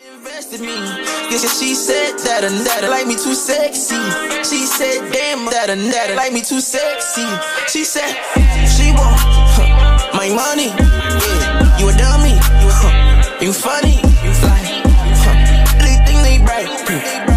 Invested 0.00 0.62
me. 0.62 0.80
Cause 1.28 1.44
she 1.60 1.74
said 1.74 2.16
that 2.24 2.40
and 2.40 2.64
that 2.64 2.88
like 2.88 3.04
me 3.04 3.20
too 3.20 3.36
sexy. 3.36 4.00
She 4.48 4.64
said, 4.64 5.12
damn, 5.12 5.44
that 5.52 5.68
and 5.68 5.92
that 5.92 6.16
like 6.16 6.32
me 6.32 6.40
too 6.40 6.64
sexy. 6.64 7.28
She 7.68 7.84
said, 7.84 8.08
she 8.64 8.96
want 8.96 9.12
huh, 9.20 10.16
my 10.16 10.32
money. 10.32 10.72
Yeah, 10.72 11.76
you 11.76 11.92
a 11.92 11.94
dummy. 12.00 12.32
Huh, 12.40 13.44
you 13.44 13.52
funny. 13.52 14.00
You 14.24 14.32
fly. 14.40 14.80
Huh, 15.20 15.36
they 15.84 16.00
think 16.08 16.24
they 16.24 16.40
bright. 16.48 16.72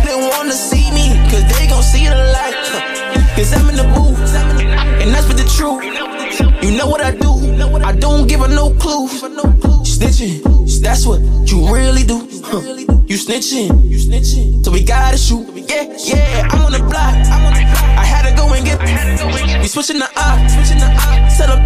They 0.08 0.16
wanna 0.16 0.56
see 0.56 0.88
me. 0.96 1.20
Cause 1.28 1.44
they 1.44 1.68
gon' 1.68 1.84
see 1.84 2.08
the 2.08 2.16
light. 2.16 2.56
Huh, 2.72 3.36
Cause 3.36 3.52
I'm 3.52 3.68
in 3.68 3.76
the 3.76 3.88
booth. 3.92 4.16
And 5.04 5.12
that's 5.12 5.28
for 5.28 5.36
the 5.36 5.44
truth. 5.52 5.84
You 6.64 6.72
know 6.80 6.88
what 6.88 7.04
I 7.04 7.12
do. 7.12 7.28
I 7.84 7.92
don't 7.92 8.26
give 8.26 8.40
her 8.40 8.48
no 8.48 8.72
clues. 8.80 9.20
Snitching. 10.04 10.82
That's 10.82 11.06
what 11.06 11.22
you 11.50 11.74
really 11.74 12.04
do. 12.04 12.28
Huh. 12.44 12.60
You 13.08 13.16
snitching. 13.16 13.88
You 13.88 13.98
snitching. 13.98 14.64
So 14.66 14.72
we 14.72 14.84
gotta 14.84 15.18
shoot. 15.18 15.48
Yeah, 15.56 15.96
yeah. 15.98 16.50
I'm 16.52 16.62
on 16.66 16.72
the 16.74 16.80
block. 16.80 17.16
I'm 17.32 17.46
on 17.48 17.54
the 17.54 17.64
block. 17.64 17.88
I 17.96 18.04
had 18.04 18.28
to 18.28 18.36
go 18.36 18.52
and 18.52 18.66
get. 18.66 18.82
We 19.62 19.68
switching 19.68 20.00
the 20.00 20.10
op. 20.20 20.50
Switching 20.52 20.80
the 20.80 20.92
op. 20.92 21.32
Set 21.32 21.50
up. 21.50 21.60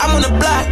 I'm 0.00 0.16
on 0.16 0.22
the 0.22 0.32
block. 0.40 0.64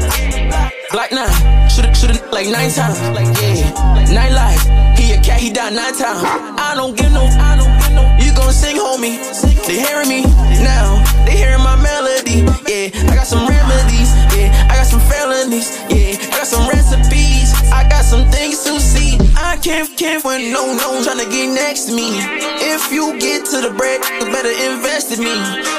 Block 0.90 1.12
nine. 1.12 1.68
Shoulda, 1.68 1.94
shoulda, 1.94 2.16
like 2.32 2.48
nine 2.48 2.70
times. 2.70 2.96
Like 3.12 3.28
yeah. 3.42 4.08
Nine 4.08 4.32
lives. 4.32 4.64
He 4.98 5.12
a 5.12 5.20
cat. 5.20 5.38
He 5.38 5.52
died 5.52 5.74
nine 5.74 5.92
times. 5.92 6.24
I 6.24 6.72
don't 6.74 6.96
give 6.96 7.12
no. 7.12 7.28
I 7.28 7.56
don't 7.60 7.76
get 7.76 7.92
no. 7.92 8.24
You 8.24 8.32
gon' 8.34 8.52
sing, 8.52 8.76
homie. 8.76 9.20
They 9.66 9.78
hearing 9.84 10.08
me 10.08 10.22
now. 10.64 11.04
They 11.26 11.36
hearing 11.36 11.62
my 11.62 11.76
melody. 11.76 12.01
Yeah. 12.40 13.10
I 13.10 13.14
got 13.14 13.26
some 13.26 13.46
remedies. 13.46 14.10
Yeah. 14.32 14.48
I 14.70 14.76
got 14.76 14.86
some 14.86 15.00
felonies. 15.00 15.68
Yeah. 15.92 16.16
I 16.32 16.40
got 16.40 16.46
some 16.46 16.68
recipes. 16.68 17.52
I 17.72 17.88
got 17.88 18.04
some 18.04 18.28
things 18.30 18.64
to 18.64 18.80
see. 18.80 19.18
I 19.36 19.56
can't, 19.56 19.88
can't 19.96 20.24
when 20.24 20.52
no, 20.52 20.72
no, 20.74 21.00
tryna 21.04 21.28
get 21.30 21.52
next 21.52 21.86
to 21.86 21.92
me. 21.94 22.20
If 22.60 22.92
you 22.92 23.18
get 23.18 23.44
to 23.52 23.60
the 23.60 23.70
bread, 23.76 24.00
you 24.20 24.26
better 24.32 24.52
invest 24.70 25.12
in 25.12 25.20
me. 25.20 25.36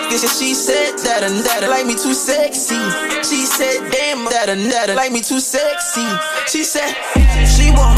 Guess 0.09 0.37
she 0.37 0.53
said 0.53 0.97
that 1.05 1.23
and 1.23 1.43
that 1.45 1.67
like 1.69 1.85
me 1.85 1.93
too 1.93 2.13
sexy. 2.13 2.77
She 3.25 3.45
said, 3.45 3.89
damn, 3.91 4.25
that 4.29 4.49
and 4.49 4.69
that 4.71 4.93
like 4.95 5.11
me 5.11 5.21
too 5.21 5.39
sexy. 5.39 6.05
She 6.47 6.63
said, 6.63 6.93
she 7.49 7.71
want 7.71 7.97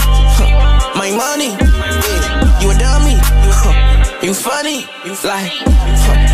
my 0.96 1.12
money. 1.12 1.52
Yeah, 1.60 2.62
you 2.62 2.72
a 2.72 2.76
dummy. 2.78 3.20
You 4.26 4.34
funny. 4.34 4.88
You 5.06 5.14
fly. 5.14 5.52
Huh, 5.52 6.25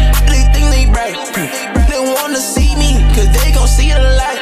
They 2.02 2.12
wanna 2.14 2.38
see 2.38 2.76
me, 2.78 2.94
cause 3.14 3.30
they 3.32 3.52
gon' 3.52 3.68
see 3.68 3.92
the 3.92 4.00
light. 4.00 4.40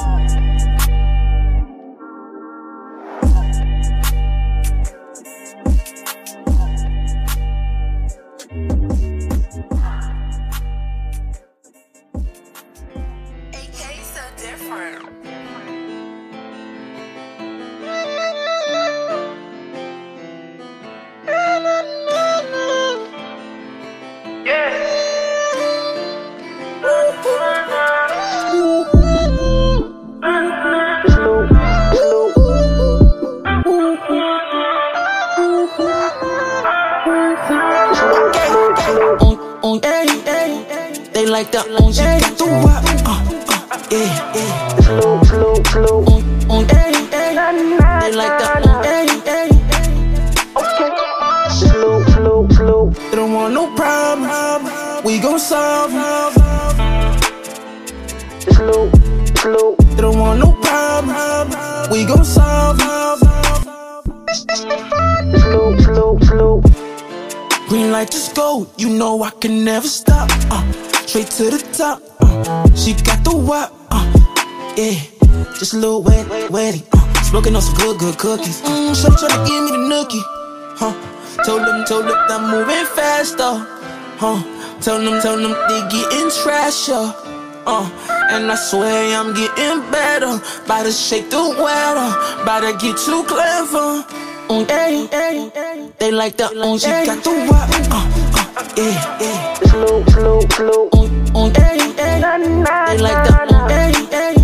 Huh. 0.00 0.57
On 77.58 77.62
some 77.62 77.74
good, 77.74 77.98
good 77.98 78.18
cookies. 78.18 78.62
Mm, 78.62 78.94
so 78.94 79.08
tryna 79.10 79.46
give 79.46 79.64
me 79.64 79.70
the 79.72 79.82
nookie, 79.90 80.22
huh? 80.78 80.94
Told 81.44 81.62
them, 81.66 81.84
told 81.86 82.04
them 82.04 82.16
I'm 82.30 82.50
moving 82.52 82.86
faster, 82.94 83.52
huh? 84.22 84.38
Tell 84.80 85.00
them, 85.02 85.20
tell 85.20 85.36
them 85.36 85.54
they 85.68 85.80
getting 85.90 86.30
trasher, 86.38 87.12
uh. 87.66 87.86
And 88.30 88.52
I 88.52 88.54
swear 88.54 89.18
I'm 89.18 89.34
getting 89.34 89.80
better. 89.90 90.40
About 90.64 90.84
to 90.84 90.92
shake 90.92 91.30
the 91.30 91.42
weather, 91.58 92.10
about 92.42 92.60
to 92.60 92.72
get 92.78 92.96
too 92.96 93.24
clever. 93.24 94.04
Mm, 94.48 94.68
hey, 94.70 95.06
hey, 95.10 95.90
they 95.98 96.12
like 96.12 96.36
that. 96.36 96.52
Mm, 96.52 96.78
she 96.78 96.86
got 97.06 97.24
the 97.24 97.32
wop, 97.50 97.68
uh, 97.90 98.06
uh, 98.54 98.68
yeah, 98.76 99.18
yeah. 99.20 99.54
Slow, 99.66 100.04
slow, 100.06 100.40
slow 100.54 100.90
on 101.34 101.54
hey, 101.54 101.78
hey. 101.98 102.20
They 102.20 102.98
like 103.02 103.20
that 103.26 103.52
on 103.52 103.70
hey, 103.70 103.92
hey. 104.10 104.37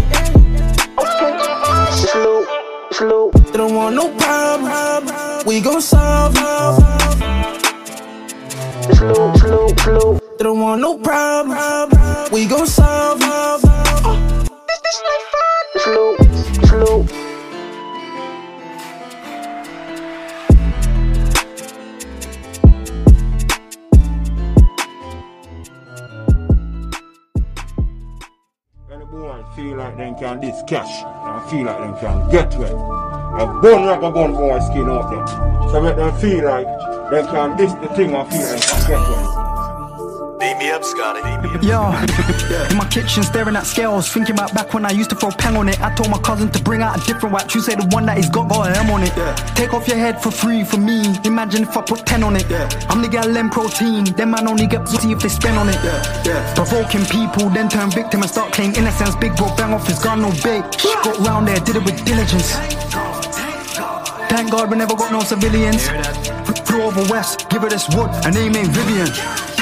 They 2.97 3.59
don't 3.59 3.75
want 3.75 3.97
no 3.97 4.09
problem. 4.17 5.45
We 5.47 5.61
gon' 5.61 5.81
solve. 5.81 6.37
Slow, 8.95 9.35
slow. 9.35 10.21
They 10.39 10.45
don't 10.45 10.61
want 10.61 10.81
no 10.81 10.99
problem. 10.99 12.31
We 12.31 12.47
gon' 12.47 12.69
solve. 12.69 13.21
Slow, 15.77 17.05
feel 29.55 29.77
like 29.77 29.97
them 29.97 30.15
can 30.17 30.41
this 30.41 30.63
cash 30.67 31.05
and 31.05 31.51
feel 31.51 31.65
like 31.65 31.79
them 31.79 31.97
can 31.99 32.31
get 32.31 32.55
well. 32.57 32.79
And 33.41 33.63
bone 33.63 33.87
rock 33.87 34.03
a 34.03 34.13
gun 34.13 34.33
boy 34.33 34.59
skin 34.61 34.89
out 34.89 35.11
there. 35.11 35.71
So 35.71 35.81
make 35.81 35.97
them 35.97 36.15
feel 36.21 36.45
like 36.45 36.67
them 37.11 37.27
can 37.27 37.57
this 37.57 37.73
the 37.75 37.89
thing 37.95 38.15
and 38.15 38.29
feel 38.31 38.41
like 38.41 38.61
they 38.61 38.67
can 38.67 38.89
get 38.89 39.01
well. 39.01 39.45
Beat 40.45 40.59
me 40.59 40.71
up, 40.73 40.85
Scotty. 40.85 41.21
Yo, 41.67 41.89
in 42.69 42.77
my 42.77 42.87
kitchen 42.91 43.23
staring 43.23 43.57
at 43.57 43.65
scales, 43.65 44.13
thinking 44.13 44.35
about 44.35 44.53
back 44.53 44.75
when 44.75 44.85
I 44.85 44.91
used 44.91 45.09
to 45.09 45.17
throw 45.17 45.31
pang 45.31 45.57
on 45.57 45.71
it. 45.71 45.81
I 45.81 45.95
told 45.95 46.11
my 46.11 46.19
cousin 46.19 46.51
to 46.51 46.63
bring 46.63 46.83
out 46.83 47.01
a 47.01 47.07
different 47.07 47.35
wax. 47.35 47.55
You 47.55 47.63
say 47.63 47.75
the 47.75 47.87
one 47.87 48.05
that 48.05 48.19
he's 48.19 48.29
got 48.29 48.51
got 48.51 48.69
an 48.69 48.77
M 48.77 48.91
on 48.91 49.05
it. 49.05 49.17
Yeah. 49.17 49.35
Take 49.57 49.73
off 49.73 49.89
your 49.89 49.97
head 49.97 50.23
for 50.23 50.31
free 50.31 50.63
for 50.63 50.77
me. 50.77 51.17
Imagine 51.25 51.63
if 51.63 51.75
I 51.75 51.81
put 51.81 52.05
10 52.05 52.23
on 52.23 52.37
it. 52.37 52.45
Yeah. 52.51 52.69
I'm 52.91 53.01
the 53.01 53.09
gal 53.09 53.27
lem 53.27 53.49
protein. 53.49 54.05
Them 54.05 54.33
man 54.33 54.47
only 54.47 54.67
get 54.67 54.85
pussy 54.85 55.13
if 55.13 55.21
they 55.21 55.31
spend 55.31 55.57
on 55.57 55.71
it. 55.71 55.79
Yeah. 55.83 56.23
Yeah. 56.27 56.55
Provoking 56.55 57.07
people, 57.07 57.49
then 57.49 57.71
turn 57.71 57.91
victim 57.91 58.21
and 58.21 58.31
start 58.31 58.53
claiming 58.53 58.77
innocence. 58.77 59.17
Big 59.17 59.35
bro 59.37 59.49
bang 59.57 59.73
off 59.73 59.87
his 59.87 59.99
gun, 59.99 60.21
no 60.21 60.29
bait. 60.45 60.61
Got 61.05 61.21
round 61.21 61.49
there, 61.49 61.61
did 61.61 61.77
it 61.77 61.85
with 61.87 62.05
diligence. 62.05 62.53
Thank 64.29 64.51
God 64.51 64.71
we 64.71 64.77
never 64.77 64.95
got 64.95 65.11
no 65.11 65.21
civilians. 65.21 65.89
Flew 66.69 66.83
over 66.83 67.01
west, 67.11 67.49
give 67.49 67.63
her 67.63 67.71
this 67.71 67.89
wood, 67.97 68.11
her 68.25 68.31
name 68.31 68.55
ain't 68.57 68.69
Vivian. 68.69 69.54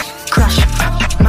Crash, 0.42 0.81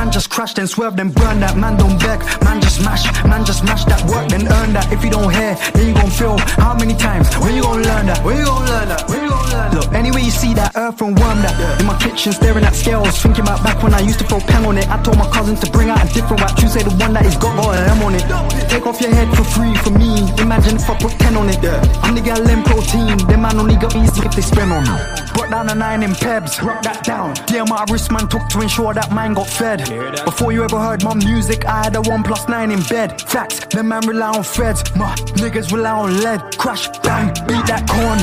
Man 0.03 0.11
just 0.11 0.29
crashed 0.29 0.57
and 0.59 0.67
swerved 0.67 0.99
and 0.99 1.15
burned 1.15 1.41
that. 1.43 1.55
Man 1.55 1.77
don't 1.77 1.97
beg, 1.97 2.19
man 2.43 2.59
just 2.59 2.83
smash. 2.83 3.07
Man 3.23 3.45
just 3.45 3.63
smash 3.63 3.85
that 3.85 4.03
work, 4.03 4.27
then 4.27 4.51
earn 4.51 4.73
that. 4.75 4.91
If 4.91 4.99
you 4.99 5.09
don't 5.09 5.31
hear, 5.31 5.55
then 5.71 5.87
you 5.87 5.93
gon' 5.95 6.11
feel. 6.11 6.35
How 6.59 6.75
many 6.75 6.93
times? 6.93 7.31
When 7.39 7.55
you 7.55 7.63
gon' 7.63 7.79
learn 7.87 8.11
that? 8.11 8.19
When 8.19 8.35
you 8.35 8.43
gon' 8.43 8.67
learn 8.67 8.89
that? 8.91 9.07
When 9.07 9.23
you 9.23 9.29
gon' 9.31 9.47
learn 9.47 9.71
that? 9.71 9.79
Look, 9.79 9.93
anyway 9.95 10.27
you 10.27 10.29
see 10.29 10.53
that 10.59 10.75
earth 10.75 10.99
and 10.99 11.15
worm 11.15 11.39
that. 11.47 11.55
In 11.79 11.87
my 11.87 11.95
kitchen, 12.03 12.33
staring 12.33 12.65
at 12.67 12.75
scales, 12.75 13.15
thinking 13.15 13.47
about 13.47 13.63
back 13.63 13.81
when 13.81 13.93
I 13.93 14.01
used 14.03 14.19
to 14.19 14.27
throw 14.27 14.43
pang 14.43 14.65
on 14.67 14.75
it. 14.77 14.91
I 14.91 15.01
told 15.03 15.17
my 15.17 15.29
cousin 15.31 15.55
to 15.55 15.71
bring 15.71 15.87
out 15.87 16.03
a 16.03 16.07
different 16.11 16.43
rap. 16.43 16.59
You 16.59 16.67
say 16.67 16.83
the 16.83 16.91
one 16.99 17.15
that 17.15 17.23
is 17.23 17.39
got 17.39 17.55
got 17.55 17.71
an 17.79 17.87
M 17.95 18.03
on 18.03 18.15
it. 18.19 18.27
Take 18.67 18.85
off 18.85 18.99
your 18.99 19.15
head 19.15 19.31
for 19.31 19.47
free 19.55 19.71
for 19.87 19.95
me. 19.95 20.27
Imagine 20.43 20.83
if 20.83 20.89
I 20.89 20.99
put 20.99 21.15
10 21.15 21.39
on 21.39 21.47
it. 21.47 21.63
I'm 22.03 22.11
the 22.11 22.19
gal 22.19 22.43
in 22.43 22.59
protein. 22.67 23.23
Them 23.31 23.47
man 23.47 23.55
only 23.55 23.79
got 23.79 23.95
easy 23.95 24.19
if 24.19 24.35
they 24.35 24.43
spend 24.43 24.67
on 24.67 24.83
me. 24.83 25.23
Brought 25.33 25.49
down 25.49 25.69
a 25.69 25.75
nine 25.75 26.03
in 26.03 26.11
Pebs, 26.11 26.61
rock 26.61 26.83
that 26.83 27.03
down. 27.03 27.33
Dear 27.47 27.65
my 27.65 27.85
wrist 27.89 28.11
man 28.11 28.27
took 28.27 28.45
to 28.49 28.61
ensure 28.61 28.93
that 28.93 29.11
man 29.13 29.33
got 29.33 29.47
fed. 29.47 29.92
Before 30.25 30.51
you 30.51 30.63
ever 30.63 30.79
heard 30.79 31.03
my 31.03 31.13
music, 31.13 31.65
I 31.65 31.83
had 31.83 31.95
a 31.95 32.01
1 32.01 32.23
plus 32.23 32.47
9 32.47 32.71
in 32.71 32.81
bed. 32.83 33.21
Facts, 33.21 33.59
the 33.65 33.83
man 33.83 34.05
rely 34.07 34.29
on 34.29 34.43
feds, 34.43 34.83
my 34.95 35.13
niggas 35.37 35.71
rely 35.71 35.91
on 35.91 36.21
lead. 36.21 36.57
Crash, 36.57 36.87
bang, 36.99 37.27
beat 37.47 37.65
that 37.67 37.87
corn. 37.87 38.19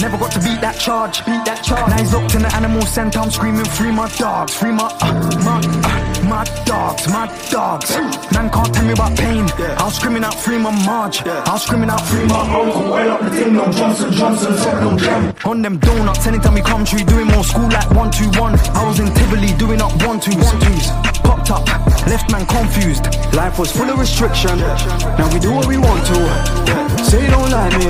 Never 0.00 0.18
got 0.18 0.32
to 0.32 0.40
beat 0.40 0.60
that 0.60 0.78
charge, 0.78 1.24
beat 1.24 1.44
that 1.44 1.62
charge. 1.62 1.88
Now 1.90 1.98
he's 1.98 2.12
locked 2.12 2.34
in 2.34 2.42
the 2.42 2.54
animal 2.54 2.82
center, 2.82 3.20
I'm 3.20 3.30
screaming, 3.30 3.64
free 3.64 3.92
my 3.92 4.08
dogs, 4.16 4.54
free 4.54 4.72
my, 4.72 4.90
uh, 5.00 5.12
my, 5.44 5.60
uh, 5.60 6.24
my 6.24 6.44
dogs, 6.64 7.08
my 7.08 7.26
dogs. 7.50 7.90
Man 8.32 8.50
can't 8.50 8.74
tell 8.74 8.84
me 8.84 8.92
about 8.92 9.16
pain. 9.16 9.46
I'm 9.78 9.90
screaming 9.92 10.24
out, 10.24 10.34
free 10.34 10.58
my 10.58 10.72
Marge. 10.84 11.22
I'm 11.26 11.58
screaming 11.58 11.90
out, 11.90 12.00
free 12.00 12.26
my 12.26 12.40
uncle. 12.40 12.90
Well 12.90 13.10
up 13.12 13.20
the 13.22 13.30
ding 13.30 13.54
dong, 13.54 13.72
Johnson, 13.72 14.12
Johnson, 14.12 14.52
no 14.80 14.98
jam. 14.98 15.34
On 15.44 15.62
them 15.62 15.78
donuts, 15.78 16.26
anytime 16.26 16.54
we 16.54 16.62
come 16.62 16.84
true, 16.84 17.04
doing 17.04 17.26
more 17.28 17.44
school 17.44 17.68
like 17.68 17.88
121. 17.90 18.58
I 18.74 18.88
was 18.88 18.98
in 18.98 19.06
Tivoli 19.14 19.52
doing 19.58 19.80
up 19.80 19.92
1 20.06 20.20
2 20.20 21.11
fucked 21.46 21.70
up, 21.70 22.06
left 22.06 22.30
man 22.30 22.46
confused. 22.46 23.04
Life 23.34 23.58
was 23.58 23.72
full 23.72 23.88
of 23.88 23.98
restriction. 23.98 24.58
Now 24.58 25.32
we 25.32 25.40
do 25.40 25.52
what 25.52 25.66
we 25.66 25.76
want 25.76 26.04
to. 26.06 27.04
Say 27.04 27.24
you 27.24 27.30
don't 27.30 27.50
like 27.50 27.72
me. 27.78 27.86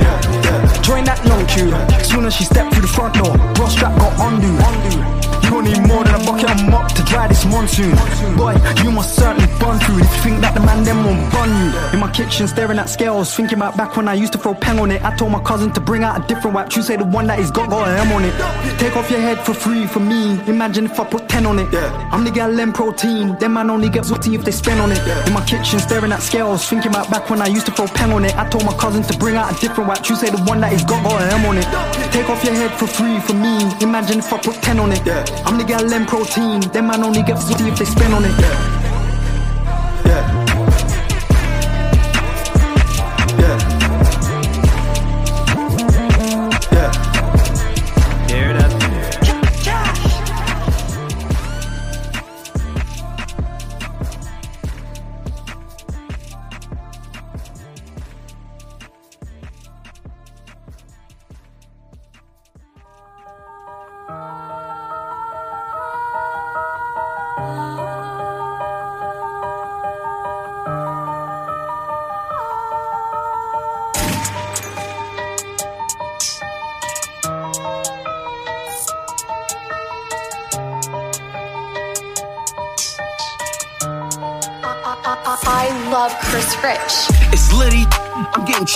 Join 0.83 1.05
that 1.05 1.21
long 1.27 1.47
queue. 1.47 1.71
Soon 2.05 2.25
as 2.27 2.35
she 2.35 2.45
stepped 2.45 2.73
through 2.73 2.83
the 2.83 2.89
front 2.89 3.15
door, 3.15 3.37
bro 3.55 3.69
strap 3.69 3.97
got 3.99 4.33
undo. 4.33 4.49
undo. 4.49 5.22
You 5.45 5.51
don't 5.51 5.65
need 5.65 5.87
more 5.87 6.05
than 6.05 6.15
a 6.15 6.25
bucket 6.25 6.51
of 6.51 6.69
mop 6.69 6.93
to 6.93 7.03
dry 7.05 7.29
this 7.29 7.45
monsoon. 7.45 7.95
Boy, 8.37 8.55
you 8.83 8.91
must 8.91 9.15
certainly 9.15 9.47
burn 9.59 9.79
through 9.81 10.01
if 10.01 10.11
you 10.17 10.21
think 10.23 10.41
that 10.41 10.55
the 10.55 10.61
man 10.61 10.85
them 10.85 11.05
won't 11.05 11.33
bun 11.33 11.49
you. 11.49 11.71
In 11.93 12.01
my 12.01 12.11
kitchen, 12.11 12.49
staring 12.49 12.79
at 12.79 12.89
scales, 12.89 13.35
thinking 13.35 13.59
about 13.59 13.77
back 13.77 13.97
when 13.97 14.09
I 14.09 14.15
used 14.15 14.33
to 14.33 14.39
throw 14.39 14.55
peng 14.55 14.79
on 14.79 14.91
it. 14.91 15.03
I 15.05 15.15
told 15.17 15.33
my 15.33 15.43
cousin 15.43 15.73
to 15.73 15.81
bring 15.81 16.03
out 16.05 16.23
a 16.23 16.27
different 16.27 16.55
wipe 16.55 16.75
You 16.75 16.83
say 16.83 16.97
the 16.97 17.05
one 17.05 17.27
that 17.27 17.39
he's 17.39 17.51
got 17.51 17.71
got 17.71 17.89
an 17.89 18.07
M 18.07 18.13
on 18.13 18.25
it. 18.25 18.35
Take 18.79 18.97
off 18.97 19.11
your 19.11 19.21
head 19.21 19.39
for 19.39 19.55
free 19.55 19.87
for 19.87 20.01
me. 20.01 20.41
Imagine 20.47 20.87
if 20.87 20.99
I 20.99 21.05
put 21.05 21.29
10 21.29 21.47
on 21.47 21.59
it. 21.59 21.73
yeah. 21.73 22.09
I'm 22.13 22.25
the 22.25 22.31
gal 22.31 22.59
in 22.59 22.73
protein. 22.73 23.37
Them 23.39 23.55
man 23.55 23.71
only 23.71 23.89
get 23.89 24.05
zooty 24.05 24.35
if 24.35 24.45
they 24.45 24.53
spend 24.53 24.81
on 24.81 24.93
it. 24.93 25.01
In 25.27 25.33
my 25.33 25.45
kitchen, 25.45 25.79
staring 25.81 26.13
at 26.13 26.23
scales, 26.23 26.67
thinking 26.69 26.91
about 26.91 27.11
back 27.11 27.31
when 27.31 27.41
I 27.43 27.47
used 27.47 27.67
to 27.67 27.73
throw 27.73 27.87
peng 27.87 28.13
on 28.13 28.25
it. 28.25 28.37
I 28.37 28.49
told 28.49 28.65
my 28.65 28.75
cousin 28.77 29.03
to 29.05 29.19
bring 29.19 29.37
out 29.37 29.53
a 29.53 29.61
different 29.61 29.89
wipe 29.89 30.09
You 30.09 30.17
say 30.17 30.31
the 30.31 30.43
one 30.45 30.61
that 30.61 30.73
he's 30.73 30.85
got 30.85 31.03
got 31.05 31.21
an 31.23 31.31
M 31.41 31.47
on 31.47 31.59
it. 31.59 31.67
Take 32.13 32.29
off 32.29 32.45
your 32.45 32.55
head 32.55 32.73
for 32.79 32.87
free 32.87 33.21
for 33.21 33.35
me. 33.35 33.71
Imagine 33.81 34.19
if 34.19 34.33
I 34.33 34.39
put 34.39 34.57
10 34.57 34.79
on 34.79 34.93
it. 34.93 35.03
I'm 35.47 35.59
the 35.59 35.65
gal 35.65 35.93
in 35.93 36.07
protein. 36.07 36.61
Them 36.73 36.87
man 36.89 37.03
only 37.03 37.23
get 37.23 37.39
zooty 37.39 37.71
if 37.71 37.79
they 37.79 37.85
spend 37.85 38.15
on 38.15 38.25
it. 38.25 38.82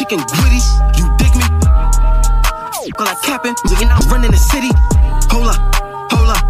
Chicken 0.08 0.24
gritty. 0.38 0.62
You 0.98 1.04
dig 1.18 1.34
me? 1.34 1.46
Call 2.94 3.06
that 3.06 3.18
capping. 3.24 3.54
Looking 3.66 3.88
out, 3.90 4.06
running 4.06 4.30
the 4.30 4.38
city. 4.38 4.70
Hold 5.34 5.50
up, 5.50 5.58
hold 6.14 6.30
up. 6.30 6.42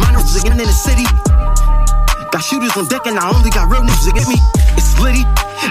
Mine 0.00 0.16
are 0.16 0.24
in 0.48 0.56
the 0.56 0.72
city. 0.72 1.04
Got 2.32 2.40
shooters 2.40 2.72
on 2.76 2.88
deck 2.88 3.04
and 3.06 3.18
I 3.18 3.28
only 3.28 3.50
got 3.50 3.68
real 3.68 3.82
niggas 3.82 4.08
to 4.08 4.12
get 4.16 4.28
me. 4.28 4.36
It's 4.76 4.98
litty. 5.00 5.24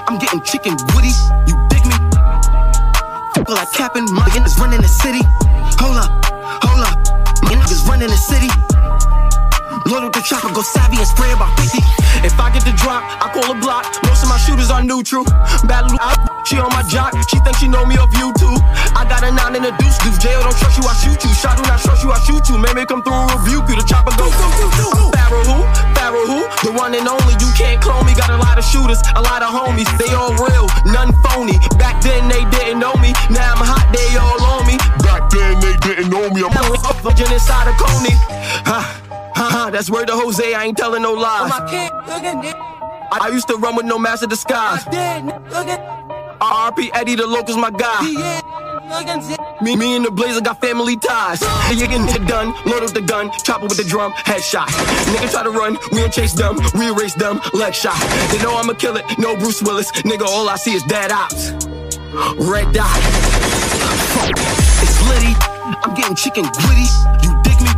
I'm 0.05 0.19
getting 0.19 0.41
chicken 0.43 0.77
woody. 0.93 1.13
You 1.49 1.57
dig 1.73 1.83
me? 1.89 1.97
Call 3.41 3.57
that 3.57 3.69
capping. 3.73 4.05
My 4.13 4.29
niggas 4.29 4.57
running 4.61 4.81
the 4.81 4.91
city. 4.91 5.21
Hold 5.81 5.97
up, 5.97 6.11
hold 6.61 6.85
up. 6.85 6.97
My 7.41 7.57
niggas 7.57 7.87
running 7.89 8.09
the 8.09 8.21
city. 8.21 8.53
Load 9.89 10.05
up 10.05 10.13
the 10.13 10.21
chopper, 10.21 10.53
go 10.53 10.61
savvy 10.61 10.97
and 10.97 11.07
spray 11.07 11.31
about 11.33 11.57
50. 11.59 11.79
If 12.21 12.39
I 12.39 12.53
get 12.53 12.63
the 12.63 12.71
drop, 12.77 13.01
I 13.01 13.33
call 13.33 13.49
a 13.49 13.57
block. 13.59 13.89
Most 14.05 14.21
of 14.21 14.29
my 14.29 14.37
shooters 14.37 14.69
are 14.69 14.83
neutral. 14.83 15.25
Jail 20.21 20.45
don't 20.45 20.53
trust 20.53 20.77
you, 20.77 20.85
I 20.85 20.93
shoot 21.01 21.17
you. 21.25 21.33
Shot 21.33 21.57
do 21.57 21.65
not 21.65 21.81
trust 21.81 22.05
you, 22.05 22.13
I 22.13 22.21
shoot 22.21 22.45
you. 22.45 22.61
Maybe 22.61 22.85
come 22.85 23.01
through 23.01 23.17
and 23.17 23.41
rebuke 23.41 23.73
you. 23.73 23.81
The 23.81 23.85
chopper 23.89 24.13
go. 24.21 24.29
Pharaoh 24.29 25.49
who? 25.49 25.65
Pharaoh 25.97 26.29
who? 26.29 26.45
The 26.61 26.77
one 26.77 26.93
and 26.93 27.09
only. 27.09 27.33
You 27.41 27.49
can't 27.57 27.81
clone 27.81 28.05
me. 28.05 28.13
Got 28.13 28.29
a 28.29 28.37
lot 28.37 28.61
of 28.61 28.63
shooters, 28.63 29.01
a 29.17 29.21
lot 29.25 29.41
of 29.41 29.49
homies. 29.49 29.89
They 29.97 30.13
all 30.13 30.37
real, 30.37 30.69
none 30.93 31.09
phony. 31.25 31.57
Back 31.81 32.05
then 32.05 32.29
they 32.29 32.45
didn't 32.53 32.77
know 32.77 32.93
me. 33.01 33.17
Now 33.33 33.57
I'm 33.57 33.65
hot, 33.65 33.89
they 33.89 34.05
all 34.21 34.37
on 34.45 34.69
me. 34.69 34.77
Back 35.01 35.33
then 35.33 35.57
they 35.57 35.73
didn't 35.81 36.13
know 36.13 36.29
me. 36.29 36.45
I'm 36.45 36.53
up 36.53 37.01
virgin 37.01 37.33
inside 37.33 37.65
of 37.65 37.73
Coney. 37.81 38.13
Ha, 38.69 38.77
ha, 39.33 39.47
ha, 39.49 39.69
that's 39.73 39.89
word 39.89 40.05
to 40.05 40.13
Jose, 40.13 40.53
I 40.53 40.65
ain't 40.65 40.77
telling 40.77 41.01
no 41.01 41.17
lies. 41.17 41.49
I, 41.49 43.25
I 43.25 43.29
used 43.33 43.47
to 43.49 43.57
run 43.57 43.75
with 43.75 43.87
no 43.87 43.97
master 43.97 44.27
disguise. 44.27 44.85
RP 44.85 46.91
Eddie, 46.93 47.15
the 47.15 47.25
locals, 47.25 47.57
my 47.57 47.71
guy. 47.71 48.70
Me, 49.61 49.75
me 49.77 49.95
and 49.95 50.03
the 50.03 50.11
Blazer 50.11 50.41
got 50.41 50.59
family 50.59 50.97
ties. 50.97 51.39
You 51.71 51.87
getting 51.87 52.09
it 52.09 52.27
done, 52.27 52.53
load 52.65 52.83
up 52.83 52.91
the 52.91 53.01
gun, 53.01 53.31
chopper 53.43 53.65
with 53.65 53.77
the 53.77 53.85
drum, 53.85 54.11
headshot. 54.13 54.67
Nigga 55.13 55.31
try 55.31 55.43
to 55.43 55.51
run, 55.51 55.77
we 55.91 56.01
ain't 56.01 56.11
chase 56.11 56.33
them, 56.33 56.59
we 56.73 56.89
erase 56.89 57.13
them, 57.13 57.39
leg 57.53 57.73
shot. 57.73 57.95
They 58.31 58.41
know 58.43 58.57
I'ma 58.57 58.73
kill 58.73 58.97
it, 58.97 59.05
no 59.17 59.37
Bruce 59.37 59.61
Willis. 59.61 59.91
Nigga, 60.03 60.25
all 60.25 60.49
I 60.49 60.57
see 60.57 60.73
is 60.73 60.83
dead 60.83 61.11
ops. 61.11 61.51
Red 62.35 62.73
dot. 62.73 62.91
It's 64.83 64.97
litty. 65.07 65.33
I'm 65.87 65.95
getting 65.95 66.15
chicken 66.15 66.43
gritty. 66.43 66.87
You 67.23 67.31
dig 67.47 67.61
me? 67.63 67.71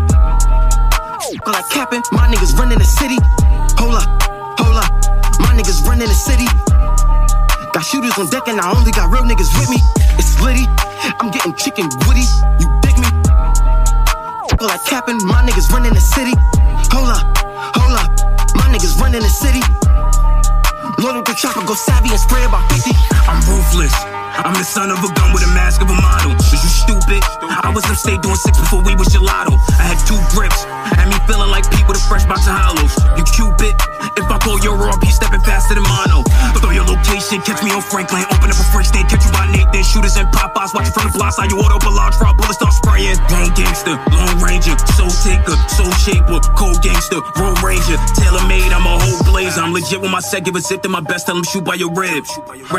Call 1.46 1.54
that 1.54 1.68
capping, 1.70 2.02
my 2.12 2.26
niggas 2.26 2.58
running 2.58 2.80
the 2.80 2.90
city. 2.90 3.20
Hold 3.78 4.02
up, 4.02 4.10
hold 4.58 4.82
up. 4.82 4.90
My 5.46 5.54
niggas 5.54 5.86
running 5.86 6.08
the 6.08 6.18
city. 6.18 6.48
Got 7.70 7.84
shooters 7.86 8.18
on 8.18 8.30
deck 8.32 8.48
and 8.48 8.60
I 8.60 8.72
only 8.74 8.92
got 8.92 9.12
real 9.12 9.24
niggas 9.24 9.54
with 9.60 9.70
me. 9.70 9.78
It's 10.18 10.42
litty. 10.42 10.66
I'm 11.20 11.32
getting 11.32 11.54
chicken 11.56 11.90
woody. 12.08 12.24
You 12.60 12.68
dig 12.82 12.96
me? 13.00 13.10
Call 14.56 14.68
like 14.68 14.84
capping, 14.86 15.20
my 15.28 15.44
niggas 15.44 15.70
running 15.72 15.94
the 15.94 16.02
city. 16.02 16.34
Hold 16.96 17.12
up, 17.12 17.26
hold 17.76 17.96
up. 18.00 18.10
My 18.56 18.72
niggas 18.72 19.00
running 19.00 19.22
the 19.22 19.30
city. 19.30 19.60
Load 21.02 21.20
up 21.20 21.26
the 21.26 21.34
chopper, 21.34 21.66
go 21.66 21.74
savvy 21.74 22.10
and 22.10 22.20
spray 22.20 22.44
about 22.46 22.72
50. 22.72 22.92
I'm 23.28 23.42
ruthless. 23.50 23.94
I'm 24.34 24.54
the 24.54 24.64
son 24.64 24.90
of 24.90 24.98
a 24.98 25.10
gun 25.14 25.34
with 25.34 25.44
a 25.44 25.52
mask 25.54 25.82
of 25.82 25.90
a 25.90 25.98
model. 26.00 26.34
Is 26.40 26.64
you 26.64 26.72
stupid? 26.72 27.22
I 27.44 27.72
was 27.74 27.86
upstate 27.86 28.22
doing 28.22 28.36
six 28.36 28.58
before 28.58 28.82
we 28.82 28.96
was 28.96 29.10
gelato. 29.10 29.60
I 29.78 29.94
had 29.94 30.00
two 30.10 30.18
grips, 30.34 30.66
had 30.84 31.08
me 31.08 31.18
feeling 31.28 31.50
like 31.50 31.64
Pete 31.72 31.88
with 31.88 31.98
a 31.98 32.06
fresh 32.08 32.26
box 32.26 32.48
of 32.48 32.56
hollows. 32.56 32.94
You 33.16 33.24
cupid? 33.24 33.76
If 34.20 34.28
I 34.30 34.38
call 34.38 34.60
your 34.60 34.78
RP, 34.78 35.10
stepping 35.10 35.42
faster 35.42 35.76
than 35.76 35.84
mono. 35.88 36.24
Throw 36.60 36.72
your 36.72 36.86
location, 36.86 37.42
catch 37.42 37.64
me 37.64 37.72
on 37.72 37.82
Franklin. 37.82 38.24
Open 38.30 38.52
up 38.52 38.60
a 38.60 38.68
fresh 38.70 38.92
day, 38.92 39.04
catch 39.08 39.26
you 39.26 39.32
by 39.32 39.48
Nathan. 39.50 39.84
Shooters 39.84 40.18
and 40.20 40.28
Popeyes, 40.30 40.76
watching 40.76 40.94
from 40.94 41.10
the 41.10 41.14
block 41.16 41.34
side. 41.34 41.52
You 41.52 41.60
auto 41.60 41.80
large 41.90 42.16
frog 42.16 42.38
bullets 42.38 42.60
start 42.60 42.74
spraying. 42.74 43.18
Lone 43.32 43.54
gangster, 43.56 43.96
Lone 44.12 44.38
Ranger, 44.44 44.76
soul 45.00 45.12
taker, 45.24 45.56
soul 45.72 45.92
shaper, 46.04 46.40
cold 46.60 46.84
gangster, 46.84 47.24
road 47.40 47.58
ranger, 47.64 47.98
tailor 48.20 48.44
made. 48.46 48.70
I'm 48.70 48.86
a 48.86 49.00
whole 49.00 49.24
blazer. 49.24 49.62
I'm 49.62 49.74
legit 49.74 50.02
with 50.02 50.12
my 50.12 50.20
set, 50.20 50.44
give 50.46 50.56
a 50.56 50.62
zip 50.62 50.84
to 50.84 50.90
my 50.90 51.02
best. 51.02 51.26
Tell 51.26 51.36
them 51.36 51.46
shoot 51.46 51.64
by 51.64 51.76
your 51.76 51.92
ribs. 51.94 52.30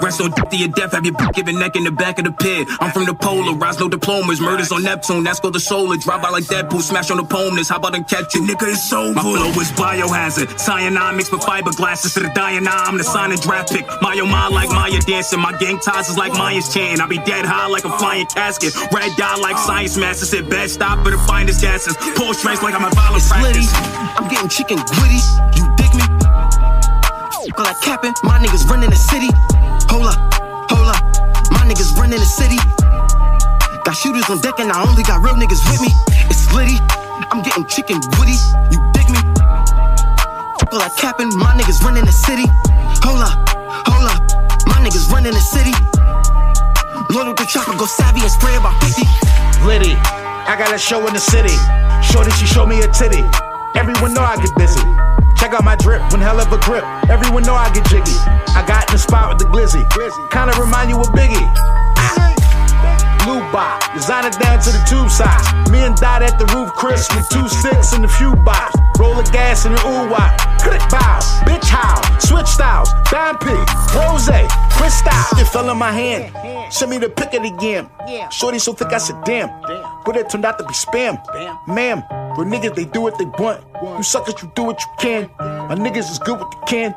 Rest 0.02 0.20
on 0.20 0.30
death 0.30 0.50
to 0.50 0.56
your 0.56 0.68
death, 0.68 0.92
have 0.92 1.04
your 1.04 1.14
giving 1.32 1.58
neck 1.58 1.76
in 1.76 1.84
the 1.84 1.92
back 1.92 2.18
of 2.18 2.24
the 2.24 2.32
pit. 2.32 2.68
I'm 2.80 2.92
from 2.92 3.06
the 3.06 3.14
polar, 3.14 3.56
rise 3.56 3.80
no 3.80 3.88
diplomas, 3.88 4.40
murders 4.40 4.70
on 4.70 4.82
Neptune, 4.82 5.24
that's 5.24 5.40
called 5.40 5.54
the 5.54 5.60
solar. 5.60 5.96
Drop 5.96 6.22
by 6.22 6.30
like 6.30 6.44
Deadpool, 6.44 6.82
smash 6.82 7.10
on 7.10 7.16
the 7.16 7.24
opponents, 7.24 7.68
how 7.68 7.76
about 7.76 7.93
them 7.94 8.04
catch 8.04 8.34
you? 8.34 8.42
Nigga, 8.42 8.66
it's 8.74 8.82
so 8.82 9.12
My 9.12 9.22
flow 9.22 9.48
is 9.62 9.70
biohazard, 9.72 10.58
cyanide 10.58 11.16
mixed 11.16 11.32
with 11.32 11.42
fiberglasses 11.42 12.14
to 12.14 12.20
the 12.20 12.30
dying 12.34 12.66
I'm 12.66 12.98
the 12.98 13.04
sign 13.04 13.30
and 13.30 13.40
draft 13.40 13.72
pick. 13.72 13.86
My 14.02 14.18
oh 14.20 14.26
my 14.26 14.48
like 14.48 14.68
Maya 14.70 15.00
dancing, 15.06 15.40
my 15.40 15.56
gang 15.58 15.78
ties 15.78 16.10
is 16.10 16.18
like 16.18 16.32
Maya's 16.32 16.72
chain. 16.74 17.00
I 17.00 17.06
be 17.06 17.18
dead 17.18 17.46
high 17.46 17.68
like 17.68 17.84
a 17.84 17.92
flying 17.98 18.26
casket, 18.26 18.74
red 18.92 19.14
dot 19.16 19.40
like 19.40 19.56
science 19.56 19.96
masters, 19.96 20.30
said 20.30 20.50
bad 20.50 20.70
stop 20.70 21.04
for 21.04 21.10
the 21.10 21.18
finest 21.18 21.60
gases. 21.60 21.96
Pull 22.16 22.34
strength 22.34 22.62
like 22.62 22.74
I'm 22.74 22.84
a 22.84 22.90
violent 22.90 23.24
practice. 23.24 23.70
I'm 24.18 24.28
getting 24.28 24.48
chicken 24.50 24.78
gritty, 24.98 25.20
you 25.54 25.64
dig 25.78 25.92
me? 25.94 26.04
Call 27.54 27.64
like 27.64 27.80
capping, 27.80 28.14
my 28.24 28.38
niggas 28.42 28.66
running 28.66 28.90
the 28.90 28.98
city. 28.98 29.30
Hold 29.86 30.10
up, 30.10 30.18
hold 30.66 30.90
up, 30.90 31.02
my 31.54 31.62
niggas 31.62 31.94
running 31.94 32.18
the 32.18 32.26
city. 32.26 32.58
Got 33.86 33.94
shooters 33.94 34.28
on 34.30 34.40
deck 34.40 34.58
and 34.58 34.72
I 34.72 34.82
only 34.82 35.02
got 35.04 35.22
real 35.22 35.34
niggas 35.34 35.62
with 35.70 35.80
me. 35.80 35.92
It's 36.26 36.48
slitty, 36.48 36.80
I'm 37.30 37.42
getting 37.42 37.66
chicken 37.66 38.00
woody, 38.18 38.36
you 38.70 38.78
dig 38.92 39.08
me? 39.10 39.20
Call 40.70 40.78
like 40.78 40.94
capping, 40.96 41.30
my 41.38 41.54
niggas 41.54 41.82
running 41.82 42.04
the 42.04 42.12
city. 42.12 42.46
Hold 43.04 43.22
up, 43.22 43.34
hold 43.86 44.10
up, 44.10 44.20
my 44.66 44.78
niggas 44.82 45.10
running 45.10 45.32
the 45.32 45.40
city. 45.40 45.72
Load 47.14 47.28
up 47.28 47.36
the 47.36 47.46
chopper, 47.46 47.76
go 47.76 47.86
savvy 47.86 48.20
and 48.20 48.30
spray 48.30 48.56
about 48.56 48.74
50. 48.82 49.02
Liddy, 49.66 49.94
I 49.94 50.56
got 50.58 50.74
a 50.74 50.78
show 50.78 51.06
in 51.06 51.14
the 51.14 51.20
city. 51.20 51.54
Shorty, 52.02 52.30
she 52.32 52.46
show 52.46 52.66
me 52.66 52.80
a 52.80 52.88
titty. 52.88 53.22
Everyone 53.76 54.14
know 54.14 54.22
I 54.22 54.36
get 54.36 54.54
busy. 54.56 54.82
Check 55.36 55.52
out 55.52 55.64
my 55.64 55.76
drip, 55.76 56.00
one 56.10 56.20
hell 56.20 56.40
of 56.40 56.52
a 56.52 56.58
grip. 56.58 56.84
Everyone 57.08 57.42
know 57.42 57.54
I 57.54 57.72
get 57.72 57.84
jiggy. 57.86 58.16
I 58.54 58.64
got 58.66 58.88
in 58.88 58.94
the 58.94 58.98
spot 58.98 59.28
with 59.28 59.38
the 59.38 59.46
glizzy. 59.46 59.82
Kinda 60.30 60.54
remind 60.60 60.90
you 60.90 61.00
of 61.00 61.08
Biggie. 61.08 61.44
Blue 63.24 63.40
bop, 63.52 63.80
design 63.94 64.26
it 64.26 64.38
down 64.38 64.60
to 64.60 64.70
the 64.70 64.84
tube 64.86 65.10
size. 65.10 65.70
Me 65.70 65.78
and 65.80 65.96
Dot 65.96 66.20
at 66.20 66.38
the 66.38 66.44
roof, 66.54 66.74
Chris 66.74 67.08
with 67.16 67.26
two 67.30 67.48
sticks 67.48 67.94
and 67.94 68.04
a 68.04 68.08
few 68.08 68.32
bops. 68.32 68.83
Roll 68.98 69.14
the 69.16 69.28
gas 69.32 69.66
in 69.66 69.72
the 69.72 69.80
ooh 69.86 70.10
wop. 70.10 70.38
Click 70.60 70.80
bow, 70.90 71.18
bitch 71.44 71.68
how, 71.68 72.00
switch 72.18 72.46
styles, 72.46 72.88
Don 73.10 73.36
P, 73.38 73.50
Rose, 73.94 74.30
Cristal. 74.74 75.38
It 75.38 75.46
fell 75.46 75.70
in 75.70 75.78
my 75.78 75.92
hand. 75.92 76.72
Send 76.72 76.90
me 76.90 76.98
the 76.98 77.08
pick 77.08 77.32
of 77.34 77.42
the 77.42 77.52
yam. 77.62 77.88
Shorty 78.30 78.58
so 78.58 78.72
thick 78.72 78.92
I 78.92 78.98
said 78.98 79.22
damn. 79.24 79.48
But 80.04 80.16
it 80.16 80.28
turned 80.28 80.44
out 80.44 80.58
to 80.58 80.64
be 80.64 80.74
spam. 80.74 81.18
Ma'am, 81.68 82.02
for 82.34 82.44
niggas 82.44 82.74
they 82.74 82.84
do 82.84 83.00
what 83.00 83.18
they 83.18 83.24
want. 83.24 83.62
You 83.82 84.02
suckers, 84.02 84.34
you 84.42 84.50
do 84.54 84.64
what 84.64 84.80
you 84.80 84.88
can. 84.98 85.30
My 85.38 85.74
niggas 85.74 86.10
is 86.10 86.18
good 86.18 86.38
with 86.38 86.50
the 86.50 86.56
can. 86.66 86.94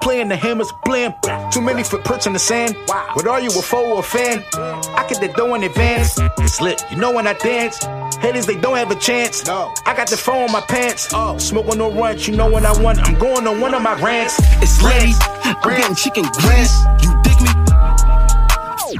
Playing 0.00 0.28
the 0.28 0.36
hammers 0.36 0.72
blam. 0.84 1.14
Too 1.52 1.60
many 1.60 1.82
footprints 1.84 2.26
in 2.26 2.32
the 2.32 2.38
sand. 2.38 2.76
What 2.86 3.26
are 3.26 3.40
you, 3.40 3.48
a 3.48 3.62
foe 3.62 3.94
or 3.94 4.00
a 4.00 4.02
fan? 4.02 4.44
I 4.54 5.06
get 5.08 5.20
the 5.20 5.28
dough 5.28 5.54
in 5.54 5.62
advance. 5.62 6.18
It's 6.38 6.60
lit, 6.60 6.82
you 6.90 6.96
know 6.96 7.12
when 7.12 7.26
I 7.26 7.34
dance. 7.34 7.84
Haters, 8.16 8.46
they 8.46 8.56
don't 8.56 8.76
have 8.76 8.90
a 8.90 8.96
chance. 8.96 9.46
No. 9.46 9.72
I 9.86 9.94
got 9.94 10.08
the 10.08 10.16
phone 10.16 10.44
on 10.44 10.52
my 10.52 10.60
pants. 10.62 11.08
Smoke 11.08 11.39
on 11.40 11.78
no 11.78 11.90
ranch, 11.90 12.28
you 12.28 12.36
know 12.36 12.50
when 12.50 12.66
I 12.66 12.72
want. 12.82 13.00
I'm 13.00 13.18
going 13.18 13.46
on 13.48 13.60
one 13.60 13.72
of 13.72 13.80
my 13.80 13.96
rants. 14.02 14.36
It's 14.60 14.82
lady, 14.84 15.16
I'm 15.42 15.72
getting 15.72 15.96
chicken 15.96 16.24
grease. 16.36 16.76
You 17.00 17.16
dig 17.24 17.40
me? 17.40 17.48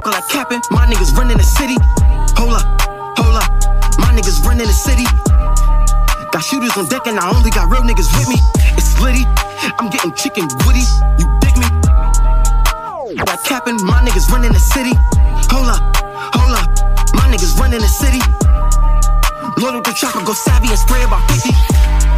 Call 0.01 0.11
like 0.11 0.27
capping, 0.27 0.59
my 0.71 0.89
niggas 0.89 1.13
running 1.13 1.37
the 1.37 1.45
city. 1.45 1.77
Hold 2.33 2.57
up, 2.57 2.65
hold 3.13 3.37
up, 3.37 3.45
my 4.01 4.09
niggas 4.09 4.41
running 4.41 4.65
the 4.65 4.73
city. 4.73 5.05
Got 6.33 6.41
shooters 6.41 6.75
on 6.77 6.89
deck 6.89 7.05
and 7.05 7.19
I 7.19 7.29
only 7.29 7.51
got 7.51 7.69
real 7.69 7.85
niggas 7.85 8.09
with 8.17 8.27
me. 8.27 8.41
It's 8.73 8.89
slitty, 8.97 9.21
I'm 9.77 9.91
getting 9.91 10.11
chicken 10.17 10.49
woody. 10.65 10.83
You 11.21 11.29
dig 11.45 11.55
me? 11.61 11.69
I 13.21 13.23
like 13.29 13.43
capping, 13.45 13.77
my 13.85 14.01
niggas 14.01 14.27
running 14.33 14.51
the 14.51 14.63
city. 14.73 14.97
Hold 15.53 15.69
up, 15.69 15.81
hold 16.33 16.57
up, 16.57 16.67
my 17.13 17.29
niggas 17.29 17.53
running 17.61 17.81
the 17.81 17.91
city. 18.01 18.19
Load 19.61 19.77
up 19.77 19.83
the 19.85 19.93
chopper, 19.93 20.25
go 20.25 20.33
savvy 20.33 20.69
and 20.69 20.79
spray 20.79 21.03
about 21.03 21.21
50. 21.29 22.10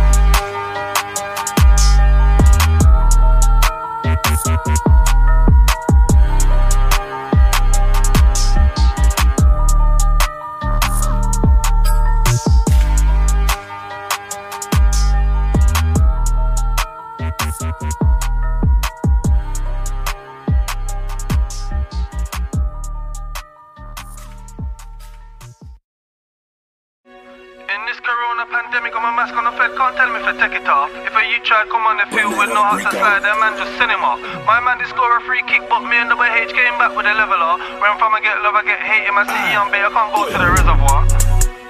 Try 31.44 31.66
come 31.68 31.84
on 31.84 32.00
the 32.00 32.08
field 32.16 32.32
with 32.40 32.48
no 32.56 32.64
to 32.72 32.88
slide, 32.88 33.20
that 33.20 33.36
man 33.44 33.60
just 33.60 33.76
cinema. 33.76 34.16
My 34.48 34.64
man 34.64 34.80
did 34.80 34.88
score 34.88 35.12
a 35.18 35.22
free 35.28 35.44
kick, 35.44 35.68
but 35.68 35.84
me 35.84 36.00
and 36.00 36.08
the 36.08 36.16
H 36.16 36.56
came 36.56 36.76
back 36.80 36.96
with 36.96 37.06
a 37.06 37.14
leveler. 37.14 37.60
I'm 37.84 38.00
from, 38.00 38.16
I 38.16 38.24
get 38.24 38.40
love, 38.48 38.56
I 38.56 38.64
get 38.64 38.80
hate. 38.80 39.08
In 39.08 39.14
my 39.14 39.28
city, 39.28 39.52
I'm 39.52 39.68
big, 39.68 39.84
I 39.84 39.92
can't 39.92 40.10
go 40.16 40.24
to 40.24 40.38
the 40.40 40.50
reservoir. 40.50 41.23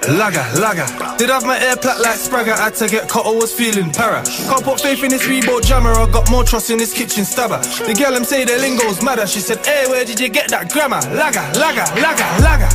Lager, 0.08 0.44
lager. 0.60 0.86
Did 1.18 1.30
have 1.30 1.46
my 1.46 1.58
air 1.60 1.78
plat 1.78 2.00
like 2.02 2.20
Spragger, 2.20 2.58
had 2.58 2.76
to 2.76 2.90
get 2.90 3.08
caught, 3.08 3.26
I 3.26 3.32
was 3.32 3.54
feeling 3.54 3.90
para. 3.92 4.22
Can't 4.24 4.64
put 4.64 4.82
faith 4.82 5.02
in 5.02 5.10
this 5.10 5.24
Reebok 5.24 5.64
jammer, 5.64 5.92
I 5.92 6.12
got 6.12 6.30
more 6.30 6.44
trust 6.44 6.70
in 6.70 6.78
this 6.78 6.94
kitchen 6.94 7.24
stabber. 7.24 7.60
The 7.60 7.96
girl 7.98 8.12
them 8.12 8.26
say 8.26 8.44
the 8.44 8.58
lingo's 8.58 9.02
madder, 9.02 9.26
she 9.26 9.40
said, 9.40 9.66
hey, 9.66 9.86
where 9.88 10.04
did 10.04 10.20
you 10.20 10.28
get 10.28 10.50
that 10.50 10.70
grammar? 10.72 11.00
Lager, 11.16 11.40
lager, 11.58 11.88
lager, 12.04 12.28
lager. 12.44 12.68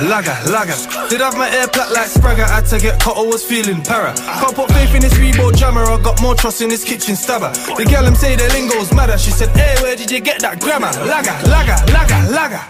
Lager, 0.00 0.34
lager. 0.50 0.74
Did 1.10 1.20
have 1.20 1.36
my 1.36 1.48
air 1.50 1.68
plat 1.68 1.92
like 1.92 2.08
Spragger, 2.08 2.48
had 2.48 2.66
to 2.74 2.80
get 2.80 2.98
caught, 2.98 3.18
I 3.18 3.22
was 3.22 3.44
feeling 3.44 3.82
para. 3.82 4.12
Can't 4.16 4.54
put 4.56 4.68
faith 4.72 4.94
in 4.94 5.02
this 5.02 5.14
Reebok 5.14 5.54
jammer, 5.54 5.84
I 5.84 6.00
got 6.02 6.20
more 6.20 6.34
trust 6.34 6.60
in 6.60 6.68
this 6.68 6.82
kitchen 6.82 7.14
stabber. 7.14 7.52
The 7.76 7.86
girl 7.86 8.02
them 8.02 8.16
say 8.16 8.34
the 8.34 8.48
lingo's 8.50 8.92
madder, 8.92 9.16
she 9.16 9.30
said, 9.30 9.50
hey, 9.54 9.80
where 9.80 9.94
did 9.94 10.10
you 10.10 10.18
get 10.18 10.40
that 10.40 10.58
grammar? 10.58 10.90
Lager, 11.06 11.36
lager, 11.46 11.78
lager, 11.92 12.18
lager. 12.34 12.60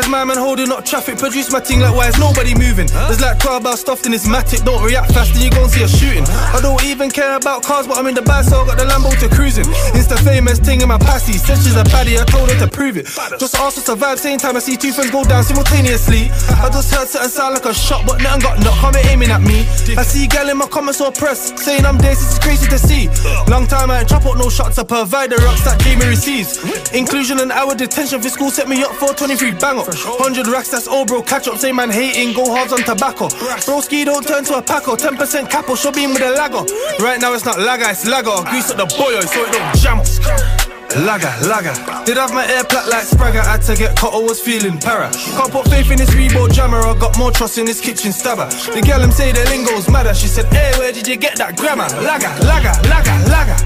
is 0.00 0.08
my 0.08 0.24
man 0.24 0.38
holding 0.38 0.72
up 0.72 0.84
traffic? 0.84 1.18
Produce 1.18 1.52
my 1.52 1.60
thing 1.60 1.80
like 1.80 1.94
why 1.94 2.08
is 2.08 2.18
nobody 2.18 2.54
moving? 2.54 2.88
There's 2.88 3.19
like 3.20 3.38
12 3.38 3.60
about 3.60 3.78
stuffed 3.78 4.06
in 4.06 4.12
his 4.12 4.26
matic, 4.26 4.64
don't 4.64 4.82
react 4.82 5.12
fast 5.12 5.34
and 5.34 5.44
you 5.44 5.50
gon' 5.50 5.68
see 5.68 5.82
a 5.82 5.88
shooting. 5.88 6.24
I 6.26 6.58
don't 6.60 6.82
even 6.84 7.10
care 7.10 7.36
about 7.36 7.62
cars, 7.62 7.86
but 7.86 7.98
I'm 7.98 8.06
in 8.06 8.14
the 8.14 8.22
bag, 8.22 8.44
so 8.44 8.62
I 8.62 8.66
got 8.66 8.78
the 8.78 8.84
Lambo 8.84 9.12
to 9.20 9.28
cruising. 9.28 9.64
Insta 9.92 10.16
famous 10.24 10.58
thing 10.58 10.80
in 10.80 10.88
my 10.88 10.98
passy, 10.98 11.34
said 11.34 11.58
she's 11.58 11.76
a 11.76 11.84
baddie, 11.84 12.18
I 12.18 12.24
told 12.24 12.50
her 12.50 12.58
to 12.58 12.68
prove 12.68 12.96
it. 12.96 13.06
Just 13.38 13.54
ask 13.56 13.76
to 13.76 13.82
survive, 13.82 14.18
same 14.18 14.38
time 14.38 14.56
I 14.56 14.60
see 14.60 14.76
two 14.76 14.92
friends 14.92 15.10
go 15.10 15.24
down 15.24 15.44
simultaneously. 15.44 16.30
I 16.56 16.70
just 16.72 16.92
heard 16.94 17.08
something 17.08 17.30
sound 17.30 17.54
like 17.54 17.66
a 17.66 17.74
shot, 17.74 18.06
but 18.06 18.22
nothing 18.22 18.40
got 18.40 18.58
knocked, 18.64 18.80
come 18.80 18.96
aiming 19.10 19.30
at 19.30 19.42
me. 19.42 19.68
I 19.96 20.02
see 20.02 20.26
gal 20.26 20.48
in 20.48 20.56
my 20.56 20.66
comments 20.66 21.00
or 21.00 21.12
press, 21.12 21.52
saying 21.60 21.84
I'm 21.84 21.98
this, 21.98 22.20
this 22.20 22.32
is 22.32 22.38
crazy 22.38 22.66
to 22.68 22.78
see. 22.78 23.08
Long 23.50 23.66
time 23.66 23.90
I 23.90 24.00
ain't 24.00 24.08
chop 24.08 24.24
out 24.24 24.38
no 24.38 24.48
shots, 24.48 24.78
I 24.78 24.84
provide 24.84 25.30
the 25.30 25.36
rocks 25.44 25.64
that 25.64 25.78
Jamie 25.80 26.06
receives. 26.06 26.58
Inclusion 26.92 27.40
and 27.40 27.52
hour 27.52 27.74
detention 27.74 28.20
for 28.22 28.28
school 28.28 28.50
set 28.50 28.68
me 28.68 28.82
up 28.82 28.92
for 28.96 29.12
23 29.12 29.52
bang 29.52 29.78
up. 29.78 29.86
100 29.86 30.46
racks, 30.48 30.70
that's 30.70 30.88
all 30.88 31.04
bro, 31.04 31.22
catch 31.22 31.48
up, 31.48 31.58
say 31.58 31.72
man 31.72 31.90
hating, 31.90 32.32
go 32.34 32.46
hard 32.48 32.72
on 32.72 32.78
tobacco. 32.78 33.09
Broski 33.18 34.04
don't 34.04 34.26
turn 34.26 34.44
to 34.44 34.54
a 34.58 34.62
paco, 34.62 34.96
10% 34.96 35.50
capo, 35.50 35.74
show 35.74 35.92
beam 35.92 36.10
with 36.12 36.22
a 36.22 36.30
lago. 36.30 36.64
Right 37.02 37.20
now 37.20 37.32
it's 37.34 37.44
not 37.44 37.58
lager, 37.58 37.88
it's 37.88 38.06
lager. 38.06 38.42
Grease 38.50 38.70
up 38.70 38.76
the 38.76 38.86
boyo 38.86 39.18
oh, 39.18 39.26
so 39.26 39.44
it 39.44 39.52
don't 39.52 39.76
jam 39.76 40.69
us. 40.90 40.96
Lager, 41.06 41.32
lager. 41.48 42.04
Did 42.04 42.16
have 42.16 42.32
my 42.32 42.46
air 42.46 42.64
plat 42.64 42.88
like 42.88 43.04
Spragger, 43.04 43.44
had 43.44 43.62
to 43.62 43.76
get 43.76 43.96
caught, 43.96 44.14
I 44.14 44.18
was 44.18 44.40
feeling 44.40 44.78
para. 44.78 45.10
Can't 45.12 45.50
put 45.52 45.68
faith 45.68 45.90
in 45.90 45.98
this 45.98 46.10
Reebok 46.10 46.52
jammer, 46.52 46.78
I 46.78 46.98
got 46.98 47.16
more 47.18 47.30
trust 47.30 47.58
in 47.58 47.66
this 47.66 47.80
kitchen 47.80 48.12
stabber. 48.12 48.46
The 48.46 48.82
girl 48.82 49.00
them 49.00 49.12
say 49.12 49.32
the 49.32 49.44
lingo's 49.50 49.88
madder, 49.88 50.14
she 50.14 50.26
said, 50.26 50.46
hey, 50.52 50.72
where 50.78 50.92
did 50.92 51.06
you 51.06 51.16
get 51.16 51.36
that 51.38 51.56
grammar? 51.56 51.88
Lager, 52.02 52.30
lager, 52.44 52.72
lager, 52.88 53.16
lager. 53.30 53.56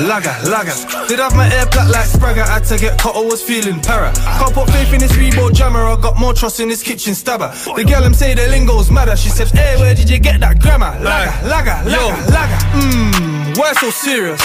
Lager, 0.00 0.32
lager. 0.48 1.08
Did 1.08 1.18
have 1.18 1.36
my 1.36 1.52
air 1.52 1.66
plat 1.66 1.90
like 1.90 2.06
Spragger, 2.08 2.46
had 2.46 2.64
to 2.64 2.78
get 2.78 2.98
caught, 2.98 3.16
I 3.16 3.20
was 3.20 3.42
feeling 3.42 3.80
para. 3.80 4.12
Can't 4.14 4.54
put 4.54 4.70
faith 4.70 4.92
in 4.92 5.00
this 5.00 5.12
Reebok 5.12 5.52
jammer, 5.52 5.84
I 5.84 6.00
got 6.00 6.18
more 6.18 6.32
trust 6.32 6.60
in 6.60 6.68
this 6.68 6.82
kitchen 6.82 7.14
stabber. 7.14 7.52
The 7.76 7.84
girl 7.84 8.02
them 8.02 8.14
say 8.14 8.34
the 8.34 8.46
lingo's 8.48 8.90
madder, 8.90 9.16
she 9.16 9.28
said, 9.28 9.48
hey, 9.48 9.76
where 9.78 9.94
did 9.94 10.08
you 10.08 10.18
get 10.18 10.40
that 10.40 10.60
grammar? 10.60 10.98
Lager, 11.00 11.48
lager, 11.48 11.76
lager, 11.90 12.32
lager. 12.32 12.60
Mmm, 12.72 13.58
why 13.58 13.72
so 13.74 13.90
serious? 13.90 14.40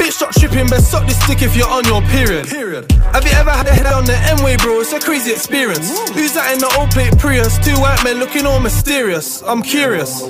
Bitch, 0.00 0.16
stop 0.16 0.32
tripping, 0.32 0.66
best 0.66 0.90
suck 0.90 1.04
this 1.06 1.20
stick 1.20 1.42
if 1.42 1.54
you're 1.54 1.68
on 1.68 1.84
your 1.84 2.00
period. 2.08 2.48
period. 2.48 2.90
Have 3.12 3.20
you 3.22 3.36
ever 3.36 3.50
had 3.50 3.66
a 3.68 3.74
head 3.76 3.84
on 3.84 4.06
the 4.08 4.16
M-way, 4.32 4.56
bro? 4.56 4.80
It's 4.80 4.96
a 4.96 4.98
crazy 4.98 5.30
experience. 5.30 5.92
Who's 6.16 6.32
that 6.32 6.56
in 6.56 6.58
the 6.58 6.72
old 6.80 6.88
plate 6.88 7.12
Prius? 7.20 7.60
Two 7.60 7.76
white 7.76 8.00
men 8.02 8.16
looking 8.16 8.46
all 8.46 8.60
mysterious. 8.60 9.42
I'm 9.42 9.60
curious. 9.60 10.24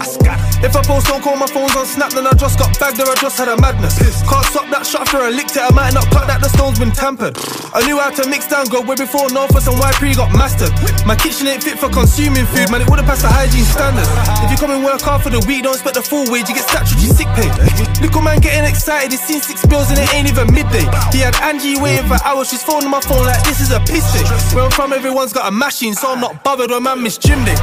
If 0.58 0.74
I 0.74 0.82
post 0.82 1.06
don't 1.06 1.22
call 1.22 1.36
my 1.36 1.46
phone's 1.46 1.76
on 1.76 1.86
snap, 1.86 2.10
then 2.10 2.26
I 2.26 2.34
just 2.34 2.58
got 2.58 2.74
bagged 2.82 2.98
or 2.98 3.06
I 3.06 3.14
just 3.22 3.38
had 3.38 3.46
a 3.46 3.54
madness. 3.62 3.94
Can't 4.26 4.46
stop 4.50 4.66
that 4.74 4.82
shot 4.82 5.06
after 5.06 5.22
I 5.22 5.30
licked 5.30 5.54
it, 5.54 5.62
I 5.62 5.70
might 5.70 5.94
not 5.94 6.10
cut 6.10 6.26
that 6.26 6.42
the 6.42 6.50
stone's 6.50 6.82
been 6.82 6.90
tampered. 6.90 7.38
I 7.70 7.86
knew 7.86 8.02
how 8.02 8.10
to 8.10 8.26
mix 8.26 8.50
down 8.50 8.66
grub 8.66 8.90
way 8.90 8.98
before 8.98 9.30
Northwest 9.30 9.70
and 9.70 9.78
YP 9.78 10.18
got 10.18 10.34
mastered. 10.34 10.74
My 11.06 11.14
kitchen 11.14 11.46
ain't 11.46 11.62
fit 11.62 11.78
for 11.78 11.88
consuming 11.88 12.44
food, 12.50 12.74
man, 12.74 12.82
it 12.82 12.90
wouldn't 12.90 13.06
pass 13.06 13.22
the 13.22 13.30
hygiene 13.30 13.64
standards. 13.70 14.10
If 14.42 14.50
you 14.50 14.58
come 14.58 14.74
and 14.74 14.82
work 14.82 15.00
hard 15.00 15.22
for 15.22 15.30
the 15.30 15.38
week, 15.46 15.62
don't 15.62 15.78
expect 15.78 15.94
the 15.94 16.02
full 16.02 16.26
wage, 16.26 16.50
you 16.50 16.58
get 16.58 16.66
statutory 16.66 17.06
sick 17.06 17.30
pay. 17.38 17.46
Little 18.02 18.20
man 18.20 18.42
getting 18.42 18.66
excited, 18.66 19.14
he's 19.14 19.22
seen 19.22 19.40
six 19.40 19.59
Spills 19.60 19.90
and 19.90 19.98
it 19.98 20.12
ain't 20.14 20.28
even 20.28 20.52
midday. 20.52 20.86
He 21.12 21.20
had 21.20 21.36
Angie 21.42 21.80
waiting 21.80 22.06
for 22.06 22.18
hours. 22.24 22.48
She's 22.50 22.62
phoning 22.62 22.90
my 22.90 23.00
phone 23.00 23.26
like 23.26 23.42
this 23.44 23.60
is 23.60 23.70
a 23.70 23.80
piss 23.80 24.06
day. 24.12 24.24
Where 24.54 24.64
I'm 24.64 24.70
from, 24.70 24.92
everyone's 24.92 25.32
got 25.32 25.48
a 25.48 25.50
machine, 25.50 25.94
so 25.94 26.12
I'm 26.12 26.20
not 26.20 26.42
bothered 26.42 26.70
when 26.70 26.82
man 26.82 27.02
miss 27.02 27.18
gym 27.18 27.44
day. 27.44 27.56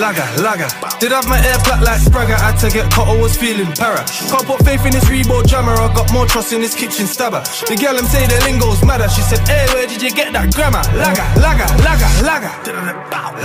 Lager, 0.00 0.24
lager. 0.40 0.68
Did 0.98 1.12
have 1.12 1.28
my 1.28 1.38
air 1.44 1.58
plat 1.60 1.82
like 1.82 2.00
Spragger. 2.00 2.40
Had 2.40 2.56
to 2.64 2.70
get 2.70 2.90
caught, 2.90 3.08
I 3.08 3.20
was 3.20 3.36
feeling 3.36 3.70
para. 3.76 4.00
Can't 4.32 4.46
put 4.46 4.64
faith 4.64 4.84
in 4.86 4.92
this 4.92 5.04
Reebok 5.04 5.46
jammer. 5.46 5.72
I 5.76 5.92
got 5.92 6.10
more 6.12 6.26
trust 6.26 6.52
in 6.52 6.62
this 6.62 6.74
kitchen 6.74 7.06
stabber. 7.06 7.42
The 7.68 7.76
girl 7.76 7.94
them 7.94 8.06
say 8.06 8.26
the 8.26 8.40
lingo's 8.48 8.82
madder. 8.82 9.08
She 9.08 9.20
said, 9.20 9.46
Hey, 9.46 9.66
where 9.74 9.86
did 9.86 10.00
you 10.00 10.10
get 10.10 10.32
that 10.32 10.54
grammar? 10.54 10.80
Lager, 10.96 11.26
lager, 11.36 11.68
lager, 11.84 12.08
lager. 12.24 12.52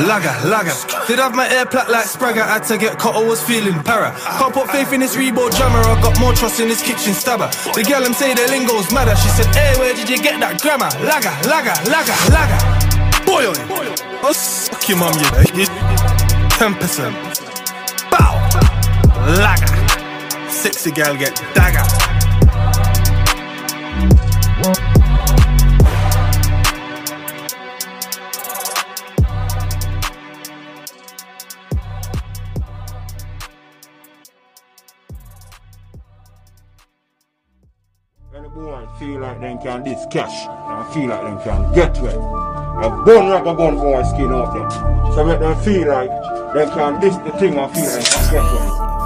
Lager, 0.07 0.35
lager. 0.47 0.75
Did 1.07 1.19
have 1.19 1.35
my 1.35 1.47
air 1.49 1.65
plat 1.65 1.89
like 1.89 2.05
Spragger. 2.07 2.45
Had 2.45 2.63
to 2.71 2.77
get 2.77 2.97
caught, 2.97 3.15
I 3.15 3.23
was 3.23 3.43
feeling 3.43 3.75
para. 3.83 4.15
Can't 4.39 4.53
put 4.53 4.71
faith 4.71 4.93
in 4.93 5.01
this 5.01 5.15
Reebok 5.15 5.51
jammer. 5.57 5.83
I 5.83 5.99
got 6.01 6.17
more 6.19 6.33
trust 6.33 6.59
in 6.59 6.69
this 6.69 6.81
kitchen 6.81 7.13
stabber. 7.13 7.51
The 7.75 7.83
girl 7.83 8.01
them 8.01 8.13
say 8.13 8.33
the 8.33 8.47
lingo's 8.47 8.91
madder. 8.93 9.15
She 9.19 9.27
said, 9.35 9.53
Hey, 9.53 9.77
where 9.77 9.93
did 9.93 10.07
you 10.09 10.17
get 10.17 10.39
that 10.39 10.61
grammar? 10.61 10.89
Lager, 11.03 11.35
lager, 11.51 11.75
lager, 11.91 12.15
lager. 12.31 12.59
Boy 13.27 13.51
it. 13.51 14.08
Oh, 14.21 14.33
suck 14.33 14.89
your 14.89 14.97
mum, 14.97 15.13
you. 15.13 15.65
10%. 16.59 17.13
Bow! 18.11 18.35
Lager. 19.39 20.49
Sexy 20.49 20.91
girl 20.91 21.15
get 21.15 21.35
dagger. 21.53 21.85
Boy 38.59 38.87
feel 38.97 39.21
like 39.21 39.39
them 39.39 39.57
can 39.59 39.83
this 39.83 40.05
cash, 40.11 40.47
and 40.47 40.93
feel 40.93 41.07
like 41.07 41.21
them 41.21 41.41
can 41.43 41.73
get 41.73 41.97
wet. 42.01 42.15
A 42.15 42.89
bone 43.05 43.31
a 43.47 43.55
gun 43.55 43.75
boy 43.75 44.03
skin 44.03 44.31
out 44.33 44.53
there. 44.53 45.13
So 45.13 45.25
make 45.25 45.39
them 45.39 45.57
feel 45.63 45.87
like 45.87 46.09
them 46.53 46.69
can 46.71 46.99
this 46.99 47.15
the 47.17 47.31
thing 47.39 47.57
and 47.57 47.71
feel 47.71 47.85
like 47.85 48.03
they 48.03 48.09
can 48.09 48.31
get 48.31 48.43
wet. 48.43 48.98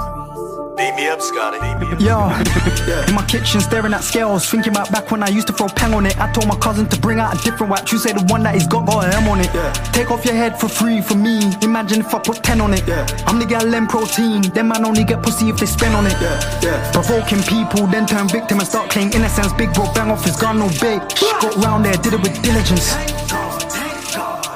Beat 0.76 0.96
me 0.96 1.08
up, 1.08 1.22
Scotty. 1.22 1.60
Beat 1.60 1.78
me 1.80 1.94
up. 1.94 2.00
Yeah, 2.02 3.08
in 3.08 3.14
my 3.14 3.24
kitchen 3.26 3.62
staring 3.62 3.94
at 3.94 4.04
scales, 4.04 4.50
thinking 4.50 4.72
about 4.72 4.92
back 4.92 5.12
when 5.12 5.22
I 5.22 5.28
used 5.30 5.46
to 5.48 5.54
throw 5.54 5.68
pang 5.68 5.94
on 5.94 6.06
it. 6.08 6.20
I 6.20 6.32
told 6.32 6.48
my 6.48 6.56
cousin 6.58 6.88
to 6.90 7.00
bring 7.00 7.20
out 7.20 7.36
a 7.36 7.44
different 7.44 7.72
wax. 7.72 7.92
You 7.92 8.00
say 8.00 8.14
the 8.14 8.26
one 8.26 8.42
that 8.44 8.56
he's 8.56 8.66
got 8.66 8.88
got 8.88 9.06
an 9.06 9.14
M 9.14 9.30
on 9.30 9.40
it. 9.40 9.54
Yeah. 9.54 9.72
Take 9.94 10.10
off 10.10 10.26
your 10.26 10.34
head 10.34 10.60
for 10.60 10.68
free 10.68 11.02
for 11.02 11.16
me. 11.16 11.54
Imagine 11.62 12.00
if 12.00 12.14
I 12.14 12.20
put 12.20 12.42
10 12.42 12.60
on 12.60 12.74
it. 12.74 12.88
Yeah. 12.88 13.06
I'm 13.28 13.38
the 13.38 13.46
gal 13.46 13.70
them 13.70 13.88
protein. 13.88 14.42
Them 14.42 14.70
man 14.70 14.84
only 14.84 15.04
get 15.04 15.22
pussy 15.22 15.50
if 15.50 15.58
they 15.58 15.68
spend 15.68 15.94
on 15.96 16.08
it. 16.08 16.18
Yeah. 16.20 16.60
Yeah. 16.64 16.92
Provoking 16.92 17.44
people, 17.44 17.86
then 17.86 18.08
turn 18.08 18.28
victim 18.28 18.60
and 18.60 18.68
start 18.68 18.90
claiming 18.90 19.14
innocence. 19.14 19.54
Big 19.54 19.72
bro 19.74 19.86
bang 19.94 20.10
off 20.10 20.26
his 20.26 20.36
gun, 20.38 20.58
no 20.58 20.68
bait. 20.82 21.02
Shh, 21.14 21.22
got 21.40 21.56
round 21.64 21.86
there, 21.86 21.98
did 21.98 22.14
it 22.14 22.22
with 22.22 22.42
diligence. 22.42 22.94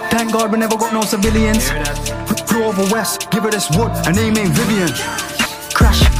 Thank 0.09 0.33
God 0.33 0.51
we 0.51 0.57
never 0.57 0.77
got 0.77 0.93
no 0.93 1.01
civilians. 1.01 1.69
Flew 2.49 2.63
over 2.63 2.83
west, 2.91 3.29
give 3.29 3.43
her 3.43 3.51
this 3.51 3.69
wood, 3.77 3.91
her 4.05 4.13
name 4.13 4.35
ain't 4.37 4.49
Vivian. 4.49 5.36
Crash, 5.77 6.01
uh, 6.01 6.16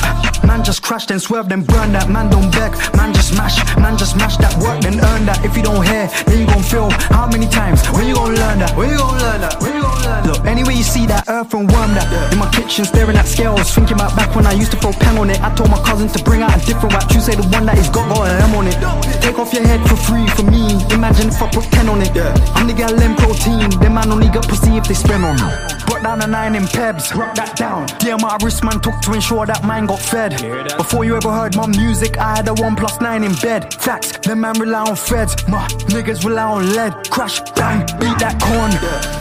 man 0.47 0.63
just 0.63 0.81
crashed 0.81 1.11
and 1.11 1.21
swerved 1.21 1.51
and 1.51 1.67
burned 1.67 1.93
that. 1.93 2.09
Man 2.09 2.31
don't 2.31 2.49
beg, 2.51 2.71
man 2.95 3.13
just 3.13 3.35
smash, 3.35 3.59
man 3.77 3.97
just 3.97 4.13
smash 4.15 4.37
that 4.37 4.55
work 4.63 4.81
then 4.81 4.95
earn 5.03 5.25
that. 5.27 5.43
If 5.43 5.57
you 5.57 5.63
don't 5.63 5.83
hear, 5.85 6.07
then 6.25 6.39
you 6.39 6.47
gon' 6.47 6.63
feel 6.63 6.89
how 7.11 7.27
many 7.27 7.47
times? 7.47 7.85
When 7.91 8.07
you 8.07 8.15
gon' 8.15 8.33
learn 8.33 8.59
that? 8.63 8.71
When 8.75 8.89
you 8.89 8.97
gon' 8.97 9.19
learn 9.19 9.41
that? 9.41 9.59
When 9.61 9.75
you 9.75 9.81
gon' 9.83 10.01
learn 10.07 10.23
that? 10.23 10.27
Look, 10.31 10.45
anyway 10.47 10.73
you 10.73 10.87
see 10.87 11.05
that 11.07 11.27
earth 11.27 11.53
and 11.53 11.69
worm 11.69 11.91
that. 11.99 12.07
In 12.31 12.39
my 12.39 12.49
kitchen 12.49 12.85
staring 12.85 13.17
at 13.17 13.27
scales, 13.27 13.69
thinking 13.75 13.99
about 13.99 14.15
back 14.15 14.33
when 14.35 14.47
I 14.47 14.53
used 14.53 14.71
to 14.71 14.77
throw 14.77 14.93
pang 14.93 15.17
on 15.19 15.29
it. 15.29 15.43
I 15.43 15.53
told 15.53 15.69
my 15.69 15.81
cousin 15.83 16.07
to 16.07 16.23
bring 16.23 16.41
out 16.41 16.55
a 16.55 16.65
different 16.65 16.95
wax. 16.95 17.13
You 17.13 17.21
say 17.21 17.35
the 17.35 17.47
one 17.51 17.65
that 17.67 17.77
he's 17.77 17.89
got 17.89 18.07
got 18.07 18.31
an 18.31 18.39
M 18.47 18.55
on 18.55 18.67
it. 18.67 18.79
Take 19.21 19.37
off 19.37 19.51
your 19.51 19.67
head 19.67 19.83
for 19.89 19.99
free 19.99 20.27
for 20.31 20.43
me. 20.47 20.79
Imagine 20.95 21.27
if 21.27 21.41
I 21.41 21.49
put 21.51 21.65
10 21.75 21.89
on 21.89 22.01
it. 22.01 22.11
I'm 22.55 22.67
the 22.67 22.73
gal 22.73 22.95
them 22.95 23.15
protein. 23.15 23.69
Them 23.83 23.93
man 23.95 24.11
only 24.11 24.29
got 24.29 24.47
pussy 24.47 24.77
if 24.77 24.87
they 24.87 24.95
spend 24.95 25.25
on 25.25 25.35
me. 25.35 25.47
Brought 25.87 26.03
down 26.03 26.21
a 26.21 26.27
nine 26.27 26.55
in 26.55 26.63
Pebs, 26.63 27.15
rock 27.15 27.35
that 27.35 27.55
down. 27.55 27.87
Yeah, 28.03 28.17
my 28.19 28.37
wrist 28.43 28.63
man 28.63 28.79
took 28.81 28.99
to 29.01 29.13
ensure 29.13 29.45
that 29.45 29.63
mine 29.63 29.85
got 29.85 29.99
fed. 29.99 30.36
Before 30.77 31.03
you 31.03 31.15
ever 31.15 31.31
heard 31.31 31.55
my 31.55 31.67
music, 31.67 32.17
I 32.17 32.35
had 32.37 32.47
a 32.47 32.53
one 32.53 32.75
plus 32.75 33.01
nine 33.01 33.23
in 33.23 33.33
bed. 33.35 33.73
Facts, 33.73 34.17
them 34.19 34.41
man 34.41 34.59
rely 34.59 34.81
on 34.81 34.95
feds. 34.95 35.35
My 35.47 35.67
niggas 35.89 36.23
rely 36.25 36.43
on 36.43 36.73
lead. 36.73 37.09
Crash, 37.09 37.39
bang, 37.51 37.79
beat 37.99 38.17
that 38.19 38.39
corn. 38.39 38.71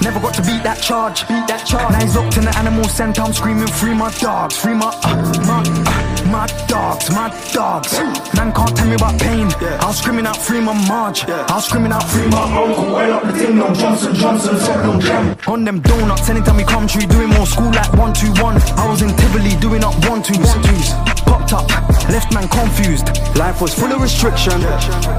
Never 0.02 0.20
got 0.20 0.34
to 0.34 0.42
beat 0.42 0.62
that 0.62 0.80
charge. 0.82 1.26
Beat 1.28 1.46
that 1.48 1.66
charge. 1.66 1.92
Now 1.92 2.00
he's 2.00 2.16
locked 2.16 2.36
in 2.36 2.44
the 2.44 2.56
animal 2.58 2.84
center. 2.84 3.22
I'm 3.22 3.32
screaming, 3.32 3.68
free 3.68 3.94
my 3.94 4.10
dogs, 4.18 4.56
free 4.56 4.74
my, 4.74 4.92
uh, 5.04 5.16
my, 5.46 5.62
uh, 5.86 6.05
my 6.30 6.46
dogs, 6.68 7.10
my 7.10 7.28
dogs. 7.52 7.92
Man 8.34 8.52
can't 8.52 8.76
tell 8.76 8.86
me 8.86 8.94
about 8.94 9.20
pain. 9.20 9.48
I 9.80 9.86
was 9.86 9.98
screaming 9.98 10.26
out, 10.26 10.36
free 10.36 10.60
my 10.60 10.72
Marge. 10.88 11.24
I 11.28 11.54
was 11.54 11.66
screaming 11.66 11.92
out, 11.92 12.02
free 12.04 12.26
my 12.28 12.42
uncle. 12.42 12.86
Well 12.94 13.12
up 13.12 13.24
the 13.24 13.32
thing, 13.32 13.56
no 13.56 13.72
Johnson, 13.74 14.14
Johnson, 14.14 14.56
fuck 14.56 14.84
no 14.84 15.00
jam. 15.00 15.36
On 15.46 15.64
them 15.64 15.80
donuts, 15.80 16.28
anytime 16.28 16.56
we 16.56 16.64
come 16.64 16.86
tree, 16.86 17.06
doing 17.06 17.28
more 17.30 17.46
school 17.46 17.70
like 17.70 17.92
one, 17.94 18.12
two, 18.12 18.32
one. 18.42 18.56
I 18.76 18.88
was 18.88 19.02
in 19.02 19.14
Tivoli 19.16 19.56
doing 19.56 19.84
up 19.84 19.94
one, 20.08 20.22
twos, 20.22 20.38
one, 20.38 20.62
twos. 20.62 20.90
Popped 21.26 21.52
up, 21.52 21.68
left 22.08 22.32
man 22.32 22.48
confused. 22.48 23.06
Life 23.36 23.60
was 23.60 23.74
full 23.74 23.92
of 23.92 24.00
restriction. 24.00 24.60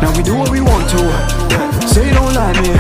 Now 0.02 0.16
we 0.16 0.24
do 0.24 0.36
what 0.36 0.50
we 0.50 0.62
want 0.62 0.90
to. 0.92 1.02
Say 1.88 2.08
you 2.08 2.14
don't 2.14 2.34
like 2.34 2.56
me. 2.62 2.74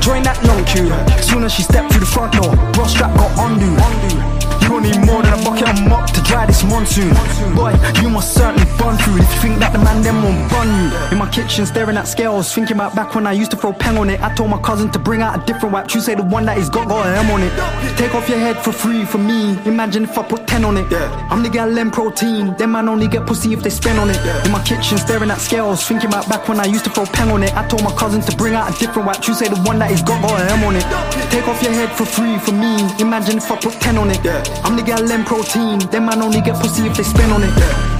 Join 0.00 0.22
that 0.22 0.38
long 0.44 0.64
queue. 0.64 0.90
Soon 1.22 1.44
as 1.44 1.52
she 1.52 1.62
stepped 1.62 1.92
through 1.92 2.00
the 2.00 2.06
front 2.06 2.32
door, 2.32 2.54
bro 2.72 2.86
strap 2.86 3.14
got 3.16 3.32
undo. 3.38 4.41
You 4.62 4.68
don't 4.68 4.82
need 4.82 5.04
more 5.04 5.22
than 5.22 5.34
a 5.34 5.44
bucket 5.44 5.68
of 5.68 5.82
mop 5.88 6.10
to 6.12 6.22
dry 6.22 6.46
this 6.46 6.62
monsoon. 6.64 7.12
Boy, 7.54 7.74
you 8.00 8.08
must 8.08 8.32
certainly 8.34 8.64
burn 8.78 8.96
through 8.96 9.18
if 9.18 9.28
you 9.34 9.40
think 9.42 9.58
that 9.58 9.72
the 9.72 9.78
man 9.78 10.02
them 10.02 10.22
won't 10.22 10.50
burn 10.50 10.68
you. 10.68 10.88
In 11.12 11.18
my 11.18 11.28
kitchen, 11.28 11.66
staring 11.66 11.96
at 11.96 12.06
scales, 12.08 12.52
thinking 12.54 12.76
about 12.76 12.94
back 12.94 13.14
when 13.14 13.26
I 13.26 13.32
used 13.32 13.50
to 13.50 13.56
throw 13.56 13.72
pang 13.72 13.98
on 13.98 14.08
it. 14.08 14.20
I 14.22 14.34
told 14.34 14.50
my 14.50 14.60
cousin 14.60 14.90
to 14.92 14.98
bring 14.98 15.20
out 15.20 15.36
a 15.36 15.44
different 15.44 15.74
wax. 15.74 15.94
You 15.94 16.00
say 16.00 16.14
the 16.14 16.22
one 16.22 16.46
that 16.46 16.56
he's 16.56 16.70
got 16.70 16.88
got 16.88 17.06
an 17.06 17.14
M 17.26 17.30
on 17.30 17.42
it. 17.42 17.52
Take 17.98 18.14
off 18.14 18.28
your 18.28 18.38
head 18.38 18.56
for 18.56 18.72
free 18.72 19.04
for 19.04 19.18
me. 19.18 19.58
Imagine 19.66 20.04
if 20.04 20.16
I 20.16 20.22
put 20.22 20.46
10 20.46 20.64
on 20.64 20.76
it. 20.76 20.86
I'm 21.30 21.42
the 21.42 21.50
gal 21.50 21.72
them 21.72 21.90
protein. 21.90 22.56
Them 22.56 22.72
man 22.72 22.88
only 22.88 23.08
get 23.08 23.26
pussy 23.26 23.52
if 23.52 23.62
they 23.62 23.70
spend 23.70 23.98
on 23.98 24.10
it. 24.10 24.18
In 24.46 24.52
my 24.52 24.62
kitchen, 24.62 24.96
staring 24.98 25.30
at 25.30 25.40
scales, 25.40 25.86
thinking 25.86 26.08
about 26.08 26.28
back 26.28 26.48
when 26.48 26.60
I 26.60 26.66
used 26.66 26.84
to 26.84 26.90
throw 26.90 27.04
pang 27.06 27.30
on 27.30 27.42
it. 27.42 27.54
I 27.56 27.66
told 27.68 27.82
my 27.82 27.94
cousin 27.96 28.20
to 28.22 28.36
bring 28.36 28.54
out 28.54 28.74
a 28.74 28.78
different 28.78 29.06
wax. 29.08 29.28
You 29.28 29.34
say 29.34 29.48
the 29.48 29.60
one 29.62 29.78
that 29.80 29.90
he's 29.90 30.02
got 30.02 30.22
got 30.22 30.40
an 30.40 30.48
M 30.48 30.64
on 30.64 30.76
it. 30.76 30.86
Take 31.30 31.48
off 31.48 31.62
your 31.62 31.72
head 31.72 31.90
for 31.92 32.04
free 32.04 32.38
for 32.38 32.52
me. 32.52 32.76
Imagine 33.00 33.38
if 33.38 33.50
I 33.50 33.56
put 33.56 33.74
10 33.74 33.98
on 33.98 34.10
it. 34.10 34.22
I'm 34.64 34.76
the 34.76 34.82
gal 34.82 35.04
them 35.06 35.24
protein. 35.24 35.78
Them 35.90 36.06
man 36.06 36.22
only 36.22 36.40
get 36.40 36.60
pussy 36.60 36.86
if 36.86 36.96
they 36.96 37.02
spend 37.02 37.32
on 37.32 37.42
it. 37.42 37.91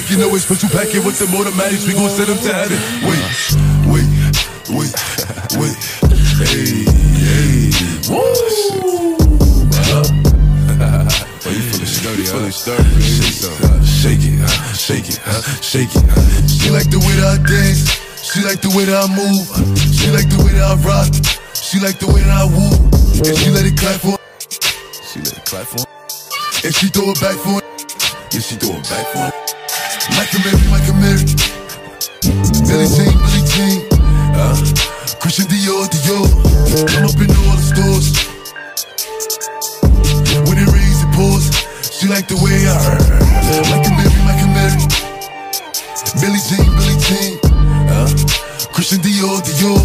Like 0.00 0.08
you 0.08 0.16
know 0.16 0.32
it's 0.32 0.48
special 0.48 0.72
packet 0.72 1.04
with 1.04 1.20
the 1.20 1.28
automatics. 1.28 1.84
We 1.84 1.92
gon' 1.92 2.08
send 2.08 2.32
them 2.32 2.40
to 2.40 2.48
heaven. 2.56 2.80
Wait, 3.04 3.20
wait, 3.84 4.08
wait, 4.72 4.96
wait. 5.60 5.76
Hey, 6.40 6.88
hey. 7.20 7.68
Woo! 8.08 8.24
Oh, 9.92 11.52
you 11.52 11.60
feeling 11.68 11.84
sturdy, 11.84 12.24
huh? 12.24 12.32
Feeling 12.32 12.56
sturdy, 12.56 12.96
Shake 13.84 14.24
it, 14.24 14.40
uh, 14.40 14.72
shake 14.72 15.04
it, 15.04 15.20
uh, 15.28 15.42
shake 15.60 15.92
it, 15.92 16.00
uh. 16.08 16.48
She 16.48 16.72
like 16.72 16.88
the 16.88 16.96
way 16.96 17.20
that 17.20 17.36
I 17.36 17.44
dance. 17.44 17.92
She 18.24 18.40
like 18.40 18.64
the 18.64 18.72
way 18.72 18.88
that 18.88 18.96
I 18.96 19.08
move. 19.12 19.52
She 19.92 20.08
like 20.08 20.32
the 20.32 20.40
way 20.40 20.56
that 20.56 20.64
I 20.64 20.80
rock. 20.80 21.12
She 21.52 21.76
like 21.78 22.00
the 22.00 22.08
way 22.08 22.24
that 22.24 22.40
I 22.40 22.48
woo. 22.48 22.72
And 23.28 23.36
she 23.36 23.50
let 23.52 23.68
it 23.68 23.76
clap 23.76 24.00
for. 24.00 24.16
She 25.04 25.20
let 25.20 25.36
it 25.36 25.44
clap 25.44 25.68
for. 25.68 25.84
And 26.64 26.74
she 26.74 26.88
throw 26.88 27.12
it 27.12 27.20
back 27.20 27.36
for. 27.36 27.60
Yeah, 28.32 28.40
she 28.40 28.56
throw 28.56 28.80
it 28.80 28.88
back 28.88 29.06
for. 29.12 29.29
Like 30.16 30.32
a 30.34 30.38
Mary, 30.44 30.66
like 30.70 30.88
a 30.88 30.94
Mary. 30.98 31.24
Billie 32.66 32.88
Jean, 32.88 33.12
Billie 33.20 33.46
Jean. 33.52 33.78
Uh, 34.34 34.56
Christian 35.20 35.46
Dior, 35.46 35.86
Dior. 35.90 36.26
I'm 36.96 37.04
up 37.04 37.18
in 37.20 37.30
all 37.30 37.56
the 37.56 37.66
stores. 37.70 38.06
When 40.48 40.58
it 40.58 40.68
rains, 40.70 41.02
it 41.02 41.10
pours. 41.14 41.46
She 41.92 42.08
like 42.08 42.26
the 42.28 42.36
way 42.40 42.66
I 42.66 42.78
Like 43.70 43.86
a 43.86 43.92
Mary, 43.98 44.20
like 44.26 44.42
a 44.42 44.48
Mary. 44.54 44.82
Billie 46.20 46.42
Jean, 46.48 46.66
Billie 46.78 47.00
Jean. 47.06 47.38
Uh, 47.90 48.08
Christian 48.72 49.00
Dior, 49.00 49.40
Dior. 49.44 49.82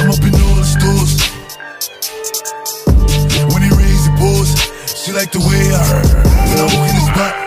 I'm 0.00 0.10
up 0.10 0.22
in 0.24 0.34
all 0.34 0.56
the 0.56 0.64
stores. 0.64 1.12
When 3.52 3.62
it 3.62 3.72
rains, 3.72 4.06
it 4.06 4.14
pours. 4.18 4.50
She 5.02 5.12
like 5.12 5.32
the 5.32 5.40
way 5.40 5.74
I 5.74 5.82
When 6.48 6.58
I 6.58 6.64
walk 6.64 6.88
in 6.88 6.96
the 6.96 7.04
spot, 7.12 7.42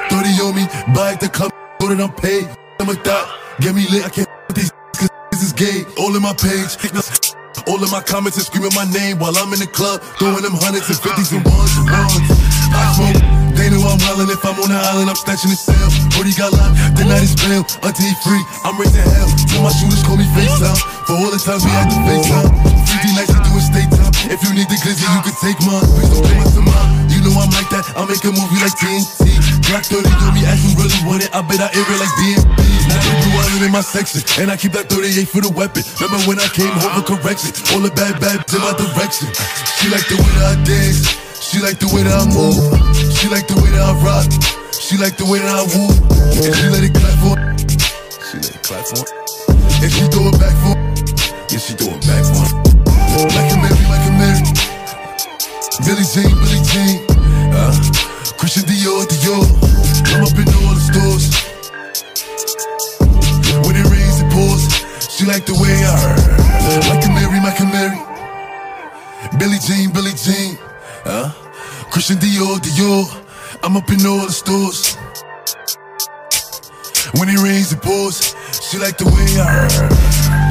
know 1.88 1.95
that 1.95 2.02
I'm 2.02 2.13
paid. 2.17 2.50
I'm 2.80 2.89
a 2.89 2.95
thought. 2.98 3.28
Get 3.62 3.76
me 3.76 3.86
lit, 3.89 4.06
I 4.06 4.10
can't 4.10 4.30
with 4.48 4.58
these 4.58 4.71
cause 4.98 5.10
this 5.32 5.43
is 5.43 5.54
gay. 5.54 5.86
All 6.02 6.15
in 6.15 6.21
my 6.21 6.34
page. 6.34 6.78
All 7.65 7.82
in 7.82 7.89
my 7.89 8.02
comments 8.02 8.38
are 8.38 8.45
screaming 8.45 8.74
my 8.78 8.86
name 8.93 9.17
while 9.17 9.34
I'm 9.38 9.50
in 9.50 9.58
the 9.58 9.69
club, 9.69 10.02
throwing 10.21 10.45
them 10.45 10.54
hundreds 10.54 10.86
and 10.86 11.00
fifties 11.02 11.34
and 11.34 11.41
ones 11.41 11.74
and 11.82 11.89
ones. 11.89 12.30
I 12.69 12.93
smoke, 12.93 13.17
they 13.58 13.74
know 13.74 13.82
I'm 13.82 13.98
wildin'. 13.98 14.30
If 14.30 14.45
I'm 14.45 14.54
on 14.62 14.69
the 14.69 14.78
island, 14.78 15.10
I'm 15.10 15.17
snatching 15.17 15.50
the 15.50 15.58
cell. 15.58 15.89
Brody 16.13 16.36
got 16.38 16.54
locked, 16.54 16.78
the 16.93 17.10
night 17.10 17.26
is 17.26 17.34
bail. 17.34 17.65
Until 17.82 18.06
he 18.06 18.13
free, 18.21 18.43
I'm 18.62 18.78
raising 18.78 19.02
hell. 19.02 19.30
Till 19.50 19.62
my 19.65 19.74
shooters 19.74 20.04
call 20.06 20.17
me 20.17 20.28
FaceTime. 20.38 20.78
For 21.10 21.17
all 21.17 21.32
the 21.34 21.41
times 21.41 21.65
we 21.65 21.71
had 21.74 21.89
to 21.89 21.98
FaceTime. 22.06 22.50
50 22.86 23.17
nights 23.17 23.34
to 23.34 23.39
do 23.41 23.52
a 23.58 23.62
state 23.62 23.89
time. 23.93 24.13
If 24.30 24.45
you 24.45 24.52
need 24.54 24.69
the 24.69 24.78
glizzy, 24.82 25.06
you 25.10 25.21
can 25.26 25.36
take 25.41 25.58
mine. 25.65 25.86
Please 25.95 26.12
don't 26.13 26.65
my. 26.65 26.78
You 27.10 27.24
know 27.26 27.34
I'm 27.39 27.50
like 27.50 27.69
that. 27.74 27.88
I'll 27.98 28.06
make 28.06 28.21
a 28.26 28.30
movie 28.30 28.60
like 28.62 28.78
TNT. 28.78 29.54
Black 29.65 29.82
30 29.89 30.06
on 30.21 30.38
me, 30.38 30.45
ask 30.45 30.62
who 30.62 30.78
really 30.78 31.01
want 31.10 31.25
it. 31.25 31.34
I 31.34 31.41
bet 31.41 31.58
I 31.58 31.73
air 31.73 31.82
it 31.82 31.97
like 31.97 32.13
DMB. 32.21 32.60
Now 32.86 33.01
they 33.01 33.34
island 33.34 33.65
in 33.65 33.73
my 33.73 33.82
section. 33.82 34.21
And 34.38 34.54
I 34.54 34.58
keep 34.58 34.78
that 34.78 34.93
38 34.93 35.25
for 35.25 35.41
the 35.41 35.49
weapon. 35.49 35.82
Remember 35.97 36.21
when 36.30 36.38
I 36.38 36.45
came 36.54 36.69
home 36.69 37.01
for 37.01 37.17
correction? 37.17 37.49
All 37.73 37.82
the 37.82 37.89
bad 37.97 38.21
bad 38.21 38.45
in 38.45 38.62
my 38.62 38.78
direction. 38.78 39.25
She 39.82 39.89
like 39.89 40.06
the 40.06 40.21
way 40.21 40.32
that 40.38 40.54
I 40.54 40.56
dance. 40.62 41.17
She 41.41 41.58
like 41.65 41.82
the 41.82 41.89
way 41.89 42.06
that 42.06 42.13
I 42.13 42.30
move. 42.30 42.62
She 43.17 43.25
like 43.25 43.49
the 43.49 43.58
way 43.58 43.73
that 43.73 43.82
I 43.82 43.93
rock. 44.06 44.30
She 44.69 45.01
like 45.01 45.17
the 45.17 45.25
way 45.25 45.41
that 45.41 45.49
I 45.49 45.65
woo. 45.73 45.89
And 46.45 46.54
she 46.54 46.65
let 46.69 46.86
it 46.86 46.93
clap 46.93 47.17
for. 47.25 47.36
She 48.21 48.38
let 48.38 48.54
it 48.54 48.62
clap 48.62 48.86
for. 48.86 49.01
And 49.82 49.89
she 49.89 50.06
throw 50.13 50.30
it 50.30 50.38
back 50.38 50.54
for. 50.62 50.78
Yeah, 51.49 51.58
she 51.58 51.73
throw 51.73 51.89
it 51.89 52.06
back 52.06 52.21
for. 52.21 52.45
Like 53.34 53.49
a 53.49 53.58
Mary, 53.58 53.86
like 53.89 54.06
a 54.06 54.13
Mary. 54.13 54.45
Billie 55.82 56.06
Jean, 56.06 56.30
Billie 56.38 56.62
Jean. 56.69 57.01
Uh, 57.49 58.14
Christian 58.45 58.65
Dior, 58.65 59.01
Dior. 59.08 59.41
I'm 60.13 60.21
up 60.21 60.38
in 60.38 60.45
all 60.53 60.75
the 60.77 60.84
stores. 60.86 61.34
When 63.65 63.75
it 63.75 63.86
rains, 63.89 64.21
it 64.21 64.29
pours. 64.29 64.62
She 65.10 65.25
like 65.25 65.47
the 65.47 65.58
way 65.58 65.73
I 65.81 65.97
heard. 65.97 66.21
Like 66.86 67.03
a 67.05 67.10
Mary, 67.10 67.39
like 67.41 67.60
Mary. 67.73 67.97
Billie 69.39 69.58
Jean, 69.58 69.91
Billie 69.91 70.13
Jean. 70.13 70.60
Huh? 71.03 71.31
Christian 71.89 72.17
Dior, 72.17 72.60
Dior. 72.60 73.10
I'm 73.63 73.77
up 73.77 73.89
in 73.89 74.05
all 74.05 74.27
the 74.27 74.31
stores. 74.31 74.93
When 77.17 77.29
it 77.29 77.41
rains, 77.41 77.73
it 77.73 77.81
pours. 77.81 78.36
She 78.62 78.77
like 78.77 78.99
the 78.99 79.05
way 79.05 79.41
I 79.41 79.65
heard. 79.65 80.44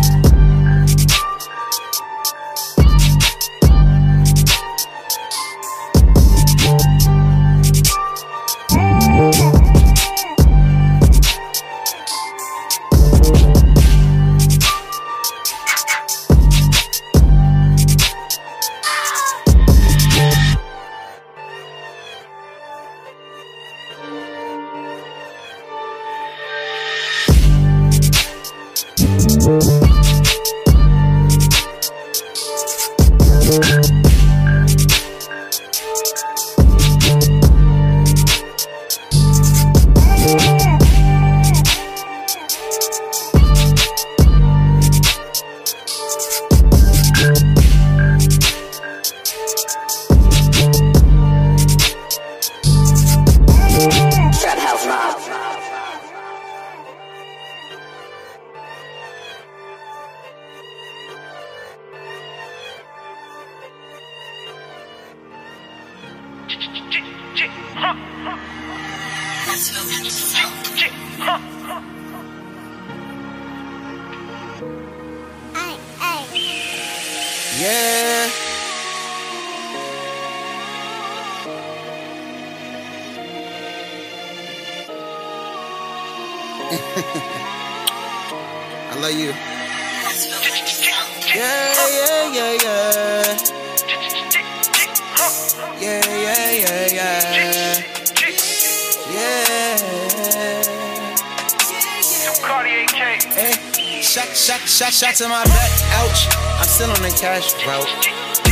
Shot, 104.44 104.60
shot, 104.68 104.92
shot, 104.92 105.14
to 105.16 105.24
my 105.24 105.40
back. 105.48 105.72
Ouch. 106.04 106.28
I'm 106.60 106.68
still 106.68 106.92
on 106.92 107.00
the 107.00 107.08
cash 107.16 107.56
route. 107.64 107.88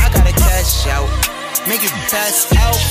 I 0.01 0.09
gotta 0.09 0.33
cash 0.33 0.89
out. 0.89 1.05
Make 1.69 1.85
it 1.85 1.93
pass 2.09 2.49
out. 2.57 2.81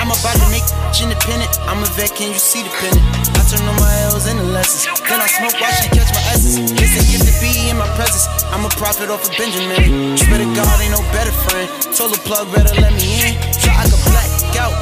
I'm 0.00 0.08
about 0.08 0.32
to 0.40 0.48
make 0.48 0.64
independent. 0.96 1.52
I'm 1.68 1.84
a 1.84 1.88
vet, 1.92 2.16
can 2.16 2.32
you 2.32 2.40
see 2.40 2.64
the 2.64 2.72
pennant? 2.80 3.04
I 3.36 3.44
turn 3.52 3.68
on 3.68 3.76
my 3.76 3.92
L's 4.08 4.24
and 4.24 4.40
the 4.40 4.48
lessons. 4.48 4.88
Then 5.04 5.20
I 5.20 5.28
smoke 5.28 5.60
while 5.60 5.76
she 5.76 5.92
catch 5.92 6.08
my 6.08 6.24
essence. 6.32 6.72
A 6.72 7.04
gift 7.04 7.28
to 7.28 7.34
be 7.44 7.68
in 7.68 7.76
my 7.76 7.88
presence. 8.00 8.24
I'm 8.48 8.64
a 8.64 8.72
prophet 8.80 9.12
off 9.12 9.28
of 9.28 9.32
Benjamin. 9.36 10.16
Swear 10.16 10.40
to 10.40 10.48
God, 10.56 10.72
ain't 10.80 10.96
no 10.96 11.04
better 11.12 11.34
friend. 11.52 11.68
Told 11.92 12.16
the 12.16 12.20
plug 12.24 12.48
better 12.48 12.72
let 12.80 12.96
me 12.96 13.28
in. 13.28 13.36
So 13.60 13.68
I 13.76 13.84
can 13.84 14.00
black 14.08 14.32
out. 14.56 14.72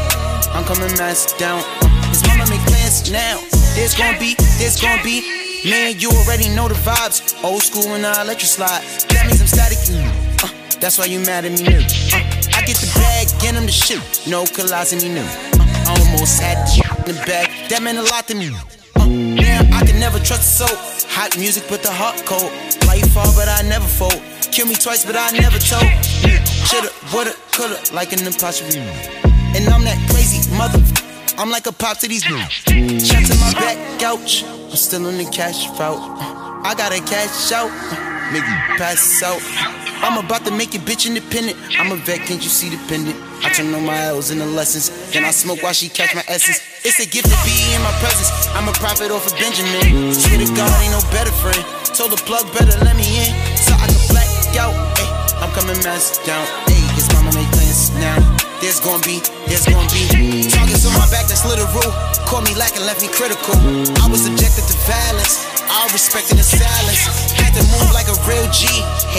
I'm 0.55 0.63
coming 0.63 0.95
mask 1.03 1.35
down. 1.35 1.67
His 2.15 2.23
mama 2.31 2.47
make 2.47 2.63
plans 2.71 3.11
now. 3.11 3.43
There's 3.75 3.99
gonna 3.99 4.19
be, 4.23 4.39
there's 4.63 4.79
gonna 4.79 5.03
be. 5.03 5.46
Man, 5.67 5.99
you 5.99 6.11
already 6.11 6.49
know 6.55 6.69
the 6.69 6.79
vibes. 6.87 7.35
Old 7.43 7.61
school 7.61 7.91
and 7.95 8.07
I 8.07 8.23
let 8.23 8.41
you 8.41 8.47
slide. 8.47 8.87
That 9.11 9.27
means 9.27 9.41
I'm 9.41 9.51
static. 9.51 9.83
Uh, 10.39 10.47
that's 10.79 10.97
why 10.97 11.07
you 11.07 11.19
mad 11.19 11.45
at 11.45 11.51
me 11.51 11.67
new. 11.67 11.83
Uh, 12.15 12.23
I 12.55 12.63
get 12.63 12.79
the 12.79 12.87
bag, 12.95 13.27
get 13.43 13.57
him 13.59 13.67
the 13.67 13.73
shoot. 13.75 13.99
No 14.31 14.45
collizing 14.45 15.03
me 15.03 15.11
new. 15.11 15.27
Uh, 15.59 15.91
almost 15.91 16.39
had 16.39 16.63
the 16.71 17.11
in 17.11 17.17
the 17.19 17.23
bag. 17.27 17.51
That 17.69 17.83
meant 17.83 17.99
a 17.99 18.03
lot 18.03 18.29
to 18.29 18.37
me. 18.37 18.55
Uh, 18.95 19.09
man, 19.11 19.67
I 19.75 19.83
can 19.85 19.99
never 19.99 20.21
trust 20.21 20.63
a 20.63 20.67
soul. 20.67 20.77
Hot 21.19 21.37
music, 21.37 21.65
but 21.69 21.83
the 21.83 21.91
heart 21.91 22.23
cold. 22.27 22.55
Life 22.87 23.11
fall, 23.11 23.35
but 23.35 23.49
I 23.51 23.67
never 23.67 23.91
fold. 23.91 24.23
Kill 24.55 24.67
me 24.67 24.77
twice, 24.77 25.05
but 25.05 25.17
I 25.19 25.35
never 25.35 25.59
told. 25.59 25.83
Shoulda, 26.71 26.95
woulda, 27.11 27.35
coulda, 27.51 27.83
like 27.93 28.13
an 28.13 28.23
apostrophe. 28.23 28.79
And 28.79 29.67
I'm 29.67 29.83
that 29.83 29.99
crazy 30.15 30.47
mother. 30.55 30.79
I'm 31.37 31.51
like 31.51 31.67
a 31.67 31.73
pop 31.73 31.99
to 31.99 32.07
these 32.07 32.23
dudes. 32.23 32.55
Shot 33.03 33.27
to 33.27 33.35
my 33.43 33.51
back 33.59 33.99
couch. 33.99 34.45
I'm 34.69 34.77
still 34.77 35.07
on 35.07 35.17
the 35.17 35.25
cash 35.25 35.69
route. 35.79 36.03
I 36.67 36.75
gotta 36.77 36.99
cash 36.99 37.53
out. 37.53 37.71
Make 38.33 38.43
you 38.43 38.59
pass 38.77 39.23
out. 39.23 39.41
I'm 40.03 40.19
about 40.19 40.45
to 40.45 40.51
make 40.51 40.75
your 40.75 40.83
bitch 40.83 41.07
independent. 41.07 41.57
I'm 41.79 41.93
a 41.93 41.97
vet, 41.97 42.27
can't 42.27 42.43
you 42.43 42.51
see 42.51 42.69
the 42.69 42.77
pendant? 42.89 43.17
I 43.45 43.51
turn 43.51 43.73
on 43.73 43.87
my 43.87 43.97
L's 44.07 44.29
the 44.29 44.45
lessons. 44.45 44.91
Then 45.13 45.25
I 45.25 45.31
smoke 45.31 45.63
while 45.63 45.73
she 45.73 45.89
catch 45.89 46.15
my 46.15 46.25
essence. 46.27 46.61
It's 46.85 46.99
a 46.99 47.07
gift 47.07 47.31
to 47.31 47.39
be 47.47 47.75
in 47.75 47.83
my 47.83 47.93
presence. 48.03 48.31
I'm 48.55 48.69
a 48.69 48.73
prophet 48.73 49.11
off 49.11 49.27
of 49.27 49.33
Benjamin. 49.39 50.13
Swear 50.13 50.39
to 50.39 50.49
God, 50.55 50.71
ain't 50.83 50.93
no 50.93 51.01
better 51.15 51.33
friend. 51.33 51.63
Told 51.95 52.11
the 52.11 52.21
plug 52.27 52.45
better 52.53 52.77
let 52.85 52.97
me 52.97 53.07
in. 53.25 53.33
So 53.57 53.73
I 53.73 53.87
can 53.87 54.03
black 54.11 54.29
out. 54.59 54.75
Ay, 54.99 55.09
I'm 55.41 55.51
coming 55.55 55.79
mask 55.87 56.25
down. 56.27 56.45
Hey, 56.67 56.83
his 56.99 57.07
mama 57.15 57.31
make 57.33 57.49
plans 57.53 57.91
now. 57.95 58.36
There's 58.61 58.81
gonna 58.81 59.05
be, 59.05 59.21
there's 59.47 59.69
gonna 59.69 59.85
be 59.93 60.49
targets 60.49 60.89
on 60.89 60.97
my 60.97 61.05
back 61.13 61.29
that's 61.29 61.45
literal. 61.45 61.93
Caught 62.25 62.49
me 62.49 62.55
lacking, 62.57 62.83
left 62.89 63.03
me 63.05 63.09
critical. 63.13 63.53
I 64.01 64.09
was 64.09 64.25
subjected 64.25 64.65
to 64.65 64.77
violence. 64.89 65.45
I 65.69 65.85
respected 65.93 66.39
the 66.39 66.47
silence. 66.47 67.05
Had 67.37 67.53
to 67.53 67.63
move 67.69 67.93
like 67.93 68.09
a 68.09 68.17
real 68.25 68.49
G. 68.51 68.67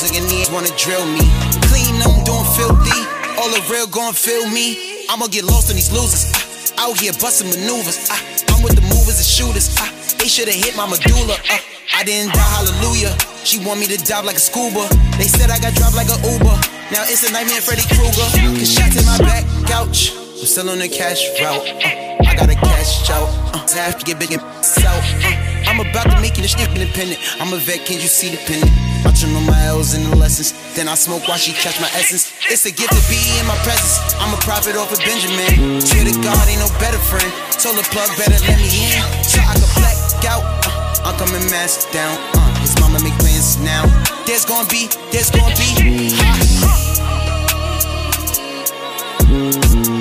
Nigga 0.02 0.26
need 0.26 0.50
wanna 0.50 0.74
drill 0.76 1.06
me. 1.06 1.22
Clean, 1.70 1.94
I'm 2.02 2.24
doing 2.26 2.48
filthy. 2.58 3.02
All 3.38 3.50
the 3.54 3.62
real 3.70 3.86
gon' 3.86 4.14
feel 4.14 4.50
me. 4.50 5.06
I'ma 5.10 5.28
get 5.28 5.46
lost 5.46 5.70
in 5.70 5.76
these 5.76 5.92
losers. 5.94 6.34
Out 6.78 7.00
here 7.00 7.14
busting 7.14 7.50
maneuvers. 7.50 8.08
Ah, 8.10 8.22
I'm 8.50 8.64
with 8.64 8.76
the 8.76 8.82
movers 8.82 9.18
and 9.18 9.26
shooters. 9.26 9.76
Ah, 9.80 9.90
they 10.20 10.28
should've 10.28 10.54
hit 10.54 10.76
my 10.76 10.86
medulla. 10.86 11.36
Ah, 11.50 11.62
I 11.98 12.04
didn't 12.04 12.34
die, 12.34 12.52
hallelujah. 12.54 13.18
She 13.44 13.58
want 13.66 13.80
me 13.80 13.88
to 13.88 13.98
dive 13.98 14.26
like 14.26 14.36
a 14.38 14.40
scuba. 14.40 14.88
They 15.18 15.28
said 15.28 15.50
I 15.50 15.60
got 15.60 15.74
dropped 15.74 15.96
like 15.96 16.10
a 16.10 16.18
Uber. 16.22 16.58
Now 16.94 17.04
it's 17.10 17.28
a 17.28 17.32
nightmare, 17.32 17.62
Freddy 17.62 17.82
Krueger. 17.90 18.28
Cause 18.60 18.72
shots 18.72 18.96
in 18.96 19.06
my 19.06 19.18
back 19.18 19.44
couch. 19.66 20.27
I'm 20.38 20.46
still 20.46 20.70
on 20.70 20.78
the 20.78 20.88
cash 20.88 21.26
route. 21.42 21.66
Uh, 21.82 22.30
I 22.30 22.38
gotta 22.38 22.54
cash 22.54 23.10
out. 23.10 23.26
Uh, 23.58 23.66
have 23.82 23.98
to 23.98 24.06
get 24.06 24.22
big 24.22 24.38
and 24.38 24.42
out. 24.86 25.02
Uh, 25.26 25.34
I'm 25.66 25.82
about 25.82 26.14
to 26.14 26.22
make 26.22 26.38
it 26.38 26.46
a 26.46 26.50
independent. 26.78 27.18
I'm 27.42 27.50
a 27.54 27.58
vet, 27.58 27.90
can't 27.90 27.98
you 27.98 28.06
see 28.06 28.30
the 28.30 28.38
pendant? 28.46 28.70
Watching 29.02 29.34
on 29.34 29.50
my 29.50 29.58
L's 29.66 29.98
and 29.98 30.06
the 30.06 30.14
lessons. 30.16 30.54
Then 30.78 30.86
I 30.88 30.94
smoke 30.94 31.26
while 31.28 31.42
she 31.42 31.58
catch 31.58 31.82
my 31.82 31.90
essence. 31.98 32.30
It's 32.54 32.70
a 32.70 32.72
gift 32.72 32.94
to 32.94 33.02
be 33.10 33.18
in 33.42 33.50
my 33.50 33.58
presence. 33.66 33.98
I'm 34.22 34.30
a 34.30 34.38
prophet 34.46 34.78
off 34.78 34.94
of 34.94 35.02
Benjamin. 35.02 35.82
Swear 35.82 36.06
to 36.06 36.14
God, 36.22 36.46
ain't 36.46 36.62
no 36.62 36.70
better 36.78 37.02
friend. 37.10 37.34
Told 37.58 37.82
the 37.82 37.86
plug 37.90 38.14
better 38.14 38.38
let 38.46 38.62
me 38.62 38.94
in. 38.94 39.02
So 39.26 39.42
I 39.42 39.58
can 39.58 39.66
black 39.74 39.98
out. 40.22 40.46
Uh, 40.70 41.10
I'm 41.10 41.18
coming 41.18 41.50
mask 41.50 41.90
down. 41.90 42.14
Uh, 42.38 42.46
his 42.62 42.78
mama 42.78 43.02
make 43.02 43.18
plans 43.18 43.58
now. 43.66 43.90
There's 44.30 44.46
gonna 44.46 44.70
be, 44.70 44.86
there's 45.10 45.34
gonna 45.34 45.58
be. 45.58 46.14
Bordeaux 49.28 49.97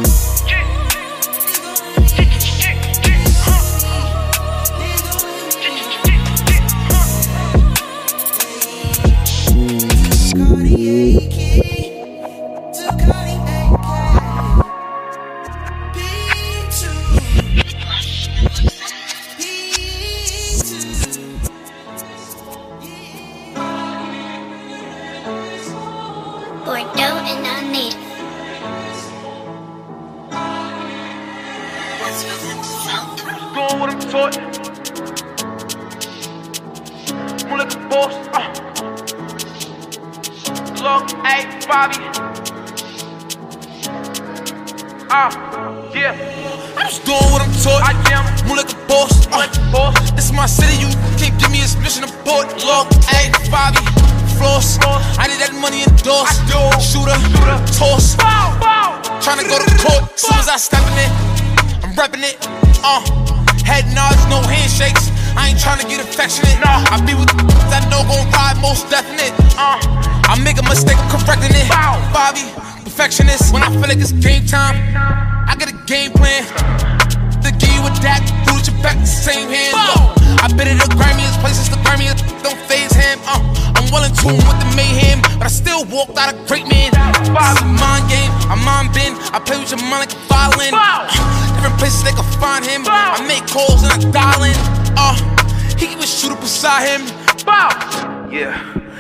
Yeah. 98.37 98.53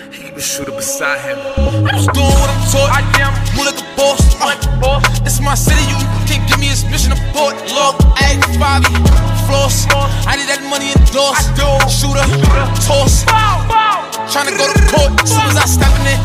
He 0.08 0.32
a 0.32 0.40
shooter 0.40 0.72
beside 0.72 1.20
him. 1.20 1.36
I'm 1.60 1.84
just 1.92 2.08
doing 2.16 2.24
what 2.40 2.48
I'm 2.48 2.62
taught. 2.72 2.88
I 2.88 3.04
am 3.20 3.36
more 3.52 3.68
like 3.68 3.76
a 3.76 3.84
boss. 3.92 4.16
Uh, 4.40 4.56
boss. 4.80 5.04
This 5.20 5.36
is 5.36 5.44
my 5.44 5.52
city. 5.52 5.84
You 5.92 6.00
can't 6.24 6.40
give 6.48 6.56
me 6.56 6.72
a 6.72 6.76
mission 6.88 7.12
of 7.12 7.20
port. 7.36 7.52
Look, 7.68 8.00
hey, 8.16 8.40
Bobby, 8.56 8.88
floss. 9.44 9.84
I 10.24 10.40
need 10.40 10.48
that 10.48 10.64
money 10.72 10.88
endorsed. 10.96 11.52
Shooter, 11.92 12.24
toss. 12.88 13.28
Tryna 14.32 14.56
go 14.56 14.72
to 14.72 14.80
court. 14.88 15.12
As 15.20 15.28
soon 15.28 15.52
as 15.52 15.60
I 15.60 15.68
step 15.68 15.92
in 16.00 16.16
it, 16.16 16.20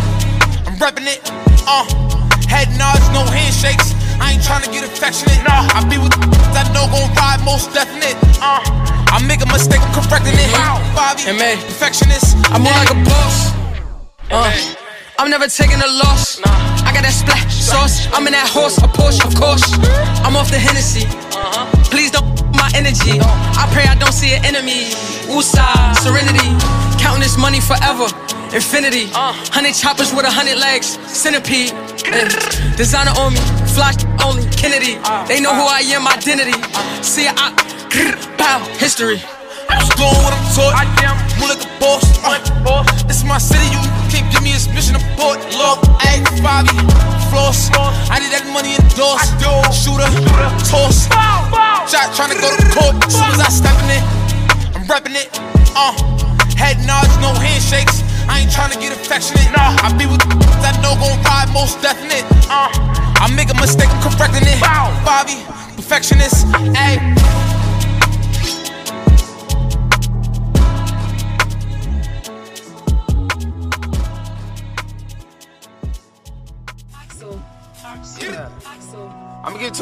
I'm 0.64 0.80
repping 0.80 1.12
it. 1.12 1.20
Uh, 1.68 1.84
head 2.48 2.72
nods, 2.80 3.04
no 3.12 3.28
handshakes. 3.28 3.92
I 4.24 4.40
ain't 4.40 4.44
tryna 4.48 4.72
get 4.72 4.88
affectionate. 4.88 5.44
Nah, 5.44 5.68
I 5.76 5.84
be 5.84 6.00
with 6.00 6.16
that 6.56 6.72
know 6.72 6.88
gon' 6.88 7.12
ride 7.20 7.44
most 7.44 7.76
definite. 7.76 8.16
Uh, 8.40 8.81
I 9.12 9.20
make 9.28 9.44
a 9.44 9.46
mistake, 9.46 9.82
I'm 9.84 9.92
correcting 9.92 10.34
it. 10.40 10.50
Bobby, 10.96 11.28
perfectionist. 11.68 12.40
I'm 12.48 12.64
more 12.64 12.72
like 12.72 12.92
a 12.92 13.00
boss. 13.04 13.52
Uh, 14.32 14.48
I'm 15.20 15.30
never 15.30 15.48
taking 15.48 15.84
a 15.84 15.92
loss. 16.00 16.40
I 16.88 16.96
got 16.96 17.04
that 17.04 17.12
splash 17.12 17.54
sauce. 17.54 18.08
I'm 18.14 18.26
in 18.26 18.32
that 18.32 18.48
horse, 18.48 18.78
a 18.80 18.88
Porsche, 18.88 19.28
of 19.28 19.36
course. 19.36 19.68
I'm 20.24 20.36
off 20.40 20.50
the 20.50 20.58
Hennessy. 20.58 21.06
Please 21.92 22.10
don't 22.10 22.24
my 22.56 22.72
energy. 22.74 23.20
I 23.60 23.68
pray 23.76 23.84
I 23.84 23.96
don't 24.00 24.14
see 24.14 24.34
an 24.34 24.46
enemy. 24.46 24.96
Woosah, 25.28 25.96
serenity. 26.00 26.56
Counting 26.96 27.22
this 27.22 27.38
money 27.38 27.60
forever. 27.60 28.08
Infinity. 28.56 29.12
Hundred 29.52 29.76
choppers 29.76 30.14
with 30.16 30.26
a 30.26 30.32
hundred 30.32 30.58
legs. 30.58 30.96
Centipede. 31.12 31.76
Designer 32.78 33.12
on 33.20 33.34
me. 33.34 33.44
Flash 33.76 34.00
only. 34.24 34.48
Kennedy. 34.56 34.96
They 35.28 35.44
know 35.44 35.52
who 35.52 35.68
I 35.68 35.84
am, 35.92 36.08
identity. 36.08 36.56
See, 37.04 37.28
I. 37.28 37.71
Bow. 37.92 38.64
History. 38.80 39.20
I'm 39.68 39.84
just 39.84 40.00
doing 40.00 40.16
what 40.24 40.32
I'm 40.32 40.48
taught. 40.56 40.72
I 40.80 40.88
am 41.04 41.20
more 41.44 41.52
like 41.52 41.60
a 41.60 41.68
boss. 41.76 42.00
Uh, 42.24 42.88
this 43.04 43.20
is 43.20 43.28
my 43.28 43.36
city. 43.36 43.68
You 43.68 43.84
can't 44.08 44.24
give 44.32 44.40
me 44.40 44.56
a 44.56 44.60
mission 44.72 44.96
of 44.96 45.04
port. 45.20 45.44
Look, 45.60 45.84
hey, 46.00 46.24
Bobby, 46.40 46.72
floss. 47.28 47.68
I 48.08 48.24
need 48.24 48.32
that 48.32 48.48
money 48.56 48.80
endorsed. 48.80 49.36
Yo, 49.44 49.60
shooter, 49.76 50.08
toss. 50.72 51.12
Shot 51.92 52.16
trying 52.16 52.32
to 52.32 52.40
go 52.40 52.48
to 52.48 52.64
court. 52.72 52.96
As 53.04 53.12
soon 53.12 53.28
as 53.36 53.44
I 53.44 53.52
step 53.52 53.76
in 53.84 54.00
it, 54.00 54.04
I'm 54.72 54.88
repping 54.88 55.20
it. 55.20 55.28
Uh, 55.76 55.92
head 56.56 56.80
nods, 56.88 57.12
no 57.20 57.36
handshakes. 57.44 58.08
I 58.32 58.40
ain't 58.40 58.56
trying 58.56 58.72
to 58.72 58.80
get 58.80 58.96
affectionate. 58.96 59.52
Nah, 59.52 59.76
I 59.84 59.92
be 60.00 60.08
with 60.08 60.24
that 60.64 60.80
know 60.80 60.96
gon' 60.96 61.20
ride 61.28 61.52
most 61.52 61.84
definite. 61.84 62.24
Uh, 62.48 62.72
I 63.20 63.28
make 63.36 63.52
a 63.52 63.58
mistake, 63.60 63.92
I'm 63.92 64.16
correcting 64.16 64.48
it. 64.48 64.64
Bobby, 65.04 65.44
perfectionist. 65.76 66.48
Hey. 66.72 67.51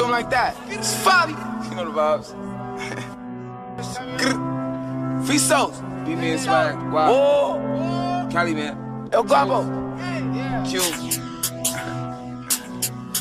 to 0.00 0.04
him 0.04 0.10
like 0.10 0.30
that. 0.30 0.56
It's 0.68 0.94
Fabi. 1.04 1.34
You 1.68 1.74
know 1.76 1.84
the 1.84 1.92
vibes. 1.92 2.28
Free 5.26 5.38
souls. 5.38 5.80
Beat 6.04 6.16
me 6.16 6.30
and 6.32 6.40
swag. 6.40 6.76
Wow. 6.92 7.12
Oh. 7.12 8.28
Cali, 8.30 8.54
man. 8.54 9.08
El 9.12 9.24
Guapo. 9.24 9.64
Q. 10.68 10.80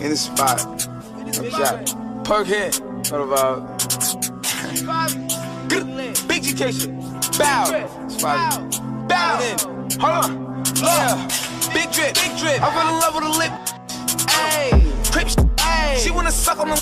In 0.04 0.10
the 0.10 0.18
spot. 0.18 0.66
No 1.36 1.50
cap. 1.50 1.88
Perk 2.24 2.48
head. 2.48 2.76
You 2.76 2.82
Know 3.12 3.28
the 3.28 3.36
vibes. 3.36 3.88
Big 6.28 6.46
education. 6.46 7.00
Bow. 7.38 7.66
It's 8.06 8.16
Fabi. 8.22 9.08
Bow. 9.08 9.40
Hold 10.00 10.14
on. 10.26 10.30
Yeah. 10.76 11.28
Big 11.74 11.92
drip. 11.92 12.14
Big 12.16 12.38
drip. 12.38 12.62
I 12.62 12.70
fell 12.74 12.88
in 12.94 13.00
love 13.00 13.16
with 13.16 13.26
a 13.26 13.30
lip. 13.38 13.54
Ayy. 14.30 14.72
Crip. 15.12 15.49
She 16.00 16.12
wanna 16.12 16.32
suck 16.32 16.60
on 16.60 16.70
them. 16.70 16.78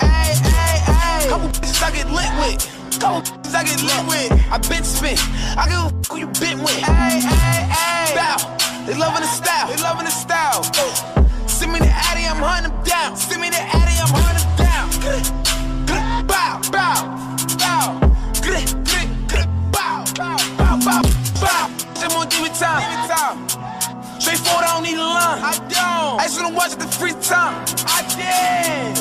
Ay, 0.00 0.32
ay, 0.44 0.82
ay. 0.88 1.26
Couple 1.28 1.48
bitches 1.48 1.82
I 1.82 1.90
get 1.90 2.08
lit 2.08 2.32
with. 2.40 2.56
Couple 2.98 3.20
bitches 3.20 3.54
I 3.54 3.64
get 3.64 3.82
lit 3.82 4.02
with. 4.08 4.32
I 4.50 4.56
been 4.66 4.82
spit. 4.82 5.20
I 5.58 5.68
give 5.68 5.76
a 5.76 5.92
f 5.92 6.08
who 6.08 6.16
you 6.16 6.26
been 6.40 6.58
with. 6.64 6.80
Ay, 6.88 7.20
ay, 7.20 7.68
ay. 7.68 8.14
Bow. 8.16 8.38
They 8.86 8.94
loving 8.94 9.20
the 9.20 9.28
style. 9.28 9.68
They 9.68 9.76
loving 9.82 10.06
the 10.06 10.10
style. 10.10 10.62
Send 11.46 11.72
me 11.72 11.80
the 11.80 11.92
Addy, 12.08 12.24
I'm 12.24 12.40
hunting 12.40 12.72
them 12.72 12.82
down. 12.82 13.14
Send 13.14 13.42
me 13.42 13.50
the 13.50 13.60
Addy, 13.60 13.94
I'm 14.00 14.08
hunting 14.08 14.40
them 14.40 14.56
down. 14.64 14.88
Bow, 16.26 16.62
bow, 16.72 16.72
bow. 16.72 17.20
Bow, 17.60 18.00
bow, 19.72 20.04
bow, 20.56 20.76
bow, 20.80 21.02
bow. 21.44 21.68
Them 22.00 22.12
on 22.12 22.28
give 22.30 22.40
me 22.40 22.48
time. 22.56 22.80
Give 22.80 22.90
me 22.90 23.08
time. 23.14 23.51
Straight 24.32 24.48
forward, 24.48 24.64
I 24.64 24.72
don't 24.72 24.84
need 24.88 24.96
a 24.96 25.04
line. 25.04 25.44
I 25.44 25.52
don't. 25.68 26.16
I 26.16 26.24
just 26.24 26.40
wanna 26.40 26.56
watch 26.56 26.72
it 26.72 26.80
the 26.80 26.88
free 26.88 27.12
time. 27.20 27.52
I 27.84 28.00
did. 28.16 28.96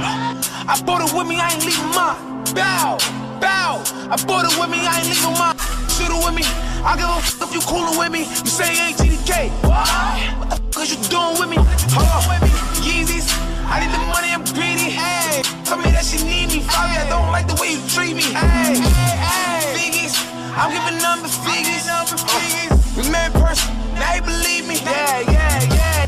I 0.00 0.80
bought 0.88 1.04
it 1.04 1.12
with 1.12 1.28
me, 1.28 1.36
I 1.36 1.52
ain't 1.52 1.60
leaving 1.60 1.92
my 1.92 2.16
Bow, 2.56 2.96
bow. 3.36 3.84
I 4.08 4.16
bought 4.24 4.48
it 4.48 4.56
with 4.56 4.72
me, 4.72 4.80
I 4.80 4.96
ain't 4.96 5.12
leaving 5.12 5.36
mine. 5.36 5.60
Shoot 5.92 6.08
it 6.08 6.16
with 6.24 6.32
me. 6.32 6.48
I 6.88 6.96
give 6.96 7.04
a 7.04 7.20
f 7.20 7.36
if 7.44 7.52
you 7.52 7.60
coolin' 7.68 8.00
with 8.00 8.12
me. 8.16 8.24
You 8.24 8.48
say 8.48 8.72
ain't 8.72 8.96
TDK. 8.96 9.52
Why? 9.68 10.32
What 10.40 10.48
the 10.48 10.56
f 10.56 10.80
is 10.80 10.96
you 10.96 11.00
doing 11.12 11.36
with 11.36 11.52
me? 11.52 11.60
Hold 11.92 12.08
on. 12.08 12.40
Yeezys. 12.80 13.28
I 13.68 13.76
need 13.84 13.92
the 13.92 14.00
money, 14.08 14.32
I'm 14.32 14.40
greedy. 14.56 14.88
Hey. 14.88 15.44
Tell 15.68 15.76
me 15.76 15.92
that 15.92 16.08
she 16.08 16.16
need 16.24 16.48
me. 16.48 16.64
Probably 16.64 16.96
I 16.96 17.04
don't 17.12 17.28
like 17.28 17.44
the 17.44 17.60
way 17.60 17.76
you 17.76 17.80
treat 17.92 18.16
me. 18.16 18.24
Hey. 18.32 18.80
Hey, 18.80 19.20
hey. 19.20 19.76
Figgies. 19.76 20.16
I'm 20.56 20.72
giving 20.72 20.96
number 21.04 21.28
figures. 21.28 21.92
I'm 21.92 22.08
giving 22.08 22.24
number 22.24 22.40
figures. 22.40 22.81
We 22.96 23.08
met 23.08 23.34
in 23.34 23.40
person, 23.40 23.72
they 23.96 24.20
believe 24.20 24.68
me. 24.68 24.76
Yeah, 24.84 25.20
yeah, 25.20 25.74
yeah. 25.74 26.06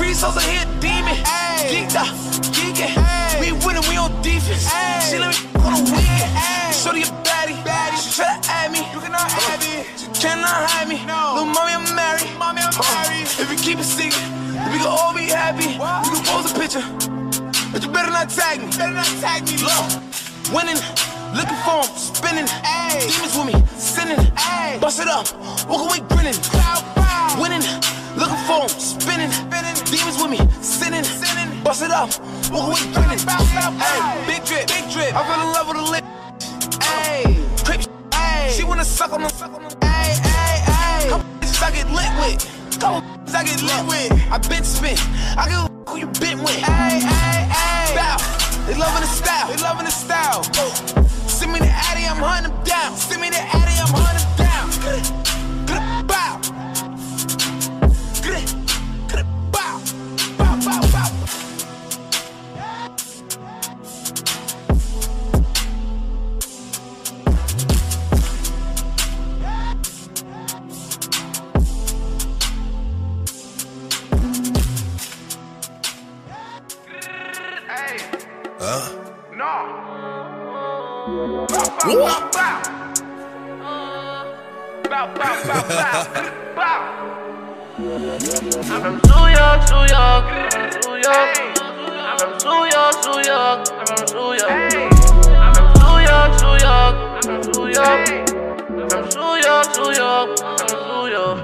Free 0.00 0.14
souls 0.14 0.36
are 0.36 0.48
here, 0.48 0.64
demon. 0.80 1.16
Geeked 1.68 1.94
up, 1.94 2.08
geeking. 2.56 2.96
We 3.38 3.52
winning, 3.66 3.84
we 3.88 3.96
on 4.00 4.10
defense. 4.22 4.64
She 5.10 5.18
let 5.18 5.28
me 5.28 5.60
on 5.60 5.84
the 5.84 5.92
weekend. 5.92 6.74
Shorty 6.74 7.02
a 7.02 7.12
baddie, 7.20 7.60
baddie. 7.68 8.00
She 8.00 8.16
try 8.16 8.40
to 8.40 8.48
add 8.48 8.72
me. 8.72 8.80
You 8.94 9.00
cannot 9.04 9.30
have 9.30 9.60
it. 9.60 9.84
You 10.00 10.08
cannot 10.16 10.70
hide 10.72 10.88
me. 10.88 11.04
No. 11.04 11.36
Little 11.36 11.52
mommy, 11.52 11.72
I'm 11.76 11.94
married. 11.94 12.32
Mommy, 12.38 12.62
I'm 12.64 12.72
married. 12.80 13.28
If 13.36 13.50
you 13.52 13.58
keep 13.58 13.78
it 13.78 13.84
secret, 13.84 14.24
we 14.72 14.80
can 14.80 14.88
all 14.88 15.12
be 15.12 15.28
happy. 15.28 15.76
We 15.76 16.16
can 16.16 16.24
pose 16.24 16.48
a 16.48 16.54
picture. 16.56 16.84
But 17.72 17.84
you 17.84 17.92
better 17.92 18.10
not 18.10 18.30
tag 18.30 18.60
me. 18.62 18.72
Better 18.72 18.96
not 18.96 19.12
tag 19.20 19.44
me. 19.44 19.60
Look, 19.60 20.00
winning. 20.48 20.80
Looking 21.32 21.56
for 21.64 21.80
him, 21.80 21.88
spinning. 21.96 22.46
Demons 22.92 23.36
with 23.36 23.46
me, 23.48 23.56
sinning. 23.78 24.20
Bust 24.80 25.00
it 25.00 25.08
up, 25.08 25.26
walk 25.66 25.88
away 25.88 26.04
grinning. 26.12 26.36
Bow. 26.52 27.40
Winning, 27.40 27.64
looking 28.16 28.42
for 28.44 28.60
him, 28.60 28.68
spinning. 28.68 29.32
spinning. 29.32 29.74
Demons 29.88 30.20
with 30.20 30.30
me, 30.30 30.40
sinning. 30.60 31.04
sinning. 31.04 31.48
Bust 31.64 31.82
it 31.82 31.90
up, 31.90 32.10
walk 32.52 32.68
away 32.68 32.84
grinning. 32.92 33.24
Bow, 33.24 33.40
bow, 33.56 33.72
bow. 33.80 34.24
Big 34.26 34.44
drip, 34.44 34.68
big 34.68 34.84
drip. 34.92 35.16
I 35.16 35.24
fell 35.24 35.40
in 35.40 35.52
love 35.56 35.68
with 35.68 35.76
a 35.78 35.90
lip. 35.90 36.04
Ay. 36.82 37.38
Crip, 37.64 37.80
ay. 38.12 38.50
She 38.52 38.64
wanna 38.64 38.84
suck 38.84 39.12
on 39.12 39.22
them. 39.22 39.30
Ay, 39.80 40.20
ay, 40.24 40.62
ay. 40.68 41.06
Couple 41.08 41.26
bitches 41.40 41.62
I 41.62 41.70
get 41.72 41.88
lit 41.88 42.12
with. 42.20 42.78
Couple 42.78 43.00
bitches 43.00 43.34
I 43.34 43.44
get 43.44 43.62
lit 43.62 43.86
with. 43.88 44.12
I 44.30 44.38
been 44.48 44.64
spin. 44.64 44.98
I 45.38 45.48
give 45.48 45.64
a 45.64 45.90
who 45.90 45.96
you 45.96 46.06
been 46.20 46.40
with. 46.44 46.62
Ay, 46.68 47.00
ay, 47.02 47.48
ay. 47.50 47.94
Bow. 47.96 48.42
They 48.66 48.74
loving 48.74 49.00
the 49.00 49.08
style. 49.08 49.48
They 49.48 49.62
loving 49.62 49.86
the 49.86 49.90
style. 49.90 51.01
Send 51.52 51.64
me 51.64 51.68
the 51.68 51.74
Addy, 51.74 52.04
I'm 52.06 52.16
hunting 52.16 52.50
them 52.50 52.64
down. 52.64 52.96
Send 52.96 53.20
me 53.20 53.28
the 53.28 53.36
Addy, 53.36 53.76
I'm 53.78 53.92
hunting 53.92 54.24
them 54.24 54.46
down. 54.46 56.06
Bow. 56.06 56.40
Bow. 59.52 59.76
Bow, 60.38 60.56
bow, 60.64 60.80
bow. 60.92 61.10
Huh? 78.58 78.82
Bow, 81.12 81.41
bow, 81.82 81.98
bow. 85.14 85.42
Bow. 86.54 86.78
I'm 88.70 88.82
from 88.82 88.96
New 89.02 89.26
York, 89.34 89.60
New 89.66 89.84
York, 89.90 90.24
New 90.86 90.94
York. 91.02 91.30
I'm 91.98 92.18
from 92.18 92.30
New 92.38 92.62
York, 92.70 92.94
New 93.02 93.18
York. 93.26 93.66
I'm 93.72 93.86
from 93.86 94.06
New 94.14 94.30
York. 94.38 94.52
I'm 94.52 95.54
from 95.54 95.68
New 95.82 95.98
York, 96.06 96.32
New 96.42 96.54
York. 96.62 96.94
I'm 97.14 97.42
from 97.42 97.42
New 97.50 97.66
York. 97.66 98.02
I'm 98.02 98.92
from 98.92 99.08
New 99.18 99.34
York, 99.42 99.66
New 99.76 99.90
York. 99.92 100.28
I'm 100.42 100.58
from 100.68 100.82
New 100.86 101.06
York. 101.10 101.38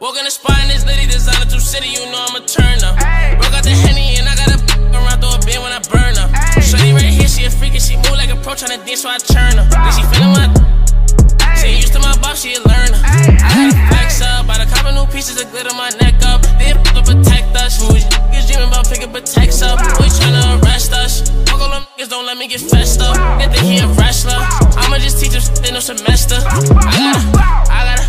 Walk 0.00 0.16
in 0.18 0.24
the 0.24 0.30
spot 0.30 0.62
in 0.62 0.68
this 0.68 0.86
litty 0.86 1.06
designer 1.06 1.44
through 1.44 1.60
city, 1.60 1.88
you 1.88 2.06
know 2.10 2.24
I'm 2.28 2.36
a 2.36 2.46
turner. 2.46 2.96
Broke 3.38 3.52
out 3.52 3.64
the 3.64 3.70
henny 3.70 4.16
and 4.16 4.28
I 4.28 4.34
got 4.34 4.48
a 4.48 4.58
around 4.96 5.20
through 5.20 5.36
a 5.36 5.44
bin 5.44 5.60
when 5.60 5.72
I 5.72 5.80
burn 5.92 6.16
her. 6.16 6.43
Pro 8.44 8.52
tryna 8.52 8.76
dance, 8.84 9.00
so 9.00 9.08
I 9.08 9.16
churn 9.16 9.56
her. 9.56 9.64
Then 9.72 9.92
she 9.96 10.04
feelin' 10.12 10.36
my. 10.36 10.46
She 11.56 11.80
used 11.80 11.96
to 11.96 11.98
my 11.98 12.12
boss, 12.20 12.44
she 12.44 12.54
a 12.54 12.60
learner. 12.60 13.00
I 13.00 13.24
got 13.24 13.72
a 13.72 13.88
flex 13.88 14.20
up, 14.20 14.46
by 14.46 14.60
the 14.60 14.68
couple 14.68 14.92
new 14.92 15.08
pieces 15.10 15.40
of 15.40 15.50
glitter 15.50 15.72
my 15.72 15.88
neck 15.96 16.20
up. 16.28 16.44
They 16.60 16.76
f 16.76 16.78
to 16.92 17.00
protect 17.00 17.56
us. 17.56 17.80
Who 17.80 17.96
niggas 17.96 18.46
dreaming 18.46 18.68
about 18.68 18.84
picking 18.84 19.10
protects 19.10 19.62
up? 19.62 19.80
We 19.96 20.12
tryna 20.12 20.60
arrest 20.60 20.92
us. 20.92 21.24
Fuck 21.48 21.60
all 21.64 21.72
them 21.72 21.88
niggas, 21.96 22.10
don't 22.10 22.26
let 22.26 22.36
me 22.36 22.46
get 22.46 22.60
fessed 22.60 23.00
up. 23.00 23.16
They 23.40 23.48
think 23.48 23.64
he 23.64 23.78
a 23.80 23.88
wrestler. 23.96 24.36
I'ma 24.76 24.98
just 25.00 25.18
teach 25.24 25.32
him 25.32 25.40
shit 25.40 25.64
in 25.66 25.72
no 25.72 25.80
semester. 25.80 26.36
I 26.36 26.60
gotta, 27.00 27.24
I 27.72 27.80
gotta, 27.88 28.06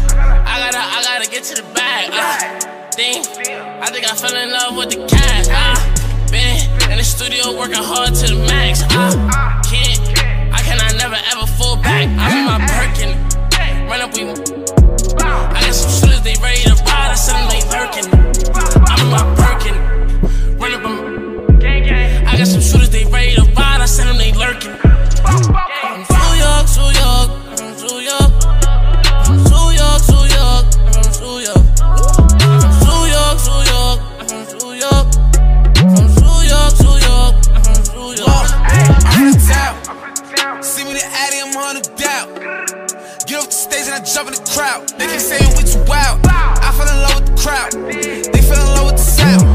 I 0.51 0.55
gotta, 0.59 0.83
I 0.83 0.99
gotta 1.07 1.31
get 1.31 1.43
to 1.47 1.55
the 1.55 1.67
bag. 1.71 2.11
Uh, 2.11 2.91
thing. 2.91 3.23
I 3.83 3.87
think 3.91 4.03
I 4.03 4.15
fell 4.15 4.35
in 4.35 4.51
love 4.51 4.75
with 4.75 4.89
the 4.91 5.07
cash. 5.07 5.47
Uh, 5.47 5.75
been 6.31 6.59
in 6.91 6.97
the 6.97 7.03
studio 7.03 7.57
working 7.57 7.83
hard 7.83 8.15
to 8.15 8.27
the 8.27 8.39
max. 8.47 8.83
Uh, 8.89 9.61
ever 11.31 11.47
fall 11.47 11.77
back. 11.77 12.07
I'm 12.07 12.37
in 12.37 12.45
my 12.45 12.57
Birkin. 12.65 13.11
Run 13.89 14.01
up, 14.01 14.13
we. 14.13 14.23
I 14.25 15.61
got 15.61 15.73
some 15.73 15.91
shooters, 15.91 16.21
they 16.21 16.35
ready 16.41 16.61
to 16.63 16.75
ride. 16.83 17.11
I 17.11 17.15
said 17.15 17.35
them 17.35 17.49
they 17.49 17.61
lurking. 17.73 18.07
I'm 18.89 18.99
in 19.01 19.09
my 19.11 19.23
Birkin. 19.35 19.75
Run 20.57 20.73
up, 20.73 20.85
I'm. 20.85 21.15
I 22.27 22.37
got 22.37 22.47
some 22.47 22.61
shooters, 22.61 22.89
they 22.89 23.05
ready 23.05 23.35
to 23.35 23.43
ride. 23.53 23.81
I 23.81 23.85
said 23.85 24.07
them 24.07 24.17
they 24.17 24.33
lurking. 24.33 24.71
New 24.71 26.31
York, 26.43 26.67
New 26.77 26.91
York. 26.99 27.34
See 40.65 40.83
me 40.83 40.93
the 40.93 41.05
Addy, 41.05 41.37
I'm 41.45 41.55
on 41.61 41.75
the 41.77 41.85
doubt. 41.93 42.41
Get 43.29 43.37
off 43.37 43.45
the 43.45 43.53
stage 43.53 43.85
and 43.85 43.93
I 43.93 44.03
jump 44.03 44.27
in 44.27 44.33
the 44.33 44.41
crowd. 44.49 44.89
They 44.97 45.05
keep 45.05 45.21
saying 45.21 45.53
we 45.53 45.61
too 45.61 45.77
wild. 45.85 46.25
I 46.25 46.73
fell 46.73 46.89
in 46.89 47.05
love 47.05 47.21
with 47.21 47.29
the 47.29 47.37
crowd. 47.37 47.69
They 48.33 48.41
fell 48.41 48.57
in 48.65 48.73
love 48.73 48.89
with 48.89 48.97
the 48.97 49.05
sound. 49.05 49.45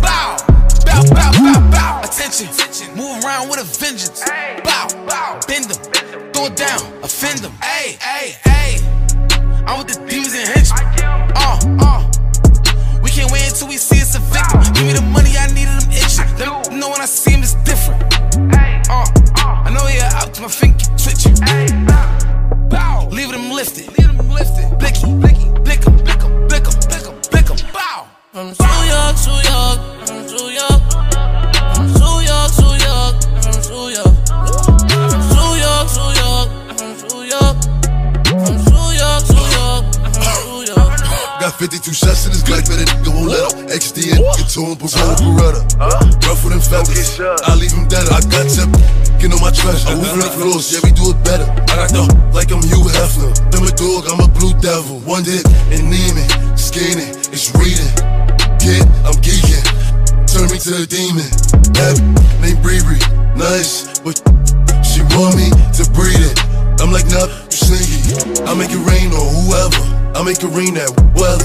Bow, 0.00 0.40
bow, 0.88 1.04
bow, 1.12 1.30
bow, 1.36 1.60
bow. 1.68 2.00
Attention, 2.08 2.48
move 2.96 3.20
around 3.22 3.52
with 3.52 3.60
a 3.60 3.68
vengeance. 3.68 4.24
Bow, 4.64 4.88
bend 5.44 5.68
them, 5.68 5.76
throw 6.32 6.48
it 6.48 6.56
down, 6.56 6.80
offend 7.04 7.44
them. 7.44 7.52
Hey, 7.60 8.00
hey, 8.00 8.40
hey. 8.48 8.80
I'm 9.68 9.76
with 9.76 9.92
the 9.92 10.00
demons 10.08 10.32
and 10.32 10.48
henchmen. 10.48 10.88
Uh, 11.36 11.60
uh. 11.84 12.00
We 13.04 13.12
can't 13.12 13.30
wait 13.30 13.44
until 13.44 13.68
we 13.68 13.76
see 13.76 14.00
it's 14.00 14.16
a 14.16 14.24
victim. 14.32 14.64
Give 14.72 14.88
me 14.88 14.96
the 14.96 15.04
money, 15.12 15.36
I 15.36 15.52
needed 15.52 15.76
them 15.76 15.92
itching. 15.92 16.24
Let 16.40 16.72
me 16.72 16.80
know 16.80 16.88
when 16.88 17.04
I 17.04 17.06
see 17.06 17.36
him, 17.36 17.44
it's 17.44 17.52
different. 17.60 18.00
Uh, 18.88 19.04
I 19.44 19.70
know 19.70 19.86
you're 19.88 20.02
out 20.04 20.32
to 20.34 20.42
my 20.42 20.48
finger 20.48 20.86
twitching. 20.96 21.36
Bow, 22.70 23.08
leave 23.10 23.30
them 23.30 23.50
lifted. 23.50 23.88
Leave 23.98 24.16
them 24.16 24.30
lifted. 24.30 24.78
Blicky, 24.78 25.04
blicky, 25.20 25.48
blick 25.60 25.86
'em, 25.86 25.96
blick 25.98 26.22
'em, 26.24 26.48
blick 26.48 26.64
'em, 26.66 26.80
blick 26.88 27.06
'em, 27.06 27.20
blick 27.30 27.50
'em. 27.50 27.72
Bow. 27.72 28.06
From 28.32 28.48
New 28.48 28.80
York, 28.92 29.16
New 29.26 29.40
York, 29.52 29.78
from 30.06 30.20
New 30.32 30.48
York. 30.48 30.82
From 31.74 31.86
New 31.92 32.16
York, 32.24 32.52
York, 32.86 33.14
I'm 33.34 33.42
from 33.42 33.70
New 33.70 33.88
York. 33.90 34.23
Got 41.54 41.70
52 41.70 41.94
shots 41.94 42.26
in 42.26 42.32
this 42.34 42.42
Glock, 42.42 42.66
better 42.66 42.82
nigga 42.82 43.14
won't 43.14 43.30
let 43.30 43.54
him. 43.54 43.70
XD 43.70 44.18
and 44.18 44.26
get 44.34 44.50
to 44.58 44.60
him, 44.66 44.74
Beretta, 44.74 45.22
Beretta. 45.22 45.62
Rough 46.26 46.42
with 46.42 46.50
them 46.50 46.58
feathers, 46.58 47.14
I 47.46 47.54
leave 47.54 47.70
him 47.70 47.86
dead. 47.86 48.10
I 48.10 48.18
got 48.26 48.50
tip, 48.50 48.66
get 49.22 49.30
on 49.30 49.38
my 49.38 49.54
trash. 49.54 49.86
I 49.86 49.94
move 49.94 50.18
the 50.18 50.34
floors, 50.34 50.74
yeah, 50.74 50.82
we 50.82 50.90
do 50.90 51.14
it 51.14 51.18
better. 51.22 51.46
I 51.70 51.86
got 51.86 51.94
the 51.94 52.10
like 52.34 52.50
I'm 52.50 52.58
Hugh 52.58 52.90
Hefner. 52.90 53.30
I'm 53.54 53.62
a 53.62 53.70
dog, 53.70 54.10
I'm 54.10 54.18
a 54.18 54.26
blue 54.34 54.50
devil. 54.58 54.98
One 55.06 55.22
dick 55.22 55.46
and 55.70 55.86
Neiman, 55.86 56.26
skinning, 56.58 57.14
it's 57.30 57.54
reading. 57.54 57.86
Get, 58.58 58.82
I'm 59.06 59.14
geeking, 59.22 59.62
turn 60.26 60.50
me 60.50 60.58
to 60.58 60.82
a 60.82 60.86
demon. 60.90 61.30
That 61.78 62.02
named 62.42 62.66
Bree 62.66 62.82
nice, 63.38 64.02
but 64.02 64.18
she 64.82 65.06
want 65.14 65.38
me 65.38 65.54
to 65.54 65.86
breed 65.94 66.18
it. 66.18 66.34
I'm 66.82 66.90
like, 66.90 67.06
nah, 67.06 67.30
you 67.46 67.58
sneaky. 67.62 68.42
I 68.42 68.58
make 68.58 68.70
it 68.70 68.82
rain 68.82 68.82
on 68.82 68.82
whoever. 68.82 68.90
I 68.90 68.93
make 70.24 70.42
it 70.42 70.48
rain 70.56 70.72
that 70.74 70.88
weather. 71.12 71.44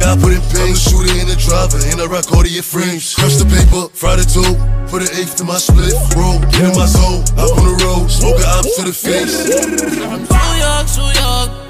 I 0.00 0.16
put 0.16 0.32
in 0.32 0.40
pain, 0.52 0.74
shooter 0.74 1.12
in 1.20 1.28
the 1.28 1.36
driver, 1.36 1.76
and 1.76 2.00
I 2.00 2.06
rock 2.06 2.32
all 2.32 2.44
frames. 2.64 3.14
Crush 3.14 3.36
the 3.36 3.44
paper, 3.44 3.92
fry 3.92 4.16
the 4.16 4.24
toe, 4.24 4.56
put 4.88 5.02
an 5.04 5.12
eighth 5.16 5.36
to 5.36 5.44
my 5.44 5.58
split, 5.58 5.92
roll, 6.16 6.40
get 6.52 6.72
in 6.72 6.76
my 6.76 6.86
zone, 6.86 7.20
up 7.36 7.52
on 7.56 7.64
the 7.68 7.76
road, 7.84 8.08
smoke 8.08 8.40
an 8.40 8.48
op 8.48 8.64
to 8.64 8.82
the 8.88 8.96
face. 8.96 9.48
New 9.48 10.52
York, 10.60 10.86
New 10.96 11.10
York, 11.20 11.63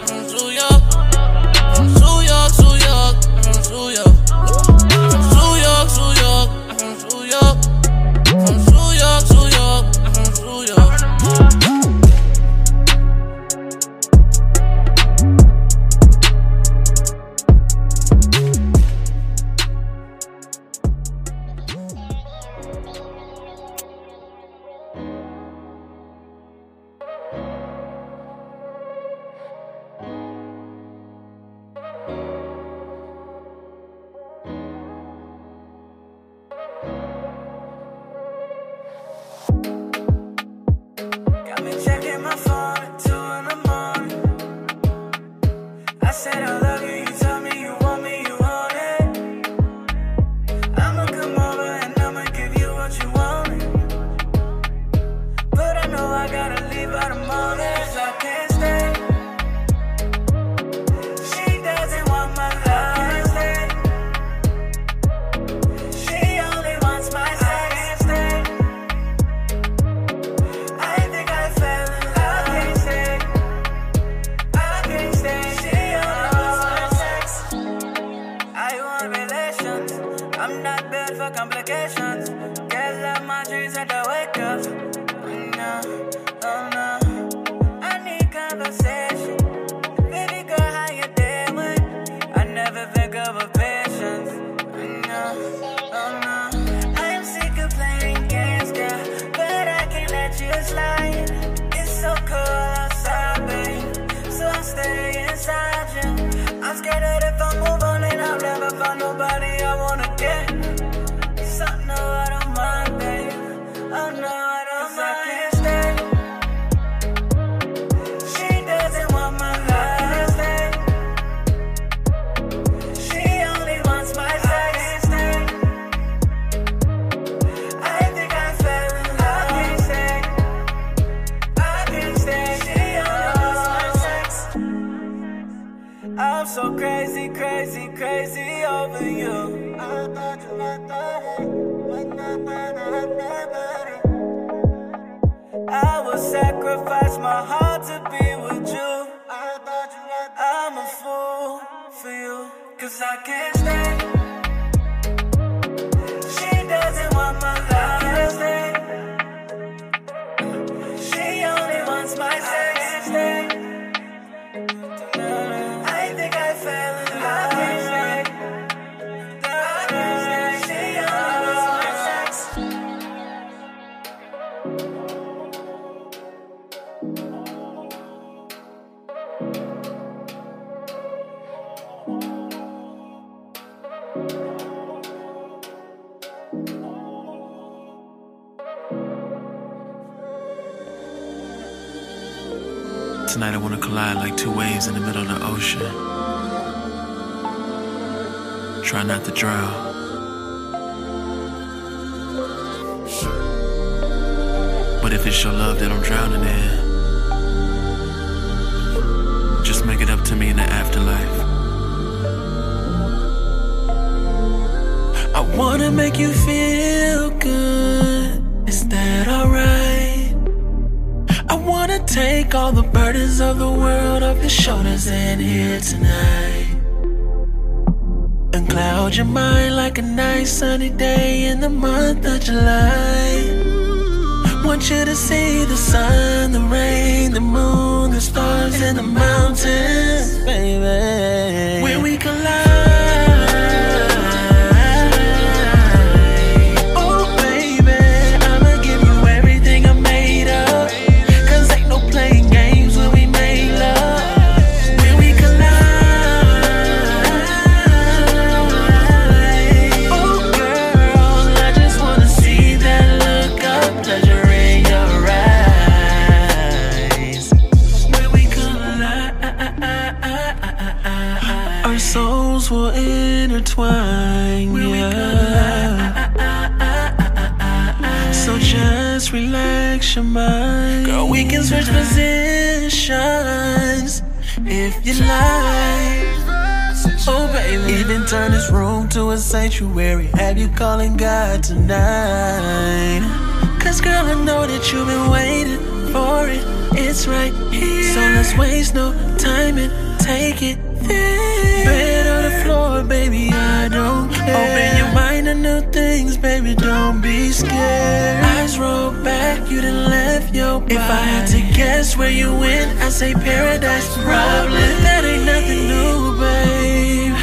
paradise 313.54 314.08
problem. 314.16 314.90
That 315.06 315.22
ain't 315.30 315.44
nothing 315.52 315.82
new, 315.92 316.18
babe. 316.42 317.36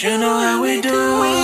You 0.00 0.18
know 0.22 0.36
how 0.44 0.62
we 0.62 0.80
do 0.80 0.98
it. 1.30 1.41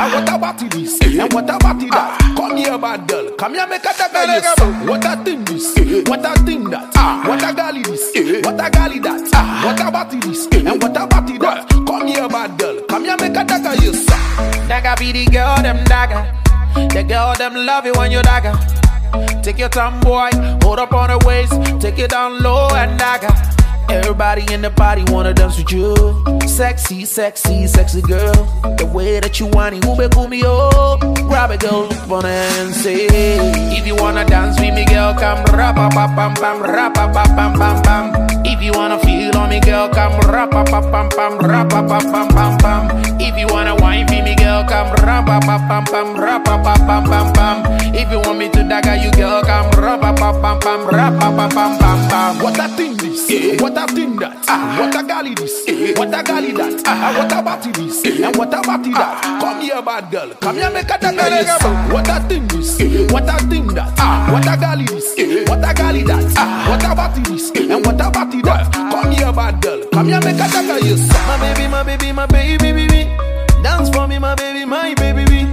That, 0.00 0.12
ah, 0.12 0.14
what 0.14 0.28
a 0.34 0.38
body 0.38 0.68
this, 0.68 1.00
eh? 1.02 1.22
and 1.22 1.32
what 1.32 1.50
a 1.50 1.58
body 1.58 1.88
that. 1.90 2.18
Come 2.36 2.56
here, 2.56 2.78
bad 2.78 3.06
girl, 3.08 3.30
come 3.32 3.54
here, 3.54 3.66
make 3.66 3.84
a 3.84 3.92
dagger 3.92 4.32
yourself. 4.32 4.88
What 4.88 5.04
a 5.04 5.16
thing 5.24 5.44
this, 5.44 5.76
eh? 5.76 6.02
what 6.06 6.24
a 6.24 6.32
thing 6.44 6.64
that, 6.70 6.92
ah, 6.96 7.24
what 7.26 7.42
a 7.42 7.54
galley 7.54 7.82
this, 7.82 8.10
eh? 8.16 8.40
what 8.42 8.60
a 8.64 8.70
galley 8.70 8.98
that, 9.00 9.30
ah, 9.34 9.62
what 9.64 9.80
a 9.80 9.90
body 9.90 10.18
this, 10.20 10.46
and 10.52 10.82
what 10.82 10.96
a 10.96 11.06
body 11.06 11.38
that. 11.38 11.68
Come 11.68 12.06
here, 12.06 12.28
bad 12.28 12.58
girl, 12.58 12.82
come 12.88 13.04
here, 13.04 13.16
make 13.16 13.36
a 13.36 13.44
dagger 13.44 13.74
yourself. 13.82 14.68
Dagger 14.68 14.94
be 14.98 15.12
the 15.12 15.30
girl, 15.30 15.56
them 15.62 15.84
dagger. 15.84 16.24
The 16.94 17.02
girl, 17.02 17.34
them 17.34 17.54
love 17.54 17.84
you 17.84 17.92
when 17.94 18.10
you 18.12 18.22
dagger. 18.22 18.56
Take 19.42 19.58
your 19.58 19.68
time, 19.68 20.00
boy, 20.00 20.30
hold 20.62 20.78
up 20.78 20.92
on 20.92 21.10
her 21.10 21.18
waist, 21.26 21.52
take 21.80 21.98
it 21.98 22.10
down 22.10 22.42
low 22.42 22.68
and 22.74 22.98
dagger. 22.98 23.34
Everybody 23.90 24.44
in 24.54 24.62
the 24.62 24.70
party 24.70 25.02
wanna 25.10 25.34
dance 25.34 25.58
with 25.58 25.72
you. 25.72 25.96
Sexy, 26.46 27.04
sexy, 27.04 27.66
sexy 27.66 28.00
girl. 28.00 28.32
The 28.78 28.86
way 28.86 29.18
that 29.18 29.40
you 29.40 29.46
want 29.46 29.74
it, 29.74 29.84
ube 29.84 30.30
me 30.30 30.42
oh. 30.44 30.96
Grab 31.28 31.50
a 31.50 31.58
girl, 31.58 31.90
her 31.90 32.24
and 32.24 32.72
say, 32.72 33.08
If 33.76 33.86
you 33.88 33.96
wanna 33.96 34.24
dance 34.24 34.60
with 34.60 34.74
me, 34.74 34.84
girl, 34.84 35.12
come 35.14 35.42
rap 35.46 35.76
a 35.76 35.88
pam 35.90 36.14
pam 36.14 36.34
pam, 36.34 36.62
rap 36.62 36.96
a 36.98 37.12
pam 37.12 37.58
pam 37.58 37.82
pam. 37.82 38.28
If 38.46 38.62
you 38.62 38.72
wanna 38.72 39.00
feel 39.00 39.36
on 39.36 39.50
me, 39.50 39.58
girl, 39.60 39.88
come 39.88 40.20
rap 40.30 40.52
a 40.52 40.62
pam 40.62 40.90
pam 40.92 41.08
pam, 41.08 41.38
rap 41.38 41.72
a 41.72 41.82
pam 41.82 42.12
pam 42.12 42.28
pam 42.28 42.58
pam. 42.58 43.20
If 43.20 43.36
you 43.36 43.48
wanna 43.48 43.74
wine 43.74 44.06
for 44.06 44.22
me, 44.22 44.36
girl, 44.62 44.68
come 44.68 44.92
rap 45.04 45.28
a 45.28 45.46
pam 45.46 45.68
pam 45.68 45.84
pam, 45.84 46.16
rap 46.16 46.46
a 46.48 46.58
pam 46.62 46.86
pam 46.86 47.04
pam 47.04 47.32
pam. 47.32 47.94
If 47.94 48.10
you 48.10 48.20
want 48.20 48.38
me 48.38 48.48
to 48.50 48.62
dagger 48.64 48.96
you, 48.96 49.10
girl, 49.12 49.42
come 49.42 49.70
rap 49.82 50.02
a 50.02 50.12
pam 50.14 50.40
pam 50.40 50.60
pam, 50.60 50.86
rap 50.88 51.14
a 51.14 51.36
pam 51.36 51.50
pam 51.50 51.78
pam 51.78 52.08
pam. 52.08 52.42
What 52.42 52.58
a 52.58 52.68
thing 52.76 52.96
this, 52.96 53.60
what 53.60 53.76
a 53.76 53.86
thing 53.92 54.16
that, 54.16 54.44
ah. 54.48 54.76
what 54.78 54.94
a 54.94 55.06
galley 55.06 55.34
this, 55.34 55.64
what 55.96 56.08
a 56.08 56.22
galley 56.22 56.52
that, 56.52 56.82
what 57.16 57.32
a 57.32 57.42
body 57.42 57.72
this, 57.72 58.04
and 58.04 58.36
what 58.36 58.54
a 58.54 58.60
body 58.62 58.92
that. 58.92 59.20
Ah. 59.24 59.38
Come 59.40 59.60
here, 59.60 59.82
bad 59.82 60.10
girl, 60.10 60.30
come 60.40 60.56
here, 60.56 60.70
make 60.70 60.90
a 60.90 60.98
dagger 60.98 61.36
yourself. 61.36 61.92
What 61.92 62.08
a 62.08 62.20
thing 62.28 62.46
this, 62.48 62.78
what 63.12 63.28
a 63.28 63.36
thing 63.48 63.66
that, 63.68 64.30
what 64.30 64.46
a 64.46 64.56
galley 64.58 64.84
this, 64.84 65.14
what 65.48 65.58
a 65.58 65.74
galley 65.74 66.02
that, 66.04 66.24
what 66.68 66.84
a 66.84 66.94
body 66.94 67.22
this, 67.22 67.50
and 67.50 67.84
what 67.84 68.00
a 68.00 68.10
body 68.10 68.42
that. 68.42 68.72
Come 68.72 69.12
here, 69.12 69.32
bad 69.32 69.60
girl, 69.60 69.86
come 69.92 70.08
here, 70.08 70.20
make 70.20 70.34
a 70.34 70.48
dagger 70.48 70.86
yourself. 70.86 71.26
My 71.26 71.38
baby, 71.38 71.68
my 71.68 71.82
baby, 71.82 72.12
my 72.12 72.26
baby, 72.26 72.72
baby. 72.72 73.29
Dance 73.62 73.90
for 73.90 74.06
me, 74.06 74.18
my 74.18 74.34
baby, 74.34 74.64
my 74.64 74.94
baby, 74.94 75.24
baby. 75.24 75.46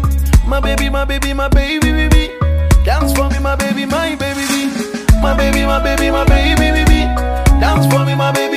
My 0.47 0.59
baby, 0.59 0.89
my 0.89 1.05
baby, 1.05 1.33
my 1.33 1.47
baby, 1.49 1.91
baby. 1.91 2.31
Dance 2.85 3.13
for 3.13 3.29
me, 3.29 3.39
my 3.39 3.55
baby, 3.55 3.85
my 3.85 4.15
baby, 4.15 4.41
baby. 4.47 5.21
My 5.21 5.35
baby, 5.35 5.65
my 5.65 5.81
baby, 5.83 6.09
my 6.11 6.25
baby, 6.25 6.71
baby. 6.71 6.99
Dance 7.59 7.85
for 7.93 8.05
me, 8.05 8.15
my 8.15 8.31
baby, 8.31 8.56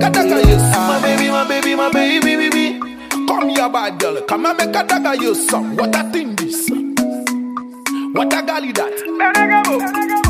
make 0.00 0.08
a 0.08 0.12
dagger, 0.12 0.40
yes. 0.48 0.76
My 0.76 1.00
baby, 1.02 1.30
my 1.30 1.46
baby, 1.46 1.74
my 1.74 1.90
baby, 1.92 2.36
baby. 2.36 2.78
Come 3.26 3.48
here, 3.50 3.68
bad 3.68 3.98
girl. 3.98 4.20
Come 4.22 4.44
here, 4.44 4.54
make 4.54 4.68
a 4.76 4.82
dagger, 4.84 5.14
yes. 5.22 5.52
What 5.52 5.94
a 5.94 6.10
thing 6.10 6.34
this. 6.36 6.68
What 8.12 8.32
a 8.32 8.42
galley 8.42 8.72
that. 8.72 8.92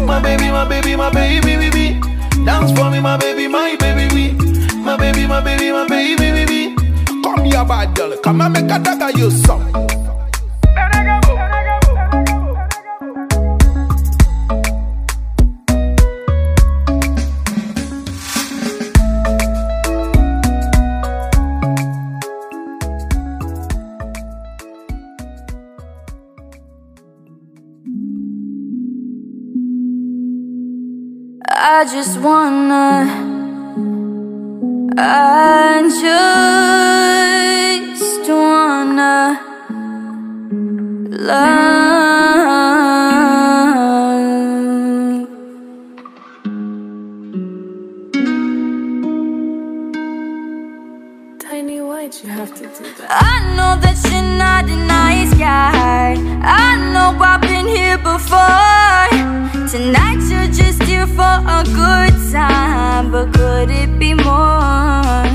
My 0.06 0.20
baby, 0.22 0.50
my 0.50 0.68
baby, 0.68 0.96
my 0.96 1.10
baby, 1.10 1.56
baby. 1.56 2.00
Dance 2.44 2.72
for 2.78 2.90
me, 2.90 3.00
my 3.00 3.16
baby, 3.16 3.48
my 3.48 3.76
baby, 3.76 4.08
baby. 4.08 4.76
My 4.80 4.96
baby, 4.96 5.26
my 5.26 5.40
baby, 5.40 5.72
my 5.72 5.86
baby, 5.86 6.16
baby. 6.30 6.74
Come 7.22 7.44
here, 7.44 7.64
bad 7.64 7.94
girl. 7.94 8.16
Come 8.18 8.40
and 8.40 8.52
make 8.52 8.64
a 8.70 8.78
dagger 8.78 9.16
you 9.18 9.30
some. 9.30 9.62
I 31.72 31.84
just 31.84 32.18
wanna, 32.18 33.06
I 34.98 35.82
just 37.96 38.28
wanna 38.28 39.40
love. 41.10 41.99
Know 53.70 53.80
that 53.80 53.98
you're 54.10 54.22
not 54.22 54.64
a 54.68 54.76
nice 54.76 55.32
guy. 55.34 56.14
I 56.42 56.68
know 56.92 57.08
I've 57.30 57.40
been 57.40 57.68
here 57.68 57.98
before. 57.98 59.08
Tonight 59.74 60.20
you're 60.30 60.52
just 60.60 60.82
here 60.82 61.06
for 61.06 61.36
a 61.58 61.62
good 61.80 62.14
time, 62.32 63.12
but 63.12 63.32
could 63.32 63.70
it 63.70 63.90
be 63.98 64.14
more? 64.14 65.26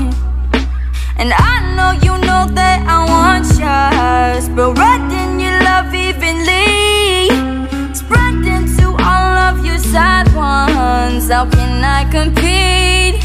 And 1.20 1.30
I 1.50 1.54
know 1.76 1.90
you 2.06 2.14
know 2.28 2.42
that 2.58 2.78
I 2.94 2.98
want 3.14 3.46
yours, 3.64 4.44
but 4.56 4.68
writing 4.78 5.40
your 5.40 5.58
love 5.68 5.94
evenly, 5.94 7.28
spreading 7.94 8.66
to 8.76 8.86
all 9.10 9.34
of 9.48 9.64
your 9.64 9.78
sad 9.78 10.26
ones. 10.34 11.30
How 11.30 11.48
can 11.48 11.82
I 11.98 12.02
compete? 12.10 13.16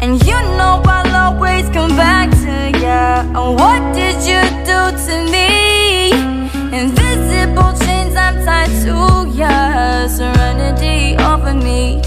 And 0.00 0.22
you 0.24 0.38
know 0.58 0.82
I'll 0.84 1.16
always 1.24 1.68
come 1.70 1.96
back 1.96 2.30
to 2.42 2.45
you. 2.86 3.06
And 3.38 3.50
what 3.60 3.80
did 3.94 4.16
you 4.30 4.42
do 4.70 4.80
to 5.06 5.14
me? 5.34 5.48
Invisible 6.80 7.72
chains 7.84 8.14
I'm 8.24 8.36
tied 8.46 8.72
to 8.84 8.96
you. 9.40 9.58
Serenity 10.18 11.16
over 11.30 11.54
me. 11.54 12.00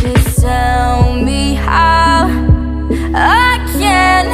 Just 0.00 0.40
tell 0.40 1.14
me 1.28 1.54
how 1.54 2.28
I 3.14 3.50
can. 3.78 4.26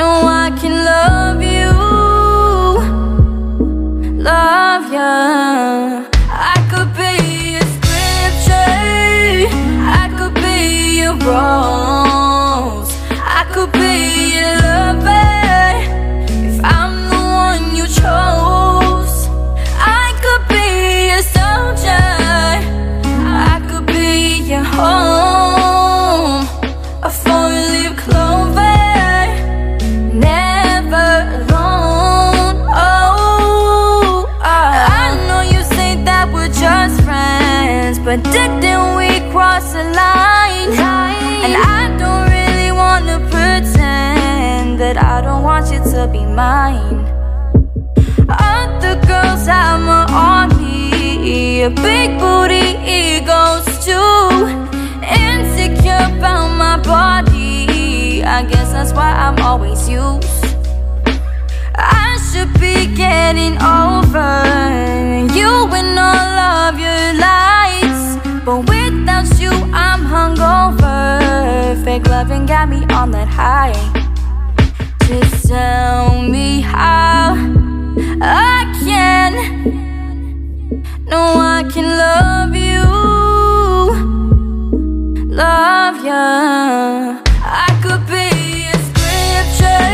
No, 0.00 0.10
I 0.44 0.48
can 0.60 0.74
love 0.92 1.40
you. 1.56 1.72
Love 4.30 4.84
you. 4.96 5.14
I 6.52 6.56
could 6.70 6.90
be 7.02 7.14
a 7.62 7.64
scripture. 7.74 8.80
I 10.02 10.04
could 10.16 10.34
be 10.34 11.02
a 11.02 11.12
rose. 11.26 12.13
But 38.16 38.32
didn't 38.32 38.96
we 38.96 39.08
cross 39.32 39.74
a 39.74 39.82
line? 39.82 40.70
And 41.44 41.56
I 41.56 41.82
don't 41.98 42.26
really 42.30 42.70
wanna 42.70 43.18
pretend 43.28 44.78
that 44.78 44.96
I 45.02 45.20
don't 45.20 45.42
want 45.42 45.72
you 45.72 45.80
to 45.92 46.06
be 46.06 46.24
mine. 46.24 47.00
Other 48.28 48.94
girls 49.06 49.46
have 49.46 49.80
my 49.80 50.04
army, 50.10 51.62
a 51.62 51.70
big 51.70 52.18
booty 52.20 52.66
egos 53.00 53.66
too. 53.84 54.28
Insecure 55.02 56.06
about 56.16 56.48
my 56.64 56.76
body, 56.82 58.22
I 58.22 58.44
guess 58.44 58.70
that's 58.72 58.92
why 58.92 59.10
I'm 59.24 59.38
always 59.40 59.88
used. 59.88 60.44
I 61.74 62.16
should 62.30 62.52
be 62.60 62.86
getting 62.94 63.54
over 63.60 64.44
but 68.44 68.68
without 68.68 69.40
you, 69.40 69.50
I'm 69.72 70.04
hungover. 70.04 71.82
Fake 71.82 72.06
loving 72.06 72.44
got 72.44 72.68
me 72.68 72.84
on 72.92 73.10
that 73.12 73.26
high. 73.26 73.72
Just 75.06 75.48
tell 75.48 76.20
me 76.20 76.60
how 76.60 77.36
I 78.20 78.70
can. 78.84 79.32
No, 81.06 81.20
I 81.38 81.64
can 81.72 81.86
love 82.04 82.54
you. 82.54 82.84
Love 85.34 85.96
you. 86.04 86.12
I 86.12 87.68
could 87.82 88.06
be 88.06 88.68
a 88.68 88.76
scripture. 88.88 89.88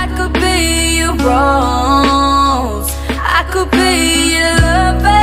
I 0.00 0.08
could 0.16 0.32
be 0.32 1.00
a 1.02 1.12
rose. 1.12 2.90
I 3.08 3.44
could 3.52 3.70
be 3.70 4.34
your 4.34 4.56
lover. 4.62 5.19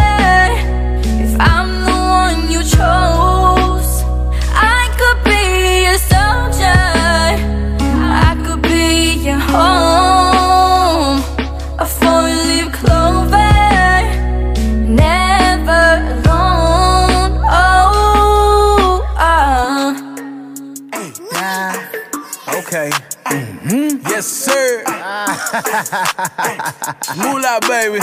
Moolah, 27.18 27.60
baby. 27.68 28.00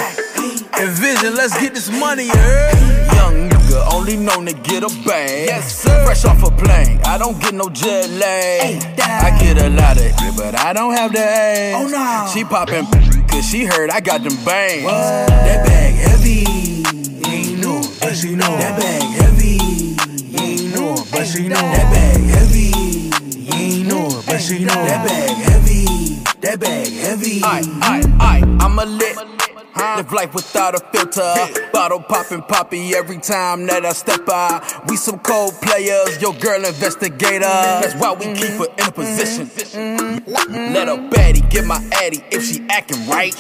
Envision, 0.81 1.35
let's 1.35 1.59
get 1.61 1.75
this 1.75 1.89
money, 1.89 2.25
you 2.25 2.37
heard? 2.37 2.75
Young 3.15 3.49
nigga, 3.49 3.95
only 3.95 4.17
known 4.17 4.47
to 4.47 4.55
get 4.55 4.83
a 4.83 4.89
bag. 5.07 5.47
Yes, 5.47 5.83
sir. 5.83 6.05
Fresh 6.05 6.25
off 6.25 6.43
a 6.43 6.51
plane, 6.51 7.01
I 7.05 7.17
don't 7.17 7.41
get 7.41 7.55
no 7.55 7.69
jet 7.69 8.11
lag. 8.11 8.83
I 8.99 9.39
get 9.39 9.59
a 9.59 9.69
lot 9.69 9.97
of 9.97 10.03
it, 10.05 10.37
but 10.37 10.59
I 10.59 10.73
don't 10.73 10.95
have 10.95 11.13
the 11.13 11.21
A. 11.21 11.75
Oh, 11.77 11.87
no. 11.87 12.31
She 12.33 12.45
poppin' 12.45 12.87
cause 13.29 13.49
she 13.49 13.65
heard 13.65 13.91
I 13.91 14.01
got 14.01 14.23
them 14.25 14.37
bangs. 14.45 14.85
That 14.85 15.65
bag 15.65 15.95
heavy. 15.95 16.45
You 16.91 17.33
ain't 17.33 17.61
know, 17.61 17.83
but 18.01 18.15
she 18.17 18.35
know. 18.35 18.57
That 18.59 18.81
bag 18.81 19.03
heavy. 19.03 19.59
You 20.27 20.39
ain't 20.43 20.75
know, 20.75 20.97
but 21.13 21.25
she 21.27 21.49
know. 21.49 21.55
That 21.55 21.93
bag 21.93 22.21
heavy. 22.21 22.73
You 23.31 23.55
ain't 23.55 23.87
know, 23.89 24.23
but 24.27 24.39
she 24.41 24.65
know. 24.65 24.75
That 24.75 25.07
bag 25.07 25.37
heavy. 25.37 26.14
That 26.45 26.61
bag 26.61 26.93
heavy. 26.93 27.41
I, 27.43 27.61
I, 27.81 28.01
aight, 28.03 28.61
I'm 28.61 28.79
a 28.79 28.85
lit. 28.85 29.17
Live 29.77 30.13
life 30.13 30.35
without 30.35 30.75
a 30.75 30.81
filter. 30.93 31.35
Bottle 31.73 32.01
popping 32.01 32.43
poppy 32.43 32.95
every 32.95 33.17
time 33.17 33.67
that 33.67 33.87
I 33.87 33.93
step 33.93 34.29
out. 34.29 34.63
We 34.89 34.97
some 34.97 35.19
cold 35.21 35.55
players, 35.63 36.21
your 36.21 36.35
girl 36.35 36.63
investigator. 36.65 37.41
That's 37.41 37.95
why 37.95 38.13
we 38.13 38.27
keep 38.35 38.59
her 38.61 38.67
in 38.79 38.89
a 38.89 38.93
position. 38.93 39.47
Let 40.75 40.89
a 40.89 40.97
baddie 41.09 41.49
get 41.49 41.65
my 41.65 41.83
addy 41.95 42.23
if 42.31 42.45
she 42.45 42.63
acting 42.69 43.07
right. 43.09 43.35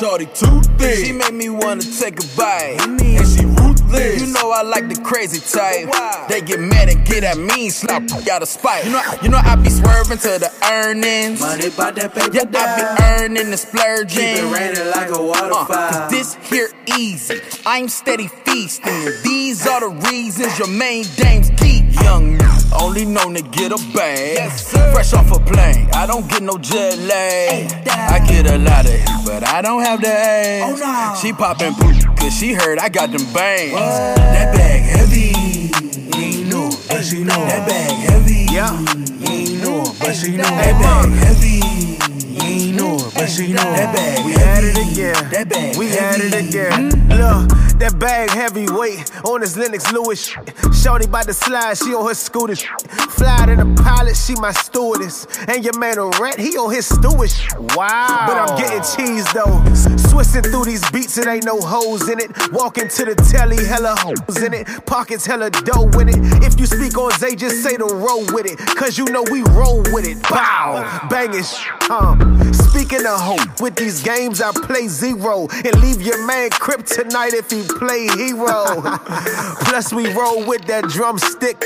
Shorty 0.00 0.26
too 0.26 0.60
thick. 0.78 1.06
She 1.06 1.12
made 1.12 1.34
me 1.34 1.50
wanna 1.50 1.82
take 1.82 2.18
a 2.18 2.26
bite. 2.36 2.78
And 2.80 3.28
she 3.28 3.46
You 3.90 4.26
know 4.26 4.50
I 4.50 4.62
like 4.62 4.88
the 4.88 5.00
crazy 5.02 5.40
type. 5.40 5.88
They 6.28 6.42
get 6.42 6.60
mad 6.60 6.90
and 6.90 7.06
get 7.06 7.24
at 7.24 7.38
me, 7.38 7.70
slap 7.70 8.02
out 8.30 8.42
of 8.42 8.48
spite. 8.48 8.84
You 8.84 8.92
know, 8.92 9.02
you 9.22 9.28
know 9.30 9.38
I 9.38 9.56
be 9.56 9.70
swerving 9.70 10.18
to 10.18 10.38
the 10.38 10.52
earnings. 10.70 11.40
Money 11.40 11.70
by 11.70 11.92
that 11.92 12.14
paper. 12.14 12.30
Yeah, 12.34 12.44
I 12.52 12.76
be 12.76 13.24
earning 13.24 13.48
and 13.48 13.58
splurging. 13.58 14.20
Keep 14.20 14.44
it 14.44 14.52
raining 14.52 14.90
like 14.90 15.08
a 15.08 15.14
uh, 15.14 15.22
waterfall. 15.22 15.66
Cause 15.66 16.10
this 16.10 16.34
here 16.50 16.70
easy. 16.98 17.40
I'm 17.64 17.88
steady 17.88 18.28
feasting. 18.44 19.12
These 19.24 19.66
are 19.66 19.80
the 19.80 20.08
reasons 20.10 20.58
your 20.58 20.68
main 20.68 21.04
dames 21.16 21.50
keep 21.56 21.84
young. 22.02 22.38
Only 22.78 23.06
known 23.06 23.34
to 23.34 23.42
get 23.42 23.72
a 23.72 23.78
bag. 23.94 24.50
Fresh 24.92 25.14
off 25.14 25.32
a 25.32 25.40
plane. 25.40 25.88
I 25.94 26.06
don't 26.06 26.28
get 26.28 26.42
no 26.42 26.58
jet 26.58 26.98
lag. 26.98 27.88
I 27.88 28.24
get 28.26 28.46
a 28.46 28.58
lot 28.58 28.84
of 28.84 28.92
it, 28.92 29.08
but 29.24 29.48
I 29.48 29.62
don't 29.62 29.82
have 29.82 30.00
the 30.00 30.08
A. 30.08 30.62
Oh, 30.64 31.18
she 31.20 31.32
poppin' 31.32 31.74
poop, 31.74 31.96
cause 32.18 32.38
she 32.38 32.52
heard 32.52 32.78
I 32.78 32.88
got 32.88 33.10
them 33.10 33.24
bangs. 33.32 33.72
That 33.74 34.54
bag 34.54 34.82
heavy. 34.82 35.70
You 36.16 36.24
ain't 36.24 36.48
know, 36.48 36.70
but 36.88 37.02
she 37.04 37.24
know. 37.24 37.34
That 37.46 37.68
bag 37.68 37.92
heavy. 38.10 38.46
Yeah. 38.52 38.78
You 38.78 39.32
ain't 39.32 39.62
know, 39.62 39.84
but 40.00 40.14
she 40.14 40.36
know. 40.36 40.42
That 40.42 40.80
bag 40.80 41.12
heavy. 41.12 42.17
You 42.58 42.64
ain't 42.70 42.76
know, 42.76 43.10
but 43.14 43.26
she 43.28 43.52
know. 43.52 43.62
That 43.62 43.94
bag 43.94 44.24
We 44.26 44.34
at 44.34 44.64
it 44.64 44.76
again. 44.92 45.30
That 45.30 45.48
bag 45.48 45.76
We 45.76 45.90
at 45.96 46.20
it 46.20 46.34
again. 46.34 46.90
Look, 47.08 47.48
that 47.78 47.96
bag 47.98 48.30
heavyweight 48.30 49.10
on 49.24 49.40
this 49.40 49.56
Lennox 49.56 49.92
Lewis. 49.92 50.26
shit. 50.26 50.54
Shorty 50.74 51.06
by 51.06 51.22
the 51.24 51.32
slide, 51.32 51.76
she 51.78 51.94
on 51.94 52.06
her 52.06 52.14
scooter. 52.14 52.56
Fly 52.56 53.46
to 53.46 53.56
the 53.56 53.82
pilot, 53.82 54.16
she 54.16 54.34
my 54.36 54.50
stewardess. 54.52 55.26
And 55.46 55.64
your 55.64 55.78
man 55.78 55.98
a 55.98 56.06
rat, 56.20 56.38
he 56.38 56.56
on 56.56 56.72
his 56.74 56.86
steward. 56.86 57.30
shit. 57.30 57.58
Wow. 57.76 58.24
But 58.26 58.36
I'm 58.38 58.58
getting 58.58 58.82
cheese 58.82 59.32
though. 59.32 59.62
Swissing 60.08 60.42
through 60.42 60.64
these 60.64 60.88
beats, 60.90 61.16
it 61.18 61.26
ain't 61.28 61.44
no 61.44 61.60
hoes 61.60 62.08
in 62.08 62.18
it. 62.18 62.30
Walking 62.52 62.88
to 62.88 63.04
the 63.04 63.14
telly, 63.30 63.64
hella 63.64 63.94
hoes 63.98 64.42
in 64.42 64.52
it. 64.54 64.66
Pockets 64.86 65.24
hella 65.26 65.50
dough 65.50 65.88
in 66.00 66.08
it. 66.08 66.18
If 66.44 66.58
you 66.58 66.66
speak 66.66 66.96
on 66.98 67.10
Zay, 67.18 67.36
just 67.36 67.62
say 67.62 67.76
the 67.76 67.84
roll 67.86 68.24
with 68.34 68.46
it. 68.46 68.58
Cause 68.76 68.98
you 68.98 69.04
know 69.06 69.22
we 69.30 69.42
roll 69.42 69.82
with 69.92 70.06
it. 70.06 70.20
Bow. 70.28 71.06
Banging. 71.08 71.44
Um, 71.90 72.18
speaking 72.58 73.06
of 73.06 73.20
hoe, 73.20 73.44
with 73.60 73.76
these 73.76 74.02
games 74.02 74.40
I 74.40 74.52
play 74.52 74.88
zero. 74.88 75.48
And 75.50 75.80
leave 75.80 76.02
your 76.02 76.26
man 76.26 76.50
kryptonite 76.50 77.34
if 77.34 77.50
he 77.50 77.62
play 77.62 78.06
hero. 78.08 78.82
Plus 79.64 79.92
we 79.92 80.12
roll 80.12 80.46
with 80.46 80.64
that 80.66 80.84
drumstick. 80.88 81.62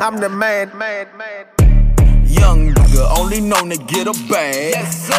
I'm 0.00 0.18
the 0.18 0.28
man, 0.28 0.76
man, 0.76 1.06
man. 1.16 1.46
Young 2.24 2.72
nigga, 2.72 3.18
only 3.18 3.40
known 3.40 3.70
to 3.70 3.76
get 3.76 4.06
a 4.06 4.12
bag. 4.28 4.74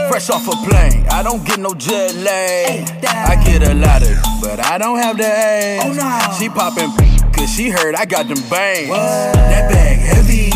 Fresh 0.10 0.30
off 0.30 0.48
a 0.48 0.56
plane, 0.68 1.06
I 1.12 1.22
don't 1.24 1.46
get 1.46 1.60
no 1.60 1.74
jet 1.74 2.16
lag. 2.16 3.06
I 3.06 3.44
get 3.44 3.68
a 3.68 3.74
lot 3.74 4.02
of 4.02 4.32
but 4.42 4.60
I 4.66 4.78
don't 4.78 4.98
have 4.98 5.18
the 5.18 5.26
A. 5.26 6.34
She 6.38 6.50
poppin' 6.50 6.90
cause 7.32 7.54
she 7.54 7.70
heard 7.70 7.96
I 7.96 8.06
got 8.06 8.28
them 8.28 8.42
bangs. 8.50 8.90
That 8.90 9.70
bag 9.72 10.00
heavy. 10.00 10.52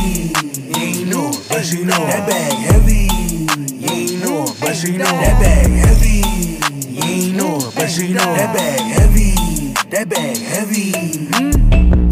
You 0.58 0.84
ain't 0.84 1.08
know, 1.10 1.32
but 1.50 1.64
she 1.64 1.84
know. 1.84 2.06
That 2.08 2.28
bag 2.28 2.54
heavy. 2.54 2.95
But 4.66 4.74
she 4.74 4.98
know. 4.98 5.06
That 5.06 5.40
bag 5.40 5.70
heavy. 5.70 6.24
You 6.90 7.04
ain't 7.04 7.36
know, 7.36 7.72
but 7.76 7.88
she 7.88 8.14
know. 8.14 8.34
That 8.34 8.56
bag 8.56 8.80
heavy. 8.80 9.36
That 9.92 10.10
bag 10.10 10.38
heavy. 10.38 10.92
It 10.92 12.05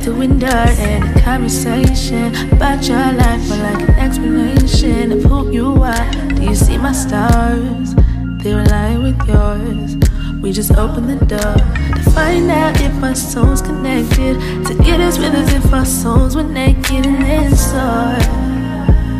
like 0.00 0.16
to 0.16 0.22
endure 0.22 0.50
any 0.50 1.20
conversation 1.20 2.34
about 2.52 2.86
your 2.86 3.12
life, 3.12 3.50
or 3.50 3.56
like 3.56 3.88
an 3.88 3.90
explanation 3.98 5.12
of 5.12 5.22
who 5.24 5.50
you 5.50 5.82
are. 5.82 6.10
Do 6.34 6.42
you 6.42 6.54
see 6.54 6.78
my 6.78 6.92
stars? 6.92 7.94
They're 8.42 8.60
aligned 8.60 9.02
with 9.02 9.28
yours. 9.28 9.96
We 10.40 10.52
just 10.52 10.72
open 10.72 11.06
the 11.06 11.24
door 11.26 11.56
to 11.94 12.10
find 12.12 12.50
out 12.50 12.80
if 12.80 13.02
our 13.02 13.14
souls 13.14 13.60
connected. 13.60 14.40
To 14.66 14.74
get 14.82 15.00
as 15.00 15.18
real 15.18 15.32
as 15.32 15.52
if 15.52 15.72
our 15.72 15.84
souls 15.84 16.34
were 16.34 16.42
naked 16.44 17.06
and 17.06 17.22
then 17.22 17.54
soar 17.54 18.16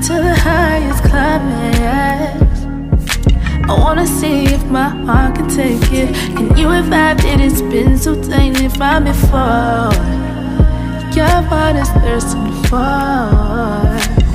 to 0.07 0.22
the 0.22 0.35
highest 0.35 1.03
climax. 1.05 2.64
I 3.68 3.78
wanna 3.78 4.07
see 4.07 4.47
if 4.47 4.64
my 4.64 4.89
heart 4.89 5.37
can 5.37 5.49
take 5.49 5.93
it. 5.93 6.14
Can 6.37 6.57
you 6.57 6.68
revive 6.68 7.24
it? 7.24 7.41
It's 7.41 7.61
been 7.61 7.99
so 7.99 8.14
tainted 8.22 8.72
from 8.72 9.05
before. 9.05 10.20
Your 11.21 11.77
is 11.77 11.91
thirsting 11.91 12.51
for. 12.64 12.79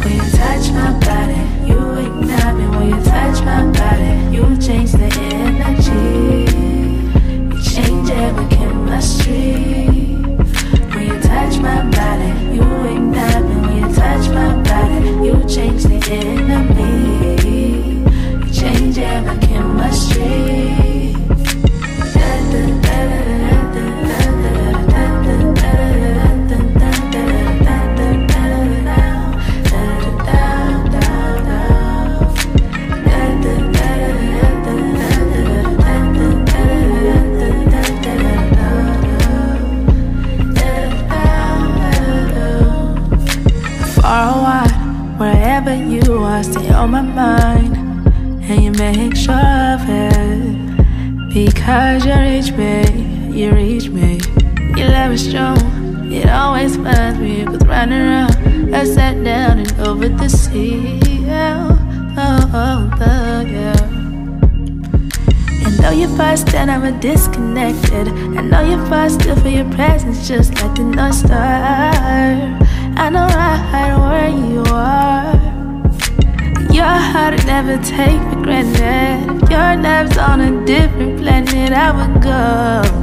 When 0.03 0.13
you 0.13 0.29
touch 0.37 0.69
my 0.69 0.93
body, 0.99 1.41
you 1.67 1.79
ignite 1.97 2.55
me. 2.57 2.67
When 2.77 2.89
you 2.89 3.03
touch 3.03 3.43
my 3.43 3.65
body, 3.71 4.35
you 4.35 4.55
change 4.61 4.91
the 4.91 5.09
energy. 5.33 6.24
Go. 82.25 82.94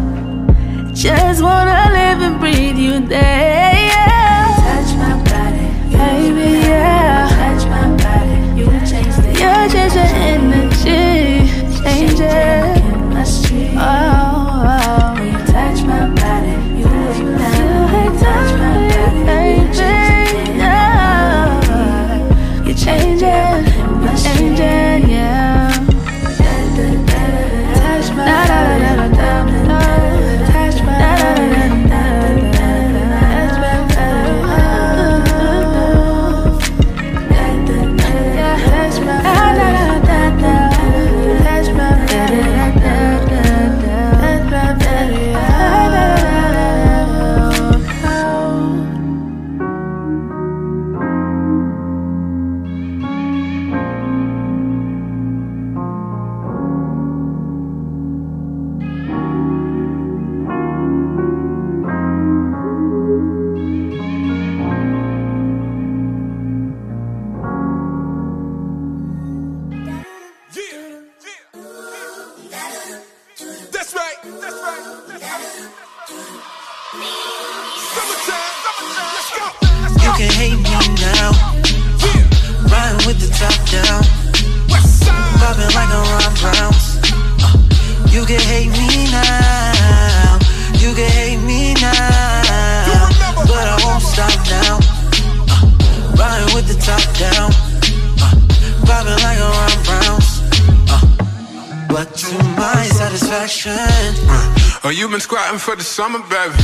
Summer, 105.93 106.20
baby. 106.20 106.61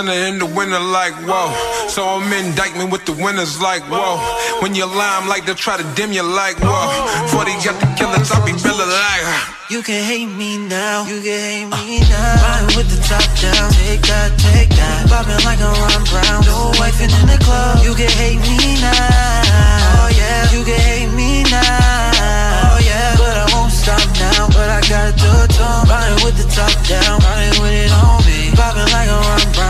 Center 0.00 0.16
in 0.32 0.38
the 0.38 0.46
winter, 0.46 0.80
like, 0.80 1.12
whoa. 1.28 1.52
So 1.92 2.00
I'm 2.08 2.32
in 2.32 2.56
Dyckman 2.56 2.90
with 2.90 3.04
the 3.04 3.12
winners, 3.12 3.60
like, 3.60 3.84
whoa. 3.92 4.16
When 4.64 4.74
you 4.74 4.86
lie, 4.86 5.20
I'm 5.20 5.28
like, 5.28 5.44
they'll 5.44 5.54
try 5.54 5.76
to 5.76 5.84
dim 5.92 6.10
you, 6.10 6.24
like, 6.24 6.56
whoa. 6.56 6.88
40 7.28 7.52
got 7.60 7.76
the 7.76 7.88
killers, 8.00 8.32
I 8.32 8.40
be 8.40 8.56
feeling 8.56 8.88
like, 8.88 9.28
You 9.68 9.84
can 9.84 10.00
hate 10.00 10.32
me 10.32 10.56
now. 10.56 11.04
You 11.04 11.20
can 11.20 11.36
hate 11.36 11.68
me 11.68 12.00
now. 12.08 12.40
Riding 12.40 12.80
with 12.80 12.88
the 12.88 12.96
top 13.04 13.28
down. 13.44 13.68
Take 13.76 14.00
that, 14.08 14.32
take 14.40 14.72
that. 14.72 15.04
Popping 15.12 15.36
like 15.44 15.60
a 15.60 15.68
Ron 15.68 16.02
Brown. 16.08 16.48
No 16.48 16.72
wife 16.80 16.96
in 17.04 17.12
the 17.28 17.36
club. 17.44 17.84
You 17.84 17.92
can 17.92 18.08
hate 18.08 18.40
me 18.40 18.80
now. 18.80 20.00
Oh 20.00 20.08
yeah. 20.16 20.48
You 20.48 20.64
can 20.64 20.80
hate 20.80 21.12
me 21.12 21.44
now. 21.44 22.72
Oh 22.72 22.80
yeah. 22.80 23.20
But 23.20 23.36
I 23.36 23.46
won't 23.52 23.68
stop 23.68 24.00
now. 24.16 24.48
But 24.48 24.68
I 24.72 24.80
gotta 24.88 25.12
do 25.12 25.28
it. 25.44 25.60
Riding 25.60 26.24
with 26.24 26.40
the 26.40 26.48
top 26.48 26.72
down. 26.88 27.20
Riding 27.20 27.60
with 27.60 27.84
it 27.84 27.92
on 27.92 28.24
me. 28.24 28.56
Popping 28.56 28.88
like 28.96 29.12
a 29.12 29.18
Ron 29.28 29.52
Brown. 29.52 29.69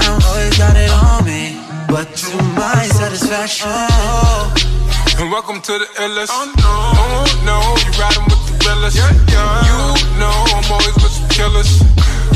Got 0.60 0.76
it 0.76 0.90
on 0.90 1.24
me. 1.24 1.56
But 1.88 2.14
to 2.20 2.36
my 2.52 2.84
satisfaction. 2.92 3.66
And 5.18 5.32
welcome 5.32 5.62
to 5.62 5.72
the 5.78 5.86
illest. 5.96 6.28
Oh 6.28 6.52
no, 6.60 6.72
oh, 7.00 7.24
no, 7.48 7.56
you 7.80 7.90
riding 7.96 8.24
with 8.28 8.44
the 8.44 8.68
realest. 8.68 8.98
Yeah, 8.98 9.08
yeah. 9.32 9.64
You 9.64 10.20
know 10.20 10.36
I'm 10.52 10.70
always 10.70 10.94
with 11.00 11.16
some 11.16 11.28
killers. 11.30 11.80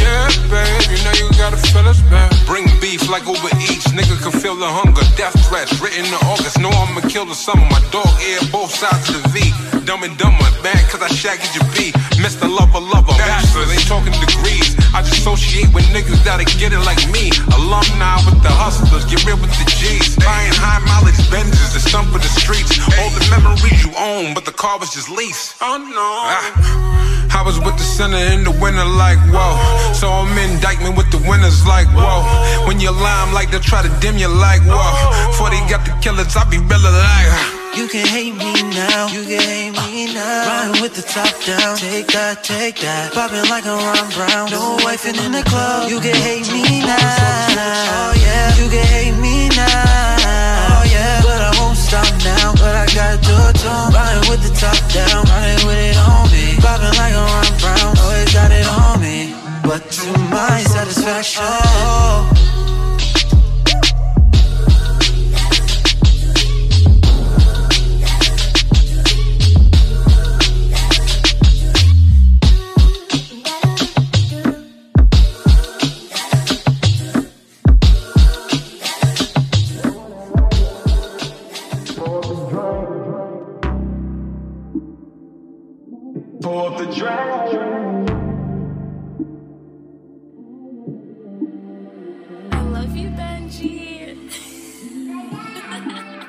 Yeah, 0.04 0.28
babe, 0.52 0.84
you 0.92 1.00
know 1.00 1.14
you 1.16 1.26
gotta 1.40 1.56
feel 1.56 1.88
us, 1.88 2.04
man. 2.12 2.28
Bring 2.44 2.68
beef 2.80 3.08
like 3.08 3.24
Uber 3.24 3.52
Eats, 3.64 3.88
nigga 3.96 4.20
can 4.20 4.36
feel 4.36 4.54
the 4.54 4.68
hunger. 4.68 5.00
Death 5.16 5.32
threats 5.48 5.72
written 5.80 6.04
in 6.04 6.14
August. 6.28 6.60
Know 6.60 6.68
I'ma 6.68 7.00
kill 7.08 7.24
the 7.24 7.34
summer. 7.34 7.64
My 7.72 7.80
dog 7.88 8.12
ear 8.20 8.40
both 8.52 8.68
sides 8.68 9.08
of 9.08 9.22
the 9.24 9.28
V. 9.32 9.38
Dumb 9.88 10.04
and 10.04 10.16
dumber, 10.16 10.44
bad 10.60 10.80
cause 10.92 11.00
I 11.00 11.08
shaggy 11.08 11.48
your 11.56 11.64
B. 11.72 11.92
Mr. 12.20 12.44
Lover 12.48 12.80
Lover, 12.80 13.16
bachelors 13.16 13.72
ain't 13.72 13.88
talking 13.88 14.12
degrees. 14.20 14.76
I 14.92 15.00
just 15.00 15.24
associate 15.24 15.72
with 15.72 15.84
niggas 15.92 16.20
that'll 16.24 16.44
get 16.60 16.72
it 16.72 16.84
like 16.84 17.00
me. 17.12 17.32
Alumni 17.56 18.20
with 18.28 18.40
the 18.44 18.52
hustlers, 18.52 19.04
get 19.08 19.24
real 19.24 19.40
with 19.40 19.52
the 19.56 19.66
G's. 19.80 20.16
Buying 20.20 20.52
high 20.56 20.84
mileage 20.84 21.20
Benzes 21.32 21.72
to 21.72 21.80
stump 21.80 22.12
for 22.12 22.20
the 22.20 22.32
streets. 22.40 22.76
All 23.00 23.10
the 23.12 23.24
memories 23.32 23.80
you 23.84 23.92
own, 23.96 24.32
but 24.32 24.44
the 24.44 24.52
car 24.52 24.78
was 24.78 24.92
just 24.92 25.08
leased. 25.08 25.56
Oh 25.60 25.76
no. 25.80 26.08
Ah. 26.28 27.03
I 27.34 27.42
was 27.42 27.58
with 27.58 27.76
the 27.76 27.82
center 27.82 28.22
in 28.32 28.44
the 28.44 28.54
winter, 28.62 28.86
like 28.86 29.18
whoa. 29.34 29.58
So 29.92 30.06
I'm 30.08 30.38
in 30.38 30.58
Dyckman 30.62 30.96
with 30.96 31.10
the 31.10 31.18
winners, 31.28 31.66
like 31.66 31.88
whoa. 31.90 32.22
When 32.66 32.78
you 32.78 32.90
lie, 32.90 33.20
I'm 33.26 33.34
like 33.34 33.50
they'll 33.50 33.60
try 33.60 33.82
to 33.82 33.90
dim 34.00 34.16
you, 34.16 34.28
like 34.28 34.62
whoa. 34.62 35.34
40 35.34 35.56
got 35.68 35.84
the 35.84 35.92
killers, 36.00 36.36
I 36.36 36.44
be 36.48 36.58
really 36.58 36.94
like. 36.94 37.64
You 37.74 37.88
can 37.88 38.06
hate 38.06 38.38
me 38.38 38.54
now, 38.70 39.10
you 39.10 39.26
can 39.26 39.42
hate 39.42 39.74
me 39.74 40.06
uh, 40.06 40.14
now. 40.14 40.46
Riding 40.46 40.80
with 40.80 40.94
the 40.94 41.02
top 41.02 41.34
down, 41.42 41.76
take 41.76 42.06
that, 42.14 42.44
take 42.44 42.78
that. 42.86 43.12
Popping 43.12 43.50
like 43.50 43.66
a 43.66 43.74
Ron 43.74 44.06
Brown, 44.14 44.46
no 44.54 44.78
wife 44.86 45.02
in 45.02 45.18
the 45.18 45.42
club. 45.42 45.90
You 45.90 45.98
can 45.98 46.14
hate 46.14 46.46
me 46.54 46.86
now, 46.86 46.94
oh 46.94 48.14
yeah. 48.14 48.54
You 48.62 48.70
can 48.70 48.86
hate 48.86 49.18
me 49.18 49.50
now, 49.58 49.74
oh 50.70 50.86
yeah. 50.86 51.18
But 51.26 51.42
I 51.42 51.50
won't 51.58 51.76
stop 51.76 52.06
now, 52.22 52.54
but 52.54 52.78
I 52.78 52.86
gotta 52.94 53.18
do 53.18 53.34
it 53.50 53.56
to 53.66 53.70
'em. 53.74 53.90
Riding 53.90 54.30
with 54.30 54.42
the 54.46 54.54
top 54.54 54.78
down, 54.94 55.26
riding 55.26 55.66
with 55.66 55.82
it 55.82 55.98
on 55.98 56.30
me. 56.30 56.33
Popping 56.60 56.96
like 56.98 57.14
a 57.14 57.24
Ron 57.24 57.58
Brown, 57.58 57.98
always 57.98 58.32
got 58.32 58.50
it 58.50 58.66
on 58.66 59.00
me. 59.00 59.34
But 59.62 59.90
to 59.90 60.18
my 60.30 60.60
satisfaction. 60.60 62.53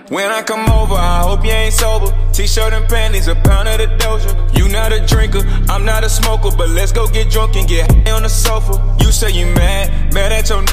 When 0.10 0.30
I 0.30 0.44
come 0.44 0.70
over, 0.70 0.94
I 0.94 1.22
hope 1.22 1.44
you 1.44 1.50
ain't 1.50 1.74
sober. 1.74 2.14
T-shirt 2.32 2.74
and 2.74 2.88
panties, 2.88 3.28
a 3.28 3.34
pound 3.34 3.68
of 3.68 3.80
the 3.80 3.88
doja. 3.98 4.56
You 4.56 4.70
not 4.70 4.94
a 4.94 5.04
drinker, 5.04 5.40
I'm 5.68 5.84
not 5.84 6.04
a 6.04 6.10
smoker, 6.10 6.56
but 6.56 6.70
let's 6.70 6.92
go 6.92 7.08
get 7.08 7.32
drunk 7.32 7.56
and 7.56 7.68
get 7.68 7.92
high 7.92 8.12
on 8.12 8.22
the 8.22 8.30
sofa. 8.30 8.74
You 9.00 9.12
say 9.12 9.32
you 9.32 9.48
mad, 9.56 10.14
mad 10.14 10.32
at 10.32 10.50
your 10.50 10.64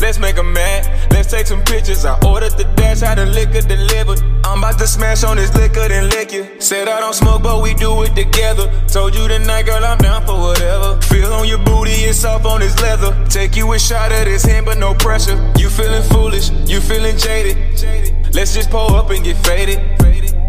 Let's 0.00 0.18
make 0.18 0.36
a 0.36 0.42
mad. 0.42 1.12
Let's 1.12 1.30
take 1.30 1.46
some 1.46 1.62
pictures. 1.62 2.04
I 2.04 2.18
ordered 2.26 2.58
the 2.58 2.64
dash, 2.74 3.00
had 3.00 3.18
the 3.18 3.26
liquor 3.26 3.60
delivered. 3.60 4.20
I'm 4.44 4.58
about 4.58 4.80
to 4.80 4.88
smash 4.88 5.22
on 5.22 5.36
this 5.36 5.54
liquor, 5.54 5.86
then 5.86 6.10
lick 6.10 6.32
you. 6.32 6.60
Said 6.60 6.88
I 6.88 6.98
don't 6.98 7.14
smoke, 7.14 7.44
but 7.44 7.62
we 7.62 7.74
do 7.74 8.02
it 8.02 8.16
together. 8.16 8.66
Told 8.88 9.14
you 9.14 9.28
tonight, 9.28 9.66
girl, 9.66 9.84
I'm 9.84 9.98
down 9.98 10.26
for 10.26 10.36
whatever. 10.40 11.00
Feel 11.02 11.32
on 11.32 11.46
your 11.46 11.58
booty, 11.58 11.92
it's 11.92 12.24
off 12.24 12.44
on 12.44 12.58
this 12.58 12.80
leather. 12.82 13.14
Take 13.28 13.54
you 13.54 13.72
a 13.72 13.78
shot 13.78 14.10
of 14.10 14.24
this 14.24 14.42
hand, 14.44 14.66
but 14.66 14.78
no 14.78 14.92
pressure. 14.92 15.38
You 15.56 15.70
feeling 15.70 16.02
foolish, 16.02 16.50
you 16.66 16.80
feeling 16.80 17.16
jaded. 17.16 17.76
jaded. 17.76 18.21
Let's 18.34 18.54
just 18.54 18.70
pull 18.70 18.94
up 18.94 19.10
and 19.10 19.22
get 19.22 19.36
faded. 19.46 19.80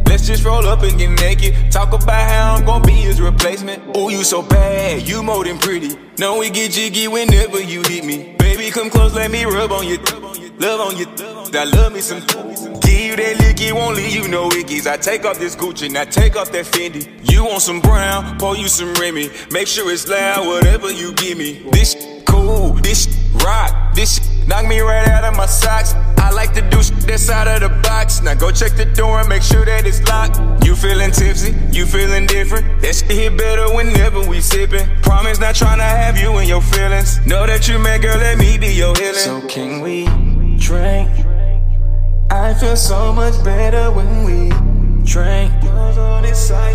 Let's 0.07 0.27
just 0.27 0.45
roll 0.45 0.67
up 0.67 0.83
and 0.83 0.97
get 0.97 1.09
naked. 1.09 1.71
Talk 1.71 1.91
about 1.91 2.29
how 2.29 2.55
I'm 2.55 2.65
gonna 2.65 2.85
be 2.85 2.93
his 2.93 3.19
replacement. 3.19 3.97
Ooh, 3.97 4.09
you 4.09 4.23
so 4.23 4.41
bad, 4.41 5.07
you 5.07 5.23
more 5.23 5.43
than 5.43 5.57
pretty. 5.57 5.97
Know 6.17 6.37
we 6.37 6.49
get 6.49 6.71
jiggy 6.71 7.07
whenever 7.07 7.61
you 7.61 7.81
hit 7.81 8.05
me. 8.05 8.35
Baby, 8.37 8.69
come 8.71 8.89
close, 8.89 9.13
let 9.13 9.31
me 9.31 9.43
rub 9.43 9.71
on 9.71 9.87
your 9.87 9.97
love 10.59 10.79
on 10.79 10.97
your. 10.97 11.07
I 11.55 11.65
love 11.65 11.93
me 11.93 12.01
some. 12.01 12.19
Give 12.79 12.99
you 12.99 13.15
that 13.15 13.37
licky, 13.37 13.73
won't 13.73 13.97
leave 13.97 14.15
you 14.15 14.27
no 14.27 14.49
wickies. 14.49 14.87
I 14.87 14.97
take 14.97 15.25
off 15.25 15.39
this 15.39 15.55
Gucci, 15.55 15.91
now 15.91 16.03
take 16.03 16.35
off 16.35 16.51
that 16.51 16.65
Fendi. 16.65 17.07
You 17.29 17.43
want 17.45 17.61
some 17.61 17.81
brown, 17.81 18.37
pour 18.37 18.55
you 18.55 18.67
some 18.67 18.93
Remy. 18.95 19.29
Make 19.51 19.67
sure 19.67 19.91
it's 19.91 20.07
loud, 20.07 20.47
whatever 20.47 20.91
you 20.91 21.13
give 21.13 21.37
me. 21.37 21.67
This 21.71 21.95
cool, 22.25 22.73
this 22.73 23.07
rock, 23.43 23.93
this 23.93 24.19
knock 24.47 24.65
me 24.67 24.79
right 24.79 25.07
out 25.07 25.23
of 25.23 25.35
my 25.35 25.45
socks. 25.45 25.93
I 26.17 26.31
like 26.31 26.53
to 26.53 26.61
do 26.69 26.81
shit 26.81 26.99
that's 27.07 27.29
out 27.29 27.47
of 27.47 27.61
the 27.61 27.69
box. 27.81 28.21
Now 28.21 28.33
go 28.33 28.51
check 28.51 28.75
the 28.75 28.85
door 28.85 29.19
and 29.19 29.29
make 29.29 29.43
sure 29.43 29.65
that 29.65 29.85
it's 29.85 30.01
locked. 30.07 30.39
You 30.65 30.75
feeling 30.75 31.11
tipsy? 31.11 31.55
You 31.71 31.85
feeling 31.85 32.25
different? 32.25 32.81
That 32.81 32.95
shit 32.95 33.11
hit 33.11 33.37
better 33.37 33.73
whenever 33.73 34.19
we 34.21 34.37
sippin'. 34.37 35.01
Promise 35.01 35.39
not 35.39 35.55
tryna 35.55 35.81
have 35.81 36.17
you 36.17 36.37
in 36.37 36.47
your 36.47 36.61
feelings. 36.61 37.25
Know 37.25 37.45
that 37.45 37.67
you 37.67 37.79
mad, 37.79 38.01
girl, 38.01 38.17
let 38.17 38.37
me 38.37 38.57
be 38.57 38.73
your 38.73 38.95
healing. 38.95 39.13
So 39.15 39.41
can 39.47 39.81
we 39.81 40.05
drink? 40.57 41.09
I 42.31 42.53
feel 42.55 42.75
so 42.75 43.13
much 43.13 43.43
better 43.43 43.91
when 43.91 44.23
we 44.23 44.49
drink. 45.03 45.51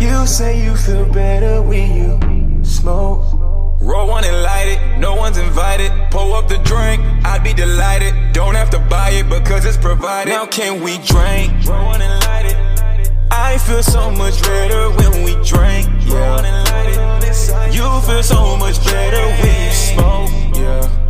You 0.01 0.25
say 0.25 0.63
you 0.63 0.75
feel 0.75 1.05
better 1.11 1.61
when 1.61 1.95
you 1.95 2.63
smoke. 2.63 3.38
Roll 3.81 4.07
one 4.07 4.25
and 4.25 4.43
light 4.43 4.67
it, 4.67 4.99
no 4.99 5.15
one's 5.15 5.37
invited. 5.37 5.91
Pull 6.11 6.33
up 6.33 6.47
the 6.47 6.57
drink, 6.59 7.01
I'd 7.25 7.43
be 7.43 7.53
delighted. 7.53 8.13
Don't 8.33 8.55
have 8.55 8.69
to 8.71 8.79
buy 8.79 9.11
it 9.11 9.29
because 9.29 9.65
it's 9.65 9.77
provided. 9.77 10.31
Now 10.31 10.45
can 10.45 10.83
we 10.83 10.97
drink? 10.97 11.53
Roll 11.65 11.85
one 11.85 12.01
and 12.01 12.23
light 12.25 12.45
it. 12.47 13.11
I 13.31 13.57
feel 13.57 13.81
so 13.81 14.11
much 14.11 14.41
better 14.41 14.89
when 14.91 15.23
we 15.23 15.33
drink. 15.45 15.87
Yeah. 16.05 16.39
You 17.71 18.01
feel 18.01 18.23
so 18.23 18.57
much 18.57 18.83
better 18.85 19.23
when 19.41 19.65
you 19.65 19.71
smoke. 19.71 20.55
Yeah. 20.55 21.08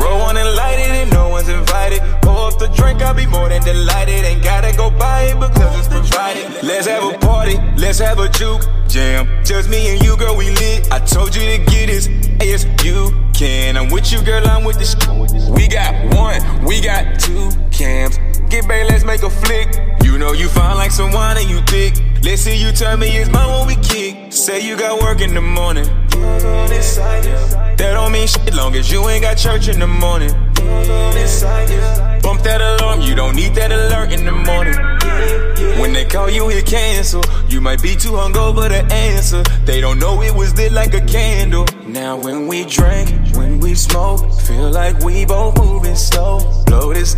Roll 0.00 0.18
one 0.20 0.36
and 0.36 0.54
light 0.54 0.78
it, 0.78 0.90
and 0.90 1.10
no 1.12 1.28
one's 1.28 1.48
invited. 1.48 2.00
Pour 2.22 2.48
up 2.48 2.58
the 2.58 2.68
drink, 2.68 3.02
I'll 3.02 3.14
be 3.14 3.26
more 3.26 3.48
than 3.48 3.62
delighted. 3.62 4.24
Ain't 4.24 4.42
gotta 4.42 4.76
go 4.76 4.90
buy 4.90 5.24
it 5.24 5.40
because 5.40 5.78
it's 5.78 5.88
provided. 5.88 6.62
Let's 6.62 6.86
have 6.86 7.14
a 7.14 7.18
party, 7.18 7.56
let's 7.76 7.98
have 7.98 8.18
a 8.18 8.28
juke 8.28 8.62
jam. 8.88 9.26
Just 9.44 9.68
me 9.68 9.92
and 9.92 10.02
you, 10.04 10.16
girl, 10.16 10.36
we 10.36 10.50
lit. 10.50 10.90
I 10.92 10.98
told 10.98 11.34
you 11.34 11.42
to 11.42 11.58
get 11.70 11.86
this. 11.86 12.08
Yes, 12.40 12.66
you 12.84 13.10
can. 13.34 13.76
I'm 13.76 13.90
with 13.90 14.12
you, 14.12 14.22
girl, 14.22 14.46
I'm 14.46 14.64
with 14.64 14.78
this. 14.78 14.94
We 15.50 15.68
got 15.68 15.94
one, 16.14 16.64
we 16.64 16.80
got 16.80 17.18
two 17.18 17.50
cams. 17.70 18.18
Get 18.48 18.68
back, 18.68 18.88
let's 18.90 19.04
make 19.04 19.22
a 19.22 19.30
flick. 19.30 19.68
You 20.14 20.20
know 20.20 20.32
you 20.32 20.48
fine 20.48 20.76
like 20.76 20.92
some 20.92 21.10
wine 21.10 21.38
and 21.38 21.50
you 21.50 21.60
thick. 21.62 21.94
Let's 22.22 22.42
see 22.42 22.54
you 22.54 22.70
tell 22.70 22.96
me 22.96 23.08
it's 23.16 23.28
mine 23.28 23.48
when 23.50 23.66
we 23.66 23.74
kick. 23.82 24.32
Say 24.32 24.64
you 24.64 24.76
got 24.76 25.02
work 25.02 25.20
in 25.20 25.34
the 25.34 25.40
morning. 25.40 25.86
That 27.76 27.94
don't 27.94 28.12
mean 28.12 28.28
shit 28.28 28.54
long 28.54 28.76
as 28.76 28.92
you 28.92 29.08
ain't 29.08 29.22
got 29.22 29.36
church 29.36 29.66
in 29.66 29.80
the 29.80 29.88
morning. 29.88 30.30
Bump 32.22 32.42
that 32.42 32.60
alarm, 32.60 33.00
you 33.00 33.14
don't 33.14 33.36
need 33.36 33.54
that 33.54 33.70
alert 33.70 34.12
in 34.12 34.24
the 34.24 34.32
morning. 34.32 34.78
When 35.80 35.92
they 35.92 36.04
call 36.04 36.30
you, 36.30 36.48
hit 36.48 36.66
cancel. 36.66 37.22
You 37.48 37.60
might 37.60 37.82
be 37.82 37.94
too 37.96 38.12
hungover 38.12 38.68
to 38.68 38.94
answer. 38.94 39.42
They 39.64 39.80
don't 39.80 39.98
know 39.98 40.22
it 40.22 40.34
was 40.34 40.56
lit 40.56 40.72
like 40.72 40.94
a 40.94 41.00
candle. 41.00 41.66
Now 41.86 42.16
when 42.16 42.46
we 42.46 42.64
drink, 42.64 43.10
when 43.36 43.60
we 43.60 43.74
smoke, 43.74 44.32
feel 44.40 44.70
like 44.70 44.98
we 45.00 45.24
both 45.24 45.58
moving 45.58 45.96
slow. 45.96 46.62
Blow 46.66 46.94
this 46.94 47.16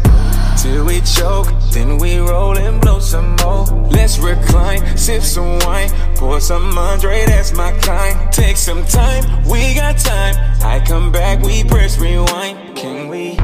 till 0.60 0.84
we 0.84 1.00
choke, 1.02 1.48
then 1.72 1.98
we 1.98 2.18
roll 2.18 2.56
and 2.56 2.80
blow 2.80 2.98
some 2.98 3.36
more. 3.36 3.64
Let's 3.90 4.18
recline, 4.18 4.96
sip 4.96 5.22
some 5.22 5.58
wine, 5.60 5.90
pour 6.16 6.40
some 6.40 6.76
Andre, 6.76 7.24
that's 7.26 7.52
my 7.52 7.72
kind. 7.78 8.32
Take 8.32 8.56
some 8.56 8.84
time, 8.86 9.22
we 9.46 9.74
got 9.74 9.98
time. 9.98 10.34
I 10.62 10.84
come 10.84 11.12
back, 11.12 11.42
we 11.42 11.62
press 11.64 11.98
rewind. 11.98 12.65
Can 12.76 13.08
we 13.08 13.36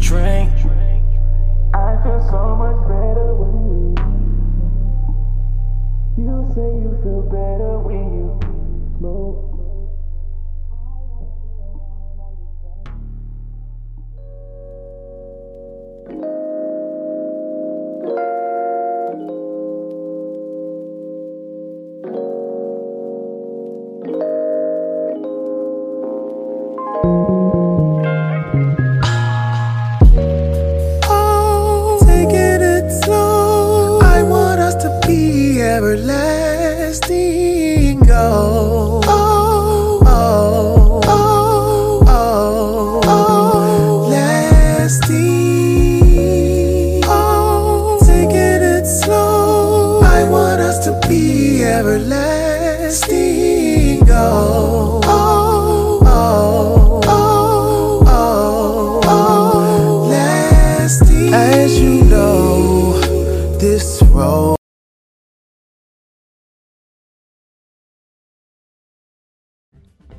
drink? 0.00 0.50
I 1.72 2.02
feel 2.02 2.20
so 2.28 2.56
much 2.56 2.88
better 2.88 3.29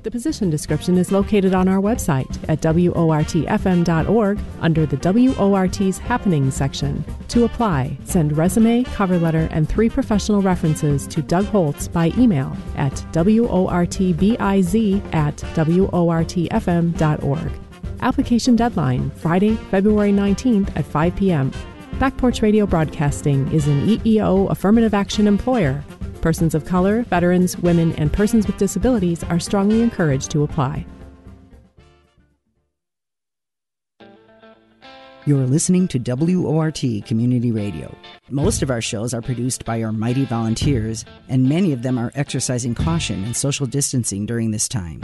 The 0.03 0.09
position 0.09 0.49
description 0.49 0.97
is 0.97 1.11
located 1.11 1.53
on 1.53 1.67
our 1.67 1.79
website 1.79 2.35
at 2.49 2.59
WORTFM.org 2.61 4.39
under 4.59 4.87
the 4.87 4.97
WORT's 4.97 5.99
Happenings 5.99 6.55
section. 6.55 7.05
To 7.27 7.45
apply, 7.45 7.99
send 8.03 8.35
resume, 8.35 8.83
cover 8.83 9.19
letter, 9.19 9.47
and 9.51 9.69
three 9.69 9.89
professional 9.89 10.41
references 10.41 11.05
to 11.05 11.21
Doug 11.21 11.45
Holtz 11.45 11.87
by 11.87 12.11
email 12.17 12.57
at 12.75 12.93
WORTBIZ 13.11 15.13
at 15.13 15.37
WORTFM.org. 15.37 17.51
Application 18.01 18.55
deadline 18.55 19.11
Friday, 19.11 19.55
February 19.69 20.11
19th 20.11 20.75
at 20.75 20.85
5 20.85 21.15
p.m. 21.15 21.51
Back 21.99 22.17
Porch 22.17 22.41
Radio 22.41 22.65
Broadcasting 22.65 23.51
is 23.51 23.67
an 23.67 23.85
EEO 23.85 24.49
affirmative 24.49 24.95
action 24.95 25.27
employer. 25.27 25.83
Persons 26.21 26.53
of 26.53 26.65
color, 26.65 27.01
veterans, 27.03 27.57
women, 27.57 27.93
and 27.93 28.13
persons 28.13 28.45
with 28.47 28.57
disabilities 28.57 29.23
are 29.23 29.39
strongly 29.39 29.81
encouraged 29.81 30.29
to 30.31 30.43
apply. 30.43 30.85
You're 35.27 35.45
listening 35.45 35.87
to 35.89 35.99
WORT 35.99 36.83
Community 37.05 37.51
Radio. 37.51 37.95
Most 38.31 38.63
of 38.63 38.71
our 38.71 38.81
shows 38.81 39.13
are 39.13 39.21
produced 39.21 39.65
by 39.65 39.83
our 39.83 39.91
mighty 39.91 40.25
volunteers, 40.25 41.05
and 41.29 41.47
many 41.47 41.73
of 41.73 41.83
them 41.83 41.99
are 41.99 42.11
exercising 42.15 42.73
caution 42.73 43.23
and 43.23 43.37
social 43.37 43.67
distancing 43.67 44.25
during 44.25 44.49
this 44.49 44.67
time. 44.67 44.99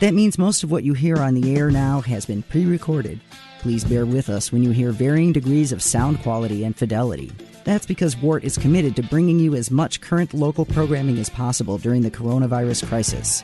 That 0.00 0.14
means 0.14 0.38
most 0.38 0.62
of 0.62 0.70
what 0.70 0.84
you 0.84 0.94
hear 0.94 1.18
on 1.18 1.34
the 1.34 1.54
air 1.54 1.70
now 1.70 2.00
has 2.00 2.24
been 2.24 2.42
pre 2.42 2.64
recorded. 2.64 3.20
Please 3.60 3.84
bear 3.84 4.06
with 4.06 4.30
us 4.30 4.50
when 4.50 4.62
you 4.62 4.70
hear 4.70 4.90
varying 4.90 5.32
degrees 5.32 5.70
of 5.70 5.82
sound 5.82 6.22
quality 6.22 6.64
and 6.64 6.74
fidelity. 6.74 7.30
That's 7.68 7.84
because 7.84 8.16
WORT 8.16 8.44
is 8.44 8.56
committed 8.56 8.96
to 8.96 9.02
bringing 9.02 9.38
you 9.38 9.54
as 9.54 9.70
much 9.70 10.00
current 10.00 10.32
local 10.32 10.64
programming 10.64 11.18
as 11.18 11.28
possible 11.28 11.76
during 11.76 12.00
the 12.00 12.10
coronavirus 12.10 12.88
crisis. 12.88 13.42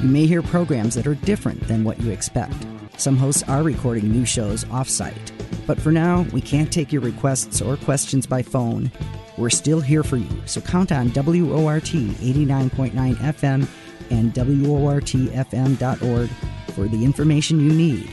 You 0.00 0.08
may 0.08 0.24
hear 0.26 0.40
programs 0.40 0.94
that 0.94 1.06
are 1.06 1.14
different 1.14 1.60
than 1.68 1.84
what 1.84 2.00
you 2.00 2.10
expect. 2.10 2.54
Some 2.96 3.18
hosts 3.18 3.42
are 3.42 3.62
recording 3.62 4.10
new 4.10 4.24
shows 4.24 4.64
offsite. 4.64 5.30
But 5.66 5.78
for 5.78 5.92
now, 5.92 6.22
we 6.32 6.40
can't 6.40 6.72
take 6.72 6.90
your 6.90 7.02
requests 7.02 7.60
or 7.60 7.76
questions 7.76 8.26
by 8.26 8.40
phone. 8.40 8.90
We're 9.36 9.50
still 9.50 9.82
here 9.82 10.02
for 10.02 10.16
you, 10.16 10.42
so 10.46 10.62
count 10.62 10.90
on 10.90 11.12
WORT 11.12 11.84
89.9 11.84 13.14
FM 13.16 13.68
and 14.10 14.32
WORTFM.org 14.32 16.30
for 16.72 16.88
the 16.88 17.04
information 17.04 17.60
you 17.60 17.74
need. 17.74 18.10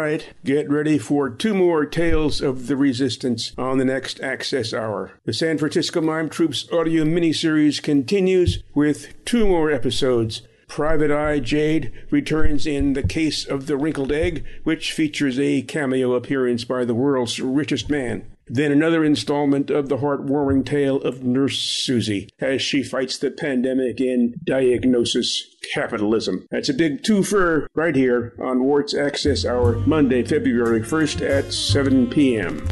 Right, 0.00 0.32
get 0.46 0.70
ready 0.70 0.96
for 0.96 1.28
two 1.28 1.52
more 1.52 1.84
Tales 1.84 2.40
of 2.40 2.68
the 2.68 2.76
Resistance 2.76 3.52
on 3.58 3.76
the 3.76 3.84
next 3.84 4.18
Access 4.20 4.72
Hour. 4.72 5.12
The 5.26 5.34
San 5.34 5.58
Francisco 5.58 6.00
Mime 6.00 6.30
Troupe's 6.30 6.66
audio 6.72 7.04
miniseries 7.04 7.82
continues 7.82 8.62
with 8.74 9.12
two 9.26 9.46
more 9.46 9.70
episodes. 9.70 10.40
Private 10.68 11.10
Eye 11.10 11.40
Jade 11.40 11.92
returns 12.10 12.66
in 12.66 12.94
The 12.94 13.02
Case 13.02 13.44
of 13.44 13.66
the 13.66 13.76
Wrinkled 13.76 14.10
Egg, 14.10 14.42
which 14.64 14.94
features 14.94 15.38
a 15.38 15.60
cameo 15.60 16.14
appearance 16.14 16.64
by 16.64 16.86
the 16.86 16.94
world's 16.94 17.38
richest 17.38 17.90
man. 17.90 18.24
Then 18.52 18.72
another 18.72 19.04
installment 19.04 19.70
of 19.70 19.88
the 19.88 19.98
heartwarming 19.98 20.66
tale 20.66 21.00
of 21.02 21.22
Nurse 21.22 21.56
Susie 21.56 22.28
as 22.40 22.60
she 22.60 22.82
fights 22.82 23.16
the 23.16 23.30
pandemic 23.30 24.00
in 24.00 24.34
Diagnosis 24.42 25.54
Capitalism. 25.72 26.48
That's 26.50 26.68
a 26.68 26.74
big 26.74 27.04
twofer 27.04 27.68
right 27.74 27.94
here 27.94 28.34
on 28.42 28.64
WORT's 28.64 28.92
Access 28.92 29.44
Hour, 29.44 29.74
Monday, 29.86 30.24
February 30.24 30.80
1st 30.80 31.30
at 31.30 31.52
7 31.52 32.10
p.m. 32.10 32.66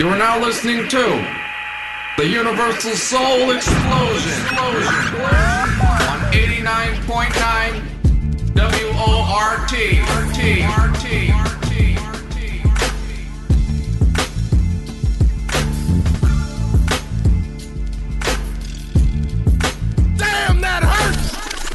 You 0.00 0.08
are 0.08 0.18
now 0.18 0.40
listening 0.40 0.88
to 0.88 1.24
the 2.16 2.26
Universal 2.26 2.94
Soul 2.94 3.52
Explosion 3.52 4.58
on 4.58 4.72
89.9 6.32 8.96
WORT. 8.96 9.70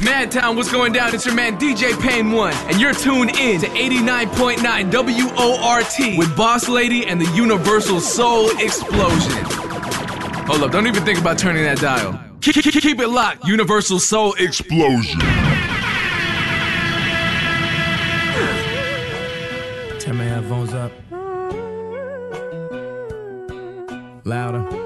Madtown, 0.06 0.54
what's 0.54 0.70
going 0.70 0.92
down? 0.92 1.12
It's 1.12 1.26
your 1.26 1.34
man 1.34 1.58
DJ 1.58 2.00
Payne 2.00 2.30
One, 2.30 2.54
and 2.68 2.80
you're 2.80 2.92
tuned 2.92 3.30
in 3.38 3.60
to 3.60 3.66
89.9 3.66 4.92
WORT 4.92 6.16
with 6.16 6.36
Boss 6.36 6.68
Lady 6.68 7.04
and 7.04 7.20
the 7.20 7.28
Universal 7.34 7.98
Soul 7.98 8.48
Explosion. 8.60 9.44
Hold 10.46 10.62
up, 10.62 10.70
don't 10.70 10.86
even 10.86 11.04
think 11.04 11.18
about 11.18 11.38
turning 11.38 11.64
that 11.64 11.78
dial. 11.78 12.20
Keep, 12.40 13.00
it 13.00 13.08
locked, 13.08 13.48
Universal 13.48 13.98
Soul 13.98 14.34
Explosion. 14.34 15.18
Turn 19.98 20.16
my 20.18 20.22
headphones 20.22 20.72
up. 20.72 20.92
Louder. 24.24 24.85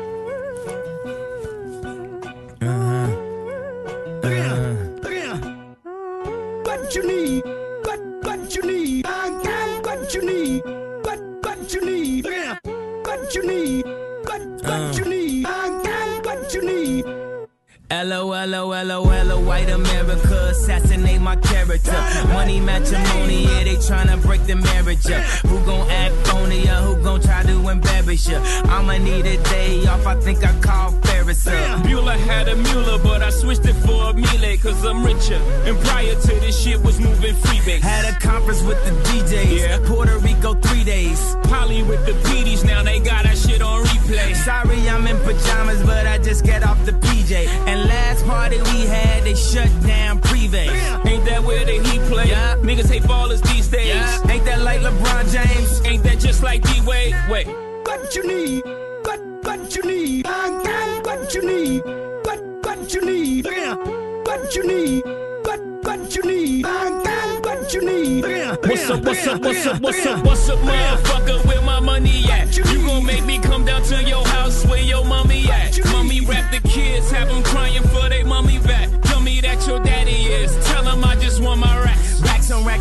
LOLOLOL, 17.91 19.45
white 19.45 19.69
America, 19.69 20.49
assassinate 20.51 21.21
my 21.21 21.37
character. 21.37 21.93
Money 22.29 22.61
matrimony, 22.61 23.45
yeah, 23.45 23.65
they 23.65 23.77
tryna 23.77 24.23
break 24.23 24.45
the 24.47 24.55
marriage 24.55 25.11
up. 25.11 25.23
Who 25.47 25.63
gon' 25.65 25.91
act 25.91 26.15
phony 26.29 26.69
or 26.69 26.81
who 26.87 27.03
gon' 27.03 27.21
try 27.21 27.43
to 27.43 27.69
embarrass 27.69 28.29
you? 28.29 28.37
I'ma 28.37 28.99
need 28.99 29.27
a 29.27 29.43
day 29.45 29.85
off, 29.87 30.07
I 30.07 30.15
think 30.21 30.45
I 30.45 30.59
call 30.61 30.93
Ferris 31.03 31.47
up. 31.49 31.83
Bueller 31.83 32.17
had 32.17 32.49
a 32.49 32.57
Mueller, 32.57 32.99
but 33.03 33.23
I 33.23 33.31
switched 33.31 33.67
it 33.67 33.75
for 33.75 34.11
a 34.11 34.15
Miele, 34.15 34.57
cause 34.59 34.85
I'm 34.85 35.05
richer. 35.05 35.41
And 35.67 35.79
prior 35.81 36.15
to 36.15 36.27
this 36.41 36.63
shit 36.63 36.81
was 36.83 37.01
moving 37.01 37.35
freebase. 37.35 37.81
Had 37.81 38.05
a 38.15 38.19
conference 38.21 38.63
with 38.63 38.83
the 38.85 38.93
DJs, 39.11 39.59
Yeah. 39.61 39.79
Puerto 39.85 40.17
Rico 40.19 40.55
three 40.55 40.85
days. 40.85 41.35
Polly 41.45 41.83
with 41.83 42.07
the 42.07 42.13
PDs, 42.29 42.65
now 42.65 42.83
they 42.85 43.01
got 43.01 43.25
that 43.25 43.37
shit 43.37 43.61
on 43.63 43.85
replay. 43.85 44.35
Sorry, 44.37 44.89
I'm 44.89 45.07
in 45.09 45.19
pajamas, 45.19 45.83
but 45.83 46.07
I 46.07 46.19
just 46.19 46.45
get 46.45 46.63
off 46.63 46.83
the 46.85 46.93
PJ. 46.93 47.47
And 47.67 47.80
last 47.85 48.25
party 48.27 48.59
we 48.59 48.87
had, 48.87 49.25
they 49.25 49.35
shut 49.35 49.71
down 49.87 50.21
Privé. 50.21 50.69
Ain't 51.07 51.25
that 51.25 51.43
where 51.43 51.65
the 51.65 51.73
heat 51.73 52.03
play? 52.11 52.31
Niggas 52.63 52.91
hate 52.91 53.03
ballers 53.05 53.43
these 53.53 53.69
days. 53.69 54.05
Ain't 54.29 54.45
that 54.45 54.61
like 54.63 54.81
LeBron 54.81 55.31
James? 55.33 55.81
Ain't 55.87 56.03
that 56.05 56.19
just 56.19 56.43
like 56.43 56.63
D 56.63 56.81
Wade? 56.87 57.15
Wait. 57.31 57.47
What 57.47 58.15
you 58.15 58.27
need? 58.27 58.65
What 59.05 59.21
what 59.45 59.75
you 59.75 59.83
need? 59.83 60.27
I 60.27 60.49
got 60.65 61.07
what 61.07 61.35
you 61.35 61.43
need. 61.47 61.83
What 62.25 62.41
what 62.65 62.93
you 62.95 63.01
need? 63.05 63.47
What 63.47 64.55
you 64.55 64.67
need? 64.67 65.05
What 65.45 65.61
what 65.85 66.15
you 66.17 66.23
need? 66.23 66.67
I 66.67 67.03
got 67.05 67.45
what 67.45 67.73
you 67.73 67.85
need. 67.85 68.25
What's 68.25 68.91
up, 68.91 69.03
what's 69.05 69.27
up, 69.27 69.41
what's 69.41 69.67
up, 69.67 69.81
what's 69.81 70.07
up, 70.07 70.25
what's 70.25 70.49
up, 70.49 70.59
motherfucker? 70.59 71.45
Where 71.47 71.63
my 71.63 71.81
money 71.81 72.25
at? 72.31 72.57
You 72.57 72.65
gon' 72.65 73.07
make 73.07 73.25
me 73.25 73.39
come 73.39 73.65
down 73.65 73.83
to 73.85 74.03
your 74.05 74.25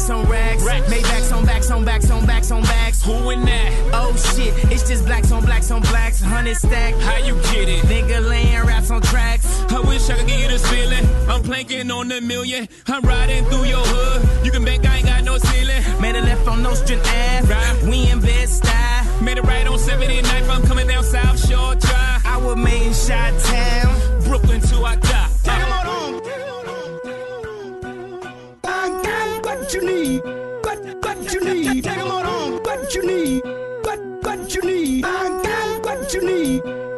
Racks 0.10 0.26
on 0.26 0.32
racks 0.32 0.64
racks. 0.64 0.91
Maybachs 0.91 1.38
on 1.38 1.45
backs 1.45 1.72
on 1.72 1.86
backs 1.86 2.10
on 2.10 2.26
backs 2.26 2.51
on 2.51 2.64
backs. 2.64 3.03
Who 3.03 3.30
in 3.30 3.45
that? 3.45 3.91
Oh 3.93 4.16
shit, 4.16 4.53
it's 4.72 4.88
just 4.88 5.05
blacks 5.05 5.32
on 5.32 5.45
blacks 5.45 5.70
on 5.70 5.82
blacks. 5.82 6.20
Hundred 6.20 6.55
stack. 6.55 6.95
How 6.95 7.18
you 7.18 7.36
get 7.53 7.70
it? 7.70 7.84
Nigga 7.86 8.28
laying 8.28 8.66
raps 8.66 8.89
on 8.89 9.01
tracks. 9.01 9.45
I 9.72 9.80
wish 9.82 10.10
I 10.10 10.18
could 10.18 10.28
give 10.28 10.39
you 10.39 10.47
this 10.47 10.68
feeling. 10.68 11.05
I'm 11.30 11.43
planking 11.43 11.91
on 11.91 12.07
the 12.07 12.22
million. 12.22 12.68
I'm 12.88 13.03
riding 13.03 13.45
through 13.45 13.66
your 13.66 13.86
hood. 13.86 14.45
You 14.45 14.51
can 14.51 14.66
bet 14.66 14.84
I 14.86 14.97
ain't 14.97 15.05
got 15.05 15.24
no 15.24 15.38
ceiling. 15.38 16.01
Made 16.01 16.16
a 16.16 16.22
left 16.22 16.47
on 16.47 16.64
Nostrand 16.64 17.01
Ave. 17.01 17.53
Right. 17.53 17.84
We 17.84 18.10
in 18.10 18.20
Bed-Stuy. 18.20 19.22
Made 19.22 19.38
it 19.38 19.43
right 19.43 19.68
on 19.68 19.78
79th. 19.78 20.49
I'm 20.49 20.64
coming 20.64 20.88
down 20.88 21.03
South 21.03 21.38
Shore 21.47 21.76
Drive. 21.76 22.26
I 22.26 22.38
was 22.38 22.55
made 22.55 22.88
in 22.88 22.93
Shot 22.93 23.38
Town. 23.43 24.24
Brooklyn 24.24 24.62
till 24.62 24.84
I 24.86 24.95
die. 24.95 25.30
Take 25.43 25.60
'em 25.60 25.72
on. 25.72 26.29
What 29.60 29.74
you 29.74 29.86
need. 29.86 30.24
What 30.64 30.80
what 31.03 31.34
you 31.34 31.39
need? 31.41 31.84
Take 31.84 31.97
'em 31.97 32.12
on. 32.12 32.64
What 32.64 32.95
you 32.95 33.03
need? 33.05 33.43
What 33.84 33.99
what 34.24 34.55
you 34.55 34.62
need? 34.62 35.05
I 35.05 35.30
got 35.43 35.86
what 35.86 36.14
you 36.14 36.22
need. 36.22 36.89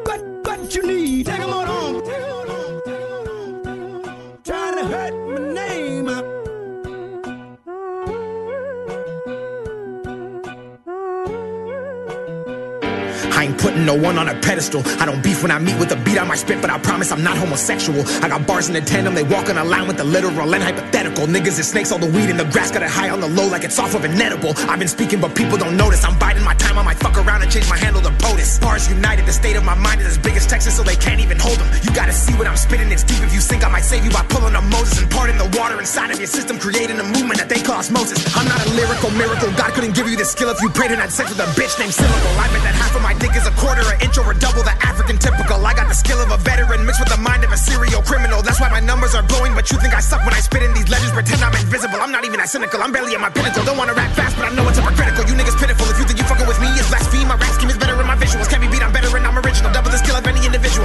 I 13.42 13.46
ain't 13.46 13.58
putting 13.58 13.88
no 13.88 13.96
one 13.96 14.20
on 14.20 14.30
a 14.30 14.36
pedestal. 14.36 14.84
I 15.02 15.06
don't 15.08 15.24
beef 15.24 15.42
when 15.42 15.50
I 15.50 15.58
meet 15.58 15.76
with 15.80 15.90
the 15.90 15.96
beat 15.96 16.20
on 16.20 16.28
my 16.28 16.36
spit, 16.36 16.62
but 16.62 16.70
I 16.70 16.78
promise 16.78 17.12
I'm 17.12 17.24
not 17.24 17.38
homosexual. 17.38 18.06
I 18.22 18.30
got 18.30 18.46
bars 18.46 18.68
in 18.68 18.76
the 18.76 18.82
tandem, 18.82 19.16
they 19.16 19.24
walk 19.24 19.50
on 19.50 19.58
a 19.58 19.64
line 19.64 19.88
with 19.88 19.98
the 19.98 20.04
literal 20.04 20.54
and 20.54 20.62
hypothetical. 20.62 21.26
Niggas 21.26 21.58
is 21.58 21.68
snakes, 21.68 21.92
all 21.92 21.98
the 21.98 22.06
weed 22.06 22.30
in 22.30 22.38
the 22.38 22.46
grass, 22.46 22.70
got 22.70 22.84
it 22.84 22.90
high 22.90 23.10
on 23.10 23.20
the 23.20 23.28
low 23.28 23.48
like 23.48 23.64
it's 23.64 23.80
off 23.80 23.96
of 23.96 24.06
an 24.06 24.14
edible. 24.22 24.54
I've 24.70 24.78
been 24.78 24.88
speaking, 24.88 25.20
but 25.20 25.34
people 25.34 25.58
don't 25.58 25.76
notice. 25.76 26.06
I'm 26.06 26.20
biding 26.20 26.44
my 26.44 26.54
time, 26.54 26.78
I 26.78 26.84
might 26.84 27.00
fuck 27.00 27.18
around 27.18 27.42
and 27.42 27.52
change 27.52 27.68
my 27.68 27.78
handle 27.78 28.00
to 28.04 28.12
POTUS. 28.22 28.62
Bars 28.62 28.88
united, 28.88 29.26
the 29.26 29.34
state 29.34 29.56
of 29.56 29.66
my 29.66 29.74
mind 29.74 30.02
is 30.02 30.06
as 30.06 30.20
big 30.20 30.36
as 30.36 30.46
Texas, 30.46 30.78
so 30.78 30.84
they 30.84 30.96
can't 30.96 31.20
even 31.20 31.40
hold 31.40 31.58
them. 31.58 31.68
You 31.82 31.90
gotta 31.96 32.14
see 32.14 32.36
what 32.36 32.46
I'm 32.46 32.58
spitting, 32.58 32.92
it's 32.92 33.02
deep. 33.02 33.24
If 33.24 33.34
you 33.34 33.42
sink, 33.42 33.66
I 33.66 33.70
might 33.70 33.86
save 33.86 34.06
you 34.06 34.12
by 34.12 34.22
pulling 34.30 34.54
a 34.54 34.62
Moses 34.62 35.02
and 35.02 35.10
parting 35.10 35.40
the 35.40 35.50
water 35.58 35.80
inside 35.80 36.12
of 36.12 36.20
your 36.20 36.30
system, 36.30 36.60
creating 36.60 37.00
a 37.00 37.08
movement 37.10 37.40
that 37.40 37.50
they 37.50 37.60
call 37.60 37.78
osmosis. 37.82 38.22
I'm 38.38 38.48
not 38.48 38.62
a 38.68 38.70
lyrical 38.78 39.10
miracle. 39.18 39.50
God 39.58 39.74
couldn't 39.74 39.96
give 39.96 40.08
you 40.08 40.16
this 40.16 40.30
skill 40.30 40.52
if 40.52 40.62
you 40.62 40.70
prayed 40.70 40.92
and 40.92 41.02
had 41.02 41.10
sex 41.10 41.32
with 41.34 41.40
a 41.40 41.50
bitch 41.58 41.74
named 41.80 41.96
Syllable. 41.98 42.38
I 42.38 42.46
bet 42.54 42.62
that 42.70 42.78
half 42.78 42.96
of 42.96 43.02
my 43.02 43.18
dick 43.18 43.31
is 43.36 43.48
a 43.48 43.54
quarter, 43.60 43.82
an 43.82 43.98
inch 44.02 44.18
over 44.18 44.34
double 44.34 44.64
the 44.64 44.76
African 44.84 45.18
typical. 45.18 45.60
I 45.66 45.74
got 45.74 45.88
the 45.88 45.96
skill 45.96 46.20
of 46.20 46.32
a 46.32 46.38
veteran 46.38 46.86
mixed 46.86 47.00
with 47.00 47.10
the 47.10 47.22
mind 47.22 47.44
of 47.44 47.52
a 47.52 47.58
serial 47.58 48.02
criminal. 48.02 48.42
That's 48.42 48.60
why 48.60 48.70
my 48.70 48.80
numbers 48.80 49.16
are 49.16 49.24
blowing, 49.24 49.54
but 49.54 49.72
you 49.72 49.78
think 49.80 49.94
I 49.96 50.02
suck 50.02 50.26
when 50.26 50.34
I 50.34 50.42
spit 50.42 50.64
in 50.64 50.74
these 50.74 50.90
legends. 50.90 51.12
Pretend 51.12 51.42
I'm 51.44 51.56
invisible. 51.56 52.00
I'm 52.02 52.12
not 52.12 52.26
even 52.26 52.40
that 52.40 52.50
cynical. 52.50 52.82
I'm 52.82 52.92
barely 52.92 53.16
at 53.16 53.22
my 53.22 53.30
pinnacle. 53.30 53.64
Don't 53.64 53.78
wanna 53.78 53.94
rap 53.94 54.12
fast, 54.16 54.36
but 54.36 54.46
I 54.48 54.52
know 54.56 54.68
it's 54.68 54.78
hypocritical. 54.78 55.24
You 55.26 55.36
niggas 55.40 55.58
pitiful. 55.58 55.88
If 55.88 55.98
you 56.00 56.06
think 56.06 56.20
you 56.20 56.26
fucking 56.26 56.48
with 56.48 56.60
me, 56.60 56.68
it's 56.76 56.90
blaspheme. 56.90 57.28
My 57.28 57.36
rap 57.36 57.54
scheme 57.56 57.70
is 57.70 57.78
better 57.78 57.96
in 58.00 58.08
my 58.08 58.16
visuals. 58.16 58.50
Can't 58.50 58.62
be 58.62 58.68
beat. 58.68 58.84
I'm 58.84 58.92
better 58.92 59.12
and 59.16 59.24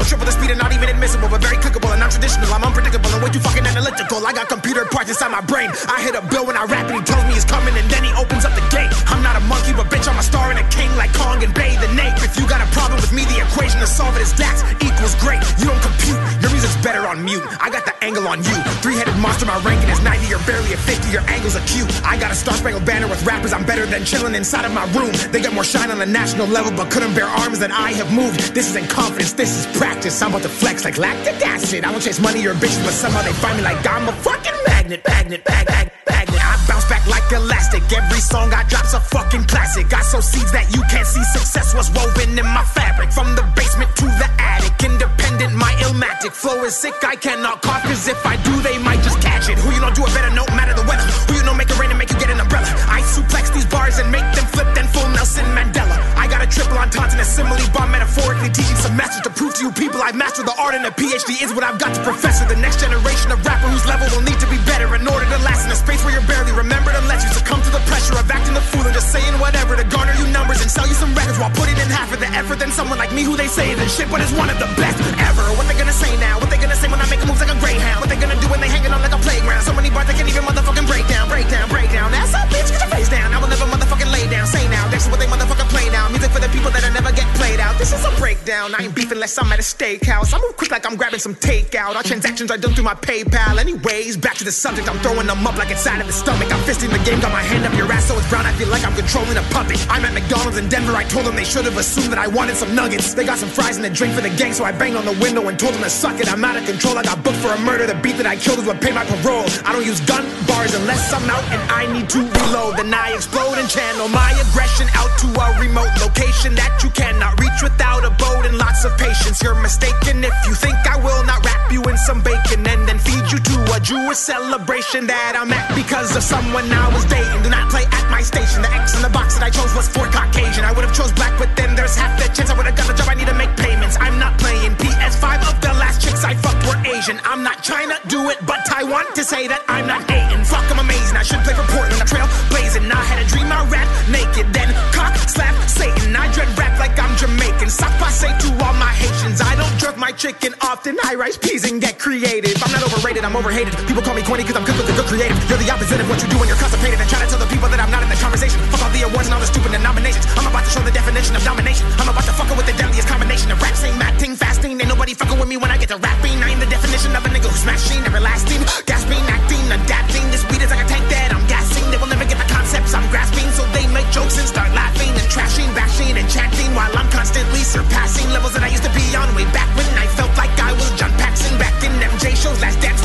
Triple 0.07 0.23
the 0.23 0.31
speed 0.39 0.55
and 0.55 0.61
not 0.63 0.71
even 0.71 0.87
admissible, 0.89 1.27
but 1.27 1.43
very 1.43 1.59
clickable 1.59 1.91
and 1.91 1.99
non-traditional. 1.99 2.47
I'm 2.55 2.63
unpredictable 2.63 3.11
and 3.11 3.27
way 3.27 3.31
too 3.35 3.43
fucking 3.43 3.67
analytical. 3.67 4.23
I 4.23 4.31
got 4.31 4.47
computer 4.47 4.87
parts 4.87 5.11
inside 5.11 5.35
my 5.35 5.43
brain. 5.43 5.67
I 5.91 5.99
hit 5.99 6.15
a 6.15 6.23
bill 6.23 6.47
when 6.47 6.55
I 6.55 6.63
rap 6.63 6.87
and 6.87 6.95
he 6.95 7.03
tells 7.03 7.27
me 7.27 7.35
he's 7.35 7.45
coming 7.45 7.75
and 7.75 7.91
then 7.91 8.07
he 8.07 8.15
opens 8.15 8.47
up 8.47 8.55
the 8.55 8.63
gate. 8.71 8.87
I'm 9.11 9.19
not 9.27 9.35
a 9.35 9.43
monkey, 9.51 9.75
but 9.75 9.91
bitch, 9.91 10.07
I'm 10.07 10.15
a 10.15 10.23
star 10.23 10.55
and 10.55 10.63
a 10.63 10.67
king 10.71 10.95
like 10.95 11.11
Kong 11.11 11.43
and 11.43 11.51
Bay 11.51 11.75
the 11.83 11.91
Nape. 11.99 12.15
If 12.23 12.39
you 12.39 12.47
got 12.47 12.63
a 12.63 12.71
problem 12.71 13.03
with 13.03 13.11
me, 13.11 13.27
the 13.27 13.43
equation 13.43 13.83
to 13.83 13.89
solve 13.91 14.15
it 14.15 14.23
is 14.23 14.31
DAX 14.39 14.63
equals 14.79 15.19
great. 15.19 15.43
You 15.59 15.75
don't 15.75 15.83
compute. 15.83 16.23
Your 16.39 16.55
music's 16.55 16.79
better 16.87 17.03
on 17.03 17.27
mute. 17.27 17.43
I 17.59 17.67
got 17.67 17.83
the 17.83 17.95
angle 17.99 18.31
on 18.31 18.47
you. 18.47 18.55
Three-headed 18.87 19.19
monster, 19.19 19.51
my 19.51 19.59
ranking 19.67 19.91
is 19.91 19.99
90. 20.07 20.23
You're 20.31 20.47
barely 20.47 20.71
at 20.71 20.79
50. 20.87 21.11
Your 21.11 21.27
angle's 21.27 21.59
acute. 21.59 21.91
I 22.07 22.15
got 22.15 22.31
a 22.31 22.39
star 22.39 22.55
spangled 22.55 22.87
banner 22.87 23.11
with 23.11 23.27
rappers. 23.27 23.51
I'm 23.51 23.67
better 23.67 23.91
than 23.91 24.07
chilling 24.07 24.39
inside 24.39 24.63
of 24.63 24.71
my 24.71 24.87
room. 24.95 25.11
They 25.35 25.43
get 25.43 25.51
more 25.51 25.67
shine 25.67 25.91
on 25.91 25.99
the 25.99 26.07
national 26.07 26.47
level, 26.47 26.71
but 26.71 26.95
couldn't 26.95 27.19
bear 27.19 27.27
arms 27.27 27.59
than 27.59 27.75
I 27.75 27.91
have 27.99 28.15
moved. 28.15 28.55
This 28.55 28.71
isn't 28.71 28.87
confidence. 28.87 29.35
This 29.35 29.51
is 29.59 29.67
practice. 29.77 29.96
I'm 30.05 30.31
about 30.31 30.43
to 30.43 30.49
flex 30.49 30.85
like 30.85 30.99
lactic 30.99 31.35
acid. 31.41 31.85
I 31.85 31.91
don't 31.91 32.01
chase 32.01 32.21
money 32.21 32.47
or 32.47 32.55
bitches, 32.55 32.85
but 32.85 32.93
somehow 32.93 33.23
they 33.23 33.33
find 33.33 33.57
me 33.57 33.65
like 33.65 33.81
I'm 33.87 34.09
a 34.09 34.13
fucking 34.13 34.55
magnet, 34.69 35.03
magnet, 35.09 35.43
mag, 35.49 35.67
mag, 35.67 35.91
magnet. 36.07 36.41
I 36.45 36.55
bounce 36.69 36.85
back 36.87 37.07
like 37.09 37.27
elastic. 37.33 37.83
Every 37.91 38.21
song 38.21 38.53
I 38.53 38.63
drop's 38.69 38.95
a 38.95 39.01
fucking 39.01 39.45
classic. 39.45 39.93
I 39.93 40.03
sow 40.03 40.21
seeds 40.21 40.53
that 40.53 40.71
you 40.71 40.83
can't 40.93 41.07
see. 41.07 41.25
Success 41.33 41.75
was 41.75 41.91
woven 41.91 42.39
in 42.39 42.47
my 42.47 42.63
fabric. 42.63 43.11
From 43.11 43.35
the 43.35 43.43
basement 43.57 43.91
to 43.97 44.07
the 44.07 44.29
attic. 44.39 44.79
Independent, 44.85 45.55
my 45.57 45.73
illmatic 45.83 46.31
flow 46.31 46.63
is 46.65 46.77
sick. 46.77 46.95
I 47.03 47.17
cannot 47.17 47.63
cough, 47.63 47.83
cause 47.83 48.07
if 48.07 48.21
I 48.25 48.37
do, 48.45 48.55
they 48.63 48.79
might 48.79 49.03
just 49.03 49.21
catch 49.21 49.49
it. 49.49 49.59
Who 49.59 49.73
you 49.73 49.81
know 49.81 49.91
do 49.91 50.05
it 50.05 50.15
better, 50.15 50.31
no 50.31 50.47
matter 50.55 50.75
the 50.75 50.87
weather. 50.87 51.03
Who 51.27 51.35
you 51.35 51.43
know 51.43 51.55
make 51.55 51.71
it 51.71 51.79
rain 51.81 51.91
and 51.91 51.99
make 51.99 52.13
you 52.13 52.19
get 52.21 52.31
an 52.31 52.39
umbrella. 52.39 52.69
I 52.87 53.03
suplex 53.03 53.53
these 53.53 53.67
bars 53.67 53.99
and 53.99 54.13
make 54.13 54.29
them 54.37 54.47
flip, 54.55 54.71
then 54.77 54.87
full 54.95 55.09
Nelson 55.11 55.47
Mandela. 55.57 55.99
I 56.47 56.49
a 56.49 56.55
triple 56.55 56.79
entendre 56.79 57.19
and 57.19 57.19
a 57.19 57.27
simile 57.27 57.59
bar 57.75 57.91
metaphorically 57.91 58.55
teaching 58.55 58.79
some 58.79 58.95
message 58.95 59.19
to 59.27 59.35
prove 59.35 59.59
to 59.59 59.67
you 59.67 59.75
people 59.75 59.99
I've 59.99 60.15
mastered 60.15 60.47
the 60.47 60.55
art 60.55 60.79
and 60.79 60.87
a 60.87 60.95
PhD 60.95 61.43
is 61.43 61.51
what 61.51 61.67
I've 61.67 61.75
got 61.75 61.91
to 61.99 62.01
professor. 62.07 62.47
The 62.47 62.55
next 62.55 62.79
generation 62.79 63.35
of 63.35 63.43
rapper 63.43 63.67
whose 63.67 63.83
level 63.83 64.07
will 64.15 64.23
need 64.23 64.39
to 64.39 64.47
be 64.47 64.55
better 64.63 64.87
in 64.95 65.03
order 65.11 65.27
to 65.27 65.39
last 65.43 65.67
in 65.67 65.75
a 65.75 65.79
space 65.79 66.07
where 66.07 66.15
you're 66.15 66.29
barely 66.31 66.55
remembered 66.55 66.95
unless 67.03 67.27
you 67.27 67.35
succumb 67.35 67.59
to 67.67 67.73
the 67.75 67.83
pressure 67.91 68.15
of 68.15 68.31
acting 68.31 68.55
the 68.55 68.63
fool 68.63 68.87
and 68.87 68.95
just 68.95 69.11
saying 69.11 69.35
whatever 69.43 69.75
to 69.75 69.83
garner 69.91 70.15
you 70.15 70.31
numbers 70.31 70.63
and 70.63 70.71
sell 70.71 70.87
you 70.87 70.95
some 70.95 71.11
records 71.19 71.35
while 71.43 71.51
putting 71.51 71.75
in 71.83 71.91
half 71.91 72.15
of 72.15 72.23
the 72.23 72.31
effort 72.31 72.63
than 72.63 72.71
someone 72.71 73.03
like 73.03 73.11
me 73.11 73.27
who 73.27 73.35
they 73.35 73.51
say 73.51 73.75
isn't 73.75 73.91
shit 73.91 74.07
but 74.07 74.23
is 74.23 74.31
one 74.39 74.47
of 74.47 74.59
the 74.63 74.71
best 74.79 75.03
ever. 75.19 75.43
What 75.59 75.67
they 75.67 75.75
gonna 75.75 75.91
say 75.91 76.15
now? 76.23 76.39
What 76.39 76.47
they 76.47 76.63
gonna 76.63 76.79
say 76.79 76.87
when 76.87 77.03
I 77.03 77.11
make 77.11 77.27
moves 77.27 77.43
like 77.43 77.51
a 77.51 77.59
greyhound? 77.59 78.07
What 78.07 78.09
they 78.13 78.21
gonna 78.23 78.39
do 78.39 78.47
when 78.47 78.63
they 78.63 78.71
hanging 78.71 78.95
on 78.95 79.03
like 79.03 79.17
a 79.17 79.19
playground? 79.19 79.67
So 79.67 79.75
many 79.75 79.91
bars 79.91 80.07
they 80.07 80.15
can't 80.15 80.31
even 80.31 80.47
motherfucking 80.47 80.87
break 80.87 81.11
down, 81.11 81.27
break 81.27 81.51
down, 81.51 81.67
break 81.67 81.91
down. 81.91 82.15
That's 82.15 82.31
all, 82.39 82.47
bitch, 82.55 82.71
get 82.71 82.87
your 82.87 82.93
face 82.95 83.11
down. 83.11 83.35
I 83.35 83.43
will 83.43 83.51
never 83.51 83.67
motherfucking 83.67 84.15
lay 84.15 84.31
down. 84.31 84.47
Say 84.47 84.66
now, 84.87 84.93
this 84.93 85.05
is 85.05 85.11
what 85.11 85.21
they 85.21 85.27
motherfucker 85.27 85.69
play 85.69 85.89
now. 85.91 86.09
Music 86.09 86.31
for 86.31 86.41
the 86.41 86.49
people 86.49 86.71
that'll 86.71 86.93
never 86.93 87.13
get 87.13 87.27
played 87.35 87.61
out. 87.61 87.79
This 87.79 87.93
is 87.93 88.05
a 88.05 88.11
breakdown. 88.19 88.75
I 88.75 88.85
ain't 88.85 88.95
beefing 88.95 89.19
unless 89.19 89.39
I'm 89.39 89.51
at 89.53 89.59
a 89.59 89.63
steakhouse. 89.63 90.33
I 90.35 90.39
move 90.39 90.57
quick 90.57 90.71
like 90.71 90.87
I'm 90.87 90.97
grabbing 90.97 91.21
some 91.21 91.35
takeout. 91.35 91.97
All 91.97 92.03
transactions 92.03 92.51
are 92.51 92.59
done 92.59 92.73
through 92.75 92.85
my 92.85 92.95
PayPal. 92.95 93.59
Anyways, 93.59 94.17
back 94.17 94.35
to 94.37 94.45
the 94.45 94.53
subject. 94.53 94.89
I'm 94.89 94.99
throwing 94.99 95.27
them 95.27 95.47
up 95.47 95.57
like 95.57 95.71
out 95.71 96.01
of 96.01 96.07
the 96.07 96.13
stomach. 96.13 96.53
I'm 96.53 96.63
fisting 96.63 96.91
the 96.91 97.03
game, 97.05 97.21
got 97.21 97.33
my 97.33 97.43
hand 97.43 97.67
up 97.67 97.76
so 98.07 98.17
it's 98.17 98.29
brown. 98.31 98.47
I 98.47 98.53
feel 98.53 98.69
like 98.69 98.87
I'm 98.87 98.95
controlling 98.95 99.37
a 99.37 99.43
puppet. 99.51 99.85
I'm 99.91 100.05
at 100.05 100.15
McDonald's 100.15 100.59
in 100.59 100.69
Denver. 100.69 100.95
I 100.95 101.03
told 101.03 101.27
them 101.27 101.35
they 101.35 101.45
should 101.45 101.65
have 101.65 101.77
assumed 101.77 102.13
that 102.15 102.19
I 102.19 102.29
wanted 102.29 102.57
some 102.57 102.75
nuggets. 102.75 103.15
They 103.15 103.27
got 103.27 103.39
some 103.39 103.49
fries 103.49 103.77
and 103.77 103.85
a 103.85 103.91
drink 103.91 104.15
for 104.15 104.23
the 104.23 104.31
gang, 104.31 104.53
so 104.53 104.65
I 104.65 104.71
banged 104.71 104.97
on 104.97 105.05
the 105.05 105.19
window 105.19 105.49
and 105.49 105.59
told 105.59 105.75
them 105.75 105.83
to 105.83 105.91
suck 105.91 106.21
it. 106.21 106.31
I'm 106.31 106.45
out 106.45 106.57
of 106.57 106.65
control. 106.65 106.97
I 106.97 107.03
got 107.03 107.23
booked 107.25 107.43
for 107.43 107.51
a 107.51 107.59
murder. 107.59 107.87
The 107.87 107.99
beat 107.99 108.17
that 108.19 108.27
I 108.27 108.37
killed 108.37 108.61
is 108.61 108.67
what 108.67 108.81
paid 108.81 108.95
my 108.95 109.05
parole. 109.05 109.47
I 109.67 109.73
don't 109.75 109.85
use 109.85 110.01
gun 110.07 110.23
bars 110.47 110.75
unless 110.75 111.13
I'm 111.13 111.29
out 111.29 111.43
and 111.51 111.63
I 111.71 111.91
need 111.93 112.09
to 112.11 112.23
reload. 112.23 112.79
Then 112.79 112.95
I 112.95 113.13
explode 113.13 113.59
and 113.59 113.69
channel 113.69 114.09
my 114.09 114.31
aggression 114.39 114.87
out 114.95 115.11
to 115.27 115.29
a 115.35 115.47
remote 115.59 115.91
location 115.99 116.55
that 116.55 116.79
you 116.83 116.91
cannot 116.91 117.35
reach 117.43 117.59
without 117.63 118.05
a 118.07 118.11
boat 118.15 118.47
and 118.47 118.57
lots 118.57 118.85
of 118.85 118.97
patience. 118.99 119.43
You're 119.43 119.59
mistaken 119.61 120.23
if 120.23 120.37
you 120.47 120.55
think 120.55 120.79
I 120.87 120.97
will 120.97 121.25
not 121.27 121.45
wrap 121.45 121.73
you 121.73 121.83
in 121.91 121.99
some 122.07 122.23
bacon 122.23 122.63
and 122.67 122.87
then 122.87 122.99
feed 122.99 123.27
you 123.33 123.39
to 123.39 123.57
a 123.75 123.81
Jewish 123.81 124.19
celebration 124.19 125.07
that 125.07 125.35
I'm 125.35 125.53
at 125.53 125.75
because 125.75 126.15
of 126.15 126.23
someone 126.23 126.71
I 126.71 126.87
was 126.95 127.05
dating. 127.07 127.43
Do 127.43 127.51
not 127.51 127.71
play 127.71 127.85
at 127.97 128.07
my 128.11 128.21
station. 128.21 128.61
The 128.63 128.73
X 128.73 128.95
in 128.97 129.03
the 129.03 129.11
box 129.11 129.35
that 129.35 129.45
I 129.45 129.51
chose 129.51 129.73
was 129.75 129.89
for 129.89 130.05
Caucasian. 130.13 130.65
I 130.65 130.73
would 130.73 130.85
have 130.85 130.95
chose 130.95 131.13
black, 131.13 131.33
but 131.41 131.51
then 131.57 131.75
there's 131.75 131.97
half 131.97 132.13
the 132.21 132.29
chance 132.37 132.51
I 132.53 132.57
would 132.57 132.69
have 132.69 132.77
got 132.77 132.93
a 132.93 132.95
job. 132.95 133.09
I 133.09 133.15
need 133.15 133.29
to 133.29 133.35
make 133.35 133.53
payments. 133.57 133.97
I'm 133.99 134.19
not 134.19 134.37
playing 134.39 134.77
PS5 134.77 135.49
of 135.49 135.57
the 135.65 135.73
last 135.81 136.05
chicks 136.05 136.23
I 136.25 136.35
fucked 136.35 136.63
were 136.69 136.79
Asian. 136.85 137.19
I'm 137.25 137.43
not 137.43 137.63
China, 137.63 137.97
do 138.07 138.29
it, 138.29 138.39
but 138.45 138.65
Taiwan 138.69 139.09
to 139.15 139.25
say 139.25 139.49
that 139.49 139.65
I'm 139.69 139.87
not 139.87 140.05
hating. 140.11 140.45
Fuck, 140.45 140.69
I'm 140.71 140.79
amazing. 140.79 141.17
I 141.17 141.25
should 141.25 141.41
play 141.43 141.55
for 141.55 141.67
Portland. 141.73 142.01
The 142.01 142.09
trail 142.09 142.29
blazing. 142.53 142.85
I 142.93 143.03
had 143.03 143.19
a 143.19 143.27
dream. 143.27 143.49
I 143.51 143.65
rap 143.71 143.89
naked, 144.11 144.53
then 144.53 144.69
cock 144.93 145.15
slap 145.29 145.55
Satan. 145.69 146.15
I 146.15 146.31
dread 146.33 146.51
rap 146.59 146.79
like 146.79 146.99
I'm 146.99 147.15
Jamaican. 147.17 147.71
Sock 147.71 147.93
passe 147.99 148.27
to 148.27 148.49
all 148.65 148.75
my 148.77 148.93
Haitians. 148.93 149.41
I 149.41 149.55
don't 149.57 149.73
jerk 149.79 149.97
my 149.97 150.13
chicken 150.13 150.55
often. 150.61 150.99
I 151.03 151.15
rice 151.15 151.37
peas 151.37 151.65
and 151.65 151.81
get 151.81 151.99
creative. 151.99 152.55
I'm 152.63 152.73
not 152.73 152.83
overrated. 152.83 153.25
I'm 153.25 153.37
overhated. 153.37 153.73
People 153.87 154.03
call 154.03 154.15
me 154.15 154.23
corny 154.23 154.43
because 154.43 154.57
I'm 154.57 154.67
good 154.67 154.77
with 154.77 154.87
the 154.87 154.97
good 154.99 155.07
creative. 155.07 155.39
You're 155.49 155.63
the 155.63 155.71
opposite 155.71 156.01
of 156.01 156.09
what 156.09 156.23
you 156.23 156.29
do 156.29 156.39
when 156.39 156.49
you're 156.49 156.59
constipated 156.59 157.01
and 157.01 157.09
try 157.09 157.23
to 157.23 157.29
tell 157.31 157.39
the 157.39 157.51
people 157.51 157.69
that 157.69 157.81
I'm 157.87 157.95
not 157.95 158.03
in 158.03 158.11
the 158.11 158.19
conversation. 158.19 158.59
Fuck 158.75 158.83
all 158.83 158.91
the 158.91 159.07
awards 159.07 159.31
and 159.31 159.35
all 159.39 159.39
the 159.39 159.47
stupid 159.47 159.71
nominations. 159.79 160.27
I'm 160.35 160.51
about 160.51 160.67
to 160.67 160.71
show 160.75 160.83
the 160.83 160.91
definition 160.91 161.39
of 161.39 161.43
domination. 161.47 161.87
I'm 162.03 162.11
about 162.11 162.27
to 162.27 162.35
fuck 162.35 162.51
with 162.59 162.67
the 162.67 162.75
deadliest 162.75 163.07
combination 163.07 163.55
of 163.55 163.63
rap, 163.63 163.79
sing, 163.79 163.95
acting, 164.03 164.35
fasting. 164.35 164.75
Ain't 164.75 164.91
nobody 164.91 165.15
fucking 165.15 165.39
with 165.39 165.47
me 165.47 165.55
when 165.55 165.71
I 165.71 165.79
get 165.79 165.95
to 165.95 165.99
rapping. 166.03 166.43
I 166.43 166.51
ain't 166.51 166.59
the 166.59 166.67
definition 166.67 167.15
of 167.15 167.23
a 167.23 167.31
nigga 167.31 167.47
who's 167.47 167.63
smashing, 167.63 168.03
everlasting, 168.03 168.59
gasping, 168.91 169.23
acting, 169.31 169.63
adapting. 169.71 170.27
This 170.35 170.43
beat 170.51 170.67
is 170.67 170.71
like 170.75 170.83
a 170.83 170.89
tank 170.91 171.07
that 171.15 171.31
I'm 171.31 171.47
gassing. 171.47 171.87
They 171.95 171.99
will 172.03 172.11
never 172.11 172.27
get 172.27 172.43
the 172.43 172.51
concepts 172.51 172.91
I'm 172.91 173.07
grasping, 173.15 173.47
so 173.55 173.63
they 173.71 173.87
make 173.95 174.11
jokes 174.11 174.35
and 174.35 174.51
start 174.51 174.75
laughing 174.75 175.15
and 175.15 175.27
trashing, 175.31 175.71
bashing 175.79 176.19
and 176.19 176.27
chanting 176.27 176.75
while 176.75 176.91
I'm 176.91 177.07
constantly 177.15 177.63
surpassing 177.63 178.27
levels 178.35 178.59
that 178.59 178.67
I 178.67 178.71
used 178.75 178.83
to 178.83 178.91
be 178.99 179.07
on 179.15 179.31
way 179.39 179.47
back 179.55 179.71
when 179.79 179.87
I 179.95 180.11
felt 180.19 180.35
like 180.35 180.51
I 180.59 180.75
was 180.75 180.91
John 180.99 181.15
Paxson 181.23 181.55
back 181.63 181.79
in 181.87 181.95
MJ 182.03 182.35
shows. 182.35 182.59
Last 182.59 182.83
dance 182.83 182.96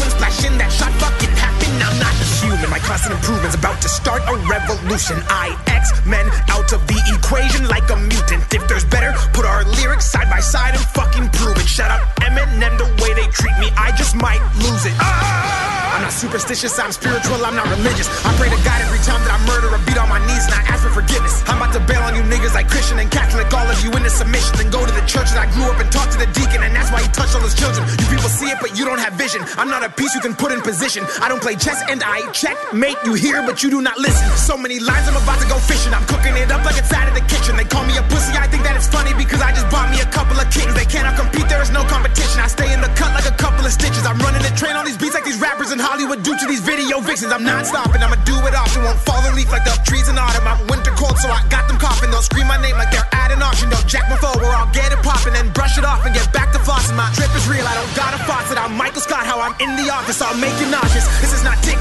constant 2.91 3.15
improvement's 3.15 3.55
about 3.55 3.81
to 3.81 3.87
start 3.87 4.21
a 4.27 4.35
revolution. 4.51 5.15
I 5.31 5.55
X 5.67 6.03
men 6.05 6.27
out 6.51 6.73
of 6.73 6.85
the 6.91 6.99
equation 7.15 7.63
like 7.69 7.87
a 7.89 7.95
mutant. 7.95 8.43
If 8.53 8.67
there's 8.67 8.83
better, 8.83 9.15
put 9.31 9.45
our 9.45 9.63
lyrics 9.79 10.11
side 10.11 10.29
by 10.29 10.41
side 10.41 10.75
and 10.75 10.83
fucking 10.91 11.29
prove 11.29 11.55
it. 11.55 11.69
Shut 11.71 11.89
up, 11.89 12.03
Eminem, 12.19 12.75
the 12.75 12.91
way 12.99 13.15
they 13.15 13.31
treat 13.31 13.55
me, 13.63 13.71
I 13.77 13.95
just 13.95 14.13
might 14.13 14.43
lose 14.59 14.83
it. 14.83 14.91
Ah! 14.99 15.71
I'm 15.95 16.03
not 16.03 16.11
superstitious, 16.11 16.79
I'm 16.79 16.91
spiritual, 16.91 17.39
I'm 17.45 17.55
not 17.55 17.67
religious. 17.71 18.11
I 18.25 18.35
pray 18.35 18.49
to 18.51 18.59
God 18.63 18.79
every 18.83 18.99
time 19.07 19.23
that 19.23 19.35
I 19.35 19.39
murder 19.47 19.71
or 19.71 19.79
beat 19.87 19.99
on 19.99 20.09
my 20.09 20.19
knees 20.27 20.47
and 20.51 20.55
I 20.55 20.63
ask 20.67 20.83
for 20.83 20.91
forgiveness. 20.91 21.43
I'm 21.47 21.63
about 21.63 21.71
to 21.77 21.83
bail 21.83 22.03
on 22.03 22.15
you 22.15 22.23
niggas 22.27 22.55
like 22.55 22.67
Christian 22.67 22.99
and 22.99 23.11
Catholic, 23.11 23.47
all 23.53 23.67
of 23.67 23.79
you 23.83 23.91
into 23.91 24.09
submission. 24.09 24.51
Then 24.57 24.71
go 24.71 24.83
to 24.83 24.91
the 24.91 25.05
church 25.07 25.31
that 25.31 25.45
I 25.45 25.47
grew 25.51 25.67
up 25.67 25.79
and 25.79 25.91
talk 25.91 26.11
to 26.11 26.17
the 26.17 26.27
deacon, 26.31 26.63
and 26.63 26.75
that's 26.75 26.91
why 26.91 27.03
he 27.03 27.09
touched 27.11 27.35
all 27.35 27.43
his 27.43 27.55
children. 27.55 27.87
You 27.87 28.07
people 28.07 28.31
see 28.31 28.49
it, 28.49 28.57
but 28.59 28.73
you 28.73 28.83
don't 28.83 28.99
have 28.99 29.13
vision. 29.13 29.43
I'm 29.61 29.69
not 29.69 29.83
a 29.83 29.93
piece 29.93 30.15
you 30.15 30.23
can 30.25 30.33
put 30.33 30.51
in 30.51 30.65
position. 30.65 31.05
I 31.21 31.29
don't 31.29 31.43
play 31.43 31.53
chess 31.53 31.83
and 31.85 32.01
I 32.01 32.25
checkmate. 32.31 32.80
Mate, 32.81 32.97
you 33.05 33.13
hear, 33.13 33.45
but 33.45 33.61
you 33.61 33.69
do 33.69 33.77
not 33.77 34.01
listen. 34.01 34.25
So 34.33 34.57
many 34.57 34.81
lines, 34.81 35.05
I'm 35.05 35.13
about 35.13 35.37
to 35.37 35.45
go 35.45 35.61
fishing. 35.61 35.93
I'm 35.93 36.01
cooking 36.09 36.33
it 36.33 36.49
up 36.49 36.65
like 36.65 36.81
it's 36.81 36.89
out 36.89 37.05
of 37.05 37.13
the 37.13 37.21
kitchen. 37.29 37.53
They 37.53 37.69
call 37.69 37.85
me 37.85 37.93
a 37.93 38.01
pussy, 38.09 38.33
I 38.33 38.49
think 38.49 38.65
that 38.65 38.73
it's 38.73 38.89
funny 38.89 39.13
because 39.13 39.37
I 39.37 39.53
just 39.53 39.69
bought 39.69 39.93
me 39.93 40.01
a 40.01 40.09
couple 40.09 40.33
of 40.33 40.49
kittens. 40.49 40.73
They 40.73 40.89
cannot 40.89 41.13
compete, 41.13 41.45
there 41.45 41.61
is 41.61 41.69
no 41.69 41.85
competition. 41.85 42.41
I 42.41 42.49
stay 42.49 42.73
in 42.73 42.81
the 42.81 42.89
cut 42.97 43.13
like 43.13 43.29
a 43.29 43.37
couple 43.37 43.61
of 43.61 43.69
stitches. 43.69 44.01
I'm 44.01 44.17
running 44.25 44.41
the 44.41 44.49
train 44.57 44.73
on 44.73 44.89
these 44.89 44.97
beats 44.97 45.13
like 45.13 45.29
these 45.29 45.37
rappers 45.37 45.69
in 45.69 45.77
Hollywood 45.77 46.25
do 46.25 46.33
to 46.33 46.45
these 46.49 46.65
video 46.65 46.97
vixens. 47.05 47.29
I'm 47.29 47.45
not 47.45 47.69
stopping, 47.69 48.01
I'ma 48.01 48.17
do 48.25 48.33
it 48.49 48.57
often. 48.57 48.81
Won't 48.81 48.97
fall 49.05 49.21
a 49.21 49.31
leaf 49.37 49.53
like 49.53 49.61
the 49.61 49.77
trees 49.85 50.09
in 50.09 50.17
autumn. 50.17 50.49
I'm 50.49 50.65
winter 50.65 50.89
cold, 50.97 51.21
so 51.21 51.29
I 51.29 51.45
got 51.53 51.69
them 51.69 51.77
coughing. 51.77 52.09
They'll 52.09 52.25
scream 52.25 52.49
my 52.49 52.57
name 52.65 52.81
like 52.81 52.89
they're 52.89 53.05
at 53.13 53.29
an 53.29 53.45
auction. 53.45 53.69
They'll 53.69 53.85
jack 53.85 54.09
my 54.09 54.17
phone 54.17 54.41
where 54.41 54.57
I'll 54.57 54.73
get 54.73 54.89
it 54.89 54.97
popping 55.05 55.37
and 55.37 55.53
brush 55.53 55.77
it 55.77 55.85
off 55.85 56.01
and 56.01 56.17
get 56.17 56.33
back 56.33 56.49
to 56.57 56.59
flossing. 56.65 56.97
My 56.97 57.13
trip 57.13 57.29
is 57.37 57.45
real, 57.45 57.61
I 57.61 57.77
don't 57.77 57.93
got 57.93 58.17
a 58.17 58.21
faucet. 58.25 58.57
I'm 58.57 58.73
Michael 58.73 59.05
Scott, 59.05 59.29
how 59.29 59.37
I'm 59.37 59.53
in 59.61 59.69
the 59.77 59.93
office. 59.93 60.17
I'll 60.17 60.33
make 60.41 60.57
you 60.57 60.65
nauseous. 60.65 61.05
This 61.21 61.29
is 61.29 61.45
not 61.45 61.61
tick 61.61 61.77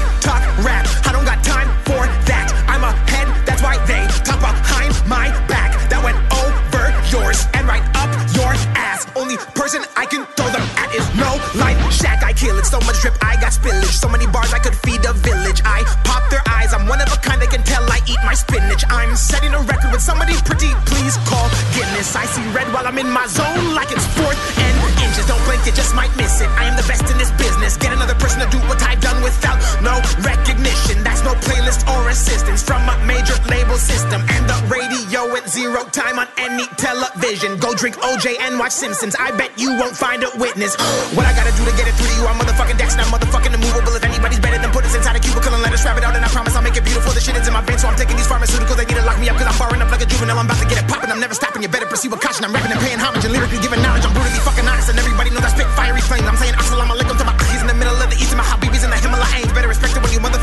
rap. 0.61 0.90
I 1.07 1.11
don't 1.11 1.25
got 1.25 1.43
time 1.43 1.69
for 1.85 2.03
that. 2.29 2.47
I'm 2.67 2.83
ahead, 2.83 3.27
that's 3.45 3.61
why 3.61 3.77
they 3.85 4.03
talk 4.23 4.39
behind 4.39 4.93
my 5.07 5.29
back. 5.47 5.75
That 5.89 6.03
went 6.03 6.17
over 6.31 6.83
yours 7.11 7.47
and 7.53 7.67
right 7.67 7.83
up 7.95 8.11
your 8.35 8.51
ass. 8.75 9.07
Only 9.15 9.37
person 9.53 9.83
I 9.95 10.05
can 10.05 10.25
throw 10.37 10.47
them 10.49 10.63
at 10.79 10.89
is 10.95 11.05
no 11.15 11.35
life 11.59 11.77
shack. 11.91 12.23
I 12.23 12.33
kill 12.33 12.57
it, 12.57 12.65
so 12.65 12.79
much 12.87 13.01
drip, 13.01 13.15
I 13.21 13.35
got 13.39 13.51
spillage. 13.51 13.95
So 13.95 14.07
many 14.07 14.27
bars 14.27 14.53
I 14.53 14.59
could 14.59 14.75
feed 14.75 15.03
a 15.05 15.13
village. 15.13 15.61
I 15.65 15.83
pop 16.03 16.23
their 16.31 16.43
eyes, 16.47 16.73
I'm 16.73 16.87
one 16.87 17.01
of 17.01 17.11
a 17.11 17.17
kind. 17.19 17.41
They 17.41 17.47
can 17.47 17.63
tell 17.63 17.83
I 17.91 17.99
eat 18.07 18.21
my 18.23 18.33
spinach. 18.33 18.83
I'm 18.89 19.15
setting 19.15 19.53
a 19.53 19.61
record 19.63 19.91
with 19.91 20.01
somebody 20.01 20.33
pretty. 20.45 20.71
Please 20.85 21.17
call 21.27 21.47
Guinness. 21.75 22.15
I 22.15 22.25
see 22.25 22.45
red 22.55 22.71
while 22.73 22.87
I'm 22.87 22.97
in 22.97 23.09
my 23.09 23.27
zone, 23.27 23.75
like 23.75 23.91
it's 23.91 24.05
fourth 24.15 24.39
and. 24.59 25.00
Don't 25.31 25.39
blink, 25.47 25.63
you 25.65 25.71
just 25.71 25.95
might 25.95 26.11
miss 26.19 26.43
it. 26.43 26.49
I 26.59 26.67
am 26.67 26.75
the 26.75 26.83
best 26.83 27.07
in 27.07 27.15
this 27.15 27.31
business. 27.39 27.77
Get 27.77 27.95
another 27.95 28.15
person 28.19 28.43
to 28.43 28.49
do 28.51 28.59
what 28.67 28.83
I've 28.83 28.99
done 28.99 29.23
without 29.23 29.63
no 29.79 29.95
recognition. 30.27 31.07
That's 31.07 31.20
no 31.23 31.33
playlist 31.45 31.85
or 31.87 32.09
assistance 32.09 32.63
from 32.63 32.81
a 32.89 32.97
major 33.05 33.35
label 33.49 33.77
system 33.77 34.21
and 34.29 34.43
the 34.49 34.57
radio 34.69 35.29
at 35.35 35.49
zero 35.49 35.85
time 35.89 36.19
on 36.19 36.27
any 36.37 36.65
television. 36.77 37.57
Go 37.59 37.73
drink 37.73 37.95
OJ 38.01 38.39
and 38.41 38.57
watch 38.57 38.71
Simpsons. 38.73 39.15
I 39.15 39.31
bet 39.35 39.51
you 39.57 39.77
won't 39.77 39.95
find 39.95 40.23
a 40.23 40.29
witness. 40.37 40.75
What 41.11 41.27
I 41.27 41.35
gotta 41.35 41.51
do 41.59 41.67
to 41.67 41.73
get 41.75 41.87
it 41.91 41.95
through 41.99 42.07
to 42.07 42.15
you? 42.17 42.25
I'm 42.25 42.39
motherfucking 42.39 42.79
Dex, 42.79 42.95
not 42.95 43.07
motherfucking 43.11 43.51
immovable. 43.51 43.93
If 43.93 44.03
anybody's 44.03 44.39
better 44.39 44.57
than 44.57 44.71
put 44.71 44.85
us 44.85 44.95
inside 44.95 45.15
a 45.15 45.19
cubicle 45.19 45.51
and 45.53 45.61
let 45.61 45.73
us 45.75 45.83
wrap 45.83 45.97
it 45.99 46.03
out, 46.07 46.15
and 46.15 46.23
I 46.23 46.29
promise 46.31 46.55
I'll 46.55 46.63
make 46.63 46.77
it 46.77 46.85
beautiful. 46.87 47.11
The 47.11 47.19
shit 47.19 47.35
is 47.35 47.47
in 47.47 47.53
my 47.53 47.61
veins, 47.61 47.81
so 47.83 47.91
I'm 47.91 47.97
taking 47.99 48.15
these 48.15 48.27
pharmaceuticals. 48.27 48.77
They 48.79 48.87
need 48.87 48.95
to 48.95 49.05
lock 49.05 49.19
me 49.19 49.27
up 49.27 49.35
because 49.35 49.51
I'm 49.51 49.59
firing 49.59 49.81
up 49.83 49.91
like 49.91 50.01
a 50.01 50.07
juvenile. 50.07 50.39
I'm 50.39 50.47
about 50.47 50.61
to 50.63 50.67
get 50.71 50.79
it 50.79 50.87
popping. 50.87 51.11
I'm 51.11 51.19
never 51.19 51.35
stopping. 51.35 51.61
You 51.61 51.67
better 51.67 51.85
proceed 51.85 52.15
with 52.15 52.21
caution. 52.23 52.45
I'm 52.47 52.55
rapping 52.55 52.71
and 52.71 52.79
paying 52.79 52.97
homage 52.97 53.27
and 53.27 53.33
lyrically 53.35 53.59
giving 53.59 53.83
knowledge. 53.83 54.07
I'm 54.07 54.15
brutally 54.15 54.39
fucking 54.39 54.65
honest, 54.65 54.87
and 54.89 54.97
everybody 54.97 55.29
knows 55.35 55.43
I 55.43 55.51
spit 55.51 55.67
fiery 55.75 56.01
flames. 56.01 56.25
I'm 56.25 56.39
saying 56.39 56.55
assalamu 56.55 56.95
alaikum 56.95 57.19
to 57.19 57.27
my 57.27 57.35
eyes 57.35 57.61
in 57.61 57.67
the 57.67 57.75
middle 57.75 57.95
of 57.95 58.07
the 58.07 58.15
east, 58.15 58.31
and 58.31 58.39
my 58.39 58.47
habibis 58.47 58.87
in 58.87 58.89
the 58.89 58.99
Himalayas. 59.03 59.51
Better 59.51 59.67
respect 59.67 59.93
it 59.93 60.01
when 60.01 60.11
you 60.15 60.21
motherfuckers 60.23 60.40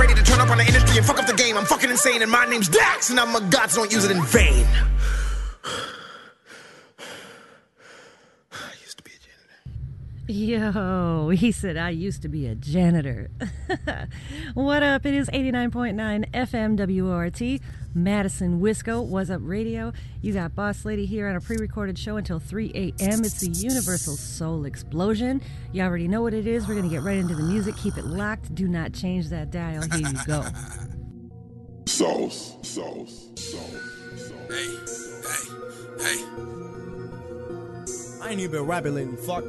ready 0.00 0.14
to 0.14 0.22
turn 0.22 0.40
up 0.40 0.48
on 0.48 0.56
the 0.56 0.64
industry 0.64 0.96
and 0.96 1.06
fuck 1.06 1.18
up 1.18 1.26
the 1.26 1.34
game. 1.34 1.58
I'm 1.58 1.66
fucking 1.66 1.90
insane, 1.90 2.22
and 2.22 2.30
my 2.30 2.46
name's 2.46 2.68
Dax, 2.68 3.10
and 3.10 3.20
I'm 3.20 3.36
a 3.36 3.40
god, 3.50 3.70
so 3.70 3.82
don't 3.82 3.92
use 3.92 4.04
it 4.04 4.10
in 4.10 4.24
vain. 4.24 4.66
Yo, 10.26 11.30
he 11.30 11.50
said, 11.50 11.76
I 11.76 11.90
used 11.90 12.22
to 12.22 12.28
be 12.28 12.46
a 12.46 12.54
janitor. 12.54 13.30
what 14.54 14.80
up? 14.80 15.04
It 15.04 15.12
is 15.12 15.28
89.9 15.28 16.30
FM 16.30 16.76
WORT, 17.02 17.60
Madison 17.94 18.60
Wisco. 18.60 19.04
What's 19.04 19.30
up, 19.30 19.40
radio? 19.42 19.92
You 20.22 20.32
got 20.32 20.54
Boss 20.54 20.84
Lady 20.84 21.06
here 21.06 21.28
on 21.28 21.36
a 21.36 21.40
pre 21.40 21.56
recorded 21.56 21.98
show 21.98 22.16
until 22.16 22.38
3 22.38 22.70
a.m. 22.74 23.20
It's 23.20 23.40
the 23.40 23.48
Universal 23.50 24.16
Soul 24.16 24.64
Explosion. 24.64 25.42
You 25.72 25.82
already 25.82 26.08
know 26.08 26.22
what 26.22 26.34
it 26.34 26.46
is. 26.46 26.68
We're 26.68 26.74
going 26.74 26.88
to 26.88 26.94
get 26.94 27.02
right 27.02 27.18
into 27.18 27.34
the 27.34 27.42
music. 27.42 27.76
Keep 27.76 27.98
it 27.98 28.06
locked. 28.06 28.54
Do 28.54 28.68
not 28.68 28.92
change 28.92 29.28
that 29.28 29.50
dial. 29.50 29.82
Here 29.82 30.08
you 30.08 30.18
go. 30.26 30.44
Sauce, 31.86 32.56
sauce, 32.62 33.30
sauce. 33.34 34.32
Hey, 34.48 34.76
hey, 35.26 35.44
hey. 35.98 36.24
I 38.22 38.28
ain't 38.30 38.40
even 38.40 38.62
rapping 38.62 38.94
lately. 38.94 39.16
Fuck. 39.16 39.44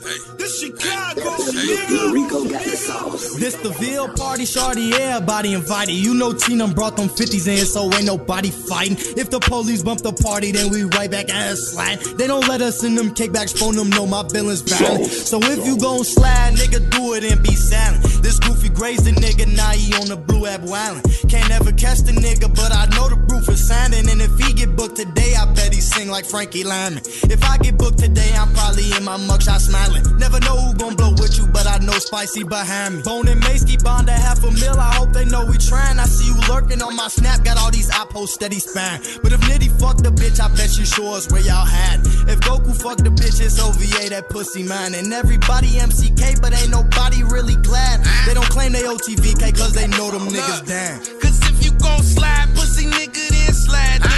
This 0.00 0.60
Chicago, 0.60 1.36
nigga. 1.52 2.12
Rico 2.12 2.48
got 2.48 2.64
the 2.64 2.70
sauce. 2.70 3.36
This 3.36 3.54
the 3.56 3.68
Ville 3.68 4.08
party, 4.08 4.46
shorty, 4.46 4.94
everybody 4.94 5.52
invited. 5.52 5.92
You 5.92 6.14
know 6.14 6.32
Tina 6.32 6.68
brought 6.68 6.96
them 6.96 7.08
50s 7.08 7.46
in, 7.46 7.66
so 7.66 7.92
ain't 7.92 8.06
nobody 8.06 8.50
fighting. 8.50 8.96
If 9.18 9.28
the 9.28 9.40
police 9.40 9.82
bump 9.82 10.00
the 10.00 10.12
party, 10.12 10.52
then 10.52 10.70
we 10.70 10.84
right 10.84 11.10
back 11.10 11.28
at 11.28 11.52
a 11.52 11.56
slide. 11.56 12.00
They 12.16 12.26
don't 12.26 12.48
let 12.48 12.62
us 12.62 12.82
in 12.82 12.94
them 12.94 13.10
kickbacks, 13.10 13.56
phone 13.56 13.76
them, 13.76 13.90
know 13.90 14.06
my 14.06 14.26
feelings 14.28 14.62
valid. 14.62 15.10
So 15.10 15.38
if 15.42 15.66
you 15.66 15.76
gon' 15.78 16.04
slide, 16.04 16.54
nigga, 16.54 16.88
do 16.90 17.12
it 17.14 17.24
and 17.24 17.42
be 17.42 17.54
silent. 17.54 18.02
This 18.22 18.38
goofy 18.38 18.70
graze 18.70 19.04
the 19.04 19.10
nigga, 19.12 19.54
now 19.54 19.70
he 19.72 19.92
on 19.94 20.06
the 20.08 20.16
blue 20.16 20.46
app 20.46 20.62
wildin'. 20.62 21.28
Can't 21.28 21.50
ever 21.50 21.72
catch 21.72 22.00
the 22.00 22.12
nigga, 22.12 22.48
but 22.54 22.72
I 22.72 22.86
know 22.96 23.10
the 23.10 23.16
proof 23.28 23.48
is 23.50 23.68
sounding. 23.68 24.08
And 24.08 24.22
if 24.22 24.32
he 24.38 24.54
get 24.54 24.74
booked 24.76 24.96
today, 24.96 25.34
I 25.36 25.44
bet 25.52 25.74
he 25.74 25.80
sing 25.80 26.08
like 26.08 26.24
Frankie 26.24 26.64
Lymon. 26.64 27.02
If 27.28 27.44
I 27.44 27.58
get 27.58 27.76
booked 27.76 27.98
today, 27.98 28.32
I'm 28.34 28.50
probably 28.54 28.90
in 28.96 29.04
my 29.04 29.18
mugshot 29.18 29.60
smiling. 29.60 29.89
Never 30.18 30.40
know 30.40 30.56
who 30.56 30.74
gon' 30.74 30.94
blow 30.96 31.12
with 31.12 31.38
you, 31.38 31.46
but 31.48 31.66
I 31.66 31.78
know 31.78 31.98
spicy 31.98 32.44
behind 32.44 32.96
me. 32.96 33.02
Bone 33.02 33.28
and 33.28 33.40
Mace 33.40 33.64
keep 33.64 33.82
bond 33.82 34.08
a 34.08 34.12
half 34.12 34.44
a 34.44 34.50
mil. 34.50 34.78
I 34.78 34.94
hope 34.94 35.12
they 35.12 35.24
know 35.24 35.44
we 35.44 35.56
tryin'. 35.56 35.98
I 35.98 36.04
see 36.04 36.26
you 36.26 36.38
lurking 36.48 36.82
on 36.82 36.94
my 36.96 37.08
snap, 37.08 37.44
got 37.44 37.56
all 37.58 37.70
these 37.70 37.90
I 37.90 38.04
post 38.04 38.34
steady 38.34 38.58
spine. 38.58 39.00
But 39.22 39.32
if 39.32 39.40
Nitty 39.42 39.80
fuck 39.80 39.98
the 39.98 40.10
bitch, 40.10 40.40
I 40.40 40.48
bet 40.54 40.78
you 40.78 40.84
sure 40.84 41.16
is 41.16 41.28
where 41.30 41.42
y'all 41.42 41.64
had. 41.64 42.00
If 42.28 42.40
Goku 42.40 42.74
fuck 42.80 42.98
the 42.98 43.10
bitch, 43.10 43.40
it's 43.40 43.58
OVA, 43.58 44.10
that 44.10 44.28
pussy 44.28 44.62
mine. 44.62 44.94
And 44.94 45.12
everybody 45.12 45.68
MCK, 45.68 46.40
but 46.40 46.52
ain't 46.52 46.70
nobody 46.70 47.22
really 47.24 47.56
glad. 47.56 48.04
They 48.26 48.34
don't 48.34 48.48
claim 48.48 48.72
they 48.72 48.82
OTVK 48.82 49.56
cause 49.56 49.72
they 49.72 49.88
know 49.88 50.10
them 50.10 50.28
niggas 50.28 50.66
down. 50.66 51.00
Cause 51.20 51.40
if 51.48 51.64
you 51.64 51.72
gon' 51.78 52.02
slide, 52.02 52.48
pussy 52.54 52.86
nigga, 52.86 53.28
then 53.30 53.52
slide 53.54 54.09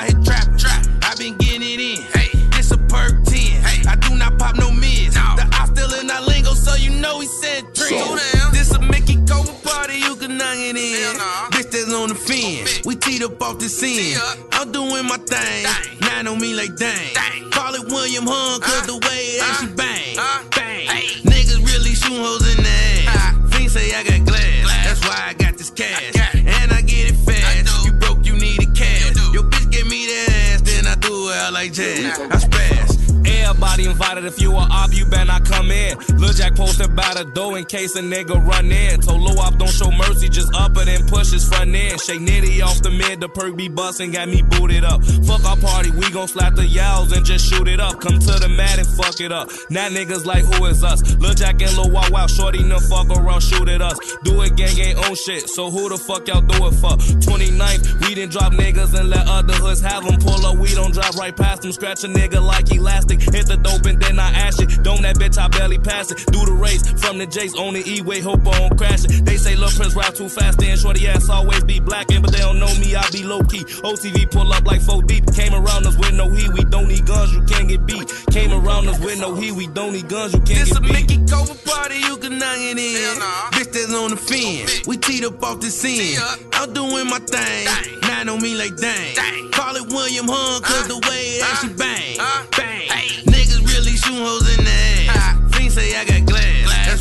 out 0.00 0.08
here 0.08 0.22
trapping, 0.24 0.98
i 1.02 1.14
been 1.18 1.36
getting 1.36 1.62
it 1.62 1.80
in. 1.80 2.02
Hey, 2.12 2.30
this 2.50 2.70
a 2.70 2.78
perk 2.78 3.24
10. 3.24 3.36
Hey. 3.36 3.82
I 3.88 3.96
do 3.96 4.14
not 4.16 4.38
pop 4.38 4.56
no 4.56 4.70
mids. 4.70 5.14
The 5.14 5.48
I 5.52 5.66
still 5.66 5.92
in 6.00 6.10
our 6.10 6.22
lingo, 6.22 6.54
so 6.54 6.74
you 6.74 6.90
know 6.90 7.18
we 7.18 7.26
said 7.26 7.74
three. 7.74 7.88
trend. 7.88 8.52
This 8.52 8.72
a 8.72 8.80
Mickey 8.80 9.16
Cobra 9.26 9.54
party, 9.62 9.98
you 9.98 10.16
can 10.16 10.38
knock 10.38 10.56
it 10.56 10.76
in. 10.76 11.16
Bitch 11.52 11.70
that's 11.70 11.92
on 11.92 12.08
the 12.08 12.14
fence. 12.14 12.84
We 12.84 12.96
teed 12.96 13.22
up 13.22 13.40
off 13.42 13.58
the 13.58 13.68
scene. 13.68 14.16
I'm 14.52 14.72
doing 14.72 15.06
my 15.06 15.18
thing. 15.18 15.66
Nine 16.00 16.26
on 16.26 16.40
me 16.40 16.54
like 16.54 16.76
dang. 16.76 17.50
Call 17.50 17.74
it 17.74 17.84
William 17.88 18.24
Hung, 18.26 18.60
cause 18.60 18.86
the 18.86 18.94
way 18.94 19.36
it 19.36 19.42
actually 19.42 19.74
bang. 19.74 19.79
Invited. 34.00 34.24
If 34.24 34.40
you 34.40 34.52
a 34.52 34.66
op, 34.70 34.94
you 34.94 35.04
better 35.04 35.26
not 35.26 35.44
come 35.44 35.70
in. 35.70 35.98
Posted 36.54 36.94
by 36.94 37.14
the 37.14 37.24
door 37.24 37.58
in 37.58 37.64
case 37.64 37.96
a 37.96 38.02
nigga 38.02 38.36
run 38.44 38.70
in. 38.70 39.00
Told 39.00 39.22
Lil 39.22 39.40
Op 39.40 39.56
don't 39.58 39.70
show 39.70 39.90
mercy, 39.90 40.28
just 40.28 40.54
up 40.54 40.76
it 40.76 40.88
and 40.88 41.08
push 41.08 41.32
his 41.32 41.48
front 41.48 41.74
end. 41.74 42.00
Shake 42.00 42.20
nitty 42.20 42.62
off 42.62 42.82
the 42.82 42.90
mid, 42.90 43.20
the 43.20 43.28
perk 43.28 43.56
be 43.56 43.68
bustin', 43.68 44.10
got 44.10 44.28
me 44.28 44.42
booted 44.42 44.84
up. 44.84 45.02
Fuck 45.24 45.44
our 45.44 45.56
party, 45.56 45.90
we 45.90 46.10
gon' 46.10 46.28
slap 46.28 46.54
the 46.54 46.66
yowls 46.66 47.12
and 47.12 47.24
just 47.24 47.46
shoot 47.46 47.68
it 47.68 47.80
up. 47.80 48.00
Come 48.00 48.18
to 48.18 48.32
the 48.38 48.48
mat 48.48 48.78
and 48.78 48.86
fuck 48.86 49.20
it 49.20 49.32
up. 49.32 49.50
Now 49.70 49.88
niggas 49.88 50.26
like 50.26 50.44
who 50.44 50.66
is 50.66 50.84
us? 50.84 51.00
Lil 51.16 51.34
Jack 51.34 51.62
and 51.62 51.76
Lil 51.76 51.90
Wow 51.90 52.10
Wow, 52.10 52.26
shorty 52.26 52.62
no 52.62 52.80
fuck 52.80 53.08
around, 53.10 53.40
shoot 53.40 53.68
at 53.68 53.80
us. 53.80 53.96
Do 54.24 54.42
it 54.42 54.56
gang 54.56 54.76
ain't 54.78 54.98
own 55.08 55.14
shit, 55.14 55.48
so 55.48 55.70
who 55.70 55.88
the 55.88 55.96
fuck 55.96 56.26
y'all 56.26 56.40
do 56.40 56.66
it 56.66 56.74
for? 56.74 56.96
29th, 57.22 58.06
we 58.06 58.14
didn't 58.14 58.32
drop 58.32 58.52
niggas 58.52 58.98
and 58.98 59.10
let 59.10 59.26
other 59.28 59.54
hoods 59.54 59.80
have 59.80 60.04
them. 60.04 60.18
Pull 60.18 60.44
up, 60.44 60.56
we 60.58 60.74
don't 60.74 60.92
drive 60.92 61.14
right 61.14 61.36
past 61.36 61.62
them. 61.62 61.72
Scratch 61.72 62.02
a 62.04 62.08
nigga 62.08 62.42
like 62.42 62.72
elastic. 62.72 63.20
Hit 63.20 63.46
the 63.46 63.56
dope 63.56 63.86
and 63.86 64.00
then 64.02 64.18
I 64.18 64.30
ash 64.32 64.58
it. 64.58 64.82
Don't 64.82 65.02
that 65.02 65.16
bitch, 65.16 65.38
I 65.38 65.48
barely 65.48 65.78
pass 65.78 66.10
it. 66.10 66.26
Do 66.32 66.39
the 66.46 66.52
race 66.52 66.82
from 67.00 67.18
the 67.18 67.26
Jays 67.26 67.54
on 67.56 67.74
the 67.74 67.82
E-way, 67.86 68.20
hope 68.20 68.46
I 68.46 68.58
don't 68.58 68.76
crash 68.76 69.04
it. 69.04 69.24
They 69.24 69.36
say 69.36 69.56
Lil 69.56 69.70
Prince 69.70 69.94
ride 69.94 70.14
too 70.14 70.28
fast, 70.28 70.62
and 70.62 70.78
shorty 70.78 71.06
ass 71.08 71.28
always 71.28 71.64
be 71.64 71.80
blacking, 71.80 72.22
but 72.22 72.32
they 72.32 72.38
don't 72.38 72.58
know 72.58 72.72
me, 72.78 72.94
I 72.94 73.08
be 73.10 73.22
low 73.22 73.42
key. 73.42 73.64
OTV 73.82 74.30
pull 74.30 74.52
up 74.52 74.64
like 74.64 74.82
4 74.82 75.02
deep. 75.04 75.24
Came 75.34 75.54
around 75.54 75.86
us 75.86 75.96
with 75.96 76.14
no 76.14 76.28
heat, 76.30 76.52
we 76.52 76.64
don't 76.64 76.88
need 76.88 77.06
guns, 77.06 77.32
you 77.32 77.42
can't 77.44 77.68
get 77.68 77.86
beat. 77.86 78.12
Came 78.30 78.52
around 78.52 78.88
us 78.88 78.98
with 79.00 79.20
no 79.20 79.34
heat, 79.34 79.52
we 79.52 79.66
don't 79.68 79.92
need 79.92 80.08
guns, 80.08 80.32
you 80.32 80.40
can't 80.40 80.60
This 80.60 80.70
a 80.76 80.80
get 80.80 80.82
beat. 80.82 80.92
Mickey 80.92 81.16
Cobra 81.26 81.54
party, 81.64 81.98
you 81.98 82.16
can 82.16 82.38
knock 82.38 82.56
it 82.58 82.78
in. 82.78 83.20
Bitch 83.52 83.72
that's 83.72 83.94
on 83.94 84.10
the 84.10 84.16
fence. 84.16 84.86
We 84.86 84.96
teed 84.96 85.24
up 85.24 85.42
off 85.42 85.60
the 85.60 85.70
scene. 85.70 86.18
I'm 86.52 86.72
doing 86.72 87.06
my 87.08 87.18
thing. 87.18 87.66
Nine 88.02 88.28
on 88.28 88.42
me 88.42 88.54
like 88.56 88.76
dang. 88.76 89.50
Call 89.52 89.76
it 89.76 89.86
William 89.88 90.26
Hung, 90.28 90.62
cause 90.62 90.88
the 90.88 90.98
way 91.08 91.38
it 91.38 91.42
actually 91.44 91.74
bang. 91.74 92.16
Bang. 92.56 92.88
Niggas 93.26 93.66
really 93.66 93.96
shoot 93.96 94.18
hoes 94.18 94.58
in 94.58 94.64
the 94.64 94.70
ass. 95.10 95.56
Fiends 95.56 95.74
say 95.74 95.96
I 95.96 96.04
got 96.04 96.08
glass. 96.08 96.26
That's 96.26 96.29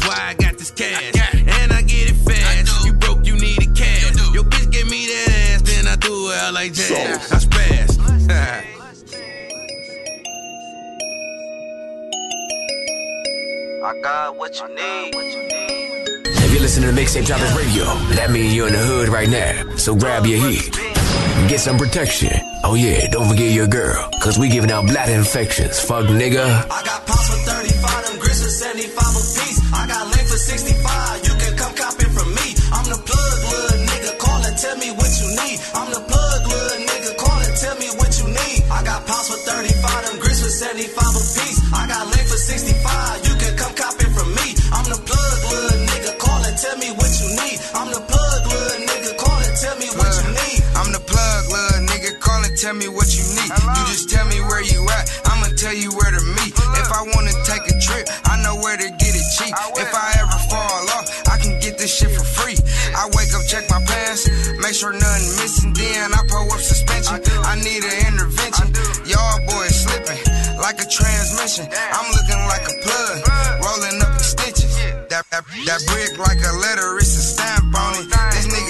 why 0.09 0.29
I 0.29 0.33
got 0.33 0.57
this 0.57 0.71
cash. 0.71 1.13
And 1.33 1.71
I 1.71 1.81
get 1.83 2.09
it 2.09 2.15
fast. 2.25 2.85
You 2.85 2.93
broke, 2.93 3.25
you 3.25 3.35
need 3.35 3.61
a 3.61 3.71
cash. 3.73 4.15
Your 4.33 4.43
bitch 4.43 4.71
give 4.71 4.89
me 4.89 5.05
that 5.05 5.27
ass, 5.51 5.61
then 5.61 5.87
I 5.87 5.95
do 5.97 6.31
it 6.31 6.37
out 6.37 6.53
like 6.53 6.73
jazz. 6.73 7.31
I 7.31 7.37
spaz. 7.37 7.99
I 13.81 14.01
got 14.01 14.35
what 14.35 14.59
you 14.59 14.67
need. 14.69 15.13
If 16.25 16.51
you're 16.53 16.61
listening 16.61 16.93
to 16.93 17.01
Mixtape 17.01 17.25
Droppers 17.25 17.53
Radio, 17.55 17.85
that 18.15 18.31
means 18.31 18.53
you're 18.55 18.67
in 18.67 18.73
the 18.73 18.79
hood 18.79 19.09
right 19.09 19.29
now. 19.29 19.75
So 19.75 19.95
grab 19.95 20.25
your 20.25 20.39
heat. 20.39 20.98
Get 21.47 21.59
some 21.59 21.77
protection. 21.77 22.33
Oh 22.63 22.75
yeah, 22.75 23.07
don't 23.07 23.27
forget 23.27 23.51
your 23.51 23.67
girl. 23.67 24.09
Cause 24.21 24.37
we 24.37 24.49
giving 24.49 24.71
out 24.71 24.85
bladder 24.85 25.13
infections. 25.13 25.79
Fuck 25.79 26.05
nigga. 26.05 26.45
I 26.45 26.79
got 26.83 27.05
pounds 27.07 27.29
for 27.29 27.39
35, 27.47 28.05
them 28.05 28.19
grits 28.19 28.43
for 28.43 28.49
75 28.49 28.93
a 28.99 29.23
piece. 29.39 29.59
I 29.73 29.87
got 29.87 30.03
length 30.13 30.29
for 30.29 30.37
65, 30.37 31.25
you 31.25 31.33
can 31.39 31.53
come 31.57 31.73
cop 31.73 31.95
it 31.97 32.11
from 32.13 32.29
me. 32.35 32.47
I'm 32.69 32.85
the 32.85 32.99
plug, 33.01 33.37
little 33.49 33.81
nigga, 33.81 34.11
call 34.19 34.41
and 34.45 34.57
tell 34.57 34.77
me 34.77 34.89
what 34.93 35.09
you 35.17 35.27
need. 35.41 35.57
I'm 35.73 35.89
the 35.89 36.01
plug, 36.05 36.41
little 36.45 36.81
nigga, 36.85 37.11
call 37.17 37.39
and 37.41 37.55
tell 37.57 37.75
me 37.81 37.87
what 37.97 38.11
you 38.19 38.27
need. 38.29 38.59
I 38.69 38.79
got 38.85 39.07
pounds 39.07 39.27
for 39.33 39.39
35, 39.41 40.05
them 40.05 40.17
grits 40.21 40.43
for 40.43 40.53
75 40.53 41.01
a 41.01 41.23
piece. 41.33 41.59
I 41.73 41.87
got 41.87 42.03
length 42.13 42.29
for 42.29 42.41
65, 42.41 43.25
you 43.25 43.33
tell 52.59 52.75
me 52.75 52.91
what 52.91 53.07
you 53.15 53.23
need. 53.39 53.47
You 53.47 53.83
just 53.87 54.09
tell 54.09 54.27
me 54.27 54.43
where 54.51 54.59
you 54.59 54.83
at. 54.91 55.07
I'ma 55.31 55.47
tell 55.55 55.71
you 55.73 55.95
where 55.95 56.11
to 56.11 56.19
meet. 56.43 56.51
If 56.75 56.91
I 56.91 57.07
wanna 57.15 57.31
take 57.47 57.63
a 57.71 57.75
trip, 57.79 58.03
I 58.27 58.35
know 58.43 58.59
where 58.59 58.75
to 58.75 58.89
get 58.99 59.15
it 59.15 59.27
cheap. 59.39 59.55
If 59.79 59.91
I 59.95 60.19
ever 60.19 60.39
fall 60.51 60.83
off, 60.99 61.07
I 61.31 61.39
can 61.39 61.55
get 61.63 61.77
this 61.77 61.87
shit 61.95 62.11
for 62.11 62.23
free. 62.23 62.59
I 62.91 63.07
wake 63.15 63.31
up, 63.31 63.47
check 63.47 63.63
my 63.71 63.79
pants, 63.87 64.27
make 64.59 64.75
sure 64.75 64.91
nothing 64.91 65.31
missing. 65.39 65.71
Then 65.71 66.11
I 66.11 66.19
pull 66.27 66.51
up 66.51 66.59
suspension. 66.59 67.23
I 67.47 67.55
need 67.63 67.79
an 67.79 67.95
intervention. 68.11 68.75
Y'all 69.07 69.39
boys 69.47 69.79
slipping 69.79 70.19
like 70.59 70.83
a 70.83 70.87
transmission. 70.87 71.63
I'm 71.95 72.11
looking 72.11 72.43
like 72.51 72.67
a 72.67 72.75
plug, 72.83 73.15
rolling 73.63 74.03
up 74.03 74.19
extensions. 74.19 74.75
That, 75.07 75.23
that, 75.31 75.47
that 75.47 75.79
brick 75.87 76.19
like 76.19 76.43
a 76.43 76.53
letter, 76.59 76.99
it's 76.99 77.15
a 77.15 77.23
stamp 77.23 77.71
on 77.71 78.03
it. 78.03 78.11
This 78.35 78.51
nigga 78.51 78.59
tryna 78.59 78.59
cuff 78.59 78.67
the 78.67 78.68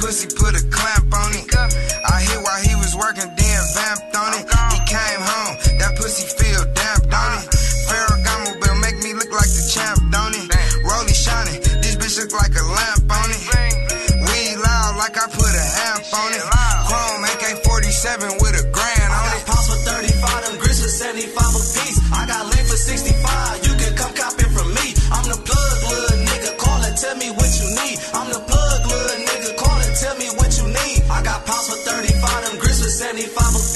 pussy, 0.00 0.26
put 0.30 0.54
a 0.54 0.62
clamp 0.70 1.10
on 1.12 1.30
it. 1.34 1.46
I 1.54 2.22
hit 2.22 2.40
while 2.42 2.62
he 2.62 2.74
was 2.78 2.94
working, 2.94 3.26
then 3.26 3.60
vamped 3.74 4.14
on 4.14 4.30
it. 4.38 4.46
He 4.72 4.78
came 4.86 5.20
home, 5.20 5.54
that 5.78 5.98
pussy 5.98 6.26
feel 6.26 6.62
damp, 6.72 7.10
don't 7.10 7.34
it? 7.42 7.50
Ferragamo 7.86 8.58
but 8.60 8.74
make 8.78 8.98
me 9.02 9.12
look 9.14 9.30
like 9.34 9.50
the 9.50 9.64
champ, 9.66 9.98
don't 10.10 10.34
it? 10.34 10.46
Rolly 10.86 11.14
shining, 11.14 11.60
this 11.82 11.98
bitch 11.98 12.16
look 12.22 12.32
like 12.32 12.54
a 12.54 12.64
lamp 12.64 13.10
on 13.10 13.28
it. 13.30 13.42
We 14.18 14.56
loud 14.56 14.96
like 14.96 15.18
I 15.18 15.26
put 15.30 15.52
a 15.52 15.66
amp 15.90 16.06
on 16.14 16.30
it. 16.32 16.42
Chrome 16.86 17.24
AK 17.26 17.64
47 17.66 18.38
grits 33.34 33.67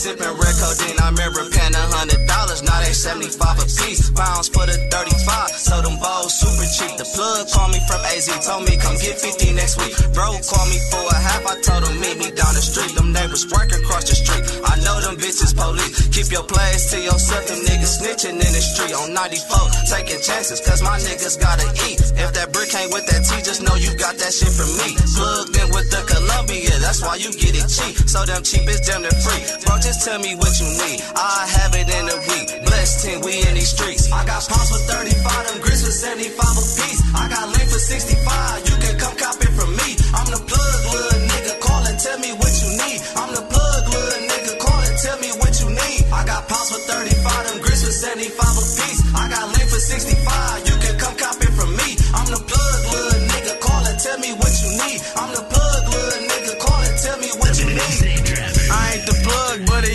sipping 0.00 0.32
red 0.32 0.56
codeine. 0.56 0.96
I 0.96 1.12
remember 1.12 1.44
paying 1.52 1.76
a 1.76 1.84
hundred 1.92 2.24
dollars. 2.24 2.64
Now 2.64 2.80
they 2.80 2.96
75 2.96 3.36
a 3.60 3.66
piece. 3.68 4.08
Pounds 4.16 4.48
for 4.48 4.64
the 4.64 4.80
35. 4.88 5.52
So 5.52 5.84
them 5.84 6.00
balls 6.00 6.32
super 6.32 6.64
cheap. 6.72 6.96
The 6.96 7.04
plug 7.04 7.44
called 7.52 7.76
me 7.76 7.80
from 7.84 8.00
AZ. 8.08 8.24
Told 8.40 8.64
me 8.64 8.80
come 8.80 8.96
get 8.96 9.20
50 9.20 9.52
next 9.52 9.76
week. 9.76 9.92
Bro 10.16 10.40
called 10.48 10.68
me 10.72 10.80
for 10.88 11.04
a 11.04 11.18
half. 11.20 11.44
I 11.44 11.60
told 11.60 11.84
him 11.84 12.00
meet 12.00 12.16
me 12.16 12.32
down 12.32 12.56
the 12.56 12.64
street. 12.64 12.96
Them 12.96 13.12
neighbors 13.12 13.44
working 13.52 13.84
across 13.84 14.08
the 14.08 14.16
street. 14.16 14.44
I 14.64 14.80
know 14.80 14.96
them 15.04 15.20
bitches 15.20 15.52
police. 15.52 16.08
Keep 16.08 16.32
your 16.32 16.48
plays 16.48 16.88
to 16.96 16.96
yourself. 16.96 17.44
Them 17.44 17.60
niggas 17.68 18.00
snitching 18.00 18.40
in 18.40 18.52
the 18.56 18.64
street 18.64 18.96
on 18.96 19.12
94. 19.12 19.68
Taking 19.84 20.20
chances. 20.24 20.64
Cause 20.64 20.80
my 20.80 20.96
niggas 20.96 21.36
gotta 21.36 21.68
eat. 21.84 22.00
If 22.16 22.32
that 22.40 22.56
brick 22.56 22.72
ain't 22.72 22.88
with 22.88 23.04
that 23.04 23.20
T, 23.28 23.44
just 23.44 23.60
know 23.60 23.76
you 23.76 23.92
got 24.00 24.16
that 24.16 24.32
shit 24.32 24.48
from 24.48 24.72
me. 24.80 24.96
Plugged 25.12 25.60
in 25.60 25.68
with 25.76 25.92
the 25.92 26.00
Colombia. 26.08 26.72
That's 26.80 27.04
why 27.04 27.20
you 27.20 27.28
get 27.36 27.52
it 27.52 27.68
cheap. 27.68 28.00
So 28.08 28.24
them 28.24 28.40
cheap 28.40 28.64
is 28.64 28.80
damn 28.80 29.04
near 29.04 29.12
free. 29.20 29.44
Bro, 29.68 29.84
just 29.90 30.06
tell 30.06 30.20
me 30.22 30.38
what 30.38 30.54
you 30.62 30.70
need. 30.70 31.02
I 31.18 31.50
have 31.50 31.74
it 31.74 31.90
in 31.90 32.04
a 32.06 32.18
week. 32.30 32.46
Blessed 32.62 33.10
10, 33.10 33.26
we 33.26 33.42
in 33.42 33.58
these 33.58 33.74
streets. 33.74 34.06
I 34.12 34.22
got 34.22 34.38
pounds 34.46 34.70
for 34.70 34.78
35, 34.86 35.50
them 35.50 35.58
grits 35.66 35.82
for 35.82 35.90
75 35.90 36.30
a 36.30 36.64
piece. 36.78 37.00
I 37.10 37.26
got 37.26 37.50
link 37.50 37.66
for 37.66 37.82
65, 37.82 38.70
you 38.70 38.76
can 38.78 38.94
come 39.02 39.16
cop 39.18 39.34
it 39.42 39.50
from 39.50 39.70
me. 39.74 39.88
I'm 40.14 40.30
the 40.30 40.38
plug, 40.46 40.80
little 40.94 41.22
nigga. 41.26 41.58
Call 41.58 41.82
and 41.90 41.98
tell 41.98 42.18
me 42.22 42.30
what 42.38 42.54
you 42.62 42.70
need. 42.70 42.98
I'm 43.18 43.30
the 43.34 43.42
plug, 43.50 43.82
little 43.90 44.22
nigga. 44.30 44.52
Call 44.62 44.78
and 44.78 44.98
tell 45.02 45.18
me 45.18 45.30
what 45.42 45.52
you 45.58 45.68
need. 45.74 46.00
I 46.14 46.22
got 46.22 46.46
pounds 46.46 46.70
for 46.70 46.82
35, 46.86 47.50
them 47.50 47.58
grits 47.58 47.82
for 47.82 47.90
75 47.90 48.30
a 48.30 48.64
piece. 48.78 49.00
I 49.10 49.26
got 49.26 49.44
link 49.58 49.66
for 49.74 49.82
65, 49.82 50.70
you 50.70 50.76
can 50.78 50.94
come 51.02 51.16
cop 51.18 51.34
it 51.42 51.50
from 51.58 51.70
me. 51.74 51.98
I'm 52.14 52.30
the 52.30 52.38
plug, 52.38 52.80
little 52.94 53.22
nigga. 53.26 53.58
Call 53.58 53.82
and 53.90 53.98
tell 53.98 54.18
me 54.22 54.38
what 54.38 54.54
you 54.62 54.70
need. 54.86 55.02
I'm 55.18 55.19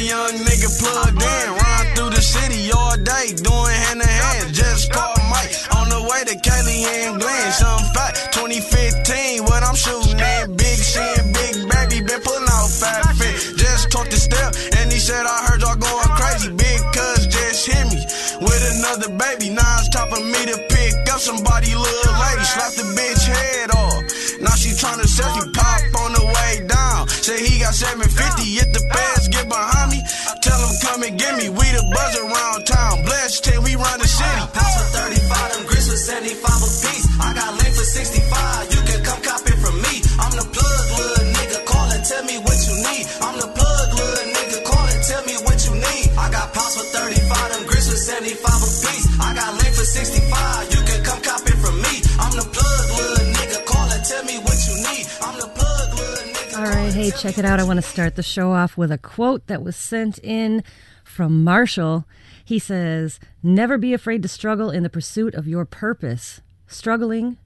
young 0.06 0.38
nigga 0.46 0.70
plugged 0.78 1.18
in. 1.18 1.48
Run 1.50 1.86
through 1.96 2.12
the 2.14 2.22
city 2.22 2.72
all 2.72 2.96
day, 2.98 3.34
doing 3.42 3.78
hand 3.90 4.02
to 4.02 4.08
hand. 4.08 4.54
Just 4.54 4.92
called 4.94 5.18
Mike 5.30 5.52
on 5.74 5.90
the 5.90 6.02
way 6.06 6.22
to 6.30 6.36
Kelly 6.38 6.86
and 6.86 7.20
Glenn. 7.20 7.52
Some 7.52 7.82
fat 7.94 8.14
2015, 8.34 9.44
what 9.44 9.64
I'm 9.64 9.76
shooting 9.76 10.22
at. 10.22 10.54
Big 10.56 10.78
shit, 10.78 11.18
big 11.34 11.56
baby, 11.66 12.06
been 12.06 12.22
pulling 12.22 12.50
out 12.54 12.70
fat 12.70 13.18
fit. 13.18 13.58
Just 13.58 13.92
talked 13.92 14.12
the 14.12 14.18
step, 14.22 14.54
and 14.78 14.94
he 14.94 15.00
said, 15.00 15.26
I 15.26 15.50
heard 15.50 15.62
y'all 15.62 15.76
going 15.76 16.12
crazy. 16.14 16.54
Big 16.54 16.80
cuz 16.94 17.26
just 17.28 17.66
hit 17.66 17.86
me 17.90 18.00
with 18.46 18.64
another 18.78 19.10
baby. 19.18 19.50
Now 19.50 19.82
it's 19.82 19.90
time 19.90 20.10
for 20.14 20.22
me 20.22 20.42
to 20.54 20.58
pick 20.70 20.94
up 21.10 21.20
somebody, 21.20 21.74
little 21.74 22.16
lady. 22.22 22.46
Slap 22.46 22.72
the 22.78 22.86
bitch 22.94 23.26
head 23.26 23.72
off. 23.74 24.15
She 24.66 24.74
tryna 24.74 25.06
selfie 25.06 25.54
pop 25.54 25.78
on 26.02 26.18
the 26.18 26.26
way 26.26 26.66
down. 26.66 27.06
Say 27.06 27.38
he 27.38 27.62
got 27.62 27.78
750, 27.78 28.10
if 28.58 28.74
the 28.74 28.82
feds 28.90 29.30
get 29.30 29.46
behind 29.46 29.94
me, 29.94 30.02
tell 30.42 30.58
him 30.58 30.74
come 30.82 31.06
and 31.06 31.14
get 31.22 31.38
me. 31.38 31.54
We 31.54 31.70
the 31.70 31.86
buzz 31.94 32.14
around 32.18 32.66
town. 32.66 33.06
Blessed 33.06 33.46
till 33.46 33.62
we 33.62 33.78
run 33.78 34.02
the 34.02 34.10
city. 34.10 34.42
Pounds 34.58 34.74
for 34.82 34.90
35, 35.06 35.54
them 35.54 35.64
grits 35.70 35.86
for 35.86 36.02
75 36.02 36.50
a 36.50 36.70
piece. 36.82 37.06
I 37.22 37.30
got 37.38 37.54
link 37.62 37.78
for 37.78 37.86
65, 37.86 38.74
you 38.74 38.82
can 38.90 39.00
come 39.06 39.22
cop 39.22 39.46
it 39.46 39.58
from 39.62 39.78
me. 39.86 40.02
I'm 40.18 40.34
the 40.34 40.46
plug, 40.50 40.86
little 40.98 41.30
nigga. 41.30 41.62
Call 41.70 41.86
and 41.94 42.02
tell 42.02 42.26
me 42.26 42.36
what 42.42 42.58
you 42.66 42.76
need. 42.90 43.06
I'm 43.22 43.38
the 43.38 43.50
plug, 43.54 43.88
little 43.94 44.30
nigga. 44.34 44.58
Call 44.66 44.82
and 44.90 45.04
tell 45.06 45.24
me 45.30 45.36
what 45.46 45.62
you 45.62 45.74
need. 45.78 46.10
I 46.18 46.26
got 46.34 46.58
pounds 46.58 46.74
for 46.74 46.90
35, 46.90 47.54
them 47.54 47.70
grits 47.70 47.86
for 47.86 48.02
75 48.02 48.34
a 48.34 48.70
piece. 48.82 49.06
I 49.22 49.30
got 49.30 49.62
link 49.62 49.78
for 49.78 49.86
65, 49.86 50.74
you 50.74 50.75
All 56.66 56.72
right, 56.72 56.92
hey, 56.92 57.12
check 57.12 57.38
it 57.38 57.46
out. 57.46 57.60
I 57.60 57.64
want 57.64 57.78
to 57.78 57.84
start 57.84 58.16
the 58.16 58.24
show 58.24 58.52
off 58.52 58.76
with 58.76 58.92
a 58.92 58.98
quote 58.98 59.46
that 59.46 59.62
was 59.62 59.76
sent 59.76 60.18
in 60.24 60.64
from 61.04 61.44
Marshall. 61.44 62.06
He 62.44 62.58
says, 62.58 63.20
Never 63.44 63.78
be 63.78 63.94
afraid 63.94 64.24
to 64.24 64.28
struggle 64.28 64.72
in 64.72 64.82
the 64.82 64.90
pursuit 64.90 65.36
of 65.36 65.48
your 65.48 65.66
purpose. 65.66 66.42
Struggling 66.66 67.38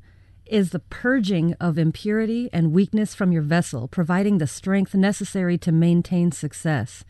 is 0.45 0.69
the 0.69 0.79
purging 0.79 1.53
of 1.59 1.77
impurity 1.77 2.49
and 2.53 2.71
weakness 2.71 3.13
from 3.13 3.33
your 3.33 3.41
vessel, 3.41 3.89
providing 3.89 4.37
the 4.37 4.47
strength 4.47 4.95
necessary 4.95 5.57
to 5.57 5.73
maintain 5.73 6.31
success. 6.31 7.03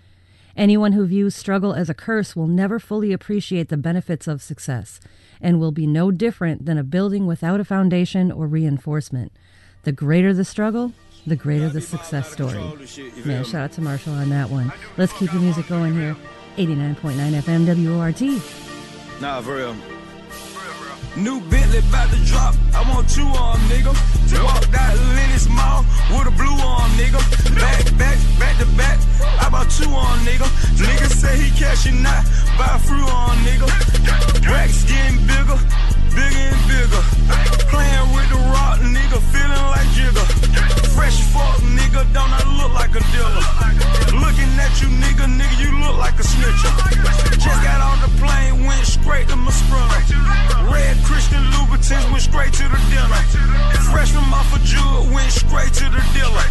Anyone 0.57 0.94
who 0.94 1.06
views 1.06 1.36
struggle 1.36 1.76
as 1.76 1.91
a 1.91 1.94
curse 1.94 2.36
will 2.36 2.48
never 2.48 2.80
fully 2.80 3.14
appreciate 3.14 3.69
the 3.69 3.77
benefits 3.77 4.27
of 4.27 4.41
success 4.41 4.99
and 5.40 5.60
will 5.60 5.72
be 5.72 5.86
no 5.86 6.10
different 6.10 6.65
than 6.65 6.80
a 6.80 6.84
building 6.84 7.27
without 7.27 7.60
a 7.60 7.64
foundation 7.64 8.31
or 8.31 8.48
reinforcement. 8.48 9.31
The 9.84 9.91
greater 9.91 10.34
the 10.34 10.44
struggle, 10.44 10.94
the 11.28 11.36
greater 11.36 11.70
the 11.70 11.82
success 11.82 12.32
story. 12.32 12.64
Man, 13.26 13.44
shout 13.44 13.62
out 13.62 13.72
to 13.74 13.82
Marshall 13.82 14.14
on 14.14 14.30
that 14.30 14.50
one. 14.50 14.72
Let's 14.98 15.14
keep 15.14 15.32
the 15.32 15.40
music 15.40 15.68
going 15.68 15.94
here. 15.94 16.16
89.9 16.58 17.41
FM 17.41 17.66
WORT. 17.66 19.22
Nah, 19.22 19.41
for 19.41 19.56
real. 19.56 19.76
New 21.18 21.41
Bentley 21.50 21.80
about 21.80 22.10
to 22.12 22.18
drop. 22.26 22.56
I 22.74 22.82
want 22.90 23.10
two 23.10 23.24
on, 23.24 23.58
nigga. 23.68 23.91
Walked 24.44 24.74
out 24.74 24.96
Lenox 25.16 25.50
Mall 25.50 25.84
with 26.12 26.28
a 26.28 26.36
blue 26.38 26.56
on, 26.62 26.90
nigga. 26.91 27.20
Back, 27.60 27.84
back, 27.98 28.18
back 28.40 28.58
to 28.60 28.66
back. 28.78 29.00
I 29.41 29.50
bought 29.50 29.70
two 29.70 29.90
on, 29.90 30.20
nigga. 30.20 30.48
Nigga 30.78 31.08
say 31.10 31.36
he 31.38 31.50
cashing 31.58 32.06
out. 32.06 32.24
Buy 32.58 32.76
a 32.76 32.80
fruit 32.80 33.10
on, 33.10 33.36
nigga. 33.44 33.68
Racks 34.48 34.84
getting 34.86 35.20
bigger, 35.28 35.58
bigger 36.15 36.45
and 36.52 36.61
bigger. 36.68 37.02
Playing 37.69 38.07
with 38.14 38.27
the 38.30 38.40
rock, 38.53 38.80
nigga. 38.81 39.18
Feeling 39.34 39.65
like 39.73 39.88
Jigger. 39.95 40.26
Fresh 40.95 41.22
fuck, 41.34 41.60
nigga. 41.76 42.02
Don't 42.14 42.31
I 42.31 42.41
look 42.60 42.73
like 42.73 42.94
a 42.95 43.03
dealer? 43.14 43.44
Looking 44.18 44.52
at 44.60 44.73
you, 44.81 44.90
nigga. 44.99 45.26
Nigga, 45.30 45.56
you 45.61 45.72
look 45.80 45.98
like 45.98 46.18
a 46.19 46.26
snitcher. 46.26 46.73
Just 47.38 47.60
got 47.64 47.80
on 47.81 47.98
the 48.02 48.11
plane, 48.18 48.65
went 48.65 48.86
straight 48.86 49.27
to 49.30 49.36
my 49.36 49.52
sprung. 49.52 49.90
Red 50.72 50.98
Christian 51.03 51.44
Louboutins 51.53 52.06
went 52.11 52.23
straight 52.23 52.53
to 52.53 52.65
the 52.68 52.80
dinner. 52.90 53.22
Fresh 53.91 54.11
from 54.11 54.34
off 54.34 54.53
a 54.56 54.60
jewel, 54.65 55.10
went 55.14 55.31
straight 55.31 55.73
to 55.73 55.86
the 55.90 56.02
dealer. 56.14 56.45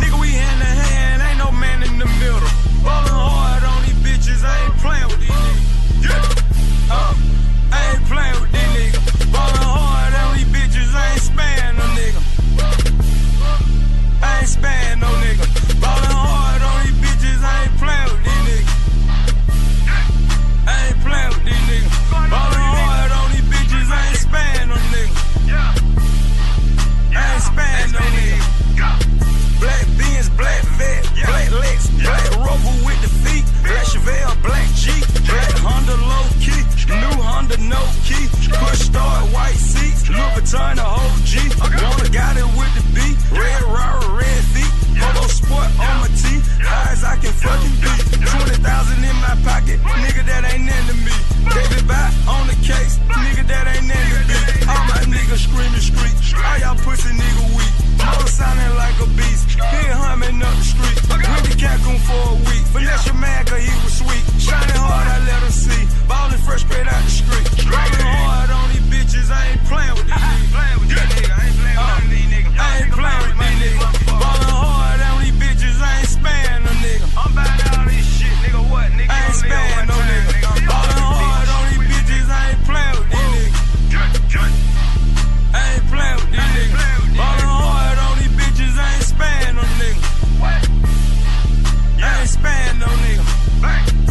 Nigga, 0.00 0.20
we 0.20 0.30
hand 0.30 0.58
to 0.60 0.66
hand, 0.66 1.22
ain't 1.22 1.38
no 1.38 1.50
man 1.52 1.82
in 1.82 1.98
the 1.98 2.06
middle. 2.20 2.40
Ballin' 2.84 3.12
hard 3.12 3.62
on 3.64 3.82
these 3.82 3.98
bitches, 4.04 4.44
I 4.44 4.64
ain't 4.64 4.76
playing 4.78 5.08
with 5.08 5.20
these 5.20 5.30
niggas. 5.30 6.08
Yeah. 6.08 6.94
Uh, 6.94 7.14
I 7.72 7.78
ain't 7.92 8.04
with 8.40 8.52
these 8.52 8.70
niggas. 8.76 9.32
Ballin' 9.32 9.64
hard 9.64 10.14
on 10.14 10.36
these 10.36 10.50
bitches, 10.52 10.92
I 10.92 10.96
ain't 11.12 11.22
no. 11.78 11.86
I 14.22 14.28
ain't 14.40 15.00
no. 15.00 15.08
Ballin' 15.80 16.12
hard 16.12 16.62
on 16.62 16.76
these 16.84 16.98
bitches, 17.02 17.40
I 17.42 17.64
ain't 17.64 17.74
playin' 17.80 18.08
with 18.12 18.22
these 18.28 18.44
niggas. 18.46 18.70
I 20.68 20.76
ain't 20.86 21.00
playin' 21.00 21.32
with 21.32 21.44
these 21.48 21.64
niggas. 21.70 21.94
Ballin' 22.12 22.66
hard 22.76 23.10
on 23.18 23.26
these 23.32 23.46
bitches, 23.48 23.88
I 23.88 24.00
ain't 24.12 24.20
no. 24.68 24.76
I 27.12 27.72
ain't 27.80 27.92
no. 27.92 28.04
Black 29.62 29.86
beans, 29.96 30.28
black 30.30 30.62
black 31.22 31.48
black 32.02 32.24
with 32.84 33.00
the 33.00 33.08
feet, 33.22 33.46
black 33.62 33.84
Chevelle, 33.86 34.34
black 34.42 34.68
Jeep, 34.74 35.06
black 35.26 35.54
Honda 35.62 35.96
low 35.96 36.26
key, 36.42 36.62
new 36.90 37.21
under 37.42 37.58
no 37.58 37.82
key. 38.06 38.26
Push 38.30 38.86
start, 38.86 39.22
white 39.34 39.58
seats, 39.58 40.08
Louis 40.08 40.32
Vuitton, 40.38 40.78
a 40.78 40.86
whole 40.86 41.18
G. 41.26 41.38
Wanna 41.58 42.08
got 42.10 42.38
it 42.38 42.46
with 42.54 42.72
the 42.78 42.84
B, 42.94 42.98
red 43.34 43.62
rara, 43.66 43.98
red 44.14 44.42
feet. 44.54 44.72
Polo 44.98 45.26
sport 45.26 45.66
on 45.82 45.94
my 46.02 46.10
teeth, 46.14 46.44
high 46.62 46.92
as 46.92 47.02
I 47.02 47.16
can 47.18 47.34
fucking 47.34 47.76
be. 47.82 47.94
20,000 48.22 49.02
in 49.02 49.16
my 49.18 49.34
pocket, 49.42 49.78
nigga 49.82 50.22
that 50.30 50.42
ain't 50.54 50.70
into 50.70 50.96
me. 51.02 51.14
David 51.50 51.84
by 51.90 52.06
on 52.30 52.46
the 52.46 52.58
case, 52.62 52.98
nigga 53.26 53.44
that 53.50 53.66
ain't 53.74 53.90
into 53.90 54.20
me. 54.30 54.38
All 54.70 54.84
my 54.86 55.02
niggas 55.10 55.42
screaming 55.42 55.82
street, 55.82 56.14
all 56.38 56.58
y'all 56.62 56.78
pussy 56.86 57.10
nigga 57.10 57.44
weak. 57.58 57.74
Motor 57.98 58.30
sounding 58.30 58.74
like 58.78 58.96
a 59.02 59.08
beast, 59.18 59.58
he 59.58 59.82
humming 59.90 60.38
up 60.42 60.54
the 60.54 60.66
street. 60.66 60.96
With 61.10 61.50
to 61.50 61.54
Cancun 61.58 61.98
for 62.06 62.22
a 62.34 62.38
week, 62.46 62.64
finesse 62.70 63.06
your 63.06 63.18
man 63.18 63.44
cause 63.46 63.62
he 63.62 63.74
was 63.82 63.94
sweet. 63.98 64.22
Shining 64.38 64.78
hard, 64.78 65.06
I 65.06 65.18
let 65.26 65.42
him 65.42 65.50
see. 65.50 65.82
Ballin' 66.08 66.38
fresh 66.38 66.62
straight 66.62 66.86
out 66.86 67.02
the 67.04 67.10
street 67.10 67.31
straight. 67.32 67.72
Riding 67.72 68.06
hard 68.06 68.50
on 68.50 68.68
these 68.70 68.86
bitches, 68.92 69.30
I 69.30 69.46
ain't 69.52 69.64
playing 69.64 69.94
with 69.94 70.06
these 70.06 70.16
niggas. 70.16 70.22
I 70.22 70.36
ain't 70.36 70.50
playing 70.52 70.78
with 70.80 70.88
these 72.10 72.28
niggas. 72.32 72.52
I 72.58 72.78
ain't 72.82 72.92
playing 72.92 73.24
with 73.28 73.38
these 73.38 73.58
niggas. 73.62 73.80
Ballin' 74.20 74.52
hard 74.52 75.00
on 75.00 75.20
these 75.22 75.36
bitches, 75.40 75.78
I 75.80 75.84
ain't 75.98 76.08
sparing 76.08 76.62
no 76.64 76.72
nigga. 76.84 77.06
I'm 77.16 77.30
buying 77.34 77.62
all 77.72 77.86
this 77.88 78.06
shit, 78.06 78.34
nigga. 78.44 78.60
What. 78.70 78.90
I 78.92 79.00
ain't 79.00 79.34
sparing 79.34 79.88
no 79.88 79.96
nigga. 79.96 80.68
Ballin' 80.68 81.02
hard 81.02 81.48
on 81.48 81.62
these 81.72 81.88
bitches, 81.88 82.28
I 82.28 82.52
ain't 82.52 82.62
playing 82.68 82.96
with 83.00 83.08
these 83.12 83.32
niggas. 83.32 83.60
I 85.52 85.60
ain't 85.72 85.86
playing 85.88 86.16
with 86.20 86.30
these 86.32 86.52
niggas. 86.52 87.16
Ballin' 87.16 87.48
hard 87.48 87.98
on 87.98 88.14
these 88.18 88.34
bitches, 88.36 88.76
I 88.76 88.80
ain't 88.94 89.04
sparing 89.04 89.56
no 89.56 89.64
nigga. 89.80 90.02
I 92.02 92.20
ain't 92.20 92.28
sparing 92.28 92.78
no 92.78 92.86
nigga. 92.86 93.24
Bang. 93.62 94.01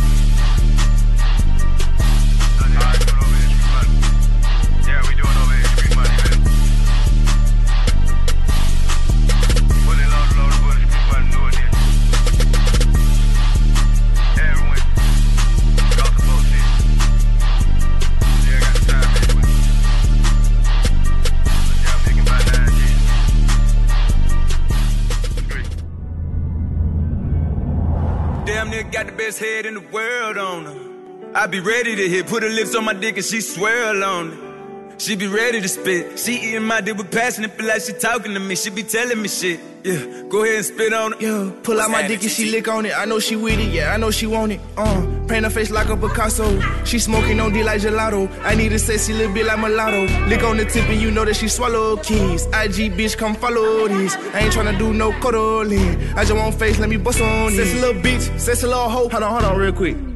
Got 29.04 29.12
the 29.12 29.18
best 29.18 29.40
head 29.40 29.66
in 29.66 29.74
the 29.74 29.80
world 29.92 30.38
on 30.38 30.66
her. 30.66 31.34
I 31.34 31.48
be 31.48 31.60
ready 31.60 31.96
to 31.96 32.10
hit, 32.10 32.28
put 32.28 32.44
her 32.44 32.50
lips 32.50 32.76
on 32.76 32.86
my 32.86 32.94
dick 32.94 33.16
and 33.16 33.26
she 33.26 33.42
swirl 33.42 34.04
on 34.04 34.32
it. 34.32 35.02
She 35.02 35.16
be 35.16 35.26
ready 35.26 35.60
to 35.60 35.68
spit. 35.68 36.20
She 36.20 36.34
eating 36.34 36.64
my 36.64 36.82
dick 36.82 36.96
with 36.96 37.10
passion, 37.10 37.44
it 37.44 37.52
feel 37.52 37.66
like 37.66 37.82
she 37.82 37.94
talking 37.94 38.36
to 38.36 38.40
me. 38.40 38.56
She 38.56 38.70
be 38.70 38.84
telling 38.84 39.20
me 39.20 39.28
shit. 39.28 39.60
Yeah, 39.84 40.22
go 40.30 40.44
ahead 40.44 40.58
and 40.58 40.66
spit 40.66 40.94
on 40.94 41.14
it. 41.14 41.22
Yeah, 41.22 41.52
pull 41.64 41.82
out 41.82 41.90
my 41.90 42.08
dick 42.08 42.22
and 42.22 42.30
she 42.30 42.52
lick 42.52 42.68
on 42.68 42.86
it. 42.86 42.94
I 42.96 43.06
know 43.06 43.20
she 43.20 43.36
with 43.36 43.60
it, 43.60 43.72
yeah, 43.72 43.92
I 43.92 43.98
know 43.98 44.12
she 44.12 44.28
want 44.28 44.52
it. 44.52 44.62
Uh, 44.78 45.02
paint 45.32 45.46
her 45.46 45.50
face 45.50 45.72
like 45.72 45.88
a 45.88 45.96
Picasso. 45.96 46.60
She 46.84 47.00
smoking 47.00 47.40
on 47.40 47.54
D 47.54 47.64
like 47.64 47.82
gelato. 47.82 48.30
I 48.44 48.54
need 48.54 48.74
a 48.74 48.80
sexy 48.80 49.14
little 49.14 49.34
bit 49.34 49.46
like 49.46 49.60
mulatto. 49.60 50.04
Lick 50.28 50.44
on 50.44 50.58
the 50.58 50.66
tip 50.66 50.88
and 50.90 51.02
you 51.02 51.10
know 51.10 51.24
that 51.24 51.36
she 51.36 51.48
swallow 51.48 51.96
keys. 51.98 52.46
IG 52.48 52.92
bitch, 52.98 53.18
come 53.18 53.34
follow 53.36 53.88
these. 53.88 54.16
I 54.34 54.42
ain't 54.42 54.54
tryna 54.54 54.78
do 54.78 54.94
no 54.94 55.14
cuddling. 55.20 55.98
I 56.18 56.26
just 56.26 56.36
want 56.36 56.56
face, 56.56 56.80
let 56.80 56.90
me 56.90 56.98
bust 56.98 57.22
on 57.22 57.54
it. 57.54 57.56
Sexy 57.56 57.80
little 57.80 58.02
bitch, 58.02 58.40
sexy 58.40 58.68
little 58.68 58.90
hoe. 58.90 59.08
Hold 59.08 59.24
on, 59.24 59.32
hold 59.32 59.46
on, 59.46 59.58
real 59.58 59.74
quick. 59.74 60.11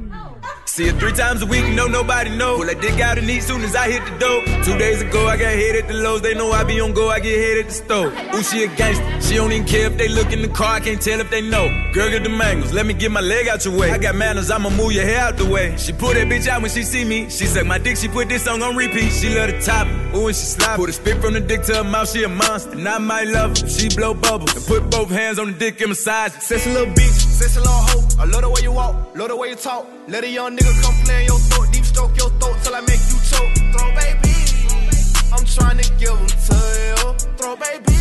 See 0.75 0.89
her 0.89 0.99
three 0.99 1.13
times 1.13 1.41
a 1.41 1.45
week, 1.45 1.63
no 1.73 1.87
nobody 1.87 2.35
know. 2.35 2.57
Pull 2.57 2.65
that 2.65 2.81
dick 2.81 2.99
out 2.99 3.17
and 3.17 3.29
eat 3.29 3.43
soon 3.43 3.61
as 3.61 3.77
I 3.77 3.89
hit 3.89 4.03
the 4.03 4.19
door. 4.19 4.43
Two 4.65 4.77
days 4.77 5.01
ago, 5.01 5.25
I 5.25 5.37
got 5.37 5.55
hit 5.55 5.73
at 5.73 5.87
the 5.87 5.93
lows. 5.93 6.21
They 6.21 6.33
know 6.33 6.51
I 6.51 6.65
be 6.65 6.81
on 6.81 6.91
go, 6.91 7.07
I 7.07 7.21
get 7.21 7.37
hit 7.37 7.59
at 7.59 7.67
the 7.69 7.73
store. 7.73 8.07
Ooh, 8.35 8.43
she 8.43 8.65
a 8.65 8.67
gangster. 8.75 9.21
She 9.21 9.35
don't 9.35 9.53
even 9.53 9.65
care 9.65 9.87
if 9.87 9.97
they 9.97 10.09
look 10.09 10.33
in 10.33 10.41
the 10.41 10.49
car, 10.49 10.75
I 10.75 10.79
can't 10.81 11.01
tell 11.01 11.21
if 11.21 11.29
they 11.29 11.39
know. 11.39 11.69
Girl, 11.93 12.09
get 12.09 12.23
the 12.23 12.29
mangoes, 12.29 12.73
let 12.73 12.85
me 12.85 12.93
get 12.93 13.09
my 13.09 13.21
leg 13.21 13.47
out 13.47 13.63
your 13.63 13.79
way. 13.79 13.89
I 13.89 13.97
got 13.97 14.15
manners, 14.15 14.51
I'ma 14.51 14.69
move 14.69 14.91
your 14.91 15.05
hair 15.05 15.21
out 15.21 15.37
the 15.37 15.45
way. 15.45 15.77
She 15.77 15.93
pull 15.93 16.13
that 16.13 16.27
bitch 16.27 16.45
out 16.49 16.61
when 16.61 16.69
she 16.69 16.83
see 16.83 17.05
me. 17.05 17.29
She 17.29 17.45
suck 17.45 17.65
my 17.65 17.77
dick, 17.77 17.95
she 17.95 18.09
put 18.09 18.27
this 18.27 18.43
song 18.43 18.61
on 18.61 18.75
repeat. 18.75 19.13
She 19.13 19.33
love 19.33 19.51
the 19.51 19.61
top, 19.61 19.87
ooh, 20.13 20.27
and 20.27 20.35
she 20.35 20.43
slide. 20.43 20.75
Put 20.75 20.89
a 20.89 20.91
spit 20.91 21.21
from 21.21 21.35
the 21.35 21.39
dick 21.39 21.61
to 21.67 21.75
her 21.75 21.83
mouth, 21.85 22.11
she 22.11 22.25
a 22.25 22.27
monster. 22.27 22.71
And 22.71 22.85
I 22.85 22.97
might 22.97 23.29
love 23.29 23.57
her, 23.57 23.69
she 23.69 23.87
blow 23.95 24.13
bubbles. 24.13 24.53
And 24.53 24.65
put 24.65 24.89
both 24.91 25.09
hands 25.09 25.39
on 25.39 25.53
the 25.53 25.57
dick 25.57 25.79
and 25.79 25.87
massage. 25.87 26.35
it. 26.35 26.41
Sexy 26.41 26.69
little 26.73 26.93
bitch, 26.93 27.24
sexy 27.35 27.59
little 27.59 27.73
hoe. 27.73 28.07
I 28.19 28.25
love 28.25 28.41
the 28.41 28.49
way 28.49 28.61
you 28.61 28.71
walk, 28.71 28.95
love 29.15 29.29
the 29.29 29.35
way 29.35 29.49
you 29.49 29.55
talk. 29.55 29.85
Let 30.07 30.23
a 30.23 30.29
young 30.29 30.55
nigga 30.55 30.73
come 30.81 30.95
play 31.03 31.21
in 31.21 31.27
your 31.27 31.39
throat, 31.39 31.67
deep 31.71 31.85
stroke 31.85 32.15
your 32.17 32.29
throat 32.39 32.57
till 32.63 32.75
I 32.75 32.81
make 32.81 33.03
you 33.11 33.19
choke. 33.29 33.51
Throw 33.73 33.89
baby, 33.99 34.35
I'm 35.33 35.45
trying 35.45 35.77
to 35.83 35.87
give 35.99 36.15
them 36.15 36.27
to 36.47 36.57
you. 36.87 36.95
Throw 37.37 37.55
baby, 37.55 37.99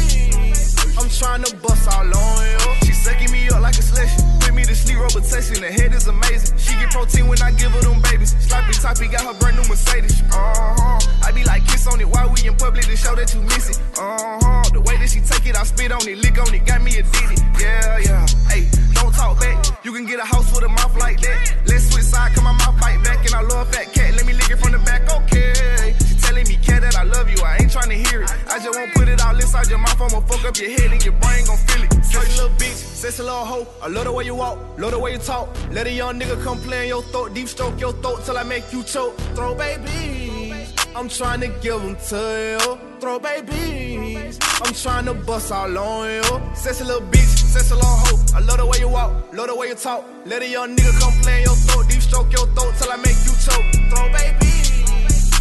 I'm 0.98 1.08
trying 1.10 1.42
to 1.42 1.56
bust 1.56 1.88
all 1.90 2.06
on 2.06 2.46
you. 2.46 2.86
She 2.86 2.92
sucking 2.92 3.30
me 3.30 3.48
up 3.48 3.60
like 3.60 3.76
a 3.78 3.82
selection. 3.82 4.24
Put 4.40 4.54
me 4.54 4.64
to 4.64 4.74
sleep, 4.74 4.98
rotation. 4.98 5.60
The 5.60 5.70
head 5.70 5.92
is 5.92 6.06
amazing. 6.06 6.56
She 6.58 6.74
get 6.76 6.90
protein 6.90 7.26
when 7.26 7.40
I 7.42 7.50
give 7.52 7.72
her 7.72 7.80
them 7.80 8.00
babies. 8.02 8.34
Sloppy 8.38 8.72
toppy 8.74 9.08
got 9.08 9.22
her 9.26 9.34
brand 9.38 9.56
new 9.56 9.68
Mercedes. 9.68 10.22
Uh 10.30 10.64
huh. 10.78 11.26
I 11.26 11.32
be 11.32 11.44
like 11.44 11.66
kiss 11.66 11.86
on 11.86 12.00
it 12.00 12.08
while 12.08 12.30
we 12.32 12.46
in 12.46 12.56
public 12.56 12.84
to 12.86 12.96
show 12.96 13.14
that 13.14 13.34
you 13.34 13.42
miss 13.42 13.70
it. 13.70 13.80
Uh 13.98 14.38
huh. 14.40 14.70
The 14.72 14.80
way 14.80 14.96
that 14.98 15.10
she 15.10 15.20
take 15.20 15.46
it, 15.46 15.56
I 15.56 15.64
spit 15.64 15.92
on 15.92 16.06
it, 16.06 16.18
lick 16.18 16.38
on 16.38 16.54
it, 16.54 16.64
got 16.64 16.82
me 16.82 16.96
addicted. 16.96 17.42
Yeah, 17.58 17.98
yeah. 17.98 18.26
Hey, 18.48 18.68
don't 18.94 19.12
talk 19.14 19.40
back. 19.40 19.84
You 19.84 19.92
can 19.92 20.06
get 20.06 20.20
a 20.20 20.24
house 20.24 20.54
with 20.54 20.64
a 20.64 20.68
mouth 20.68 20.96
like 20.96 21.20
that. 21.20 21.66
Let's 21.66 21.90
switch 21.90 22.04
side, 22.04 22.34
come 22.34 22.46
on 22.46 22.56
my 22.56 22.64
mouth 22.66 22.80
bite 22.80 23.02
back, 23.02 23.24
and 23.26 23.34
I 23.34 23.42
love 23.42 23.72
fat 23.74 23.92
cat. 23.92 24.14
Let 24.14 24.26
me 24.26 24.32
lick 24.32 24.50
it 24.50 24.58
from 24.58 24.72
the 24.72 24.78
back, 24.78 25.02
okay. 25.10 25.94
Telling 26.34 26.48
me, 26.48 26.56
cat, 26.66 26.82
that 26.82 26.96
I 26.96 27.04
love 27.04 27.30
you. 27.30 27.40
I 27.44 27.58
ain't 27.62 27.70
trying 27.70 27.90
to 27.90 27.94
hear 27.94 28.22
it. 28.22 28.30
I 28.50 28.58
just 28.58 28.76
won't 28.76 28.92
put 28.92 29.06
it 29.06 29.24
all 29.24 29.36
inside 29.36 29.68
your 29.68 29.78
mouth. 29.78 30.00
I'ma 30.00 30.18
fuck 30.26 30.44
up 30.44 30.56
your 30.58 30.68
head 30.68 30.90
and 30.90 31.04
your 31.04 31.14
brain 31.22 31.46
gon' 31.46 31.56
feel 31.58 31.84
it. 31.84 32.04
Sexy 32.04 32.42
little 32.42 32.50
bitch, 32.58 32.74
sexy 32.74 33.22
little 33.22 33.44
hoe. 33.44 33.66
I 33.80 33.86
love 33.86 34.06
the 34.06 34.12
way 34.12 34.24
you 34.24 34.34
walk, 34.34 34.58
love 34.76 34.90
the 34.90 34.98
way 34.98 35.12
you 35.12 35.18
talk. 35.18 35.48
Let 35.70 35.86
a 35.86 35.92
young 35.92 36.18
nigga 36.18 36.42
come 36.42 36.60
play 36.60 36.82
in 36.82 36.88
your 36.88 37.04
throat, 37.04 37.34
deep 37.34 37.46
stroke 37.46 37.78
your 37.80 37.92
throat 37.92 38.24
till 38.24 38.36
I 38.36 38.42
make 38.42 38.72
you 38.72 38.82
choke. 38.82 39.16
Throw 39.36 39.54
babies, 39.54 40.74
I'm 40.96 41.08
trying 41.08 41.40
to 41.42 41.48
give 41.62 41.80
them 41.80 41.94
to 42.08 42.58
you. 42.58 42.78
Throw 43.00 43.20
babies, 43.20 44.40
I'm 44.42 44.74
trying 44.74 45.04
to 45.04 45.14
bust 45.14 45.52
all 45.52 45.78
on 45.78 46.10
you. 46.10 46.56
Sexy 46.56 46.82
little 46.82 47.06
bitch, 47.10 47.46
sexy 47.54 47.74
little 47.74 47.88
hoe. 47.88 48.18
I 48.34 48.40
love 48.40 48.58
the 48.58 48.66
way 48.66 48.78
you 48.80 48.88
walk, 48.88 49.32
love 49.32 49.46
the 49.46 49.54
way 49.54 49.68
you 49.68 49.76
talk. 49.76 50.04
Let 50.26 50.42
a 50.42 50.48
young 50.48 50.74
nigga 50.74 50.98
come 50.98 51.14
play 51.22 51.38
in 51.38 51.44
your 51.44 51.54
throat, 51.54 51.88
deep 51.88 52.02
stroke 52.02 52.32
your 52.32 52.48
throat 52.58 52.74
till 52.76 52.90
I 52.90 52.96
make 52.96 53.22
you 53.22 53.34
choke. 53.38 53.66
Throw 53.90 54.10
babies, 54.10 54.43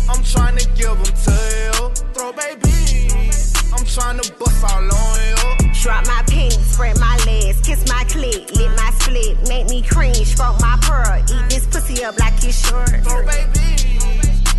I'm 0.09 0.23
trying 0.23 0.57
to 0.57 0.67
give 0.75 0.95
them 0.97 1.13
to 1.25 1.31
you. 1.31 1.89
Throw 2.13 2.31
babies, 2.33 3.53
I'm 3.73 3.85
trying 3.85 4.19
to 4.19 4.33
bust 4.33 4.63
all 4.63 4.83
on 4.83 5.19
you. 5.27 5.71
Drop 5.81 6.05
my 6.07 6.23
pennies, 6.27 6.65
spread 6.73 6.99
my 6.99 7.17
legs, 7.25 7.59
kiss 7.61 7.87
my 7.87 8.03
clit, 8.05 8.55
lit 8.55 8.71
my 8.77 8.91
split, 8.99 9.37
make 9.47 9.69
me 9.69 9.81
cringe, 9.81 10.35
fuck 10.35 10.59
my 10.61 10.77
pearl, 10.81 11.19
eat 11.19 11.49
this 11.49 11.65
pussy 11.67 12.03
up 12.03 12.17
like 12.19 12.33
it's 12.43 12.67
short. 12.67 12.89
Throw 13.03 13.25
babies, 13.25 14.03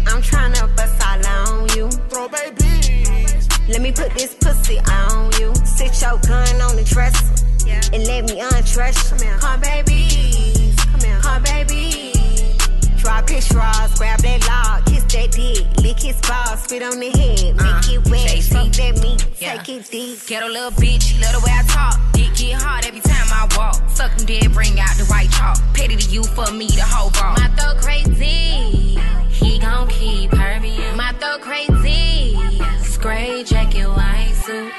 I'm 0.06 0.20
tryna 0.22 0.74
bust 0.76 1.00
all 1.02 1.26
on 1.26 1.68
you. 1.76 1.88
throw 2.08 2.28
babies. 2.28 3.48
Let 3.68 3.80
me 3.80 3.92
put 3.92 4.12
this 4.12 4.34
pussy 4.34 4.78
on 4.78 5.32
you. 5.40 5.54
Sit 5.64 5.98
your 6.02 6.18
gun 6.18 6.60
on 6.60 6.76
the 6.76 6.84
dresser 6.84 7.24
and 7.94 8.06
let 8.06 8.24
me 8.28 8.40
undress 8.40 9.10
you. 9.12 9.30
Come, 9.38 9.60
baby, 9.60 10.74
come 10.92 11.00
here, 11.00 11.18
come, 11.20 11.42
baby. 11.42 12.12
Drop 12.98 13.28
his 13.28 13.44
straws, 13.46 13.98
grab 13.98 14.20
that 14.20 14.46
log, 14.46 14.84
kiss 14.86 14.93
that 15.14 15.30
dick, 15.30 15.64
lick 15.82 16.00
his 16.00 16.20
balls, 16.22 16.62
spit 16.64 16.82
on 16.82 16.98
the 16.98 17.10
head, 17.10 17.54
make 17.56 17.88
uh, 17.88 17.94
it 17.94 18.10
wet, 18.10 18.42
suck 18.42 18.70
that 18.72 19.00
meat, 19.02 19.24
Yeah. 19.38 19.56
take 19.62 19.68
it 19.80 19.90
deep. 19.90 20.26
Ghetto 20.26 20.48
little 20.48 20.70
bitch, 20.72 21.20
love 21.22 21.32
the 21.32 21.40
way 21.46 21.52
I 21.54 21.62
talk. 21.68 21.96
Dick 22.12 22.34
get 22.34 22.60
hard 22.60 22.84
every 22.84 23.00
time 23.00 23.28
I 23.30 23.48
walk. 23.56 23.76
Fuck 23.90 24.18
him 24.18 24.26
dead, 24.26 24.52
bring 24.52 24.78
out 24.80 24.96
the 24.96 25.04
white 25.06 25.30
chalk. 25.30 25.58
Petty 25.74 25.96
to 25.96 26.10
you 26.10 26.24
for 26.24 26.50
me, 26.52 26.66
the 26.66 26.82
whole 26.82 27.10
ball. 27.10 27.34
My 27.38 27.48
throat 27.56 27.78
crazy, 27.82 28.98
he 29.30 29.58
gon' 29.58 29.88
keep 29.88 30.32
hurting. 30.32 30.96
My 30.96 31.12
throat 31.20 31.40
crazy, 31.40 32.36
gray 32.98 33.44
jacket, 33.44 33.86
white 33.88 34.32
suit. 34.44 34.72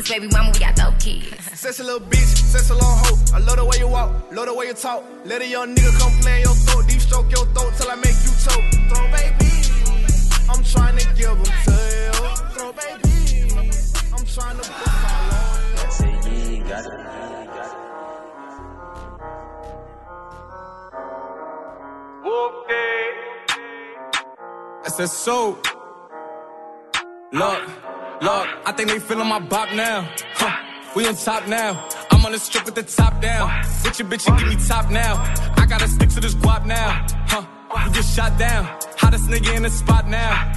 I'm 0.00 0.06
baby 0.06 0.28
mama, 0.32 0.50
we 0.54 0.58
got 0.60 0.74
dope 0.76 0.98
kids. 0.98 1.28
Sexy 1.60 1.82
little 1.82 2.00
bitch, 2.00 2.24
sexy 2.24 2.72
little 2.72 2.88
hoe. 2.88 3.18
I 3.34 3.38
love 3.40 3.56
the 3.56 3.66
way 3.66 3.76
you 3.78 3.88
walk, 3.88 4.32
love 4.32 4.46
the 4.46 4.54
way 4.54 4.68
you 4.68 4.72
talk. 4.72 5.04
Let 5.26 5.42
a 5.42 5.46
young 5.46 5.74
nigga 5.74 5.92
come 5.98 6.12
play 6.22 6.36
in 6.36 6.42
your 6.44 6.54
throat, 6.54 6.88
deep 6.88 7.02
stroke 7.02 7.30
your 7.30 7.44
throat 7.52 7.74
till 7.76 7.90
I 7.90 7.96
make 7.96 8.16
you 8.24 8.32
choke. 8.40 8.64
Throw 8.88 9.10
babies, 9.12 9.68
I'm 10.48 10.64
trying 10.64 10.96
to 10.96 11.04
give 11.14 11.36
them 11.36 11.44
to 11.44 11.50
you. 11.52 12.12
Throw 12.54 12.72
babies, 12.72 13.92
I'm 14.14 14.24
trying 14.24 14.56
to 14.56 14.70
bust 14.70 15.04
all 15.04 15.34
on 15.36 15.60
you. 16.24 16.64
I 24.82 24.88
said 24.88 25.10
so. 25.10 25.58
Look, 27.32 27.89
look, 28.22 28.46
I 28.66 28.72
think 28.72 28.90
they 28.90 28.98
feeling 28.98 29.28
my 29.28 29.38
bop 29.38 29.72
now. 29.72 30.08
Huh, 30.34 30.56
we 30.94 31.06
on 31.06 31.16
top 31.16 31.46
now. 31.48 31.88
I'm 32.10 32.24
on 32.24 32.32
the 32.32 32.38
strip 32.38 32.64
with 32.64 32.74
the 32.74 32.82
top 32.82 33.20
down. 33.20 33.48
With 33.84 33.98
your 33.98 34.08
bitch, 34.08 34.26
you 34.28 34.36
give 34.38 34.48
me 34.48 34.66
top 34.66 34.90
now. 34.90 35.14
I 35.56 35.66
gotta 35.66 35.88
stick 35.88 36.08
to 36.10 36.20
this 36.20 36.34
guap 36.34 36.66
now. 36.66 37.06
Huh, 37.28 37.44
you 37.86 37.92
get 37.92 38.04
shot 38.04 38.38
down. 38.38 38.64
Hottest 38.96 39.28
nigga 39.28 39.56
in 39.56 39.62
the 39.62 39.70
spot 39.70 40.08
now. 40.08 40.52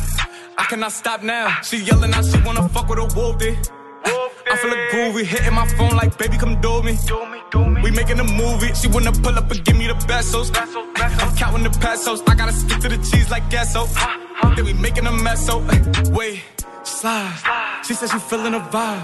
I 0.57 0.65
cannot 0.65 0.91
stop 0.91 1.23
now. 1.23 1.61
She 1.61 1.77
yelling 1.77 2.13
out, 2.13 2.25
she 2.25 2.39
wanna 2.41 2.67
fuck 2.69 2.87
with 2.89 2.99
a 2.99 3.07
wolf, 3.15 3.39
dude. 3.39 3.57
I 4.05 4.57
feel 4.57 4.71
a 4.71 4.75
groovy, 4.91 5.23
hitting 5.25 5.53
my 5.53 5.67
phone 5.77 5.95
like, 5.95 6.17
baby, 6.17 6.37
come 6.37 6.61
do 6.61 6.83
me. 6.83 6.97
We 7.81 7.91
making 7.91 8.19
a 8.19 8.23
movie. 8.23 8.73
She 8.75 8.87
wanna 8.87 9.11
pull 9.11 9.37
up 9.37 9.49
and 9.49 9.63
give 9.63 9.77
me 9.77 9.87
the 9.87 9.95
pesos. 10.07 10.51
I'm 10.55 11.35
counting 11.35 11.63
the 11.63 11.71
pesos. 11.79 12.21
I 12.27 12.35
gotta 12.35 12.51
stick 12.53 12.79
to 12.81 12.89
the 12.89 12.97
cheese 12.97 13.31
like 13.31 13.49
queso. 13.49 13.87
Then 14.55 14.65
we 14.65 14.73
making 14.73 15.07
a 15.07 15.11
mess, 15.11 15.45
so 15.45 15.65
wait, 16.11 16.43
slide. 17.03 17.83
She 17.85 17.93
said 17.93 18.09
she 18.11 18.19
feeling 18.29 18.53
a 18.53 18.61
vibe. 18.73 19.03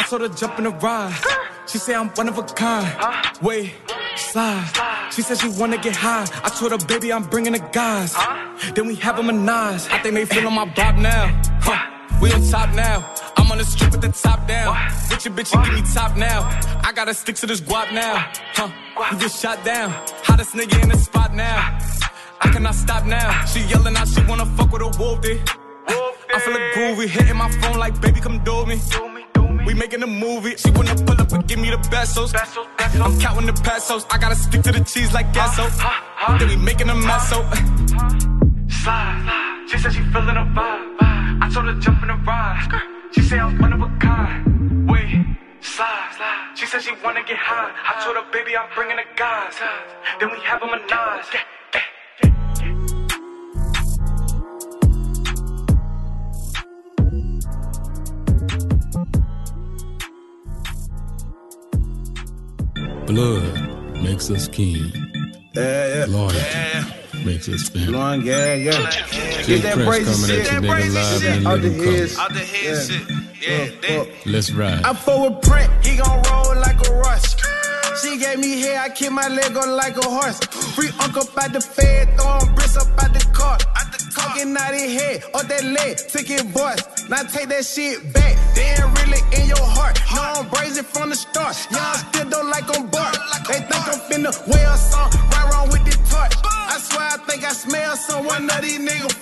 I 0.00 0.04
told 0.08 0.22
her 0.22 0.28
jump 0.28 0.58
in 0.58 0.64
the 0.64 0.70
ride. 0.70 1.12
She 1.66 1.78
say 1.78 1.92
I'm 1.94 2.08
one 2.10 2.28
of 2.28 2.38
a 2.38 2.42
kind. 2.42 2.86
Wait, 3.42 3.72
slide. 4.16 4.68
She 5.14 5.22
said 5.22 5.38
she 5.42 5.48
wanna 5.60 5.78
get 5.78 5.96
high. 5.96 6.26
I 6.46 6.48
told 6.58 6.70
her, 6.70 6.78
baby, 6.86 7.12
I'm 7.12 7.24
bringing 7.24 7.54
the 7.54 7.64
guys. 7.80 8.14
Then 8.74 8.86
we 8.86 8.94
have 9.06 9.18
a 9.18 9.24
menage. 9.24 9.82
I 9.94 9.98
think 10.02 10.14
they 10.14 10.24
feeling 10.24 10.54
my 10.54 10.66
vibe 10.66 10.98
now. 10.98 11.24
Huh. 11.66 11.80
We 12.20 12.32
on 12.32 12.42
top 12.48 12.70
now. 12.74 12.98
I'm 13.36 13.50
on 13.50 13.58
the 13.58 13.64
strip 13.64 13.90
with 13.90 14.02
the 14.02 14.12
top 14.26 14.46
down. 14.46 14.76
Bitch, 15.10 15.24
your 15.24 15.34
bitch, 15.34 15.50
you 15.52 15.58
give 15.64 15.74
me 15.74 15.82
top 15.92 16.16
now. 16.16 16.38
I 16.88 16.92
gotta 16.94 17.14
stick 17.14 17.34
to 17.42 17.46
this 17.46 17.60
guap 17.60 17.92
now. 17.92 18.14
Huh. 18.58 18.70
You 19.10 19.18
get 19.18 19.32
shot 19.32 19.64
down. 19.64 19.90
Hottest 20.26 20.52
nigga 20.54 20.80
in 20.84 20.90
the 20.90 20.96
spot 20.96 21.34
now. 21.34 21.56
I 22.40 22.46
cannot 22.52 22.76
stop 22.76 23.04
now. 23.04 23.44
She 23.46 23.60
yelling 23.72 23.96
out, 23.96 24.06
she 24.06 24.22
wanna 24.30 24.46
fuck 24.56 24.70
with 24.72 24.82
a 24.82 24.90
wolf, 24.96 25.20
dude. 25.22 25.40
I 25.88 26.38
feel 26.40 26.56
a 26.56 26.60
groovy, 26.74 27.08
hitting 27.08 27.36
my 27.36 27.50
phone 27.60 27.78
like, 27.78 28.00
baby, 28.00 28.20
come 28.20 28.38
do 28.44 28.66
me. 28.66 28.80
We 29.66 29.74
making 29.74 30.02
a 30.02 30.06
movie. 30.06 30.56
She 30.56 30.70
wanna 30.70 30.94
pull 30.94 31.20
up 31.20 31.32
and 31.32 31.46
give 31.46 31.58
me 31.58 31.70
the 31.70 31.78
pesos. 31.90 32.34
I'm 32.34 33.18
counting 33.20 33.46
the 33.46 33.52
pesos. 33.52 34.06
I 34.10 34.18
gotta 34.18 34.34
stick 34.34 34.62
to 34.62 34.72
the 34.72 34.80
cheese 34.80 35.12
like 35.12 35.32
queso. 35.32 35.68
Then 36.38 36.48
we 36.48 36.56
making 36.56 36.88
a 36.90 36.94
mess, 36.94 37.28
so. 37.30 37.42
Slide. 38.68 39.64
She 39.68 39.78
said 39.78 39.92
she 39.92 40.02
feeling 40.12 40.36
a 40.36 40.44
vibe. 40.56 40.96
I 41.42 41.50
told 41.52 41.66
her 41.66 41.74
jump 41.80 42.02
in 42.02 42.08
the 42.08 42.14
ride. 42.14 42.82
She 43.12 43.20
said 43.22 43.38
I'm 43.38 43.58
one 43.58 43.72
of 43.72 43.80
a 43.80 43.88
kind. 43.98 44.88
Wait, 44.90 45.24
slide. 45.60 46.52
She 46.54 46.66
said 46.66 46.82
she 46.82 46.92
wanna 47.04 47.22
get 47.22 47.36
high. 47.38 47.70
I 47.70 48.02
told 48.04 48.16
her, 48.16 48.24
baby, 48.32 48.56
I'm 48.56 48.68
bringing 48.74 48.96
the 48.96 49.04
guys. 49.16 49.54
Then 50.18 50.30
we 50.30 50.38
have 50.40 50.62
a 50.62 50.66
menage. 50.66 51.36
Blood 63.06 64.02
makes 64.02 64.30
us 64.30 64.48
kin. 64.48 64.92
Yeah, 65.54 65.94
yeah. 65.94 66.04
Loyalty 66.08 67.24
makes 67.24 67.48
us 67.48 67.68
family. 67.68 67.88
Long, 67.88 68.22
yeah, 68.22 68.54
yeah. 68.54 68.90
Jay 69.42 69.60
Get 69.60 69.62
that 69.62 69.74
Fresh 69.84 70.04
coming 70.04 70.28
shit. 70.28 70.46
at 70.46 70.62
you, 70.62 70.68
nigga, 70.68 70.94
live 70.94 71.24
in 71.24 71.46
Out 71.46 71.60
the 71.60 71.68
living 71.68 71.84
color. 71.84 71.96
heads. 71.96 72.18
Out 72.18 72.32
the 72.32 72.38
head 72.40 72.64
Yeah. 72.64 72.82
shit. 72.84 73.08
Yeah, 73.42 73.88
that. 74.04 74.08
Let's 74.26 74.50
ride. 74.52 74.82
I 74.84 74.92
fuck 74.94 75.20
with 75.30 75.40
Brent, 75.48 75.84
he 75.84 75.96
gon' 75.96 76.22
roll 76.30 76.54
like 76.56 76.80
a 76.88 76.92
rush. 76.94 77.34
She 78.02 78.18
gave 78.18 78.38
me 78.38 78.60
hair, 78.60 78.80
I 78.80 78.88
keep 78.88 79.12
my 79.12 79.28
leg 79.28 79.56
on 79.56 79.76
like 79.76 79.96
a 79.98 80.08
horse. 80.08 80.38
Free 80.74 80.90
uncle 81.00 81.24
by 81.34 81.48
the 81.48 81.60
fed, 81.60 82.08
throwing 82.18 82.54
bricks 82.54 82.76
up 82.76 82.88
out 83.02 83.12
the 83.12 83.24
car. 83.32 83.58
Talking 84.14 84.56
out 84.56 84.72
his 84.74 85.00
head, 85.00 85.24
up 85.34 85.46
that 85.48 85.64
leg, 85.64 85.96
took 86.08 86.26
his 86.26 86.42
voice. 86.42 86.82
Now 87.10 87.22
take 87.24 87.48
that 87.48 87.64
shit 87.66 88.12
back, 88.12 88.36
they 88.54 88.62
ain't 88.70 88.80
really 88.98 89.01
in 89.38 89.48
your 89.48 89.66
heart. 89.76 89.98
No, 90.14 90.22
I'm 90.42 90.48
brazen 90.48 90.84
from 90.84 91.10
the 91.10 91.16
start. 91.16 91.56
Y'all 91.70 91.94
still 91.94 92.28
don't 92.28 92.50
like 92.50 92.68
on 92.76 92.86
board. 92.88 93.14
They 93.48 93.60
think 93.60 93.84
I'm 93.92 94.00
finna 94.08 94.32
wear 94.48 94.76
some, 94.76 95.10
right 95.32 95.46
wrong 95.52 95.68
with 95.70 95.84
the 95.84 95.96
torch. 96.10 96.34
I 96.44 96.78
swear 96.78 97.08
I 97.12 97.18
think 97.28 97.44
I 97.44 97.52
smell 97.52 97.96
someone 97.96 98.48
of 98.50 98.60
these 98.62 98.78
niggas. 98.78 99.12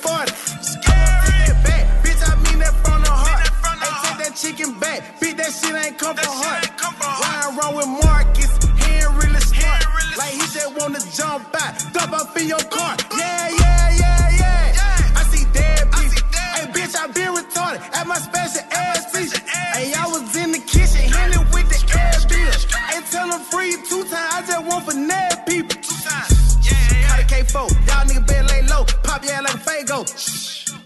Take 0.81 1.49
it 1.49 1.59
back, 1.65 1.85
bitch, 2.05 2.23
I 2.29 2.35
mean 2.45 2.59
that 2.61 2.75
from 2.85 3.03
the 3.03 3.11
heart. 3.11 3.49
Hey, 3.49 3.91
take 4.05 4.19
that 4.27 4.37
chicken 4.37 4.79
back, 4.79 5.21
beat 5.21 5.37
that 5.39 5.53
shit 5.53 5.75
ain't 5.75 5.99
come 5.99 6.17
from 6.17 6.35
heart. 6.43 6.69
Ryan 7.23 7.57
wrong 7.57 7.75
with 7.77 7.89
Marcus, 8.05 8.53
he 8.85 8.93
ain't 9.01 9.11
really 9.23 9.41
smart. 9.41 9.83
Like 10.19 10.33
he 10.33 10.45
just 10.53 10.73
wanna 10.79 11.01
jump 11.15 11.49
out, 11.63 11.73
dump 11.93 12.13
up 12.13 12.37
in 12.37 12.49
your 12.49 12.65
car. 12.71 12.97
Yeah, 13.17 13.49
yeah, 13.59 13.99
yeah. 13.99 14.20
Bitch, 16.91 16.99
I 16.99 17.07
been 17.13 17.35
retarded 17.35 17.97
at 17.97 18.07
my 18.07 18.17
special 18.17 18.63
ass 18.71 19.13
feature. 19.13 19.43
Hey, 19.49 19.93
I 19.95 20.07
was 20.07 20.37
in 20.37 20.53
the 20.53 20.59
kitchen, 20.59 21.09
handling 21.13 21.47
with 21.53 21.69
the 21.69 21.99
air 21.99 22.13
bill. 22.29 22.97
Ain't 22.97 23.07
tell 23.11 23.29
them 23.29 23.41
free 23.41 23.77
two 23.89 24.03
times, 24.05 24.35
I 24.35 24.43
just 24.47 24.67
want 24.67 24.85
for 24.85 24.95
nab 24.95 25.47
people. 25.47 25.81
Two 25.81 26.09
times. 26.09 26.59
Yeah, 26.63 27.01
yeah. 27.01 27.27
K4, 27.27 27.55
y'all 27.55 28.07
nigga 28.07 28.27
better 28.27 28.49
lay 28.49 28.63
low, 28.63 28.85
pop 29.03 29.25
your 29.25 29.33
ass 29.33 29.43
like 29.43 29.55
a 29.55 29.59
Fago. 29.59 30.40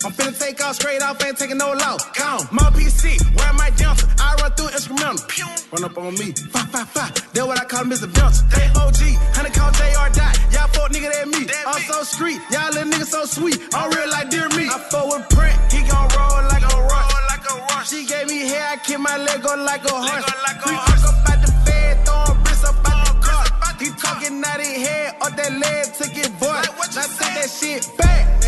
I'm 0.05 0.12
finna 0.12 0.39
take 0.39 0.62
off 0.62 0.74
straight 0.74 1.01
off, 1.01 1.24
ain't 1.24 1.39
taking 1.39 1.56
no 1.56 1.72
loss. 1.72 2.05
Gone. 2.12 2.47
My 2.52 2.68
PC, 2.76 3.16
where 3.40 3.52
my 3.55 3.70
Johnson? 3.70 4.10
I 4.18 4.36
run 4.36 4.52
through 4.52 4.68
instrumental. 4.68 5.24
Pew. 5.28 5.47
Run 5.72 5.85
up 5.85 5.97
on 5.97 6.12
me. 6.20 6.32
Five, 6.52 6.68
five, 6.68 6.89
five. 6.90 7.14
That's 7.32 7.47
what 7.47 7.59
I 7.59 7.64
call 7.64 7.85
Mr. 7.85 8.12
Johnson. 8.12 8.47
They 8.52 8.68
OG, 8.76 9.01
honey 9.32 9.51
call 9.51 9.72
JR 9.72 10.12
Dot. 10.12 10.36
Y'all 10.52 10.68
fuck 10.76 10.93
nigga 10.93 11.09
that 11.09 11.28
me. 11.28 11.48
I'm 11.66 11.81
so 11.89 12.02
street, 12.05 12.39
y'all 12.52 12.68
little 12.76 12.93
niggas 12.93 13.16
so 13.16 13.24
sweet. 13.24 13.59
I'm 13.72 13.90
real 13.97 14.10
like 14.10 14.28
dear 14.28 14.48
me. 14.52 14.68
I 14.68 14.76
fuck 14.93 15.09
with 15.09 15.24
Brent, 15.32 15.56
he 15.72 15.81
gon' 15.89 16.09
roll 16.12 16.52
like 16.52 16.68
a 16.68 16.76
rock. 16.85 17.09
Like 17.32 17.47
a 17.48 17.55
rock. 17.64 17.85
She 17.89 18.05
gave 18.05 18.28
me 18.28 18.44
hair, 18.44 18.72
I 18.72 18.76
keep 18.85 19.01
my 19.01 19.16
leg 19.16 19.40
on 19.47 19.64
like 19.64 19.85
a 19.89 19.97
horse. 20.05 20.24
we 20.68 20.76
fuck 20.85 21.16
up 21.16 21.28
at 21.32 21.40
the 21.40 21.52
bed, 21.64 22.05
throwing 22.05 22.43
bricks 22.44 22.64
up 22.64 22.76
out 22.85 23.09
the 23.09 23.14
car. 23.24 23.44
He 23.81 23.89
talking 23.97 24.44
out 24.44 24.60
his 24.60 24.86
head, 24.86 25.16
up 25.20 25.32
that 25.35 25.52
leg, 25.56 25.94
took 25.97 26.12
his 26.12 26.28
voice. 26.36 26.68
Now 26.93 27.09
take 27.09 27.35
that 27.40 27.51
shit 27.51 27.89
back, 27.97 28.43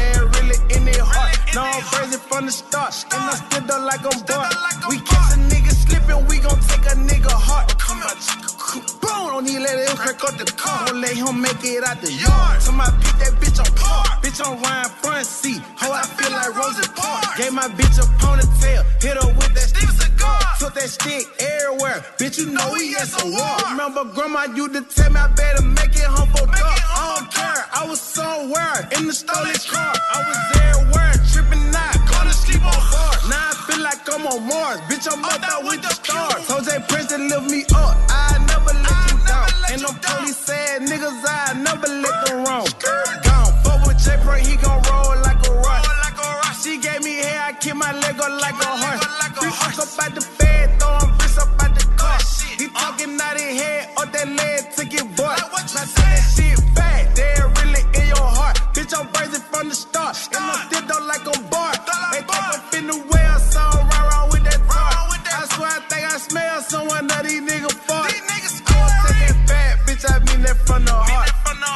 No, 1.56 1.64
I'm 1.64 1.80
crazy 1.88 2.18
from 2.18 2.44
the 2.44 2.52
start, 2.52 2.92
and 3.08 3.22
I 3.32 3.32
still 3.32 3.64
don't 3.64 3.86
like 3.88 4.04
I'm 4.04 4.20
bored. 4.28 4.52
We 4.92 5.00
catch 5.00 5.32
a 5.32 5.40
nigga 5.48 5.72
slipping, 5.72 6.20
we 6.28 6.36
gon' 6.36 6.60
take 6.68 6.84
a 6.84 6.96
nigga 7.00 7.32
heart. 7.32 7.72
Come 7.80 8.04
on, 8.04 8.12
boom, 9.00 9.32
don't 9.32 9.44
need 9.48 9.64
let 9.64 9.88
him 9.88 9.96
crack 9.96 10.22
up 10.22 10.36
the 10.36 10.44
car. 10.52 10.84
Don't 10.84 11.00
let 11.00 11.16
him 11.16 11.40
make 11.40 11.64
it 11.64 11.82
out 11.82 12.02
the 12.02 12.12
yard. 12.12 12.60
Somebody 12.60 12.92
beat 13.00 13.16
that 13.24 13.32
bitch 13.40 13.56
on 13.56 13.72
park. 13.72 14.20
Bitch 14.20 14.36
on 14.44 14.60
Ryan 14.60 14.90
front 15.00 15.24
seat. 15.24 15.62
How 15.76 15.92
I 15.92 16.04
feel 16.04 16.30
like 16.30 16.52
Rosa 16.54 16.84
Parks. 16.92 17.40
Gave 17.40 17.54
my 17.54 17.68
bitch 17.72 17.96
a 17.96 18.06
ponytail, 18.20 18.84
hit 19.00 19.16
her 19.16 19.26
with 19.26 19.54
that 19.56 19.68
Steven 19.72 19.94
cigar. 19.96 20.05
Took 20.58 20.74
that 20.74 20.88
stick 20.88 21.28
everywhere. 21.38 22.00
Bitch, 22.18 22.38
you 22.38 22.46
know 22.46 22.70
we 22.72 22.96
at 22.96 23.08
some 23.08 23.30
war. 23.30 23.56
Remember, 23.70 24.04
grandma 24.04 24.44
used 24.54 24.72
to 24.72 24.82
tell 24.82 25.12
me 25.12 25.20
I 25.20 25.28
better 25.28 25.62
make 25.62 25.94
it 25.94 26.08
home 26.08 26.28
for 26.32 26.46
dark. 26.46 26.80
I 26.96 27.16
don't 27.16 27.28
care. 27.32 27.62
I 27.72 27.86
was 27.86 28.00
somewhere 28.00 28.88
in 28.96 29.06
the 29.06 29.12
stolen 29.12 29.52
car. 29.68 29.92
I 29.92 30.18
was 30.24 30.40
everywhere, 30.56 31.12
tripping 31.28 31.68
out, 31.76 31.96
gonna 32.08 32.32
sleep 32.32 32.64
on 32.64 32.80
bars. 32.88 33.20
Now 33.28 33.52
I 33.52 33.54
feel 33.68 33.82
like 33.84 34.00
I'm 34.08 34.26
on 34.26 34.48
Mars. 34.48 34.80
Bitch, 34.88 35.06
I'm 35.12 35.24
up 35.24 35.36
there 35.44 35.60
with 35.68 35.82
the 35.82 35.92
stars. 35.92 36.48
Jose 36.48 36.72
Prince 36.88 37.12
to 37.12 37.18
lift 37.18 37.50
me 37.50 37.68
up. 37.76 37.94
I 38.08 38.40
never 38.48 38.72
let 38.80 38.96
you 39.12 39.18
down. 39.28 39.46
Ain't 39.68 39.82
no 39.84 39.92
police 40.00 40.36
sad 40.36 40.82
niggas. 40.88 41.20
I 41.20 41.52
never 41.60 41.86
let 41.86 42.16
them 42.26 42.44
wrong. 42.48 42.66
Gone. 42.80 43.52
Fuck 43.60 43.86
with 43.86 43.98
J 44.00 44.16
Prince, 44.24 44.48
he 44.48 44.56
gon' 44.56 44.80
roll 44.88 45.20
like 45.20 45.40
a 45.46 45.52
rock. 45.60 45.84
She 46.62 46.78
gave 46.78 47.04
me 47.04 47.14
hair, 47.22 47.42
I 47.46 47.52
keep 47.52 47.76
my 47.76 47.92
leg 47.92 48.18
on 48.18 48.40
like 48.40 48.58
a 48.58 48.72
horse. 48.82 49.05
Fuck 49.76 49.88
up 49.88 50.04
at 50.06 50.14
the 50.14 50.22
fed, 50.22 50.80
throwing 50.80 51.12
bricks 51.18 51.36
up 51.36 51.52
at 51.62 51.74
the 51.74 51.84
car. 52.00 52.18
He 52.56 52.66
talking 52.68 53.20
out 53.20 53.36
his 53.38 53.60
head, 53.60 53.90
up 53.98 54.10
that 54.10 54.28
leg, 54.28 54.72
took 54.72 54.88
his 54.88 55.02
voice. 55.12 55.36
Now 55.76 55.84
take 55.84 56.16
that 56.16 56.24
shit 56.32 56.56
back, 56.74 57.14
they 57.14 57.36
really 57.60 57.84
in 57.92 58.08
your 58.08 58.24
heart. 58.24 58.56
Bitch, 58.72 58.96
I'm 58.96 59.04
brazen 59.12 59.42
from 59.52 59.68
the 59.68 59.74
start, 59.74 60.16
and 60.32 60.40
I 60.40 60.64
still 60.64 60.80
don't 60.88 61.06
like 61.06 61.28
on 61.28 61.44
bar. 61.52 61.76
They 62.12 62.24
think 62.24 62.40
I'm 62.40 62.60
finna 62.72 62.96
wear 63.12 63.36
some 63.52 63.84
right 63.92 64.00
around 64.00 64.32
with 64.32 64.44
that 64.48 64.64
tar. 64.64 65.12
I 65.28 65.44
swear 65.52 65.68
I 65.68 65.80
think 65.92 66.04
I 66.08 66.16
smell 66.24 66.60
someone 66.62 67.10
of 67.12 67.22
these 67.28 67.42
niggas 67.44 67.76
fart. 67.84 68.08
I 68.08 68.16
won't 68.16 68.96
take 69.04 69.28
that 69.28 69.36
back, 69.44 69.84
bitch, 69.84 70.04
I 70.08 70.24
mean 70.24 70.40
that 70.48 70.56
from 70.64 70.88
the 70.88 70.96
heart. 70.96 71.28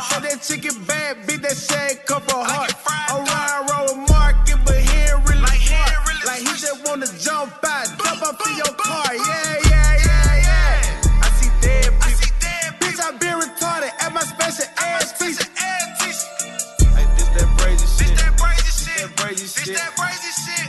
Take 0.09 0.25
that 0.25 0.41
chicken 0.41 0.73
bad, 0.89 1.27
beat 1.27 1.43
that 1.43 1.53
shit, 1.53 2.07
come 2.07 2.23
from 2.23 2.49
heart. 2.49 2.73
I'm 3.13 3.29
riding 3.29 3.69
around 3.69 3.85
with 3.93 4.09
Market, 4.09 4.57
but 4.65 4.81
he 4.81 4.89
ain't 4.89 5.21
really 5.29 5.45
smart. 5.69 5.93
Like 6.25 6.41
he 6.41 6.53
just 6.57 6.81
wanna 6.87 7.07
jump 7.21 7.53
out, 7.65 7.89
up 8.31 8.47
in 8.47 8.57
your 8.57 8.75
car. 8.79 9.15
Yeah, 9.15 9.57
yeah, 9.67 10.07
yeah, 10.07 10.47
yeah. 10.47 11.25
I 11.25 11.29
see 11.35 11.51
dead 11.61 11.91
people. 11.99 12.31
Bitch, 12.79 13.01
I 13.03 13.11
been 13.19 13.37
retarded 13.43 13.91
at 14.01 14.13
my 14.15 14.23
special 14.23 14.67
ass 14.79 15.19
teacher. 15.19 15.49
Hey, 15.59 17.07
this 17.19 17.29
that 17.35 17.49
brazy 17.59 17.89
shit. 17.99 18.09
This 18.09 18.23
that 18.23 18.35
brazy 18.39 18.71
shit. 18.71 18.99
That 18.99 19.11
brazy 19.19 19.49
shit. 19.51 19.67
This 19.71 19.81
that 19.83 19.93
brazy 19.99 20.33
shit. 20.45 20.69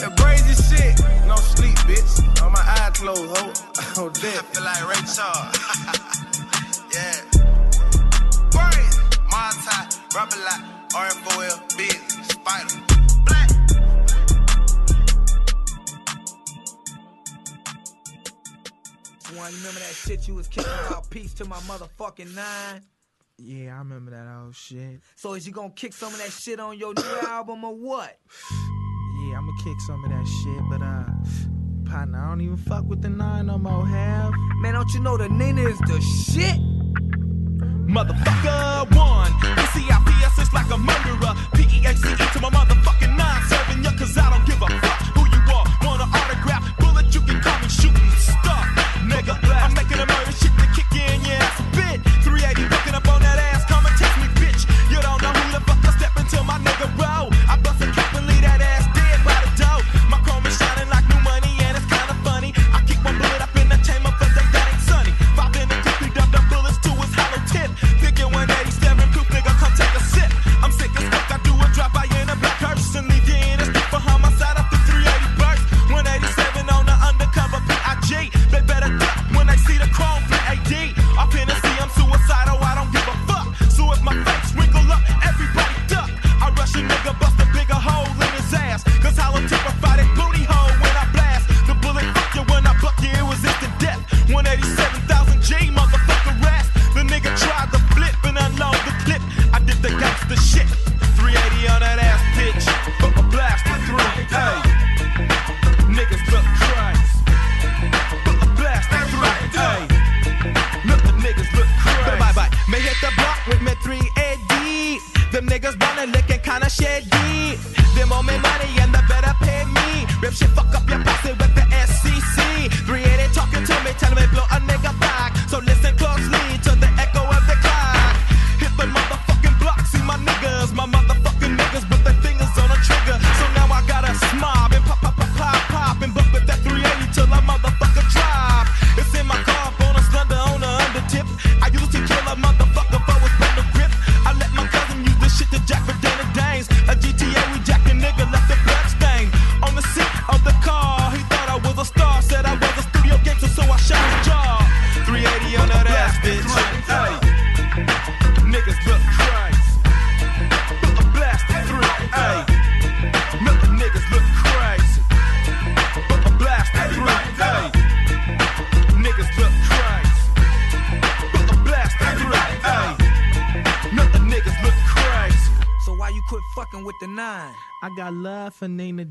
That 0.00 0.12
brazy 0.20 0.54
shit. 0.68 1.26
No 1.26 1.36
sleep, 1.36 1.78
bitch. 1.88 2.42
On 2.42 2.52
my 2.52 2.60
eye 2.60 2.90
closed, 2.94 3.36
ho. 3.36 3.52
Oh, 4.04 4.08
dead. 4.08 4.38
I 4.38 4.42
feel 4.52 4.64
like 4.64 4.88
Ray 4.88 5.02
Charles. 5.14 5.78
that 19.92 20.08
shit 20.08 20.26
you 20.26 20.34
was 20.34 20.48
kicking 20.48 20.72
about 20.86 21.08
peace 21.10 21.34
to 21.34 21.44
my 21.44 21.56
motherfucking 21.56 22.34
nine? 22.34 22.80
Yeah, 23.36 23.74
I 23.74 23.78
remember 23.78 24.10
that 24.12 24.26
old 24.26 24.54
shit. 24.54 25.00
So 25.16 25.34
is 25.34 25.46
you 25.46 25.52
gonna 25.52 25.70
kick 25.70 25.92
some 25.92 26.12
of 26.12 26.18
that 26.18 26.30
shit 26.30 26.58
on 26.60 26.78
your 26.78 26.94
new 26.94 27.28
album 27.28 27.62
or 27.64 27.74
what? 27.74 28.18
Yeah, 29.20 29.38
I'ma 29.38 29.52
kick 29.62 29.78
some 29.86 30.02
of 30.02 30.10
that 30.10 30.26
shit, 30.26 30.62
but 30.70 30.82
uh, 30.82 31.90
partner, 31.90 32.24
I 32.24 32.28
don't 32.30 32.40
even 32.40 32.56
fuck 32.56 32.84
with 32.84 33.02
the 33.02 33.10
nine 33.10 33.46
no 33.46 33.58
more. 33.58 33.86
Have 33.86 34.32
man, 34.62 34.74
don't 34.74 34.90
you 34.94 35.00
know 35.00 35.18
the 35.18 35.28
Nina 35.28 35.62
is 35.62 35.78
the 35.80 36.00
shit? 36.00 36.58
Motherfucker 37.86 38.96
one, 38.96 39.32
PCIPS 39.32 40.42
is 40.42 40.52
like 40.54 40.70
a 40.70 40.78
murderer. 40.78 41.34
P-E-A-C-E 41.54 42.16
to 42.16 42.40
my 42.40 42.48
motherfucking 42.48 43.14
nine, 43.14 43.42
serving 43.48 43.84
ya 43.84 43.90
cause 43.98 44.16
I 44.16 44.30
don't 44.30 44.46
give 44.46 44.62
a 44.62 44.68
fuck 44.80 44.91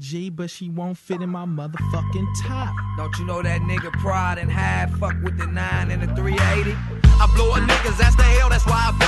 G, 0.01 0.31
but 0.31 0.49
she 0.49 0.67
won't 0.67 0.97
fit 0.97 1.21
in 1.21 1.29
my 1.29 1.45
motherfucking 1.45 2.27
top. 2.41 2.73
Don't 2.97 3.15
you 3.19 3.25
know 3.25 3.43
that 3.43 3.61
nigga 3.61 3.91
pride 4.01 4.39
and 4.39 4.51
hide 4.51 4.91
fuck 4.97 5.13
with 5.23 5.37
the 5.37 5.45
nine 5.45 5.91
and 5.91 6.01
the 6.01 6.07
380? 6.15 6.73
I 7.05 7.31
blow 7.35 7.53
a 7.53 7.59
niggas 7.59 7.99
that's 7.99 8.15
the 8.15 8.23
hell, 8.23 8.49
that's 8.49 8.65
why 8.65 8.89
I 8.89 9.00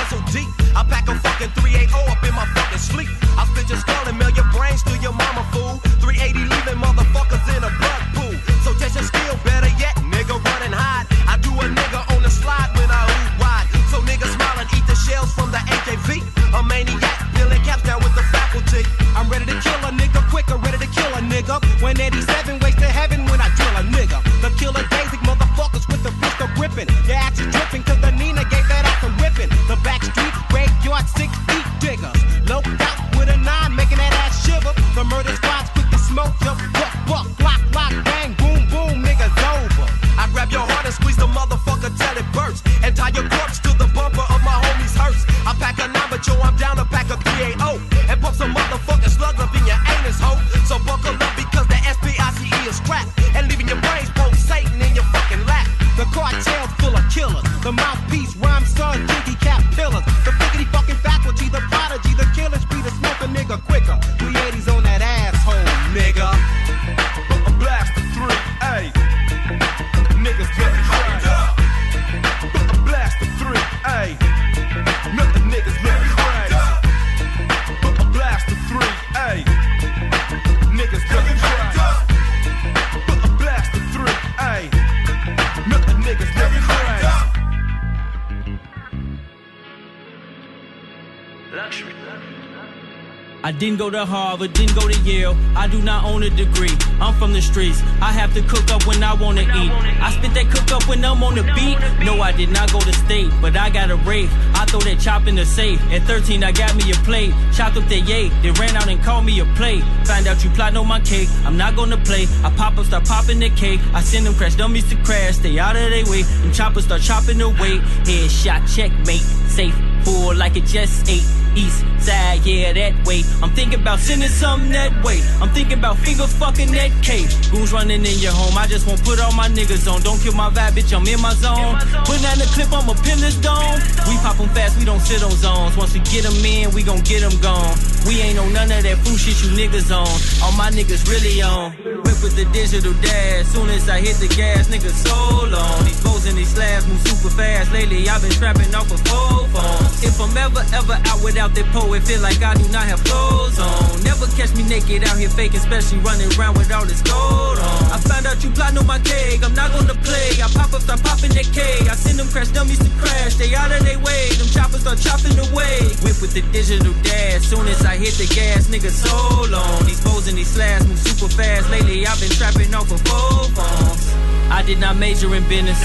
didn't 93.58 93.78
go 93.78 93.90
to 93.90 94.04
Harvard, 94.04 94.52
didn't 94.52 94.74
go 94.74 94.88
to 94.88 94.98
Yale. 95.00 95.36
I 95.56 95.66
do 95.68 95.80
not 95.82 96.04
own 96.04 96.22
a 96.22 96.30
degree. 96.30 96.76
I'm 97.00 97.14
from 97.14 97.32
the 97.32 97.42
streets. 97.42 97.80
I 98.00 98.12
have 98.12 98.34
to 98.34 98.42
cook 98.42 98.70
up 98.70 98.86
when 98.86 99.02
I 99.02 99.14
wanna 99.14 99.42
eat. 99.42 99.70
I 100.00 100.10
spit 100.12 100.34
that 100.34 100.50
cook 100.50 100.70
up 100.72 100.88
when 100.88 101.04
I'm 101.04 101.22
on 101.22 101.34
the 101.34 101.42
beat. 101.54 101.78
No, 102.04 102.20
I 102.20 102.32
did 102.32 102.50
not 102.50 102.72
go 102.72 102.80
to 102.80 102.92
state, 102.92 103.30
but 103.40 103.56
I 103.56 103.70
got 103.70 103.90
a 103.90 103.96
rave. 103.96 104.30
I 104.54 104.64
throw 104.66 104.80
that 104.80 105.00
chop 105.00 105.26
in 105.26 105.34
the 105.34 105.44
safe. 105.44 105.80
At 105.92 106.02
13, 106.02 106.42
I 106.42 106.52
got 106.52 106.74
me 106.76 106.90
a 106.90 106.94
plate. 107.06 107.32
Chopped 107.52 107.76
up 107.76 107.88
that 107.88 108.00
yay. 108.08 108.28
They 108.42 108.50
ran 108.52 108.76
out 108.76 108.88
and 108.88 109.02
called 109.02 109.24
me 109.24 109.38
a 109.40 109.44
plate. 109.56 109.84
Find 110.04 110.26
out 110.26 110.42
you 110.42 110.50
plotting 110.50 110.76
on 110.76 110.88
my 110.88 111.00
cake. 111.00 111.28
I'm 111.44 111.56
not 111.56 111.76
gonna 111.76 111.98
play. 111.98 112.26
I 112.42 112.50
pop 112.56 112.78
up, 112.78 112.86
start 112.86 113.04
popping 113.04 113.40
the 113.40 113.50
cake. 113.50 113.80
I 113.92 114.00
send 114.00 114.26
them 114.26 114.34
crash 114.34 114.54
dummies 114.56 114.88
to 114.90 114.96
crash. 115.04 115.36
Stay 115.36 115.58
out 115.58 115.76
of 115.76 115.90
their 115.90 116.04
way. 116.06 116.22
Them 116.22 116.52
choppers 116.52 116.84
start 116.84 117.02
chopping 117.02 117.40
away. 117.40 117.78
Headshot, 118.04 118.74
checkmate. 118.74 119.26
Safe, 119.48 119.74
full 120.02 120.34
like 120.34 120.56
it 120.56 120.64
just 120.64 121.08
ate. 121.08 121.24
East 121.56 121.84
side, 122.04 122.44
yeah, 122.44 122.72
that 122.72 122.92
way. 123.06 123.24
I'm 123.42 123.50
thinking 123.56 123.80
about 123.80 123.98
sending 123.98 124.28
something 124.28 124.70
that 124.72 124.92
way. 125.02 125.20
I'm 125.40 125.48
thinking 125.50 125.78
about 125.78 125.96
finger 125.98 126.26
fucking 126.26 126.70
that 126.72 126.92
cake. 127.02 127.28
Goons 127.50 127.72
running 127.72 128.04
in 128.04 128.18
your 128.20 128.32
home. 128.32 128.56
I 128.58 128.66
just 128.66 128.86
won't 128.86 129.02
put 129.02 129.18
all 129.20 129.32
my 129.32 129.48
niggas 129.48 129.88
on. 129.90 130.02
Don't 130.02 130.20
kill 130.20 130.34
my 130.34 130.50
vibe, 130.50 130.76
bitch. 130.76 130.92
I'm 130.92 131.06
in 131.06 131.20
my 131.20 131.34
zone. 131.34 131.80
Put 132.04 132.20
down 132.20 132.36
the 132.38 132.48
clip, 132.52 132.68
I'ma 132.72 132.94
pin 133.04 133.18
this 133.20 133.36
dome. 133.40 133.80
We 134.08 134.14
pop 134.20 134.38
'em 134.38 134.48
fast, 134.52 134.78
we 134.78 134.84
don't 134.84 135.00
sit 135.00 135.22
on 135.22 135.34
zones. 135.36 135.76
Once 135.76 135.92
we 135.94 136.00
get 136.00 136.24
'em 136.26 136.44
in, 136.44 136.70
we 136.76 136.82
gon' 136.82 137.00
get 137.00 137.22
'em 137.22 137.36
gone. 137.40 137.74
We 138.06 138.20
ain't 138.20 138.38
on 138.38 138.52
none 138.52 138.70
of 138.70 138.82
that 138.82 138.98
fool 139.04 139.16
shit 139.16 139.40
you 139.42 139.50
niggas 139.56 139.88
on. 139.90 140.12
All 140.42 140.52
my 140.52 140.70
niggas 140.70 141.08
really 141.08 141.40
on. 141.40 141.72
Whip 142.04 142.18
with 142.22 142.36
the 142.36 142.44
digital 142.52 142.92
dash. 143.00 143.46
Soon 143.54 143.70
as 143.70 143.88
I 143.88 144.00
hit 144.00 144.16
the 144.20 144.28
gas, 144.28 144.68
niggas 144.68 144.98
so 145.08 145.16
long. 145.48 145.80
And 146.24 146.38
these 146.38 146.56
slabs 146.56 146.88
move 146.88 147.04
super 147.04 147.28
fast. 147.28 147.70
Lately, 147.72 148.08
I've 148.08 148.22
been 148.22 148.32
trapping 148.32 148.72
off 148.74 148.88
a 148.88 148.96
full 148.96 149.44
phone. 149.52 149.84
If 150.00 150.16
I'm 150.16 150.32
ever, 150.32 150.64
ever 150.72 150.96
out 151.04 151.20
without 151.20 151.52
that 151.52 151.68
pole, 151.68 151.92
it 151.92 152.00
feel 152.00 152.24
like 152.24 152.40
I 152.40 152.56
do 152.56 152.64
not 152.72 152.88
have 152.88 153.04
clothes 153.04 153.60
on. 153.60 154.00
Never 154.08 154.24
catch 154.32 154.56
me 154.56 154.64
naked 154.64 155.04
out 155.04 155.20
here 155.20 155.28
faking, 155.28 155.60
especially 155.60 156.00
running 156.00 156.32
around 156.32 156.56
with 156.56 156.72
all 156.72 156.88
this 156.88 157.04
gold 157.04 157.60
on. 157.60 157.92
I 157.92 158.00
found 158.00 158.24
out 158.24 158.40
you 158.40 158.48
plotting 158.56 158.80
on 158.80 158.86
my 158.88 159.00
cake. 159.04 159.44
I'm 159.44 159.52
not 159.52 159.68
gonna 159.76 159.92
play. 160.00 160.40
I 160.40 160.48
pop 160.56 160.72
up, 160.72 160.80
start 160.80 161.04
popping 161.04 161.36
that 161.36 161.44
cake. 161.52 161.92
I 161.92 161.94
send 161.94 162.16
them 162.16 162.28
crash 162.32 162.48
dummies 162.56 162.80
to 162.80 162.88
crash. 162.96 163.36
they 163.36 163.52
out 163.52 163.68
of 163.68 163.84
their 163.84 164.00
way. 164.00 164.32
Them 164.40 164.48
choppers 164.48 164.80
start 164.80 164.96
chopping 164.96 165.36
away. 165.52 165.92
Whip 166.00 166.16
with 166.24 166.32
the 166.32 166.40
digital 166.56 166.96
dash. 167.04 167.44
Soon 167.52 167.68
as 167.68 167.84
I 167.84 168.00
hit 168.00 168.16
the 168.16 168.24
gas, 168.32 168.72
nigga, 168.72 168.88
so 168.88 169.12
long. 169.52 169.84
These 169.84 170.00
foes 170.00 170.24
and 170.28 170.40
these 170.40 170.48
slabs 170.48 170.88
move 170.88 170.96
super 171.04 171.28
fast. 171.28 171.68
Lately, 171.68 172.06
I've 172.08 172.16
been 172.16 172.32
trapping 172.32 172.72
off 172.72 172.88
of 172.88 173.04
full 173.04 173.52
phones. 173.52 174.14
I 174.50 174.62
did 174.62 174.78
not 174.78 174.96
major 174.96 175.34
in 175.34 175.42
business. 175.48 175.82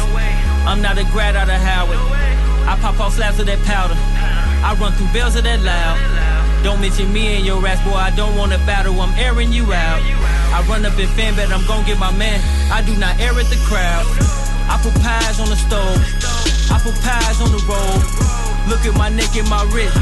I'm 0.70 0.84
not 0.86 1.00
a 1.00 1.04
grad 1.10 1.36
out 1.36 1.50
of 1.50 1.58
Howard. 1.58 1.98
I 2.70 2.78
pop 2.78 3.02
off 3.02 3.18
slabs 3.18 3.42
of 3.42 3.50
that 3.50 3.58
powder. 3.66 3.98
I 3.98 4.78
run 4.78 4.94
through 4.94 5.10
bells 5.10 5.34
of 5.34 5.42
that 5.50 5.66
loud. 5.66 5.98
Don't 6.62 6.78
mention 6.78 7.12
me 7.12 7.42
and 7.42 7.44
your 7.44 7.58
ass, 7.66 7.82
boy. 7.82 7.98
I 7.98 8.14
don't 8.14 8.38
wanna 8.38 8.62
battle. 8.70 8.94
I'm 9.02 9.18
airing 9.18 9.52
you 9.52 9.74
out. 9.74 9.98
I 10.54 10.62
run 10.70 10.86
up 10.86 10.94
in 11.02 11.10
fan 11.18 11.34
bet 11.34 11.50
I'm 11.50 11.66
gon' 11.66 11.90
get 11.90 11.98
my 11.98 12.14
man. 12.14 12.38
I 12.70 12.86
do 12.86 12.94
not 13.02 13.18
air 13.18 13.34
at 13.34 13.50
the 13.50 13.58
crowd. 13.66 14.06
I 14.70 14.78
put 14.78 14.94
pies 15.02 15.42
on 15.42 15.50
the 15.50 15.58
stove. 15.58 15.98
I 16.70 16.78
put 16.78 16.94
pies 17.02 17.42
on 17.42 17.50
the 17.50 17.66
road. 17.66 18.06
Look 18.70 18.86
at 18.86 18.94
my 18.94 19.10
neck 19.10 19.34
and 19.42 19.50
my 19.50 19.66
wrist. 19.74 19.98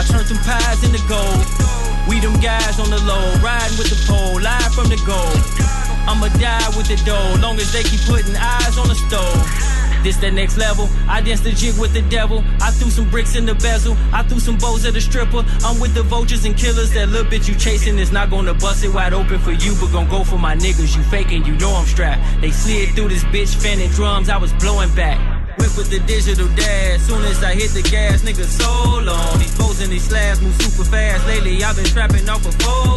I 0.00 0.08
turn 0.08 0.24
some 0.24 0.40
pies 0.40 0.88
into 0.88 1.04
gold. 1.04 1.44
We 2.08 2.16
them 2.16 2.40
guys 2.40 2.80
on 2.80 2.88
the 2.88 2.96
low, 3.04 3.36
riding 3.44 3.76
with 3.76 3.92
the 3.92 4.00
pole, 4.08 4.40
live 4.40 4.72
from 4.72 4.88
the 4.88 4.96
goal. 5.04 5.36
I'ma 6.08 6.32
die 6.40 6.72
with 6.72 6.88
the 6.88 6.96
dough, 7.04 7.36
long 7.44 7.60
as 7.60 7.68
they 7.76 7.84
keep 7.84 8.00
putting 8.08 8.32
eyes 8.32 8.80
on 8.80 8.88
the 8.88 8.96
stove. 8.96 9.77
This 10.02 10.16
the 10.16 10.30
next 10.30 10.56
level. 10.56 10.88
I 11.08 11.20
danced 11.20 11.44
the 11.44 11.52
jig 11.52 11.78
with 11.78 11.92
the 11.92 12.02
devil. 12.02 12.44
I 12.60 12.70
threw 12.70 12.90
some 12.90 13.08
bricks 13.10 13.36
in 13.36 13.46
the 13.46 13.54
bezel. 13.54 13.96
I 14.12 14.22
threw 14.22 14.40
some 14.40 14.56
bows 14.56 14.84
at 14.84 14.96
a 14.96 15.00
stripper. 15.00 15.44
I'm 15.64 15.78
with 15.80 15.94
the 15.94 16.02
vultures 16.02 16.44
and 16.44 16.56
killers. 16.56 16.92
That 16.92 17.08
little 17.08 17.30
bitch 17.30 17.48
you 17.48 17.54
chasing 17.54 17.98
is 17.98 18.12
not 18.12 18.30
gonna 18.30 18.54
bust 18.54 18.84
it 18.84 18.92
wide 18.92 19.12
open 19.12 19.38
for 19.38 19.52
you, 19.52 19.74
but 19.80 19.92
gon' 19.92 20.08
go 20.08 20.24
for 20.24 20.38
my 20.38 20.54
niggas. 20.54 20.96
You 20.96 21.02
faking, 21.04 21.44
you 21.44 21.54
know 21.56 21.74
I'm 21.74 21.86
strapped. 21.86 22.40
They 22.40 22.50
slid 22.50 22.94
through 22.94 23.08
this 23.08 23.24
bitch, 23.24 23.54
fanning 23.54 23.90
drums. 23.90 24.28
I 24.28 24.36
was 24.36 24.52
blowing 24.54 24.94
back. 24.94 25.27
Whip 25.58 25.76
with 25.76 25.90
the 25.90 26.00
digital 26.06 26.48
dash. 26.54 27.00
Soon 27.00 27.24
as 27.24 27.42
I 27.42 27.54
hit 27.54 27.70
the 27.70 27.82
gas, 27.82 28.22
nigga, 28.22 28.44
so 28.44 29.00
long. 29.02 29.38
These 29.38 29.54
foes 29.56 29.80
and 29.80 29.92
these 29.92 30.04
slabs 30.04 30.40
move 30.40 30.54
super 30.62 30.84
fast. 30.84 31.26
Lately, 31.26 31.62
I've 31.62 31.76
been 31.76 31.84
trapping 31.86 32.28
off 32.28 32.46
a 32.46 32.52
phone. 32.62 32.88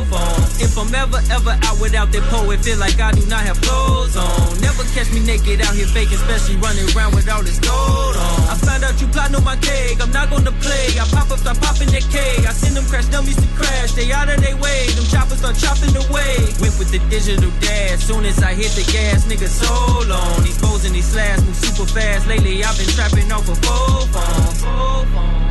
If 0.62 0.78
I'm 0.78 0.94
ever, 0.94 1.18
ever 1.34 1.58
out 1.66 1.82
without 1.82 2.12
that 2.14 2.22
pole, 2.30 2.46
it 2.52 2.62
feel 2.62 2.78
like 2.78 3.00
I 3.02 3.12
do 3.12 3.26
not 3.26 3.42
have 3.42 3.60
clothes 3.62 4.16
on. 4.16 4.62
Never 4.62 4.86
catch 4.94 5.10
me 5.12 5.20
naked 5.26 5.58
out 5.62 5.74
here 5.74 5.90
faking, 5.90 6.22
especially 6.22 6.56
running 6.62 6.86
around 6.94 7.16
with 7.16 7.26
all 7.30 7.42
this 7.42 7.58
gold 7.58 8.16
on. 8.16 8.40
I 8.46 8.56
found 8.62 8.84
out 8.84 9.00
you 9.02 9.08
plotting 9.10 9.36
on 9.36 9.44
my 9.44 9.58
cake. 9.58 9.98
I'm 9.98 10.12
not 10.12 10.30
gonna 10.30 10.54
play. 10.62 10.94
I 11.02 11.06
pop 11.10 11.32
up, 11.32 11.40
start 11.40 11.58
popping 11.62 11.90
that 11.90 12.06
cake. 12.14 12.46
I 12.46 12.54
send 12.54 12.78
them 12.78 12.86
crash 12.86 13.10
dummies 13.10 13.42
to 13.42 13.48
crash. 13.58 13.94
They 13.98 14.12
out 14.12 14.30
of 14.30 14.38
their 14.38 14.56
way. 14.58 14.86
Them 14.94 15.06
choppers 15.10 15.40
start 15.42 15.58
chopping 15.58 15.96
away. 15.98 16.38
Whip 16.62 16.78
with 16.78 16.92
the 16.94 17.02
digital 17.10 17.50
dash. 17.64 18.06
Soon 18.06 18.26
as 18.26 18.44
I 18.44 18.54
hit 18.54 18.72
the 18.78 18.86
gas, 18.92 19.26
nigga, 19.26 19.50
so 19.50 19.74
long. 20.06 20.44
These 20.44 20.62
foes 20.62 20.86
and 20.86 20.94
these 20.94 21.10
slabs 21.10 21.42
move 21.44 21.56
super 21.56 21.90
fast. 21.90 22.28
Lately, 22.28 22.51
I've 22.60 22.78
been 22.78 22.88
trapping 22.88 23.32
off 23.32 23.48
a 23.48 23.56
full 23.56 24.06
phone. 24.12 24.54
Full 24.60 25.06
phone. 25.14 25.42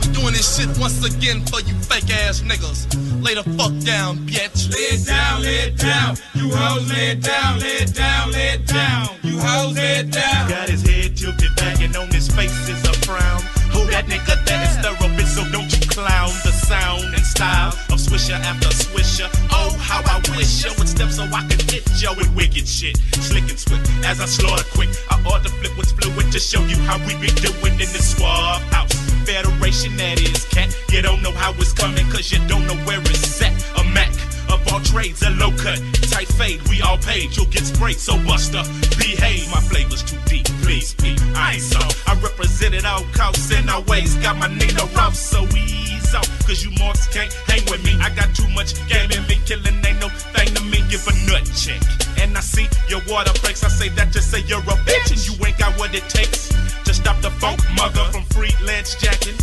We 0.00 0.06
doing 0.12 0.34
this 0.34 0.56
shit 0.56 0.68
once 0.78 1.02
again 1.02 1.40
for 1.46 1.60
you 1.60 1.72
fake 1.80 2.10
ass 2.10 2.42
niggas. 2.42 2.92
Lay 3.24 3.34
the 3.34 3.42
fuck 3.56 3.72
down, 3.84 4.18
bitch. 4.28 4.70
Lay 4.70 4.80
it 4.92 5.06
down, 5.06 5.42
lay 5.42 5.60
it 5.68 5.78
down. 5.78 6.16
You 6.34 6.50
hoes 6.54 6.92
lay 6.92 7.12
it 7.12 7.22
down, 7.22 7.58
lay 7.58 7.78
it 7.78 7.94
down, 7.94 8.32
lay 8.32 8.48
it 8.50 8.66
down. 8.66 9.08
You 9.22 9.38
hoes 9.40 9.74
lay 9.76 10.00
it 10.00 10.10
down. 10.10 10.50
Got 10.50 10.68
his 10.68 10.82
head 10.82 11.16
tilted 11.16 11.56
back 11.56 11.80
and 11.80 11.96
on 11.96 12.08
his 12.08 12.28
face 12.28 12.68
is 12.68 12.84
a 12.84 12.92
frown. 13.06 13.40
Who 13.72 13.86
that 13.90 14.04
nigga 14.06 14.44
that 14.44 14.68
is 14.68 14.76
therapist, 14.84 15.36
so 15.36 15.42
don't 15.50 15.72
you 15.72 15.88
clown 15.88 16.28
the 16.44 16.52
sound 16.52 17.14
and 17.14 17.24
style 17.24 17.68
of 17.68 17.85
swisher 18.06 18.38
after 18.38 18.68
swisher. 18.68 19.28
Oh, 19.50 19.74
how 19.80 20.00
I 20.06 20.18
wish 20.36 20.64
you 20.64 20.70
would 20.78 20.88
step 20.88 21.10
so 21.10 21.24
I 21.24 21.42
could 21.48 21.62
hit 21.70 21.84
you 22.00 22.10
with 22.16 22.30
wicked 22.34 22.66
shit. 22.66 22.96
Slick 23.18 23.50
and 23.50 23.58
swift 23.58 23.90
as 24.04 24.20
I 24.20 24.26
slaughter 24.26 24.64
quick. 24.74 24.90
I 25.10 25.20
ought 25.26 25.42
to 25.42 25.50
flip 25.50 25.76
what's 25.76 25.92
fluid 25.92 26.30
to 26.32 26.38
show 26.38 26.62
you 26.64 26.76
how 26.86 26.98
we 27.06 27.14
be 27.18 27.28
doing 27.42 27.74
in 27.74 27.90
the 27.90 28.02
Suave 28.02 28.62
House. 28.70 28.94
Federation 29.26 29.96
that 29.96 30.20
is 30.22 30.44
cat. 30.46 30.70
You 30.90 31.02
don't 31.02 31.22
know 31.22 31.32
how 31.32 31.52
it's 31.58 31.72
coming 31.72 32.06
cause 32.10 32.30
you 32.30 32.38
don't 32.46 32.66
know 32.66 32.78
where 32.86 33.00
it's 33.00 33.42
at. 33.42 33.52
A 33.80 33.84
Mac 33.84 34.12
of 34.50 34.60
all 34.72 34.80
trades, 34.80 35.22
a 35.22 35.30
low 35.30 35.50
cut, 35.56 35.80
tight 36.10 36.28
fade, 36.28 36.60
we 36.68 36.80
all 36.82 36.98
paid. 36.98 37.36
You'll 37.36 37.46
get 37.46 37.64
sprayed, 37.64 37.98
so 37.98 38.16
buster, 38.24 38.62
behave. 38.98 39.50
My 39.50 39.60
flavor's 39.60 40.02
too 40.02 40.18
deep, 40.26 40.46
please 40.62 40.94
be. 40.94 41.16
I 41.34 41.54
ain't. 41.54 41.76
I 42.06 42.14
represented 42.22 42.84
all 42.84 43.04
coasts 43.12 43.52
and 43.52 43.68
all 43.68 43.82
ways. 43.84 44.14
Got 44.16 44.38
my 44.38 44.48
Nina 44.48 44.84
rough, 44.94 45.14
so 45.14 45.42
ease 45.56 46.14
off. 46.14 46.28
Cause 46.46 46.64
you 46.64 46.70
marks 46.78 47.06
can't 47.08 47.32
hang 47.46 47.64
with 47.70 47.84
me. 47.84 47.98
I 48.00 48.10
got 48.10 48.34
too 48.34 48.48
much 48.54 48.74
game 48.88 49.10
in 49.10 49.26
me, 49.26 49.38
killing 49.44 49.84
ain't 49.84 50.00
no 50.00 50.08
thing 50.08 50.54
to 50.54 50.62
me. 50.62 50.82
Give 50.88 51.04
a 51.06 51.14
nut 51.26 51.44
check. 51.54 51.82
And 52.20 52.36
I 52.36 52.40
see 52.40 52.68
your 52.88 53.00
water 53.08 53.32
breaks. 53.42 53.64
I 53.64 53.68
say 53.68 53.88
that 53.90 54.12
to 54.12 54.22
say 54.22 54.40
you're 54.46 54.60
a 54.60 54.76
bitch 54.86 55.10
and 55.10 55.22
you 55.26 55.34
ain't 55.44 55.58
got 55.58 55.76
what 55.78 55.94
it 55.94 56.08
takes 56.08 56.48
to 56.84 56.94
stop 56.94 57.20
the 57.20 57.30
funk 57.30 57.60
mother 57.76 58.04
from 58.12 58.24
freelance 58.24 58.94
jacking. 58.94 59.36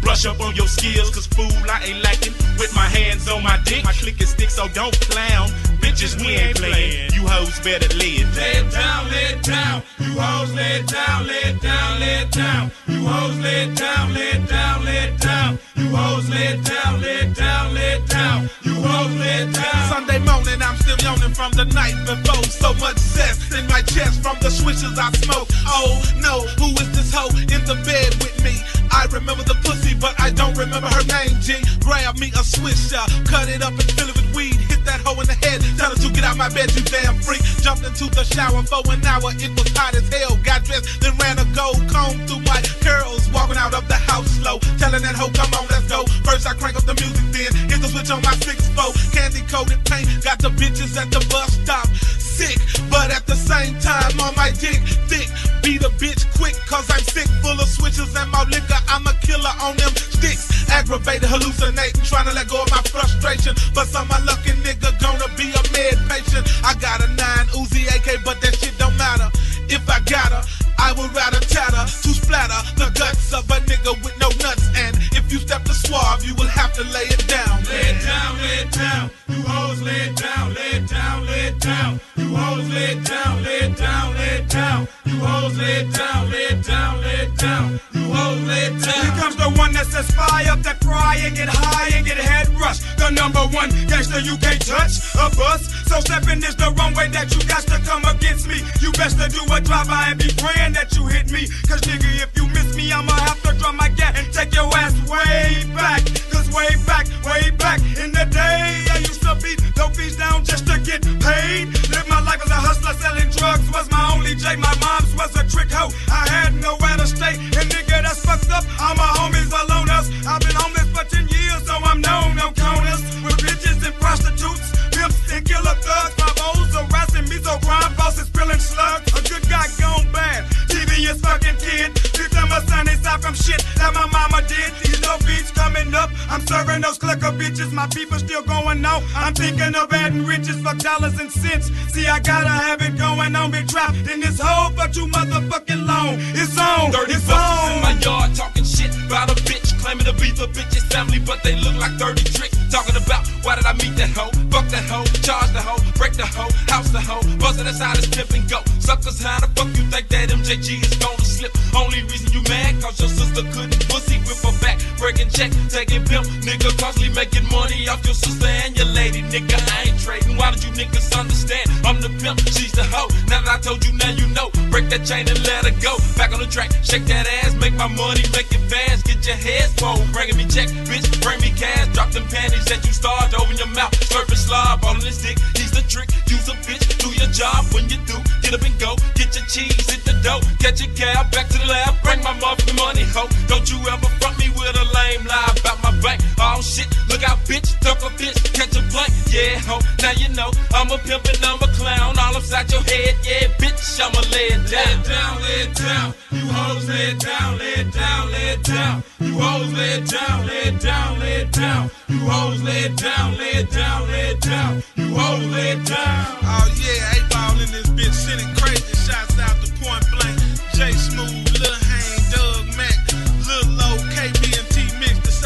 Brush 0.00 0.26
up 0.26 0.40
on 0.40 0.54
your 0.54 0.68
skills, 0.68 1.10
cause 1.10 1.26
fool, 1.26 1.52
I 1.70 1.84
ain't 1.84 2.02
lacking. 2.02 2.34
With 2.58 2.74
my 2.74 2.86
hands 2.86 3.28
on 3.28 3.42
my 3.42 3.58
dick, 3.64 3.84
my 3.84 3.92
click 3.92 4.20
is 4.20 4.34
thick, 4.34 4.50
so 4.50 4.68
don't 4.68 4.98
clown. 5.00 5.48
Bitches, 5.82 6.18
we 6.20 6.34
ain't 6.34 6.56
playing. 6.56 7.12
You 7.12 7.26
hoes 7.26 7.58
better 7.60 7.88
lay 7.96 8.22
it 8.22 8.28
Lay 8.36 8.58
it 8.58 8.70
down, 8.72 9.10
lay 9.10 9.24
it 9.34 9.42
down. 9.42 9.82
You 9.98 10.18
hoes 10.18 10.52
lay 10.54 10.80
it 10.80 10.86
down, 10.86 11.26
lay 11.26 11.42
it 11.50 11.60
down, 11.60 12.00
lay 12.00 12.22
it 12.22 12.30
down. 12.30 12.70
You 12.86 13.06
hoes 13.06 13.38
lay 13.38 13.64
it 13.64 13.76
down, 13.76 14.12
lay 14.14 14.30
it 14.30 14.48
down, 14.48 14.84
lay 14.84 15.08
it 15.08 15.20
down. 15.20 15.58
You 15.76 15.88
hoes 15.94 16.28
lay 16.30 16.48
it 16.54 16.64
down, 16.64 17.00
lay 17.00 17.18
it 17.26 17.34
down, 17.34 17.74
lay 17.74 17.92
it 17.96 18.06
down. 18.08 18.50
You 18.62 18.74
hoes 18.74 19.14
lay 19.16 19.42
it 19.42 19.52
down. 19.52 19.88
Sunday 19.88 20.18
morning, 20.18 20.60
I'm 20.62 20.76
still 20.76 20.98
yawning 20.98 21.34
from 21.34 21.52
the 21.52 21.64
night 21.66 21.94
before. 22.06 22.44
So 22.44 22.74
much 22.74 22.98
zest 22.98 23.54
in 23.54 23.66
my 23.66 23.82
chest 23.82 24.22
from 24.22 24.36
the 24.40 24.50
swishes 24.50 24.98
I 24.98 25.10
smoke. 25.12 25.48
Oh 25.66 26.02
no, 26.20 26.42
who 26.58 26.72
is 26.82 26.90
this 26.96 27.12
hoe 27.14 27.30
in 27.30 27.62
the 27.64 27.76
bed 27.86 28.14
with 28.22 28.36
me? 28.44 28.54
I 28.90 29.06
remember 29.12 29.44
the 29.44 29.54
pussy, 29.62 29.87
but 29.94 30.14
I 30.20 30.30
don't 30.30 30.56
remember 30.56 30.88
her 30.88 31.04
name. 31.04 31.40
G, 31.40 31.54
grab 31.80 32.18
me 32.18 32.28
a 32.28 32.42
swisher, 32.42 33.04
cut 33.26 33.48
it 33.48 33.62
up 33.62 33.72
and 33.72 33.90
fill 33.92 34.08
it 34.08 34.16
with 34.16 34.34
weed. 34.34 34.56
Hit 34.68 34.77
that 34.88 35.04
hoe 35.04 35.20
in 35.20 35.28
the 35.28 35.36
head, 35.44 35.60
tell 35.76 35.92
her 35.92 36.00
to 36.00 36.08
get 36.08 36.24
out 36.24 36.40
my 36.40 36.48
bed, 36.48 36.72
you 36.72 36.82
damn 36.88 37.20
freak. 37.20 37.44
Jumped 37.60 37.84
into 37.84 38.08
the 38.08 38.24
shower 38.24 38.64
for 38.64 38.80
an 38.88 39.04
hour, 39.04 39.30
it 39.36 39.52
was 39.52 39.68
hot 39.76 39.92
as 39.94 40.08
hell. 40.08 40.40
Got 40.40 40.64
dressed, 40.64 41.04
then 41.04 41.12
ran 41.20 41.36
a 41.36 41.46
gold 41.52 41.84
comb 41.92 42.16
through 42.24 42.42
my 42.48 42.60
curls. 42.80 43.28
Walking 43.30 43.60
out 43.60 43.76
of 43.76 43.84
the 43.86 44.00
house 44.08 44.40
slow, 44.40 44.58
telling 44.80 45.04
that 45.04 45.14
hoe, 45.14 45.30
come 45.36 45.52
on, 45.54 45.68
let's 45.68 45.86
go. 45.86 46.08
First 46.24 46.48
I 46.48 46.56
crank 46.56 46.80
up 46.80 46.88
the 46.88 46.96
music, 46.96 47.28
then 47.36 47.52
hit 47.68 47.80
the 47.84 47.88
switch 47.92 48.10
on 48.10 48.24
my 48.24 48.32
6-4. 48.40 49.12
Candy 49.12 49.44
coated 49.52 49.84
paint, 49.84 50.08
got 50.24 50.40
the 50.40 50.48
bitches 50.56 50.96
at 50.96 51.12
the 51.12 51.20
bus 51.28 51.52
stop. 51.60 51.86
Sick, 52.16 52.56
but 52.88 53.10
at 53.10 53.26
the 53.26 53.34
same 53.34 53.74
time 53.82 54.14
on 54.22 54.32
my 54.36 54.50
dick 54.56 54.80
thick. 55.10 55.28
Beat 55.60 55.82
a 55.82 55.90
bitch 55.98 56.22
quick, 56.38 56.54
cause 56.70 56.86
I'm 56.88 57.02
sick, 57.02 57.26
full 57.42 57.58
of 57.58 57.66
switches 57.66 58.14
and 58.14 58.30
my 58.30 58.46
liquor. 58.46 58.78
I'm 58.86 59.04
a 59.06 59.14
killer 59.26 59.52
on 59.60 59.76
them 59.76 59.90
sticks. 59.90 60.70
Aggravated, 60.70 61.26
hallucinating, 61.26 62.00
trying 62.06 62.30
to 62.30 62.34
let 62.34 62.46
go 62.46 62.62
of 62.62 62.70
my 62.70 62.78
frustration. 62.86 63.58
But 63.74 63.88
some 63.88 64.06
unlucky 64.06 64.54
nigga 64.62 64.77
gonna 65.00 65.28
be 65.36 65.50
a 65.52 65.62
med 65.72 65.96
patient. 66.08 66.46
I 66.64 66.74
got 66.74 67.02
a 67.02 67.08
9 67.08 67.18
Uzi 67.58 67.86
AK, 67.94 68.24
but 68.24 68.40
that 68.40 68.56
shit 68.56 68.76
don't 68.78 68.96
matter. 68.96 69.30
If 69.68 69.88
I 69.88 70.00
got 70.00 70.32
her, 70.32 70.42
I 70.78 70.92
would 70.92 71.12
rather 71.14 71.40
tatter 71.40 71.84
to 71.84 72.10
splatter 72.14 72.60
the 72.76 72.90
guts 72.94 73.32
of 73.32 73.50
a 73.50 73.60
nigga 73.66 73.92
with 74.02 74.16
no 74.18 74.28
nuts. 74.40 74.68
And 74.74 74.96
if 75.28 75.34
you 75.34 75.40
step 75.40 75.62
to 75.64 75.74
suave, 75.74 76.24
you 76.24 76.34
will 76.36 76.48
have 76.48 76.72
to 76.72 76.82
lay 76.84 77.04
it 77.04 77.28
down. 77.28 77.62
Lay 77.64 77.92
it 77.92 78.00
down, 78.00 78.38
lay 78.38 78.64
it 78.64 78.72
down. 78.72 79.10
You 79.28 79.42
hoes 79.44 79.82
lay 79.82 80.08
it 80.08 80.16
down, 80.16 80.54
lay 80.54 80.80
it 80.80 80.88
down, 80.88 81.26
lay 81.26 81.48
it 81.48 81.60
down. 81.60 82.00
You 82.16 82.34
hoes 82.34 82.68
lay 82.70 82.96
it 82.96 83.04
down, 83.04 83.42
lay 83.44 83.58
it 83.68 83.76
down, 83.76 84.14
lay 84.14 84.38
it 84.40 84.48
down. 84.48 84.88
You 85.04 85.16
hoes 85.20 85.58
lay 85.58 85.84
it 85.84 85.92
down, 85.92 86.30
lay 86.30 86.44
it 86.48 86.64
down, 86.64 87.00
lay 87.02 87.28
it 87.28 87.36
down. 87.36 87.80
You 87.92 88.04
hoes 88.08 88.42
lay 88.48 88.72
it 88.72 88.80
down. 88.80 89.04
Here 89.04 89.16
comes 89.20 89.36
the 89.36 89.50
one 89.60 89.72
that 89.74 89.86
says 89.86 90.10
fire 90.12 90.48
up 90.48 90.60
that 90.60 90.80
cry 90.80 91.20
and 91.20 91.36
get 91.36 91.50
high 91.50 91.92
and 91.94 92.06
get 92.06 92.16
head 92.16 92.48
rush. 92.56 92.80
The 92.96 93.10
number 93.10 93.44
one 93.52 93.68
gangster 93.84 94.20
you 94.20 94.38
can't 94.38 94.64
touch, 94.64 94.96
a 95.12 95.28
bus. 95.36 95.68
So 95.92 96.00
stepping 96.00 96.40
is 96.40 96.56
the 96.56 96.72
wrong 96.72 96.94
way 96.94 97.08
that 97.08 97.28
you 97.36 97.44
got 97.44 97.68
to 97.68 97.76
come 97.84 98.04
against 98.08 98.48
me. 98.48 98.64
You 98.80 98.92
best 98.92 99.20
to 99.20 99.28
do 99.28 99.44
a 99.52 99.60
drive-by 99.60 100.08
and 100.08 100.18
be 100.18 100.32
praying 100.40 100.72
that 100.72 100.96
you 100.96 101.04
hit 101.06 101.28
me. 101.30 101.48
Cause 101.68 101.84
nigga, 101.84 102.08
if 102.24 102.32
you 102.32 102.48
me, 102.78 102.92
I'ma 102.92 103.12
have 103.26 103.42
to 103.42 103.52
drop 103.58 103.74
my 103.74 103.88
gat 103.98 104.14
and 104.16 104.32
take 104.32 104.54
your 104.54 104.70
ass 104.78 104.94
way 105.10 105.66
back. 105.74 106.00
Cause 106.30 106.46
way 106.54 106.70
back, 106.86 107.10
way 107.26 107.50
back 107.58 107.82
in 107.98 108.14
the 108.14 108.24
day, 108.30 108.86
I 108.94 108.98
used 109.02 109.22
to 109.26 109.34
beat 109.42 109.58
dope 109.74 109.96
beats 109.98 110.16
down 110.16 110.44
just 110.44 110.64
to 110.70 110.78
get 110.78 111.02
paid. 111.18 111.66
Live 111.90 112.08
my 112.08 112.22
life 112.22 112.40
as 112.46 112.50
a 112.54 112.60
hustler 112.66 112.94
selling 113.02 113.30
drugs 113.34 113.66
was 113.74 113.90
my 113.90 114.14
only 114.14 114.34
J. 114.38 114.54
My 114.56 114.70
mom's 114.78 115.10
was 115.18 115.34
a 115.34 115.44
trick 115.50 115.70
hoe. 115.74 115.90
I 116.06 116.22
had 116.30 116.54
nowhere 116.62 116.96
to 117.02 117.06
stay. 117.06 117.34
And 117.58 117.66
nigga, 117.74 117.98
that's 118.06 118.22
fucked 118.24 118.50
up. 118.54 118.64
All 118.78 118.94
my 118.94 119.10
homies 119.18 119.50
alone 119.50 119.90
loners. 119.90 120.06
I've 120.30 120.40
been 120.40 120.54
homeless 120.54 120.88
for 120.94 121.04
10 121.04 121.26
years, 121.34 121.60
so 121.66 121.74
I'm 121.82 122.00
known, 122.00 122.36
no 122.38 122.54
counters. 122.54 123.02
With 123.26 123.38
bitches 123.42 123.82
and 123.86 123.96
prostitutes, 123.98 124.70
pimps 124.94 125.18
and 125.34 125.42
killer 125.44 125.76
thugs. 125.82 126.14
My 126.22 126.30
bows 126.38 126.70
harassing 126.78 127.26
me, 127.26 127.42
so 127.42 127.58
crime 127.66 127.92
bosses 127.98 128.30
spilling 128.30 128.62
slugs. 128.62 129.10
A 129.18 129.20
good 129.26 129.44
guy 129.50 129.66
gone 129.82 130.06
bad. 130.14 130.46
Devious 130.70 131.18
fucking 131.20 131.58
kid. 131.58 132.07
Up 132.50 132.64
my 132.64 132.76
sunny 132.76 132.94
side 133.02 133.20
from 133.20 133.34
shit 133.34 133.62
that 133.76 133.92
my 133.92 134.06
mama 134.06 134.46
did. 134.48 134.97
No 135.08 135.16
beats 135.24 135.50
coming 135.52 135.94
up. 135.94 136.10
I'm 136.28 136.46
serving 136.46 136.82
those 136.82 136.98
clicker 136.98 137.32
bitches. 137.32 137.72
My 137.72 137.86
people 137.86 138.18
still 138.18 138.42
going 138.42 138.84
on. 138.84 139.02
I'm 139.16 139.32
thinking 139.32 139.74
of 139.74 139.90
adding 139.90 140.26
riches 140.26 140.60
for 140.60 140.74
dollars 140.76 141.18
and 141.18 141.32
cents. 141.32 141.70
See, 141.92 142.06
I 142.06 142.20
gotta 142.20 142.50
have 142.50 142.82
it 142.82 142.98
going 142.98 143.34
on. 143.34 143.50
Been 143.50 143.66
trapped 143.66 143.96
in 144.12 144.20
this 144.20 144.38
hole 144.38 144.70
for 144.76 144.86
too 144.92 145.06
motherfucking 145.06 145.86
long. 145.86 146.16
It's 146.36 146.58
on. 146.58 146.90
Dirty 146.90 147.14
it's 147.14 147.30
on. 147.30 147.72
in 147.72 147.80
my 147.80 147.92
yard 148.04 148.34
talking 148.34 148.64
shit 148.64 148.92
about 149.06 149.30
a 149.30 149.36
bitch, 149.48 149.80
claiming 149.80 150.04
to 150.04 150.12
be 150.12 150.30
the 150.30 150.46
bitch's 150.48 150.84
family, 150.92 151.20
but 151.20 151.42
they 151.42 151.56
look 151.56 151.76
like 151.76 151.96
dirty 151.96 152.24
tricks. 152.24 152.58
Talking 152.70 152.96
about 153.00 153.26
why 153.42 153.56
did 153.56 153.64
I 153.64 153.72
meet 153.80 153.96
that 153.96 154.10
hoe? 154.12 154.28
Fuck 154.52 154.68
that 154.68 154.84
hoe, 154.92 155.08
charge 155.24 155.52
the 155.56 155.62
hoe, 155.64 155.80
break 155.96 156.12
the 156.12 156.26
hoe, 156.26 156.52
house 156.68 156.90
the 156.90 157.00
hoe, 157.00 157.24
bust 157.40 157.60
it 157.60 157.66
aside 157.66 157.96
his 157.96 158.08
pimp 158.08 158.30
and 158.36 158.44
go. 158.44 158.60
Suckers, 158.78 159.22
how 159.22 159.40
the 159.40 159.48
fuck 159.56 159.68
you 159.72 159.84
think 159.88 160.08
that 160.08 160.28
MJG 160.28 160.84
is 160.84 160.96
gonna 161.00 161.24
slip? 161.24 161.52
Only 161.74 162.02
reason 162.12 162.32
you 162.32 162.42
mad, 162.44 162.76
cause 162.82 163.00
your 163.00 163.08
sister 163.08 163.42
couldn't 163.56 163.88
pussy 163.88 164.18
whip 164.28 164.36
her 164.44 164.52
back, 164.60 164.77
breaking 164.98 165.30
check, 165.30 165.50
taking 165.70 166.04
pimp, 166.04 166.26
nigga, 166.42 166.70
constantly 166.78 167.14
making 167.14 167.46
money 167.48 167.88
off 167.88 168.04
your 168.04 168.14
sister 168.14 168.46
and 168.46 168.76
your 168.76 168.86
lady, 168.86 169.22
nigga. 169.22 169.56
I 169.78 169.88
ain't 169.88 169.98
trading. 170.00 170.36
Why 170.36 170.50
don't 170.50 170.62
you 170.62 170.70
niggas 170.74 171.14
understand? 171.18 171.70
I'm 171.86 172.00
the 172.00 172.10
pimp, 172.20 172.40
she's 172.50 172.72
the 172.72 172.84
hoe. 172.84 173.08
Now 173.30 173.40
that 173.42 173.48
I 173.48 173.58
told 173.58 173.84
you, 173.86 173.92
now 173.96 174.10
you 174.10 174.26
know. 174.34 174.50
Break 174.70 174.90
that 174.90 175.06
chain 175.06 175.26
and 175.28 175.40
let 175.46 175.64
her 175.64 175.74
go. 175.80 175.96
Back 176.18 176.34
on 176.34 176.40
the 176.40 176.46
track, 176.46 176.70
shake 176.82 177.06
that 177.06 177.26
ass, 177.42 177.54
make 177.54 177.74
my 177.74 177.88
money, 177.88 178.22
make 178.34 178.50
it 178.50 178.62
fast. 178.68 179.06
Get 179.06 179.24
your 179.24 179.36
head 179.36 179.70
swole, 179.78 180.02
bringing 180.12 180.36
me 180.36 180.44
check, 180.44 180.68
bitch, 180.84 181.06
bring 181.22 181.40
me 181.40 181.54
cash. 181.54 181.88
Drop 181.94 182.10
them 182.10 182.26
panties 182.28 182.66
that 182.66 182.84
you 182.84 182.92
start, 182.92 183.32
open 183.38 183.56
your 183.56 183.70
mouth, 183.72 183.94
slurp 184.02 184.28
and 184.28 184.38
slob 184.38 184.84
on 184.84 185.00
this 185.00 185.22
dick. 185.22 185.38
He's 185.56 185.70
the 185.70 185.82
trick, 185.88 186.10
use 186.26 186.48
a 186.48 186.56
bitch, 186.66 186.84
do 186.98 187.08
your 187.14 187.30
job 187.32 187.64
when 187.72 187.88
you 187.88 187.98
do. 188.04 188.18
Get 188.42 188.54
up 188.54 188.62
and 188.66 188.76
go, 188.78 188.96
get 189.14 189.30
your 189.34 189.46
cheese, 189.46 189.78
hit 189.88 190.04
the 190.04 190.14
dough, 190.22 190.42
catch 190.58 190.82
a 190.82 190.88
cab, 190.92 191.30
back 191.30 191.48
to 191.48 191.58
the 191.58 191.66
lab, 191.66 191.94
bring 192.02 192.22
my 192.22 192.34
motherfucking 192.40 192.76
money, 192.76 193.04
ho. 193.14 193.28
Don't 193.46 193.66
you 193.70 193.78
ever 193.88 194.08
front 194.20 194.38
me 194.38 194.48
with 194.56 194.76
a 194.76 194.87
lame 194.94 195.24
lie 195.26 195.54
about 195.60 195.78
my 195.82 195.92
bank. 196.00 196.20
Oh 196.38 196.60
shit, 196.62 196.88
look 197.08 197.22
out, 197.28 197.38
bitch, 197.48 197.78
duck 197.80 197.98
a 198.02 198.10
bitch, 198.16 198.38
catch 198.54 198.76
a 198.76 198.82
blank, 198.92 199.12
yeah. 199.30 199.42
yeah, 199.42 199.58
ho. 199.66 199.78
Now 200.02 200.12
you 200.12 200.28
know 200.34 200.50
I'm 200.74 200.90
a 200.90 200.98
pimp 200.98 201.24
and 201.26 201.44
I'm 201.44 201.60
a 201.62 201.68
clown. 201.78 202.18
All 202.18 202.36
upside 202.36 202.70
your 202.70 202.82
head, 202.82 203.14
yeah, 203.24 203.48
bitch, 203.58 203.80
I'ma 204.00 204.20
lay 204.32 204.48
it 204.54 204.64
down. 204.70 204.78
Lay 204.78 204.88
it 204.88 205.04
down, 205.04 205.34
lay 205.42 205.60
it 205.66 205.74
down. 205.74 206.14
You 206.30 206.46
hoes 206.52 206.88
lay 206.88 207.10
it 207.12 207.20
down, 207.20 207.58
lay 207.58 207.74
it 207.82 207.92
down, 207.92 208.30
lay 208.30 208.48
it 208.54 208.62
down. 208.62 209.02
You 209.20 209.38
hoes 209.38 209.72
lay 209.72 209.92
it 209.98 210.06
down, 210.06 210.46
lay 210.46 210.62
it 210.70 210.80
down, 210.80 211.18
lay 211.18 211.40
it 211.42 211.52
down. 211.52 211.90
You 212.08 212.18
hoes 212.20 212.62
lay 212.62 212.80
it 212.84 212.96
down, 212.96 213.36
lay 213.36 213.52
it 213.62 213.70
down, 213.70 214.08
lay 214.08 214.30
it 214.30 214.40
down. 214.40 214.82
You 214.96 215.14
hoes 215.14 215.46
lay 215.46 215.70
it 215.72 215.84
down. 215.84 216.26
Oh 216.42 216.66
yeah, 216.76 217.14
eight 217.14 217.26
ball 217.30 217.52
in 217.60 217.70
this 217.72 217.88
bitch, 217.96 218.14
sending 218.14 218.54
crazy 218.56 218.94
shots 219.06 219.38
out 219.38 219.56
to 219.64 219.72
point 219.82 220.04
blank. 220.12 220.38
J 220.74 220.92
Smooth, 220.92 221.47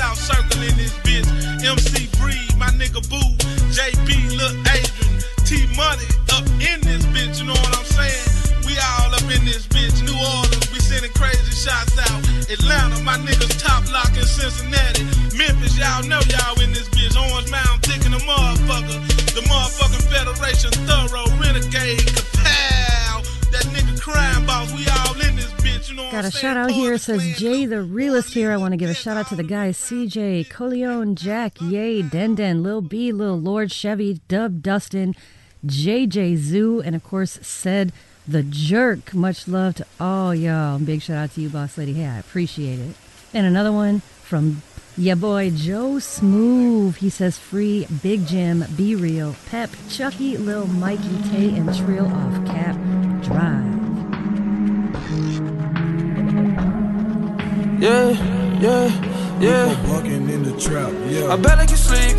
South 0.03 0.19
Circle 0.19 0.63
in 0.67 0.75
this 0.75 0.99
bitch. 1.07 1.31
MC 1.63 2.11
Breed, 2.19 2.51
my 2.59 2.67
nigga 2.75 2.99
Boo, 3.07 3.23
JB, 3.71 4.35
Lil 4.35 4.51
Adrian, 4.75 5.15
T 5.47 5.63
Money 5.79 6.11
up 6.35 6.43
in 6.59 6.83
this 6.83 7.07
bitch. 7.15 7.39
You 7.39 7.47
know 7.47 7.55
what 7.63 7.79
I'm 7.79 7.87
saying? 7.87 8.67
We 8.67 8.75
all 8.83 9.15
up 9.15 9.23
in 9.31 9.47
this 9.47 9.63
bitch. 9.71 10.03
New 10.03 10.19
Orleans, 10.19 10.67
we 10.75 10.83
sending 10.83 11.15
crazy 11.15 11.55
shots 11.55 11.95
out. 12.11 12.19
Atlanta, 12.51 12.99
my 13.07 13.15
niggas 13.23 13.55
top 13.63 13.87
lock 13.95 14.11
in 14.19 14.27
Cincinnati. 14.27 15.07
Memphis, 15.39 15.79
y'all 15.79 16.03
know 16.11 16.19
y'all 16.35 16.59
in 16.59 16.75
this 16.75 16.91
bitch. 16.91 17.15
Orange 17.15 17.47
Mound, 17.55 17.87
thick 17.87 18.03
in 18.03 18.11
the 18.11 18.23
motherfucker. 18.27 18.99
The 19.39 19.47
motherfucking 19.47 20.03
Federation, 20.11 20.75
thorough, 20.83 21.31
renegade, 21.39 22.03
kapow. 22.11 23.23
That 23.55 23.71
nigga 23.71 23.95
crime 24.03 24.47
boss, 24.47 24.67
we 24.75 24.83
all 24.99 25.12
Got 25.95 26.25
a 26.25 26.31
shout 26.31 26.57
out 26.57 26.71
here. 26.71 26.95
It 26.95 27.01
says 27.01 27.39
Jay 27.39 27.67
the 27.67 27.83
realist 27.83 28.33
here. 28.33 28.51
I 28.51 28.57
want 28.57 28.73
to 28.73 28.77
give 28.77 28.89
a 28.89 28.95
shout 28.95 29.17
out 29.17 29.29
to 29.29 29.37
the 29.37 29.43
guys 29.43 29.77
CJ, 29.77 30.49
Coleon, 30.49 31.17
Jack, 31.17 31.61
Yay, 31.61 32.03
Den 32.03 32.35
Den, 32.35 32.63
Lil 32.63 32.81
B, 32.81 33.13
Lil 33.13 33.39
Lord, 33.39 33.71
Chevy, 33.71 34.21
Dub, 34.29 34.63
Dustin, 34.63 35.15
JJ 35.67 36.37
Zoo, 36.37 36.81
and 36.81 36.97
of 36.97 37.05
course, 37.05 37.39
said 37.43 37.93
the 38.27 38.43
jerk. 38.43 39.13
Much 39.13 39.47
love 39.47 39.75
to 39.77 39.87
all 40.01 40.35
y'all. 40.35 40.79
Big 40.79 41.03
shout 41.03 41.17
out 41.17 41.33
to 41.33 41.41
you, 41.43 41.51
Boss 41.51 41.77
Lady. 41.77 41.93
Hey, 41.93 42.07
I 42.07 42.19
appreciate 42.19 42.79
it. 42.79 42.97
And 43.35 43.47
another 43.47 43.73
one 43.73 44.01
from 44.01 44.63
yeah, 44.97 45.15
boy 45.15 45.51
Joe 45.51 45.99
Smooth. 45.99 46.97
He 46.97 47.11
says 47.11 47.39
free 47.39 47.87
Big 48.03 48.27
Jim, 48.27 48.65
Be 48.77 48.95
Real, 48.95 49.35
Pep, 49.51 49.71
Chucky, 49.89 50.37
Lil 50.37 50.67
Mikey, 50.67 51.23
Tay, 51.31 51.55
and 51.57 51.75
Trill 51.75 52.07
off 52.07 52.47
Cap 52.47 52.77
Drive. 53.23 53.83
Yeah, 57.83 58.11
yeah, 58.61 59.41
yeah. 59.41 59.93
Walking 59.93 60.31
in 60.31 60.45
the 60.45 60.57
trap, 60.57 60.93
yeah. 61.09 61.33
I 61.33 61.37
barely 61.37 61.67
can 61.67 61.77
sleep. 61.77 62.15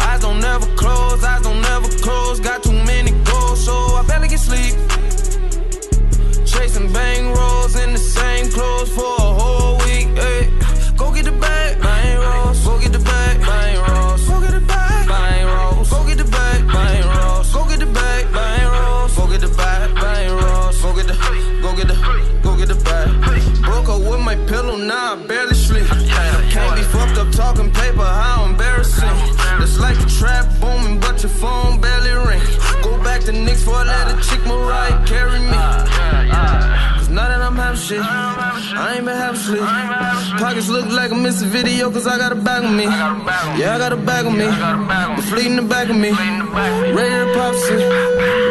Eyes 0.00 0.20
don't 0.20 0.38
never 0.38 0.66
close, 0.76 1.24
eyes 1.24 1.42
don't 1.42 1.60
never 1.60 1.88
close. 1.98 2.38
Got 2.38 2.62
too 2.62 2.70
many 2.70 3.10
goals, 3.24 3.64
so 3.64 3.72
I 3.72 4.04
barely 4.06 4.28
can 4.28 4.38
sleep. 4.38 4.76
Chasing 6.46 6.92
bang 6.92 7.34
rolls 7.34 7.74
in 7.74 7.92
the 7.92 7.98
same 7.98 8.48
clothes 8.52 8.90
for 8.94 9.12
a 9.18 9.34
whole 9.40 9.78
week. 9.78 10.06
Hey, 10.14 10.48
go 10.96 11.12
get 11.12 11.24
the 11.24 11.32
bag, 11.32 11.80
bang 11.82 12.20
rolls. 12.20 12.64
Go 12.64 12.78
get 12.78 12.92
the 12.92 13.00
bag, 13.00 13.40
bang 13.40 13.48
rolls. 13.48 13.69
Barely 25.26 25.54
sleep. 25.54 25.86
Can't 25.86 26.76
be 26.76 26.82
fucked 26.82 27.18
up 27.18 27.30
talking 27.32 27.70
paper, 27.72 28.04
how 28.04 28.44
embarrassing. 28.44 29.08
It's 29.62 29.78
like 29.78 29.98
a 29.98 30.06
trap 30.06 30.46
booming, 30.60 31.00
but 31.00 31.22
your 31.22 31.30
phone 31.30 31.80
barely 31.80 32.10
ring. 32.10 32.42
Go 32.82 33.02
back 33.02 33.22
to 33.22 33.32
Knicks 33.32 33.62
for 33.64 33.80
a 33.80 33.84
letter, 33.84 34.20
chick 34.22 34.44
Mariah 34.46 35.04
carry 35.06 35.40
me. 35.40 35.79
Shit, 37.76 38.00
I 38.00 38.94
ain't 38.96 39.04
been 39.04 39.16
half 39.16 39.36
sleep. 39.36 39.60
Pockets 40.38 40.68
look 40.68 40.86
like 40.90 41.12
a 41.12 41.14
missing 41.14 41.48
video, 41.48 41.90
cause 41.90 42.06
I 42.06 42.18
got 42.18 42.32
a 42.32 42.34
bag 42.34 42.64
on 42.64 42.76
me. 42.76 42.84
Yeah, 42.84 43.74
I 43.74 43.78
got 43.78 43.92
a 43.92 43.96
bag 43.96 44.26
on 44.26 44.36
me. 44.36 44.46
The 44.46 45.22
fleet 45.22 45.46
in 45.46 45.56
the 45.56 45.62
back 45.62 45.88
of 45.88 45.96
me. 45.96 46.10
Ready 46.10 47.14
to 47.14 47.32
pop 47.34 47.54
shit. 47.54 47.78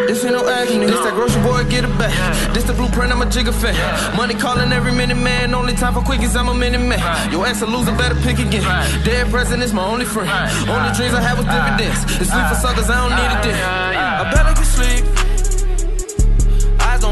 This 0.08 0.24
ain't 0.24 0.34
no 0.34 0.48
agony. 0.48 0.86
This 0.86 1.00
that 1.02 1.14
grocery 1.14 1.44
boy, 1.44 1.64
get 1.70 1.84
it 1.84 1.98
back. 2.00 2.14
This 2.54 2.64
the 2.64 2.74
blueprint, 2.74 3.12
I'm 3.12 3.22
a 3.22 3.26
Jigga 3.26 3.54
fan. 3.54 3.76
Money 4.16 4.36
calling 4.36 4.72
every 4.72 4.94
minute, 4.94 5.18
man. 5.18 5.54
Only 5.54 5.74
time 5.74 5.94
for 5.94 6.02
quickies, 6.02 6.36
I'm 6.36 6.48
a 6.48 6.54
minute 6.54 6.82
man. 6.82 7.00
Your 7.32 7.46
ex 7.46 7.62
a 7.62 7.66
loser, 7.66 7.91
better 7.96 8.16
pick 8.22 8.40
again. 8.40 8.64
Dead 9.04 9.30
president's 9.30 9.74
my 9.74 9.86
only 9.86 10.06
friend. 10.06 10.30
Only 10.70 10.91
dreams 10.96 11.14
I 11.14 11.22
have 11.22 11.38
was 11.38 11.48
dividends. 11.48 12.04
It's 12.22 12.32
sleep 12.32 12.48
for 12.48 12.56
suckers, 12.56 12.90
I 12.90 12.96
don't 13.04 13.16
need 13.20 13.32
a 13.36 13.40
dick. 13.44 13.56
I 13.56 14.32
better 14.32 14.54
get 14.56 14.66
sleep. 14.66 15.09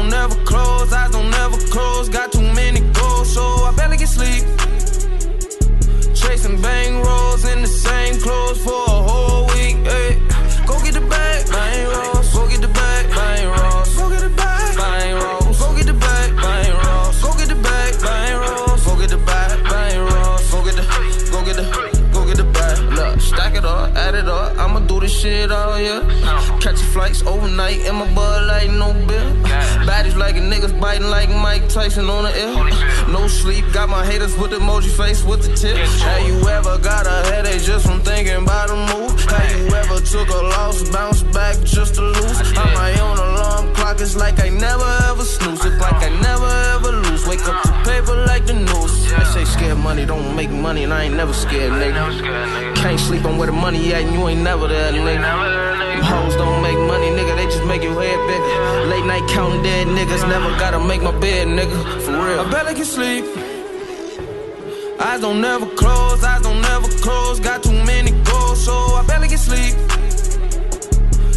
Don't 0.08 0.30
never 0.30 0.44
close, 0.46 0.90
eyes 0.90 1.10
don't 1.10 1.30
never 1.30 1.58
close. 1.68 2.08
Got 2.08 2.32
too 2.32 2.40
many 2.40 2.80
goals, 2.96 3.30
so 3.30 3.42
I 3.42 3.74
barely 3.76 3.98
get 3.98 4.08
sleep. 4.08 4.42
Chasing 6.14 6.62
bang 6.62 7.02
rolls 7.02 7.44
in 7.44 7.60
the 7.60 7.68
same 7.68 8.18
clothes 8.18 8.58
for 8.64 8.84
a 8.88 9.02
whole 9.08 9.44
week. 9.48 9.76
Hey, 9.84 10.16
go 10.66 10.80
get 10.82 10.94
the 10.94 11.02
bag, 11.02 11.50
bang 11.50 11.88
rolls. 11.88 12.32
Go 12.32 12.48
get 12.48 12.62
the 12.62 12.68
bag, 12.68 13.10
bang 13.10 13.48
rolls. 13.48 13.94
Go 13.96 14.08
get 14.08 14.20
the 14.20 14.30
bag, 14.30 14.76
bang 14.78 15.14
rolls. 15.14 15.58
Go 15.58 15.76
get 15.76 15.86
the 15.86 15.92
bag, 15.92 16.36
bang 16.36 16.72
rolls. 16.86 17.20
Go 17.20 17.36
get 17.36 17.48
the 17.48 17.54
bag, 17.54 18.00
bang 18.00 18.40
rolls. 18.40 18.84
Go 18.86 18.96
get 18.96 19.10
the 19.10 19.18
bag, 19.18 19.62
bang 19.64 20.00
rolls. 20.08 20.50
Go 20.50 20.64
get 20.64 20.76
the, 20.76 20.84
go 21.30 21.44
get 21.44 21.56
the, 21.56 21.64
go 22.14 22.24
get 22.24 22.36
the 22.38 22.44
bag. 22.44 22.78
Look, 22.96 23.20
stack 23.20 23.54
it 23.56 23.64
up, 23.66 23.94
add 23.94 24.14
it 24.14 24.26
up. 24.26 24.56
I'ma 24.56 24.80
do 24.80 25.00
this 25.00 25.12
shit 25.12 25.52
all 25.52 25.78
year. 25.78 26.00
Flights 26.82 27.22
overnight 27.22 27.80
in 27.80 27.94
my 27.94 28.12
bud 28.14 28.46
like 28.46 28.70
no 28.70 28.92
bill. 29.06 29.34
Bodies 29.86 30.16
like 30.16 30.36
a 30.36 30.40
niggas 30.40 30.78
biting 30.80 31.08
like 31.08 31.28
Mike 31.28 31.68
Tyson 31.68 32.08
on 32.10 32.24
the 32.24 32.34
air. 32.34 32.54
No 33.12 33.28
sleep, 33.28 33.64
got 33.72 33.88
my 33.88 34.04
haters 34.04 34.36
with 34.36 34.50
the 34.50 34.58
emoji 34.58 34.90
face 34.96 35.22
with 35.24 35.42
the 35.42 35.54
tip. 35.54 35.76
Have 35.76 36.26
you 36.26 36.48
ever 36.48 36.78
got 36.78 37.06
a 37.06 37.30
headache 37.30 37.62
just 37.62 37.86
from 37.86 38.00
thinking 38.00 38.42
about 38.42 38.70
a 38.70 38.76
move? 38.94 39.18
Have 39.24 39.58
you 39.58 39.74
ever 39.74 40.00
took 40.00 40.28
a 40.28 40.42
loss, 40.54 40.88
bounce 40.90 41.22
back 41.22 41.56
just 41.64 41.94
to 41.96 42.02
lose? 42.02 42.40
I'm 42.56 42.74
my 42.74 42.98
own 43.00 43.18
alarm 43.18 43.74
clock, 43.74 44.00
it's 44.00 44.16
like 44.16 44.40
I 44.40 44.48
never 44.48 44.88
ever 45.08 45.24
snooze. 45.24 45.64
It's 45.64 45.80
like 45.80 46.02
I 46.02 46.10
never 46.20 46.50
ever 46.74 46.92
lose. 47.02 47.26
Wake 47.26 47.46
up 47.46 47.67
money 49.88 50.04
don't 50.04 50.36
make 50.36 50.50
money, 50.50 50.84
and 50.84 50.92
I 50.92 51.04
ain't 51.04 51.16
never 51.16 51.32
scared, 51.32 51.72
nigga. 51.72 52.02
Can't 52.76 53.00
sleep 53.00 53.24
on 53.24 53.38
where 53.38 53.46
the 53.46 53.58
money 53.66 53.94
at, 53.94 54.02
and 54.02 54.12
you 54.14 54.28
ain't 54.28 54.42
never 54.42 54.68
there, 54.68 54.92
nigga. 54.92 56.02
Hoes 56.10 56.34
don't 56.36 56.60
make 56.62 56.78
money, 56.92 57.08
nigga, 57.18 57.34
they 57.40 57.46
just 57.46 57.64
make 57.64 57.82
your 57.82 57.96
head 58.02 58.18
bigger. 58.28 58.54
Late 58.92 59.06
night 59.06 59.26
counting 59.30 59.62
dead 59.62 59.86
niggas, 59.86 60.28
never 60.28 60.50
gotta 60.62 60.78
make 60.78 61.00
my 61.00 61.14
bed, 61.24 61.48
nigga. 61.48 61.78
For 62.04 62.12
real. 62.12 62.40
I 62.40 62.50
barely 62.50 62.74
can 62.74 62.84
sleep. 62.84 63.24
Eyes 65.00 65.20
don't 65.22 65.40
never 65.40 65.66
close, 65.82 66.22
eyes 66.22 66.42
don't 66.42 66.60
never 66.60 66.88
close. 67.06 67.40
Got 67.40 67.62
too 67.62 67.78
many 67.92 68.10
goals, 68.28 68.62
so 68.66 68.74
I 69.00 69.02
barely 69.08 69.28
can 69.28 69.38
sleep. 69.38 69.74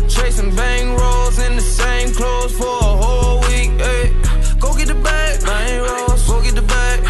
Chasing 0.10 0.54
bang 0.60 0.88
rolls 1.02 1.40
in 1.40 1.56
the 1.56 1.68
same 1.80 2.14
clothes 2.20 2.54
for 2.60 2.76
a 2.90 2.94
whole 3.02 3.40
week. 3.48 3.72
Hey, 3.86 4.12
go 4.60 4.76
get 4.76 4.90
the 4.90 5.00
bag, 5.08 5.40
bang 5.46 5.80
rolls. 5.88 6.28
Go 6.28 6.42
get 6.44 6.56
the 6.56 6.68
bag, 6.76 7.01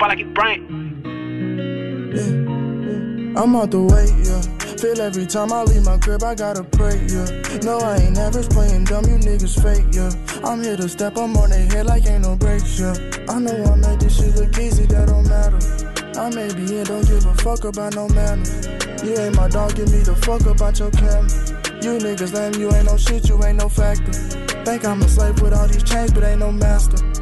Bryant. 0.00 0.64
I'm 3.36 3.54
out 3.54 3.70
the 3.70 3.84
way, 3.84 4.08
yeah. 4.24 4.40
Feel 4.80 4.98
every 4.98 5.26
time 5.26 5.52
I 5.52 5.62
leave 5.64 5.84
my 5.84 5.98
crib, 5.98 6.22
I 6.22 6.34
gotta 6.34 6.64
pray, 6.64 7.04
yeah. 7.04 7.28
No, 7.60 7.76
I 7.80 7.98
ain't 7.98 8.16
average 8.16 8.48
playing 8.48 8.84
dumb, 8.84 9.04
you 9.04 9.20
niggas 9.20 9.60
fake, 9.60 9.92
yeah. 9.92 10.08
I'm 10.42 10.64
here 10.64 10.78
to 10.78 10.88
step, 10.88 11.18
I'm 11.18 11.36
on 11.36 11.50
their 11.50 11.66
head 11.66 11.84
like 11.84 12.06
ain't 12.06 12.22
no 12.22 12.34
breaks, 12.34 12.80
yeah. 12.80 12.96
I 13.28 13.40
know 13.40 13.52
I 13.52 13.76
made 13.76 14.00
this 14.00 14.16
shit 14.16 14.34
look 14.36 14.56
easy, 14.56 14.86
that 14.86 15.08
don't 15.08 15.28
matter. 15.28 15.60
I 16.18 16.30
may 16.30 16.48
be 16.54 16.80
in, 16.80 16.84
don't 16.84 17.06
give 17.06 17.26
a 17.26 17.34
fuck 17.34 17.64
about 17.64 17.94
no 17.94 18.08
manners. 18.08 18.66
You 19.04 19.18
ain't 19.18 19.36
my 19.36 19.48
dog, 19.48 19.76
give 19.76 19.92
me 19.92 20.00
the 20.00 20.16
fuck 20.16 20.46
about 20.46 20.78
your 20.78 20.90
camera. 20.92 21.28
You 21.84 22.00
niggas 22.00 22.32
lame, 22.32 22.54
you 22.56 22.72
ain't 22.72 22.86
no 22.86 22.96
shit, 22.96 23.28
you 23.28 23.36
ain't 23.44 23.58
no 23.58 23.68
factor. 23.68 24.12
Think 24.64 24.82
I'm 24.82 25.02
a 25.02 25.08
slave 25.08 25.42
with 25.42 25.52
all 25.52 25.68
these 25.68 25.84
chains, 25.84 26.10
but 26.10 26.24
ain't 26.24 26.40
no 26.40 26.50
master. 26.50 27.19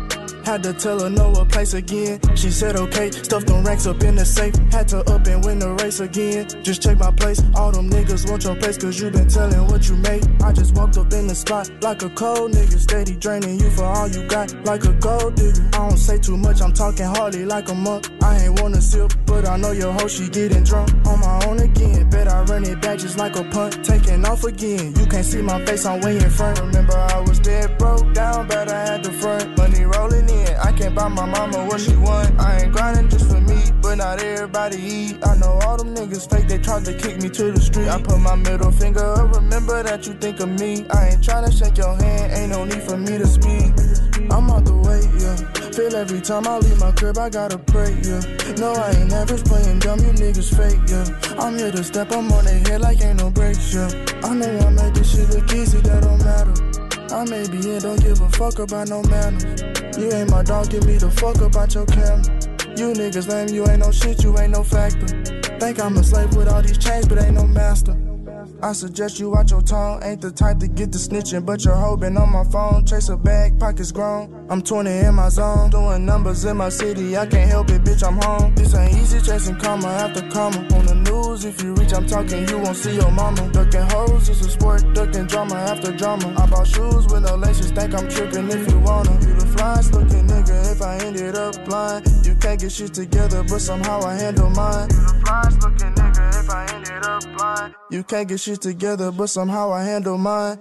Had 0.48 0.62
to 0.62 0.72
tell 0.72 0.98
her 1.00 1.10
no 1.10 1.30
a 1.32 1.44
place 1.44 1.74
again. 1.74 2.18
She 2.34 2.48
said 2.50 2.74
okay, 2.74 3.10
stuffed 3.10 3.48
them 3.48 3.62
racks 3.64 3.86
up 3.86 4.02
in 4.02 4.14
the 4.14 4.24
safe. 4.24 4.54
Had 4.72 4.88
to 4.88 5.00
up 5.00 5.26
and 5.26 5.44
win 5.44 5.58
the 5.58 5.74
race 5.74 6.00
again. 6.00 6.48
Just 6.62 6.80
check 6.80 6.96
my 6.96 7.10
place. 7.10 7.42
All 7.54 7.70
them 7.70 7.90
niggas 7.90 8.30
want 8.30 8.44
your 8.44 8.56
place 8.56 8.78
cause 8.78 8.98
you 8.98 9.10
been 9.10 9.28
telling 9.28 9.66
what 9.66 9.86
you 9.90 9.96
made. 9.96 10.26
I 10.42 10.52
just 10.52 10.74
walked 10.74 10.96
up 10.96 11.12
in 11.12 11.26
the 11.26 11.34
spot 11.34 11.70
like 11.82 12.00
a 12.02 12.08
cold 12.08 12.52
nigga. 12.52 12.78
Steady 12.78 13.14
draining 13.16 13.60
you 13.60 13.68
for 13.68 13.84
all 13.84 14.08
you 14.08 14.26
got 14.26 14.48
like 14.64 14.84
a 14.84 14.94
gold 14.94 15.34
digger. 15.34 15.68
I 15.74 15.86
don't 15.86 15.98
say 15.98 16.16
too 16.16 16.38
much, 16.38 16.62
I'm 16.62 16.72
talking 16.72 17.04
hardly 17.04 17.44
like 17.44 17.68
a 17.68 17.74
monk. 17.74 18.08
I 18.22 18.44
ain't 18.44 18.58
wanna 18.58 18.80
sip, 18.80 19.12
but 19.26 19.46
I 19.46 19.58
know 19.58 19.72
your 19.72 19.92
hoe, 19.92 20.08
she 20.08 20.30
getting 20.30 20.64
drunk. 20.64 20.88
On 21.06 21.20
my 21.20 21.44
own 21.44 21.58
again, 21.58 22.08
bet 22.08 22.26
I 22.26 22.40
run 22.44 22.64
it 22.64 22.80
back 22.80 23.00
just 23.00 23.18
like 23.18 23.36
a 23.36 23.44
punt. 23.44 23.84
Taking 23.84 24.24
off 24.24 24.44
again, 24.44 24.94
you 24.98 25.04
can't 25.04 25.26
see 25.26 25.42
my 25.42 25.62
face, 25.66 25.84
I'm 25.84 26.00
way 26.00 26.16
in 26.16 26.30
front. 26.30 26.58
Remember, 26.60 26.96
I 26.96 27.20
was 27.20 27.38
dead 27.38 27.76
broke 27.76 28.14
down, 28.14 28.48
but 28.48 28.70
I 28.70 28.80
had 28.86 29.04
the 29.04 29.12
front. 29.12 29.58
Money 29.58 29.84
rolling 29.84 30.28
in, 30.28 30.37
I 30.58 30.72
can't 30.72 30.94
buy 30.94 31.08
my 31.08 31.26
mama 31.26 31.66
what 31.66 31.80
she 31.80 31.96
want. 31.96 32.38
I 32.40 32.62
ain't 32.62 32.72
grinding 32.72 33.08
just 33.08 33.30
for 33.30 33.40
me, 33.40 33.58
but 33.80 33.96
not 33.96 34.20
everybody 34.20 34.76
eat. 34.76 35.18
I 35.26 35.36
know 35.36 35.58
all 35.64 35.76
them 35.76 35.94
niggas 35.94 36.28
fake, 36.30 36.48
they 36.48 36.58
tried 36.58 36.84
to 36.86 36.92
kick 36.94 37.22
me 37.22 37.28
to 37.30 37.52
the 37.52 37.60
street. 37.60 37.88
I 37.88 38.00
put 38.00 38.18
my 38.18 38.36
middle 38.36 38.70
finger 38.72 39.04
up, 39.04 39.34
remember 39.34 39.82
that 39.82 40.06
you 40.06 40.14
think 40.14 40.40
of 40.40 40.48
me. 40.48 40.86
I 40.90 41.08
ain't 41.10 41.22
tryna 41.22 41.56
shake 41.56 41.78
your 41.78 41.94
hand, 41.96 42.32
ain't 42.32 42.50
no 42.50 42.64
need 42.64 42.82
for 42.82 42.96
me 42.96 43.18
to 43.18 43.26
speak. 43.26 43.72
I'm 44.30 44.50
out 44.50 44.64
the 44.64 44.76
way, 44.76 45.00
yeah. 45.22 45.36
Feel 45.72 45.94
every 45.96 46.20
time 46.20 46.46
I 46.46 46.58
leave 46.58 46.78
my 46.80 46.92
crib, 46.92 47.18
I 47.18 47.30
gotta 47.30 47.58
pray, 47.58 47.96
yeah. 48.02 48.20
No, 48.58 48.72
I 48.74 48.90
ain't 48.90 49.10
never 49.10 49.38
playing 49.38 49.78
dumb, 49.78 50.00
you 50.00 50.12
niggas 50.12 50.50
fake, 50.54 50.82
yeah. 50.90 51.06
I'm 51.38 51.56
here 51.56 51.70
to 51.72 51.84
step, 51.84 52.12
I'm 52.12 52.30
on 52.32 52.44
their 52.44 52.58
head 52.58 52.80
like 52.80 53.00
ain't 53.00 53.18
no 53.18 53.30
breaks, 53.30 53.72
yeah. 53.72 53.88
I 54.24 54.34
know 54.34 54.58
I 54.58 54.70
made 54.70 54.94
this 54.94 55.12
shit 55.14 55.30
look 55.30 55.52
easy, 55.52 55.80
that 55.80 56.02
don't 56.02 56.18
matter. 56.18 57.14
I 57.14 57.24
may 57.24 57.48
be 57.48 57.58
in, 57.70 57.80
don't 57.80 58.00
give 58.02 58.20
a 58.20 58.28
fuck 58.30 58.58
about 58.58 58.88
no 58.88 59.02
manners. 59.04 59.77
You 59.96 60.12
ain't 60.12 60.30
my 60.30 60.42
dog, 60.42 60.70
give 60.70 60.84
me 60.86 60.98
the 60.98 61.10
fuck 61.10 61.40
about 61.40 61.74
your 61.74 61.86
camera. 61.86 62.22
You 62.76 62.92
niggas 62.92 63.28
lame, 63.28 63.48
you 63.54 63.66
ain't 63.66 63.80
no 63.80 63.90
shit, 63.90 64.22
you 64.22 64.38
ain't 64.38 64.52
no 64.52 64.62
factor. 64.62 65.06
Think 65.58 65.80
I'm 65.80 65.96
a 65.96 66.04
slave 66.04 66.34
with 66.36 66.48
all 66.48 66.62
these 66.62 66.78
chains, 66.78 67.08
but 67.08 67.18
ain't 67.18 67.34
no 67.34 67.46
master. 67.46 67.96
I 68.60 68.72
suggest 68.72 69.20
you 69.20 69.30
watch 69.30 69.52
your 69.52 69.62
tongue. 69.62 70.02
Ain't 70.02 70.20
the 70.20 70.32
type 70.32 70.58
to 70.58 70.68
get 70.68 70.90
the 70.90 70.98
snitching, 70.98 71.46
but 71.46 71.64
your 71.64 71.76
hoe 71.76 71.96
been 71.96 72.16
on 72.16 72.30
my 72.30 72.42
phone. 72.44 72.84
Chase 72.84 73.08
a 73.08 73.16
bag, 73.16 73.58
pockets 73.58 73.92
grown. 73.92 74.46
I'm 74.50 74.62
20 74.62 74.90
in 74.90 75.14
my 75.14 75.28
zone, 75.28 75.70
doing 75.70 76.04
numbers 76.04 76.44
in 76.44 76.56
my 76.56 76.68
city. 76.68 77.16
I 77.16 77.26
can't 77.26 77.48
help 77.48 77.70
it, 77.70 77.84
bitch, 77.84 78.06
I'm 78.06 78.20
home. 78.20 78.54
This 78.56 78.74
ain't 78.74 78.96
easy 78.96 79.20
chasing 79.20 79.56
karma 79.58 79.88
after 79.88 80.28
karma. 80.30 80.58
On 80.74 80.86
the 80.86 80.94
news, 80.94 81.44
if 81.44 81.62
you 81.62 81.74
reach, 81.74 81.92
I'm 81.92 82.06
talking, 82.06 82.48
you 82.48 82.58
won't 82.58 82.76
see 82.76 82.94
your 82.94 83.10
mama. 83.12 83.48
Ducking 83.52 83.82
hoes 83.90 84.28
is 84.28 84.44
a 84.44 84.50
sport, 84.50 84.82
ducking 84.92 85.26
drama 85.26 85.54
after 85.54 85.92
drama. 85.92 86.34
I 86.36 86.46
bought 86.46 86.66
shoes 86.66 87.06
with 87.06 87.22
no 87.22 87.36
laces, 87.36 87.70
think 87.70 87.94
I'm 87.94 88.08
tripping 88.08 88.50
if 88.50 88.68
you 88.70 88.80
wanna. 88.80 89.18
Flyest 89.58 89.92
looking 89.92 90.26
nigga 90.26 90.72
if 90.72 90.80
I 90.80 90.96
ended 91.04 91.34
up 91.34 91.54
blind. 91.64 92.06
You 92.24 92.34
can't 92.36 92.60
get 92.60 92.72
shit 92.72 92.94
together, 92.94 93.42
but 93.42 93.60
somehow 93.60 94.00
I 94.02 94.14
handle 94.14 94.50
mine. 94.50 94.88
You 94.90 95.58
looking 95.62 95.92
nigga 95.98 96.40
if 96.40 96.50
I 96.50 96.66
ended 96.74 97.04
up 97.04 97.22
blind. 97.36 97.74
You 97.90 98.04
can't 98.04 98.28
get 98.28 98.40
shit 98.40 98.60
together, 98.60 99.10
but 99.10 99.26
somehow 99.26 99.72
I 99.72 99.82
handle 99.82 100.18
mine. 100.18 100.58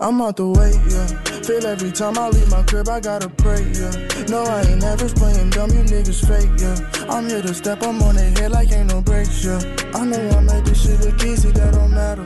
I'm 0.00 0.20
out 0.22 0.36
the 0.36 0.46
way, 0.46 0.72
yeah. 0.92 1.42
Feel 1.42 1.66
every 1.66 1.92
time 1.92 2.18
I 2.18 2.28
leave 2.28 2.50
my 2.50 2.62
crib, 2.62 2.88
I 2.88 3.00
gotta 3.00 3.28
pray, 3.28 3.62
yeah. 3.72 3.90
No, 4.28 4.44
I 4.44 4.62
ain't 4.62 4.82
never 4.82 5.08
playing 5.08 5.50
dumb, 5.50 5.70
you 5.70 5.82
niggas 5.82 6.22
fake, 6.28 6.52
yeah. 6.60 7.12
I'm 7.12 7.28
here 7.28 7.42
to 7.42 7.54
step, 7.54 7.82
I'm 7.82 8.00
on 8.02 8.16
their 8.16 8.30
head 8.30 8.52
like 8.52 8.70
ain't 8.70 8.92
no 8.92 9.00
breaks, 9.00 9.44
yeah. 9.44 9.60
I 9.94 10.04
know 10.04 10.28
I 10.30 10.40
made 10.40 10.64
this 10.66 10.82
shit 10.84 11.00
look 11.00 11.22
easy, 11.24 11.50
that 11.52 11.74
don't 11.74 11.90
matter. 11.90 12.22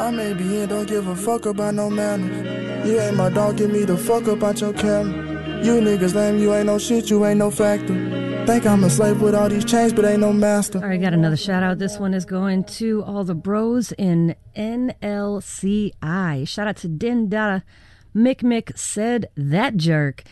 I 0.00 0.10
may 0.10 0.34
be 0.34 0.62
in, 0.62 0.68
don't 0.68 0.88
give 0.88 1.06
a 1.06 1.14
fuck 1.14 1.46
about 1.46 1.74
no 1.74 1.88
manners. 1.88 2.88
You 2.88 2.98
ain't 2.98 3.16
my 3.16 3.28
dog, 3.30 3.58
give 3.58 3.70
me 3.70 3.84
the 3.84 3.96
fuck 3.96 4.26
about 4.26 4.60
your 4.60 4.72
camera. 4.72 5.33
You 5.64 5.80
niggas 5.80 6.14
lame, 6.14 6.36
you 6.36 6.52
ain't 6.52 6.66
no 6.66 6.78
shit, 6.78 7.08
you 7.08 7.24
ain't 7.24 7.38
no 7.38 7.50
factor. 7.50 7.94
Think 8.44 8.66
I'm 8.66 8.84
a 8.84 8.90
slave 8.90 9.22
with 9.22 9.34
all 9.34 9.48
these 9.48 9.64
chains, 9.64 9.94
but 9.94 10.04
ain't 10.04 10.20
no 10.20 10.30
master. 10.30 10.76
All 10.76 10.88
right, 10.88 11.00
got 11.00 11.14
another 11.14 11.38
shout 11.38 11.62
out. 11.62 11.78
This 11.78 11.98
one 11.98 12.12
is 12.12 12.26
going 12.26 12.64
to 12.64 13.02
all 13.04 13.24
the 13.24 13.34
bros 13.34 13.90
in 13.92 14.36
NLCI. 14.54 16.46
Shout 16.46 16.68
out 16.68 16.76
to 16.76 16.88
Din 16.88 17.30
Dada. 17.30 17.64
Mick 18.14 18.42
Mick 18.42 18.76
said 18.76 19.30
that 19.38 19.78
jerk. 19.78 20.24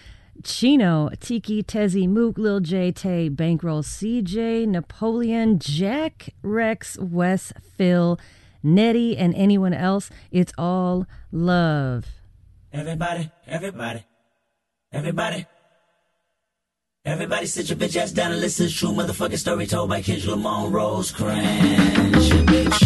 Chino, 0.44 1.08
Tiki, 1.18 1.62
Tezzy, 1.62 2.06
Mook, 2.06 2.36
Lil 2.36 2.60
J, 2.60 2.92
Tay, 2.92 3.30
Bankroll, 3.30 3.82
CJ, 3.82 4.68
Napoleon, 4.68 5.58
Jack, 5.58 6.34
Rex, 6.42 6.98
Wes, 6.98 7.54
Phil, 7.78 8.20
Nettie, 8.62 9.16
and 9.16 9.34
anyone 9.34 9.72
else. 9.72 10.10
It's 10.30 10.52
all 10.58 11.06
love. 11.30 12.04
Everybody, 12.70 13.30
everybody, 13.46 14.04
everybody. 14.92 15.46
Everybody 17.04 17.46
sit 17.46 17.68
your 17.68 17.78
bitch 17.78 17.96
ass 17.96 18.12
down 18.12 18.32
and 18.32 18.40
listen 18.40 18.68
to 18.68 18.74
true 18.74 18.90
motherfucking 18.90 19.38
story 19.38 19.66
told 19.66 19.90
by 19.90 20.02
Kendrick 20.02 20.30
Lamar 20.30 20.68
Rosecrans. 20.68 22.30
Bitch. 22.30 22.81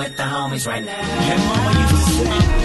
With 0.00 0.16
the 0.16 0.22
homies 0.22 0.66
right 0.66 0.82
now. 0.82 0.96
Mama 1.46 2.59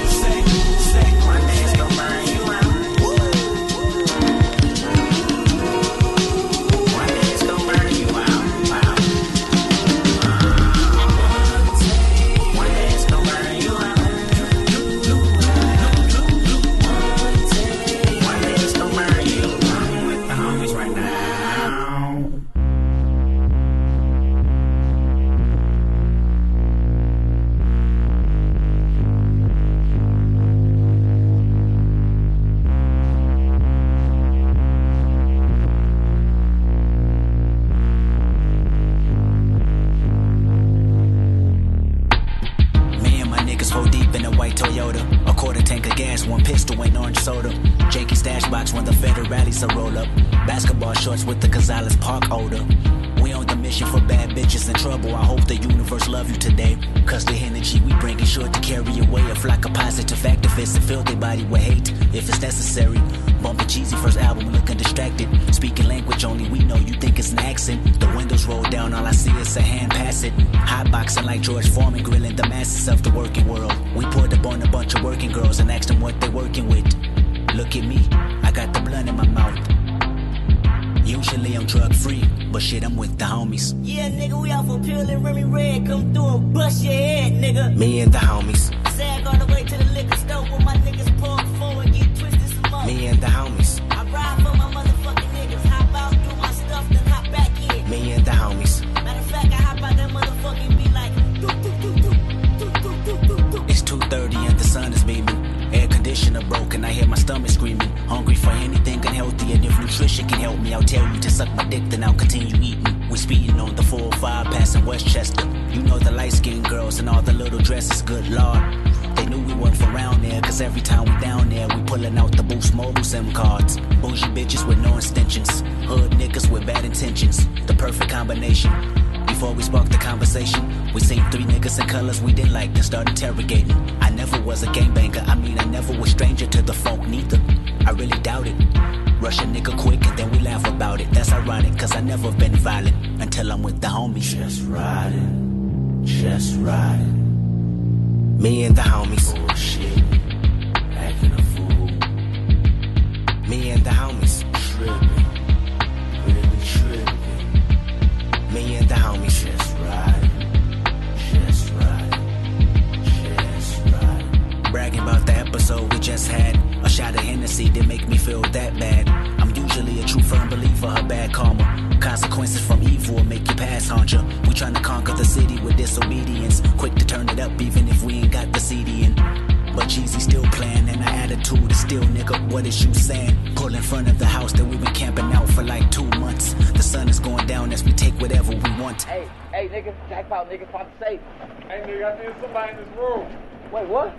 I 192.06 192.12
think 192.18 192.36
somebody 192.40 192.72
in 192.72 192.78
this 192.78 192.96
room. 192.96 193.26
Wait, 193.72 193.88
what? 193.88 194.16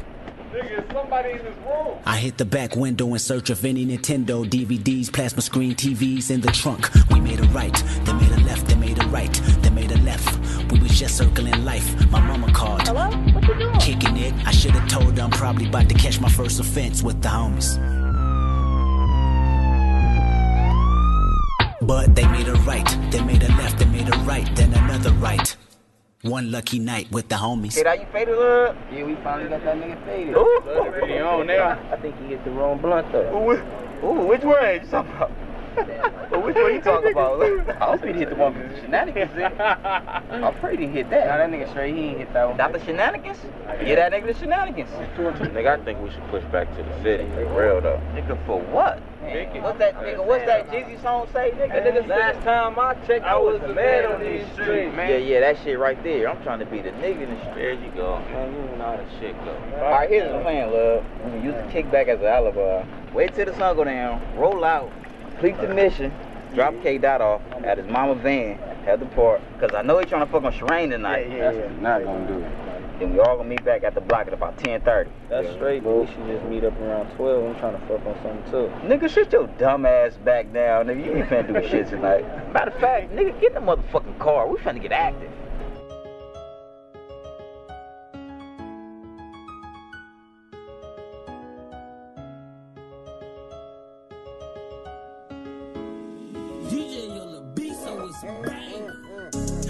Somebody 0.93 1.31
in 1.31 1.39
this. 1.39 1.55
I 2.05 2.17
hit 2.17 2.37
the 2.37 2.45
back 2.45 2.75
window 2.75 3.13
in 3.13 3.19
search 3.21 3.49
of 3.51 3.65
any 3.65 3.87
Nintendo 3.87 4.45
DVDs, 4.45 5.13
plasma 5.13 5.41
screen 5.41 5.75
TVs 5.75 6.33
in 6.33 6.41
the 6.41 6.51
trunk. 6.51 6.89
We 7.11 7.21
made 7.21 7.39
a 7.39 7.45
right, 7.49 7.75
they 8.05 8.13
made 8.15 8.33
a 8.33 8.41
left, 8.41 8.67
they 8.67 8.75
made 8.75 9.01
a 9.01 9.07
right, 9.07 9.33
they 9.61 9.71
made 9.71 9.93
a 9.93 9.99
left. 9.99 10.37
We 10.73 10.81
was 10.81 10.99
just 10.99 11.17
circling 11.17 11.65
life. 11.65 12.11
My 12.11 12.21
mama 12.21 12.53
called. 12.53 12.83
Hello? 12.83 13.09
What 13.09 13.47
you 13.47 13.55
doing? 13.55 13.79
Kicking 13.79 14.17
it. 14.17 14.35
I 14.45 14.51
should 14.51 14.73
have 14.73 14.89
told 14.89 15.17
her 15.17 15.23
I'm 15.23 15.31
probably 15.31 15.69
about 15.69 15.89
to 15.89 15.95
catch 15.95 16.21
my 16.21 16.29
first 16.29 16.59
offense 16.59 17.05
with 17.05 17.23
the 17.23 17.29
homies. 17.29 17.77
But 21.83 22.17
they 22.17 22.27
made 22.27 22.49
a 22.49 22.55
right, 22.55 22.89
they 23.13 23.23
made 23.23 23.45
a 23.45 23.49
left, 23.49 23.79
they 23.79 23.85
made 23.85 24.09
a 24.13 24.19
right, 24.21 24.57
then 24.57 24.73
another 24.75 25.13
right. 25.13 25.57
One 26.27 26.51
lucky 26.51 26.81
night 26.81 27.11
with 27.13 27.29
the 27.29 27.37
homies. 27.37 27.75
Hey, 27.75 27.85
that 27.85 28.01
you 28.01 28.07
faded 28.13 28.37
up? 28.37 28.77
Yeah, 28.93 29.05
we 29.05 29.15
finally 29.17 29.49
got 29.49 29.63
that 29.63 29.77
nigga 29.77 30.05
faded. 30.05 30.35
Ooh, 30.35 31.07
you 31.07 31.21
on 31.21 31.47
there? 31.47 31.65
I 31.65 31.97
think 31.97 32.19
he 32.21 32.29
hit 32.29 32.45
the 32.45 32.51
wrong 32.51 32.79
blunt 32.79 33.13
though. 33.13 33.31
Ooh, 33.33 34.07
ooh 34.07 34.27
which 34.27 34.43
way? 34.43 34.81
you 34.83 34.91
talking 34.91 35.13
about? 35.13 35.31
But 36.29 36.45
which 36.45 36.57
one 36.57 36.75
you 36.75 36.81
talking 36.81 37.13
about? 37.13 37.41
I 37.81 37.85
hope 37.85 38.05
he 38.05 38.13
hit 38.13 38.31
the 38.31 38.35
one 38.35 38.59
with 38.59 38.69
the 38.69 38.81
shenanigans 38.81 39.31
in. 39.37 39.45
I 39.61 40.53
pray 40.61 40.77
he 40.77 40.87
hit 40.87 41.09
that. 41.11 41.27
Nah, 41.29 41.37
that 41.37 41.51
nigga 41.51 41.71
straight, 41.71 41.95
he 41.95 42.01
ain't 42.03 42.19
hit 42.19 42.33
that 42.33 42.49
one. 42.49 42.57
Not 42.57 42.73
the 42.73 42.85
shenanigans? 42.85 43.39
Yeah, 43.85 43.95
that 43.95 44.13
nigga 44.13 44.27
the 44.27 44.35
shenanigans. 44.35 44.91
Nigga, 44.91 45.81
I 45.81 45.85
think 45.85 46.01
we 46.01 46.11
should 46.11 46.27
push 46.29 46.43
back 46.51 46.75
to 46.77 46.83
the 46.83 47.03
city. 47.03 47.29
For 47.35 47.45
real 47.47 47.81
though. 47.81 48.01
Nigga, 48.15 48.45
for 48.45 48.61
what? 48.61 49.01
What's 49.27 49.79
that 49.79 49.95
nigga? 49.97 50.25
What's 50.25 50.47
that 50.47 50.69
Jeezy 50.69 51.01
song 51.03 51.27
say, 51.33 51.51
nigga? 51.53 51.85
nigga 51.85 52.07
Last 52.07 52.43
time 52.43 52.79
I 52.79 52.95
checked, 53.07 53.25
I 53.25 53.37
was 53.37 53.61
the 53.61 53.69
man 53.69 54.07
on 54.07 54.21
these 54.21 54.45
streets, 54.53 54.95
man. 54.95 55.11
Yeah, 55.11 55.17
yeah, 55.17 55.41
that 55.41 55.63
shit 55.65 55.79
right 55.79 56.01
there. 56.05 56.29
I'm 56.29 56.41
trying 56.43 56.61
to 56.61 56.67
be 56.67 56.81
the 56.81 56.91
nigga 56.91 57.23
in 57.23 57.31
the 57.31 57.41
street. 57.41 57.55
There 57.55 57.73
you 57.73 57.91
go. 57.91 58.19
Man, 58.19 58.53
you 58.53 58.77
know 58.79 58.85
how 58.85 58.97
that 58.97 59.07
shit 59.19 59.37
go. 59.45 59.53
Alright, 59.79 60.11
here's 60.11 60.31
the 60.31 60.41
plan, 60.41 60.73
love. 60.73 61.05
We 61.25 61.31
can 61.31 61.45
use 61.45 61.55
the 61.55 61.63
kickback 61.73 62.09
as 62.09 62.21
an 62.21 62.27
alibi. 62.27 62.85
Wait 63.13 63.35
till 63.35 63.47
the 63.47 63.55
sun 63.57 63.77
go 63.77 63.85
down, 63.85 64.23
roll 64.37 64.65
out, 64.65 64.93
complete 65.37 65.61
the 65.61 65.75
mission, 65.75 66.13
drop 66.55 66.75
K 66.83 66.99
Dot 66.99 67.21
off 67.21 67.43
at 67.65 67.79
his 67.79 67.87
mama 67.89 68.15
van 68.15 68.59
at 68.87 69.01
the 69.01 69.07
park. 69.07 69.41
Cause 69.61 69.75
I 69.75 69.83
know 69.83 69.99
he 69.99 70.07
trying 70.07 70.25
to 70.25 70.33
fuck 70.33 70.45
on 70.45 70.53
Sherane 70.53 70.91
tonight. 70.91 71.29
Yeah, 71.29 71.53
yeah, 71.53 71.53
yeah. 71.53 71.81
Not 71.81 72.05
gonna 72.05 72.27
do 72.27 72.39
it. 72.39 72.99
Then 72.99 73.13
we 73.13 73.21
all 73.21 73.37
gonna 73.37 73.49
meet 73.49 73.63
back 73.63 73.85
at 73.85 73.95
the 73.95 74.01
block 74.01 74.27
at 74.27 74.33
about 74.33 74.57
10:30. 74.57 75.11
That's 75.29 75.53
straight, 75.53 75.83
bro. 75.83 76.01
we 76.01 76.07
should 76.07 76.27
just 76.27 76.45
meet 76.47 76.65
up 76.65 76.79
around 76.81 77.15
12. 77.17 77.45
I'm 77.45 77.61
trying 77.61 77.79
to 77.79 77.87
fuck 77.87 78.07
on 78.07 78.17
something 78.23 78.51
too. 78.51 78.89
Nigga, 78.89 79.11
shut 79.11 79.31
your 79.33 79.47
dumb 79.59 79.85
ass 79.85 80.17
back 80.25 80.51
down, 80.55 80.87
nigga. 80.87 81.05
You 81.05 81.13
ain't 81.17 81.29
finna 81.29 81.63
do 81.63 81.69
shit 81.69 81.89
tonight. 81.89 82.25
Matter 82.55 82.71
of 82.71 82.81
fact, 82.81 83.15
nigga, 83.15 83.39
get 83.39 83.55
in 83.55 83.67
the 83.67 83.77
motherfucking 83.77 84.19
car. 84.19 84.49
We 84.49 84.57
finna 84.57 84.81
get 84.81 84.93
active. 84.93 85.31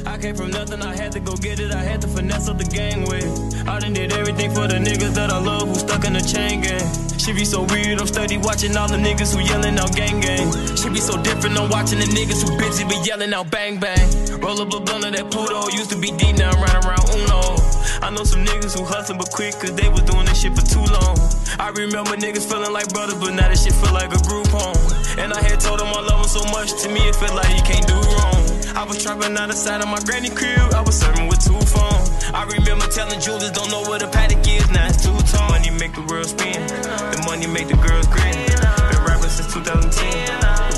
I 0.07 0.19
came 0.19 0.35
from 0.35 0.51
nothing, 0.51 0.81
I 0.81 0.97
had 0.97 1.13
to 1.13 1.21
go 1.21 1.37
get 1.37 1.61
it. 1.61 1.75
I 1.75 1.83
had 1.83 2.01
to 2.01 2.09
finesse 2.09 2.49
up 2.49 2.57
the 2.57 2.65
gang 2.65 3.05
with. 3.05 3.29
I 3.69 3.79
done 3.81 3.93
did 3.93 4.13
everything 4.13 4.51
for 4.51 4.67
the 4.67 4.81
niggas 4.81 5.13
that 5.13 5.29
I 5.29 5.39
love 5.39 5.69
who 5.69 5.75
stuck 5.75 6.07
in 6.07 6.15
the 6.15 6.25
chain 6.25 6.63
gang. 6.63 6.81
She 7.19 7.35
be 7.35 7.45
so 7.45 7.69
weird, 7.69 8.01
I'm 8.01 8.07
steady 8.07 8.39
watching 8.39 8.77
all 8.77 8.89
the 8.89 8.97
niggas 8.97 9.37
who 9.37 9.45
yelling 9.45 9.77
out 9.77 9.93
gang 9.93 10.21
gang. 10.25 10.49
She 10.73 10.89
be 10.89 11.05
so 11.05 11.21
different, 11.21 11.59
I'm 11.59 11.69
watching 11.69 11.99
the 11.99 12.09
niggas 12.17 12.41
who 12.41 12.57
busy 12.57 12.89
be 12.89 12.97
yelling 13.05 13.35
out 13.35 13.51
bang 13.51 13.79
bang. 13.79 14.09
Roll 14.41 14.57
up 14.63 14.73
a 14.73 14.81
blunt 14.81 15.05
of 15.05 15.13
that 15.13 15.29
Pluto, 15.29 15.69
used 15.77 15.91
to 15.91 15.99
be 16.01 16.09
D 16.17 16.33
now 16.33 16.49
round 16.65 16.87
around 16.87 17.05
Uno. 17.13 17.61
I 18.01 18.09
know 18.09 18.25
some 18.25 18.41
niggas 18.41 18.73
who 18.73 18.89
hustling 18.89 19.19
but 19.19 19.29
quick 19.37 19.53
cause 19.61 19.77
they 19.77 19.91
was 19.91 20.01
doing 20.09 20.25
this 20.25 20.41
shit 20.41 20.57
for 20.57 20.65
too 20.65 20.87
long. 20.97 21.19
I 21.61 21.77
remember 21.77 22.17
niggas 22.17 22.49
feeling 22.49 22.73
like 22.73 22.89
brothers, 22.89 23.21
but 23.21 23.37
now 23.37 23.53
this 23.53 23.69
shit 23.69 23.75
feel 23.75 23.93
like 23.93 24.17
a 24.17 24.23
group 24.25 24.49
home. 24.49 24.81
And 25.21 25.35
I 25.35 25.43
had 25.43 25.61
told 25.61 25.83
him 25.83 25.93
I 25.93 26.01
love 26.01 26.25
him 26.25 26.31
so 26.31 26.45
much, 26.55 26.73
to 26.85 26.89
me 26.89 27.05
it 27.05 27.17
felt 27.17 27.35
like 27.35 27.53
he 27.53 27.61
can't 27.61 27.85
do 27.85 28.01
wrong. 28.01 28.46
I 28.77 28.85
was 28.85 29.03
trapping 29.03 29.35
out 29.39 29.49
the 29.49 29.57
side 29.57 29.81
of 29.81 29.89
my 29.89 29.99
granny 30.05 30.29
crib, 30.29 30.61
I 30.77 30.83
was 30.83 31.01
serving 31.01 31.29
with 31.29 31.41
two 31.41 31.57
phones. 31.57 32.13
I 32.37 32.45
remember 32.45 32.85
telling 32.93 33.19
Julius, 33.21 33.51
don't 33.53 33.71
know 33.71 33.81
what 33.89 34.03
a 34.03 34.07
Patek 34.07 34.45
is, 34.45 34.69
now 34.69 34.87
it's 34.87 35.01
two 35.01 35.17
tone. 35.33 35.49
Money 35.49 35.71
make 35.71 35.95
the 35.95 36.05
world 36.05 36.27
spin, 36.27 36.61
the 36.61 37.23
money 37.25 37.47
make 37.47 37.69
the 37.69 37.81
girls 37.81 38.07
grin. 38.13 38.37
Been 38.37 39.01
rapping 39.09 39.33
since 39.33 39.49
2010, 39.49 39.97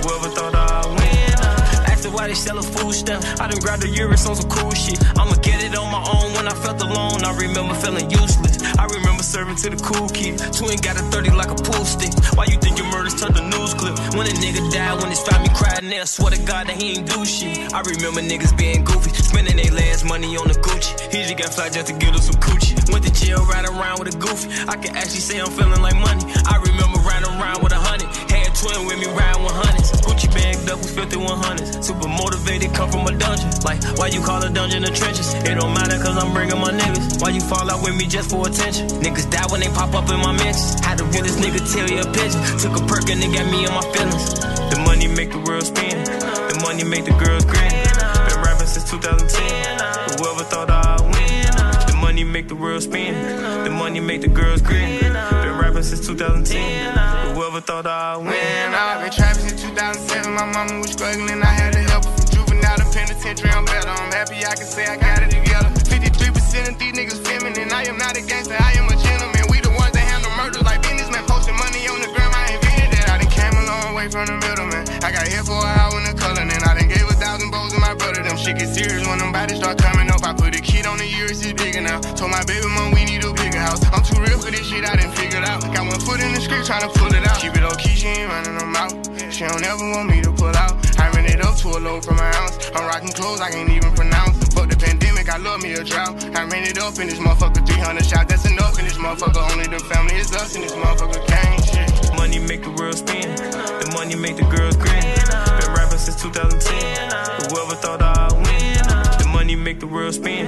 whoever 0.06 0.30
thought 0.30 0.54
I'd 0.54 0.86
win. 0.94 1.18
Her 1.42 2.10
why 2.14 2.28
they 2.28 2.34
sell 2.34 2.58
a 2.58 2.62
food 2.62 2.94
stamp, 2.94 3.24
I 3.40 3.48
done 3.50 3.58
grabbed 3.58 3.82
the 3.82 3.88
Euros 3.88 4.30
on 4.30 4.36
some 4.36 4.48
cool 4.48 4.70
shit. 4.70 5.02
I'ma 5.18 5.34
get 5.42 5.58
it 5.64 5.74
on 5.74 5.90
my 5.90 5.98
own 5.98 6.32
when 6.38 6.46
I 6.46 6.54
felt 6.54 6.80
alone, 6.80 7.24
I 7.24 7.34
remember 7.34 7.74
feeling 7.74 8.08
useless. 8.10 8.57
I 8.78 8.86
remember 8.86 9.22
serving 9.22 9.56
to 9.56 9.70
the 9.70 9.80
cool 9.82 10.08
kid, 10.08 10.38
twin 10.54 10.78
got 10.78 10.96
a 10.96 11.04
30 11.10 11.30
like 11.34 11.50
a 11.50 11.58
pool 11.58 11.84
stick. 11.84 12.14
Why 12.38 12.46
you 12.46 12.58
think 12.58 12.78
your 12.78 12.86
murders 12.88 13.18
turned 13.18 13.34
the 13.34 13.42
news 13.42 13.74
clip? 13.74 13.98
When 14.14 14.26
a 14.26 14.34
nigga 14.38 14.62
died, 14.70 15.02
when 15.02 15.10
his 15.10 15.20
family 15.26 15.50
cried, 15.50 15.82
and 15.82 15.90
they 15.90 15.98
swear 16.06 16.30
to 16.30 16.40
God 16.46 16.68
that 16.68 16.80
he 16.80 16.96
ain't 16.96 17.10
do 17.10 17.24
shit. 17.26 17.74
I 17.74 17.82
remember 17.82 18.22
niggas 18.22 18.56
being 18.56 18.84
goofy, 18.84 19.10
spending 19.18 19.56
their 19.56 19.72
last 19.74 20.04
money 20.06 20.36
on 20.38 20.46
the 20.46 20.54
Gucci. 20.54 20.94
He 21.10 21.26
just 21.26 21.36
got 21.36 21.54
fly 21.54 21.68
just 21.68 21.88
to 21.88 21.94
get 21.94 22.14
us 22.14 22.30
some 22.30 22.38
coochie. 22.40 22.78
Went 22.92 23.04
to 23.04 23.12
jail, 23.12 23.44
right 23.46 23.66
around 23.66 23.98
with 23.98 24.14
a 24.14 24.16
goofy. 24.18 24.48
I 24.70 24.76
can 24.76 24.96
actually 24.96 25.26
say 25.26 25.40
I'm 25.40 25.50
feeling 25.50 25.82
like 25.82 25.96
money. 25.98 26.22
I 26.46 26.56
remember 26.62 27.02
riding 27.02 27.28
around 27.34 27.62
with 27.62 27.72
a 27.72 27.80
hundred. 27.82 28.07
Twin 28.58 28.90
with 28.90 28.98
me 28.98 29.06
with 29.06 29.54
hundreds. 29.54 29.92
Gucci 30.02 30.26
bagged 30.34 30.66
up 30.66 30.82
with 30.82 30.90
5100s. 30.90 31.78
Super 31.78 32.08
motivated, 32.10 32.74
come 32.74 32.90
from 32.90 33.06
a 33.06 33.14
dungeon. 33.14 33.46
Like, 33.62 33.78
why 33.94 34.08
you 34.08 34.18
call 34.18 34.42
a 34.42 34.50
dungeon 34.50 34.82
the 34.82 34.90
trenches? 34.90 35.32
It 35.46 35.54
don't 35.54 35.70
matter 35.70 35.94
cause 36.02 36.18
I'm 36.18 36.34
bringing 36.34 36.58
my 36.58 36.74
niggas. 36.74 37.22
Why 37.22 37.30
you 37.30 37.40
fall 37.40 37.70
out 37.70 37.86
with 37.86 37.94
me 37.94 38.10
just 38.10 38.30
for 38.30 38.48
attention? 38.48 38.88
Niggas 38.98 39.30
die 39.30 39.46
when 39.46 39.60
they 39.60 39.70
pop 39.70 39.94
up 39.94 40.10
in 40.10 40.18
my 40.18 40.34
mentions. 40.34 40.74
Had 40.82 40.98
to 40.98 41.04
the 41.04 41.10
realest 41.14 41.38
nigga 41.38 41.62
tell 41.70 41.86
you 41.86 42.02
a 42.02 42.08
pigeon. 42.10 42.42
Took 42.58 42.74
a 42.74 42.82
perk 42.90 43.06
and 43.06 43.22
it 43.22 43.30
got 43.30 43.46
me 43.46 43.62
in 43.62 43.70
my 43.70 43.86
feelings. 43.94 44.34
The 44.74 44.82
money 44.82 45.06
make 45.06 45.30
the 45.30 45.38
world 45.38 45.62
spin. 45.62 45.94
The 46.02 46.58
money 46.66 46.82
make 46.82 47.06
the 47.06 47.14
girls 47.14 47.46
grin. 47.46 47.70
Been 47.70 48.42
rapping 48.42 48.66
since 48.66 48.90
2010. 48.90 50.18
Whoever 50.18 50.42
thought. 50.42 50.66
The 50.66 50.97
money 52.18 52.32
make 52.32 52.48
the 52.48 52.54
world 52.56 52.82
spin. 52.82 53.14
The 53.62 53.70
money 53.70 54.00
make 54.00 54.22
the 54.22 54.28
girls 54.28 54.60
grin. 54.60 54.98
Been 54.98 55.54
rapping 55.54 55.84
since 55.84 56.04
2010. 56.04 57.34
Whoever 57.34 57.60
thought 57.60 57.86
I'd 57.86 58.16
win. 58.16 58.26
Man, 58.26 58.74
I've 58.74 59.02
been 59.02 59.12
trapping 59.12 59.46
since 59.46 59.62
2007. 59.62 60.34
My 60.34 60.44
mama 60.50 60.82
was 60.82 60.90
struggling, 60.90 61.38
I 61.42 61.52
had 61.54 61.72
to 61.74 61.82
help 61.86 62.04
her 62.06 62.10
from 62.10 62.26
juvenile 62.34 62.78
to 62.78 62.86
penitentiary. 62.90 63.50
I'm 63.50 63.64
better. 63.64 63.86
I'm 63.86 64.10
happy 64.10 64.42
I 64.42 64.54
can 64.58 64.66
say 64.66 64.86
I 64.86 64.96
got 64.98 65.22
it 65.22 65.30
together. 65.30 65.70
53% 65.86 66.74
of 66.74 66.78
these 66.78 66.94
niggas 66.98 67.22
feminine. 67.22 67.70
I 67.70 67.86
am 67.86 67.98
not 67.98 68.18
a 68.18 68.22
gangster, 68.22 68.58
I 68.58 68.74
am 68.74 68.90
a 68.90 68.98
gentleman. 68.98 69.46
We 69.46 69.62
the 69.62 69.70
ones 69.78 69.94
that 69.94 70.02
handle 70.02 70.34
murders 70.34 70.66
like 70.66 70.82
businessmen. 70.82 71.22
Posting 71.30 71.54
money 71.54 71.86
on 71.86 72.02
the 72.02 72.10
gram, 72.10 72.34
I 72.34 72.58
invented 72.58 72.98
that. 72.98 73.14
I 73.14 73.22
done 73.22 73.30
came 73.30 73.54
a 73.54 73.64
long 73.70 73.94
way 73.94 74.10
from 74.10 74.26
the 74.26 74.34
middleman. 74.42 74.82
I 75.06 75.14
got 75.14 75.22
hit 75.22 75.46
for 75.46 75.54
a 75.54 75.70
hour 75.70 76.02
thousand 77.48 77.50
bows 77.50 77.72
to 77.72 77.80
my 77.80 77.94
brother. 77.94 78.22
Them 78.22 78.36
shit 78.36 78.58
get 78.58 78.68
serious 78.68 79.06
when 79.06 79.18
them 79.18 79.32
bodies 79.32 79.58
start 79.58 79.78
coming 79.78 80.10
over. 80.10 80.34
shit 80.62 80.86
on 80.86 80.98
the 80.98 81.06
years 81.06 81.44
is 81.44 81.52
bigger 81.52 81.80
now. 81.80 82.00
Told 82.00 82.30
my 82.30 82.44
baby 82.44 82.66
mom 82.66 82.92
we 82.92 83.04
need 83.04 83.24
a 83.24 83.32
bigger 83.32 83.58
house. 83.58 83.82
I'm 83.92 84.02
too 84.02 84.20
real 84.20 84.38
for 84.38 84.50
this 84.50 84.66
shit, 84.66 84.84
I 84.84 84.96
didn't 84.96 85.14
figure 85.14 85.38
it 85.38 85.48
out. 85.48 85.62
Got 85.62 85.86
one 85.86 86.00
foot 86.00 86.20
in 86.20 86.32
the 86.32 86.40
script, 86.40 86.68
tryna 86.68 86.92
pull 86.94 87.12
it 87.12 87.26
out. 87.26 87.38
Keep 87.40 87.56
it 87.56 87.62
low 87.62 87.74
key, 87.76 87.94
she 87.94 88.08
ain't 88.08 88.30
running 88.30 88.58
them 88.58 88.76
out. 88.76 88.92
She 89.32 89.44
don't 89.44 89.64
ever 89.64 89.84
want 89.90 90.08
me 90.10 90.22
to 90.22 90.32
pull 90.32 90.54
out. 90.56 90.74
I 90.98 91.10
ran 91.10 91.26
it 91.26 91.40
up 91.40 91.56
to 91.58 91.68
a 91.68 91.80
load 91.80 92.04
from 92.04 92.16
my 92.16 92.30
ounce. 92.42 92.70
I'm 92.74 92.86
rocking 92.86 93.12
clothes 93.12 93.40
I 93.40 93.50
can't 93.50 93.70
even 93.70 93.92
pronounce. 93.94 94.36
Fuck 94.54 94.68
the 94.68 94.76
pandemic, 94.76 95.28
I 95.28 95.38
love 95.38 95.62
me 95.62 95.74
a 95.74 95.84
drought. 95.84 96.24
I 96.36 96.44
ran 96.44 96.64
it 96.64 96.78
up 96.78 96.98
in 96.98 97.08
this 97.08 97.18
motherfucker, 97.18 97.66
300 97.66 98.04
shots. 98.04 98.28
That's 98.28 98.46
enough 98.50 98.78
in 98.78 98.84
this 98.84 98.98
motherfucker. 98.98 99.42
Only 99.52 99.66
the 99.66 99.80
family 99.84 100.16
is 100.16 100.34
us 100.34 100.54
in 100.56 100.62
this 100.62 100.72
motherfucker. 100.72 101.26
Gang 101.26 101.62
shit. 101.62 102.14
Money 102.16 102.38
make 102.40 102.62
the 102.62 102.70
world 102.72 102.96
spin. 102.96 103.36
The 103.36 103.90
money 103.94 104.16
make 104.16 104.36
the 104.36 104.44
girls 104.44 104.76
grin. 104.76 105.47
Since 106.08 106.22
2010. 106.22 107.50
Whoever 107.50 107.74
thought 107.74 108.00
I'd 108.00 108.32
win. 108.32 108.78
The 109.18 109.28
money 109.30 109.54
make 109.54 109.78
the 109.78 109.86
world 109.86 110.14
spin. 110.14 110.46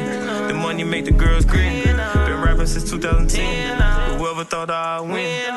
The 0.49 0.55
money 0.55 0.85
make 0.85 1.05
the 1.05 1.11
girls 1.11 1.45
grin. 1.45 1.85
Been 1.85 2.41
rapping 2.41 2.65
since 2.65 2.91
2010. 2.91 3.77
Whoever 4.17 4.45
thought 4.45 4.71
I'd 4.71 5.01
win. 5.03 5.55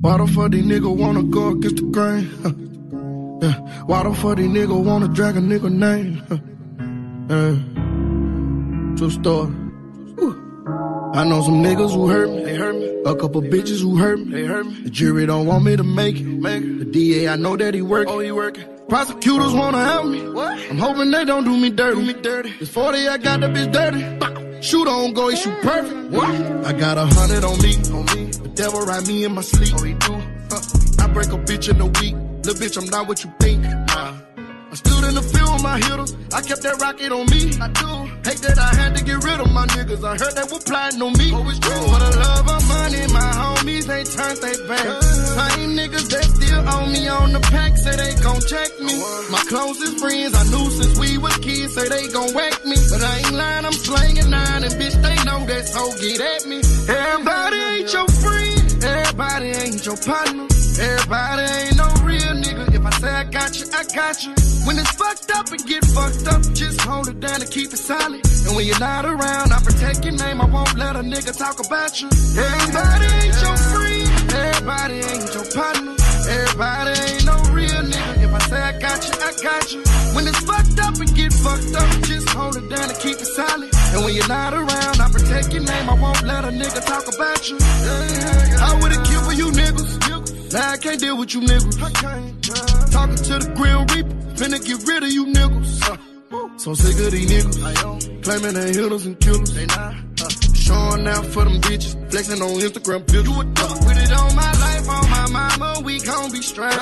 Why 0.00 0.16
the 0.18 0.26
fuck 0.26 0.50
these 0.50 0.64
niggas 0.64 0.96
wanna 0.96 1.22
go 1.22 1.50
against 1.50 1.76
the 1.76 1.82
grain? 1.82 2.28
Huh. 2.42 2.52
Yeah. 3.40 3.84
Why 3.86 4.02
the 4.02 4.12
fuck 4.12 4.38
these 4.38 4.48
niggas 4.48 4.84
wanna 4.84 5.06
drag 5.06 5.36
a 5.36 5.40
nigga 5.40 5.70
name? 5.70 6.20
Huh. 6.28 6.38
Yeah. 7.30 8.96
True 8.96 9.10
story. 9.10 9.67
I 11.18 11.24
know 11.24 11.42
some 11.42 11.64
niggas 11.64 11.92
who 11.94 12.06
hurt 12.06 12.30
me. 12.30 12.44
They 12.44 12.54
hurt 12.54 12.76
me. 12.76 12.86
A 13.04 13.16
couple 13.16 13.42
bitches 13.42 13.80
who 13.80 13.96
hurt 13.96 14.20
me. 14.20 14.26
They 14.26 14.44
hurt 14.44 14.66
me. 14.66 14.82
The 14.82 14.90
jury 14.90 15.26
don't 15.26 15.46
want 15.46 15.64
me 15.64 15.74
to 15.74 15.82
make 15.82 16.20
it. 16.20 16.22
Make 16.22 16.62
it. 16.62 16.78
The 16.78 16.84
DA, 16.84 17.26
I 17.26 17.34
know 17.34 17.56
that 17.56 17.74
he 17.74 17.82
working. 17.82 18.14
Oh, 18.14 18.20
he 18.20 18.30
working. 18.30 18.62
Prosecutors 18.88 19.52
wanna 19.52 19.84
help 19.84 20.06
me. 20.06 20.30
What? 20.30 20.56
I'm 20.70 20.78
hoping 20.78 21.10
they 21.10 21.24
don't 21.24 21.42
do 21.42 21.56
me 21.56 21.70
dirty. 21.70 21.96
Do 21.96 22.06
me 22.06 22.12
dirty. 22.12 22.52
This 22.60 22.68
40, 22.68 23.08
I 23.08 23.18
got 23.18 23.40
the 23.40 23.48
bitch 23.48 23.72
dirty. 23.72 24.62
Shoot 24.62 24.86
on 24.86 25.12
go, 25.12 25.26
he 25.26 25.34
shoot 25.34 25.60
perfect. 25.60 26.10
What? 26.12 26.30
I 26.64 26.72
got 26.72 26.98
a 26.98 27.06
hundred 27.06 27.42
on 27.42 27.58
me. 27.62 27.74
On 27.90 28.04
me. 28.14 28.30
The 28.30 28.52
devil 28.54 28.82
ride 28.82 29.08
me 29.08 29.24
in 29.24 29.34
my 29.34 29.42
sleep. 29.42 29.74
Oh, 29.76 29.82
he 29.82 29.94
do. 29.94 30.14
Uh, 30.14 31.02
I 31.02 31.08
break 31.08 31.32
a 31.32 31.38
bitch 31.38 31.68
in 31.68 31.80
a 31.80 31.86
week. 31.86 32.14
Little 32.44 32.54
bitch, 32.54 32.80
I'm 32.80 32.88
not 32.90 33.08
what 33.08 33.24
you 33.24 33.32
think. 33.40 33.64
Nah. 33.64 34.14
I 34.70 34.74
stood 34.74 35.04
in 35.08 35.14
the 35.14 35.22
field 35.22 35.48
with 35.54 35.62
my 35.62 35.78
hitters. 35.80 36.12
I 36.28 36.40
kept 36.44 36.60
that 36.62 36.76
rocket 36.76 37.10
on 37.10 37.24
me. 37.32 37.56
I 37.56 37.68
do. 37.72 37.88
Hate 38.28 38.44
that 38.44 38.58
I 38.60 38.68
had 38.76 38.92
to 38.96 39.02
get 39.02 39.24
rid 39.24 39.40
of 39.40 39.48
my 39.50 39.64
niggas. 39.72 40.04
I 40.04 40.20
heard 40.20 40.36
they 40.36 40.44
were 40.44 40.60
plotting 40.60 41.00
on 41.00 41.16
me. 41.16 41.32
Oh, 41.32 41.48
it's 41.48 41.56
true. 41.56 41.72
For 41.88 42.00
the 42.04 42.12
love 42.20 42.48
of 42.52 42.62
money, 42.68 43.02
my 43.08 43.30
homies, 43.32 43.88
they 43.88 44.04
turned 44.04 44.36
they 44.44 44.56
back. 44.68 44.84
Same 45.00 45.72
niggas 45.72 46.08
that 46.12 46.26
still 46.36 46.62
own 46.68 46.92
me 46.92 47.08
on 47.08 47.32
the 47.32 47.40
pack, 47.48 47.80
say 47.80 47.96
they 47.96 48.12
gon' 48.20 48.44
check 48.44 48.68
me. 48.84 48.92
Oh, 48.92 49.28
my 49.32 49.40
closest 49.48 49.96
friends 50.04 50.36
I 50.36 50.44
knew 50.52 50.68
since 50.68 50.98
we 51.00 51.16
was 51.16 51.36
kids, 51.38 51.72
say 51.72 51.88
they 51.88 52.04
gon' 52.12 52.34
whack 52.36 52.60
me. 52.68 52.76
But 52.92 53.00
I 53.00 53.24
ain't 53.24 53.32
lying, 53.32 53.64
I'm 53.64 53.72
slanging 53.72 54.28
nine, 54.28 54.64
and 54.68 54.74
bitch, 54.76 54.96
they 55.00 55.16
know 55.24 55.48
that, 55.48 55.64
so 55.64 55.82
get 55.96 56.20
at 56.20 56.44
me. 56.44 56.60
Everybody 56.92 57.56
ain't 57.72 57.88
your 57.88 58.08
friend, 58.20 58.84
everybody 58.84 59.48
ain't 59.64 59.80
your 59.86 59.96
partner. 59.96 60.44
Everybody 60.78 61.42
ain't 61.42 61.77
got 63.48 63.60
you, 63.60 63.66
I 63.72 63.84
got 63.94 64.24
you. 64.24 64.32
When 64.66 64.78
it's 64.78 64.90
fucked 64.92 65.30
up 65.30 65.48
and 65.50 65.64
get 65.64 65.84
fucked 65.86 66.28
up, 66.28 66.42
just 66.52 66.80
hold 66.82 67.08
it 67.08 67.20
down 67.20 67.40
and 67.40 67.50
keep 67.50 67.72
it 67.72 67.78
solid. 67.78 68.20
And 68.46 68.56
when 68.56 68.66
you're 68.66 68.78
not 68.78 69.06
around, 69.06 69.52
I 69.52 69.60
protect 69.62 70.04
your 70.04 70.14
name. 70.14 70.40
I 70.40 70.44
won't 70.44 70.76
let 70.76 70.96
a 70.96 71.00
nigga 71.00 71.32
talk 71.36 71.56
about 71.64 72.00
you. 72.00 72.08
Everybody 72.36 73.06
ain't 73.24 73.40
your 73.40 73.56
friend. 73.72 74.08
Everybody 74.32 74.94
ain't 75.00 75.32
your 75.32 75.48
partner. 75.56 75.96
Everybody 76.28 76.92
ain't 77.08 77.24
no 77.24 77.36
real 77.56 77.82
nigga. 77.88 78.24
If 78.24 78.34
I 78.34 78.40
say 78.50 78.60
I 78.60 78.72
got 78.78 79.00
you, 79.08 79.14
I 79.16 79.32
got 79.42 79.72
you. 79.72 79.82
When 80.14 80.28
it's 80.28 80.40
fucked 80.44 80.78
up 80.80 80.94
and 81.00 81.14
get 81.16 81.32
fucked 81.32 81.74
up, 81.74 81.88
just 82.04 82.28
hold 82.30 82.56
it 82.56 82.68
down 82.68 82.90
and 82.90 82.98
keep 83.00 83.16
it 83.16 83.32
solid. 83.32 83.70
And 83.96 84.04
when 84.04 84.14
you're 84.14 84.28
not 84.28 84.52
around, 84.52 85.00
I 85.00 85.08
protect 85.10 85.54
your 85.54 85.64
name. 85.64 85.88
I 85.88 85.94
won't 85.94 86.22
let 86.22 86.44
a 86.44 86.52
nigga 86.52 86.84
talk 86.84 87.08
about 87.08 87.48
you. 87.48 87.56
I 87.60 88.78
would've 88.82 89.04
killed 89.04 89.24
for 89.24 89.32
you 89.32 89.48
niggas. 89.52 90.17
Now 90.52 90.70
I 90.70 90.76
can't 90.78 90.98
deal 90.98 91.16
with 91.18 91.34
you 91.34 91.40
niggas. 91.42 91.78
Talking 92.90 93.16
to 93.16 93.38
the 93.38 93.52
Grim 93.54 93.80
Reaper, 93.92 94.14
finna 94.34 94.58
get 94.64 94.88
rid 94.88 95.02
of 95.02 95.10
you 95.10 95.26
niggas. 95.26 96.60
So 96.60 96.74
sick 96.74 96.98
of 97.06 97.12
these 97.12 97.30
niggas, 97.30 98.24
claiming 98.24 98.54
they 98.54 98.72
hitters 98.72 99.06
and 99.06 99.18
killers. 99.20 99.54
They 99.54 99.66
not. 99.66 99.94
Uh, 100.20 100.28
showing 100.54 101.06
out 101.06 101.24
for 101.26 101.44
them 101.44 101.60
bitches, 101.60 101.94
flexing 102.10 102.42
on 102.42 102.60
Instagram 102.60 103.06
pictures. 103.06 103.28
You 103.28 103.40
a 103.40 103.44
duck 103.44 103.80
with 103.86 103.98
it 103.98 104.12
on 104.12 104.34
my 104.34 104.52
life, 104.52 104.88
on 104.88 105.10
my 105.10 105.26
mama, 105.30 105.80
we 105.84 106.00
gon' 106.00 106.32
be 106.32 106.42
straight. 106.42 106.74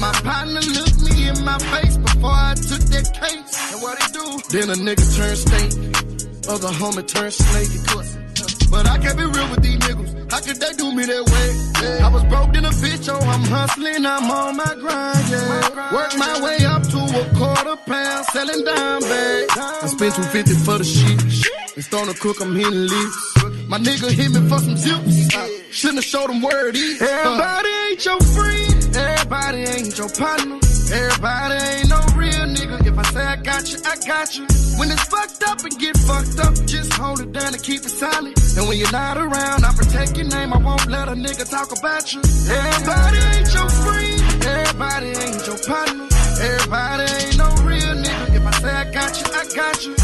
My 0.00 0.12
partner 0.24 0.60
looked 0.60 1.00
me 1.02 1.28
in 1.28 1.44
my 1.44 1.58
face 1.58 1.96
before 1.98 2.30
I 2.30 2.54
took 2.54 2.82
that 2.94 3.06
case. 3.18 3.72
And 3.72 3.82
what 3.82 3.98
he 4.02 4.06
do? 4.14 4.26
Then 4.50 4.70
a 4.70 4.78
nigga 4.78 5.06
turn 5.16 5.36
stink, 5.36 6.48
other 6.48 6.68
homie 6.68 7.06
turn 7.06 7.30
snake. 7.30 8.27
But 8.70 8.86
I 8.86 8.98
can't 8.98 9.16
be 9.16 9.24
real 9.24 9.48
with 9.50 9.62
these 9.62 9.78
niggas. 9.78 10.30
How 10.30 10.40
could 10.40 10.56
they 10.56 10.72
do 10.74 10.92
me 10.94 11.04
that 11.06 11.24
way? 11.32 11.48
Yeah. 11.82 12.06
I 12.06 12.08
was 12.10 12.24
broke 12.24 12.54
in 12.56 12.64
a 12.64 12.70
bitch, 12.70 13.08
oh, 13.08 13.18
I'm 13.18 13.44
hustling, 13.44 14.04
I'm 14.04 14.30
on 14.30 14.56
my 14.56 14.74
grind, 14.78 15.28
yeah. 15.30 15.92
Work 15.92 16.16
my 16.18 16.40
way 16.42 16.58
up 16.64 16.82
to 16.82 16.98
a 16.98 17.24
quarter 17.38 17.76
pound, 17.86 18.26
selling 18.26 18.64
dime 18.64 19.00
bags. 19.00 19.56
I 19.56 19.86
spent 19.86 20.14
250 20.14 20.54
for 20.64 20.78
the 20.78 20.84
shit. 20.84 21.48
It's 21.76 21.86
starting 21.86 22.12
to 22.12 22.20
cook, 22.20 22.40
I'm 22.40 22.54
hitting 22.54 22.86
leaks. 22.86 23.34
My 23.68 23.76
nigga 23.76 24.10
hit 24.10 24.30
me 24.32 24.40
for 24.48 24.58
some 24.60 24.76
tips. 24.76 25.36
I 25.36 25.44
uh, 25.44 25.48
shouldn't 25.70 25.98
have 25.98 26.04
showed 26.04 26.30
him 26.30 26.40
where 26.40 26.68
it 26.68 26.74
is. 26.74 27.02
Everybody 27.02 27.68
uh, 27.68 27.88
ain't 27.90 28.02
your 28.02 28.20
friend. 28.20 28.96
Everybody 28.96 29.58
ain't 29.58 29.98
your 29.98 30.08
partner. 30.08 30.56
Everybody 30.88 31.54
ain't 31.76 31.88
no 31.90 32.00
real 32.16 32.48
nigga. 32.48 32.86
If 32.86 32.98
I 32.98 33.02
say 33.12 33.20
I 33.20 33.36
got 33.36 33.70
you, 33.70 33.78
I 33.84 33.96
got 34.06 34.38
you. 34.38 34.46
When 34.80 34.90
it's 34.90 35.04
fucked 35.04 35.44
up 35.44 35.60
and 35.60 35.78
get 35.78 35.98
fucked 35.98 36.40
up, 36.40 36.54
just 36.64 36.94
hold 36.94 37.20
it 37.20 37.32
down 37.32 37.52
and 37.52 37.62
keep 37.62 37.84
it 37.84 37.90
solid. 37.90 38.32
And 38.56 38.68
when 38.68 38.78
you're 38.78 38.90
not 38.90 39.18
around, 39.18 39.66
I 39.66 39.72
protect 39.76 40.16
your 40.16 40.28
name. 40.28 40.54
I 40.54 40.58
won't 40.64 40.86
let 40.86 41.08
a 41.08 41.12
nigga 41.12 41.44
talk 41.44 41.68
about 41.78 42.08
you. 42.14 42.22
Everybody 42.24 43.18
ain't 43.36 43.52
your 43.52 43.68
friend. 43.68 44.44
Everybody 44.48 45.08
ain't 45.08 45.46
your 45.46 45.58
partner. 45.68 46.08
Everybody 46.40 47.04
ain't 47.20 47.36
no 47.36 47.48
real 47.68 47.92
nigga. 48.00 48.34
If 48.34 48.46
I 48.46 48.50
say 48.64 48.72
I 48.72 48.92
got 48.92 49.12
you, 49.20 49.26
I 49.28 49.44
got 49.54 49.84
you. 49.84 49.97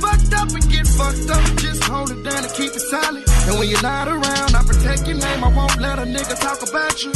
Fucked 0.00 0.34
up 0.34 0.48
and 0.50 0.70
get 0.70 0.86
fucked 0.86 1.30
up, 1.30 1.56
just 1.58 1.84
hold 1.84 2.10
it 2.10 2.22
down 2.22 2.44
and 2.44 2.52
keep 2.54 2.72
it 2.72 2.80
solid. 2.90 3.24
And 3.48 3.58
when 3.58 3.68
you're 3.68 3.82
not 3.82 4.08
around, 4.08 4.54
I 4.54 4.62
protect 4.62 5.06
your 5.06 5.18
name. 5.18 5.44
I 5.44 5.48
won't 5.54 5.78
let 5.78 5.98
a 5.98 6.02
nigga 6.02 6.40
talk 6.40 6.62
about 6.68 7.04
you. 7.04 7.12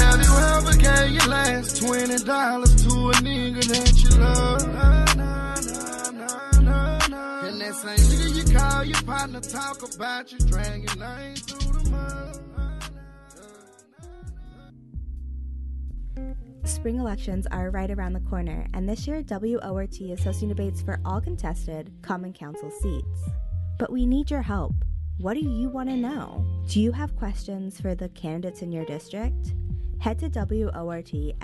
Have 0.00 0.20
you 0.22 0.32
ever 0.54 0.74
gave 0.76 1.10
your 1.12 1.28
last 1.28 1.80
twenty 1.82 2.18
dollars 2.24 2.74
to 2.84 2.90
a 3.10 3.12
nigga 3.24 3.62
that 3.72 4.02
you 4.02 4.10
love? 4.20 4.62
And 7.44 7.60
that 7.60 7.74
same 7.74 7.96
nigga 8.10 8.28
you 8.36 8.44
call 8.58 8.84
your 8.84 9.02
partner 9.02 9.40
talk 9.40 9.82
about 9.94 10.32
you, 10.32 10.38
drag 10.38 10.84
your 10.84 10.96
name 10.96 11.36
through 11.36 11.73
Spring 16.64 16.96
elections 16.96 17.46
are 17.50 17.70
right 17.70 17.90
around 17.90 18.14
the 18.14 18.20
corner, 18.20 18.66
and 18.72 18.88
this 18.88 19.06
year 19.06 19.22
WORT 19.28 20.00
is 20.00 20.24
hosting 20.24 20.48
debates 20.48 20.80
for 20.80 20.98
all 21.04 21.20
contested 21.20 21.92
Common 22.00 22.32
Council 22.32 22.70
seats. 22.70 23.28
But 23.78 23.92
we 23.92 24.06
need 24.06 24.30
your 24.30 24.40
help. 24.40 24.72
What 25.18 25.34
do 25.34 25.40
you 25.40 25.68
want 25.68 25.90
to 25.90 25.96
know? 25.96 26.42
Do 26.66 26.80
you 26.80 26.90
have 26.92 27.16
questions 27.16 27.78
for 27.78 27.94
the 27.94 28.08
candidates 28.08 28.62
in 28.62 28.72
your 28.72 28.86
district? 28.86 29.52
Head 29.98 30.18
to 30.20 30.30
WORTFM.org 30.30 31.34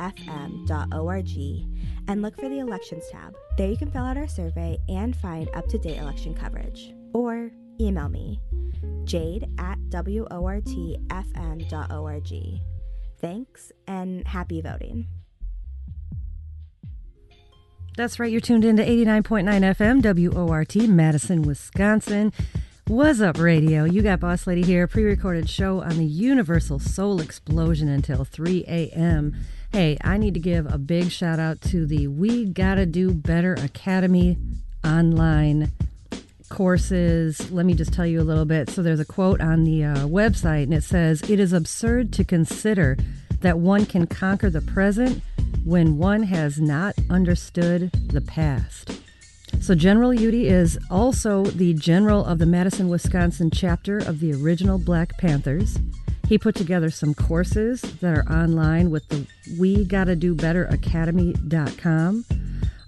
and 2.09 2.23
look 2.23 2.37
for 2.37 2.49
the 2.49 2.59
Elections 2.59 3.05
tab. 3.13 3.37
There 3.59 3.69
you 3.69 3.77
can 3.77 3.91
fill 3.91 4.05
out 4.05 4.17
our 4.17 4.27
survey 4.27 4.79
and 4.89 5.15
find 5.15 5.51
up 5.55 5.69
to 5.69 5.77
date 5.77 5.99
election 5.99 6.33
coverage. 6.35 6.95
Or 7.13 7.51
email 7.79 8.09
me, 8.09 8.41
jade 9.05 9.51
at 9.59 9.79
WORTFM.org. 9.91 11.01
Thanks 13.21 13.73
and 13.87 14.27
happy 14.27 14.61
voting. 14.61 15.07
That's 17.97 18.19
right. 18.19 18.31
You're 18.31 18.41
tuned 18.41 18.65
into 18.65 18.83
89.9 18.83 19.45
FM, 19.77 20.33
WORT, 20.33 20.89
Madison, 20.89 21.43
Wisconsin. 21.43 22.33
What's 22.87 23.21
up, 23.21 23.39
radio? 23.39 23.85
You 23.85 24.03
got 24.03 24.21
Boss 24.21 24.47
Lady 24.47 24.63
here, 24.63 24.87
pre 24.87 25.05
recorded 25.05 25.51
show 25.51 25.83
on 25.83 25.99
the 25.99 26.05
Universal 26.05 26.79
Soul 26.79 27.21
Explosion 27.21 27.89
until 27.89 28.25
3 28.25 28.65
a.m. 28.67 29.37
Hey, 29.71 29.99
I 30.03 30.17
need 30.17 30.35
to 30.35 30.41
give 30.41 30.67
a 30.73 30.79
big 30.79 31.11
shout 31.11 31.39
out 31.39 31.61
to 31.63 31.87
the 31.87 32.09
We 32.09 32.47
Gotta 32.47 32.87
Do 32.87 33.13
Better 33.13 33.53
Academy 33.55 34.39
online 34.83 35.71
courses. 36.51 37.51
Let 37.51 37.65
me 37.65 37.73
just 37.73 37.95
tell 37.95 38.07
you 38.07 38.21
a 38.21 38.23
little 38.23 38.45
bit. 38.45 38.69
So, 38.69 38.83
there's 38.83 39.01
a 39.01 39.05
quote 39.07 39.41
on 39.41 39.65
the 39.65 39.85
uh, 39.85 39.97
website, 40.07 40.65
and 40.65 40.75
it 40.75 40.85
says, 40.85 41.23
It 41.31 41.41
is 41.41 41.55
absurd 41.55 42.13
to 42.15 42.25
consider 42.25 42.99
that 43.41 43.59
one 43.59 43.87
can 43.87 44.07
conquer 44.07 44.51
the 44.51 44.61
present 44.61 45.23
when 45.65 45.97
one 45.97 46.25
has 46.25 46.61
not 46.61 46.95
understood 47.09 47.91
the 48.13 48.21
past. 48.21 49.01
So, 49.61 49.75
General 49.75 50.13
Udy 50.13 50.47
is 50.47 50.79
also 50.91 51.45
the 51.45 51.73
general 51.75 52.25
of 52.25 52.39
the 52.39 52.47
Madison, 52.47 52.89
Wisconsin 52.89 53.51
chapter 53.51 53.99
of 53.99 54.21
the 54.21 54.33
original 54.35 54.79
Black 54.79 55.17
Panthers. 55.19 55.79
He 56.29 56.39
put 56.39 56.55
together 56.55 56.91
some 56.91 57.13
courses 57.13 57.81
that 57.81 58.17
are 58.17 58.33
online 58.33 58.91
with 58.91 59.09
the 59.09 59.27
We 59.59 59.85
Gotta 59.85 60.15
Do 60.15 60.35
Better 60.35 60.67
Academy.com. 60.67 62.25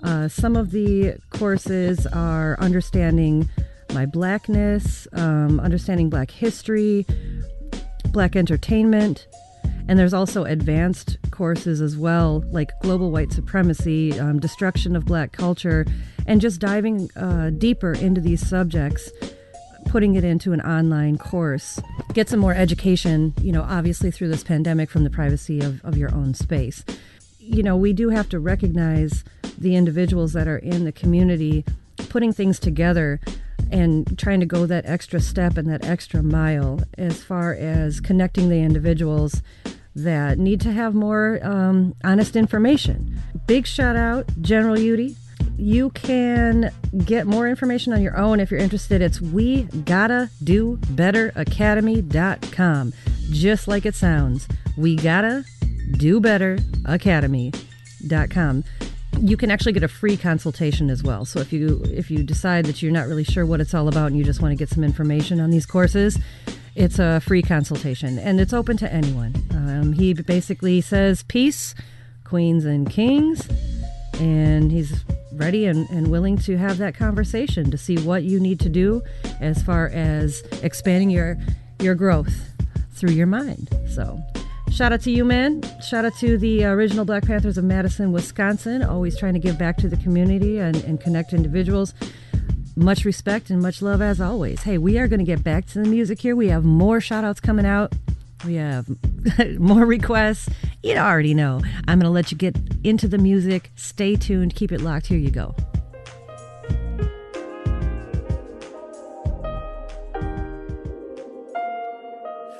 Uh, 0.02 0.28
some 0.28 0.56
of 0.56 0.70
the 0.70 1.16
courses 1.30 2.06
are 2.08 2.56
understanding 2.58 3.48
my 3.94 4.06
blackness, 4.06 5.06
um, 5.12 5.60
understanding 5.60 6.10
black 6.10 6.30
history, 6.30 7.06
black 8.10 8.36
entertainment, 8.36 9.26
and 9.88 9.98
there's 9.98 10.14
also 10.14 10.44
advanced 10.44 11.18
courses 11.30 11.80
as 11.80 11.96
well, 11.96 12.42
like 12.50 12.70
global 12.82 13.10
white 13.10 13.32
supremacy, 13.32 14.18
um, 14.18 14.38
destruction 14.38 14.96
of 14.96 15.04
black 15.04 15.32
culture, 15.32 15.84
and 16.26 16.40
just 16.40 16.60
diving 16.60 17.10
uh, 17.16 17.50
deeper 17.50 17.92
into 17.92 18.20
these 18.20 18.46
subjects, 18.46 19.10
putting 19.86 20.14
it 20.14 20.24
into 20.24 20.52
an 20.52 20.60
online 20.60 21.18
course. 21.18 21.80
Get 22.14 22.28
some 22.28 22.40
more 22.40 22.54
education, 22.54 23.34
you 23.40 23.52
know, 23.52 23.62
obviously 23.62 24.10
through 24.10 24.28
this 24.28 24.44
pandemic 24.44 24.88
from 24.88 25.04
the 25.04 25.10
privacy 25.10 25.60
of, 25.60 25.84
of 25.84 25.96
your 25.96 26.14
own 26.14 26.34
space. 26.34 26.84
You 27.38 27.62
know, 27.62 27.76
we 27.76 27.92
do 27.92 28.08
have 28.10 28.28
to 28.30 28.38
recognize 28.38 29.24
the 29.62 29.76
individuals 29.76 30.32
that 30.32 30.46
are 30.46 30.58
in 30.58 30.84
the 30.84 30.92
community 30.92 31.64
putting 32.08 32.32
things 32.32 32.58
together 32.58 33.20
and 33.70 34.18
trying 34.18 34.40
to 34.40 34.46
go 34.46 34.66
that 34.66 34.84
extra 34.86 35.20
step 35.20 35.56
and 35.56 35.68
that 35.68 35.84
extra 35.84 36.22
mile 36.22 36.80
as 36.98 37.22
far 37.22 37.54
as 37.54 38.00
connecting 38.00 38.48
the 38.48 38.60
individuals 38.60 39.40
that 39.94 40.38
need 40.38 40.60
to 40.60 40.72
have 40.72 40.94
more 40.94 41.38
um, 41.42 41.94
honest 42.04 42.36
information. 42.36 43.18
Big 43.46 43.66
shout 43.66 43.96
out, 43.96 44.26
General 44.40 44.76
Udy. 44.76 45.16
You 45.56 45.90
can 45.90 46.70
get 47.04 47.26
more 47.26 47.48
information 47.48 47.92
on 47.92 48.02
your 48.02 48.16
own 48.16 48.40
if 48.40 48.50
you're 48.50 48.60
interested. 48.60 49.00
It's 49.00 49.20
we 49.20 49.62
gotta 49.84 50.30
do 50.42 50.78
better 50.90 51.32
academy.com. 51.34 52.92
Just 53.30 53.68
like 53.68 53.86
it 53.86 53.94
sounds. 53.94 54.48
We 54.76 54.96
gotta 54.96 55.44
do 55.92 56.20
better 56.20 56.58
academy.com 56.84 58.64
you 59.22 59.36
can 59.36 59.52
actually 59.52 59.72
get 59.72 59.84
a 59.84 59.88
free 59.88 60.16
consultation 60.16 60.90
as 60.90 61.02
well. 61.02 61.24
So 61.24 61.38
if 61.38 61.52
you 61.52 61.80
if 61.86 62.10
you 62.10 62.24
decide 62.24 62.66
that 62.66 62.82
you're 62.82 62.92
not 62.92 63.06
really 63.06 63.24
sure 63.24 63.46
what 63.46 63.60
it's 63.60 63.72
all 63.72 63.86
about 63.86 64.08
and 64.08 64.18
you 64.18 64.24
just 64.24 64.42
want 64.42 64.50
to 64.50 64.56
get 64.56 64.68
some 64.68 64.82
information 64.82 65.40
on 65.40 65.50
these 65.50 65.64
courses, 65.64 66.18
it's 66.74 66.98
a 66.98 67.20
free 67.20 67.42
consultation 67.42 68.18
and 68.18 68.40
it's 68.40 68.52
open 68.52 68.76
to 68.78 68.92
anyone. 68.92 69.34
Um, 69.52 69.92
he 69.92 70.12
basically 70.12 70.80
says 70.80 71.22
peace, 71.22 71.74
queens 72.24 72.64
and 72.64 72.90
kings, 72.90 73.48
and 74.14 74.72
he's 74.72 75.04
ready 75.34 75.66
and, 75.66 75.88
and 75.90 76.10
willing 76.10 76.36
to 76.38 76.58
have 76.58 76.78
that 76.78 76.96
conversation 76.96 77.70
to 77.70 77.78
see 77.78 77.96
what 77.98 78.24
you 78.24 78.40
need 78.40 78.58
to 78.60 78.68
do 78.68 79.02
as 79.40 79.62
far 79.62 79.88
as 79.88 80.42
expanding 80.62 81.10
your 81.10 81.38
your 81.80 81.94
growth 81.94 82.50
through 82.94 83.12
your 83.12 83.28
mind. 83.28 83.68
So 83.88 84.20
Shout 84.72 84.90
out 84.90 85.02
to 85.02 85.10
you, 85.10 85.22
man. 85.26 85.60
Shout 85.82 86.06
out 86.06 86.16
to 86.16 86.38
the 86.38 86.64
original 86.64 87.04
Black 87.04 87.26
Panthers 87.26 87.58
of 87.58 87.64
Madison, 87.64 88.10
Wisconsin, 88.10 88.82
always 88.82 89.18
trying 89.18 89.34
to 89.34 89.38
give 89.38 89.58
back 89.58 89.76
to 89.76 89.88
the 89.88 89.98
community 89.98 90.58
and, 90.58 90.76
and 90.84 90.98
connect 90.98 91.34
individuals. 91.34 91.92
Much 92.74 93.04
respect 93.04 93.50
and 93.50 93.60
much 93.60 93.82
love 93.82 94.00
as 94.00 94.18
always. 94.18 94.62
Hey, 94.62 94.78
we 94.78 94.98
are 94.98 95.08
going 95.08 95.18
to 95.18 95.26
get 95.26 95.44
back 95.44 95.66
to 95.66 95.82
the 95.82 95.88
music 95.88 96.22
here. 96.22 96.34
We 96.34 96.48
have 96.48 96.64
more 96.64 97.02
shout 97.02 97.22
outs 97.22 97.38
coming 97.38 97.66
out. 97.66 97.92
We 98.46 98.54
have 98.54 98.88
more 99.58 99.84
requests. 99.84 100.48
You 100.82 100.96
already 100.96 101.34
know. 101.34 101.60
I'm 101.86 101.98
going 101.98 102.08
to 102.08 102.10
let 102.10 102.32
you 102.32 102.38
get 102.38 102.56
into 102.82 103.06
the 103.08 103.18
music. 103.18 103.72
Stay 103.76 104.16
tuned. 104.16 104.56
Keep 104.56 104.72
it 104.72 104.80
locked. 104.80 105.06
Here 105.06 105.18
you 105.18 105.30
go. 105.30 105.54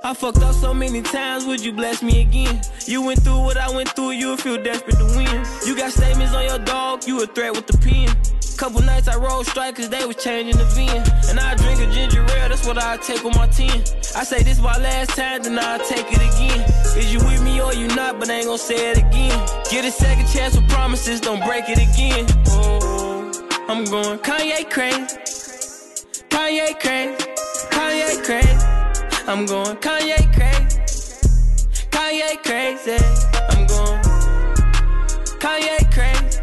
I 0.05 0.15
fucked 0.15 0.43
up 0.43 0.55
so 0.55 0.75
many 0.75 1.01
times, 1.01 1.47
would 1.47 1.65
you 1.65 1.73
bless 1.73 2.03
me 2.03 2.23
again? 2.23 2.61
You 2.87 3.03
went 3.03 3.23
through 3.23 3.41
what 3.41 3.57
I 3.57 3.71
went 3.71 3.91
through, 3.91 4.11
you'll 4.13 4.37
feel 4.37 4.61
desperate 4.61 4.97
to 4.97 5.05
win. 5.17 5.47
You 5.65 5.77
got 5.77 5.93
statements 5.93 6.35
on 6.35 6.45
your 6.45 6.59
dog, 6.59 7.07
you 7.07 7.23
a 7.23 7.27
threat 7.27 7.53
with 7.53 7.69
the 7.69 7.79
pen. 7.79 8.09
Couple 8.57 8.83
nights 8.83 9.07
I 9.07 9.17
rolled 9.17 9.47
strike 9.47 9.77
cause 9.77 9.89
they 9.89 10.05
was 10.05 10.17
changing 10.17 10.57
the 10.57 10.65
VIN. 10.65 11.03
And 11.29 11.39
I 11.39 11.55
drink 11.55 11.81
a 11.81 11.87
ginger 11.93 12.23
ale, 12.23 12.49
that's 12.49 12.67
what 12.67 12.79
I 12.79 12.97
take 12.97 13.23
with 13.23 13.37
my 13.37 13.47
10. 13.47 13.71
I 14.17 14.25
say 14.25 14.43
this 14.43 14.61
my 14.61 14.77
last 14.79 15.11
time, 15.11 15.45
then 15.45 15.59
I'll 15.59 15.79
take 15.87 16.07
it 16.11 16.19
again. 16.19 16.61
Is 16.99 17.13
you 17.13 17.21
with 17.21 17.43
me 17.43 17.61
or 17.63 17.73
you 17.73 17.87
not, 17.89 18.19
but 18.19 18.29
I 18.29 18.35
ain't 18.35 18.47
gon' 18.47 18.59
say 18.59 18.91
it 18.91 18.99
again. 18.99 19.49
Get 19.71 19.85
a 19.85 19.93
second 19.93 20.27
chance 20.27 20.57
with 20.57 20.69
promises, 20.69 21.21
don't 21.21 21.45
break 21.45 21.65
it 21.69 21.79
again. 21.79 22.27
Oh, 22.49 23.31
I'm 23.69 23.85
going 23.85 24.19
Kanye 24.19 24.69
crazy. 24.69 24.99
Kanye 26.29 26.79
crazy. 26.81 27.25
Kanye 27.71 28.25
crazy. 28.25 28.72
I'm 29.25 29.47
going 29.47 29.77
Kanye 29.77 30.19
crazy. 30.35 30.81
Kanye 31.91 32.43
crazy. 32.43 32.97
I'm 33.51 33.67
going 33.69 34.03
Kanye 35.39 35.79
crazy. 35.93 36.41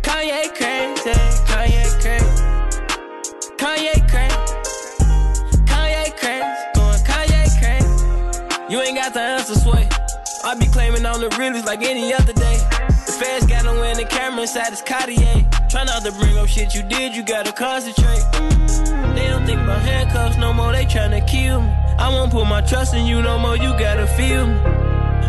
Kanye 0.00 0.54
crazy. 0.54 1.10
Kanye 1.44 1.84
crazy. 2.00 2.42
Kanye 3.58 4.08
crazy. 4.08 4.36
Kanye 5.66 6.16
crazy. 6.16 6.48
Going 6.74 7.02
Kanye 7.04 7.44
crazy. 7.60 8.72
You 8.72 8.80
ain't 8.80 8.96
got 8.96 9.12
the 9.12 9.20
answer, 9.20 9.54
sway. 9.54 9.86
I 10.44 10.54
be 10.58 10.66
claiming 10.68 11.04
on 11.04 11.20
the 11.20 11.28
realest 11.38 11.66
like 11.66 11.82
any 11.82 12.14
other 12.14 12.32
day. 12.32 12.56
The 13.04 13.12
feds 13.20 13.46
got 13.46 13.66
no 13.66 13.82
in 13.82 13.98
the 13.98 14.06
camera 14.06 14.42
inside 14.42 14.72
this 14.72 14.80
Cartier. 14.80 15.46
Try 15.68 15.84
not 15.84 16.02
to 16.04 16.12
bring 16.12 16.38
up 16.38 16.48
shit 16.48 16.74
you 16.74 16.82
did, 16.84 17.14
you 17.14 17.22
gotta 17.22 17.52
concentrate. 17.52 18.85
They 19.16 19.28
don't 19.28 19.46
think 19.46 19.60
about 19.62 19.80
handcuffs 19.80 20.36
no 20.36 20.52
more, 20.52 20.72
they 20.72 20.84
tryna 20.84 21.26
kill 21.26 21.62
me. 21.62 21.70
I 21.98 22.10
won't 22.10 22.30
put 22.30 22.44
my 22.46 22.60
trust 22.60 22.94
in 22.94 23.06
you 23.06 23.22
no 23.22 23.38
more, 23.38 23.56
you 23.56 23.70
gotta 23.78 24.06
feel 24.06 24.46
me. 24.46 24.58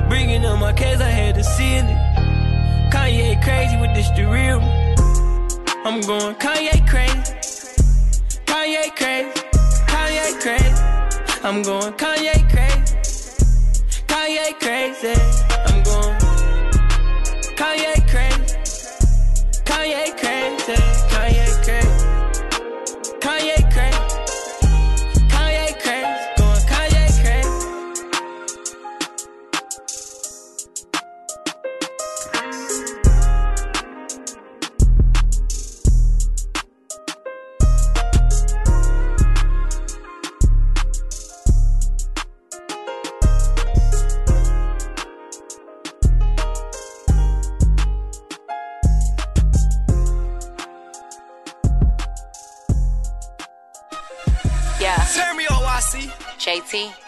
Bringing 0.09 0.43
up 0.45 0.59
my 0.59 0.73
case, 0.73 0.99
I 0.99 1.09
had 1.09 1.35
to 1.35 1.43
seal 1.43 1.85
it. 1.88 2.91
Kanye 2.91 3.41
crazy 3.41 3.77
with 3.77 3.95
this 3.95 4.09
the 4.09 4.26
real. 4.26 4.59
I'm 5.88 6.01
going 6.01 6.35
Kanye 6.35 6.85
crazy. 6.91 7.34
Kanye 8.45 8.93
crazy. 8.99 9.31
Kanye 9.91 10.27
crazy. 10.43 10.84
I'm 11.47 11.61
going 11.61 11.93
Kanye 11.93 12.35
crazy. 12.51 12.95
Kanye 14.11 14.47
crazy. 14.59 15.15
I'm 15.68 15.84
going 15.88 16.15
Kanye 17.55 17.95
crazy. 18.11 18.55
Kanye 19.64 20.18
crazy. 20.18 20.27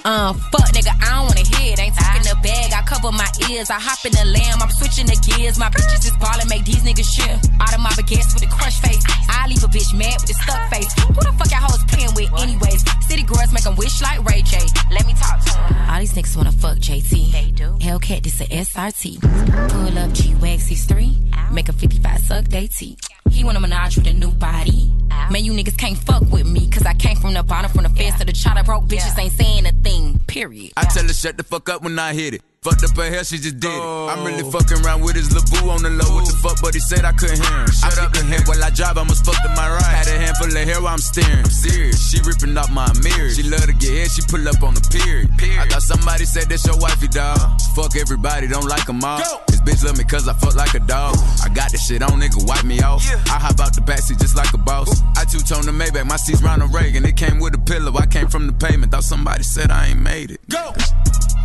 Uh, 0.05 0.31
fuck 0.51 0.67
nigga, 0.71 0.95
I 1.03 1.19
don't 1.19 1.27
wanna 1.27 1.43
hear 1.43 1.73
it. 1.73 1.79
Ain't 1.79 1.95
talking 1.95 2.23
the 2.23 2.35
bag, 2.41 2.71
I 2.71 2.81
cover 2.87 3.11
my 3.11 3.27
ears. 3.51 3.69
I 3.69 3.79
hop 3.79 3.99
in 4.05 4.13
the 4.13 4.25
lamb, 4.31 4.61
I'm 4.63 4.71
switching 4.71 5.05
the 5.05 5.17
gears. 5.19 5.59
My 5.59 5.69
bitches 5.69 6.05
is 6.07 6.15
ballin', 6.17 6.47
make 6.47 6.63
these 6.63 6.83
niggas 6.83 7.09
shit. 7.11 7.35
Out 7.59 7.73
of 7.75 7.81
my 7.81 7.91
baguettes 7.99 8.33
with 8.33 8.43
a 8.43 8.51
crush 8.51 8.79
face. 8.79 9.03
I 9.27 9.47
leave 9.47 9.63
a 9.63 9.67
bitch 9.67 9.91
mad 9.93 10.15
with 10.21 10.31
a 10.31 10.37
stuck 10.39 10.61
face. 10.71 10.91
Who 11.03 11.19
the 11.19 11.33
fuck 11.35 11.51
y'all 11.51 11.67
hoes 11.67 11.83
playing 11.91 12.15
with 12.15 12.31
anyways? 12.41 12.81
City 13.07 13.23
girls 13.23 13.51
make 13.51 13.65
'em 13.65 13.75
wish 13.75 14.01
like 14.01 14.23
Ray 14.23 14.41
J. 14.41 14.63
Let 14.89 15.05
me 15.05 15.13
talk 15.19 15.43
to 15.43 15.51
'em. 15.59 15.89
All 15.89 15.99
these 15.99 16.13
niggas 16.13 16.35
wanna 16.35 16.53
fuck 16.53 16.79
JT. 16.79 17.31
They 17.31 17.51
do. 17.51 17.75
Hellcat, 17.83 18.23
this 18.23 18.39
a 18.39 18.47
SRT. 18.53 19.19
Pull 19.19 19.97
up 19.99 20.13
G-Wags, 20.13 20.67
he's 20.67 20.85
three. 20.85 21.17
Make 21.51 21.67
a 21.67 21.73
55 21.73 22.21
suck, 22.23 22.45
they 22.45 22.67
T. 22.67 22.97
He 23.31 23.43
wanna 23.43 23.59
menage 23.59 23.97
with 23.97 24.07
a 24.07 24.13
new 24.13 24.31
body. 24.31 24.91
Man, 25.31 25.45
you 25.45 25.53
niggas 25.53 25.77
can't 25.77 25.97
fuck 25.97 26.21
with 26.31 26.47
me, 26.47 26.69
cause 26.69 26.85
I 26.85 26.93
came 26.93 27.15
from 27.15 27.33
the 27.33 27.43
bottom, 27.43 27.71
from 27.71 27.83
the 27.83 27.89
fence 27.89 28.17
to 28.19 28.25
the 28.25 28.33
chopper. 28.33 28.63
Broke 28.63 28.85
bitches 28.85 29.17
ain't 29.19 29.33
saying 29.33 29.65
a 29.67 29.71
thing, 29.71 30.19
period. 30.27 30.73
I 30.75 30.85
tell 30.85 31.03
her 31.03 31.13
shut 31.13 31.37
the 31.37 31.43
fuck 31.43 31.69
up 31.69 31.83
when 31.83 31.97
I 31.99 32.13
hit 32.13 32.33
it. 32.33 32.41
Fucked 32.59 32.83
up 32.83 32.91
her 32.99 33.07
hair, 33.07 33.23
she 33.23 33.39
just 33.39 33.55
did 33.63 33.71
it. 33.71 33.79
I'm 34.11 34.27
really 34.27 34.43
fucking 34.43 34.83
around 34.83 34.99
with 34.99 35.15
his 35.15 35.31
LeBoo 35.31 35.71
on 35.71 35.79
the 35.79 35.95
low. 35.95 36.11
What 36.11 36.27
the 36.27 36.35
fuck, 36.43 36.59
but 36.59 36.73
he 36.75 36.83
said 36.83 37.07
I 37.07 37.15
couldn't 37.15 37.39
hear 37.39 37.59
him. 37.63 37.71
Shut 37.71 37.95
up 37.95 38.11
the 38.11 38.19
head 38.19 38.43
while 38.51 38.59
I 38.59 38.69
drive, 38.69 38.99
I 38.99 39.07
must 39.07 39.23
fuck 39.23 39.39
to 39.47 39.49
my 39.55 39.63
right. 39.63 39.95
Had 39.95 40.11
a 40.11 40.19
handful 40.19 40.51
of 40.51 40.67
hair 40.67 40.83
while 40.83 40.91
I'm 40.91 40.99
steering. 40.99 41.39
I'm 41.39 41.47
serious, 41.47 41.95
she 42.11 42.19
ripping 42.19 42.51
off 42.59 42.67
my 42.67 42.91
mirror. 42.99 43.31
She 43.31 43.47
love 43.47 43.63
to 43.63 43.71
get 43.71 43.95
hit, 43.95 44.11
she 44.11 44.27
pull 44.27 44.43
up 44.43 44.59
on 44.59 44.75
the 44.75 44.83
period. 44.91 45.31
I 45.39 45.71
thought 45.71 45.87
somebody 45.87 46.27
said 46.27 46.51
that's 46.51 46.67
your 46.67 46.75
wifey, 46.83 47.07
dog. 47.07 47.39
Fuck 47.79 47.95
everybody, 47.95 48.51
don't 48.51 48.67
like 48.67 48.83
them 48.83 49.07
all. 49.07 49.23
This 49.47 49.63
bitch 49.63 49.79
love 49.87 49.95
me 49.95 50.03
cause 50.03 50.27
I 50.27 50.35
fuck 50.35 50.59
like 50.59 50.75
a 50.75 50.83
dog. 50.83 51.15
I 51.39 51.47
got 51.55 51.71
this 51.71 51.87
shit 51.87 52.03
on, 52.03 52.19
nigga, 52.19 52.43
wipe 52.43 52.67
me 52.67 52.83
off. 52.83 53.07
Yeah. 53.07 53.23
I 53.31 53.39
hop 53.39 53.63
out 53.63 53.71
the 53.71 53.87
backseat 53.87 54.19
just 54.19 54.35
like 54.35 54.51
a 54.51 54.59
boss. 54.59 54.99
I 55.15 55.23
two 55.23 55.39
tone 55.39 55.63
the 55.63 55.71
Maybach 55.71 56.03
my 56.11 56.19
seat's 56.19 56.43
Ronald 56.43 56.75
Reagan. 56.75 57.07
It 57.07 57.15
came 57.15 57.39
with 57.39 57.55
a 57.55 57.63
pillow. 57.63 57.95
I 57.95 58.03
came 58.05 58.27
from 58.27 58.51
the 58.51 58.53
pavement. 58.53 58.91
Thought 58.91 59.07
somebody 59.07 59.43
said 59.47 59.71
I 59.71 59.95
ain't 59.95 60.03
made 60.03 60.31
it. 60.31 60.43
Go! 60.51 60.75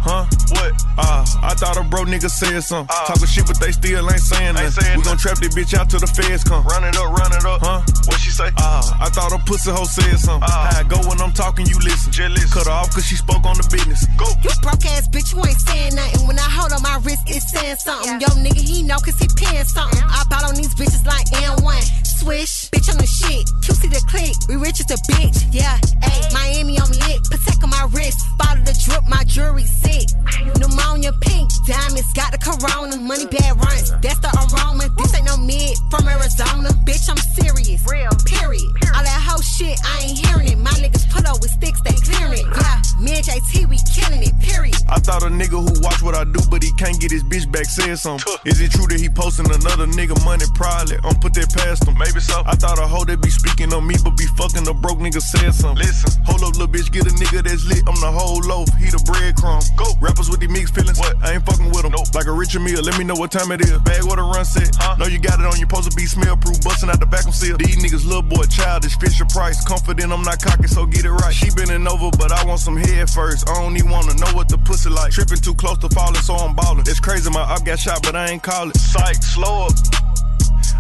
Huh? 0.05 0.29
What? 0.53 0.73
Ah, 0.99 1.04
uh, 1.05 1.25
I 1.45 1.53
thought 1.55 1.77
a 1.77 1.85
bro 1.85 2.05
nigga 2.05 2.31
said 2.31 2.61
something. 2.65 2.89
Uh, 2.89 3.07
Talking 3.07 3.29
shit, 3.29 3.47
but 3.47 3.61
they 3.61 3.73
still 3.73 4.09
ain't 4.11 4.21
saying 4.21 4.55
nothing. 4.55 4.97
We 4.97 5.03
gon' 5.05 5.19
trap 5.19 5.39
this 5.39 5.55
bitch 5.55 5.77
out 5.77 5.91
till 5.91 6.01
the 6.01 6.09
feds 6.09 6.45
come. 6.45 6.65
Run 6.65 6.85
it 6.85 6.97
up, 6.97 7.13
run 7.13 7.33
it 7.33 7.45
up. 7.45 7.61
Huh? 7.61 7.81
What 8.09 8.19
she 8.21 8.31
say? 8.31 8.49
Ah, 8.59 8.81
uh, 8.81 9.05
I 9.05 9.09
thought 9.11 9.33
a 9.33 9.39
pussy 9.45 9.71
hoe 9.71 9.85
said 9.85 10.17
something. 10.19 10.49
Uh, 10.49 10.71
How 10.73 10.81
I 10.81 10.83
go 10.85 10.99
when 11.09 11.21
I'm 11.21 11.33
talking, 11.33 11.67
you 11.67 11.79
listen. 11.85 12.13
Jealous. 12.13 12.53
Cut 12.53 12.67
her 12.67 12.73
off 12.73 12.91
cause 12.95 13.05
she 13.07 13.17
spoke 13.17 13.45
on 13.45 13.57
the 13.57 13.67
business. 13.71 14.07
Go. 14.17 14.27
You 14.43 14.51
broke 14.63 14.85
ass 14.87 15.09
bitch, 15.09 15.35
you 15.35 15.41
ain't 15.45 15.61
saying 15.61 15.95
nothing. 15.95 16.27
When 16.27 16.39
I 16.39 16.49
hold 16.49 16.73
on 16.73 16.83
my 16.83 16.97
wrist, 17.05 17.25
it's 17.27 17.51
saying 17.53 17.77
something. 17.77 18.21
Yo, 18.21 18.29
nigga, 18.41 18.61
he 18.63 18.83
know 18.83 18.97
cause 18.99 19.19
he 19.19 19.29
paying 19.37 19.65
something. 19.69 20.01
I 20.01 20.25
bought 20.31 20.45
on 20.45 20.55
these 20.55 20.75
bitches 20.75 21.05
like 21.07 21.27
N1. 21.37 21.83
Swish, 22.25 22.71
bitch 22.71 22.89
on 22.89 22.97
the 22.97 23.07
shit. 23.07 23.45
QC 23.61 23.91
the 23.93 24.01
click, 24.09 24.33
we 24.49 24.57
rich 24.57 24.81
as 24.81 24.89
a 24.91 24.99
bitch. 25.13 25.45
Yeah, 25.53 25.77
ayy, 26.01 26.33
Miami, 26.33 26.79
I'm 26.79 26.89
lit. 27.05 27.21
Protect 27.29 27.63
on 27.63 27.71
my 27.71 27.85
wrist. 27.93 28.19
Bottle 28.39 28.65
the 28.65 28.73
drip, 28.73 29.05
my 29.09 29.25
jewelry 29.25 29.67
sick. 29.67 30.09
Pneumonia 30.57 30.94
pink, 31.03 31.51
diamonds, 31.67 32.13
got 32.13 32.31
the 32.31 32.39
corona. 32.39 32.97
Money 32.97 33.27
bad 33.27 33.57
runs, 33.59 33.91
that's 34.01 34.19
the 34.21 34.31
aroma. 34.31 34.87
This 34.97 35.15
ain't 35.15 35.27
no 35.27 35.37
mid 35.37 35.77
from 35.91 36.07
Arizona. 36.07 36.71
Bitch, 36.87 37.11
I'm 37.11 37.19
serious. 37.35 37.83
Real, 37.91 38.11
period. 38.25 38.71
All 38.95 39.03
that 39.03 39.23
whole 39.27 39.43
shit, 39.43 39.79
I 39.83 40.07
ain't 40.07 40.19
hearing 40.19 40.49
it. 40.49 40.59
My 40.59 40.71
niggas 40.79 41.11
put 41.11 41.27
up 41.27 41.41
with 41.41 41.51
sticks, 41.51 41.81
they 41.83 41.97
clearing 41.99 42.47
it. 42.47 42.47
Yeah, 42.47 42.79
me 43.01 43.19
and 43.19 43.25
JT, 43.25 43.67
we 43.69 43.79
killing 43.91 44.23
it, 44.23 44.39
period. 44.39 44.77
I 44.89 45.01
thought 45.01 45.23
a 45.23 45.31
nigga 45.33 45.59
who 45.59 45.73
watch 45.83 46.03
what 46.03 46.15
I 46.15 46.25
do, 46.25 46.39
but 46.51 46.63
he 46.63 46.71
can't 46.79 47.01
get 47.01 47.11
his 47.11 47.25
bitch 47.25 47.51
back 47.51 47.67
said 47.67 47.99
something. 47.99 48.23
Is 48.45 48.61
it 48.61 48.71
true 48.71 48.87
that 48.87 49.01
he 49.01 49.09
posting 49.09 49.51
another 49.51 49.87
nigga 49.87 50.15
money? 50.25 50.47
Probably. 50.55 50.97
I'm 51.03 51.19
put 51.19 51.35
that 51.35 51.51
past 51.51 51.89
him. 51.89 51.99
Maybe 51.99 52.21
so. 52.21 52.43
I 52.47 52.55
thought 52.55 52.79
a 52.79 52.87
hoe 52.87 53.05
that 53.05 53.21
be 53.21 53.31
speaking 53.31 53.73
on 53.75 53.87
me, 53.87 53.97
but 54.05 54.17
be 54.17 54.27
fucking 54.39 54.69
a 54.69 54.75
broke 54.75 54.99
nigga 54.99 55.21
said 55.21 55.55
something. 55.55 55.83
Listen, 55.83 56.23
hold 56.25 56.43
up, 56.45 56.55
little 56.55 56.69
bitch, 56.69 56.93
get 56.93 57.07
a 57.07 57.15
nigga 57.19 57.43
that's 57.43 57.67
lit. 57.67 57.83
I'm 57.89 57.99
the 57.99 58.13
whole 58.13 58.41
loaf, 58.47 58.69
he 58.79 58.91
the 58.91 59.03
breadcrumb. 59.03 59.65
Go. 59.77 59.87
Rappers 60.01 60.31
with 60.31 60.41
the 60.41 60.49
mixed 60.49 60.75
feelings. 60.85 60.99
What? 60.99 61.17
I 61.25 61.35
ain't 61.35 61.47
fucking 61.47 61.67
with 61.67 61.83
them. 61.83 61.93
Nope. 61.93 62.15
Like 62.15 62.27
a 62.27 62.33
Richard 62.33 62.61
Mille, 62.61 62.83
let 62.83 62.99
me 62.99 63.05
know 63.05 63.15
what 63.15 63.33
time 63.33 63.51
it 63.53 63.61
is. 63.61 63.79
Bag 63.81 64.05
what 64.05 64.19
a 64.19 64.23
run 64.23 64.45
set. 64.45 64.71
Huh? 64.77 64.97
Know 64.97 65.07
you 65.07 65.19
got 65.19 65.41
it 65.41 65.47
on, 65.47 65.57
your 65.57 65.69
supposed 65.69 65.91
to 65.91 65.97
be 65.97 66.07
smell 66.07 66.37
proof, 66.37 66.61
busting 66.63 66.91
out 66.91 67.01
the 67.01 67.07
back 67.07 67.27
of 67.27 67.35
seal. 67.35 67.57
These 67.57 67.77
niggas 67.77 68.05
little 68.05 68.23
boy 68.23 68.45
childish, 68.45 68.97
Fisher 68.99 69.25
Price. 69.25 69.65
Confident 69.65 70.13
I'm 70.13 70.23
not 70.23 70.41
cocky, 70.41 70.69
so 70.69 70.87
get 70.87 71.05
it 71.05 71.13
right. 71.13 71.35
She 71.35 71.51
bending 71.51 71.87
over, 71.89 72.11
but 72.17 72.33
I 72.33 72.45
want 72.45 72.61
some 72.61 72.77
head 72.77 73.09
first. 73.11 73.49
I 73.49 73.55
don't 73.55 73.77
even 73.77 73.91
wanna 73.91 74.15
know 74.15 74.31
what 74.35 74.49
the 74.49 74.59
pussy 74.59 74.91
like. 74.91 75.13
Tripping 75.13 75.39
too 75.39 75.55
close 75.55 75.79
to 75.79 75.89
falling, 75.89 76.23
so 76.23 76.35
I'm 76.35 76.55
ballin'. 76.55 76.85
It's 76.87 77.01
crazy, 77.01 77.31
my 77.31 77.43
up 77.43 77.65
got 77.65 77.79
shot, 77.79 78.03
but 78.03 78.15
I 78.15 78.31
ain't 78.31 78.43
call 78.43 78.69
it. 78.69 78.77
Psych, 78.77 79.23
slow 79.23 79.67
up. 79.67 80.14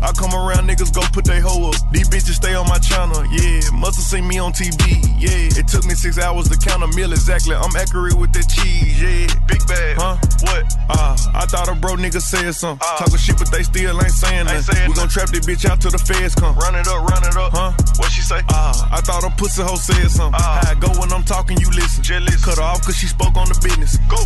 I 0.02 0.12
come 0.12 0.32
around, 0.34 0.68
niggas 0.68 0.92
go 0.94 1.02
put 1.12 1.24
they 1.24 1.40
hoe 1.40 1.70
up. 1.70 1.76
These 1.92 2.08
bitches 2.08 2.36
stay 2.40 2.54
on 2.54 2.68
my 2.68 2.78
channel, 2.78 3.24
yeah. 3.26 3.60
Musta 3.72 4.02
seen 4.02 4.26
me 4.26 4.38
on 4.38 4.52
TV, 4.52 5.00
yeah. 5.18 5.58
It 5.58 5.68
took 5.68 5.84
me 5.86 5.94
six 5.94 6.18
hours 6.18 6.48
to 6.50 6.58
count 6.58 6.82
a 6.82 6.88
meal 6.96 7.12
exactly. 7.12 7.54
I'm 7.54 7.74
accurate 7.76 8.14
with 8.14 8.32
the 8.32 8.42
cheese, 8.44 9.00
yeah. 9.00 9.26
Big 9.46 9.66
bag, 9.66 9.96
huh? 9.96 10.16
What? 10.42 10.64
Ah, 10.90 11.14
uh, 11.14 11.42
I 11.42 11.46
thought 11.46 11.68
a 11.68 11.74
bro 11.74 11.96
nigga 11.96 12.20
said 12.20 12.52
something. 12.54 12.86
Uh, 12.86 12.98
Talking 12.98 13.18
shit, 13.18 13.38
but 13.38 13.50
they 13.50 13.62
still 13.62 13.96
ain't 14.00 14.12
saying 14.12 14.46
nothing. 14.46 14.88
We 14.88 14.94
gon' 14.94 15.08
trap 15.08 15.28
this 15.30 15.46
bitch 15.46 15.64
out 15.68 15.80
till 15.80 15.90
the 15.90 15.98
feds 15.98 16.34
come. 16.34 16.56
Run 16.56 16.74
it 16.74 16.86
up, 16.88 17.00
run 17.08 17.22
it 17.24 17.36
up, 17.36 17.52
huh? 17.52 17.72
What 17.96 18.10
she 18.10 18.20
say? 18.22 18.40
Ah, 18.50 18.72
uh, 18.72 18.98
I 18.98 19.00
thought 19.00 19.24
a 19.24 19.30
pussy 19.36 19.62
hoe 19.62 19.76
said 19.76 20.10
something. 20.10 20.34
Uh, 20.40 20.60
How 20.64 20.70
I 20.70 20.74
go 20.74 20.88
when 21.00 21.12
I'm 21.12 21.24
talking, 21.24 21.58
you 21.58 21.70
listen. 21.70 22.02
Jealous. 22.02 22.44
Cut 22.44 22.58
her 22.58 22.64
off 22.64 22.82
cause 22.84 22.96
she 22.96 23.06
spoke 23.06 23.36
on 23.36 23.48
the 23.48 23.58
business. 23.62 23.96
Go. 24.10 24.18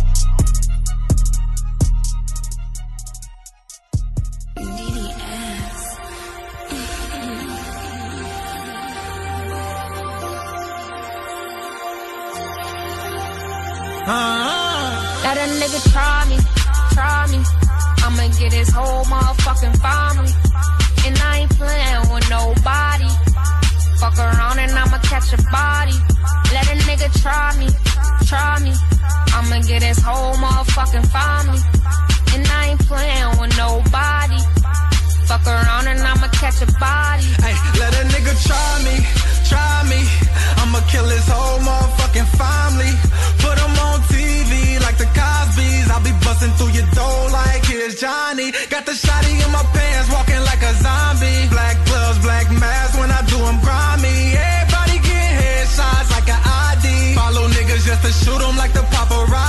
Uh-huh. 14.07 15.23
Let 15.23 15.37
a 15.37 15.47
nigga 15.59 15.79
try 15.91 16.25
me, 16.29 16.37
try 16.93 17.27
me. 17.31 17.43
I'ma 18.03 18.27
get 18.39 18.53
his 18.53 18.69
whole 18.69 19.03
motherfucking 19.05 19.75
family. 19.79 20.31
And 21.05 21.17
I 21.19 21.39
ain't 21.39 21.51
playing 21.57 22.13
with 22.13 22.29
nobody. 22.29 23.09
Fuck 23.99 24.17
around 24.17 24.59
and 24.59 24.71
I'ma 24.71 24.97
catch 24.99 25.33
a 25.33 25.41
body. 25.51 25.97
Let 26.53 26.65
a 26.71 26.77
nigga 26.87 27.09
try 27.21 27.55
me, 27.59 27.67
try 28.25 28.59
me. 28.63 28.73
I'ma 29.35 29.61
get 29.67 29.83
his 29.83 29.99
whole 29.99 30.33
motherfucking 30.35 31.07
family. 31.11 31.61
And 32.33 32.47
I 32.47 32.69
ain't 32.71 32.79
playing 32.87 33.31
with 33.39 33.57
nobody. 33.57 34.39
Fuck 35.29 35.45
around 35.45 35.85
and 35.85 36.01
I'ma 36.01 36.25
catch 36.33 36.57
a 36.65 36.69
body. 36.81 37.21
Hey, 37.37 37.53
let 37.77 37.93
a 37.93 38.03
nigga 38.09 38.33
try 38.41 38.71
me, 38.81 38.97
try 39.45 39.85
me. 39.85 40.01
I'ma 40.57 40.81
kill 40.89 41.05
his 41.05 41.21
whole 41.29 41.61
motherfucking 41.61 42.29
family. 42.33 42.89
Put 43.37 43.61
him 43.61 43.75
on 43.77 44.01
TV 44.09 44.81
like 44.81 44.97
the 44.97 45.05
Cosby's. 45.13 45.85
I'll 45.93 46.01
be 46.01 46.17
busting 46.25 46.49
through 46.57 46.73
your 46.73 46.89
door 46.97 47.29
like 47.29 47.61
here's 47.61 48.01
Johnny. 48.01 48.49
Got 48.73 48.89
the 48.89 48.97
shotty 48.97 49.37
in 49.37 49.51
my 49.53 49.61
pants, 49.69 50.09
walking 50.09 50.41
like 50.49 50.65
a 50.65 50.73
zombie. 50.81 51.45
Black 51.53 51.77
gloves, 51.85 52.17
black 52.25 52.49
mask 52.49 52.97
when 52.97 53.11
I 53.13 53.21
do 53.29 53.37
them 53.37 53.61
grimy. 53.61 54.33
Everybody 54.33 54.97
get 55.05 55.29
headshots 55.45 56.09
like 56.09 56.25
an 56.25 56.41
ID. 56.41 57.13
Follow 57.13 57.45
niggas 57.53 57.85
just 57.85 58.01
to 58.01 58.11
shoot 58.17 58.41
them 58.41 58.57
like 58.57 58.73
the 58.73 58.81
paparazzi. 58.89 59.48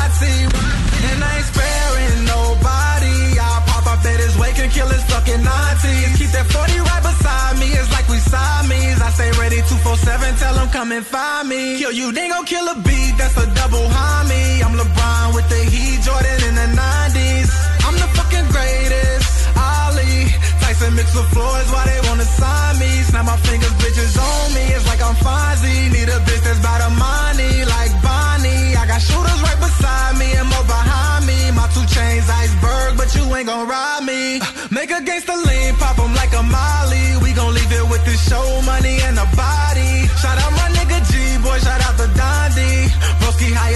Come 10.90 10.96
and 10.98 11.06
find 11.06 11.48
me. 11.48 11.78
Kill 11.78 11.92
you, 11.92 12.12
they 12.12 12.28
gon' 12.28 12.44
kill 12.44 12.66
a 12.68 12.74
beat, 12.74 13.14
that's 13.16 13.36
a 13.36 13.46
double 13.54 13.86
homie. 13.96 14.62
I'm 14.64 14.74
LeBron 14.74 15.34
with 15.34 15.48
the 15.48 15.62
Heat, 15.70 16.02
Jordan 16.02 16.38
in 16.48 16.54
the 16.54 16.68
90s. 16.74 17.50
I'm 17.86 17.94
the 17.94 18.08
fucking 18.18 18.46
greatest. 18.50 19.28
Ali, 19.54 20.26
Tyson 20.60 20.94
mix 20.94 21.14
with 21.14 21.28
floors, 21.30 21.68
why 21.70 21.84
they 21.86 22.00
wanna 22.08 22.24
sign 22.24 22.78
me? 22.82 22.90
Snap 23.06 23.24
my 23.26 23.36
fingers, 23.48 23.74
bitches 23.82 24.16
on 24.18 24.54
me. 24.54 24.64
It's 24.74 24.86
like 24.90 25.02
I'm 25.02 25.14
Fonzie. 25.14 25.92
Need 25.94 26.08
a 26.08 26.18
bitch 26.26 26.42
that's 26.42 26.60
by 26.60 26.76
the 26.82 26.90
money, 26.90 27.64
like 27.74 27.92
Bonnie. 28.02 28.74
I 28.74 28.84
got 28.90 29.00
shooters 29.00 29.40
right 29.46 29.60
beside 29.62 30.18
me 30.18 30.28
and 30.40 30.48
more 30.48 30.66
behind 30.66 31.22
me. 31.30 31.38
My 31.54 31.66
two 31.74 31.86
chains 31.94 32.26
iceberg, 32.28 32.96
but 32.98 33.14
you 33.14 33.24
ain't 33.36 33.46
gon' 33.46 33.68
ride 33.68 34.02
me. 34.02 34.40
Make 34.70 34.90
a 34.90 35.00
gangster 35.02 35.38
lean, 35.46 35.76
pop 35.76 35.98
'em 35.98 36.14
like 36.20 36.32
a 36.34 36.42
Molly. 36.42 37.06
We 37.22 37.30
gon' 37.38 37.54
leave 37.54 37.72
it 37.80 37.86
with 37.92 38.04
the 38.04 38.16
show 38.28 38.46
money 38.62 38.96
and 39.06 39.16
the 39.20 39.28
body. 39.36 39.92
Shout 40.22 40.38
out 40.44 40.59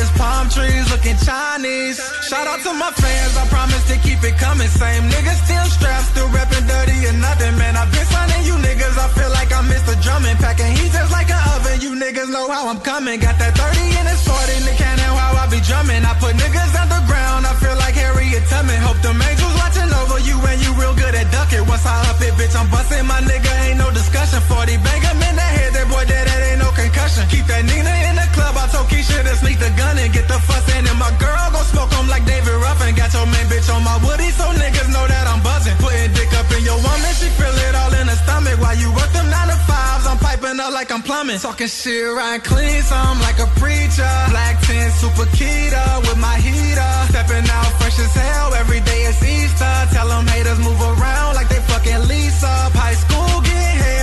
As 0.04 0.12
palm 0.20 0.52
trees, 0.52 0.84
looking 0.92 1.16
Chinese. 1.16 1.96
Shout 2.28 2.44
out 2.44 2.60
to 2.60 2.76
my 2.76 2.92
fans, 2.92 3.32
I 3.40 3.48
promise 3.48 3.84
to 3.88 3.96
keep 4.04 4.20
it 4.20 4.36
coming. 4.36 4.68
Same 4.68 5.08
niggas 5.08 5.40
still 5.48 5.64
strapped, 5.72 6.12
still 6.12 6.28
rapping 6.28 6.66
dirty 6.68 7.08
and 7.08 7.24
nothing, 7.24 7.56
man. 7.56 7.72
I've 7.72 7.88
been 7.88 8.04
signing 8.12 8.44
you 8.44 8.52
niggas, 8.60 9.00
I 9.00 9.08
feel 9.16 9.32
like 9.32 9.48
I'm 9.48 9.64
Mr. 9.64 9.96
Drummond. 10.04 10.36
Packing 10.44 10.76
heat 10.76 10.92
just 10.92 11.08
like 11.08 11.32
an 11.32 11.40
oven, 11.56 11.80
you 11.80 11.96
niggas 11.96 12.28
know 12.28 12.52
how 12.52 12.68
I'm 12.68 12.84
coming. 12.84 13.16
Got 13.16 13.40
that 13.40 13.56
30 13.56 13.80
and 13.96 14.08
his 14.12 14.20
40 14.28 14.52
in 14.60 14.64
the 14.68 14.76
cannon, 14.76 15.08
how 15.08 15.40
I 15.40 15.48
be 15.48 15.64
drumming. 15.64 16.04
I 16.04 16.12
put 16.20 16.36
niggas 16.36 16.72
underground, 16.76 17.48
I 17.48 17.56
feel 17.56 17.76
like 17.80 17.96
Harriet 17.96 18.44
Tubman. 18.52 18.76
Hope 18.84 19.00
them 19.00 19.16
angels 19.24 19.56
watching 19.56 19.88
over 19.88 20.20
you 20.20 20.36
and 20.36 20.60
you 20.60 20.76
real 20.76 20.92
good 21.00 21.16
at 21.16 21.32
ducking. 21.32 21.64
Once 21.64 21.88
I 21.88 21.96
up 22.12 22.20
it, 22.20 22.36
bitch, 22.36 22.52
I'm 22.52 22.68
busting 22.68 23.08
my 23.08 23.24
nigga, 23.24 23.48
ain't 23.72 23.80
no 23.80 23.88
discussion. 23.88 24.44
40 24.52 24.68
bang 24.84 25.00
him 25.00 25.16
in 25.16 25.32
the 25.32 25.48
head, 25.56 25.72
that 25.72 25.88
boy 25.88 26.04
dead, 26.04 26.28
that 26.28 26.40
ain't 26.44 26.60
no 26.60 26.68
concussion. 26.76 27.24
Keep 27.32 27.48
that 27.48 27.64
Nina 27.64 27.94
in 28.12 28.14
the 28.20 28.23
I 28.64 28.66
told 28.72 28.88
Keisha 28.88 29.20
to 29.20 29.36
sneak 29.36 29.60
the 29.60 29.68
gun 29.76 30.00
and 30.00 30.08
get 30.08 30.24
the 30.24 30.40
fuss 30.40 30.64
in. 30.72 30.88
And 30.88 30.96
my 30.96 31.12
girl 31.20 31.44
gon' 31.52 31.68
smoke 31.68 31.92
him 31.92 32.08
like 32.08 32.24
David 32.24 32.56
Ruffin. 32.64 32.96
Got 32.96 33.12
your 33.12 33.28
main 33.28 33.44
bitch 33.52 33.68
on 33.68 33.84
my 33.84 34.00
woody, 34.00 34.32
so 34.32 34.48
niggas 34.56 34.88
know 34.88 35.04
that 35.04 35.28
I'm 35.28 35.44
buzzing. 35.44 35.76
Putting 35.84 36.16
dick 36.16 36.32
up 36.32 36.48
in 36.48 36.64
your 36.64 36.80
woman, 36.80 37.12
she 37.12 37.28
feel 37.36 37.52
it 37.52 37.74
all 37.76 37.92
in 37.92 38.08
her 38.08 38.16
stomach. 38.24 38.56
While 38.56 38.72
you 38.80 38.88
work 38.96 39.12
them 39.12 39.28
nine 39.28 39.52
to 39.52 39.58
fives, 39.68 40.08
I'm 40.08 40.16
piping 40.16 40.56
up 40.64 40.72
like 40.72 40.88
I'm 40.88 41.04
plumbing. 41.04 41.44
Talking 41.44 41.68
shit, 41.68 42.08
right 42.08 42.40
clean, 42.40 42.80
so 42.80 42.96
I'm 42.96 43.20
like 43.20 43.36
a 43.36 43.48
preacher. 43.60 44.08
Black 44.32 44.56
10, 44.64 44.96
super 44.96 45.28
keto 45.36 45.84
with 46.08 46.16
my 46.16 46.40
heater. 46.40 46.92
Stepping 47.12 47.44
out 47.52 47.68
fresh 47.76 48.00
as 48.00 48.16
hell, 48.16 48.56
every 48.56 48.80
day 48.80 49.04
it's 49.04 49.20
Easter. 49.20 49.76
Tell 49.92 50.08
them 50.08 50.24
haters 50.24 50.56
move 50.64 50.80
around 50.80 51.36
like 51.36 51.52
they 51.52 51.60
fucking 51.68 52.08
Lisa. 52.08 52.48
High 52.72 52.96
school, 52.96 53.43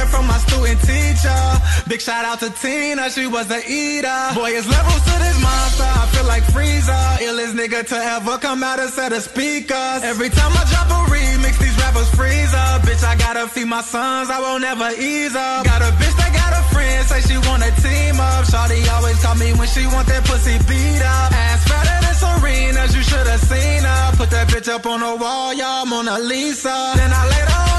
from 0.07 0.28
my 0.28 0.38
student 0.40 0.80
teacher. 0.82 1.41
Big 1.88 2.02
shout 2.02 2.26
out 2.26 2.40
to 2.40 2.49
Tina, 2.49 3.10
she 3.10 3.28
was 3.28 3.49
a 3.52 3.61
eater. 3.68 4.22
Boy, 4.34 4.52
it's 4.52 4.68
levels 4.68 5.03
to 5.03 5.15
this 5.19 5.38
monster, 5.41 5.84
I 5.86 6.06
feel 6.14 6.26
like 6.26 6.44
Frieza. 6.53 6.99
Illest 7.19 7.53
nigga 7.53 7.86
to 7.88 7.98
ever 7.98 8.38
come 8.38 8.64
out 8.64 8.80
a 8.80 8.88
set 8.88 9.14
of 9.14 9.22
speakers. 9.22 10.02
Every 10.03 10.30
time 10.30 10.52
I 10.53 10.64
drop 10.72 10.90
a 10.90 10.99
remix, 11.11 11.60
these 11.60 11.78
rappers 11.78 12.10
freeze 12.15 12.53
up. 12.53 12.82
Bitch, 12.82 13.03
I 13.03 13.15
gotta 13.15 13.48
feed 13.48 13.68
my 13.68 13.82
sons, 13.82 14.30
I 14.30 14.40
won't 14.40 14.64
ever 14.64 14.90
ease 14.98 15.36
up. 15.36 15.65
Got 15.65 15.82
a 15.82 15.91
bitch 15.99 16.15
that 16.18 16.32
got 16.34 16.52
a 16.56 16.64
friend, 16.73 17.06
say 17.07 17.22
she 17.22 17.38
wanna 17.49 17.72
team 17.84 18.19
up. 18.19 18.45
Shawty 18.45 18.82
always 18.95 19.19
call 19.22 19.36
me 19.36 19.53
when 19.53 19.68
she 19.68 19.86
want 19.88 20.07
that 20.07 20.23
pussy 20.26 20.57
beat 20.69 21.02
up. 21.02 21.32
Ass 21.32 21.68
fatter 21.68 21.98
than 22.06 22.15
Serena's, 22.15 22.95
you 22.95 23.03
should've 23.03 23.41
seen 23.41 23.84
her. 23.84 24.18
Put 24.18 24.30
that 24.32 24.48
bitch 24.48 24.69
up 24.69 24.86
on 24.86 25.02
the 25.02 25.15
wall, 25.15 25.53
y'all 25.53 25.86
Mona 25.86 26.19
Lisa. 26.19 26.94
Then 26.95 27.11
I 27.11 27.23
laid 27.28 27.49
her 27.49 27.70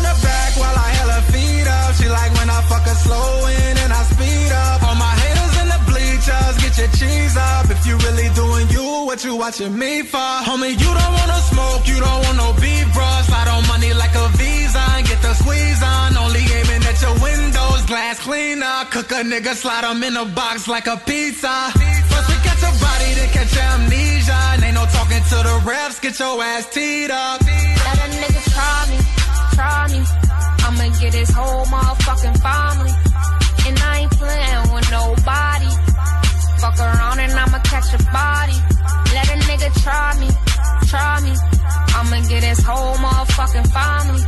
back 0.53 0.61
while 0.61 0.77
I 0.77 0.89
hella 0.91 1.21
feet 1.33 1.67
up. 1.67 1.95
She 1.95 2.09
like 2.09 2.33
when 2.35 2.51
I 2.51 2.61
fuck 2.63 2.83
her 2.83 2.95
slow 2.95 3.47
in 3.47 3.77
and 3.79 3.93
I 3.93 4.03
speed 4.05 4.53
up. 4.53 4.83
All 4.83 4.95
my 4.95 5.15
haters 5.23 5.55
in 5.63 5.69
the 5.69 5.81
bleachers, 5.89 6.55
get 6.63 6.75
your 6.79 6.91
cheese 6.99 7.37
up. 7.37 7.71
If 7.71 7.87
you 7.87 7.97
really 7.99 8.29
doing 8.35 8.69
you, 8.69 9.05
what 9.07 9.25
you 9.25 9.37
watching 9.37 9.77
me 9.77 10.03
for? 10.03 10.19
Homie, 10.19 10.73
you 10.73 10.91
don't 10.99 11.15
wanna 11.19 11.41
smoke, 11.53 11.87
you 11.87 11.99
don't 12.01 12.21
want 12.25 12.37
no 12.37 12.53
beef, 12.61 12.87
bro. 12.95 13.09
Slide 13.27 13.49
on 13.49 13.67
money 13.69 13.93
like 13.95 14.15
a 14.15 14.29
visa 14.37 14.83
and 14.97 15.07
get 15.07 15.21
the 15.23 15.35
squeeze 15.35 15.83
on. 15.83 16.17
Only 16.17 16.45
aiming 16.59 16.83
at 16.85 17.01
your 17.01 17.17
windows, 17.21 17.83
glass 17.87 18.21
cleaner. 18.21 18.85
Cook 18.91 19.11
a 19.13 19.23
nigga, 19.23 19.55
slide 19.55 19.85
him 19.85 20.03
in 20.03 20.17
a 20.17 20.25
box 20.25 20.69
like 20.69 20.87
a 20.87 20.97
pizza. 20.97 21.73
First 22.11 22.29
we 22.29 22.37
catch 22.47 22.63
a 22.63 22.73
body, 22.81 23.11
to 23.21 23.27
catch 23.37 23.57
amnesia. 23.57 24.39
And 24.53 24.65
ain't 24.65 24.75
no 24.75 24.85
talking 24.87 25.23
to 25.33 25.37
the 25.49 25.57
refs, 25.71 26.01
get 26.01 26.19
your 26.19 26.43
ass 26.43 26.67
teed 26.69 27.11
up. 27.11 27.41
Let 27.41 27.99
a 28.05 28.09
nigga 28.19 28.41
try 28.53 28.79
me, 28.91 28.99
try 29.57 29.87
me 29.93 30.32
I'ma 30.73 30.89
get 31.01 31.13
his 31.13 31.29
whole 31.31 31.67
motherfucking 31.67 32.39
family. 32.41 32.95
And 33.69 33.79
I 33.79 33.99
ain't 34.01 34.13
playing 34.13 34.65
with 34.73 34.89
nobody. 34.91 35.73
Fuck 36.61 36.79
around 36.81 37.19
and 37.21 37.33
I'ma 37.33 37.59
catch 37.61 37.93
a 37.93 38.01
body. 38.09 38.57
Let 39.13 39.27
a 39.29 39.37
nigga 39.45 39.69
try 39.85 40.17
me, 40.17 40.29
try 40.89 41.21
me. 41.21 41.35
I'ma 41.93 42.27
get 42.27 42.43
his 42.43 42.61
whole 42.65 42.97
motherfucking 43.05 43.69
family. 43.69 44.25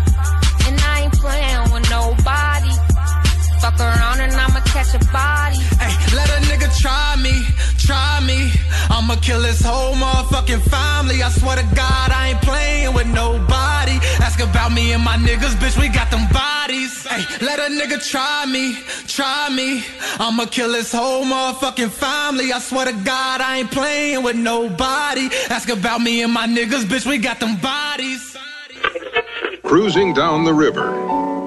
And 0.68 0.76
I 0.84 1.08
ain't 1.08 1.16
playing 1.16 1.64
with 1.72 1.88
nobody. 1.88 2.74
Fuck 3.64 3.80
around 3.80 4.20
and 4.20 4.32
I'ma 4.34 4.60
catch 4.68 4.92
a 4.92 5.00
body. 5.08 5.60
Hey, 5.80 5.94
let 6.12 6.28
a 6.28 6.38
nigga 6.44 6.68
try 6.76 7.16
me, 7.24 7.40
try 7.86 8.20
me. 8.26 8.52
I'ma 8.90 9.16
kill 9.16 9.42
his 9.42 9.60
whole 9.60 9.94
motherfucking 9.94 10.62
family. 10.62 11.22
I 11.22 11.30
swear 11.30 11.56
to 11.56 11.66
God, 11.74 12.10
I 12.10 12.30
ain't 12.30 12.42
playing 12.42 12.94
with 12.94 13.06
nobody. 13.06 13.96
Ask 14.20 14.40
about 14.40 14.72
me 14.72 14.92
and 14.92 15.04
my 15.04 15.16
niggas, 15.16 15.54
bitch, 15.60 15.78
we 15.80 15.88
got 15.88 16.10
them 16.10 16.26
bodies. 16.32 17.06
Hey, 17.06 17.22
let 17.44 17.58
a 17.58 17.68
nigga 17.72 17.98
try 18.10 18.46
me, 18.46 18.76
try 19.06 19.48
me. 19.50 19.84
I'ma 20.18 20.46
kill 20.46 20.72
his 20.74 20.92
whole 20.92 21.24
motherfucking 21.24 21.90
family. 21.90 22.52
I 22.52 22.58
swear 22.58 22.86
to 22.86 22.92
God, 22.92 23.40
I 23.40 23.58
ain't 23.58 23.70
playing 23.70 24.22
with 24.22 24.36
nobody. 24.36 25.28
Ask 25.50 25.68
about 25.68 26.00
me 26.00 26.22
and 26.22 26.32
my 26.32 26.46
niggas, 26.46 26.84
bitch, 26.84 27.06
we 27.06 27.18
got 27.18 27.40
them 27.40 27.56
bodies. 27.56 28.36
Cruising 29.62 30.14
down 30.14 30.44
the 30.44 30.54
river, 30.54 30.86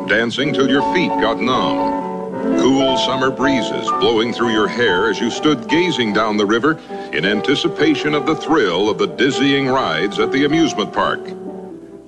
dancing 0.08 0.54
till 0.54 0.70
your 0.70 0.82
feet 0.94 1.10
got 1.22 1.40
numb. 1.40 2.17
Cool 2.56 2.98
summer 2.98 3.30
breezes 3.30 3.90
blowing 4.00 4.32
through 4.32 4.52
your 4.52 4.68
hair 4.68 5.10
as 5.10 5.20
you 5.20 5.30
stood 5.30 5.68
gazing 5.68 6.14
down 6.14 6.38
the 6.38 6.46
river 6.46 6.80
in 7.12 7.26
anticipation 7.26 8.14
of 8.14 8.26
the 8.26 8.36
thrill 8.36 8.90
of 8.90 8.98
the 8.98 9.06
dizzying 9.06 9.68
rides 9.68 10.18
at 10.18 10.32
the 10.32 10.46
amusement 10.46 10.94
park. 10.94 11.20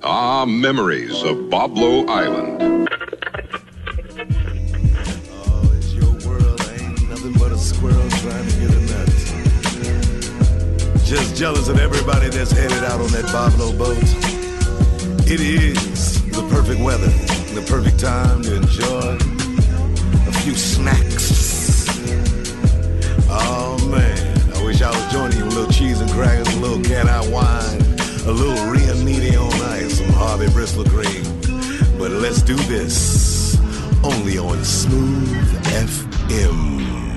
Ah, 0.02 0.46
memories 0.46 1.22
of 1.22 1.36
Boblo 1.50 2.08
Island. 2.08 2.88
Just 11.04 11.36
jealous 11.36 11.68
of 11.68 11.78
everybody 11.78 12.28
that's 12.28 12.52
headed 12.52 12.84
out 12.84 13.00
on 13.00 13.08
that 13.08 13.26
Boblo 13.26 13.76
boat. 13.76 13.98
It 15.26 15.40
is 15.40 16.22
the 16.30 16.42
perfect 16.48 16.80
weather, 16.80 17.08
the 17.54 17.64
perfect 17.68 18.00
time 18.00 18.42
to 18.42 18.56
enjoy 18.56 19.39
few 20.40 20.54
snacks. 20.54 21.86
Oh 23.28 23.76
man, 23.90 24.54
I 24.54 24.64
wish 24.64 24.80
I 24.80 24.90
was 24.90 25.12
joining 25.12 25.36
you 25.38 25.44
a 25.44 25.52
little 25.52 25.70
cheese 25.70 26.00
and 26.00 26.10
crackers, 26.12 26.48
a 26.54 26.60
little 26.60 26.78
Canei 26.78 27.30
wine, 27.30 27.80
a 28.26 28.32
little 28.32 28.70
Rio 28.70 28.94
Nini 29.04 29.36
on 29.36 29.52
ice, 29.70 29.98
some 29.98 30.08
Harvey 30.10 30.48
Bristol 30.50 30.84
cream. 30.84 31.24
But 31.98 32.12
let's 32.12 32.40
do 32.40 32.54
this 32.54 33.58
only 34.02 34.38
on 34.38 34.64
Smooth 34.64 35.52
FM. 35.64 37.09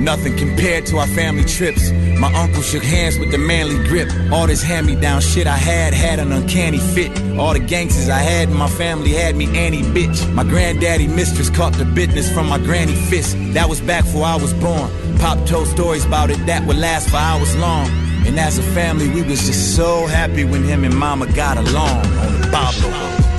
Nothing 0.00 0.34
compared 0.38 0.86
to 0.86 0.96
our 0.96 1.06
family 1.08 1.44
trips. 1.44 1.90
My 2.18 2.32
uncle 2.32 2.62
shook 2.62 2.82
hands 2.82 3.18
with 3.18 3.30
the 3.30 3.36
manly 3.36 3.86
grip. 3.86 4.08
All 4.32 4.46
this 4.46 4.62
hand 4.62 4.86
me 4.86 4.96
down 4.96 5.20
shit 5.20 5.46
I 5.46 5.58
had 5.58 5.92
had 5.92 6.18
an 6.18 6.32
uncanny 6.32 6.78
fit. 6.78 7.10
All 7.38 7.52
the 7.52 7.60
gangsters 7.60 8.08
I 8.08 8.18
had 8.18 8.48
in 8.48 8.56
my 8.56 8.70
family 8.70 9.10
had 9.10 9.36
me 9.36 9.46
Annie 9.54 9.82
bitch. 9.82 10.32
My 10.32 10.42
granddaddy 10.42 11.06
mistress 11.06 11.50
caught 11.50 11.74
the 11.74 11.84
business 11.84 12.32
from 12.32 12.48
my 12.48 12.56
granny 12.56 12.94
fist. 12.94 13.36
That 13.52 13.68
was 13.68 13.82
back 13.82 14.04
before 14.04 14.24
I 14.24 14.36
was 14.36 14.54
born. 14.54 14.90
Pop 15.18 15.46
told 15.46 15.68
stories 15.68 16.06
about 16.06 16.30
it 16.30 16.46
that 16.46 16.66
would 16.66 16.78
last 16.78 17.10
for 17.10 17.18
hours 17.18 17.54
long. 17.56 17.86
And 18.26 18.38
as 18.38 18.58
a 18.58 18.62
family, 18.62 19.08
we 19.10 19.20
was 19.20 19.44
just 19.46 19.76
so 19.76 20.06
happy 20.06 20.44
when 20.44 20.64
him 20.64 20.82
and 20.82 20.96
mama 20.96 21.30
got 21.34 21.58
along 21.58 22.06
on 22.06 22.40
the 22.40 22.48
Boblo 22.48 23.29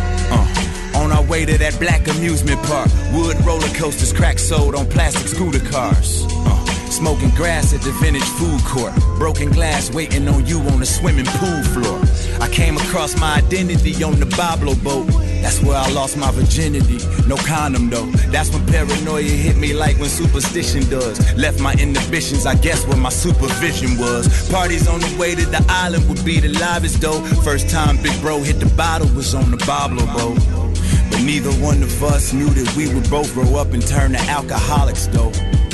way 1.32 1.46
to 1.46 1.58
that 1.58 1.80
black 1.80 2.06
amusement 2.10 2.62
park, 2.64 2.90
wood 3.14 3.40
roller 3.46 3.70
coasters, 3.70 4.12
crack 4.12 4.38
sold 4.38 4.76
on 4.76 4.86
plastic 4.88 5.26
scooter 5.28 5.66
cars. 5.72 6.26
Uh, 6.30 6.66
smoking 6.92 7.30
grass 7.30 7.74
at 7.74 7.80
the 7.80 7.92
vintage 8.04 8.30
food 8.36 8.60
court, 8.66 8.94
broken 9.18 9.50
glass 9.50 9.90
waiting 9.94 10.28
on 10.28 10.46
you 10.46 10.60
on 10.72 10.82
the 10.82 10.86
swimming 10.86 11.26
pool 11.26 11.64
floor. 11.72 12.02
I 12.42 12.50
came 12.50 12.76
across 12.76 13.18
my 13.18 13.38
identity 13.38 14.04
on 14.04 14.20
the 14.20 14.26
Boblo 14.26 14.76
boat. 14.84 15.08
That's 15.42 15.64
where 15.64 15.78
I 15.78 15.90
lost 15.92 16.18
my 16.18 16.30
virginity. 16.32 17.00
No 17.30 17.38
condom 17.38 17.90
though. 17.90 18.12
That's 18.34 18.52
when 18.52 18.66
paranoia 18.68 19.24
hit 19.24 19.56
me 19.56 19.74
like 19.74 19.98
when 20.00 20.10
superstition 20.10 20.84
does. 20.90 21.16
Left 21.38 21.62
my 21.62 21.74
inhibitions, 21.76 22.46
I 22.46 22.56
guess 22.56 22.86
where 22.86 22.98
my 22.98 23.10
supervision 23.10 23.98
was. 23.98 24.52
Parties 24.52 24.86
on 24.86 25.00
the 25.00 25.16
way 25.18 25.36
to 25.36 25.46
the 25.46 25.66
island 25.70 26.10
would 26.10 26.26
be 26.26 26.42
the 26.42 26.50
livest 26.50 27.00
though. 27.00 27.22
First 27.42 27.70
time 27.70 27.96
Big 28.04 28.20
Bro 28.20 28.44
hit 28.44 28.60
the 28.60 28.70
bottle 28.76 29.08
was 29.16 29.34
on 29.34 29.50
the 29.50 29.58
Boblo 29.58 30.06
boat. 30.14 30.71
Neither 31.20 31.52
one 31.64 31.82
of 31.84 32.04
us 32.04 32.34
knew 32.34 32.50
that 32.50 32.76
we 32.76 32.94
would 32.94 33.10
both 33.10 33.34
grow 33.34 33.56
up 33.56 33.74
and 33.74 33.86
turn 33.86 34.12
to 34.12 34.20
alcoholics 34.20 35.08
though. 35.08 35.32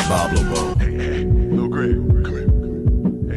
Boblo 0.07 0.43
boat. 0.53 0.77
Lil 0.77 1.67
Greg, 1.67 1.95
come 2.23 2.35
here. 2.35 2.47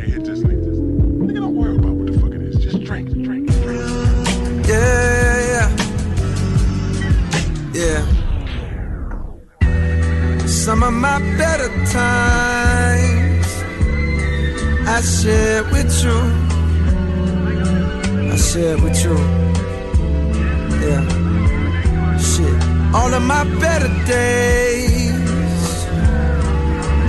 Hey, 0.01 0.11
hit 0.11 0.25
this, 0.25 0.41
this. 0.41 0.49
Nigga, 0.49 1.41
don't 1.41 1.55
worry 1.55 1.77
about 1.77 1.93
what 1.93 2.07
the 2.07 2.19
fuck 2.21 2.33
it 2.33 2.43
is. 2.43 2.57
Just 2.59 2.81
drink, 2.85 3.11
drink, 3.11 3.51
drink. 3.63 4.67
Yeah, 4.67 5.41
yeah, 5.51 5.69
yeah. 7.73 8.03
Some 10.47 10.83
of 10.83 10.93
my 10.93 11.19
better 11.39 11.69
times 11.87 13.49
I 14.87 15.01
share 15.01 15.65
with 15.65 15.93
you. 16.05 16.19
I 18.33 18.37
share 18.37 18.77
with 18.79 19.03
you. 19.05 19.17
Yeah. 20.87 21.30
All 22.93 23.15
of 23.15 23.23
my 23.23 23.45
better 23.61 23.89
days 24.05 25.01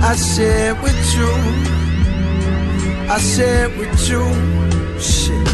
I 0.04 0.14
share 0.16 0.74
with 0.82 1.14
you. 1.16 1.30
I 3.08 3.18
share 3.18 3.68
with 3.70 4.08
you. 4.08 4.22
Shit. 5.00 5.48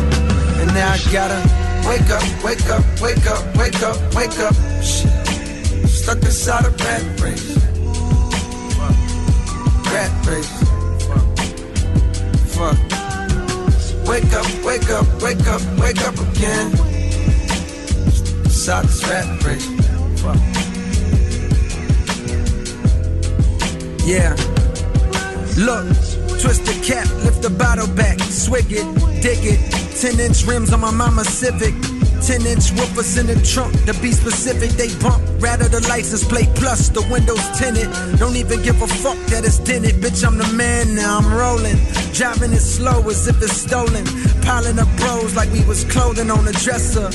And 0.61 0.75
now 0.75 0.93
I 0.93 0.99
gotta 1.13 1.41
wake 1.89 2.11
up, 2.11 2.45
wake 2.45 2.69
up, 2.69 2.85
wake 3.01 3.27
up, 3.27 3.57
wake 3.57 3.83
up, 3.83 4.15
wake 4.15 4.39
up. 4.41 4.55
Shit. 4.83 5.89
Stuck 5.89 6.19
inside 6.19 6.67
a 6.67 6.71
rat 6.71 7.21
race. 7.21 7.57
Rat 9.93 10.27
race. 10.27 10.55
Fuck. 12.55 12.79
Wake 14.09 14.33
up, 14.33 14.65
wake 14.65 14.91
up, 14.91 15.23
wake 15.23 15.47
up, 15.47 15.63
wake 15.79 16.03
up 16.03 16.19
again. 16.19 16.73
Inside 18.45 18.85
this 18.85 19.09
rat 19.09 19.45
race. 19.45 19.78
Fuck. 20.29 20.59
Yeah. 24.05 24.35
Look, 25.57 25.87
twist 26.41 26.65
the 26.67 26.79
cap, 26.85 27.07
lift 27.25 27.43
the 27.43 27.51
bottle 27.51 27.89
back, 27.89 28.19
swig 28.21 28.67
it, 28.71 28.85
dig 29.23 29.39
it. 29.43 29.61
10 30.01 30.21
inch 30.21 30.45
rims 30.45 30.73
on 30.73 30.81
my 30.81 30.91
mama 30.91 31.25
Civic. 31.25 31.75
10 32.23 32.47
inch 32.47 32.71
woofers 32.75 33.19
in 33.19 33.27
the 33.27 33.35
trunk, 33.47 33.73
to 33.87 33.95
be 34.03 34.11
specific, 34.13 34.71
they 34.71 34.89
bump. 34.99 35.23
Rather 35.39 35.69
the 35.69 35.81
license 35.89 36.25
plate 36.25 36.49
plus 36.57 36.89
the 36.89 37.03
windows 37.11 37.43
tinted. 37.59 37.89
Don't 38.19 38.37
even 38.37 38.61
give 38.63 38.83
a 38.83 38.87
fuck 38.87 39.17
that 39.31 39.45
it's 39.45 39.59
dented. 39.59 40.03
Bitch, 40.03 40.27
I'm 40.27 40.37
the 40.37 40.47
man 40.53 40.95
now, 40.95 41.19
I'm 41.19 41.33
rolling. 41.33 41.79
Driving 42.13 42.53
it 42.53 42.61
slow 42.61 43.09
as 43.09 43.29
if 43.29 43.41
it's 43.41 43.53
stolen. 43.53 44.05
Piling 44.43 44.79
up 44.79 44.89
bros 44.99 45.37
like 45.37 45.51
we 45.53 45.65
was 45.65 45.85
clothing 45.85 46.31
on 46.31 46.47
a 46.49 46.53
dresser. 46.53 47.09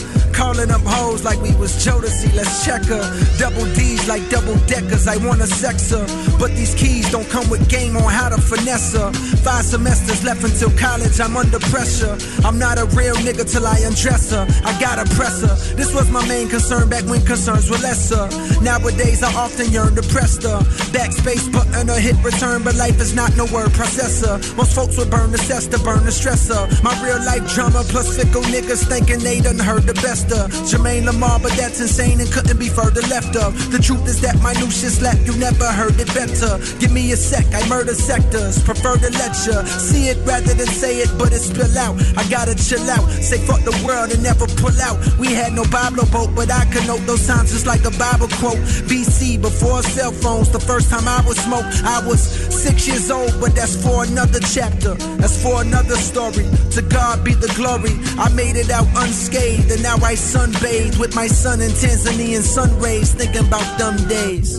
Calling 0.43 0.71
up 0.71 0.81
hoes 0.83 1.23
like 1.23 1.39
we 1.41 1.55
was 1.55 1.71
Jodeci, 1.79 2.35
let's 2.35 2.65
check 2.65 2.83
her. 2.91 3.03
Double 3.39 3.63
D's 3.75 4.09
like 4.09 4.27
double 4.29 4.59
deckers, 4.67 5.07
I 5.07 5.15
wanna 5.25 5.47
sex 5.47 5.89
her. 5.91 6.05
But 6.37 6.51
these 6.51 6.75
keys 6.75 7.09
don't 7.09 7.29
come 7.29 7.49
with 7.49 7.69
game 7.69 7.95
on 7.95 8.11
how 8.11 8.27
to 8.27 8.35
finesse 8.35 8.91
her. 8.91 9.13
Five 9.39 9.63
semesters 9.63 10.21
left 10.25 10.43
until 10.43 10.69
college, 10.77 11.17
I'm 11.21 11.37
under 11.37 11.59
pressure. 11.71 12.17
I'm 12.43 12.59
not 12.59 12.77
a 12.77 12.83
real 12.91 13.15
nigga 13.23 13.49
till 13.49 13.65
I 13.65 13.79
undress 13.87 14.31
her. 14.31 14.45
I 14.65 14.77
gotta 14.81 15.07
press 15.15 15.39
her. 15.47 15.55
This 15.77 15.95
was 15.95 16.11
my 16.11 16.27
main 16.27 16.49
concern 16.49 16.89
back 16.89 17.05
when 17.05 17.21
concerns 17.25 17.69
were 17.69 17.79
lesser. 17.79 18.27
Nowadays, 18.59 19.23
I 19.23 19.31
often 19.33 19.71
yearn 19.71 19.95
to 19.95 20.03
press 20.11 20.35
the 20.35 20.59
backspace 20.91 21.47
button 21.53 21.89
or 21.89 21.97
hit 21.97 22.21
return, 22.21 22.63
but 22.63 22.75
life 22.75 22.99
is 22.99 23.15
not 23.15 23.31
no 23.37 23.45
word 23.45 23.71
processor. 23.71 24.43
Most 24.57 24.75
folks 24.75 24.97
would 24.97 25.09
burn 25.09 25.31
the 25.31 25.37
cess 25.37 25.67
to 25.67 25.79
burn 25.79 26.03
the 26.03 26.11
stressor. 26.11 26.67
My 26.83 26.91
real 27.01 27.23
life 27.23 27.47
drama 27.55 27.83
plus 27.87 28.17
fickle 28.17 28.43
niggas 28.51 28.83
thinking 28.89 29.19
they 29.19 29.39
done 29.39 29.57
heard 29.57 29.83
the 29.83 29.95
best 30.03 30.32
of 30.33 30.49
Jermaine 30.69 31.03
Lamarr, 31.03 31.41
but 31.41 31.53
that's 31.53 31.79
insane 31.81 32.19
and 32.19 32.31
couldn't 32.31 32.59
be 32.59 32.69
further 32.69 33.01
left 33.11 33.35
of. 33.35 33.53
The 33.71 33.79
truth 33.79 34.07
is 34.07 34.21
that 34.21 34.41
my 34.41 34.53
new 34.53 34.71
shit 34.71 34.91
slap, 34.91 35.17
you 35.25 35.35
never 35.37 35.65
heard 35.65 35.99
it 35.99 36.07
better. 36.13 36.57
Give 36.79 36.91
me 36.91 37.11
a 37.11 37.17
sec, 37.17 37.45
I 37.53 37.67
murder 37.67 37.93
sectors, 37.93 38.61
prefer 38.63 38.95
to 38.97 39.09
let 39.09 39.33
lecture. 39.33 39.65
See 39.65 40.07
it 40.07 40.17
rather 40.25 40.53
than 40.53 40.67
say 40.67 40.99
it, 40.99 41.09
but 41.17 41.33
it 41.33 41.39
spill 41.39 41.77
out. 41.77 41.95
I 42.17 42.27
gotta 42.29 42.55
chill 42.55 42.83
out, 42.89 43.05
say 43.09 43.39
fuck 43.45 43.61
the 43.63 43.75
world 43.85 44.11
and 44.11 44.21
never 44.21 44.45
pull 44.61 44.75
out. 44.81 44.97
We 45.17 45.33
had 45.33 45.53
no 45.53 45.63
Boblo 45.63 46.05
boat, 46.11 46.35
but 46.35 46.51
I 46.51 46.65
can 46.65 46.85
note 46.87 47.05
those 47.05 47.25
times 47.25 47.51
just 47.51 47.65
like 47.65 47.83
a 47.85 47.91
Bible 47.97 48.27
quote. 48.39 48.61
BC, 48.89 49.41
before 49.41 49.81
cell 49.83 50.11
phones, 50.11 50.49
the 50.49 50.59
first 50.59 50.89
time 50.89 51.07
I 51.07 51.21
was 51.25 51.37
smoked, 51.37 51.83
I 51.83 52.05
was 52.05 52.21
six 52.21 52.87
years 52.87 53.09
old, 53.09 53.33
but 53.39 53.55
that's 53.55 53.75
for 53.75 54.03
another 54.03 54.39
chapter. 54.39 54.93
That's 55.19 55.41
for 55.41 55.61
another 55.61 55.95
story. 55.95 56.45
To 56.77 56.81
God 56.81 57.23
be 57.23 57.33
the 57.33 57.51
glory. 57.55 57.95
I 58.17 58.29
made 58.33 58.55
it 58.55 58.69
out 58.69 58.87
unscathed, 58.95 59.71
and 59.71 59.81
now 59.81 59.97
I 60.03 60.12
sunbathe 60.15 60.99
with 60.99 61.15
my 61.15 61.27
son 61.27 61.61
in 61.61 61.69
Tanzanian 61.71 62.41
sun 62.41 62.79
rays, 62.79 63.13
thinking 63.13 63.45
about 63.47 63.77
them 63.77 63.95
days. 64.07 64.57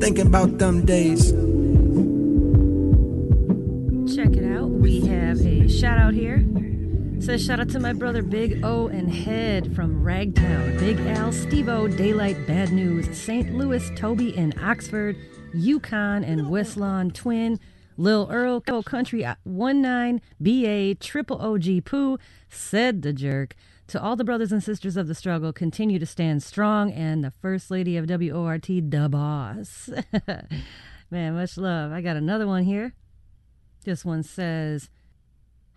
Thinking 0.00 0.26
about 0.26 0.58
them 0.58 0.84
days. 0.84 1.32
Check 4.14 4.36
it 4.36 4.56
out. 4.56 4.70
We 4.70 5.00
have 5.06 5.40
a 5.40 5.68
shout 5.68 5.98
out 5.98 6.14
here. 6.14 6.44
Says 7.20 7.44
shout 7.44 7.60
out 7.60 7.68
to 7.70 7.80
my 7.80 7.92
brother 7.92 8.22
Big 8.22 8.64
O 8.64 8.88
and 8.88 9.12
Head 9.12 9.74
from 9.76 10.02
Ragtown, 10.02 10.78
Big 10.78 10.98
Al, 11.00 11.32
Stevo, 11.32 11.94
Daylight, 11.94 12.46
Bad 12.46 12.72
News, 12.72 13.16
St. 13.16 13.54
Louis, 13.54 13.90
Toby 13.94 14.34
in 14.36 14.54
Oxford, 14.58 15.16
Yukon 15.52 16.24
and 16.24 16.48
West 16.48 16.78
Twin, 17.12 17.60
Lil 17.98 18.26
Earl, 18.30 18.62
Country 18.62 19.24
uh, 19.24 19.34
19, 19.44 20.22
BA, 20.40 20.94
Triple 20.94 21.36
OG 21.38 21.84
Pooh, 21.84 22.18
said 22.48 23.02
the 23.02 23.12
jerk. 23.12 23.54
To 23.90 24.00
all 24.00 24.14
the 24.14 24.22
brothers 24.22 24.52
and 24.52 24.62
sisters 24.62 24.96
of 24.96 25.08
the 25.08 25.16
struggle, 25.16 25.52
continue 25.52 25.98
to 25.98 26.06
stand 26.06 26.44
strong, 26.44 26.92
and 26.92 27.24
the 27.24 27.32
First 27.32 27.72
Lady 27.72 27.96
of 27.96 28.08
WORT, 28.08 28.62
the 28.62 29.08
boss. 29.10 29.90
Man, 31.10 31.34
much 31.34 31.56
love. 31.56 31.90
I 31.90 32.00
got 32.00 32.14
another 32.14 32.46
one 32.46 32.62
here. 32.62 32.94
This 33.84 34.04
one 34.04 34.22
says, 34.22 34.90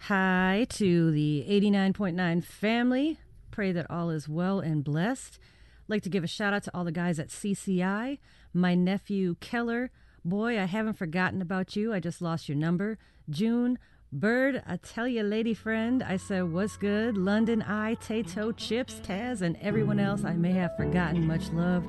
Hi 0.01 0.67
to 0.69 1.09
the 1.09 1.43
89.9 1.49 2.43
family. 2.43 3.17
Pray 3.49 3.71
that 3.71 3.89
all 3.89 4.11
is 4.11 4.29
well 4.29 4.59
and 4.59 4.83
blessed. 4.83 5.39
Like 5.87 6.03
to 6.03 6.09
give 6.11 6.23
a 6.23 6.27
shout 6.27 6.53
out 6.53 6.61
to 6.65 6.71
all 6.71 6.83
the 6.83 6.91
guys 6.91 7.17
at 7.17 7.29
CCI, 7.29 8.19
my 8.53 8.75
nephew 8.75 9.37
Keller. 9.39 9.89
Boy, 10.23 10.59
I 10.59 10.65
haven't 10.65 10.99
forgotten 10.99 11.41
about 11.41 11.75
you. 11.75 11.91
I 11.91 11.99
just 11.99 12.21
lost 12.21 12.47
your 12.47 12.59
number. 12.59 12.99
June, 13.27 13.79
Bird, 14.13 14.61
I 14.67 14.77
tell 14.77 15.07
you, 15.07 15.23
lady 15.23 15.55
friend, 15.55 16.03
I 16.03 16.17
said, 16.17 16.53
what's 16.53 16.77
good? 16.77 17.17
London 17.17 17.63
Eye, 17.63 17.95
Tato, 17.95 18.51
Chips, 18.51 19.01
Taz, 19.03 19.41
and 19.41 19.57
everyone 19.59 19.99
else 19.99 20.23
I 20.23 20.33
may 20.33 20.51
have 20.51 20.77
forgotten. 20.77 21.25
Much 21.25 21.49
love 21.49 21.83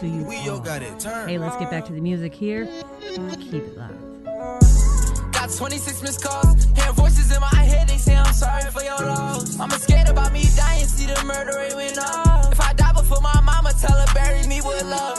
to 0.00 0.08
you. 0.08 0.24
We 0.24 0.38
all. 0.48 0.58
got 0.58 0.82
it 0.82 0.98
turned. 0.98 1.30
Hey, 1.30 1.38
let's 1.38 1.54
get 1.56 1.70
back 1.70 1.84
to 1.84 1.92
the 1.92 2.00
music 2.00 2.34
here. 2.34 2.66
Keep 3.00 3.54
it 3.54 3.78
loud. 3.78 3.94
Got 5.32 5.52
26 5.56 6.02
missed 6.02 6.24
calls, 6.24 6.64
hear 6.64 6.92
voices 6.94 7.30
in 7.32 7.40
my 7.40 7.54
head, 7.54 7.88
they 7.88 7.96
say 7.96 8.16
I'm 8.16 8.32
sorry 8.32 8.68
for 8.72 8.82
your 8.82 8.98
loss. 8.98 9.60
I'm 9.60 9.70
scared 9.70 10.08
about 10.08 10.32
me 10.32 10.46
dying, 10.56 10.84
see 10.84 11.06
the 11.06 11.22
murder 11.24 11.56
rate 11.58 11.76
went 11.76 11.96
up. 11.96 12.50
If 12.50 12.60
I 12.60 12.72
die 12.72 12.92
before 12.92 13.20
my 13.20 13.40
mama, 13.42 13.72
tell 13.80 13.96
her 13.96 14.14
bury 14.14 14.44
me 14.48 14.60
with 14.62 14.82
love. 14.82 15.16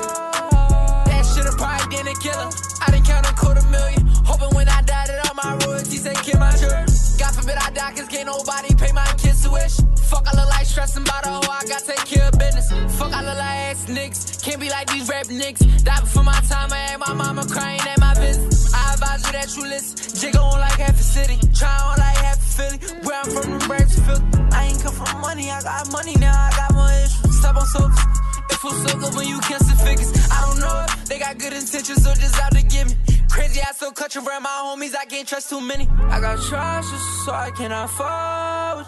That 1.06 1.26
should've 1.34 1.58
probably 1.58 1.96
been 1.96 2.08
a 2.10 2.16
killer. 2.20 2.50
I 2.82 2.92
didn't 2.92 3.06
count 3.06 3.26
a 3.30 3.34
quarter 3.34 3.66
million, 3.70 4.08
hoping 4.26 4.54
when 4.54 4.68
I 4.68 4.82
die 4.82 4.99
that 4.99 4.99
all 4.99 4.99
my 5.44 5.56
royalties 5.66 6.04
care 6.04 6.36
of 6.36 6.40
my 6.40 6.52
children. 6.56 6.86
God 7.20 7.32
forbid 7.36 7.58
I 7.58 7.70
die, 7.72 7.94
cause 7.96 8.08
can't 8.08 8.28
nobody 8.28 8.74
pay 8.76 8.92
my 8.92 9.06
kids 9.18 9.44
tuition. 9.44 9.86
Fuck, 10.10 10.28
I 10.28 10.36
look 10.36 10.50
like 10.50 10.66
stressing 10.66 11.04
about 11.04 11.26
a 11.26 11.30
oh, 11.30 11.42
hoe, 11.44 11.52
I 11.52 11.64
gotta 11.68 11.86
take 11.86 12.06
care 12.06 12.28
of 12.28 12.38
business. 12.40 12.72
Fuck, 12.98 13.14
I 13.14 13.22
look 13.22 13.38
like 13.38 13.60
ass 13.70 13.86
niggas, 13.86 14.44
can't 14.44 14.60
be 14.60 14.70
like 14.70 14.88
these 14.92 15.08
rap 15.08 15.28
niggas. 15.28 15.84
Die 15.84 16.00
before 16.02 16.24
my 16.24 16.40
time, 16.50 16.72
I 16.74 16.92
ain't 16.92 17.00
my 17.00 17.14
mama 17.14 17.46
crying 17.48 17.82
at 17.82 18.00
my 18.00 18.14
business. 18.16 18.74
I 18.74 18.94
advise 18.94 19.26
you 19.26 19.32
that 19.34 19.48
you 19.56 19.64
listen. 19.64 19.96
Jigga 20.20 20.42
on 20.42 20.60
like 20.60 20.80
half 20.80 21.00
a 21.00 21.04
city, 21.04 21.38
try 21.54 21.76
on 21.88 21.98
like 21.98 22.18
half 22.18 22.38
a 22.38 22.50
Philly. 22.58 22.78
Where 23.04 23.20
I'm 23.20 23.30
from, 23.32 23.60
the 23.60 23.66
breaks 23.68 24.00
feel. 24.00 24.22
I 24.52 24.66
ain't 24.68 24.82
come 24.84 24.94
from 24.94 25.22
money, 25.22 25.50
I 25.52 25.62
got 25.62 25.92
money 25.92 26.16
now, 26.16 26.36
I 26.36 26.52
got 26.56 26.74
more 26.74 26.92
issues. 26.92 27.40
Step 27.40 27.56
on 27.56 27.66
sofas. 27.66 28.39
It 28.50 28.58
feels 28.58 28.82
so 28.84 28.98
good 28.98 29.16
when 29.16 29.28
you 29.28 29.40
cancel 29.40 29.78
figures. 29.86 30.12
I 30.32 30.46
don't 30.48 30.60
know 30.60 30.86
if 30.88 31.06
they 31.06 31.20
got 31.20 31.38
good 31.38 31.54
intentions 31.54 32.06
or 32.08 32.16
just 32.16 32.40
out 32.42 32.52
to 32.52 32.64
get 32.64 32.88
me. 32.88 32.96
Crazy, 33.30 33.62
I 33.62 33.72
still 33.72 33.92
cut 33.92 34.16
around 34.16 34.44
my 34.44 34.50
homies, 34.50 34.96
I 34.96 35.06
can't 35.06 35.28
trust 35.28 35.50
too 35.50 35.62
many. 35.62 35.88
I 36.10 36.20
got 36.20 36.42
trust, 36.42 36.90
so 37.26 37.32
I 37.32 37.52
cannot 37.52 37.90
fall. 37.90 38.84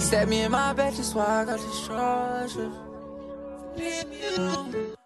Stab 0.00 0.28
me 0.28 0.40
in 0.42 0.50
my 0.52 0.72
back, 0.72 0.94
that's 0.94 1.14
why 1.14 1.42
I 1.42 1.44
got 1.44 1.58
this 1.58 1.86
trust. 1.86 2.56
Leave 3.76 4.08
me 4.08 4.18
alone. 4.36 4.96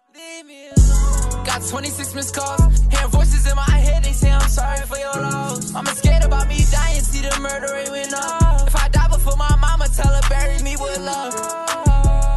Got 1.45 1.61
26 1.67 2.15
missed 2.15 2.35
calls, 2.35 2.81
hearing 2.91 3.09
voices 3.09 3.45
in 3.49 3.55
my 3.55 3.69
head, 3.69 4.03
they 4.03 4.13
say 4.13 4.31
I'm 4.31 4.49
sorry 4.49 4.81
for 4.87 4.97
your 4.97 5.13
loss. 5.13 5.75
I'm 5.75 5.85
scared 5.85 6.23
about 6.23 6.47
me 6.47 6.63
dying, 6.71 7.01
see 7.01 7.21
the 7.21 7.39
murder 7.39 7.71
rate 7.73 7.91
went 7.91 8.13
up. 8.13 8.67
If 8.67 8.75
I 8.75 8.89
die 8.89 9.07
before 9.09 9.35
my 9.37 9.55
mama, 9.57 9.74
tell 9.95 10.11
her 10.11 10.29
bury 10.29 10.61
me 10.61 10.75
with 10.75 10.99
love. 10.99 11.33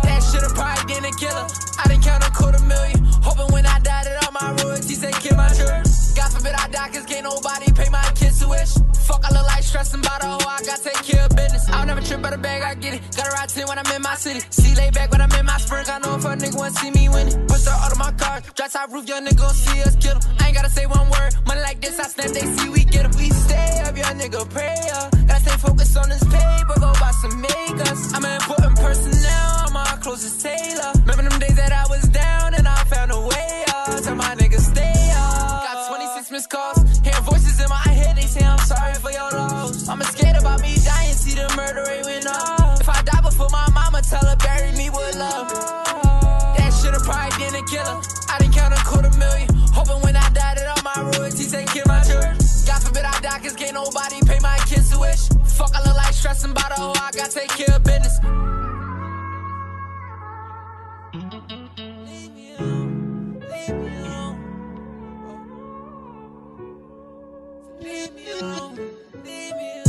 That 0.07 0.23
should've 0.31 0.55
probably 0.55 0.95
been 0.95 1.05
a 1.05 1.13
killer. 1.19 1.47
I 1.79 1.89
didn't 1.89 2.05
count 2.05 2.23
a 2.23 2.31
quarter 2.31 2.63
million, 2.65 3.03
hoping 3.23 3.53
when 3.53 3.67
I 3.67 3.79
die 3.81 4.05
that 4.05 4.25
all 4.25 4.33
my 4.33 4.55
royalties 4.63 5.01
care 5.01 5.33
of 5.33 5.37
my 5.37 5.51
children. 5.51 5.83
God 6.15 6.31
forbid 6.31 6.55
I 6.55 6.69
die, 6.69 6.89
cause 6.95 7.07
can't 7.07 7.25
nobody 7.25 7.73
pay 7.73 7.89
my 7.91 8.03
kids 8.15 8.39
tuition. 8.39 8.87
Fuck, 9.07 9.25
I 9.27 9.35
look 9.35 9.47
like 9.47 9.63
stressing 9.65 10.01
about 10.01 10.23
a 10.23 10.27
hoe, 10.27 10.47
I 10.47 10.63
gotta 10.63 10.83
take 10.83 11.03
care 11.03 11.25
of 11.25 11.35
business. 11.35 11.69
I'll 11.71 11.87
never 11.87 12.01
trip 12.01 12.25
out 12.25 12.33
the 12.33 12.39
bag, 12.39 12.63
I 12.63 12.75
get 12.75 12.95
it. 12.95 13.03
Gotta 13.17 13.31
ride 13.31 13.49
10 13.49 13.67
when 13.67 13.79
I'm 13.79 13.91
in 13.95 14.03
my 14.03 14.15
city. 14.15 14.41
See 14.51 14.75
lay 14.77 14.91
back 14.91 15.11
when 15.11 15.21
I'm 15.21 15.33
in 15.33 15.47
my 15.47 15.59
spring. 15.59 15.85
I 15.89 15.99
know 15.99 16.15
if 16.15 16.25
a 16.25 16.29
nigga 16.37 16.57
wanna 16.57 16.79
see 16.79 16.91
me 16.91 17.09
winning. 17.09 17.47
Push 17.47 17.65
her 17.67 17.75
out 17.75 17.93
of 17.93 17.99
my 17.99 18.13
car, 18.13 18.41
drop 18.55 18.71
top 18.71 18.93
roof, 18.93 19.09
young 19.09 19.27
nigga 19.27 19.39
gon' 19.39 19.55
see 19.55 19.83
us 19.83 19.97
kill. 19.97 20.19
I 20.39 20.49
ain't 20.49 20.57
gotta 20.57 20.71
say 20.71 20.87
one 20.87 21.11
word, 21.11 21.35
money 21.47 21.61
like 21.61 21.81
this, 21.81 21.99
I 21.99 22.07
snap, 22.07 22.31
they 22.31 22.47
see 22.57 22.69
we 22.69 22.85
get 22.85 23.05
him. 23.07 23.13
We 23.19 23.31
stay 23.31 23.83
up, 23.87 23.97
young 23.97 24.19
nigga 24.19 24.49
pray 24.51 24.79
up. 24.95 25.28
Stay 25.49 25.57
focused 25.57 25.97
on 25.97 26.09
this 26.11 26.25
paper, 26.25 26.77
go 26.79 26.93
buy 27.01 27.11
some 27.23 27.43
makeups. 27.43 28.13
I'm 28.15 28.25
an 28.25 28.37
important 28.37 28.77
person 28.77 29.13
now, 29.23 29.65
I'm 29.65 29.73
my 29.73 29.97
closest 30.03 30.43
tailor. 30.43 30.93
Remember 31.07 31.25
them 31.25 31.41
days 31.41 31.57
that 31.57 31.73
I 31.73 31.87
was 31.89 32.05
down 32.09 32.53
and 32.53 32.69
I 32.69 32.77
found 32.85 33.13
a 33.13 33.21
way 33.21 33.65
up. 33.73 34.03
Tell 34.05 34.15
my 34.15 34.35
niggas 34.37 34.69
stay 34.77 35.11
up. 35.17 35.65
Got 35.65 35.89
26 35.89 36.31
missed 36.33 36.51
calls, 36.51 36.79
hearing 37.01 37.25
voices 37.25 37.59
in 37.61 37.69
my 37.71 37.81
head, 37.81 38.17
they 38.17 38.29
say 38.29 38.45
I'm 38.45 38.59
sorry 38.59 38.93
for 38.95 39.11
your 39.11 39.31
loss. 39.31 39.89
I'm 39.89 40.03
scared 40.03 40.37
about 40.37 40.61
me 40.61 40.77
dying, 40.85 41.15
see 41.15 41.33
the 41.33 41.49
murder 41.57 41.85
rate 41.89 42.05
went 42.05 42.27
up. 42.27 42.81
If 42.83 42.89
I 42.89 43.01
die 43.01 43.23
before 43.23 43.49
my 43.51 43.71
mama, 43.73 44.03
tell 44.03 44.25
her 44.27 44.37
bury 44.37 44.73
me 44.73 44.91
with 44.91 45.17
love. 45.17 45.49
That 46.61 46.77
should've 46.77 47.05
probably 47.09 47.33
been 47.41 47.57
a 47.57 47.65
killer. 47.65 47.97
I 48.29 48.37
didn't 48.37 48.53
count 48.53 48.75
a 48.75 48.85
quarter 48.85 49.17
million, 49.17 49.49
hoping 49.73 49.97
when 50.05 50.15
I 50.15 50.29
die 50.29 50.61
that 50.61 50.69
all 50.77 50.85
my 50.85 51.17
royalties 51.17 51.53
care 51.53 51.83
of 51.83 51.89
my 51.89 52.05
children. 52.05 52.37
God 52.69 52.83
forbid 52.85 53.05
I 53.05 53.17
die, 53.23 53.41
cause 53.41 53.57
can't 53.57 53.73
nobody 53.73 54.21
pay 54.29 54.41
my 54.41 54.59
kids 54.69 54.93
tuition. 54.93 55.38
Fuck, 55.59 55.75
I 55.75 55.83
look 55.85 55.97
like 55.97 56.15
stressing 56.15 56.53
about 56.53 56.71
a 56.71 56.81
hoe, 56.81 56.93
I 56.95 57.11
gotta 57.11 57.33
take 57.33 57.49
care 57.49 57.75
of 57.75 57.83
business. 57.83 58.21
Leave 67.81 68.13
me 68.15 68.31
alone. 68.39 68.79
Leave 69.25 69.55
me 69.57 69.83
Hey, 69.85 69.88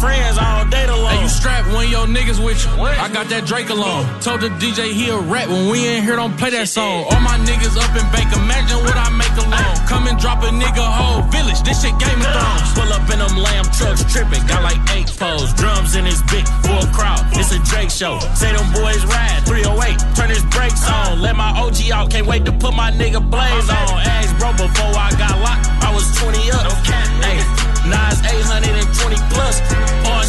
friends 0.00 0.38
all 0.38 0.64
day 0.68 0.84
alone. 0.84 1.10
Hey, 1.10 1.22
you 1.22 1.28
strapped 1.28 1.68
when 1.72 1.88
your 1.88 2.06
niggas 2.06 2.42
with 2.42 2.58
you. 2.64 2.70
I 2.80 3.08
got 3.12 3.28
that 3.28 3.46
Drake 3.46 3.70
alone. 3.70 4.04
Told 4.20 4.40
the 4.40 4.50
DJ 4.62 4.92
he 4.92 5.10
a 5.10 5.18
rap 5.18 5.48
when 5.48 5.70
we 5.70 5.84
ain't 5.86 6.04
here, 6.04 6.16
don't 6.16 6.36
play 6.36 6.50
that 6.50 6.68
song. 6.68 7.04
All 7.10 7.20
my 7.20 7.38
niggas 7.44 7.76
up 7.76 7.92
in 7.96 8.04
bank, 8.10 8.32
imagine 8.34 8.78
what 8.82 8.96
I 8.96 9.08
make 9.14 9.34
alone. 9.38 9.76
Come 9.86 10.06
and 10.06 10.18
drop 10.18 10.42
a 10.42 10.50
nigga 10.50 10.84
whole 10.84 11.22
village, 11.30 11.60
this 11.62 11.82
shit 11.82 11.94
Game 11.98 12.20
of 12.20 12.30
Thrones. 12.30 12.70
Pull 12.74 12.90
up 12.92 13.06
in 13.10 13.18
them 13.18 13.36
lamb 13.36 13.66
trucks, 13.76 14.04
tripping. 14.10 14.44
Got 14.46 14.62
like 14.62 14.80
eight 14.94 15.08
foes, 15.08 15.52
drums 15.54 15.94
in 15.94 16.04
his 16.04 16.22
big 16.30 16.46
full 16.64 16.86
crowd. 16.92 17.22
It's 17.34 17.52
a 17.52 17.60
Drake 17.70 17.90
show. 17.90 18.18
Say 18.34 18.52
them 18.52 18.66
boys 18.72 19.04
ride 19.06 19.42
308, 19.46 19.98
turn 20.16 20.30
his 20.30 20.44
brakes 20.54 20.84
on. 20.88 21.20
Let 21.20 21.36
my 21.36 21.50
OG 21.56 21.90
out, 21.90 22.10
can't 22.10 22.26
wait 22.26 22.44
to 22.44 22.52
put 22.52 22.74
my 22.74 22.90
nigga 22.90 23.18
Blaze 23.18 23.68
on. 23.70 24.00
Ask 24.02 24.36
bro 24.38 24.52
before 24.52 24.94
I 24.94 25.10
got 25.18 25.38
locked, 25.40 25.66
I 25.82 25.90
was 25.94 26.06
20 26.18 26.38
up. 26.52 26.66
Hey, 27.24 27.63
Nas 27.86 28.20
820 28.22 29.20
plus. 29.28 29.62
On 30.06 30.22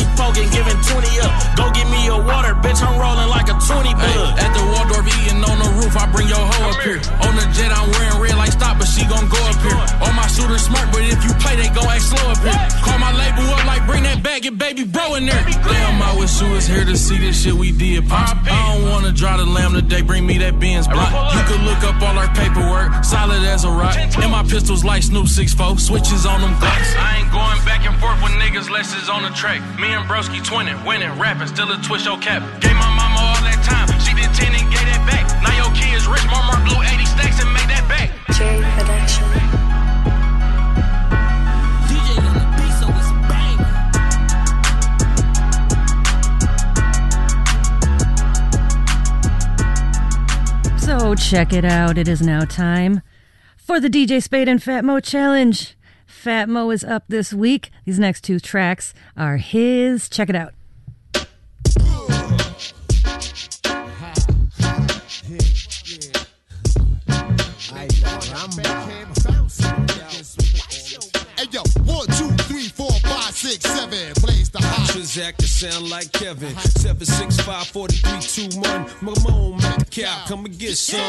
shots, 0.00 0.16
30 0.16 0.16
poking, 0.16 0.48
giving 0.50 0.78
20 0.80 1.20
up. 1.20 1.32
Go 1.56 1.64
get 1.72 1.86
me 1.90 2.06
a 2.08 2.16
water, 2.16 2.54
bitch. 2.60 2.80
I'm 2.82 2.98
rolling 3.00 3.28
like 3.28 3.48
a 3.48 3.56
20 3.58 3.88
Hey, 3.88 4.14
bud. 4.14 4.38
at 4.40 4.50
the 4.54 4.64
Waldorf 4.72 5.06
eating 5.06 5.42
on 5.44 5.58
the 5.58 5.70
roof, 5.80 5.96
I 5.96 6.06
bring 6.12 6.28
your 6.28 6.40
hoe 6.40 6.70
up 6.70 6.80
here. 6.82 7.00
On 7.26 7.32
the 7.36 7.46
jet, 7.52 7.70
I'm 7.72 7.90
wearing 7.92 8.18
red 8.20 8.36
like 8.36 8.52
stop, 8.52 8.78
but 8.78 8.86
she 8.88 9.04
gon' 9.06 9.28
go 9.28 9.38
up 9.48 9.58
here. 9.60 9.80
All 10.00 10.12
my 10.12 10.26
shooters 10.28 10.62
smart, 10.64 10.88
but 10.92 11.02
if 11.02 11.20
you 11.24 11.32
play, 11.42 11.56
they 11.56 11.68
gon' 11.70 11.88
act 11.88 12.02
slow 12.02 12.30
up 12.30 12.38
here. 12.40 12.56
Call 12.82 12.98
my 12.98 13.12
label 13.12 13.44
up 13.52 13.64
like 13.66 13.84
bring 13.86 14.02
that 14.04 14.22
bag, 14.22 14.42
get 14.42 14.56
baby 14.58 14.84
bro 14.84 15.14
in 15.16 15.26
there. 15.26 15.42
Damn, 15.44 16.02
I 16.02 16.16
wish 16.18 16.40
you 16.40 16.50
was 16.50 16.66
here 16.66 16.84
to 16.84 16.96
see 16.96 17.18
this 17.18 17.42
shit 17.42 17.54
we 17.54 17.72
did, 17.72 18.08
pops. 18.08 18.48
I 18.48 18.74
don't 18.76 18.88
wanna 18.90 19.12
drive 19.12 19.38
the 19.38 19.46
lamb 19.46 19.72
today, 19.74 20.02
bring 20.02 20.26
me 20.26 20.38
that 20.38 20.58
Benz 20.58 20.86
block. 20.88 21.10
You 21.34 21.42
could 21.44 21.62
look 21.62 21.82
up 21.84 22.00
all 22.02 22.16
our 22.18 22.28
paperwork, 22.34 23.04
solid 23.04 23.42
as 23.44 23.64
a 23.64 23.70
rock. 23.70 23.96
And 23.96 24.30
my 24.30 24.42
pistols 24.42 24.84
like 24.84 25.02
Snoop 25.02 25.26
6'4, 25.26 25.78
switches 25.80 26.26
on 26.26 26.40
them 26.40 26.54
Glocks. 26.60 26.96
I 26.96 27.18
ain't 27.20 27.30
going 27.32 27.60
back 27.64 27.84
and 27.86 27.96
forth 28.00 28.20
with 28.22 28.32
niggas, 28.32 28.70
less 28.70 28.94
is 28.94 29.08
on 29.08 29.22
the 29.22 29.30
track. 29.30 29.60
Me 29.78 29.89
and 29.92 30.06
Broski 30.08 30.40
twinning, 30.40 30.84
winning, 30.86 31.10
rapping, 31.18 31.48
still 31.48 31.70
a 31.70 31.76
twist 31.82 32.04
your 32.04 32.18
cap. 32.18 32.42
Gave 32.60 32.74
my 32.74 32.90
mama 32.94 33.18
all 33.18 33.42
that 33.42 33.58
time, 33.64 33.88
she 33.98 34.14
did 34.14 34.30
10 34.34 34.54
and 34.54 34.70
gave 34.70 34.86
that 34.86 35.02
back. 35.06 35.26
Now 35.42 35.54
your 35.56 35.72
kids 35.74 36.06
rich, 36.06 36.24
mama 36.26 36.62
blew 36.64 36.80
80 36.82 37.04
stacks 37.06 37.40
and 37.42 37.50
made 37.52 37.68
that 37.68 37.86
back. 37.88 38.10
Jerry 38.36 38.62
Production. 38.78 39.24
DJ 41.90 42.22
on 42.22 42.34
the 42.38 42.46
beat, 42.54 42.74
so 42.78 42.86
it's 42.94 43.10
a 43.10 43.18
bang. 43.26 43.58
So 50.78 51.14
check 51.14 51.52
it 51.52 51.64
out. 51.64 51.98
It 51.98 52.06
is 52.06 52.22
now 52.22 52.44
time 52.44 53.02
for 53.56 53.80
the 53.80 53.88
DJ 53.88 54.22
Spade 54.22 54.48
and 54.48 54.62
Fat 54.62 54.84
Mo 54.84 55.00
challenge. 55.00 55.76
Fat 56.20 56.50
Mo 56.50 56.68
is 56.68 56.84
up 56.84 57.04
this 57.08 57.32
week. 57.32 57.70
These 57.86 57.98
next 57.98 58.20
two 58.24 58.38
tracks 58.38 58.92
are 59.16 59.38
his. 59.38 60.06
Check 60.10 60.28
it 60.28 60.36
out. 60.36 60.52
Hey 71.38 71.46
yo, 71.50 71.62
one, 71.84 72.06
two, 72.08 72.28
three, 72.44 72.68
four, 72.68 72.92
five, 73.00 73.34
six, 73.34 73.64
seven. 73.64 74.12
Plays 74.16 74.50
the 74.50 74.58
hot. 74.60 75.49
Sound 75.60 75.90
like 75.90 76.10
Kevin. 76.12 76.56
Seven 76.56 77.04
six 77.04 77.36
five 77.40 77.66
four 77.66 77.86
three 77.86 78.20
two 78.20 78.48
one. 78.60 78.86
Mamone, 79.04 79.60
make 79.60 79.76
the 79.76 79.84
cow 79.90 80.24
come 80.26 80.46
and 80.46 80.58
get 80.58 80.74
some. 80.78 81.04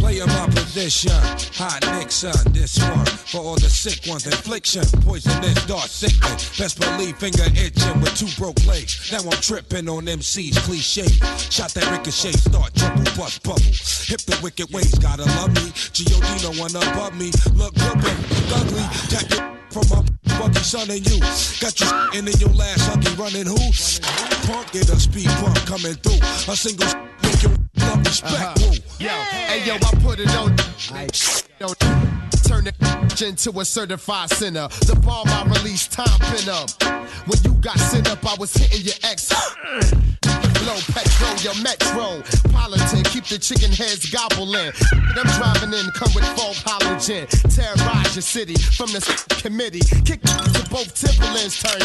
Play 0.00 0.18
my 0.18 0.46
position. 0.46 1.12
Hot 1.54 1.78
Nixon, 1.94 2.52
this 2.52 2.76
one. 2.82 3.06
For 3.06 3.38
all 3.38 3.54
the 3.54 3.70
sick 3.70 4.10
ones, 4.10 4.26
infliction. 4.26 4.82
Poisonous, 5.02 5.64
dark 5.66 5.86
sickness. 5.86 6.58
Best 6.58 6.80
believe 6.80 7.16
finger 7.18 7.44
itching 7.54 8.00
with 8.00 8.18
two 8.18 8.26
broke 8.36 8.58
legs. 8.66 9.12
Now 9.12 9.22
I'm 9.30 9.40
tripping 9.40 9.88
on 9.88 10.08
MC's 10.08 10.58
cliche. 10.66 11.06
Shot 11.48 11.70
that 11.74 11.88
ricochet, 11.92 12.32
start 12.32 12.74
trouble, 12.74 13.04
bust 13.16 13.44
bubble. 13.44 13.62
Hip 14.10 14.22
the 14.26 14.40
wicked 14.42 14.74
ways, 14.74 14.98
gotta 14.98 15.22
love 15.38 15.54
me. 15.54 15.70
G.O.D. 15.92 16.26
no 16.42 16.50
one 16.60 16.74
above 16.74 17.14
me. 17.14 17.30
Look 17.54 17.76
but 17.76 17.94
ugly. 18.58 18.82
Jack 19.06 19.48
from 19.70 19.84
my 19.90 20.02
buggy, 20.38 20.60
son, 20.60 20.90
and 20.90 21.04
you. 21.08 21.20
Got 21.60 21.80
you 21.80 21.88
and 22.14 22.28
in 22.28 22.38
your 22.40 22.50
last 22.50 22.88
huggy 22.88 23.16
running 23.18 23.46
who? 23.46 23.58
Punk, 24.46 24.70
get 24.72 24.88
a 24.88 24.98
speed 24.98 25.28
bump 25.40 25.56
coming 25.66 25.94
through. 25.94 26.52
A 26.52 26.56
single 26.56 26.86
make 27.22 27.42
your 27.42 27.52
love 27.76 27.98
respect. 28.04 28.32
Uh-huh. 28.32 28.54
Woo. 28.60 28.76
Yo, 28.98 29.10
hey 29.10 29.64
yo, 29.66 29.74
I 29.74 29.90
put 30.02 30.18
it 30.20 30.34
on. 30.36 30.56
Yo, 31.60 31.66
turn 32.46 32.68
it 32.68 33.20
into 33.20 33.50
a 33.58 33.64
certified 33.64 34.30
sinner. 34.30 34.68
The 34.68 34.94
bomb 35.04 35.26
I 35.26 35.44
release, 35.44 35.88
time 35.88 36.06
pin 36.20 36.48
up. 36.48 36.70
When 37.26 37.38
you 37.42 37.52
got 37.60 37.78
sent 37.78 38.08
up, 38.08 38.24
I 38.24 38.36
was 38.38 38.54
hitting 38.54 38.86
your 38.86 38.94
ex. 39.02 39.32
Low 40.68 40.76
petrol, 40.92 41.34
your 41.40 41.56
metro. 41.62 42.20
Politan, 42.52 43.02
keep 43.08 43.24
the 43.24 43.38
chicken 43.38 43.72
heads 43.72 44.04
gobbling. 44.10 44.68
Them 45.16 45.24
driving 45.40 45.72
in, 45.72 45.88
come 45.96 46.12
with 46.12 46.28
fog 46.36 46.60
halogen. 46.60 47.24
Terrorize 47.48 48.14
your 48.14 48.20
city 48.20 48.52
from 48.76 48.92
the 48.92 49.00
committee. 49.40 49.80
Kick 50.04 50.20
to 50.20 50.68
both 50.68 50.92
Timberlands, 50.92 51.56
turn 51.56 51.80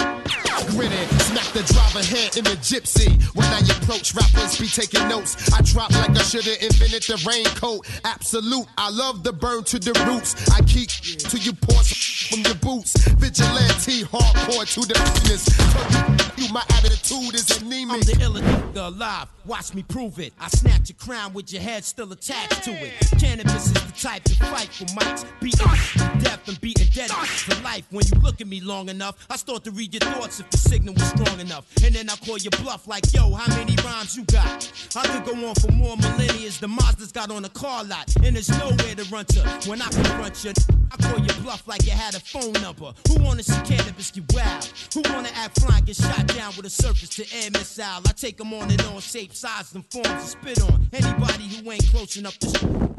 grinning. 0.76 1.08
Smack 1.32 1.48
the 1.56 1.64
driver 1.72 2.04
head 2.04 2.36
in 2.36 2.44
the 2.44 2.60
gypsy. 2.60 3.24
When 3.34 3.48
I 3.48 3.60
approach, 3.80 4.14
rappers 4.16 4.60
be 4.60 4.68
taking 4.68 5.08
notes. 5.08 5.38
I 5.54 5.62
drop 5.62 5.92
like 5.92 6.12
I 6.20 6.24
should've 6.24 6.62
invented 6.62 7.04
the 7.04 7.16
raincoat. 7.24 7.88
Absolute, 8.04 8.68
I 8.78 8.90
love 8.90 9.24
the 9.24 9.32
burn 9.32 9.64
to 9.72 9.80
the 9.80 9.94
roots. 10.12 10.36
I 10.52 10.60
keep 10.64 10.90
till 10.90 11.40
you 11.40 11.54
pour 11.54 11.80
from 11.84 12.42
your 12.42 12.56
boots. 12.56 13.00
Vigilante, 13.16 14.04
hardcore 14.04 14.68
to 14.76 14.82
the 14.84 15.00
business. 15.24 15.48
You, 16.36 16.48
you 16.48 16.54
my 16.54 16.64
attitude 16.76 17.34
is 17.34 17.50
anemic. 17.62 17.96
I'm 17.96 18.00
the 18.02 18.20
illest 18.20 18.73
alive. 18.82 19.28
Watch 19.46 19.74
me 19.74 19.84
prove 19.84 20.20
it. 20.20 20.34
I 20.40 20.48
snatch 20.50 20.90
your 20.90 20.98
crown 20.98 21.34
with 21.34 21.52
your 21.52 21.62
head 21.62 21.84
still 21.84 22.12
attached 22.12 22.64
to 22.64 22.72
it. 22.72 22.94
Canibus 23.20 23.66
is 23.66 23.74
the 23.74 23.92
type 24.00 24.24
to 24.24 24.36
fight 24.36 24.70
for 24.70 24.86
mics. 24.86 25.26
Beating 25.40 25.68
death 26.24 26.48
and 26.48 26.60
beating 26.62 26.88
dead 26.94 27.10
for 27.12 27.62
life. 27.64 27.86
When 27.92 28.06
you 28.06 28.20
look 28.22 28.42
at 28.42 28.48
me 28.48 28.62
long 28.62 28.90
enough, 28.90 29.26
I 29.30 29.36
start 29.36 29.64
to 29.66 29.72
read 29.72 29.94
your 29.94 30.02
thoughts 30.02 30.40
if 30.40 30.50
the 30.50 30.58
signal 30.58 30.94
was 30.94 31.04
strong 31.10 31.40
enough. 31.40 31.66
And 31.84 31.94
then 31.94 32.10
I 32.10 32.16
call 32.16 32.38
your 32.38 32.52
bluff 32.62 32.88
like, 32.88 33.14
yo, 33.14 33.34
how 33.34 33.54
many 33.56 33.76
rhymes 33.84 34.16
you 34.16 34.24
got? 34.26 34.72
I 34.96 35.06
could 35.08 35.26
go 35.26 35.48
on 35.48 35.56
for 35.56 35.72
more 35.72 35.98
millennia. 35.98 36.52
The 36.60 36.68
Mazda's 36.68 37.12
got 37.12 37.32
on 37.32 37.44
a 37.46 37.50
car 37.50 37.84
lot. 37.84 38.14
And 38.24 38.36
there's 38.36 38.50
nowhere 38.50 38.96
to 38.96 39.04
run 39.12 39.26
to. 39.26 39.42
When 39.68 39.82
I 39.82 39.90
confront 39.90 40.44
you, 40.44 40.54
I 40.92 40.98
call 40.98 41.20
your 41.20 41.36
bluff 41.42 41.68
like 41.68 41.86
you 41.86 41.92
had 41.92 42.16
a 42.16 42.20
phone 42.20 42.54
number. 42.62 42.94
Who 43.08 43.24
wanna 43.24 43.44
see 43.44 43.60
Canibus 43.64 44.14
get 44.14 44.32
wild? 44.34 44.66
Who 44.94 45.02
wanna 45.14 45.30
act 45.36 45.60
fly 45.60 45.82
get 45.82 45.96
shot 45.96 46.28
down 46.28 46.54
with 46.56 46.66
a 46.66 46.70
surface 46.70 47.10
to 47.10 47.26
air 47.36 47.50
missile? 47.52 48.02
I 48.06 48.12
take 48.16 48.38
them 48.38 48.53
on 48.54 48.70
and 48.70 48.82
on, 48.82 49.00
shape, 49.00 49.34
size, 49.34 49.74
and 49.74 49.86
forms 49.92 50.08
to 50.08 50.20
spit 50.20 50.62
on. 50.62 50.88
Anybody 50.94 51.48
who 51.48 51.72
ain't 51.72 51.88
close 51.90 52.18
enough 52.18 52.38
to 52.40 52.50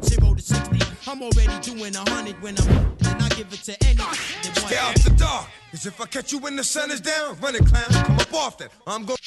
zero 0.03 0.33
to 0.33 0.41
60, 0.41 0.79
I'm 1.07 1.21
already 1.21 1.59
doing 1.61 1.95
a 1.95 2.09
hundred 2.09 2.41
when 2.41 2.59
I'm 2.59 2.67
and 2.69 3.23
I 3.23 3.29
give 3.29 3.51
it 3.53 3.63
to 3.63 3.85
any 3.85 3.97
ah, 3.99 4.13
Stay 4.13 4.77
out 4.77 4.95
the 4.95 5.13
dark. 5.17 5.47
Cause 5.71 5.85
if 5.85 5.99
I 5.99 6.05
catch 6.05 6.31
you 6.31 6.39
when 6.39 6.55
the 6.55 6.63
sun 6.63 6.91
is 6.91 7.01
down, 7.01 7.37
run 7.39 7.55
it, 7.55 7.65
clown. 7.65 7.85
Come 8.05 8.19
up 8.19 8.33
off 8.33 8.57
that. 8.57 8.71
I'm 8.87 9.05
going 9.05 9.17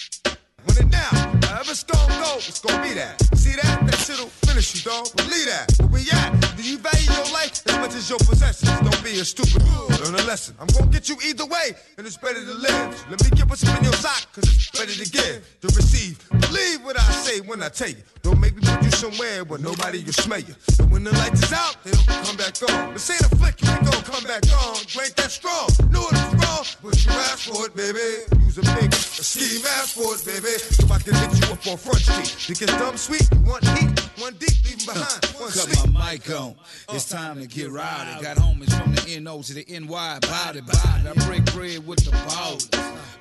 when 0.79 0.95
it 0.95 1.71
it's 1.71 1.85
gonna 1.85 2.15
go, 2.23 2.37
it's 2.37 2.61
gonna 2.61 2.83
be 2.83 2.95
that. 2.95 3.21
See 3.37 3.53
that? 3.53 3.87
That 3.87 3.97
shit'll 3.97 4.27
finish 4.47 4.75
you, 4.75 4.91
dog. 4.91 5.15
Believe 5.17 5.47
that. 5.47 5.71
Where 5.91 6.03
we 6.03 6.11
at? 6.11 6.57
Do 6.57 6.63
you 6.63 6.79
value 6.79 7.11
your 7.13 7.33
life 7.33 7.63
as 7.67 7.77
much 7.79 7.95
as 7.95 8.09
your 8.09 8.19
possessions? 8.19 8.71
Don't 8.81 9.05
be 9.05 9.19
a 9.21 9.25
stupid. 9.25 9.63
Learn 10.01 10.15
a 10.15 10.25
lesson. 10.25 10.55
I'm 10.61 10.67
gonna 10.69 10.91
get 10.91 11.09
you 11.09 11.17
either 11.27 11.47
way, 11.47 11.75
and 11.97 12.07
it's 12.07 12.17
better 12.17 12.45
to 12.45 12.55
live. 12.55 13.11
Let 13.11 13.23
me 13.23 13.31
get 13.37 13.49
what's 13.49 13.63
in 13.63 13.85
your 13.85 13.93
sock, 13.95 14.33
cause 14.33 14.45
it's 14.45 14.71
better 14.71 14.93
to 14.93 15.11
give, 15.11 15.45
to 15.61 15.69
receive. 15.77 16.19
Believe 16.31 16.85
what 16.85 16.99
I 16.99 17.11
say 17.13 17.41
when 17.41 17.63
I 17.63 17.69
tell 17.69 17.91
you. 17.91 18.03
Don't 18.23 18.41
make 18.41 18.55
me 18.57 18.63
put 18.65 18.83
you 18.83 18.91
somewhere 18.91 19.45
where 19.45 19.59
nobody 19.59 20.03
will 20.05 20.13
smell 20.13 20.41
you. 20.41 20.55
And 20.79 20.91
when 20.91 21.05
the 21.05 21.13
lights 21.13 21.43
is 21.43 21.53
out, 21.53 21.77
they 21.85 21.91
don't 21.93 22.07
come 22.27 22.37
back 22.37 22.55
on. 22.71 22.93
This 22.93 23.11
ain't 23.11 23.21
a 23.33 23.37
flick, 23.37 23.61
you 23.63 23.71
ain't 23.71 23.85
gonna 23.85 24.03
come 24.03 24.25
back 24.25 24.43
on. 24.53 24.77
You 24.89 25.01
ain't 25.03 25.17
that 25.17 25.31
strong. 25.31 25.69
Knew 25.91 26.01
it 26.03 26.13
was 26.13 26.35
wrong, 26.35 26.65
but 26.83 27.05
you 27.05 27.13
asked 27.13 27.49
for 27.49 27.67
it, 27.67 27.75
baby. 27.77 28.25
Use 28.45 28.59
a 28.59 28.63
big 28.79 28.93
a 28.93 28.97
scheme, 28.97 29.63
ask 29.79 29.95
for 29.97 30.15
it, 30.15 30.25
baby. 30.25 30.59
So 30.59 30.87
I 30.93 30.99
can 30.99 31.15
hit 31.15 31.33
you 31.41 31.53
up 31.53 31.67
on 31.67 31.77
front 31.77 32.01
street. 32.01 32.49
You 32.49 32.55
get 32.55 32.69
dumb 32.79 32.97
sweet, 32.97 33.29
one 33.45 33.63
heat, 33.77 33.91
one 34.19 34.35
deep, 34.35 34.57
leave 34.65 34.89
'em 34.89 34.95
behind, 34.95 35.25
one 35.39 35.51
Cut 35.53 35.69
sleep. 35.69 35.93
my 35.95 36.13
mic 36.13 36.31
on. 36.31 36.55
It's 36.91 37.09
time 37.09 37.41
to 37.41 37.47
get 37.47 37.71
rowdy. 37.71 38.23
Got 38.23 38.37
homies 38.39 38.73
from 38.77 38.95
the 38.95 39.21
NO 39.21 39.43
to 39.43 39.55
the 39.55 39.65
NY. 39.69 40.19
Body, 40.21 40.61
body. 40.61 41.09
I 41.09 41.13
break 41.27 41.45
bread 41.53 41.87
with 41.87 42.05
the 42.05 42.11
ballers. 42.11 42.69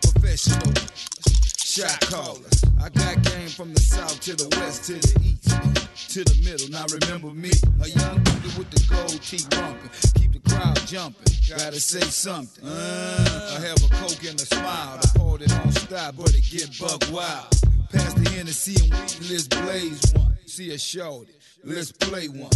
Professional. 0.02 1.37
Shot 1.78 2.02
callers. 2.02 2.64
I 2.82 2.90
got 2.90 3.22
game 3.22 3.50
from 3.50 3.72
the 3.72 3.80
south 3.80 4.20
to 4.22 4.36
the 4.36 4.50
west 4.58 4.86
to 4.86 4.94
the 4.94 5.14
east 5.22 6.10
to 6.14 6.24
the 6.24 6.34
middle. 6.44 6.70
Now 6.70 6.86
remember 6.90 7.30
me, 7.30 7.52
a 7.82 7.90
young 7.90 8.18
nigga 8.18 8.58
with 8.58 8.70
the 8.72 8.82
gold 8.90 9.22
teeth 9.22 9.48
bumping. 9.52 9.92
Keep 10.16 10.34
the 10.34 10.50
crowd 10.50 10.78
jumping. 10.88 11.34
Gotta 11.48 11.80
say 11.80 12.02
something. 12.02 12.68
Uh, 12.68 13.58
I 13.58 13.62
have 13.62 13.78
a 13.78 13.90
coke 13.94 14.24
and 14.26 14.42
a 14.42 14.46
smile. 14.46 14.98
I 14.98 15.20
poured 15.20 15.44
it 15.44 15.54
on 15.54 15.72
stop, 15.72 16.16
but 16.18 16.34
it 16.34 16.50
get 16.50 16.74
buck 16.80 17.04
wild. 17.12 17.46
Pass 17.92 18.14
the 18.16 18.28
Hennessy 18.32 18.76
and 18.82 18.92
we 19.22 19.36
let's 19.36 19.48
blaze 19.48 20.14
one. 20.16 20.36
See 20.48 20.72
a 20.74 20.80
shorty. 20.80 21.36
Let's 21.64 21.92
play 21.92 22.28
one. 22.28 22.50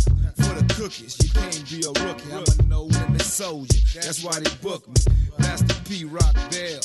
For 0.52 0.62
the 0.62 0.74
cookies, 0.74 1.16
you 1.24 1.30
can't 1.30 1.70
be 1.70 1.80
a 1.80 2.06
rookie. 2.06 2.34
I'm 2.34 2.44
a 2.44 2.68
no 2.68 2.84
limit 2.84 3.22
soldier. 3.22 3.80
That's 3.94 4.22
why 4.22 4.38
they 4.38 4.52
book 4.62 4.86
me. 4.86 4.96
Master 5.40 5.76
P 5.88 6.04
Rock 6.04 6.34
Bell. 6.52 6.82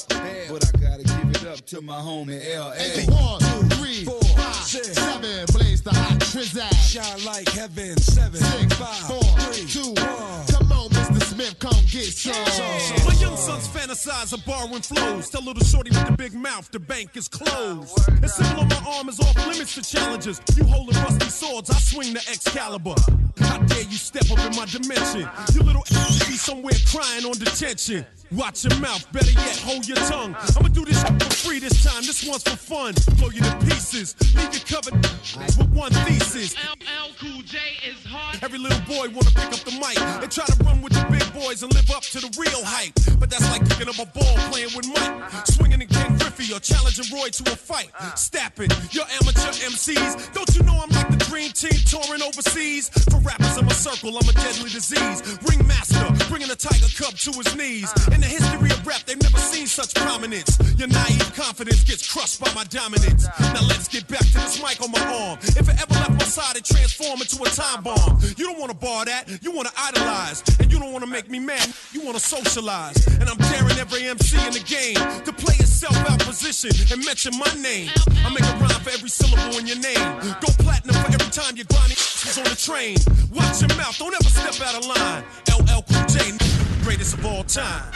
But 0.49 0.63
I 0.69 0.79
gotta 0.79 1.03
give 1.03 1.31
it 1.35 1.47
up 1.49 1.67
to 1.67 1.81
my 1.81 1.99
homie 1.99 2.39
LA. 2.55 3.13
One, 3.13 3.41
two, 3.41 3.77
three, 3.77 4.05
four, 4.05 4.23
five, 4.23 4.55
six, 4.55 4.93
seven. 4.93 5.47
Blaze 5.47 5.83
the 5.83 5.91
hot 5.91 6.21
trizag. 6.21 6.73
Shine 6.75 7.25
like 7.25 7.49
heaven. 7.49 7.97
Seven, 7.97 8.39
Six, 8.39 8.75
five, 8.77 9.03
four, 9.09 9.23
three, 9.51 9.67
two, 9.67 10.01
one. 10.01 10.47
Come 10.47 10.71
on, 10.71 10.89
Mr. 10.91 11.23
Smith, 11.25 11.59
come 11.59 11.75
get 11.91 12.05
some. 12.05 13.05
My 13.05 13.15
young 13.19 13.37
sons 13.37 13.67
fantasize 13.67 14.33
of 14.33 14.47
borrowing 14.47 14.83
flows. 14.83 15.29
Tell 15.29 15.43
little 15.43 15.65
shorty 15.65 15.91
with 15.91 16.07
the 16.07 16.17
big 16.17 16.35
mouth, 16.35 16.71
the 16.71 16.79
bank 16.79 17.17
is 17.17 17.27
closed. 17.27 17.97
The 18.23 18.29
symbol 18.29 18.63
on 18.63 18.69
my 18.69 18.95
arm 18.97 19.09
is 19.09 19.19
off 19.19 19.37
limits 19.49 19.75
to 19.75 19.83
challenges. 19.83 20.41
You 20.57 20.63
holding 20.63 20.95
rusty 21.03 21.29
swords, 21.31 21.69
I 21.71 21.79
swing 21.79 22.15
the 22.15 22.21
Excalibur. 22.31 22.95
How 23.41 23.59
dare 23.59 23.83
you 23.83 23.97
step 23.99 24.31
up 24.31 24.39
in 24.39 24.57
my 24.57 24.67
dimension? 24.67 25.29
You 25.55 25.63
little 25.63 25.85
ass 25.93 26.27
be 26.27 26.37
somewhere 26.37 26.75
crying 26.91 27.25
on 27.25 27.33
detention. 27.33 28.07
Watch 28.33 28.65
your 28.65 28.77
mouth, 28.81 29.07
better 29.13 29.31
yet, 29.31 29.57
hold 29.59 29.87
your 29.87 29.99
tongue. 29.99 30.35
I'ma 30.57 30.69
do 30.69 30.85
this 30.85 31.01
for 31.03 31.15
free 31.47 31.61
this 31.61 31.85
time. 31.85 32.03
This 32.03 32.27
one's 32.27 32.43
for 32.43 32.57
fun. 32.57 32.95
Blow 33.19 33.31
you 33.31 33.41
to 33.41 33.57
pieces, 33.65 34.17
leave 34.35 34.53
you 34.53 34.61
covered 34.61 34.95
with 34.95 35.71
one 35.71 35.93
thesis. 35.93 36.57
LL 36.57 37.15
Cool 37.21 37.43
J 37.43 37.59
is 37.87 38.05
hard. 38.05 38.43
Every 38.43 38.59
little 38.59 38.81
boy 38.81 39.09
wanna 39.15 39.31
pick 39.31 39.53
up 39.55 39.63
the 39.63 39.73
mic 39.79 39.99
and 40.01 40.31
try 40.31 40.45
to 40.45 40.65
run 40.65 40.83
with 40.83 40.93
the 40.93 41.07
big 41.09 41.23
boys 41.33 41.63
and 41.63 41.73
live 41.73 41.89
up 41.93 42.03
to 42.03 42.19
the 42.19 42.29
real 42.37 42.65
hype. 42.65 42.93
But 43.21 43.31
that's 43.31 43.49
like 43.51 43.63
picking 43.69 43.89
up 43.89 43.99
a 43.99 44.07
ball 44.07 44.37
playing 44.51 44.75
with 44.75 44.89
Mike, 44.89 45.47
swinging 45.47 45.81
in 45.83 45.89
Ken 45.89 46.19
Griffey 46.19 46.53
or 46.53 46.59
challenging 46.59 47.07
Roy 47.15 47.29
to 47.31 47.53
a 47.53 47.57
fight. 47.57 47.91
Stapping 48.17 48.71
your 48.91 49.07
amateur 49.23 49.55
MCs. 49.71 50.35
Don't 50.35 50.51
you 50.57 50.63
know 50.65 50.83
I'm 50.83 50.91
like 50.91 51.11
the 51.11 51.25
dream 51.31 51.53
team 51.53 51.79
touring 51.87 52.23
overseas? 52.23 52.91
For 53.07 53.19
rappers 53.27 53.59
in 53.59 53.67
my 53.67 53.73
circle, 53.73 54.17
I'm 54.17 54.29
a 54.29 54.33
deadly 54.33 54.71
disease. 54.71 55.19
Ringmaster, 55.43 56.07
bringing 56.31 56.51
a 56.51 56.55
tiger 56.57 56.87
cub 56.95 57.19
to 57.27 57.31
his 57.35 57.57
knees. 57.59 57.91
In 58.15 58.21
the 58.23 58.31
history 58.31 58.71
of 58.71 58.87
rap, 58.87 59.03
they've 59.05 59.21
never 59.21 59.39
seen 59.39 59.67
such 59.67 59.95
prominence. 59.95 60.57
Your 60.79 60.89
naive 60.89 61.35
confidence 61.35 61.83
gets 61.83 62.07
crushed 62.07 62.41
by 62.41 62.53
my 62.55 62.65
dominance. 62.65 63.27
Now 63.53 63.67
let's 63.67 63.89
get 63.89 64.07
back 64.07 64.23
to 64.23 64.39
this 64.39 64.63
mic 64.63 64.81
on 64.81 64.93
my 64.93 65.03
arm. 65.03 65.39
If 65.43 65.69
it 65.69 65.77
ever 65.83 65.95
left 65.95 66.13
my 66.13 66.25
side, 66.25 66.57
it 66.57 66.65
transformed 66.65 67.23
into 67.23 67.43
a 67.43 67.51
time 67.51 67.83
bomb. 67.83 68.21
You 68.39 68.47
don't 68.47 68.59
wanna 68.59 68.75
bar 68.75 69.05
that, 69.05 69.27
you 69.43 69.51
wanna 69.51 69.75
idolize. 69.77 70.43
And 70.61 70.71
you 70.71 70.79
don't 70.79 70.93
wanna 70.93 71.07
make 71.09 71.29
me 71.29 71.41
mad, 71.41 71.67
you 71.93 72.05
wanna 72.07 72.21
socialize. 72.21 73.05
And 73.19 73.29
I'm 73.29 73.39
daring 73.51 73.79
every 73.79 74.07
MC 74.07 74.39
in 74.47 74.53
the 74.53 74.65
game 74.65 75.01
to 75.25 75.33
play 75.33 75.57
itself 75.59 75.97
out 76.09 76.21
position 76.21 76.71
and 76.93 77.05
mention 77.05 77.33
my 77.39 77.53
name. 77.61 77.91
I 78.25 78.31
make 78.31 78.47
a 78.47 78.55
rhyme 78.63 78.81
for 78.87 78.91
every 78.91 79.09
syllable 79.09 79.59
in 79.59 79.67
your 79.67 79.79
name. 79.79 80.05
Go 80.41 80.49
platinum 80.63 80.95
for 81.03 81.11
every 81.11 81.31
time 81.31 81.57
your 81.57 81.67
grinding 81.67 81.99
is 82.25 82.39
on 82.39 82.45
the 82.45 82.57
train. 82.57 82.97
Watch 83.35 83.61
your 83.61 83.69
mouth, 83.77 83.99
don't 83.99 84.15
ever 84.15 84.25
step 84.25 84.67
out 84.67 84.79
of 84.79 84.87
line. 84.87 85.23
LL 85.53 85.83
Cool 85.83 86.07
J, 86.09 86.33
greatest 86.83 87.15
of 87.15 87.27
all 87.27 87.45
time. 87.45 87.93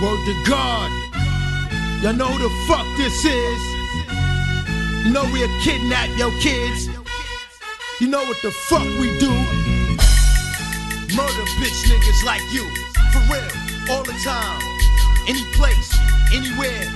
Word 0.00 0.20
to 0.24 0.44
God. 0.48 0.90
Y'all 2.02 2.14
know 2.14 2.32
the 2.38 2.48
fuck 2.66 2.86
this 2.96 3.24
is. 3.26 3.60
You 5.04 5.12
know 5.12 5.24
we'll 5.32 5.48
kidnap 5.60 6.08
your 6.16 6.30
kids. 6.40 6.88
You 8.00 8.08
know 8.08 8.24
what 8.24 8.40
the 8.42 8.50
fuck 8.68 8.88
we 8.98 9.18
do. 9.18 9.32
Murder 11.14 11.44
bitch 11.60 11.84
niggas 11.90 12.24
like 12.24 12.42
you. 12.52 12.64
For 13.12 13.20
real, 13.28 13.92
all 13.92 14.04
the 14.04 14.16
time. 14.24 14.62
Any 15.28 15.44
place, 15.52 15.92
anywhere. 16.32 16.88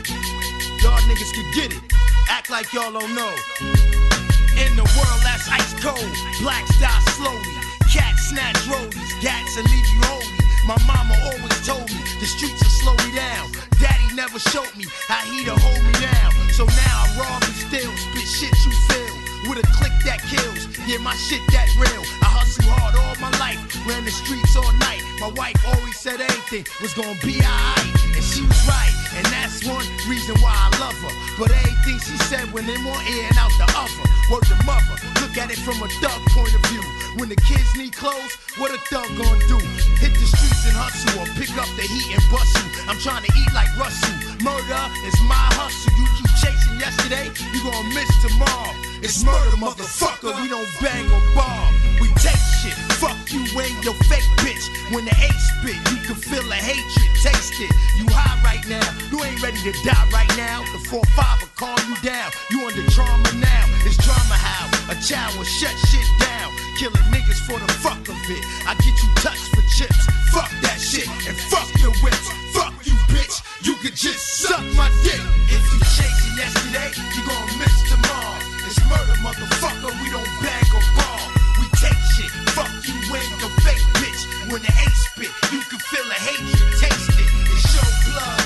Y'all 0.81 1.01
niggas 1.11 1.35
can 1.35 1.53
get 1.53 1.75
it. 1.75 1.83
Act 2.31 2.49
like 2.49 2.73
y'all 2.73 2.93
don't 2.93 3.15
know. 3.15 4.24
In 4.57 4.77
the 4.77 4.87
world 4.95 5.21
that's 5.27 5.49
ice 5.49 5.75
cold, 5.83 6.15
blacks 6.41 6.79
die 6.79 7.03
slowly. 7.19 7.55
Cats 7.91 8.29
snatch 8.31 8.57
rollies, 8.71 9.13
gats 9.21 9.57
and 9.57 9.67
leave 9.69 9.87
you 9.95 10.01
holy. 10.07 10.27
My 10.67 10.79
mama 10.87 11.15
always 11.27 11.67
told 11.67 11.91
me 11.91 11.99
the 12.21 12.27
streets 12.27 12.63
will 12.63 12.71
slow 12.71 12.97
me 13.05 13.15
down. 13.15 13.51
Daddy 13.81 14.15
never 14.15 14.39
showed 14.39 14.71
me 14.77 14.85
how 15.09 15.23
he 15.31 15.45
to 15.45 15.55
hold 15.55 15.83
me 15.83 15.93
down. 16.01 16.33
So 16.53 16.65
now 16.65 16.95
I 17.03 17.17
rob 17.19 17.43
and 17.43 17.55
steal, 17.55 17.93
spit 17.97 18.29
shit 18.29 18.55
you 18.65 18.73
feel. 18.89 19.14
With 19.45 19.61
a 19.61 19.67
click 19.77 19.93
that 20.09 20.25
kills, 20.25 20.65
yeah, 20.89 20.97
my 21.05 21.13
shit 21.29 21.45
that 21.53 21.69
real. 21.77 22.01
I 22.25 22.33
hustle 22.33 22.65
hard 22.65 22.97
all 22.97 23.13
my 23.21 23.29
life, 23.37 23.61
ran 23.85 24.05
the 24.05 24.11
streets 24.11 24.57
all 24.57 24.73
night. 24.81 25.05
My 25.21 25.29
wife 25.37 25.61
always 25.69 26.01
said 26.01 26.21
anything 26.21 26.65
was 26.81 26.97
gonna 26.97 27.19
be 27.21 27.37
alright, 27.45 27.93
and 28.17 28.25
she 28.25 28.41
was 28.41 28.61
right. 28.65 28.95
And 29.13 29.25
that's 29.29 29.61
one 29.69 29.85
reason 30.09 30.33
why 30.41 30.49
I 30.49 30.73
love 30.81 30.97
her. 30.97 31.13
But 31.37 31.53
everything 31.53 32.01
she 32.01 32.17
said 32.25 32.49
went 32.57 32.73
in 32.73 32.81
one 32.89 33.05
ear 33.05 33.25
and 33.29 33.37
out 33.37 33.53
the 33.61 33.69
other. 33.77 34.05
Word 34.33 34.49
to 34.49 34.57
mother, 34.65 34.97
look 35.21 35.37
at 35.37 35.53
it 35.53 35.61
from 35.61 35.77
a 35.85 35.89
thug 36.01 36.21
point 36.33 36.57
of 36.57 36.65
view. 36.73 36.81
When 37.21 37.29
the 37.29 37.37
kids 37.45 37.69
need 37.77 37.93
clothes, 37.93 38.33
what 38.57 38.73
a 38.73 38.81
thug 38.89 39.13
gonna 39.13 39.45
do? 39.45 39.61
Hit 40.01 40.17
the 40.17 40.25
streets 40.25 40.65
and 40.65 40.73
hustle 40.73 41.21
or 41.21 41.29
pick 41.37 41.53
up 41.61 41.69
the 41.77 41.85
heat 41.85 42.17
and 42.17 42.25
bust 42.33 42.49
you. 42.57 42.65
I'm 42.89 42.97
trying 42.97 43.29
to 43.29 43.33
eat 43.37 43.53
like 43.53 43.69
Russell. 43.77 44.24
Murder 44.43 44.85
is 45.07 45.15
my 45.29 45.47
hustle. 45.55 45.93
You 45.95 46.07
keep 46.19 46.31
chasing 46.43 46.77
yesterday, 46.81 47.31
you 47.53 47.61
gonna 47.63 47.95
miss 47.95 48.11
tomorrow. 48.25 48.73
It's 49.05 49.23
murder, 49.23 49.57
motherfucker. 49.61 50.33
We 50.43 50.49
don't 50.49 50.67
bang 50.81 51.07
or 51.13 51.23
bomb. 51.37 51.73
We 52.01 52.09
take 52.19 52.41
shit. 52.59 52.75
Fuck 52.99 53.17
you 53.31 53.45
and 53.45 53.77
your 53.85 53.95
fake 54.11 54.27
bitch. 54.43 54.65
When 54.91 55.05
the 55.05 55.15
hate 55.15 55.37
spit, 55.37 55.77
you 55.93 55.99
can 56.03 56.17
feel 56.17 56.43
the 56.49 56.57
hatred. 56.57 57.11
Taste 57.23 57.61
it. 57.61 57.71
You 58.01 58.09
high 58.11 58.37
right 58.43 58.65
now. 58.67 58.85
You 59.13 59.23
ain't 59.23 59.41
ready 59.43 59.61
to 59.65 59.73
die 59.87 60.07
right 60.13 60.33
now. 60.37 60.67
The 60.73 60.81
4-5 60.89 60.99
will 61.41 61.55
calm 61.57 61.81
you 61.89 61.97
down. 62.03 62.33
You 62.51 62.67
under 62.67 62.85
trauma 62.91 63.31
now. 63.39 63.65
It's 63.87 63.97
drama 64.03 64.37
how 64.37 64.69
a 64.91 64.97
child 65.01 65.37
will 65.39 65.49
shut 65.49 65.73
shit 65.89 66.09
down. 66.21 66.53
Killing 66.77 67.09
niggas 67.09 67.41
for 67.47 67.57
the 67.57 67.71
fuck 67.81 68.03
of 68.09 68.19
it. 68.29 68.43
I 68.67 68.75
get 68.83 68.93
you 68.99 69.09
touched 69.23 69.49
for 69.55 69.63
chips. 69.79 70.05
Fuck 70.35 70.51
that 70.67 70.81
shit. 70.81 71.09
And 71.29 71.37
fuck 71.49 71.69
your 71.81 71.93
whips. 72.03 72.29
Fuck 72.53 72.74
bitch. 73.15 73.37
You 73.63 73.75
could 73.79 73.95
just 73.95 74.43
suck 74.43 74.65
my 74.75 74.91
dick. 75.07 75.23
If 75.47 75.63
you 75.73 75.79
chasing 75.95 76.35
yesterday, 76.35 76.91
you 77.15 77.23
gon' 77.23 77.47
miss 77.63 77.77
tomorrow. 77.87 78.39
It's 78.67 78.79
murder, 78.91 79.17
motherfucker. 79.23 79.91
We 80.03 80.11
don't 80.11 80.33
bag 80.43 80.67
or 80.75 80.85
ball. 80.99 81.23
We 81.63 81.67
take 81.79 82.01
shit. 82.19 82.31
Fuck 82.59 82.71
you 82.83 82.99
and 83.15 83.31
your 83.41 83.53
fake 83.63 83.87
bitch. 84.03 84.23
When 84.51 84.61
the 84.61 84.73
hate 84.75 84.99
spit, 85.07 85.31
you 85.55 85.61
can 85.71 85.79
feel 85.79 86.07
the 86.11 86.19
hatred. 86.27 86.59
Taste 86.83 87.15
it. 87.23 87.31
It's 87.55 87.63
show 87.71 87.89
blood. 88.11 88.43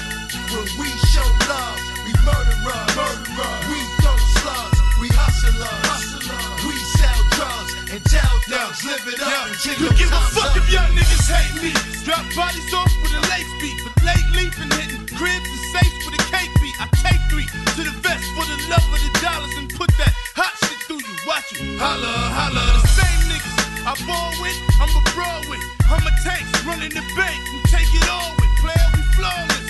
When 0.52 0.66
we 0.80 0.88
show 1.12 1.28
love, 1.48 1.77
and 7.90 8.04
tell 8.04 8.34
thugs 8.48 8.84
live 8.84 9.04
it 9.08 9.20
up. 9.20 9.48
and 9.48 9.56
kick 9.60 9.78
You 9.80 9.88
them 9.88 9.96
give 9.96 10.12
a 10.12 10.20
fuck 10.36 10.52
up. 10.52 10.56
if 10.56 10.66
young 10.72 10.90
niggas 10.92 11.28
hate 11.28 11.56
me. 11.62 11.72
Drop 12.04 12.24
bodies 12.36 12.68
off 12.74 12.92
with 13.02 13.16
a 13.16 13.22
lace 13.32 13.52
beat. 13.60 13.78
But 13.84 13.96
lately 14.04 14.46
been 14.56 14.70
hitting 14.76 15.06
cribs 15.16 15.48
and 15.48 15.62
safes 15.72 16.02
with 16.04 16.20
a 16.20 16.24
cake 16.28 16.52
beat. 16.60 16.76
I 16.80 16.86
take 17.00 17.22
three 17.32 17.48
to 17.48 17.80
the 17.88 17.94
vest 18.04 18.24
for 18.36 18.44
the 18.44 18.58
love 18.68 18.84
of 18.92 19.00
the 19.00 19.12
dollars 19.24 19.54
and 19.56 19.66
put 19.72 19.88
that 19.96 20.12
hot 20.36 20.52
shit 20.64 20.78
through 20.84 21.00
you. 21.00 21.14
Watch 21.24 21.48
you. 21.56 21.78
Holla, 21.80 22.12
holla. 22.36 22.64
The 22.82 22.92
same 22.92 23.20
niggas 23.32 23.56
I 23.88 23.92
ball 24.04 24.32
with, 24.42 24.58
I'm 24.80 24.92
a 24.92 25.02
brawl 25.16 25.42
with. 25.48 25.64
I'm 25.88 26.04
a 26.04 26.12
tanks 26.24 26.52
running 26.68 26.92
the 26.92 27.04
bank. 27.16 27.40
We 27.56 27.58
take 27.72 27.88
it 27.88 28.04
all 28.08 28.32
with. 28.36 28.52
Player, 28.60 28.88
we 28.96 29.02
flawless. 29.16 29.67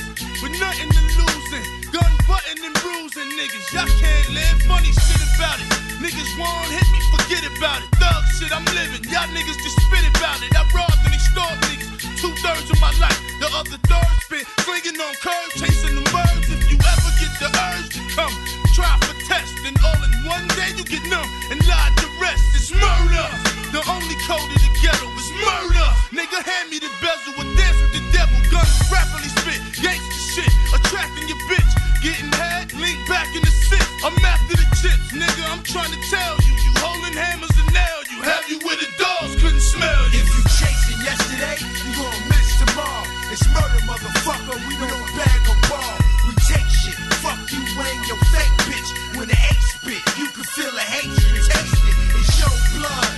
Nothing 0.59 0.91
to 0.91 1.23
losing. 1.23 1.67
Gun 1.95 2.13
button 2.27 2.59
and 2.67 2.75
bruising 2.83 3.31
niggas. 3.39 3.63
Y'all 3.71 3.87
can't 4.03 4.29
live 4.35 4.59
funny 4.67 4.91
shit 4.91 5.23
about 5.39 5.55
it. 5.63 5.71
Niggas 6.03 6.35
won't 6.35 6.67
hit 6.67 6.83
me, 6.91 6.99
forget 7.15 7.47
about 7.47 7.79
it. 7.79 7.89
Thug 7.95 8.23
shit, 8.35 8.51
I'm 8.51 8.67
living. 8.75 9.07
Y'all 9.07 9.31
niggas 9.31 9.55
just 9.63 9.79
spit 9.79 10.03
about 10.19 10.43
it. 10.43 10.51
I 10.59 10.67
robbed 10.75 10.99
and 11.07 11.15
extort 11.15 11.55
niggas. 11.71 12.03
Two 12.19 12.35
thirds 12.43 12.67
of 12.75 12.79
my 12.83 12.91
life. 12.99 13.15
The 13.39 13.47
other 13.55 13.79
third 13.87 14.15
spent 14.27 14.47
slinging 14.67 14.99
on 14.99 15.15
curves, 15.23 15.55
chasing 15.63 15.95
the 15.95 16.03
birds. 16.11 16.51
If 16.51 16.67
you 16.67 16.75
ever 16.75 17.11
get 17.23 17.33
the 17.39 17.49
urge 17.55 17.95
to 17.95 18.03
come, 18.19 18.35
try 18.75 18.91
for 19.07 19.15
test. 19.31 19.55
And 19.63 19.79
all 19.87 20.03
in 20.03 20.11
one 20.27 20.47
day 20.59 20.75
you 20.75 20.83
get 20.83 21.07
numb 21.07 21.31
and 21.55 21.63
lie 21.71 21.95
to 22.03 22.07
rest. 22.19 22.43
It's 22.59 22.75
murder. 22.75 23.31
The 23.71 23.83
only 23.87 24.19
code 24.27 24.43
of 24.43 24.59
the 24.59 24.73
ghetto 24.83 25.07
is 25.07 25.31
murder. 25.39 25.89
Nigga, 26.11 26.43
hand 26.43 26.67
me 26.67 26.83
the 26.83 26.91
bezel 26.99 27.39
with 27.39 27.47
the 27.55 27.88
devil 28.13 28.41
guns 28.51 28.75
rapidly 28.91 29.31
spit. 29.41 29.61
Gangsta 29.81 30.19
shit, 30.35 30.53
attracting 30.75 31.27
your 31.29 31.41
bitch. 31.51 31.73
Getting 32.03 32.31
head, 32.33 32.73
lean 32.79 33.01
back 33.11 33.27
in 33.35 33.43
the 33.43 33.51
sit. 33.51 33.83
I'm 34.07 34.15
after 34.23 34.55
the 34.55 34.69
chips, 34.79 35.11
nigga. 35.11 35.43
I'm 35.51 35.63
trying 35.67 35.91
to 35.91 36.01
tell 36.11 36.35
you. 36.47 36.53
You 36.63 36.73
holding 36.79 37.17
hammers 37.17 37.51
and 37.59 37.69
nail 37.75 38.01
you. 38.13 38.23
Have 38.23 38.47
you 38.47 38.59
with 38.63 38.79
the 38.79 38.91
dogs 39.03 39.35
couldn't 39.43 39.67
smell 39.75 40.03
you. 40.15 40.23
If 40.23 40.29
you 40.31 40.43
chasing 40.63 41.01
yesterday, 41.03 41.59
you 41.59 41.91
gonna 41.99 42.31
miss 42.31 42.49
tomorrow. 42.63 43.05
It's 43.35 43.45
murder, 43.51 43.83
motherfucker. 43.83 44.57
We 44.69 44.75
don't 44.79 45.11
bag 45.19 45.43
or 45.51 45.59
ball. 45.67 45.97
We 46.31 46.33
take 46.47 46.71
shit. 46.71 46.99
Fuck 47.19 47.51
you 47.51 47.63
wearing 47.75 48.03
your 48.07 48.21
fake 48.31 48.55
bitch. 48.71 48.91
When 49.19 49.27
the 49.27 49.35
hate 49.35 49.65
spit, 49.75 50.03
you 50.19 50.27
can 50.31 50.45
feel 50.55 50.71
the 50.71 50.87
hatred. 50.87 51.43
Taste 51.51 51.83
it. 51.83 51.97
It's 52.15 52.39
your 52.39 52.55
blood. 52.79 53.18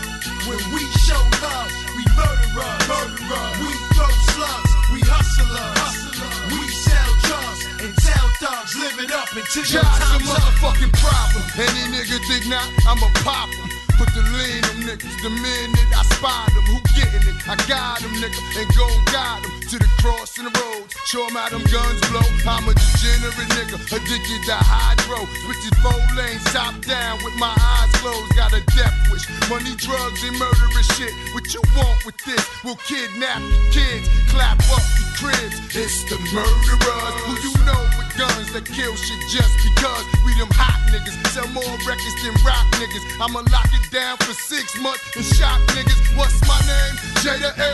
dogs 8.41 8.75
living 8.77 9.13
up 9.13 9.31
until 9.37 9.65
your 9.65 9.83
time's 9.83 10.31
up. 10.31 10.41
motherfucking 10.41 10.93
problem. 10.97 11.45
Any 11.61 11.95
nigga 11.95 12.19
think 12.27 12.49
not, 12.49 12.67
I'm 12.89 12.99
a 12.99 13.11
popper. 13.21 13.70
Put 14.01 14.17
the 14.17 14.25
lean 14.33 14.65
on 14.65 14.81
niggas, 14.89 15.13
the 15.21 15.29
minute 15.29 15.93
I 15.93 16.01
spot 16.17 16.49
them, 16.57 16.65
who 16.73 16.81
getting 16.97 17.21
it? 17.21 17.37
I 17.45 17.53
got 17.69 18.01
them, 18.01 18.17
nigga, 18.17 18.41
and 18.57 18.69
go 18.73 18.89
guide 19.13 19.45
them 19.45 19.61
to 19.61 19.77
the 19.77 19.91
cross 20.01 20.41
and 20.41 20.49
the 20.49 20.55
roads. 20.57 20.97
Show 21.05 21.21
'em 21.29 21.37
how 21.37 21.53
them 21.53 21.61
guns 21.69 22.01
blow. 22.09 22.25
I'm 22.49 22.65
a 22.65 22.73
degenerate 22.73 23.53
nigga, 23.61 23.77
addicted 23.93 24.41
to 24.49 24.57
hydro. 24.57 25.29
Switches 25.45 25.77
four 25.85 26.01
lanes, 26.17 26.41
top 26.49 26.81
down 26.81 27.21
with 27.23 27.37
my 27.37 27.53
eyes 27.53 27.93
closed. 28.01 28.33
Got 28.41 28.57
a 28.57 28.65
death 28.73 28.97
wish, 29.13 29.29
money, 29.53 29.77
drugs, 29.77 30.25
and 30.25 30.33
murderous 30.41 30.89
shit. 30.97 31.13
What 31.37 31.45
you 31.53 31.61
want 31.77 32.01
with 32.07 32.17
this? 32.25 32.41
We'll 32.65 32.81
kidnap 32.89 33.45
your 33.53 33.69
kids, 33.69 34.09
clap 34.33 34.65
up 34.73 34.81
your 34.97 35.13
cribs. 35.21 35.61
It's 35.77 36.09
the 36.09 36.17
murderers 36.33 37.17
who 37.29 37.33
you 37.45 37.53
know 37.69 37.83
with 38.01 38.17
guns 38.17 38.49
that 38.57 38.65
kill 38.65 38.97
shit 38.97 39.21
just 39.29 39.53
because 39.61 40.05
we 40.25 40.33
them 40.41 40.49
hot 40.57 40.80
niggas. 40.91 41.15
Sell 41.31 41.49
more 41.55 41.75
records 41.87 42.17
than 42.23 42.35
rock 42.45 42.67
niggas. 42.77 43.05
I'ma 43.23 43.41
lock 43.51 43.71
it 43.73 43.87
down 43.91 44.19
for 44.19 44.35
six 44.35 44.79
months 44.83 45.03
and 45.17 45.25
shock 45.25 45.59
niggas. 45.75 45.99
What's 46.19 46.39
my 46.47 46.59
name? 46.67 46.95
Jada 47.23 47.51
A, 47.55 47.71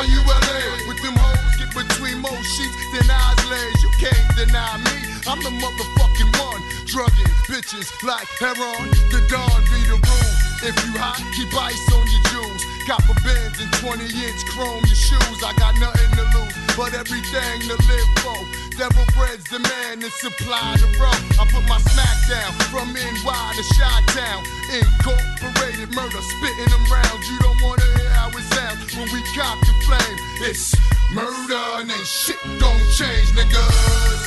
R-U-L-A. 0.00 0.60
With 0.88 1.00
them 1.02 1.16
hoes 1.16 1.56
get 1.56 1.72
between 1.72 2.20
more 2.20 2.42
sheets 2.44 2.76
than 2.92 3.08
eyes 3.10 3.42
lays. 3.48 3.78
You 3.82 3.90
can't 3.98 4.28
deny 4.36 4.76
me. 4.84 4.96
I'm 5.26 5.40
the 5.42 5.52
motherfucking 5.52 6.32
one. 6.40 6.62
Drugging 6.86 7.32
bitches 7.48 7.88
like 8.04 8.28
heroin. 8.38 8.88
The 9.12 9.20
dawn 9.28 9.60
be 9.72 9.80
the 9.88 9.98
rule. 9.98 10.34
If 10.60 10.74
you 10.84 10.92
hot, 10.98 11.22
keep 11.36 11.52
ice 11.54 11.86
on 11.92 12.04
your 12.06 12.24
jewels. 12.32 12.62
Got 12.86 13.00
Copper 13.04 13.20
bins 13.22 13.60
and 13.60 13.72
20 13.78 14.04
inch 14.04 14.44
chrome 14.46 14.82
your 14.84 14.96
shoes. 14.96 15.38
I 15.44 15.52
got 15.56 15.78
nothing 15.78 16.10
to 16.16 16.24
lose, 16.36 16.56
but 16.76 16.94
everything 16.94 17.60
to 17.68 17.76
live 17.86 18.10
for. 18.24 18.57
Devil 18.78 19.06
bread's 19.18 19.42
the 19.50 19.58
man 19.58 19.98
and 20.04 20.12
supply 20.22 20.76
the 20.78 20.86
rough. 21.02 21.18
I 21.34 21.44
put 21.50 21.66
my 21.66 21.82
smack 21.90 22.18
down 22.30 22.52
from 22.70 22.94
NY 22.94 23.52
to 23.58 23.62
Shot 23.74 24.06
Town. 24.14 24.46
Incorporated 24.70 25.90
murder, 25.98 26.22
spitting 26.22 26.70
them 26.70 26.86
rounds. 26.86 27.26
You 27.26 27.40
don't 27.40 27.60
wanna 27.60 27.82
hear 27.98 28.10
how 28.10 28.28
it 28.30 28.46
sounds 28.54 28.94
when 28.94 29.10
we 29.10 29.20
cop 29.34 29.58
the 29.66 29.74
flame. 29.82 30.18
It's 30.46 30.76
murder 31.10 31.58
and 31.82 31.90
ain't 31.90 32.06
shit 32.06 32.38
gon' 32.62 32.78
change, 32.94 33.26
niggas. 33.34 34.26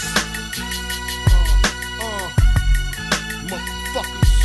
Uh, 1.31 2.03
uh, 2.03 2.27
motherfuckers, 3.47 4.35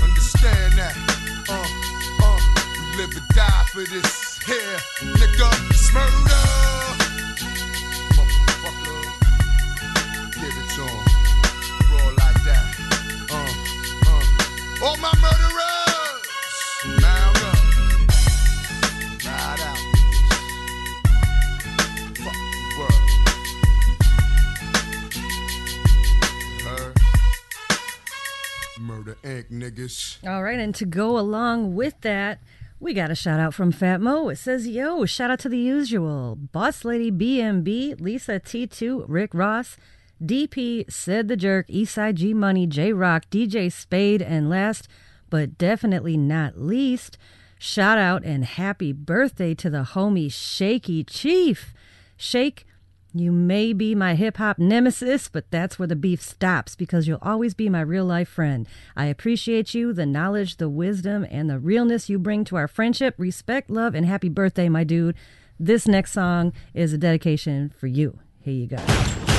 understand 0.00 0.72
that. 0.80 0.96
Uh, 1.52 1.60
uh, 2.24 2.40
we 2.72 3.04
live 3.04 3.12
or 3.14 3.34
die 3.34 3.64
for 3.68 3.84
this 3.84 4.38
here, 4.48 4.78
nigga. 5.20 5.52
It's 5.68 5.92
murder. 5.92 6.71
All 14.84 14.96
my 14.96 15.12
murderers, 15.20 15.62
up. 16.98 17.58
Ride 19.24 19.60
out. 19.62 19.78
Fuck 22.18 22.38
the 22.42 22.74
world. 22.78 23.02
Heard? 26.64 26.96
Murder 28.80 29.16
Inc. 29.22 29.50
niggas. 29.52 30.18
All 30.28 30.42
right, 30.42 30.58
and 30.58 30.74
to 30.74 30.84
go 30.84 31.16
along 31.16 31.76
with 31.76 32.00
that, 32.00 32.40
we 32.80 32.92
got 32.92 33.12
a 33.12 33.14
shout 33.14 33.38
out 33.38 33.54
from 33.54 33.70
Fat 33.70 34.00
Mo. 34.00 34.30
It 34.30 34.36
says, 34.38 34.66
Yo, 34.66 35.06
shout 35.06 35.30
out 35.30 35.38
to 35.40 35.48
the 35.48 35.58
usual 35.58 36.34
Boss 36.34 36.84
Lady 36.84 37.12
BMB, 37.12 38.00
Lisa 38.00 38.40
T2, 38.40 39.04
Rick 39.06 39.32
Ross, 39.32 39.76
DP, 40.22 40.90
Said 40.90 41.28
the 41.28 41.36
Jerk, 41.36 41.66
Eastside 41.68 42.14
G 42.14 42.32
Money, 42.32 42.66
J 42.66 42.92
Rock, 42.92 43.24
DJ 43.30 43.70
Spade, 43.72 44.22
and 44.22 44.48
last 44.48 44.88
but 45.32 45.56
definitely 45.56 46.18
not 46.18 46.60
least, 46.60 47.16
shout 47.58 47.96
out 47.96 48.22
and 48.22 48.44
happy 48.44 48.92
birthday 48.92 49.54
to 49.54 49.70
the 49.70 49.88
homie 49.94 50.30
Shaky 50.30 51.02
Chief. 51.04 51.72
Shake, 52.18 52.66
you 53.14 53.32
may 53.32 53.72
be 53.72 53.94
my 53.94 54.14
hip 54.14 54.36
hop 54.36 54.58
nemesis, 54.58 55.28
but 55.28 55.50
that's 55.50 55.78
where 55.78 55.88
the 55.88 55.96
beef 55.96 56.20
stops 56.20 56.76
because 56.76 57.08
you'll 57.08 57.18
always 57.22 57.54
be 57.54 57.70
my 57.70 57.80
real 57.80 58.04
life 58.04 58.28
friend. 58.28 58.68
I 58.94 59.06
appreciate 59.06 59.72
you, 59.72 59.94
the 59.94 60.04
knowledge, 60.04 60.58
the 60.58 60.68
wisdom, 60.68 61.26
and 61.30 61.48
the 61.48 61.58
realness 61.58 62.10
you 62.10 62.18
bring 62.18 62.44
to 62.44 62.56
our 62.56 62.68
friendship. 62.68 63.14
Respect, 63.16 63.70
love, 63.70 63.94
and 63.94 64.04
happy 64.04 64.28
birthday, 64.28 64.68
my 64.68 64.84
dude. 64.84 65.16
This 65.58 65.88
next 65.88 66.12
song 66.12 66.52
is 66.74 66.92
a 66.92 66.98
dedication 66.98 67.72
for 67.74 67.86
you. 67.86 68.18
Here 68.40 68.52
you 68.52 68.66
go. 68.66 69.31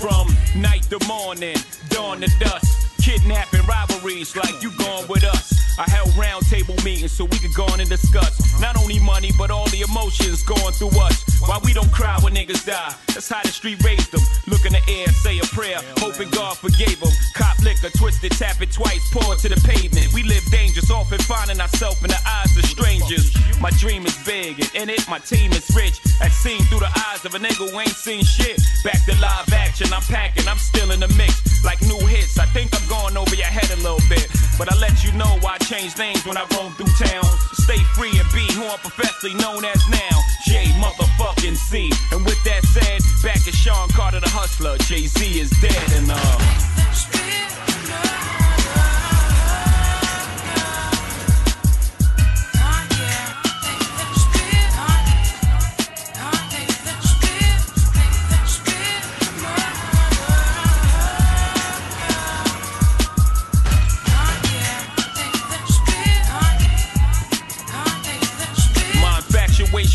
From 0.00 0.28
night 0.56 0.84
to 0.84 0.98
morning, 1.06 1.56
dawn 1.90 2.22
to 2.22 2.28
dusk, 2.38 2.89
kidnapping 3.10 3.66
robberies 3.66 4.36
like 4.36 4.62
you 4.62 4.70
going 4.70 5.08
with 5.08 5.24
us. 5.24 5.49
I 5.78 5.88
held 5.88 6.16
round 6.16 6.46
table 6.46 6.74
meetings 6.84 7.12
so 7.12 7.24
we 7.24 7.38
could 7.38 7.54
go 7.54 7.64
on 7.66 7.80
and 7.80 7.88
discuss 7.88 8.60
not 8.60 8.76
only 8.76 8.98
money 8.98 9.30
but 9.38 9.50
all 9.50 9.68
the 9.68 9.82
emotions 9.82 10.42
going 10.42 10.72
through 10.74 10.98
us. 11.00 11.24
Why 11.40 11.58
we 11.64 11.72
don't 11.72 11.90
cry 11.92 12.18
when 12.20 12.34
niggas 12.34 12.66
die? 12.66 12.94
That's 13.08 13.28
how 13.28 13.42
the 13.42 13.48
street 13.48 13.82
raised 13.84 14.12
them. 14.12 14.20
Look 14.46 14.66
in 14.66 14.72
the 14.72 14.82
air, 14.88 15.08
say 15.08 15.38
a 15.38 15.46
prayer, 15.56 15.78
hoping 15.98 16.30
God 16.30 16.56
forgave 16.58 17.00
them. 17.00 17.12
Cop 17.34 17.58
liquor, 17.60 17.90
twist 17.96 18.24
it, 18.24 18.32
tap 18.32 18.60
it 18.60 18.72
twice, 18.72 19.08
pour 19.10 19.34
it 19.34 19.40
to 19.40 19.48
the 19.48 19.60
pavement. 19.66 20.12
We 20.12 20.22
live 20.22 20.44
dangerous, 20.50 20.90
often 20.90 21.18
finding 21.20 21.60
ourselves 21.60 22.02
in 22.02 22.08
the 22.08 22.20
eyes 22.26 22.56
of 22.56 22.64
strangers. 22.64 23.32
My 23.60 23.70
dream 23.70 24.04
is 24.06 24.16
big, 24.24 24.60
and 24.60 24.70
in 24.74 24.88
it, 24.90 25.08
my 25.08 25.18
team 25.18 25.52
is 25.52 25.68
rich. 25.74 26.00
As 26.20 26.32
seen 26.32 26.60
through 26.68 26.80
the 26.80 26.92
eyes 27.08 27.24
of 27.24 27.34
a 27.34 27.38
nigga 27.38 27.70
who 27.70 27.78
ain't 27.78 27.96
seen 27.96 28.24
shit. 28.24 28.60
Back 28.84 29.04
to 29.06 29.14
live 29.20 29.52
action, 29.52 29.92
I'm 29.92 30.02
packing, 30.02 30.48
I'm 30.48 30.58
still 30.58 30.90
in 30.90 31.00
the 31.00 31.08
mix. 31.16 31.64
Like 31.64 31.80
new 31.82 32.00
hits, 32.06 32.38
I 32.38 32.46
think 32.46 32.74
I'm 32.74 32.86
going 32.88 33.16
over 33.16 33.34
your 33.34 33.52
head 33.52 33.70
a 33.70 33.80
little 33.80 34.02
bit. 34.08 34.28
But 34.58 34.72
I 34.72 34.76
let 34.76 35.04
you 35.04 35.12
know 35.12 35.38
why 35.40 35.56
change 35.64 35.96
names 35.98 36.24
when 36.26 36.36
I 36.36 36.44
roam 36.56 36.72
through 36.72 36.92
town. 36.98 37.24
Stay 37.52 37.78
free 37.94 38.18
and 38.18 38.28
be 38.32 38.46
who 38.54 38.64
I'm 38.64 38.78
professionally 38.78 39.36
known 39.36 39.64
as 39.64 39.80
now. 39.88 40.16
J 40.46 40.64
motherfucking 40.80 41.56
C. 41.56 41.92
And 42.12 42.24
with 42.24 42.42
that 42.44 42.64
said, 42.64 43.02
back 43.22 43.42
to 43.44 43.52
Sean 43.52 43.88
Carter 43.90 44.20
the 44.20 44.28
hustler. 44.28 44.76
Jay 44.78 45.06
Z 45.06 45.40
is 45.40 45.50
dead 45.60 45.92
and 45.92 46.10
uh. 46.10 48.39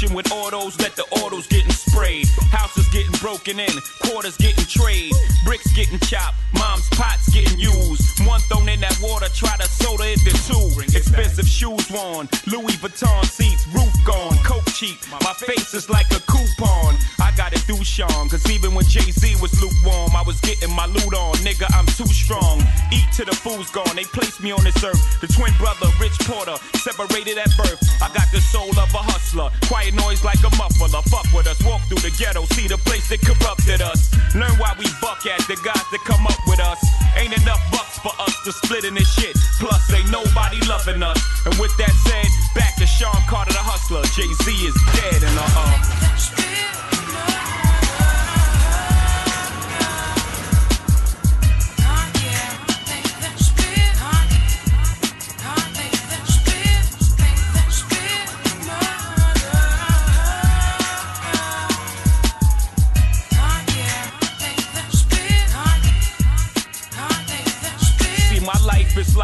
With 0.03 0.29
autos, 0.31 0.77
let 0.79 0.93
the 0.97 1.03
autos 1.23 1.47
getting 1.47 1.71
sprayed. 1.71 2.27
Houses 2.51 2.84
broken 3.25 3.59
in, 3.59 3.73
quarters 4.05 4.37
getting 4.37 4.65
trade, 4.65 5.11
bricks 5.45 5.73
getting 5.73 5.97
chopped, 5.97 6.37
mom's 6.53 6.87
pots 6.89 7.27
getting 7.33 7.57
used. 7.57 8.05
One 8.23 8.39
thrown 8.41 8.69
in 8.69 8.79
that 8.81 8.95
water, 9.01 9.25
try 9.33 9.57
to 9.57 9.67
soda 9.67 10.13
it 10.13 10.19
to 10.29 10.33
two. 10.45 10.95
Expensive 10.95 11.47
shoes 11.47 11.89
worn, 11.89 12.29
Louis 12.45 12.77
Vuitton 12.77 13.25
seats, 13.25 13.65
roof 13.73 13.89
gone, 14.05 14.37
coke 14.45 14.69
cheap. 14.77 15.01
My 15.25 15.33
face 15.33 15.73
is 15.73 15.89
like 15.89 16.05
a 16.11 16.21
coupon. 16.29 16.93
I 17.19 17.33
got 17.35 17.51
it 17.53 17.65
through 17.65 17.83
Sean, 17.83 18.29
cause 18.29 18.45
even 18.51 18.75
when 18.75 18.85
Jay 18.85 19.09
Z 19.09 19.41
was 19.41 19.51
lukewarm, 19.59 20.15
I 20.15 20.21
was 20.21 20.39
getting 20.41 20.69
my 20.75 20.85
loot 20.85 21.13
on. 21.17 21.33
Nigga, 21.41 21.65
I'm 21.73 21.87
too 21.97 22.05
strong. 22.13 22.61
Eat 22.93 23.09
till 23.11 23.25
the 23.25 23.33
food's 23.33 23.71
gone, 23.71 23.95
they 23.95 24.05
placed 24.05 24.39
me 24.43 24.51
on 24.51 24.63
this 24.63 24.83
earth. 24.83 25.01
The 25.21 25.27
twin 25.33 25.51
brother, 25.57 25.89
Rich 25.99 26.19
Porter, 26.29 26.61
separated 26.77 27.39
at 27.39 27.49
birth. 27.57 27.81
I 28.01 28.13
got 28.13 28.29
the 28.31 28.39
soul 28.39 28.69
of 28.77 28.93
a 28.93 29.01
hustler, 29.01 29.49
quiet 29.65 29.95
noise 29.95 30.23
like 30.23 30.39
a 30.45 30.53
muffler. 30.61 31.01
Fuck 31.09 31.25
with 31.33 31.47
us, 31.47 31.57
walk 31.65 31.81
through 31.89 32.05
the 32.05 32.13
ghetto, 32.21 32.45
see 32.53 32.67
the 32.67 32.77
place 32.77 33.11
that 33.15 33.25
corrupted 33.25 33.81
us. 33.81 34.11
Learn 34.35 34.51
why 34.57 34.73
we 34.77 34.85
buck 35.01 35.25
at 35.25 35.39
the 35.47 35.55
guys 35.63 35.85
that 35.91 36.01
come 36.05 36.25
up 36.27 36.39
with 36.47 36.59
us. 36.59 36.79
Ain't 37.17 37.35
enough 37.41 37.61
bucks 37.71 37.99
for 37.99 38.11
us 38.19 38.35
to 38.43 38.51
split 38.51 38.83
in 38.83 38.93
this 38.93 39.11
shit. 39.13 39.35
Plus, 39.59 39.93
ain't 39.93 40.11
nobody 40.11 40.59
loving 40.67 41.03
us. 41.03 41.19
And 41.45 41.55
with 41.59 41.75
that 41.77 41.91
said, 42.07 42.27
back 42.53 42.75
to 42.77 42.85
Sean 42.85 43.15
Carter 43.27 43.53
the 43.53 43.59
hustler. 43.59 44.03
Jay 44.15 44.31
Z 44.43 44.51
is 44.51 44.75
dead 44.93 45.23
and 45.23 45.37
uh 45.39 46.91
uh. 46.91 46.94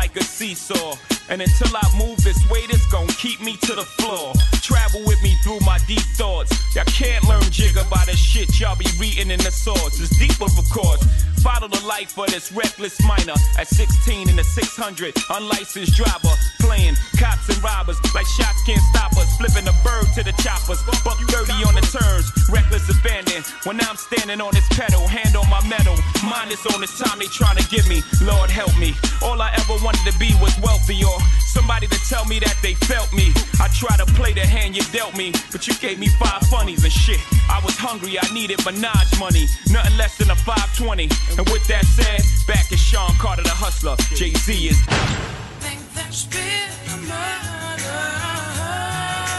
like 0.01 0.15
a 0.15 0.23
seesaw. 0.23 1.10
And 1.31 1.41
until 1.41 1.71
I 1.73 1.87
move 1.97 2.21
this 2.25 2.37
weight, 2.49 2.69
it's 2.69 2.85
gonna 2.87 3.07
keep 3.13 3.39
me 3.39 3.55
to 3.55 3.73
the 3.73 3.85
floor. 3.85 4.33
Travel 4.61 5.01
with 5.05 5.23
me 5.23 5.35
through 5.43 5.61
my 5.61 5.79
deep 5.87 6.03
thoughts. 6.19 6.51
Y'all 6.75 6.83
can't 6.83 7.23
learn 7.23 7.41
Jigga 7.55 7.89
by 7.89 8.03
the 8.03 8.17
shit 8.17 8.59
y'all 8.59 8.75
be 8.75 8.87
reading 8.99 9.31
in 9.31 9.39
the 9.39 9.51
source. 9.51 9.97
It's 10.01 10.11
deeper, 10.19 10.43
of 10.43 10.69
course. 10.69 10.99
Follow 11.41 11.67
the 11.67 11.83
life 11.87 12.17
of 12.19 12.27
this 12.27 12.51
reckless 12.51 13.01
minor 13.01 13.33
at 13.57 13.67
16 13.67 14.29
in 14.29 14.35
the 14.35 14.43
600. 14.43 15.15
Unlicensed 15.31 15.95
driver, 15.95 16.35
playing 16.59 16.95
cops 17.17 17.49
and 17.49 17.57
robbers 17.63 17.97
like 18.13 18.27
shots 18.27 18.61
can't 18.63 18.81
stop 18.93 19.15
us. 19.17 19.31
Flipping 19.37 19.67
a 19.67 19.75
bird 19.83 20.05
to 20.13 20.23
the 20.23 20.35
choppers. 20.43 20.83
Buck 21.03 21.17
30 21.31 21.51
on 21.63 21.73
the 21.73 21.81
turns, 21.89 22.27
reckless 22.51 22.85
abandon. 22.91 23.41
When 23.63 23.79
I'm 23.81 23.95
standing 23.95 24.41
on 24.41 24.53
this 24.53 24.67
pedal, 24.69 25.07
hand 25.07 25.35
on 25.35 25.49
my 25.49 25.65
metal. 25.67 25.95
Mine 26.27 26.51
is 26.51 26.61
on 26.75 26.81
this 26.81 26.99
time 26.99 27.17
they 27.17 27.31
trying 27.31 27.57
to 27.57 27.65
give 27.69 27.87
me. 27.87 28.03
Lord 28.21 28.51
help 28.51 28.77
me. 28.77 28.93
All 29.23 29.41
I 29.41 29.49
ever 29.57 29.81
wanted 29.81 30.05
to 30.11 30.17
be 30.19 30.35
was 30.43 30.53
wealthy 30.61 31.03
or 31.03 31.20
somebody 31.45 31.87
to 31.87 31.99
tell 32.09 32.25
me 32.25 32.39
that 32.39 32.57
they 32.61 32.73
felt 32.73 33.11
me. 33.13 33.33
I 33.59 33.67
try 33.73 33.95
to 33.97 34.05
play 34.13 34.33
the 34.33 34.45
hand 34.45 34.75
you 34.75 34.83
dealt 34.91 35.15
me, 35.17 35.31
but 35.51 35.67
you 35.67 35.73
gave 35.75 35.99
me 35.99 36.07
five 36.07 36.41
funnies 36.47 36.83
and 36.83 36.93
shit. 36.93 37.19
I 37.49 37.59
was 37.63 37.75
hungry, 37.77 38.17
I 38.19 38.33
needed 38.33 38.59
Minaj 38.59 39.19
money, 39.19 39.45
nothing 39.69 39.97
less 39.97 40.17
than 40.17 40.29
a 40.31 40.35
520. 40.35 41.09
And 41.37 41.49
with 41.49 41.65
that 41.67 41.85
said, 41.85 42.21
back 42.47 42.71
is 42.71 42.79
Sean 42.79 43.13
Carter 43.15 43.43
the 43.43 43.49
hustler. 43.49 43.95
Jay 44.15 44.31
Z 44.31 44.53
is. 44.67 44.79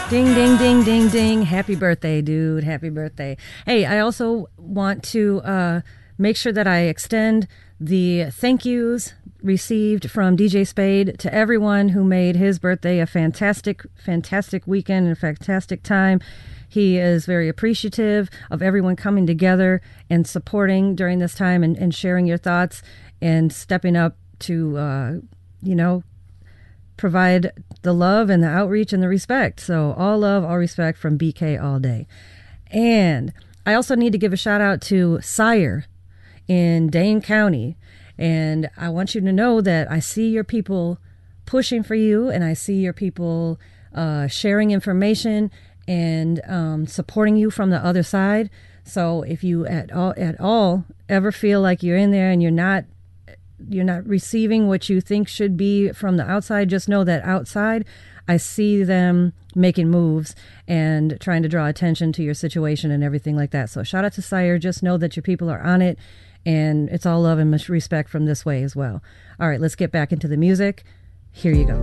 Ding, 0.09 0.33
ding, 0.35 0.57
ding, 0.57 0.83
ding, 0.83 1.07
ding. 1.09 1.41
Happy 1.41 1.73
birthday, 1.75 2.21
dude. 2.21 2.63
Happy 2.63 2.89
birthday. 2.89 3.35
Hey, 3.65 3.85
I 3.85 3.99
also 3.99 4.47
want 4.57 5.01
to 5.05 5.41
uh, 5.41 5.81
make 6.17 6.37
sure 6.37 6.51
that 6.51 6.67
I 6.67 6.81
extend 6.81 7.47
the 7.79 8.25
thank 8.31 8.65
yous 8.65 9.13
received 9.41 10.09
from 10.09 10.37
DJ 10.37 10.65
Spade 10.65 11.19
to 11.19 11.33
everyone 11.33 11.89
who 11.89 12.03
made 12.03 12.37
his 12.37 12.59
birthday 12.59 12.99
a 12.99 13.05
fantastic, 13.05 13.81
fantastic 13.95 14.65
weekend 14.65 15.07
and 15.07 15.17
a 15.17 15.19
fantastic 15.19 15.83
time. 15.83 16.21
He 16.69 16.97
is 16.97 17.25
very 17.25 17.49
appreciative 17.49 18.29
of 18.49 18.61
everyone 18.61 18.95
coming 18.95 19.27
together 19.27 19.81
and 20.09 20.25
supporting 20.25 20.95
during 20.95 21.19
this 21.19 21.35
time 21.35 21.61
and, 21.61 21.77
and 21.77 21.93
sharing 21.93 22.25
your 22.25 22.37
thoughts 22.37 22.81
and 23.21 23.51
stepping 23.51 23.95
up 23.95 24.15
to, 24.39 24.77
uh, 24.77 25.13
you 25.61 25.75
know, 25.75 26.03
provide 26.95 27.51
the 27.81 27.93
love 27.93 28.29
and 28.29 28.41
the 28.41 28.47
outreach 28.47 28.93
and 28.93 29.03
the 29.03 29.09
respect. 29.09 29.59
So, 29.59 29.93
all 29.97 30.19
love, 30.19 30.43
all 30.43 30.57
respect 30.57 30.97
from 30.97 31.17
BK 31.17 31.61
all 31.61 31.79
day. 31.79 32.07
And 32.67 33.33
I 33.65 33.73
also 33.73 33.95
need 33.95 34.13
to 34.13 34.17
give 34.17 34.33
a 34.33 34.37
shout 34.37 34.61
out 34.61 34.81
to 34.83 35.19
Sire 35.21 35.85
in 36.47 36.89
Dane 36.89 37.21
County. 37.21 37.77
And 38.17 38.69
I 38.77 38.89
want 38.89 39.15
you 39.15 39.21
to 39.21 39.31
know 39.31 39.61
that 39.61 39.91
I 39.91 39.99
see 39.99 40.29
your 40.29 40.43
people 40.43 40.99
pushing 41.45 41.83
for 41.83 41.95
you 41.95 42.29
and 42.29 42.43
I 42.43 42.53
see 42.53 42.75
your 42.75 42.93
people 42.93 43.59
uh, 43.93 44.27
sharing 44.27 44.71
information 44.71 45.51
and 45.87 46.41
um, 46.47 46.87
supporting 46.87 47.35
you 47.35 47.51
from 47.51 47.69
the 47.69 47.83
other 47.83 48.03
side. 48.03 48.49
So 48.83 49.23
if 49.23 49.43
you 49.43 49.65
at 49.65 49.91
all 49.91 50.13
at 50.17 50.39
all 50.39 50.85
ever 51.07 51.31
feel 51.31 51.61
like 51.61 51.83
you're 51.83 51.97
in 51.97 52.11
there 52.11 52.29
and 52.29 52.41
you're 52.41 52.51
not 52.51 52.85
you're 53.69 53.85
not 53.85 54.05
receiving 54.05 54.67
what 54.67 54.89
you 54.89 54.99
think 54.99 55.27
should 55.27 55.55
be 55.55 55.91
from 55.91 56.17
the 56.17 56.29
outside, 56.29 56.69
just 56.69 56.89
know 56.89 57.03
that 57.03 57.23
outside 57.23 57.85
I 58.27 58.37
see 58.37 58.83
them 58.83 59.33
making 59.55 59.89
moves 59.89 60.35
and 60.67 61.17
trying 61.19 61.43
to 61.43 61.49
draw 61.49 61.67
attention 61.67 62.11
to 62.13 62.23
your 62.23 62.33
situation 62.33 62.91
and 62.91 63.03
everything 63.03 63.35
like 63.35 63.51
that. 63.51 63.69
So 63.69 63.83
shout 63.83 64.05
out 64.05 64.13
to 64.13 64.21
Sire. 64.21 64.57
Just 64.57 64.81
know 64.83 64.97
that 64.97 65.15
your 65.15 65.23
people 65.23 65.49
are 65.49 65.61
on 65.61 65.81
it 65.81 65.97
and 66.45 66.89
it's 66.89 67.05
all 67.05 67.21
love 67.21 67.39
and 67.39 67.51
respect 67.69 68.09
from 68.09 68.25
this 68.25 68.45
way 68.45 68.63
as 68.63 68.75
well. 68.75 69.01
All 69.39 69.47
right, 69.47 69.59
let's 69.61 69.75
get 69.75 69.91
back 69.91 70.11
into 70.11 70.27
the 70.27 70.37
music. 70.37 70.83
Here 71.31 71.53
you 71.53 71.65
go. 71.65 71.81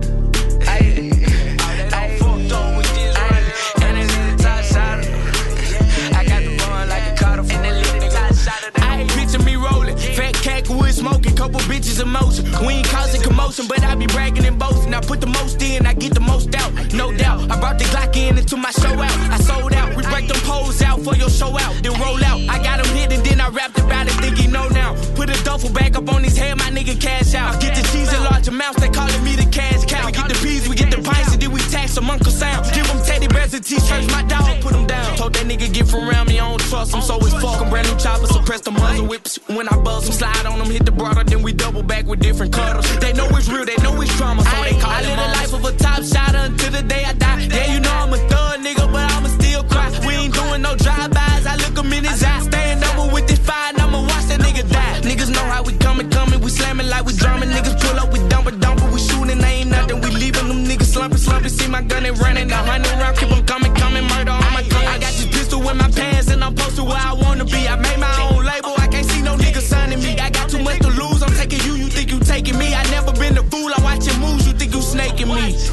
Smoking, 11.21 11.37
couple 11.37 11.59
bitches 11.61 12.01
in 12.01 12.09
motion. 12.09 12.45
We 12.65 12.73
ain't 12.75 12.87
causing 12.87 13.21
commotion, 13.21 13.67
but 13.67 13.83
I 13.83 13.95
be 13.95 14.07
bragging 14.07 14.45
and 14.45 14.57
boasting. 14.57 14.93
I 14.93 15.01
put 15.01 15.21
the 15.21 15.27
most 15.27 15.61
in, 15.61 15.85
I 15.85 15.93
get 15.93 16.13
the 16.13 16.19
most 16.19 16.53
out, 16.55 16.71
no 16.93 17.15
doubt. 17.15 17.51
I 17.51 17.59
brought 17.59 17.77
the 17.77 17.85
Glock 17.85 18.15
in 18.15 18.37
into 18.37 18.57
my 18.57 18.71
show 18.71 18.93
out. 18.93 19.17
I 19.31 19.37
sold 19.37 19.73
out, 19.73 19.95
we 19.95 20.03
break 20.03 20.27
them 20.27 20.39
poles 20.43 20.81
out 20.81 21.01
for 21.01 21.15
your 21.15 21.29
show 21.29 21.57
out, 21.57 21.73
then 21.83 21.99
roll 21.99 22.23
out. 22.23 22.39
I 22.49 22.61
got 22.63 22.85
him 22.85 22.95
hit 22.95 23.11
and 23.11 23.23
then 23.25 23.41
I 23.41 23.49
rapped 23.49 23.77
about 23.79 24.07
it, 24.07 24.13
think 24.13 24.37
he 24.37 24.47
know 24.47 24.67
now. 24.69 24.95
Put 25.15 25.29
a 25.29 25.43
duffel 25.43 25.71
bag 25.71 25.95
up 25.95 26.09
on 26.13 26.23
his 26.23 26.37
head, 26.37 26.57
my 26.57 26.69
nigga 26.69 26.99
cash 26.99 27.33
out. 27.35 27.55
I 27.55 27.59
Get 27.59 27.75
the 27.75 27.83
cheese 27.91 28.11
in 28.13 28.23
large 28.23 28.47
amounts, 28.47 28.81
they 28.81 28.89
calling 28.89 29.23
me 29.23 29.35
the 29.35 29.49
cash 29.51 29.85
cow. 29.85 30.05
We 30.05 30.11
get 30.11 30.27
the 30.27 30.35
peas, 30.35 30.67
we 30.67 30.75
get 30.75 30.91
the 30.91 31.01
pints, 31.01 31.33
and 31.33 31.41
then 31.41 31.51
we 31.51 31.59
tax 31.73 31.91
some 31.91 32.09
Uncle 32.09 32.31
Sam. 32.31 32.63
Give 32.73 32.85
him 32.85 32.99
teddy 33.05 33.27
bears 33.27 33.53
and 33.53 33.63
t-shirts, 33.63 34.07
my 34.11 34.23
dog 34.23 34.61
put 34.61 34.73
him 34.73 34.87
down. 34.87 35.17
Told 35.17 35.33
that 35.33 35.45
nigga 35.45 35.71
get 35.73 35.87
from 35.87 36.09
around 36.09 36.29
me, 36.29 36.39
I 36.39 36.49
don't 36.49 36.61
trust 36.61 36.93
him, 36.93 37.01
so 37.01 37.17
it's 37.19 37.33
fuck. 37.41 37.69
Brand 37.69 37.87
new 37.89 37.97
chopper, 37.97 38.27
suppress 38.27 38.61
the 38.61 38.71
muzzle 38.71 39.07
whips. 39.07 39.39
When 39.47 39.67
I 39.67 39.77
buzz 39.77 40.05
them, 40.05 40.13
slide 40.13 40.45
on 40.45 40.59
them, 40.59 40.69
hit 40.69 40.85
the 40.85 40.91
broader, 41.11 41.29
then 41.29 41.41
we 41.43 41.53
double 41.53 41.83
back 41.83 42.05
with 42.05 42.19
different 42.19 42.53
cutters. 42.53 42.87
They 42.99 43.13
know 43.13 43.27
it's 43.29 43.49
real, 43.49 43.65
they 43.65 43.75
know 43.77 43.99
it's 44.01 44.15
trauma, 44.17 44.43
so 44.43 44.63
they 44.63 44.79
call 44.79 44.91
it. 44.91 44.95
I 44.95 45.01
live 45.01 45.17
the 45.17 45.27
life 45.39 45.53
of 45.53 45.65
a 45.65 45.77
top 45.77 46.03
shot 46.03 46.35
until 46.35 46.71
the 46.71 46.83
day 46.83 47.03
I 47.05 47.13
die. 47.13 47.47
Yeah, 47.51 47.73
you 47.73 47.79
know 47.79 47.91
I'm 47.91 48.13
a 48.13 48.17
thug 48.29 48.59
nigga, 48.59 48.91
but 48.91 49.11
I'ma 49.11 49.29
still 49.29 49.63
cry. 49.63 49.89
We 50.05 50.13
ain't 50.15 50.33
doing 50.33 50.61
no 50.61 50.75
drive-bys, 50.75 51.45
I 51.45 51.55
look 51.57 51.77
him 51.77 51.93
in 51.93 52.03
his 52.05 52.23
eye. 52.23 52.39
Stand 52.41 52.83
over 52.83 53.13
with 53.13 53.27
this 53.27 53.39
fire, 53.39 53.73
I'ma 53.75 54.01
watch 54.01 54.25
that 54.31 54.39
nigga 54.39 54.69
die. 54.71 55.01
Niggas 55.01 55.31
know 55.31 55.45
how 55.45 55.63
we 55.63 55.73
coming, 55.77 56.09
coming, 56.09 56.39
we 56.41 56.49
slamming 56.49 56.87
like 56.87 57.05
we 57.05 57.13
drumming. 57.13 57.49
Niggas 57.49 57.79
pull 57.81 57.99
up, 57.99 58.11
we 58.13 58.19
dump 58.29 58.47
it, 58.47 58.59
dump 58.59 58.81
it, 58.81 58.91
we 58.91 58.99
shooting, 58.99 59.39
they 59.39 59.61
ain't 59.61 59.69
nothing. 59.69 60.01
We 60.01 60.09
leaving 60.11 60.47
them 60.47 60.65
niggas 60.65 60.93
slumping, 60.93 61.19
slumping. 61.19 61.49
See 61.49 61.67
my 61.67 61.81
gun 61.81 62.05
and 62.05 62.17
running, 62.19 62.51
a 62.51 62.55
hundred 62.55 62.93
round, 63.01 63.17
keep 63.17 63.29
them 63.29 63.45
coming, 63.45 63.73
coming, 63.75 64.05
murder 64.07 64.31
on 64.31 64.53
my 64.53 64.63
gun. 64.63 64.85
I 64.85 64.97
got 64.99 65.13
this 65.13 65.27
pistol 65.27 65.67
in 65.69 65.77
my 65.77 65.89
pants, 65.89 66.29
and 66.29 66.43
I'm 66.43 66.55
posted 66.55 66.85
where 66.85 66.97
I 66.97 67.13
wanna 67.13 67.45
be. 67.45 67.67
I 67.67 67.75
made 67.75 67.99
my 67.99 68.11
own 68.23 68.30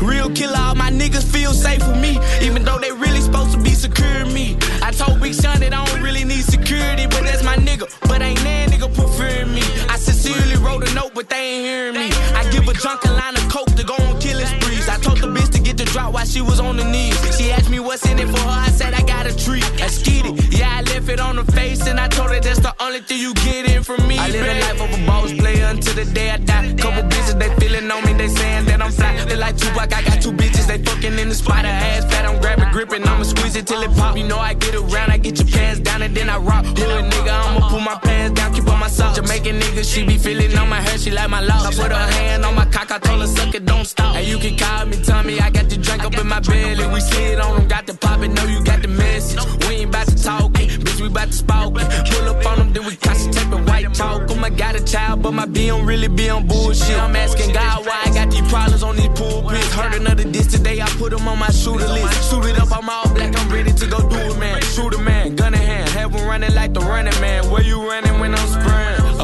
Real 0.03 0.31
killer, 0.31 0.57
all 0.57 0.75
my 0.75 0.91
niggas 0.91 1.25
feel 1.25 1.53
safe 1.53 1.87
with 1.87 2.01
me, 2.01 2.19
even 2.41 2.65
though 2.65 2.79
they 2.79 2.93
really 2.93 3.21
supposed 3.21 3.53
to 3.53 3.61
be 3.61 3.71
securing 3.71 4.33
me. 4.33 4.57
I 4.83 4.93
told 4.93 5.21
Big 5.21 5.35
Sean 5.35 5.59
that 5.61 5.75
I 5.75 5.85
don't 5.85 6.03
really 6.03 6.25
need 6.25 6.45
security, 6.45 7.07
but 7.07 7.23
that's 7.25 7.43
my 7.43 7.57
nigga. 7.57 7.87
But 8.09 8.23
ain't 8.23 8.39
that 8.41 8.71
nigga 8.71 8.95
preferring 8.95 9.53
me. 9.53 9.63
I 9.89 9.97
sincerely 9.97 10.57
wrote 10.57 10.89
a 10.89 10.95
note, 10.95 11.15
but 11.15 11.29
they 11.29 11.37
ain't 11.37 11.67
hearing 11.67 11.95
me. 11.95 12.11
I 12.35 12.49
give 12.53 12.69
a 12.69 12.75
junk 12.75 13.05
a 13.05 13.13
line 13.13 13.37
of 13.37 13.49
coke 13.49 13.75
to 13.75 13.85
go 13.85 13.95
on 13.95 14.21
killing 14.21 14.47
sprees. 14.47 14.89
I 14.89 14.99
told 14.99 15.19
the 15.19 15.27
bitch 15.27 15.51
to 15.53 15.61
the 15.79 15.85
drop 15.85 16.13
while 16.13 16.27
she 16.27 16.41
was 16.41 16.59
on 16.61 16.77
the 16.77 16.85
knees. 16.85 17.17
She 17.39 17.53
asked 17.53 17.71
me 17.71 17.79
what's 17.79 18.05
in 18.11 18.19
it 18.19 18.29
for 18.29 18.41
her, 18.41 18.63
I 18.67 18.71
said 18.71 18.95
I 18.95 19.03
got 19.03 19.27
a 19.27 19.35
treat. 19.35 19.65
I 19.81 19.87
skied 19.87 20.27
it, 20.27 20.53
yeah, 20.53 20.79
I 20.79 20.83
left 20.83 21.09
it 21.09 21.21
on 21.21 21.37
her 21.37 21.45
face, 21.45 21.87
and 21.87 22.01
I 22.01 22.09
told 22.09 22.31
her 22.31 22.41
that's 22.41 22.59
the 22.59 22.75
only 22.81 23.01
thing 23.01 23.21
you 23.21 23.33
get 23.35 23.71
in 23.71 23.83
from 23.85 24.07
me. 24.09 24.19
I 24.19 24.29
live 24.29 24.45
a 24.45 24.61
life 24.61 24.81
of 24.83 24.91
a 24.93 25.07
boss 25.07 25.33
player 25.33 25.67
until 25.67 25.95
the 25.95 26.05
day 26.13 26.31
I 26.31 26.39
die. 26.39 26.75
Couple 26.75 27.05
bitches, 27.05 27.39
they 27.39 27.51
feeling 27.61 27.91
on 27.91 28.05
me, 28.05 28.13
they 28.15 28.29
saying 28.29 28.65
that 28.67 28.83
I'm 28.83 28.91
fly. 28.91 29.25
They 29.25 29.37
like 29.37 29.57
Tupac, 29.57 29.95
I 29.95 30.03
got 30.03 30.21
two 30.21 30.33
bitches, 30.33 30.67
they 30.67 30.79
fucking 30.79 31.17
in 31.19 31.29
the 31.29 31.35
spot. 31.35 31.65
Her 31.65 31.71
ass 31.71 32.05
fat, 32.11 32.27
I'm 32.27 32.41
grabbing, 32.41 32.71
gripping, 32.73 33.07
I'ma 33.07 33.23
squeeze 33.23 33.55
it 33.55 33.67
till 33.67 33.81
it 33.83 33.95
pop. 33.97 34.17
You 34.17 34.25
know 34.25 34.39
I 34.39 34.55
get 34.55 34.75
around, 34.75 35.11
I 35.11 35.19
get 35.19 35.39
your 35.39 35.49
pants 35.49 35.81
down, 35.81 36.03
and 36.03 36.15
then 36.15 36.29
I 36.29 36.39
rock. 36.39 36.65
Hood 36.65 37.05
nigga, 37.13 37.33
I'ma 37.33 37.69
pull 37.71 37.81
my 37.81 37.97
pants 38.03 38.41
down, 38.41 38.53
keep 38.53 38.67
on 38.69 38.81
my 38.81 38.89
socks. 38.89 39.17
Jamaican 39.17 39.61
nigga, 39.61 39.85
she 39.85 40.05
be 40.05 40.19
feeling 40.19 40.57
on 40.59 40.69
my 40.69 40.81
hair, 40.81 40.99
she 40.99 41.11
like 41.13 41.31
my 41.31 41.41
locks. 41.41 41.79
I 41.79 41.83
put 41.83 41.93
her 41.93 42.09
hand 42.19 42.45
on 42.45 42.55
my 42.57 42.67
cock, 42.67 42.91
I 42.91 42.99
told 42.99 43.21
her 43.21 43.29
suck 43.29 43.55
it, 43.55 43.65
don't 43.65 43.85
stop. 43.85 44.17
And 44.17 44.27
you 44.27 44.39
can 44.39 44.57
call 44.57 44.87
me, 44.87 45.03
Tommy, 45.05 45.39
I 45.41 45.51
got 45.51 45.68
the 45.71 45.77
drink 45.77 46.05
up 46.05 46.17
in 46.17 46.27
my 46.27 46.41
belly. 46.41 46.87
We 46.87 47.01
slid 47.01 47.41
on 47.41 47.59
them, 47.59 47.69
got 47.69 47.87
the 47.87 47.95
pop 47.95 48.21
it, 48.23 48.29
know 48.29 48.45
you 48.45 48.63
got 48.65 48.83
the 48.83 48.89
message. 48.89 49.41
We 49.67 49.77
ain't 49.77 49.91
about 49.91 50.07
to 50.09 50.23
talk 50.23 50.51
it, 50.61 50.81
bitch, 50.81 51.01
we 51.01 51.09
about 51.09 51.29
to 51.29 51.33
spout 51.33 51.77
it. 51.77 51.87
Pull 52.11 52.29
up 52.29 52.47
on 52.47 52.59
them, 52.59 52.73
then 52.73 52.85
we 52.87 52.97
concentrate 52.97 53.51
the 53.51 53.59
white 53.59 53.93
talk. 53.95 54.31
Um, 54.31 54.45
I 54.45 54.51
got 54.51 54.75
a 54.75 54.85
child, 54.85 55.23
but 55.23 55.33
my 55.33 55.47
B 55.47 55.69
don't 55.69 55.87
really 55.87 56.09
be 56.09 56.31
on 56.31 56.47
bullshit. 56.47 56.99
I'm 56.99 57.15
asking 57.17 57.53
God 57.53 57.87
why 57.87 58.03
I 58.05 58.11
got 58.15 58.31
these 58.31 58.47
problems 58.49 58.83
on 58.83 58.97
these 58.97 59.09
pulpits. 59.09 59.73
Heard 59.75 59.95
another 59.95 60.25
diss 60.25 60.47
today, 60.47 60.81
I 60.81 60.87
put 60.99 61.11
them 61.11 61.27
on 61.29 61.39
my 61.39 61.51
shooter 61.51 61.89
list. 61.89 62.31
Shoot 62.31 62.45
it 62.47 62.59
up, 62.59 62.71
I'm 62.77 62.89
all 62.89 63.09
black, 63.15 63.37
I'm 63.37 63.51
ready 63.51 63.73
to 63.73 63.87
go 63.87 63.99
do 64.09 64.17
it, 64.17 64.39
man. 64.39 64.63
Shoot 64.63 64.95
a 64.95 64.99
man, 64.99 65.37
gun 65.37 65.55
in 65.55 65.61
hand, 65.61 65.89
have 65.91 66.13
them 66.13 66.27
running 66.27 66.55
like 66.55 66.73
the 66.75 66.81
running 66.81 67.19
man. 67.21 67.51
Where 67.51 67.63
you 67.63 67.87
running 67.89 68.21
when 68.21 68.35
I'm 68.35 68.49
spraying? 68.49 68.78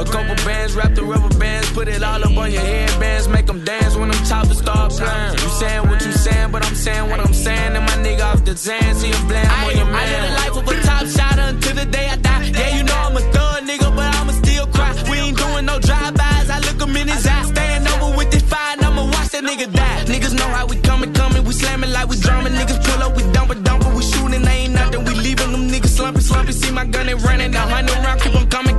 A 0.04 0.12
couple 0.12 0.36
bands, 0.44 0.76
wrap 0.76 0.94
the 0.94 1.02
rubber 1.02 1.34
bands, 1.38 1.70
put 1.72 1.88
it 1.88 2.02
all 2.02 2.22
up 2.22 2.36
on 2.36 2.52
your 2.52 2.60
headbands, 2.60 3.26
make 3.28 3.46
them 3.46 3.64
dance 3.64 3.96
when 3.96 4.10
them 4.10 4.24
choppers 4.24 4.58
start 4.58 4.92
playing. 4.92 5.32
You 5.32 5.48
saying 5.48 5.88
what 5.88 6.04
you 6.04 6.12
saying, 6.12 6.52
but 6.52 6.64
I'm 6.64 6.74
saying 6.74 7.10
what 7.10 7.20
I'm 7.20 7.32
saying, 7.32 7.74
and 7.74 7.84
my 7.84 7.96
nigga 8.04 8.24
off 8.24 8.44
the 8.44 8.54
Zan, 8.56 8.94
see 8.94 9.08
him 9.08 9.26
bland, 9.26 9.48
I'm 9.48 9.68
on 9.68 9.76
your 9.76 9.86
man. 9.86 9.96
I 9.96 10.04
live 10.12 10.24
the 10.28 10.34
life 10.40 10.56
of 10.60 10.68
a 10.68 10.82
top 10.86 11.06
shot 11.06 11.38
until 11.38 11.74
the 11.74 11.86
day 11.86 12.08
I 12.08 12.16
die. 12.16 12.52
Yeah, 12.54 12.76
you 12.76 12.84
know 12.84 12.94
I'm 12.94 13.16
a 13.16 13.20
thug 13.32 13.64
nigga, 13.64 13.88
but 13.96 14.14
I'ma 14.14 14.32
still 14.32 14.66
cry. 14.68 14.92
We 15.10 15.18
ain't 15.18 15.38
doing 15.38 15.64
no 15.64 15.78
drive-bys, 15.80 16.50
I 16.50 16.58
look 16.60 16.80
him 16.80 16.96
in 16.96 17.08
his 17.08 17.26
eyes, 17.26 17.48
stand 17.48 17.88
over 17.88 18.16
with 18.16 18.30
this 18.30 18.42
fire, 18.42 18.76
and 18.76 18.84
I'ma 18.84 19.04
watch 19.06 19.30
that 19.30 19.42
nigga 19.42 19.72
die. 19.72 20.04
Niggas 20.04 20.34
know 20.36 20.48
how 20.48 20.66
we 20.66 20.76
coming, 20.76 21.12
coming, 21.14 21.44
we 21.44 21.52
slamming 21.52 21.92
like 21.92 22.08
we 22.08 22.16
drumming. 22.20 22.52
Niggas 22.52 22.84
pull 22.84 23.02
up, 23.02 23.16
we 23.16 23.22
dump 23.32 23.50
it, 23.50 23.64
dump 23.64 23.82
it, 23.86 23.92
we 23.94 24.02
shooting, 24.02 24.46
ain't 24.46 24.74
nothing. 24.74 25.04
We 25.04 25.14
leaving 25.14 25.52
them 25.52 25.68
niggas 25.68 25.96
slumping, 25.96 26.22
slumping. 26.22 26.54
See 26.54 26.70
my 26.70 26.84
gun 26.84 27.08
and 27.08 27.22
running, 27.22 27.52
the 27.52 27.58
hundred 27.58 27.96
round, 28.04 28.20
keep 28.20 28.32
them 28.32 28.46
coming, 28.48 28.76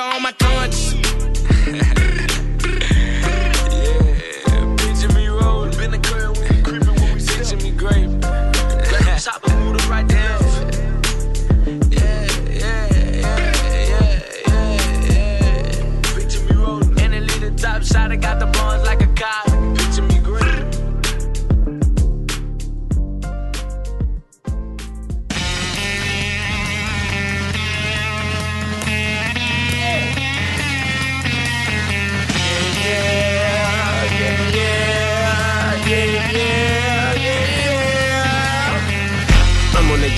on 0.00 0.22
my 0.22 0.32
conscience. 0.32 0.94
yeah, 1.66 1.92
picture 4.78 5.12
me 5.14 5.28
rolling. 5.28 5.72
Creeping 5.72 6.00
picture 7.26 7.56
me 7.58 7.70
right 9.88 10.06
down. 10.08 10.40
Yeah, 11.90 12.26
yeah, 12.48 12.88
yeah, 12.90 13.18
yeah, 13.20 14.22
yeah, 14.48 15.06
yeah. 15.10 16.02
Picture 16.14 16.44
me 16.44 16.52
rolling. 16.56 17.00
And 17.00 17.14
little 17.20 17.54
top 17.56 17.82
shot, 17.82 18.10
I 18.10 18.16
got 18.16 18.40
the 18.40 18.46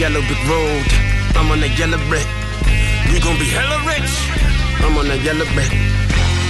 yellow 0.02 0.26
brick 0.26 0.42
road. 0.50 0.82
I'm 1.38 1.46
on 1.54 1.60
that 1.62 1.78
yellow 1.78 2.00
brick. 2.10 2.26
We 3.14 3.22
gon' 3.22 3.38
be 3.38 3.46
hella 3.46 3.78
rich. 3.86 4.10
I'm 4.82 4.98
on 4.98 5.06
that 5.06 5.22
yellow 5.22 5.46
brick. 5.54 5.70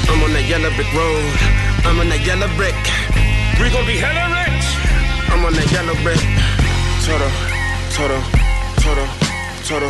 I'm 0.09 0.25
on 0.25 0.33
that 0.33 0.49
yellow 0.49 0.73
brick 0.73 0.89
road. 0.97 1.21
I'm 1.85 2.01
on 2.01 2.09
that 2.09 2.25
yellow 2.25 2.49
brick. 2.57 2.73
We 3.61 3.69
gon' 3.69 3.85
be 3.85 4.01
hella 4.01 4.25
rich. 4.41 4.67
I'm 5.29 5.45
on 5.45 5.53
that 5.53 5.69
yellow 5.69 5.93
brick. 6.01 6.17
Toto, 7.05 7.29
Toto, 7.93 8.17
Toto, 8.81 9.05
Toto, 9.69 9.89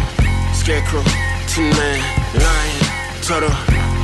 Scarecrow, 0.59 1.07
Tin 1.47 1.71
Man, 1.79 2.03
Lion, 2.35 2.83
Toto, 3.23 3.47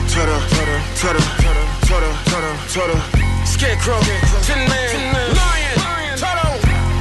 Toto, 0.06 0.38
Toto, 0.54 0.76
Toto, 1.02 1.22
Toto, 1.90 2.10
Toto, 2.30 2.50
Toto, 2.70 2.96
Scarecrow, 3.42 3.98
Tin 4.46 4.62
Man, 4.70 5.34
Lion, 5.34 6.14
Toto. 6.14 6.46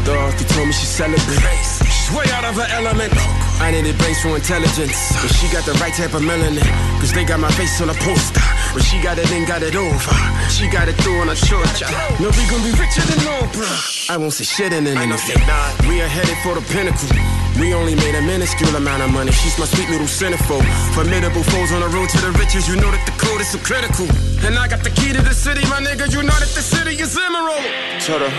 Dorothy 0.09 0.45
told 0.49 0.65
me 0.65 0.73
she 0.73 0.89
celebrates. 0.89 1.76
She's 2.07 2.15
way 2.15 2.25
out 2.31 2.45
of 2.45 2.55
her 2.55 2.67
element. 2.71 3.11
I 3.59 3.71
needed 3.71 3.97
brains 3.97 4.21
for 4.21 4.31
intelligence. 4.35 4.95
But 5.19 5.27
she 5.27 5.51
got 5.51 5.67
the 5.67 5.75
right 5.83 5.91
type 5.91 6.13
of 6.15 6.23
melanin. 6.23 6.63
Cause 7.03 7.11
they 7.11 7.25
got 7.25 7.39
my 7.39 7.51
face 7.51 7.81
on 7.81 7.89
a 7.89 7.97
poster. 7.99 8.39
But 8.71 8.83
she 8.83 9.01
got 9.03 9.19
it 9.19 9.27
and 9.31 9.45
got 9.45 9.61
it 9.61 9.75
over. 9.75 10.15
She 10.47 10.69
got 10.71 10.87
it 10.87 10.95
through 11.03 11.19
on 11.19 11.27
a 11.27 11.35
short 11.35 11.67
job. 11.75 11.91
No, 12.23 12.31
we 12.31 12.47
gon' 12.47 12.63
be 12.63 12.71
richer 12.79 13.03
than 13.11 13.19
Oprah. 13.43 14.09
I 14.09 14.15
won't 14.15 14.31
say 14.31 14.45
shit 14.45 14.71
in 14.71 14.87
anything. 14.87 15.41
We 15.89 15.99
are 15.99 16.07
headed 16.07 16.37
for 16.47 16.55
the 16.55 16.63
pinnacle. 16.71 17.11
We 17.59 17.73
only 17.73 17.95
made 17.95 18.15
a 18.15 18.21
minuscule 18.21 18.73
amount 18.77 19.03
of 19.03 19.11
money. 19.11 19.33
She's 19.33 19.59
my 19.59 19.65
sweet 19.65 19.89
little 19.89 20.07
centerfold. 20.07 20.63
Formidable 20.95 21.43
foes 21.43 21.73
on 21.73 21.81
the 21.81 21.89
road 21.91 22.07
to 22.07 22.19
the 22.23 22.31
riches. 22.39 22.69
You 22.69 22.79
know 22.79 22.91
that 22.91 23.03
the 23.03 23.15
code 23.19 23.41
is 23.41 23.51
so 23.51 23.59
critical. 23.59 24.07
And 24.47 24.55
I 24.55 24.69
got 24.69 24.79
the 24.81 24.91
key 24.91 25.11
to 25.11 25.21
the 25.21 25.33
city, 25.35 25.67
my 25.67 25.83
nigga. 25.83 26.07
You 26.07 26.23
know 26.23 26.39
that 26.39 26.55
the 26.55 26.63
city 26.63 26.95
is 27.03 27.17
emerald. 27.19 27.67
Toto, 27.99 28.31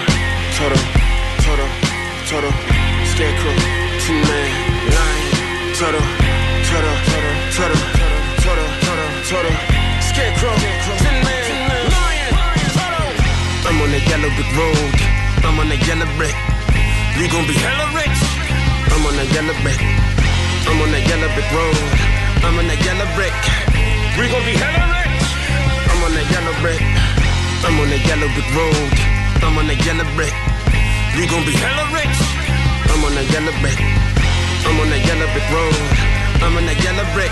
Toto, 0.56 0.78
Toto, 1.44 1.66
Toto, 2.32 2.87
Scarecrow, 3.18 3.50
Tin 3.98 4.22
Man, 4.30 4.50
Lion, 4.94 5.74
Toto, 5.74 5.98
Toto, 6.70 6.92
Toto, 7.10 7.30
Toto, 7.50 7.78
Toto, 8.46 8.64
Toto, 8.86 9.06
Toto, 9.26 9.50
Scarecrow, 10.06 10.54
Tin 11.02 11.18
Man, 11.26 11.82
Lion, 11.90 12.30
Toto. 12.78 13.02
I'm 13.66 13.82
on 13.82 13.90
that 13.90 14.06
yellow 14.06 14.30
brick 14.38 14.46
road. 14.54 14.94
I'm 15.42 15.58
on 15.58 15.66
that 15.66 15.82
yellow 15.82 16.06
brick. 16.14 16.30
We 17.18 17.26
gon' 17.26 17.42
be 17.50 17.58
hella 17.58 17.90
rich. 17.90 18.22
I'm 18.94 19.02
on 19.02 19.18
that 19.18 19.26
yellow 19.34 19.58
brick. 19.66 19.82
I'm 20.70 20.78
on 20.78 20.94
that 20.94 21.02
yellow 21.10 21.26
brick 21.34 21.50
road. 21.50 21.74
I'm 22.46 22.54
on 22.54 22.70
that 22.70 22.78
yellow 22.86 23.08
brick. 23.18 23.34
We 24.14 24.30
gon' 24.30 24.46
be 24.46 24.54
hella 24.54 24.94
rich. 24.94 25.26
I'm 25.90 26.06
on 26.06 26.14
that 26.14 26.26
yellow 26.30 26.54
brick. 26.62 26.78
I'm 27.66 27.82
on 27.82 27.90
that 27.90 27.98
yellow 28.06 28.30
brick 28.30 28.46
road. 28.54 28.94
I'm 29.42 29.58
on 29.58 29.66
that 29.66 29.82
yellow 29.82 30.06
brick. 30.14 30.30
We 31.18 31.26
gon' 31.26 31.42
be 31.42 31.58
hella 31.58 31.82
rich. 31.90 32.47
I'm 32.98 33.04
on 33.04 33.16
a 33.16 33.22
yellow 33.30 33.54
brick. 33.62 33.78
I'm 33.78 34.80
on 34.82 34.90
a 34.90 34.98
yellow 34.98 35.30
brick 35.30 35.48
road. 35.54 35.78
I'm 36.42 36.58
on 36.58 36.66
that 36.66 36.82
yellow 36.82 37.06
brick. 37.14 37.30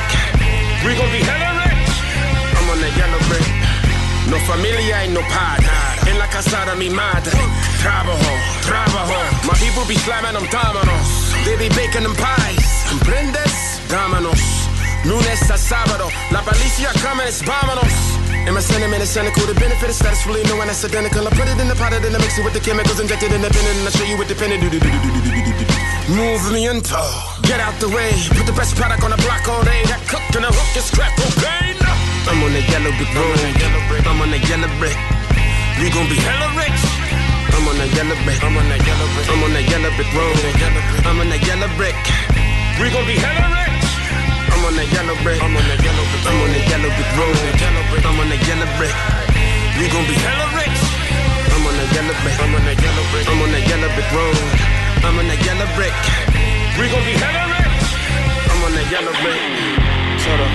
We 0.87 0.95
gon' 0.95 1.11
be 1.11 1.27
hella 1.27 1.59
rich. 1.59 1.91
I'm 2.55 2.71
on 2.71 2.79
a 2.87 2.91
yellow 2.95 3.19
brick. 3.27 3.51
No 4.31 4.39
familia 4.47 5.03
y 5.03 5.09
no 5.11 5.19
padre. 5.27 5.67
En 6.07 6.21
la 6.23 6.29
casa 6.31 6.71
de 6.71 6.77
mi 6.79 6.89
madre. 6.89 7.35
Trabajo, 7.83 8.31
trabajo. 8.63 9.19
My 9.43 9.59
people 9.59 9.83
be 9.91 9.99
slamming 9.99 10.39
them 10.39 10.47
dominoes. 10.55 11.35
They 11.43 11.59
be 11.59 11.69
baking 11.75 12.07
them 12.07 12.15
pies. 12.15 12.87
¿Comprendes? 12.87 13.83
Dámanos. 13.91 14.39
Lunes 15.03 15.51
a 15.51 15.59
sábado. 15.59 16.07
La 16.31 16.43
policía 16.43 16.91
come 17.03 17.27
vámonos. 17.43 18.26
And 18.47 18.55
my 18.55 18.63
sentiment 18.63 19.03
is 19.03 19.11
cynical. 19.11 19.43
The 19.43 19.59
benefit 19.59 19.91
is 19.91 19.99
status 19.99 20.25
really 20.25 20.47
no 20.47 20.55
one 20.55 20.71
that's 20.71 20.85
identical. 20.87 21.27
I 21.27 21.31
put 21.35 21.51
it 21.51 21.59
in 21.59 21.67
the 21.67 21.75
and 21.75 22.05
then 22.05 22.15
I 22.15 22.19
mix 22.23 22.39
it 22.39 22.45
with 22.47 22.55
the 22.55 22.63
chemicals 22.63 23.03
injected 23.03 23.35
in 23.35 23.43
the 23.43 23.51
pen 23.51 23.67
and 23.67 23.83
I 23.83 23.91
show 23.91 24.07
you 24.07 24.17
what 24.17 24.31
the 24.31 24.39
pen 24.39 24.55
do. 24.63 24.71
Movimiento. 26.07 27.03
Get 27.43 27.59
out 27.59 27.75
the 27.83 27.91
way. 27.91 28.15
Put 28.31 28.47
the 28.47 28.55
best 28.55 28.79
product 28.79 29.03
on 29.03 29.11
the 29.11 29.19
block 29.27 29.43
all 29.51 29.67
day. 29.67 29.83
That 29.91 29.99
cook 30.07 30.23
and 30.39 30.47
the 30.47 30.55
hook 30.55 30.71
is 30.79 30.87
crack 30.95 31.11
cocaine. 31.19 31.75
I'm 32.31 32.39
on 32.39 32.55
that 32.55 32.67
yellow 32.71 32.95
brick 32.95 33.11
road. 33.19 33.35
I'm 34.07 34.23
on 34.23 34.31
that 34.31 34.47
yellow 34.47 34.71
brick. 34.79 34.95
We 35.83 35.91
gon' 35.91 36.07
be 36.07 36.15
hella 36.15 36.55
rich. 36.55 36.83
I'm 37.51 37.67
on 37.67 37.75
that 37.83 37.91
yellow 37.99 38.15
brick. 38.23 38.39
I'm 38.47 38.55
on 38.55 38.67
that 38.71 38.79
yellow 38.87 39.09
brick. 39.11 39.27
I'm 39.27 39.43
on 39.43 39.53
that 39.59 39.67
yellow 39.67 39.91
brick 39.99 40.11
road. 40.15 40.39
I'm 41.03 41.19
on 41.19 41.29
that 41.35 41.43
yellow 41.43 41.71
brick. 41.75 41.99
We 42.79 42.95
gon' 42.95 43.07
be 43.11 43.19
hella 43.19 43.51
rich. 43.59 43.86
I'm 44.67 44.75
on 44.75 44.83
that 44.83 44.91
yellow 44.91 45.15
brick. 45.23 45.39
I'm 45.39 45.55
on 45.55 45.63
that 45.63 45.79
yellow 45.79 46.03
brick. 46.11 46.27
I'm 46.27 46.43
on 46.43 46.51
that 46.51 46.67
yellow 46.67 46.91
brick 46.99 47.07
road. 47.15 47.39
I'm 48.03 48.19
on 48.19 48.27
that 48.35 48.43
yellow 48.51 48.67
brick. 48.75 48.91
We 49.79 49.87
gon' 49.95 50.03
be 50.11 50.19
hella 50.19 50.43
rich. 50.59 50.83
I'm 51.55 51.63
on 51.71 51.75
that 51.79 51.87
yellow 51.95 52.11
brick. 52.27 52.35
I'm 52.43 52.51
on 52.51 52.67
that 52.67 52.75
yellow 52.83 53.07
brick. 53.15 53.31
I'm 53.31 53.39
on 53.47 53.51
that 53.55 53.63
yellow 53.63 53.87
brick 53.95 54.11
road. 54.11 54.35
I'm 55.07 55.23
on 55.23 55.31
that 55.31 55.39
yellow 55.47 55.71
brick. 55.79 55.95
We 56.83 56.91
gon' 56.91 57.07
be 57.07 57.15
hella 57.15 57.47
rich. 57.47 57.79
I'm 58.51 58.59
on 58.67 58.75
that 58.75 58.91
yellow 58.91 59.15
brick. 59.23 59.39
Toto, 60.27 60.47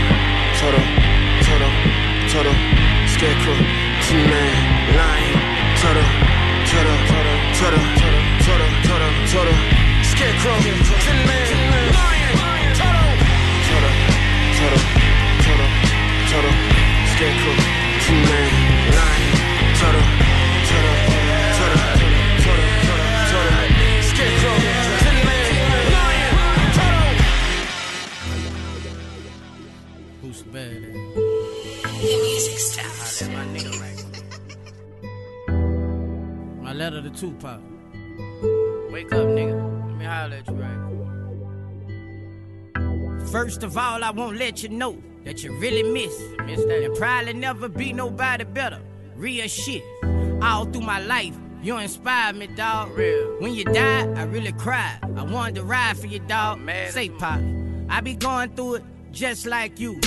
Toto, 0.59 0.81
Toto, 1.47 1.69
Toto, 2.35 2.53
Scarecrow, 3.15 3.55
Tin 4.11 4.27
Man, 4.27 4.51
Lion, 4.91 5.39
Toto, 5.79 6.03
Toto, 6.67 6.93
Toto, 7.15 7.33
Toto, 7.63 7.79
Toto, 8.43 9.07
Toto, 9.31 9.53
Scarecrow, 10.03 10.59
Tin 10.99 11.19
Man, 11.23 11.47
Lion, 11.95 12.10
Toto, 14.71 14.87
Toto, 15.43 15.67
Toto, 16.31 16.51
Scarecrow, 17.11 17.55
Tin 17.99 18.19
Man, 18.23 18.51
Lion, 18.95 19.21
Scarecrow, 24.15 24.55
Man. 24.55 24.91
Who's 30.21 30.41
bad? 30.43 30.81
The 31.83 32.15
music 32.23 32.59
stops. 32.59 33.21
my 33.27 33.43
nigga 33.47 33.71
right. 33.81 33.99
My 36.63 36.71
letter 36.71 37.01
to 37.01 37.09
Tupac. 37.09 37.59
Wake 38.89 39.11
up, 39.11 39.27
nigga. 39.27 39.87
Let 39.87 39.97
me 39.97 40.05
holler 40.05 40.37
at 40.37 40.47
you 40.47 40.55
right. 40.55 40.90
First 43.31 43.63
of 43.63 43.77
all, 43.77 44.03
I 44.03 44.11
won't 44.11 44.35
let 44.35 44.61
you 44.61 44.67
know 44.67 45.01
that 45.23 45.41
you 45.41 45.53
really 45.57 45.83
miss. 45.83 46.21
Miss 46.45 46.63
that. 46.65 46.83
And 46.83 46.95
probably 46.97 47.31
never 47.31 47.69
be 47.69 47.93
nobody 47.93 48.43
better. 48.43 48.81
Real 49.15 49.47
shit. 49.47 49.83
All 50.41 50.65
through 50.65 50.81
my 50.81 50.99
life, 50.99 51.37
you 51.63 51.77
inspired 51.77 52.35
me, 52.35 52.47
dog. 52.47 52.89
Real. 52.97 53.39
When 53.39 53.53
you 53.53 53.63
died, 53.63 54.17
I 54.17 54.23
really 54.23 54.51
cried. 54.51 54.99
I 55.15 55.23
wanted 55.23 55.55
to 55.55 55.63
ride 55.63 55.97
for 55.97 56.07
you, 56.07 56.19
dog. 56.19 56.59
Man. 56.59 56.91
Say, 56.91 57.07
Pop, 57.07 57.39
I 57.89 58.01
be 58.01 58.15
going 58.15 58.53
through 58.55 58.75
it 58.75 58.83
just 59.13 59.45
like 59.45 59.79
you. 59.79 59.97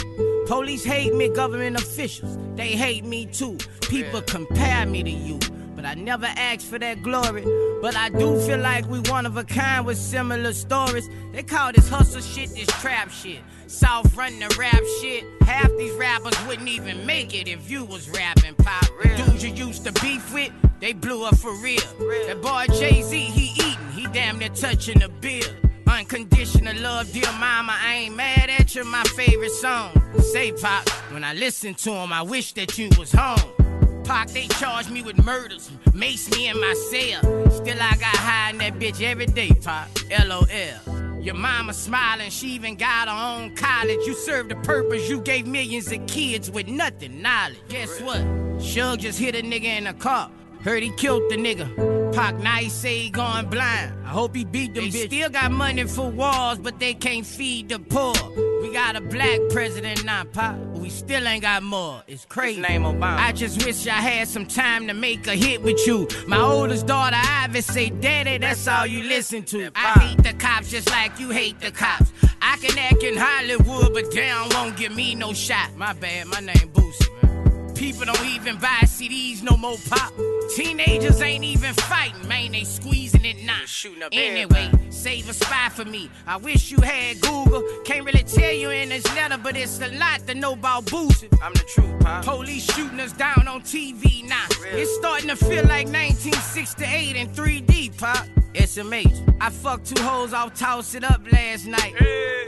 Police 0.47 0.85
hate 0.85 1.15
me, 1.15 1.31
government 1.31 1.77
officials, 1.77 2.39
they 2.57 2.69
hate 2.69 3.05
me 3.07 3.25
too. 3.25 3.57
People 3.89 4.21
compare 4.21 4.85
me 4.85 5.03
to 5.03 5.11
you, 5.11 5.39
but 5.85 5.99
I 5.99 6.01
never 6.01 6.27
asked 6.27 6.67
for 6.67 6.79
that 6.79 7.03
glory. 7.03 7.45
But 7.83 7.95
I 7.95 8.09
do 8.09 8.41
feel 8.41 8.59
like 8.59 8.89
we 8.89 9.01
one 9.01 9.27
of 9.27 9.37
a 9.37 9.45
kind 9.45 9.85
with 9.85 9.99
similar 9.99 10.55
stories. 10.55 11.11
They 11.33 11.43
call 11.43 11.73
this 11.73 11.91
hustle 11.91 12.23
shit 12.23 12.49
this 12.55 12.69
trap 12.81 13.11
shit. 13.11 13.41
South 13.67 14.17
running 14.17 14.41
the 14.41 14.57
rap 14.59 14.81
shit. 15.03 15.25
Half 15.43 15.71
these 15.77 15.93
rappers 15.93 16.35
wouldn't 16.47 16.69
even 16.69 17.05
make 17.05 17.39
it 17.39 17.49
if 17.49 17.71
you 17.71 17.85
was 17.85 18.09
rapping 18.09 18.55
pop. 18.55 18.87
Dudes 19.17 19.45
you 19.45 19.53
used 19.53 19.85
to 19.85 19.93
beef 20.01 20.33
with, 20.33 20.51
they 20.81 20.95
blew 20.95 21.27
up 21.27 21.37
for 21.37 21.55
real. 21.57 21.83
That 22.29 22.41
boy 22.41 22.65
Jay 22.79 23.03
Z, 23.03 23.19
he 23.19 23.53
eating, 23.53 23.91
he 23.93 24.07
damn 24.07 24.39
near 24.39 24.49
touching 24.49 25.01
the 25.01 25.11
bill. 25.11 25.45
Unconditional 25.87 26.81
love, 26.81 27.13
dear 27.13 27.31
mama, 27.33 27.77
I 27.79 28.07
ain't 28.07 28.17
mad 28.17 28.49
at 28.49 28.75
you, 28.75 28.85
my 28.85 29.03
favorite 29.17 29.53
song. 29.53 29.93
Say, 30.19 30.53
Pop, 30.53 30.89
when 31.13 31.25
I 31.25 31.35
listen 31.35 31.75
to 31.75 31.93
him, 31.93 32.11
I 32.11 32.23
wish 32.23 32.55
that 32.55 32.79
you 32.79 32.89
was 32.99 33.13
home. 33.13 33.64
They 34.05 34.49
charged 34.59 34.91
me 34.91 35.03
with 35.03 35.25
murders, 35.25 35.71
mace 35.95 36.31
me 36.31 36.49
in 36.49 36.61
my 36.61 36.75
cell. 36.75 37.21
Still, 37.51 37.81
I 37.81 37.97
got 37.97 38.17
high 38.17 38.51
in 38.51 38.59
that 38.59 38.75
bitch 38.75 39.01
every 39.01 39.27
day, 39.27 39.51
Pop. 39.63 39.89
LOL. 40.27 41.21
Your 41.23 41.35
mama 41.35 41.73
smiling, 41.73 42.31
she 42.31 42.49
even 42.49 42.77
got 42.77 43.09
her 43.09 43.15
own 43.15 43.57
college. 43.57 44.07
You 44.07 44.15
served 44.15 44.53
a 44.53 44.57
purpose, 44.57 45.09
you 45.09 45.21
gave 45.21 45.47
millions 45.47 45.91
of 45.91 46.07
kids 46.07 46.51
with 46.51 46.69
nothing 46.69 47.23
knowledge. 47.23 47.57
Guess 47.69 48.03
what? 48.03 48.21
Suge 48.59 48.99
just 48.99 49.19
hit 49.19 49.35
a 49.35 49.41
nigga 49.41 49.79
in 49.79 49.87
a 49.87 49.95
car. 49.95 50.31
Heard 50.65 50.83
he 50.83 50.89
killed 50.93 51.31
the 51.31 51.37
nigga. 51.37 52.15
Pac 52.15 52.39
now 52.39 52.57
he 52.57 52.71
say 52.71 52.99
he 53.01 53.11
gone 53.11 53.51
blind. 53.51 53.93
I 54.03 54.09
hope 54.09 54.35
he 54.35 54.47
beat 54.47 54.73
them 54.73 54.89
they 54.89 55.07
still 55.07 55.29
got 55.29 55.53
money 55.53 55.85
for 55.85 56.09
walls, 56.11 56.59
but 56.59 56.81
they 56.81 56.95
can't 56.95 57.27
feed 57.27 57.69
the 57.69 57.79
poor. 57.79 58.15
We 58.63 58.73
got 58.73 58.97
a 58.97 59.03
black 59.03 59.41
president 59.51 60.07
now, 60.07 60.25
Pop, 60.25 60.57
but 60.73 60.81
we 60.81 60.89
still 60.89 61.29
ain't 61.29 61.43
got 61.43 61.63
more. 61.63 62.03
It's 62.07 62.25
crazy. 62.25 62.63
name 62.63 62.85
Obama. 62.85 63.19
I 63.19 63.33
just 63.33 63.63
wish 63.67 63.87
I 63.87 64.01
had 64.01 64.27
some 64.27 64.47
time 64.47 64.87
to 64.87 64.95
make 64.95 65.27
a 65.27 65.35
hit 65.35 65.63
with 65.63 65.87
you. 65.87 66.09
My 66.27 66.41
oldest 66.41 66.87
daughter, 66.87 67.19
Ivy, 67.19 67.61
say, 67.61 67.91
Daddy, 67.91 68.39
that's 68.39 68.67
all 68.67 68.87
you 68.87 69.03
listen 69.03 69.43
to. 69.45 69.71
I 69.75 69.99
hate 70.01 70.23
the 70.23 70.33
cops 70.33 70.71
just 70.71 70.89
like 70.91 71.21
you 71.21 71.29
hate 71.29 71.61
the 71.61 71.73
cops. 71.73 72.11
I 72.41 72.57
can 72.57 72.79
act 72.79 73.03
in 73.03 73.19
Hollywood, 73.19 73.93
but 73.93 74.11
damn 74.13 74.49
won't 74.49 74.79
give 74.79 74.97
me 74.97 75.15
no 75.15 75.35
shot. 75.35 75.77
My 75.77 75.93
bad, 75.93 76.29
my 76.29 76.41
name 76.41 76.71
Boosie. 76.73 77.75
People 77.77 78.07
don't 78.07 78.25
even 78.25 78.57
buy 78.57 78.81
CDs 78.85 79.43
no 79.43 79.59
more 79.59 79.77
pop. 79.91 80.15
Teenagers 80.49 81.21
ain't 81.21 81.45
even 81.45 81.75
fighting, 81.75 82.29
man. 82.29 82.53
They 82.53 82.65
squeezing 82.65 83.25
it 83.25 83.43
now. 83.45 83.61
shooting 83.67 84.03
up 84.03 84.11
Anyway, 84.13 84.71
save 84.91 85.29
a 85.29 85.35
spy 85.35 85.69
for 85.71 85.85
me. 85.85 86.11
I 86.27 86.37
wish 86.37 86.71
you 86.71 86.81
had 86.81 87.21
Google. 87.21 87.63
Can't 87.85 88.05
really 88.05 88.23
tell 88.23 88.53
you 88.53 88.71
in 88.71 88.91
this 88.91 89.05
letter, 89.15 89.39
but 89.43 89.57
it's 89.57 89.81
a 89.81 89.89
lot 89.99 90.27
to 90.27 90.35
know 90.35 90.53
about 90.53 90.91
boosting. 90.91 91.31
I'm 91.43 91.53
the 91.53 91.61
truth, 91.61 92.01
Pop. 92.01 92.25
Police 92.25 92.65
shooting 92.75 93.01
us 93.01 93.13
down 93.13 93.49
on 93.49 93.63
TV 93.63 94.29
now. 94.29 94.47
It's 94.73 94.95
starting 94.97 95.29
to 95.29 95.37
feel 95.37 95.65
like 95.65 95.87
1968 95.87 97.17
in 97.17 97.29
3D, 97.29 97.97
Pop. 97.99 98.27
It's 98.55 98.77
amazing. 98.77 99.37
I 99.41 99.51
fucked 99.51 99.87
two 99.87 100.03
hoes 100.03 100.33
off 100.33 100.55
Toss 100.55 100.95
It 100.95 101.05
Up 101.05 101.21
last 101.33 101.67
night. 101.67 101.95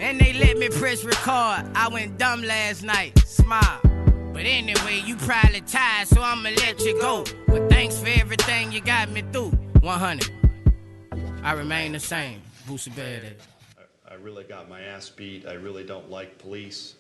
And 0.01 0.21
they 0.21 0.33
let 0.35 0.57
me 0.57 0.69
press 0.69 1.05
record. 1.05 1.67
I 1.75 1.89
went 1.91 2.19
dumb 2.19 2.43
last 2.43 2.85
night. 2.85 3.19
Smile. 3.19 3.81
But 4.37 4.45
anyway, 4.45 5.03
you 5.03 5.17
probably 5.17 5.63
tired, 5.63 6.09
so 6.09 6.21
I'ma 6.21 6.51
let 6.51 6.79
you 6.81 7.01
go. 7.01 7.25
But 7.47 7.71
thanks 7.71 7.99
for 7.99 8.09
everything 8.09 8.71
you 8.71 8.83
got 8.83 9.09
me 9.11 9.23
through. 9.33 9.53
100. 9.81 10.31
I 11.43 11.53
remain 11.53 11.93
the 11.93 12.01
same. 12.01 12.43
Boosie 12.69 12.91
Badass. 12.91 13.33
I 14.07 14.13
really 14.17 14.45
got 14.45 14.69
my 14.69 14.83
ass 14.83 15.09
beat. 15.09 15.47
I 15.47 15.55
really 15.55 15.85
don't 15.85 16.11
like 16.11 16.37
police. 16.37 16.97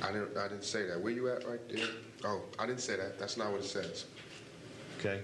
I 0.00 0.12
didn't, 0.12 0.36
I 0.36 0.46
didn't 0.46 0.62
say 0.62 0.86
that. 0.86 1.00
Where 1.00 1.12
you 1.12 1.28
at 1.30 1.48
right 1.48 1.68
there? 1.68 1.88
Oh, 2.24 2.42
I 2.56 2.64
didn't 2.64 2.80
say 2.80 2.94
that. 2.94 3.18
That's 3.18 3.36
not 3.36 3.50
what 3.50 3.62
it 3.62 3.66
says. 3.66 4.04
Okay. 5.00 5.20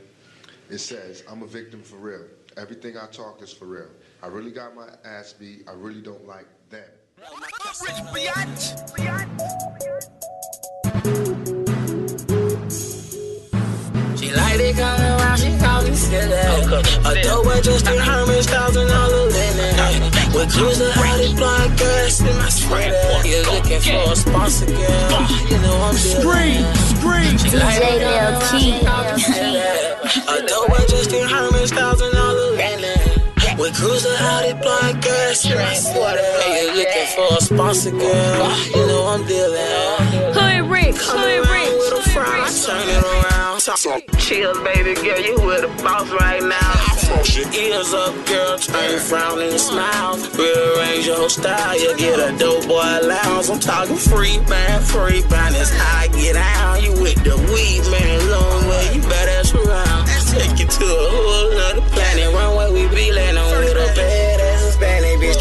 It 0.71 0.79
says, 0.79 1.23
I'm 1.31 1.45
a 1.45 1.47
victim 1.47 1.85
for 1.85 1.99
real. 1.99 2.25
Everything 2.57 2.99
I 2.99 3.07
talk 3.07 3.41
is 3.43 3.53
for 3.53 3.67
real. 3.67 3.91
I 4.25 4.27
really 4.27 4.51
got 4.51 4.75
my 4.75 4.89
ass 5.05 5.35
beat. 5.35 5.69
I 5.69 5.73
really 5.75 6.03
don't 6.03 6.27
like 6.27 6.47
them. 6.47 6.56
She 7.17 7.23
like 14.33 14.61
it 14.61 14.77
coming 14.77 15.01
around, 15.01 15.39
she 15.39 15.57
call 15.57 15.83
me 15.83 15.95
silly. 15.95 16.37
A 17.07 17.23
dope 17.23 17.65
just 17.65 17.87
in 17.87 17.99
Hermes, 17.99 18.47
thousand 18.47 18.89
dollar 18.89 19.31
linen. 19.31 20.13
With 20.35 20.53
cruiser 20.53 20.93
out 20.95 21.21
it 21.21 21.35
blind 21.39 21.79
gas 21.79 22.21
in 22.21 22.37
my 22.37 22.51
sweater. 22.51 23.27
You're 23.27 23.45
looking 23.51 23.81
for 23.81 24.13
a 24.13 24.17
sponsor, 24.17 24.67
girl. 24.67 25.27
You 25.49 25.59
know 25.61 25.77
I'm 25.89 25.95
Scream, 25.97 26.67
scream. 26.93 27.39
She 27.39 27.57
like 27.57 27.81
it 27.81 27.97
Lil 27.97 27.99
coming 27.99 28.13
around, 28.13 28.61
she 28.61 28.85
call 28.85 29.05
me 29.15 29.21
silly. 29.23 29.61
A 30.29 30.47
dope 30.47 30.89
just 30.91 31.13
in 31.15 31.27
Hermes, 31.27 31.73
thousand. 31.73 32.06
With 33.67 33.75
cruiser 33.75 34.15
out 34.21 34.45
it 34.45 34.63
blind 34.63 35.03
gas 35.03 35.45
in 35.45 35.59
my 35.59 35.75
sweater. 35.75 36.23
You're 36.55 36.77
looking 36.77 37.09
for 37.19 37.35
a 37.35 37.41
sponsor, 37.41 37.91
girl. 37.91 38.55
You 38.71 38.87
know 38.87 39.07
I'm 39.11 39.27
dealing. 39.27 39.59
Hood 40.39 40.71
Rick, 40.71 40.95
Hood 40.95 41.43
Rick, 41.51 41.75
with 41.75 41.99
a 41.99 42.11
frown, 42.15 42.47
I 42.47 42.55
turn 42.63 42.87
it 42.87 43.03
around. 43.03 43.59
Chill, 44.23 44.55
baby 44.63 44.95
girl, 44.95 45.19
you 45.19 45.35
with 45.43 45.63
the 45.67 45.83
boss 45.83 46.07
right 46.13 46.45
now. 46.47 46.87
Ears 47.59 47.93
up, 47.93 48.15
girl, 48.27 48.57
turn 48.57 49.01
frown 49.01 49.43
and 49.43 49.59
smile. 49.59 50.15
Rearrange 50.39 51.07
your 51.07 51.17
whole 51.17 51.29
style, 51.29 51.75
you 51.75 51.97
get 51.97 52.21
a 52.23 52.39
dope 52.39 52.69
boy 52.69 52.87
allowance. 53.03 53.51
I'm 53.51 53.59
talking 53.59 53.97
free 53.97 54.39
band, 54.47 54.85
free 54.85 55.23
band, 55.27 55.57
that's 55.57 55.75
how 55.75 56.03
I 56.03 56.09
get 56.15 56.37
out. 56.37 56.85
You 56.85 56.93
with 57.03 57.19
the 57.25 57.35
weed, 57.51 57.83
man, 57.91 58.31
long 58.31 58.69
way, 58.69 58.95
you 58.95 59.03
better 59.03 59.43
ass 59.43 59.53
around. 59.53 60.07
Take 60.31 60.61
you 60.61 60.67
to 60.67 60.85
a 60.85 61.09
whole 61.11 61.81
other 61.81 61.96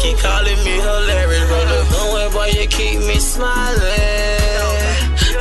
Keep 0.06 0.18
calling 0.18 0.62
me 0.62 0.78
hilarious, 0.86 1.50
but 1.50 1.66
look, 1.66 1.88
don't 1.90 2.32
boy, 2.32 2.46
you 2.54 2.66
keep 2.68 3.00
me 3.10 3.18
smiling. 3.18 3.82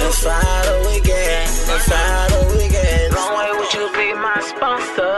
And 0.01 0.13
the 0.65 0.75
weekend, 0.89 1.49
and 1.69 1.81
fire 1.85 2.29
the 2.33 2.41
weekend. 2.57 3.13
Long 3.13 3.37
way 3.37 3.51
would 3.59 3.71
you 3.77 3.85
be 3.93 4.17
my 4.17 4.41
sponsor? 4.41 5.13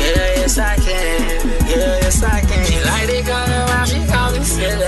Yeah, 0.00 0.40
yes 0.40 0.56
I 0.56 0.76
can. 0.76 1.48
Yeah, 1.68 2.00
yes 2.00 2.22
I 2.22 2.40
can. 2.40 2.64
She 2.64 2.80
like 2.80 3.10
it 3.10 3.26
coming 3.26 3.60
around, 3.68 3.88
she 3.88 4.06
call 4.06 4.32
me 4.32 4.42
silly. 4.42 4.86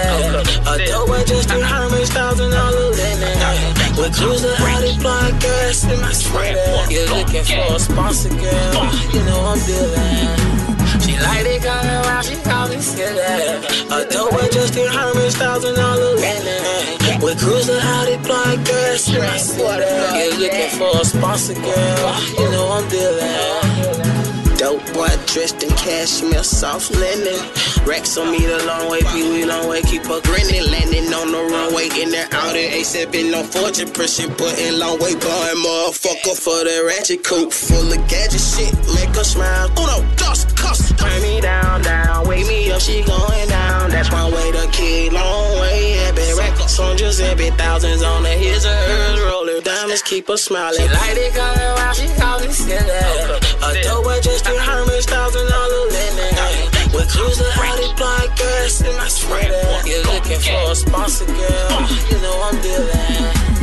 A 0.64 0.86
dope 0.88 1.26
just 1.26 1.50
in 1.50 1.60
Hermes, 1.60 2.08
thousand 2.08 2.50
dollar 2.52 2.88
linen. 2.96 3.98
With 3.98 4.16
cruiser 4.16 4.54
out 4.64 4.82
it 4.82 4.98
blind 5.00 5.38
gas 5.42 5.84
in 5.84 6.00
my 6.00 6.12
sweater. 6.12 6.90
You're 6.90 7.06
looking 7.10 7.44
for 7.44 7.76
a 7.76 7.78
sponsor, 7.78 8.30
girl. 8.30 8.88
You 9.12 9.22
know 9.28 9.44
I'm 9.44 9.58
dealing. 9.66 10.77
She 11.18 11.24
like 11.24 11.46
it 11.46 11.62
coming 11.62 11.90
around, 11.90 12.24
she 12.24 12.36
call 12.36 12.68
me 12.68 12.78
silly. 12.78 13.18
A 13.18 14.06
dope 14.08 14.30
boy 14.30 14.48
just 14.52 14.76
in 14.76 14.86
Hermes, 14.86 15.36
thousand 15.36 15.74
dollar 15.74 16.14
linen. 16.14 17.20
With 17.20 17.40
cruiser 17.40 17.78
out 17.82 18.08
it 18.08 18.22
blind 18.22 18.64
gas 18.64 19.08
in 19.08 19.18
my 19.18 19.36
sweater. 19.36 19.88
You're 20.16 20.38
looking 20.38 20.70
for 20.78 21.00
a 21.00 21.04
sponsor, 21.04 21.54
girl. 21.54 22.14
You 22.38 22.50
know 22.52 22.70
I'm 22.70 22.88
dealing. 22.88 24.58
Dope 24.58 24.84
boy 24.94 25.10
dressed 25.26 25.62
in 25.62 25.70
cashmere, 25.70 26.44
soft 26.44 26.92
linen. 26.92 27.40
Rex 27.84 28.16
on 28.16 28.30
me 28.30 28.44
the 28.46 28.62
long 28.66 28.90
way, 28.90 29.00
Pee 29.10 29.22
Wee 29.30 29.42
Longway, 29.42 29.82
keep 29.86 30.04
her 30.06 30.20
grinning. 30.22 30.70
Landing 30.70 31.12
on 31.14 31.32
the 31.32 31.42
runway 31.50 31.88
in 31.98 32.10
there, 32.10 32.28
out 32.32 32.52
there, 32.52 32.70
ASAP 32.70 33.14
in 33.14 33.30
no 33.32 33.42
fortune, 33.42 33.90
pushing, 33.90 34.30
putting 34.34 34.78
long 34.78 34.98
way, 35.00 35.14
boy, 35.14 35.50
motherfucker 35.66 36.38
for 36.38 36.62
the 36.62 36.84
ratchet 36.86 37.24
coupe. 37.24 37.52
Full 37.52 37.92
of 37.92 38.08
gadget 38.08 38.40
shit, 38.40 38.74
make 38.94 39.14
her 39.16 39.24
smile. 39.24 39.68
Uno, 39.78 40.06
dos, 40.16 40.44
cuss. 40.54 40.87
Turn 40.98 41.22
me 41.22 41.40
down, 41.40 41.82
down, 41.82 42.26
wake 42.26 42.46
me 42.46 42.70
up, 42.72 42.80
she 42.80 43.02
going 43.02 43.48
down. 43.48 43.90
That's 43.90 44.10
one 44.10 44.32
way 44.32 44.52
to 44.52 44.66
kid, 44.72 45.12
long 45.12 45.60
way, 45.60 45.98
epic 46.06 46.36
records 46.36 46.78
on 46.78 46.96
Giuseppe, 46.96 47.50
thousands 47.50 48.02
on 48.02 48.22
the 48.22 48.30
his 48.30 48.66
or 48.66 48.74
hers, 48.74 49.20
rolling 49.20 49.62
diamonds, 49.62 50.02
keep 50.02 50.28
her 50.28 50.36
smiling. 50.36 50.80
She 50.80 50.88
like 50.88 51.16
it 51.16 51.34
coming 51.34 51.62
around, 51.62 51.94
she 51.94 52.08
call 52.20 52.40
me 52.40 52.52
silly. 52.52 52.78
A 52.78 53.82
dope 53.82 54.06
in 54.06 54.58
Hermes, 54.58 55.06
thousand 55.06 55.48
dollar 55.48 55.84
linen. 55.94 56.68
With 56.94 57.10
cruiser 57.10 57.44
out 57.44 57.78
it 57.78 57.96
blind 57.96 58.30
gas 58.36 58.80
in 58.80 58.96
my 58.96 59.08
sweater. 59.08 59.54
You're 59.86 60.02
looking 60.04 60.40
for 60.40 60.72
a 60.72 60.74
sponsor, 60.74 61.26
girl. 61.26 61.86
You 62.10 62.18
know 62.22 62.42
I'm 62.42 62.60
dealing. 62.60 63.57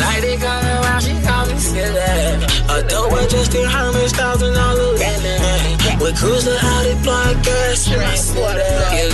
Like 0.00 0.24
it 0.24 0.40
coming 0.40 0.76
around, 0.80 1.02
she 1.02 1.14
call 1.22 1.46
me 1.46 1.56
silly. 1.58 2.00
A 2.68 2.82
dope 2.88 3.10
boy 3.10 3.26
just 3.28 3.54
in 3.54 3.68
Hermes, 3.68 4.12
thousand 4.12 4.54
dollar 4.54 4.92
linen. 4.94 6.00
With 6.00 6.16
cruiser 6.18 6.56
out 6.60 6.86
it 6.86 7.02
blind 7.02 7.44
gas. 7.44 7.88
You're 7.88 8.00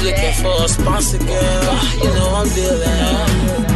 looking 0.05 0.35
for 0.43 0.65
a 0.65 0.69
sponsor, 0.69 1.19
girl. 1.19 1.79
You 2.03 2.11
know 2.15 2.31
I'm 2.41 2.49
dealing. 2.55 3.76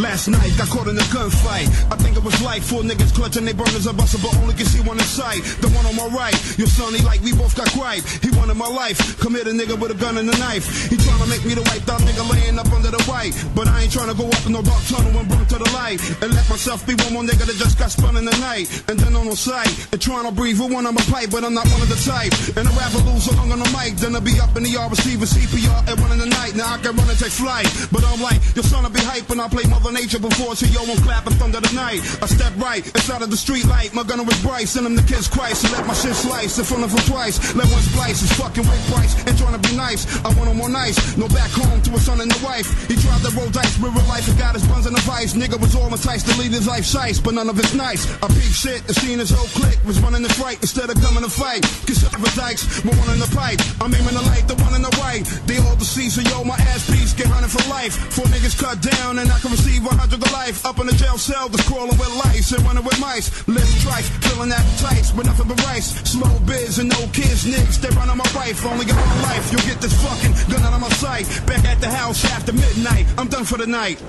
Last 0.00 0.28
night, 0.28 0.48
got 0.56 0.72
caught 0.72 0.88
in 0.88 0.96
a 0.96 1.06
gunfight. 1.12 1.68
I 1.92 1.96
think 2.00 2.16
it 2.16 2.24
was 2.24 2.40
like 2.40 2.62
four 2.62 2.80
niggas 2.80 3.12
clutching 3.12 3.44
they 3.44 3.52
burners 3.52 3.84
a 3.84 3.92
buster, 3.92 4.16
but 4.16 4.32
only 4.40 4.54
can 4.56 4.64
see 4.64 4.80
one 4.80 4.96
in 4.96 5.04
sight. 5.04 5.44
The 5.60 5.68
one 5.76 5.84
on 5.84 5.92
my 5.92 6.08
right, 6.08 6.32
your 6.56 6.72
son, 6.72 6.96
he 6.96 7.04
like 7.04 7.20
we 7.20 7.36
both 7.36 7.52
got 7.52 7.68
gripe. 7.76 8.00
He 8.24 8.32
wanted 8.32 8.56
my 8.56 8.66
life. 8.66 8.96
Come 9.20 9.36
here, 9.36 9.44
the 9.44 9.52
nigga 9.52 9.76
with 9.76 9.92
a 9.92 9.98
gun 10.00 10.16
and 10.16 10.24
a 10.24 10.36
knife. 10.40 10.88
He 10.88 10.96
tryna 10.96 11.28
make 11.28 11.44
me 11.44 11.52
the 11.52 11.60
white 11.68 11.84
dot 11.84 12.00
nigga 12.00 12.24
laying 12.32 12.56
up 12.56 12.72
under 12.72 12.88
the 12.88 13.02
white. 13.04 13.36
But 13.52 13.68
I 13.68 13.84
ain't 13.84 13.92
tryna 13.92 14.16
go 14.16 14.24
up 14.24 14.40
in 14.48 14.56
no 14.56 14.64
dark 14.64 14.80
tunnel 14.88 15.12
and 15.20 15.28
burn 15.28 15.44
to 15.52 15.58
the 15.60 15.68
light. 15.76 16.00
And 16.24 16.32
let 16.32 16.48
myself 16.48 16.80
be 16.88 16.96
one 17.04 17.12
more 17.12 17.24
nigga 17.28 17.44
that 17.44 17.60
just 17.60 17.76
got 17.76 17.92
spun 17.92 18.16
in 18.16 18.24
the 18.24 18.36
night. 18.40 18.72
And 18.88 18.96
then 18.96 19.12
on 19.12 19.28
the 19.28 19.36
sight, 19.36 19.68
and 19.92 20.00
trying 20.00 20.24
to 20.24 20.32
breathe 20.32 20.56
with 20.56 20.72
one 20.72 20.88
on 20.88 20.96
my 20.96 21.04
pipe, 21.12 21.28
but 21.28 21.44
I'm 21.44 21.52
not 21.52 21.68
one 21.68 21.84
of 21.84 21.92
the 21.92 22.00
type. 22.00 22.32
And 22.56 22.64
I'd 22.64 22.72
rather 22.72 23.04
lose 23.04 23.28
so 23.28 23.36
long 23.36 23.52
on 23.52 23.60
the 23.60 23.68
mic 23.76 24.00
than 24.00 24.16
to 24.16 24.24
be 24.24 24.40
up 24.40 24.56
in 24.56 24.64
the 24.64 24.72
yard 24.72 24.96
receiving 24.96 25.28
CPR 25.28 25.92
at 25.92 26.00
one 26.00 26.08
in 26.16 26.24
the 26.24 26.30
night. 26.40 26.56
Now 26.56 26.72
I 26.72 26.80
can 26.80 26.96
run 26.96 27.04
and 27.04 27.20
take 27.20 27.36
flight. 27.36 27.68
But 27.92 28.00
I'm 28.08 28.24
like, 28.24 28.40
your 28.56 28.64
son 28.64 28.88
will 28.88 28.96
be 28.96 29.04
hype 29.04 29.28
and 29.28 29.44
I 29.44 29.48
play 29.52 29.68
Mother 29.68 29.89
Nature 29.90 30.20
before 30.20 30.52
it's 30.52 30.62
yo 30.70 30.86
won't 30.86 31.02
clap 31.02 31.26
and 31.26 31.34
thunder 31.34 31.58
the 31.58 31.72
night. 31.74 31.98
I 32.22 32.26
step 32.26 32.54
right 32.56 32.84
inside 32.86 33.22
of 33.22 33.30
the 33.30 33.36
street 33.36 33.66
light. 33.66 33.92
My 33.92 34.04
gunner 34.04 34.22
was 34.22 34.38
bright. 34.40 34.68
Send 34.68 34.86
him 34.86 34.96
to 34.96 35.02
kids 35.02 35.26
Christ 35.26 35.64
and 35.64 35.72
let 35.72 35.86
my 35.86 35.94
shit 35.94 36.14
slice 36.14 36.58
in 36.58 36.64
front 36.64 36.84
of 36.84 36.92
him 36.94 37.02
twice. 37.10 37.42
Let 37.54 37.66
one 37.66 37.82
splice 37.82 38.20
his 38.22 38.32
fucking 38.38 38.62
weight 38.62 38.84
price 38.86 39.18
and 39.26 39.36
trying 39.36 39.58
to 39.58 39.62
be 39.68 39.74
nice. 39.74 40.06
I 40.22 40.30
want 40.38 40.50
him 40.50 40.58
more 40.58 40.70
nice. 40.70 40.94
No 41.16 41.26
back 41.28 41.50
home 41.50 41.82
to 41.82 41.90
a 41.94 41.98
son 41.98 42.20
and 42.20 42.30
a 42.30 42.38
wife. 42.44 42.70
He 42.86 42.94
tried 42.94 43.22
to 43.26 43.30
roll 43.34 43.50
dice 43.50 43.74
with 43.82 43.90
real 43.90 44.06
life 44.06 44.28
and 44.28 44.38
got 44.38 44.54
his 44.54 44.66
buns 44.66 44.86
in 44.86 44.94
a 44.94 45.02
vice. 45.02 45.34
Nigga 45.34 45.58
was 45.58 45.74
all 45.74 45.90
enticed 45.90 46.30
to 46.30 46.38
lead 46.38 46.52
his 46.52 46.66
life 46.66 46.84
size, 46.84 47.20
but 47.20 47.34
none 47.34 47.48
of 47.50 47.58
it's 47.58 47.74
nice. 47.74 48.06
I 48.22 48.28
peep 48.28 48.54
shit 48.54 48.80
and 48.86 48.94
seen 48.94 49.18
his 49.18 49.30
whole 49.30 49.50
clique 49.58 49.82
was 49.84 49.98
running 50.00 50.22
the 50.22 50.32
fight 50.38 50.62
instead 50.62 50.88
of 50.88 50.96
coming 51.02 51.24
to 51.24 51.30
fight. 51.30 51.62
Consider 51.84 52.14
the 52.16 52.30
dykes, 52.38 52.80
but 52.82 52.94
one 52.94 53.10
in 53.10 53.18
the 53.18 53.30
pipe. 53.34 53.58
I'm 53.82 53.92
aiming 53.94 54.14
the 54.14 54.22
light, 54.22 54.46
the 54.46 54.54
one 54.62 54.74
in 54.74 54.82
the 54.82 54.94
right. 55.02 55.24
They 55.50 55.58
all 55.58 55.76
deceased, 55.76 56.16
so 56.16 56.22
yo, 56.22 56.44
my 56.44 56.56
ass 56.70 56.86
piece 56.86 57.12
get 57.12 57.26
100 57.26 57.50
for 57.50 57.64
life. 57.68 57.96
Four 58.14 58.26
niggas 58.30 58.54
cut 58.54 58.80
down 58.80 59.18
and 59.18 59.30
I 59.30 59.38
can 59.40 59.50
receive 59.50 59.79
100 59.82 60.20
to 60.20 60.32
life. 60.32 60.64
Up 60.66 60.78
in 60.78 60.86
the 60.86 60.94
jail 60.94 61.18
cell, 61.18 61.48
just 61.48 61.66
crawling 61.66 61.96
with 61.98 62.12
lice 62.24 62.52
and 62.52 62.62
running 62.64 62.84
with 62.84 62.98
mice. 63.00 63.46
Live 63.48 63.70
trife, 63.80 64.08
filling 64.24 64.52
appetites, 64.52 65.12
with 65.14 65.26
nothing 65.26 65.48
but 65.48 65.62
rice. 65.64 65.94
Slow 66.08 66.38
biz 66.46 66.78
and 66.78 66.88
no 66.88 67.00
kids, 67.12 67.44
niggas, 67.44 67.80
they 67.80 67.88
run 67.96 68.10
on 68.10 68.18
my 68.18 68.30
wife. 68.34 68.64
Only 68.64 68.84
got 68.84 68.96
one 68.96 69.22
life, 69.22 69.50
you'll 69.52 69.66
get 69.68 69.80
this 69.80 69.94
fucking 70.02 70.32
gun 70.52 70.62
out 70.62 70.74
of 70.74 70.80
my 70.80 70.88
sight. 70.90 71.26
Back 71.46 71.64
at 71.64 71.80
the 71.80 71.88
house 71.88 72.24
after 72.24 72.52
midnight, 72.52 73.06
I'm 73.18 73.28
done 73.28 73.44
for 73.44 73.58
the 73.58 73.66
night. 73.66 74.02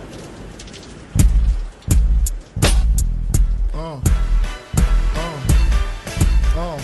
Oh. 3.74 4.02
Oh. 5.16 5.44
Oh. 6.56 6.80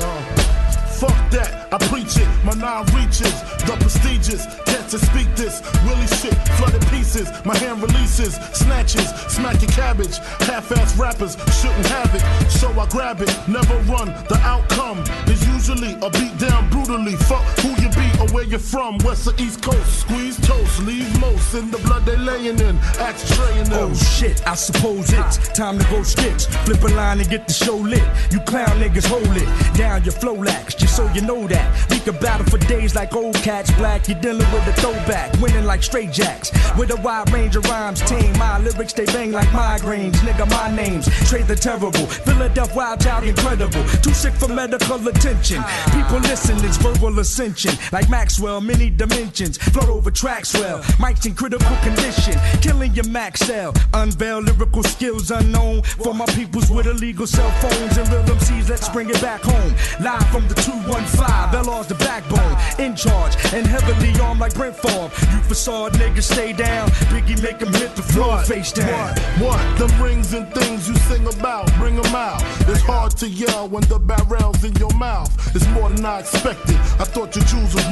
Oh. 0.00 0.20
Fuck 1.00 1.30
that, 1.30 1.61
I 1.72 1.78
preach 1.88 2.18
it. 2.18 2.28
My 2.44 2.52
nine 2.52 2.84
reaches, 2.92 3.32
the 3.64 3.76
prestigious. 3.80 4.44
Can't 4.66 4.86
to 4.90 4.98
speak 4.98 5.34
this. 5.34 5.62
Willie 5.86 6.06
shit, 6.20 6.36
flooded 6.60 6.86
pieces. 6.88 7.32
My 7.46 7.56
hand 7.56 7.80
releases, 7.80 8.34
snatches, 8.52 9.08
smacking 9.32 9.70
cabbage. 9.70 10.18
Half-ass 10.44 10.98
rappers 10.98 11.32
shouldn't 11.60 11.86
have 11.86 12.14
it, 12.14 12.50
so 12.50 12.68
I 12.78 12.86
grab 12.88 13.22
it. 13.22 13.32
Never 13.48 13.76
run. 13.90 14.08
The 14.28 14.38
outcome 14.44 15.00
is 15.32 15.40
usually 15.48 15.94
a 16.02 16.10
beat 16.10 16.36
down 16.36 16.68
brutally. 16.68 17.16
Fuck 17.16 17.44
who 17.60 17.72
where 18.32 18.44
you're 18.44 18.58
from. 18.58 18.98
West 18.98 19.26
or 19.26 19.34
East 19.38 19.62
Coast, 19.62 20.00
squeeze 20.00 20.38
toast, 20.46 20.82
leave 20.82 21.20
most 21.20 21.54
in 21.54 21.70
the 21.70 21.78
blood 21.78 22.04
they 22.04 22.16
laying 22.16 22.58
in. 22.58 22.78
Axe 22.98 23.22
them. 23.36 23.66
Oh 23.72 23.94
shit, 23.94 24.46
I 24.46 24.54
suppose 24.54 25.12
it's 25.12 25.48
time 25.48 25.78
to 25.78 25.84
go 25.90 26.02
stitch. 26.02 26.46
Flip 26.64 26.82
a 26.82 26.88
line 26.88 27.20
and 27.20 27.28
get 27.28 27.46
the 27.46 27.54
show 27.54 27.76
lit. 27.76 28.02
You 28.30 28.40
clown 28.40 28.80
niggas 28.80 29.06
hold 29.06 29.36
it 29.36 29.76
down 29.76 30.04
your 30.04 30.12
flow 30.12 30.34
lax, 30.34 30.74
just 30.74 30.96
so 30.96 31.08
you 31.12 31.20
know 31.20 31.46
that. 31.48 31.90
We 31.90 31.98
can 32.00 32.16
battle 32.18 32.46
for 32.46 32.58
days 32.58 32.94
like 32.94 33.14
old 33.14 33.34
cats. 33.36 33.70
Black, 33.72 34.08
you're 34.08 34.20
dealing 34.20 34.50
with 34.52 34.66
a 34.66 34.72
throwback, 34.80 35.32
winning 35.40 35.64
like 35.64 35.82
straight 35.82 36.12
jacks. 36.12 36.50
With 36.76 36.90
a 36.90 37.00
wide 37.02 37.30
range 37.32 37.56
of 37.56 37.64
rhymes, 37.66 38.00
tame. 38.00 38.36
My 38.38 38.58
lyrics 38.58 38.92
they 38.92 39.06
bang 39.06 39.32
like 39.32 39.48
migraines. 39.48 40.16
Nigga, 40.26 40.48
my 40.50 40.74
name's 40.74 41.06
Trey 41.28 41.42
the 41.42 41.54
Terrible. 41.54 41.92
Philadelphia 41.92 42.74
Wild 42.74 43.00
Child, 43.00 43.24
incredible. 43.24 43.84
Too 44.02 44.14
sick 44.14 44.32
for 44.34 44.48
medical 44.48 45.06
attention. 45.06 45.62
People 45.92 46.20
listen, 46.20 46.56
it's 46.64 46.76
verbal 46.76 47.18
ascension. 47.18 47.72
Like 47.92 48.08
Maxwell, 48.22 48.60
many 48.60 48.88
dimensions. 48.88 49.58
Float 49.58 49.88
over 49.88 50.08
tracks 50.08 50.54
well. 50.54 50.78
Mics 51.02 51.26
in 51.26 51.34
critical 51.34 51.76
condition. 51.78 52.34
Killing 52.60 52.94
your 52.94 53.08
max 53.08 53.40
cell. 53.40 53.74
Unveil 53.94 54.38
lyrical 54.38 54.84
skills 54.84 55.32
unknown. 55.32 55.82
For 55.82 56.14
my 56.14 56.26
peoples 56.26 56.70
with 56.70 56.86
illegal 56.86 57.26
cell 57.26 57.50
phones 57.60 57.98
and 57.98 58.08
real 58.10 58.22
MCs, 58.22 58.68
let's 58.68 58.88
bring 58.90 59.10
it 59.10 59.20
back 59.20 59.40
home. 59.40 59.74
Live 60.00 60.24
from 60.28 60.46
the 60.46 60.54
215. 60.54 61.66
LR's 61.66 61.88
the 61.88 61.96
backbone. 61.96 62.56
In 62.78 62.94
charge 62.94 63.34
and 63.52 63.66
heavily 63.66 64.12
armed 64.20 64.38
like 64.38 64.54
Brett 64.54 64.76
Favre. 64.76 65.10
You 65.32 65.42
facade 65.42 65.94
niggas 65.94 66.30
stay 66.32 66.52
down. 66.52 66.90
Biggie 67.10 67.42
make 67.42 67.58
them 67.58 67.74
hit 67.74 67.96
the 67.96 68.02
floor 68.02 68.38
face 68.44 68.70
down. 68.70 68.86
What? 69.42 69.58
What? 69.58 69.78
Them 69.80 70.00
rings 70.00 70.32
and 70.32 70.46
things 70.54 70.88
you 70.88 70.94
sing 71.10 71.26
about, 71.26 71.66
bring 71.74 71.96
them 71.96 72.14
out. 72.14 72.40
It's 72.68 72.82
hard 72.82 73.16
to 73.16 73.28
yell 73.28 73.68
when 73.68 73.82
the 73.88 73.98
barrel's 73.98 74.62
in 74.62 74.74
your 74.76 74.94
mouth. 74.94 75.30
It's 75.56 75.66
more 75.70 75.90
than 75.90 76.04
I 76.06 76.20
expected. 76.20 76.76
I 77.02 77.04
thought 77.04 77.34
your 77.34 77.44
jewels 77.46 77.74
was 77.74 77.86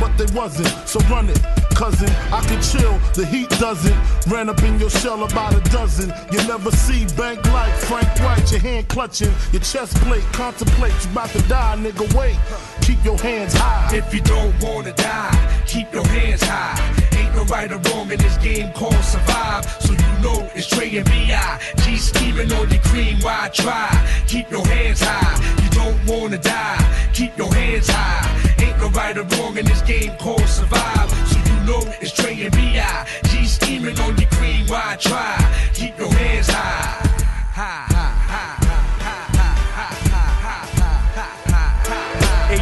but 0.00 0.16
they 0.18 0.26
wasn't. 0.34 0.68
So 0.88 1.00
run 1.08 1.28
it, 1.28 1.40
cousin. 1.74 2.08
I 2.32 2.40
can 2.46 2.60
chill, 2.62 2.98
the 3.14 3.26
heat 3.26 3.48
doesn't. 3.58 3.96
Ran 4.26 4.48
up 4.48 4.62
in 4.62 4.78
your 4.78 4.90
shell 4.90 5.24
about 5.24 5.54
a 5.54 5.60
dozen. 5.70 6.12
You 6.32 6.38
never 6.46 6.70
see 6.70 7.06
bank 7.16 7.44
like 7.52 7.72
Frank 7.74 8.08
White. 8.20 8.50
Your 8.50 8.60
hand 8.60 8.88
clutching, 8.88 9.32
your 9.52 9.62
chest 9.62 9.94
plate. 10.02 10.24
Contemplate, 10.32 10.92
you 11.04 11.10
about 11.10 11.30
to 11.30 11.42
die, 11.48 11.76
nigga. 11.78 12.06
Wait, 12.16 12.38
keep 12.82 13.02
your 13.04 13.18
hands 13.18 13.54
high. 13.54 13.96
If 13.96 14.12
you 14.14 14.20
don't 14.20 14.54
wanna 14.62 14.92
die, 14.92 15.64
keep 15.66 15.92
your 15.92 16.06
hands 16.06 16.42
high. 16.42 16.78
Ain't 17.18 17.34
no 17.34 17.44
right 17.44 17.70
or 17.70 17.78
wrong 17.90 18.10
in 18.10 18.18
this 18.18 18.36
game 18.38 18.72
called 18.72 18.94
survive. 19.04 19.64
So 19.80 19.92
you 19.92 20.22
know 20.22 20.50
it's 20.54 20.66
Trey 20.66 20.96
and 20.96 21.06
B.I. 21.06 21.60
G 21.82 21.96
scheming 21.96 22.52
on 22.52 22.70
your 22.70 22.82
cream, 22.82 23.18
why 23.20 23.50
try? 23.52 23.90
Keep 24.26 24.50
your 24.50 24.66
hands 24.66 25.00
high. 25.02 25.36
You 25.62 25.70
don't 25.70 26.06
wanna 26.06 26.38
die, 26.38 27.10
keep 27.12 27.36
your 27.36 27.52
hands 27.52 27.88
high. 27.88 28.55
Ain't 28.76 28.92
no 28.92 29.00
right 29.00 29.16
or 29.16 29.22
wrong 29.22 29.56
in 29.56 29.64
this 29.64 29.80
game 29.82 30.14
called 30.18 30.46
survive. 30.46 31.10
So 31.28 31.38
you 31.38 31.66
know 31.66 31.80
it's 32.00 32.12
Trey 32.12 32.42
and 32.42 32.52
B.I. 32.52 33.06
G 33.24 33.46
scheming 33.46 33.98
on 34.00 34.18
your 34.18 34.28
cream, 34.30 34.66
why 34.66 34.96
try? 35.00 35.38
Keep 35.72 35.98
your 35.98 36.12
hands 36.12 36.48
high. 36.48 37.08
High, 37.52 37.96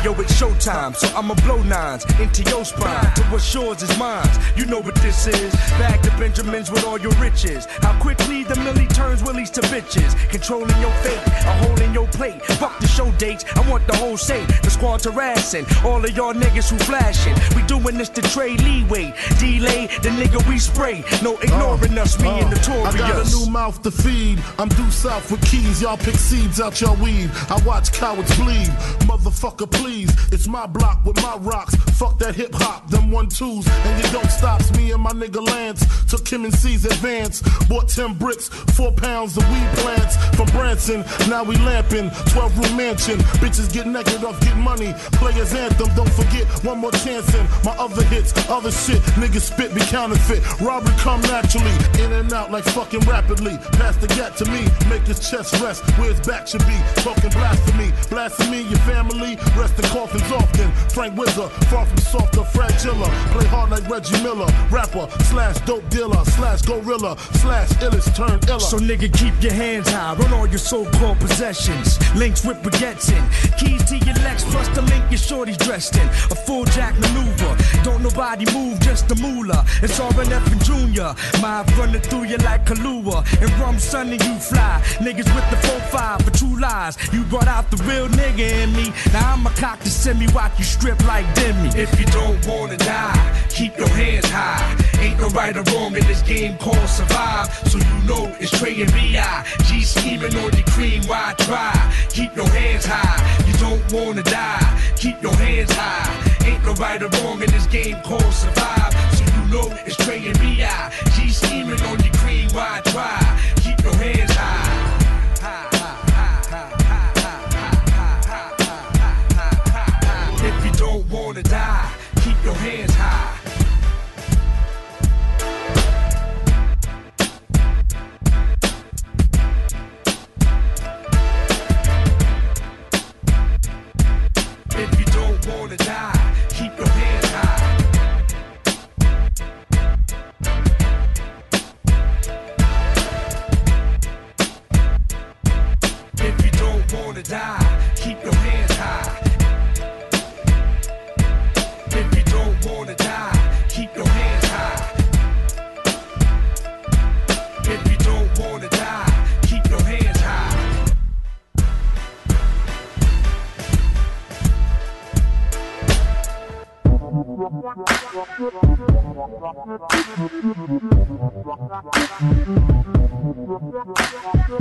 yo, 0.05 0.13
it's 0.21 0.39
showtime, 0.39 0.95
so 0.95 1.09
I'ma 1.17 1.35
blow 1.47 1.63
nines 1.63 2.05
into 2.21 2.43
your 2.43 2.65
spine. 2.65 3.15
To 3.15 3.23
what's 3.25 3.53
yours 3.55 3.83
is 3.83 3.99
mine. 3.99 4.29
You 4.55 4.67
know 4.67 4.81
what 4.81 4.94
this 5.05 5.27
is. 5.27 5.55
Back 5.79 6.01
to 6.03 6.11
Benjamins 6.19 6.71
with 6.71 6.85
all 6.85 6.99
your 6.99 7.13
riches. 7.13 7.67
How 7.83 7.99
quickly 8.01 8.43
the 8.43 8.57
millie 8.57 8.87
turns 8.87 9.23
willies 9.23 9.51
to 9.51 9.61
bitches. 9.63 10.17
Controlling 10.31 10.81
your 10.81 10.93
fate, 11.05 11.21
a 11.27 11.53
hole 11.63 11.81
in 11.83 11.93
your 11.93 12.09
plate. 12.09 12.41
Fuck 12.61 12.79
the 12.81 12.89
show 12.89 13.11
dates, 13.13 13.45
I 13.55 13.69
want 13.71 13.87
the 13.87 13.97
whole 13.97 14.17
say. 14.17 14.45
The 14.63 14.71
squad 14.71 15.05
harassing 15.05 15.67
all 15.85 16.03
of 16.03 16.11
y'all 16.17 16.33
niggas 16.33 16.71
who 16.71 16.79
flashing. 16.79 17.37
We 17.55 17.63
doing 17.67 17.99
this 17.99 18.09
to 18.11 18.23
trade 18.23 18.63
leeway. 18.63 19.13
Delay 19.39 19.89
the 20.03 20.11
nigga 20.21 20.41
we 20.49 20.59
spray. 20.59 21.05
No 21.23 21.37
ignoring 21.39 21.99
us, 21.99 22.19
me 22.21 22.29
and 22.41 22.51
the 22.51 22.57
notorious. 22.57 22.95
I 22.95 22.99
got 22.99 23.27
a 23.27 23.31
new 23.37 23.51
mouth 23.51 23.83
to 23.83 23.91
feed. 23.91 24.39
I'm 24.59 24.69
due 24.71 24.91
south 24.91 25.31
with 25.31 25.45
keys. 25.45 25.83
Y'all 25.83 25.99
pick 25.99 26.17
seeds 26.17 26.61
out 26.61 26.81
your 26.81 26.97
weed. 26.97 27.31
I 27.51 27.61
watch 27.67 27.93
cowards 27.93 28.35
bleed. 28.37 28.71
Motherfucker, 29.11 29.71
please. 29.71 30.11
It's 30.33 30.49
my 30.49 30.67
block 30.67 31.05
with 31.05 31.17
my 31.23 31.37
rocks. 31.37 31.75
Fuck 31.99 32.19
that 32.21 32.35
hip 32.35 32.55
hop, 32.55 32.89
them 32.89 33.11
one 33.11 33.29
twos. 33.29 33.67
And 33.69 34.03
you 34.03 34.11
don't 34.11 34.31
stop. 34.31 34.55
Me 34.77 34.94
and 34.95 35.03
my 35.03 35.11
nigga 35.11 35.45
Lance 35.45 35.85
took 36.07 36.27
him 36.29 36.45
and 36.45 36.55
C's 36.55 36.85
advance. 36.85 37.43
Bought 37.69 37.89
10 37.89 38.15
bricks, 38.15 38.49
four 38.49 38.93
pounds 38.93 39.37
of 39.37 39.45
weed 39.51 39.69
plants 39.79 40.17
from 40.37 40.47
Branson. 40.49 41.05
Now 41.29 41.43
we 41.43 41.57
lamping. 41.57 42.11
12 42.31 42.59
room 42.59 42.77
mansion. 42.77 43.19
Bitches 43.43 43.73
get 43.73 43.87
naked 43.87 44.25
off, 44.25 44.41
get 44.41 44.57
money. 44.57 44.95
Players 45.19 45.53
anthem. 45.53 45.89
Don't 45.97 46.11
forget 46.13 46.47
one 46.65 46.79
more 46.79 46.93
chance 46.93 47.35
in 47.35 47.45
my 47.65 47.73
other 47.77 48.05
hits, 48.05 48.33
other 48.49 48.71
shit. 48.71 49.03
Niggas 49.19 49.53
spit 49.53 49.75
be 49.75 49.81
counterfeit. 49.81 50.43
Robbery 50.61 50.95
come 50.99 51.21
naturally. 51.23 51.75
In 51.99 52.13
and 52.13 52.33
out 52.33 52.51
like 52.51 52.65
fucking 52.65 53.01
rapidly. 53.01 53.59
Pass 53.79 53.97
the 53.97 54.07
gat 54.09 54.37
to 54.37 54.45
me. 54.47 54.63
Make 54.89 55.03
his 55.03 55.19
chest 55.29 55.61
rest 55.61 55.83
where 55.99 56.13
his 56.15 56.21
back 56.27 56.47
should 56.47 56.65
be. 56.67 56.79
Talking 57.03 57.31
blasphemy. 57.31 57.93
Blasphemy, 58.09 58.63
your 58.63 58.83
family. 58.87 59.37
Rest 59.57 59.79
in 59.79 59.85
coffins 59.91 60.31
often. 60.31 60.71
Frank 60.91 61.17
Wizard. 61.19 61.51
Far 61.71 61.85
from 61.87 61.99
soft 61.99 62.37
or 62.39 62.45
fragile. 62.45 62.95
Play 63.35 63.47
hard 63.47 63.71
like 63.71 63.89
Reggie 63.89 64.23
Miller. 64.23 64.47
Rapper 64.85 65.09
slash 65.25 65.59
dope 65.61 65.89
dealer 65.89 66.23
slash 66.27 66.61
gorilla 66.61 67.17
slash 67.41 67.71
illest 67.81 68.15
turn 68.15 68.39
iller. 68.51 68.61
So 68.61 68.79
nigga, 68.79 69.11
keep 69.19 69.33
your 69.43 69.53
hands 69.53 69.89
high, 69.89 70.15
run 70.15 70.33
all 70.35 70.47
your 70.47 70.59
so-called 70.59 71.19
possessions. 71.21 71.99
Links 72.15 72.45
with 72.45 72.59
baguettes 72.59 73.09
in, 73.09 73.25
keys 73.59 73.83
to 73.85 73.97
your 74.05 74.15
Lex 74.17 74.45
plus 74.45 74.69
the 74.77 74.83
link 74.83 75.03
your 75.11 75.19
shorty's 75.19 75.57
dressed 75.57 75.97
in. 75.97 76.07
A 76.07 76.35
full 76.35 76.67
jack 76.67 76.93
maneuver, 76.99 77.57
don't 77.83 78.03
nobody 78.03 78.45
move, 78.53 78.79
just 78.81 79.09
the 79.09 79.15
moolah. 79.17 79.65
It's 79.83 79.99
RNF 79.99 80.53
and 80.53 80.65
Junior, 80.65 81.15
my 81.41 81.65
running 81.79 82.03
through 82.03 82.25
you 82.25 82.37
like 82.39 82.67
Kahlua. 82.67 83.25
And 83.41 83.51
rum 83.61 83.79
sunny 83.79 84.19
you 84.27 84.39
fly, 84.39 84.83
niggas 84.99 85.31
with 85.35 85.49
the 85.51 85.57
4-5 85.97 86.25
for 86.25 86.31
true 86.37 86.61
lies. 86.61 86.99
You 87.11 87.25
brought 87.25 87.49
out 87.49 87.71
the 87.71 87.83
real 87.85 88.09
nigga 88.09 88.65
in 88.65 88.73
me, 88.75 88.93
now 89.15 89.33
I'm 89.33 89.47
a 89.47 89.51
cock 89.51 89.81
to 89.81 89.91
send 89.91 90.19
me 90.21 90.27
watch 90.35 90.59
you 90.59 90.65
strip 90.65 91.03
like 91.07 91.25
Demi. 91.35 91.71
If 91.71 91.99
you 91.99 92.05
don't 92.07 92.47
wanna 92.47 92.77
die, 92.77 93.47
keep 93.49 93.79
your 93.79 93.89
hands 93.89 94.29
high. 94.29 94.64
Ain't 94.99 95.19
no 95.21 95.29
right 95.29 95.57
or 95.57 95.63
wrong 95.75 95.95
in 95.97 96.05
this 96.07 96.23
game 96.23 96.57
called 96.59 96.89
survive. 96.89 97.53
So 97.71 97.79
you 97.79 97.97
know 98.09 98.35
it's 98.41 98.51
Trey 98.59 98.81
and 98.81 98.93
B.I. 98.93 99.47
G 99.65 99.83
scheming 99.83 100.35
on 100.37 100.53
your 100.53 100.67
cream, 100.67 101.03
why 101.05 101.35
try? 101.39 101.73
Keep 102.11 102.37
your 102.37 102.49
hands 102.49 102.87
high. 102.87 103.21
You 103.47 103.53
don't 103.59 103.85
wanna 103.93 104.23
die. 104.23 104.83
Keep 104.97 105.23
your 105.23 105.35
hands 105.35 105.73
high. 105.73 106.47
Ain't 106.47 106.65
no 106.65 106.73
right 106.75 107.03
or 107.03 107.09
wrong 107.23 107.43
in 107.43 107.51
this 107.51 107.67
game 107.67 108.01
called 108.03 108.33
survive. 108.33 108.93
So 109.17 109.25
you 109.25 109.43
know 109.53 109.67
it's 109.87 109.97
Trey 109.97 110.27
and 110.27 110.39
B.I. 110.39 110.93
G 111.15 111.29
scheming 111.31 111.81
on 111.83 112.03
your 112.03 112.15
cream, 112.15 112.49
why 112.51 112.81
try? 112.87 113.19
Keep 113.63 113.83
your 113.83 113.95
hands 113.97 114.33
high. 114.33 114.64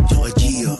Georgia, 0.09 0.75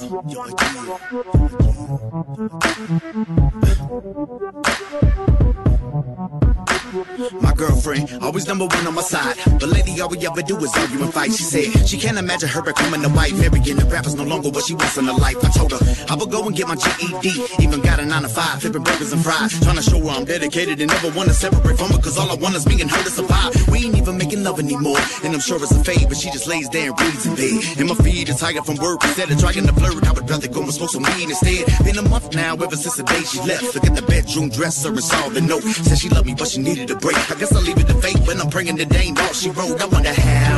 My 7.42 7.54
girlfriend, 7.56 8.22
always 8.22 8.48
number 8.48 8.66
one 8.66 8.86
on 8.86 8.94
my 8.94 9.02
side. 9.02 9.36
But 9.60 9.70
lately, 9.70 10.00
all 10.00 10.10
we 10.10 10.18
ever 10.28 10.44
do 10.44 10.58
is 10.58 10.72
argue 10.78 11.02
and 11.02 11.12
fight. 11.12 11.34
She 11.34 11.44
said 11.44 11.88
she 11.88 11.98
can't 11.98 12.20
imagine 12.20 12.50
her 12.50 12.62
becoming 12.62 13.04
a 13.04 13.10
wife. 13.10 13.34
Marrying 13.34 13.78
the 13.78 13.86
rapper's 13.86 14.14
no 14.14 14.24
longer 14.24 14.50
what 14.50 14.66
she 14.66 14.76
wants 14.76 14.98
in 14.98 15.06
her 15.06 15.14
life. 15.14 15.38
I 15.44 15.50
told 15.50 15.72
her 15.72 15.82
I 16.10 16.16
would 16.16 16.30
go 16.30 16.46
and 16.46 16.56
get 16.56 16.68
my 16.68 16.76
GED. 16.76 17.64
Even 17.64 17.82
got 17.82 18.00
a 18.00 18.06
9 18.06 18.22
to 18.22 18.30
5, 18.30 18.62
flipping 18.62 18.84
burgers 18.84 19.12
and 19.12 19.24
fries. 19.24 19.60
Trying 19.62 19.78
to 19.78 19.82
show 19.82 20.00
her 20.00 20.10
I'm 20.10 20.26
dedicated 20.26 20.82
and 20.82 20.92
never 20.92 21.10
want 21.18 21.30
to 21.30 21.34
separate 21.34 21.78
from 21.78 21.90
her. 21.90 21.98
Cause 21.98 22.18
all 22.20 22.30
I 22.30 22.36
want 22.36 22.56
is 22.56 22.68
me 22.68 22.80
and 22.82 22.92
her 22.92 23.04
to 23.04 23.10
survive. 23.10 23.52
We 23.70 23.86
ain't 23.86 23.98
even 23.98 24.18
making 24.18 24.44
love 24.44 24.60
anymore. 24.60 25.00
And 25.24 25.34
I'm 25.34 25.42
sure 25.42 25.58
it's 25.58 25.72
a 25.72 25.84
fade, 25.84 26.06
but 26.08 26.18
she 26.18 26.30
just 26.30 26.48
lays 26.48 26.70
there 26.70 26.92
and 26.92 27.02
reads 27.02 27.26
in 27.26 27.34
bed. 27.34 27.80
And 27.80 27.90
my 27.90 27.96
feet 28.06 28.30
are 28.30 28.38
tired 28.38 28.66
from 28.66 28.78
work. 28.78 29.04
Instead 29.04 29.32
of 29.32 29.40
trying 29.40 29.66
to 29.66 29.74
flirt, 29.74 30.06
I 30.06 30.12
would 30.14 30.30
rather 30.30 30.48
go 30.48 30.62
and 30.62 30.74
smoke 30.74 30.92
some 30.92 31.04
weed 31.04 31.30
instead. 31.30 31.66
Been 31.84 31.98
a 31.98 32.08
month 32.08 32.36
now, 32.36 32.54
ever 32.54 32.78
since 32.78 32.98
the 32.98 33.04
day 33.04 33.24
she 33.24 33.40
left. 33.42 33.74
Look 33.74 33.86
at 33.86 33.96
the 33.96 34.04
bedroom 34.04 34.50
dresser 34.50 34.90
and 34.90 35.04
saw 35.04 35.30
the 35.30 35.42
note. 35.42 35.64
Said 35.64 35.98
she 35.98 36.10
loved 36.10 36.28
me, 36.28 36.36
but 36.38 36.48
she 36.48 36.62
needed 36.62 36.83
a 36.92 36.96
break. 36.96 37.18
I 37.32 37.36
guess 37.36 37.54
I'll 37.56 37.62
leave 37.62 37.78
it 37.78 37.88
to 37.88 37.96
fate, 37.96 38.20
but 38.26 38.40
I'm 38.40 38.50
praying 38.50 38.76
they 38.76 38.98
ain't 38.98 39.20
all 39.20 39.34
she 39.34 39.50
wrote. 39.50 39.82
I 39.82 39.86
wonder 39.86 40.14
how. 40.14 40.58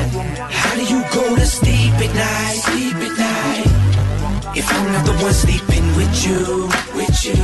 How 0.49 0.75
do 0.75 0.83
you 0.83 1.01
go 1.13 1.35
to 1.35 1.45
sleep 1.45 1.93
at 2.05 2.11
night? 2.15 2.57
Sleep 2.67 2.95
at 2.95 3.17
night. 3.17 3.75
If 4.55 4.65
I'm 4.71 4.91
not 4.93 5.05
the 5.05 5.13
one 5.23 5.33
sleeping 5.33 5.85
with 5.99 6.13
you, 6.25 6.69
with 6.95 7.17
you. 7.25 7.35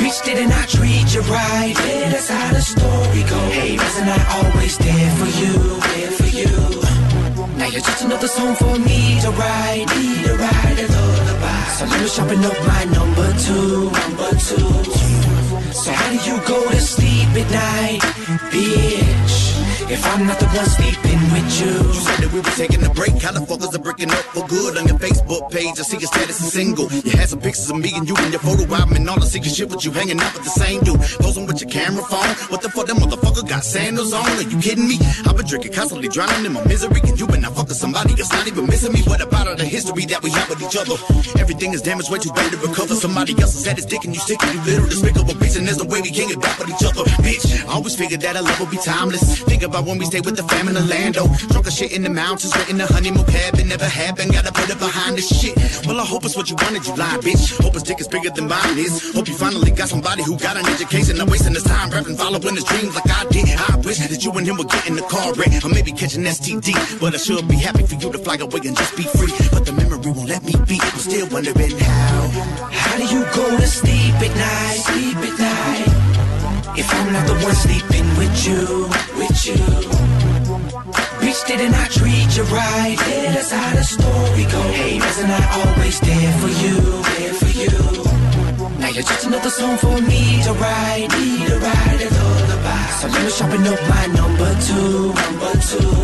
Bitch, 0.00 0.24
didn't 0.24 0.52
I 0.52 0.66
treat 0.66 1.14
you 1.14 1.22
right? 1.30 1.74
Yeah, 1.86 2.10
that's 2.10 2.28
how 2.28 2.52
the 2.52 2.60
story 2.60 3.22
goes. 3.22 3.52
Hey, 3.54 3.76
wasn't 3.76 4.08
I 4.08 4.20
always 4.38 4.76
there 4.78 5.10
for 5.20 5.30
you, 5.40 5.54
there 5.94 6.10
for 6.18 6.30
you? 6.40 6.52
Now 7.56 7.66
you're 7.66 7.80
just 7.80 8.04
another 8.04 8.28
song 8.28 8.56
for 8.56 8.76
me 8.78 9.20
to 9.22 9.30
write, 9.30 9.86
me 9.96 10.24
to 10.24 10.34
write 10.34 10.78
a 10.80 10.86
lullaby. 10.92 11.64
So 11.78 11.86
let 11.86 12.00
me 12.00 12.08
sharpen 12.08 12.44
up 12.44 12.58
my 12.66 12.84
number 12.84 13.28
two, 13.38 13.90
number 13.90 14.30
two. 14.38 15.13
So 15.74 15.90
how 15.92 16.10
do 16.10 16.30
you 16.30 16.38
go 16.46 16.70
to 16.70 16.80
sleep 16.80 17.28
at 17.30 17.50
night, 17.50 18.00
bitch? 18.52 19.63
If 19.90 20.00
I'm 20.06 20.26
not 20.26 20.40
the 20.40 20.48
one 20.56 20.64
sleeping 20.64 21.20
with 21.28 21.60
you. 21.60 21.76
You 21.92 22.00
said 22.00 22.18
that 22.24 22.32
we 22.32 22.40
were 22.40 22.56
taking 22.56 22.80
a 22.84 22.90
break. 22.96 23.20
How 23.20 23.32
the 23.32 23.44
fuck 23.44 23.60
is 23.60 23.74
it 23.74 23.82
breaking 23.84 24.10
up 24.10 24.24
for 24.32 24.46
good 24.48 24.78
on 24.80 24.88
your 24.88 24.96
Facebook 24.96 25.52
page? 25.52 25.76
I 25.76 25.84
see 25.84 25.98
your 26.00 26.08
status 26.08 26.40
is 26.40 26.52
single. 26.52 26.88
You 27.04 27.12
had 27.12 27.28
some 27.28 27.40
pictures 27.40 27.68
of 27.68 27.76
me 27.76 27.92
and 27.92 28.08
you 28.08 28.16
in 28.24 28.32
your 28.32 28.40
photo 28.40 28.64
album 28.72 28.96
and 28.96 29.04
all 29.10 29.20
the 29.20 29.28
secret 29.28 29.52
shit 29.52 29.68
with 29.68 29.84
you 29.84 29.92
hanging 29.92 30.18
out 30.20 30.32
with 30.32 30.44
the 30.44 30.54
same 30.56 30.80
dude. 30.80 30.96
Posing 31.20 31.44
with 31.46 31.60
your 31.60 31.68
camera 31.68 32.00
phone. 32.08 32.32
What 32.48 32.64
the 32.64 32.72
fuck, 32.72 32.88
that 32.88 32.96
motherfucker 32.96 33.44
got 33.44 33.60
sandals 33.60 34.16
on? 34.16 34.24
Are 34.24 34.48
you 34.48 34.56
kidding 34.56 34.88
me? 34.88 34.96
I've 35.28 35.36
been 35.36 35.44
drinking, 35.44 35.76
constantly 35.76 36.08
drowning 36.08 36.48
in 36.48 36.52
my 36.56 36.64
misery. 36.64 37.04
And 37.04 37.20
you 37.20 37.26
been 37.28 37.44
not 37.44 37.52
fucking 37.52 37.76
somebody 37.76 38.14
that's 38.16 38.32
not 38.32 38.48
even 38.48 38.64
missing 38.64 38.92
me. 38.96 39.04
What 39.04 39.20
about 39.20 39.48
all 39.48 39.56
the 39.56 39.68
history 39.68 40.08
that 40.08 40.24
we 40.24 40.30
have 40.32 40.48
with 40.48 40.64
each 40.64 40.80
other? 40.80 40.96
Everything 41.36 41.76
is 41.76 41.82
damaged, 41.82 42.08
way 42.10 42.24
too 42.24 42.32
bad 42.32 42.48
to 42.52 42.56
recover. 42.56 42.96
Somebody 42.96 43.36
else 43.36 43.52
has 43.52 43.68
had 43.68 43.76
his 43.76 43.84
dick 43.84 44.04
and 44.08 44.14
you 44.16 44.20
sticking, 44.20 44.48
you 44.48 44.60
little 44.64 44.88
despicable 44.88 45.36
bitch. 45.36 45.60
And 45.60 45.68
there's 45.68 45.76
no 45.76 45.84
way 45.84 46.00
we 46.00 46.08
can 46.08 46.32
get 46.32 46.40
back 46.40 46.56
with 46.56 46.72
each 46.72 46.88
other, 46.88 47.04
bitch. 47.20 47.44
I 47.68 47.76
always 47.76 47.94
figured 47.94 48.22
that 48.22 48.36
our 48.36 48.42
love 48.42 48.58
would 48.60 48.70
be 48.70 48.80
timeless. 48.80 49.44
Think 49.44 49.62
about 49.62 49.73
when 49.82 49.98
we 49.98 50.04
stay 50.06 50.20
with 50.20 50.36
the 50.36 50.42
fam 50.44 50.68
in 50.68 50.76
Orlando. 50.76 51.26
Drunk 51.50 51.66
as 51.66 51.76
shit 51.76 51.92
in 51.92 52.02
the 52.02 52.10
mountains, 52.10 52.54
in 52.68 52.78
the 52.78 52.86
honeymoon 52.86 53.24
cabin. 53.26 53.68
Never 53.68 53.86
happened, 53.86 54.32
gotta 54.32 54.52
put 54.52 54.70
it 54.70 54.78
behind 54.78 55.16
this 55.16 55.28
shit. 55.28 55.56
Well, 55.86 56.00
I 56.00 56.04
hope 56.04 56.24
it's 56.24 56.36
what 56.36 56.50
you 56.50 56.56
wanted, 56.56 56.86
you 56.86 56.94
lying 56.94 57.20
bitch. 57.20 57.60
Hope 57.62 57.74
his 57.74 57.82
dick 57.82 58.00
is 58.00 58.08
bigger 58.08 58.30
than 58.30 58.48
mine 58.48 58.78
is. 58.78 59.14
Hope 59.14 59.28
you 59.28 59.34
finally 59.34 59.70
got 59.70 59.88
somebody 59.88 60.22
who 60.22 60.38
got 60.38 60.56
an 60.56 60.66
education. 60.66 61.16
Not 61.18 61.30
wasting 61.30 61.54
his 61.54 61.64
time 61.64 61.90
rapping, 61.90 62.16
following 62.16 62.54
his 62.54 62.64
dreams 62.64 62.94
like 62.94 63.10
I 63.10 63.24
did. 63.30 63.48
I 63.48 63.76
wish 63.84 63.98
that 63.98 64.24
you 64.24 64.32
and 64.32 64.46
him 64.46 64.56
would 64.58 64.68
get 64.68 64.86
in 64.86 64.96
the 64.96 65.02
car 65.02 65.32
wreck. 65.34 65.64
Or 65.64 65.68
maybe 65.68 65.92
catch 65.92 66.14
an 66.14 66.24
STD. 66.24 67.00
But 67.00 67.14
I 67.14 67.18
should 67.18 67.48
be 67.48 67.56
happy 67.56 67.84
for 67.86 67.94
you 67.94 68.12
to 68.12 68.18
fly 68.18 68.36
away 68.36 68.60
and 68.64 68.76
just 68.76 68.96
be 68.96 69.04
free. 69.04 69.32
But 69.50 69.66
the 69.66 69.72
memory 69.72 69.98
won't 70.12 70.28
let 70.28 70.42
me 70.44 70.54
be. 70.66 70.78
I'm 70.80 70.98
still 70.98 71.28
wondering 71.28 71.78
how. 71.78 72.28
How 72.70 72.96
do 72.96 73.04
you 73.04 73.22
go 73.34 73.56
to 73.56 73.66
sleep 73.66 74.14
at 74.22 74.34
night? 74.36 74.78
Sleep 74.86 75.16
at 75.16 75.38
night. 75.38 76.03
If 76.76 76.92
I'm 76.92 77.12
not 77.12 77.26
the 77.26 77.34
one 77.34 77.54
sleeping 77.54 78.06
with 78.18 78.34
you, 78.46 78.90
with 79.14 79.46
you. 79.46 79.62
Bitch, 81.22 81.46
didn't 81.46 81.72
I 81.72 81.86
treat 81.86 82.36
you 82.36 82.42
right? 82.50 82.96
Yeah, 82.98 83.32
that's 83.32 83.52
how 83.52 83.74
the 83.76 83.84
story 83.84 84.44
goes. 84.50 84.74
Hey, 84.74 84.98
wasn't 84.98 85.30
I 85.30 85.42
always 85.60 86.00
there 86.00 86.32
for 86.42 86.52
you, 86.62 86.78
there 87.14 87.34
for 87.34 87.52
you? 87.62 87.74
Now 88.80 88.88
you're 88.88 89.06
just 89.06 89.24
another 89.24 89.50
song 89.50 89.76
for 89.78 90.00
me 90.02 90.42
to 90.42 90.52
write, 90.54 91.08
to 91.10 91.54
write 91.62 92.00
a 92.02 92.10
lullaby. 92.10 92.86
So 92.98 93.06
let 93.06 93.22
me 93.22 93.30
sharpen 93.30 93.66
up 93.70 93.80
my 93.94 94.06
number 94.18 94.50
two, 94.66 95.14
number 95.14 95.52
two. 95.70 95.94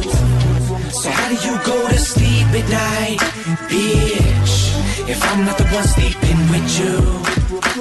So 0.95 1.11
how 1.11 1.29
do 1.31 1.37
you 1.47 1.55
go 1.67 1.89
to 1.89 1.99
sleep 1.99 2.47
at 2.61 2.67
night, 2.71 3.19
bitch? 3.67 4.55
If 5.11 5.19
I'm 5.33 5.45
not 5.45 5.59
the 5.59 5.65
one 5.65 5.85
sleeping 5.85 6.41
with 6.53 6.69
you. 6.79 7.71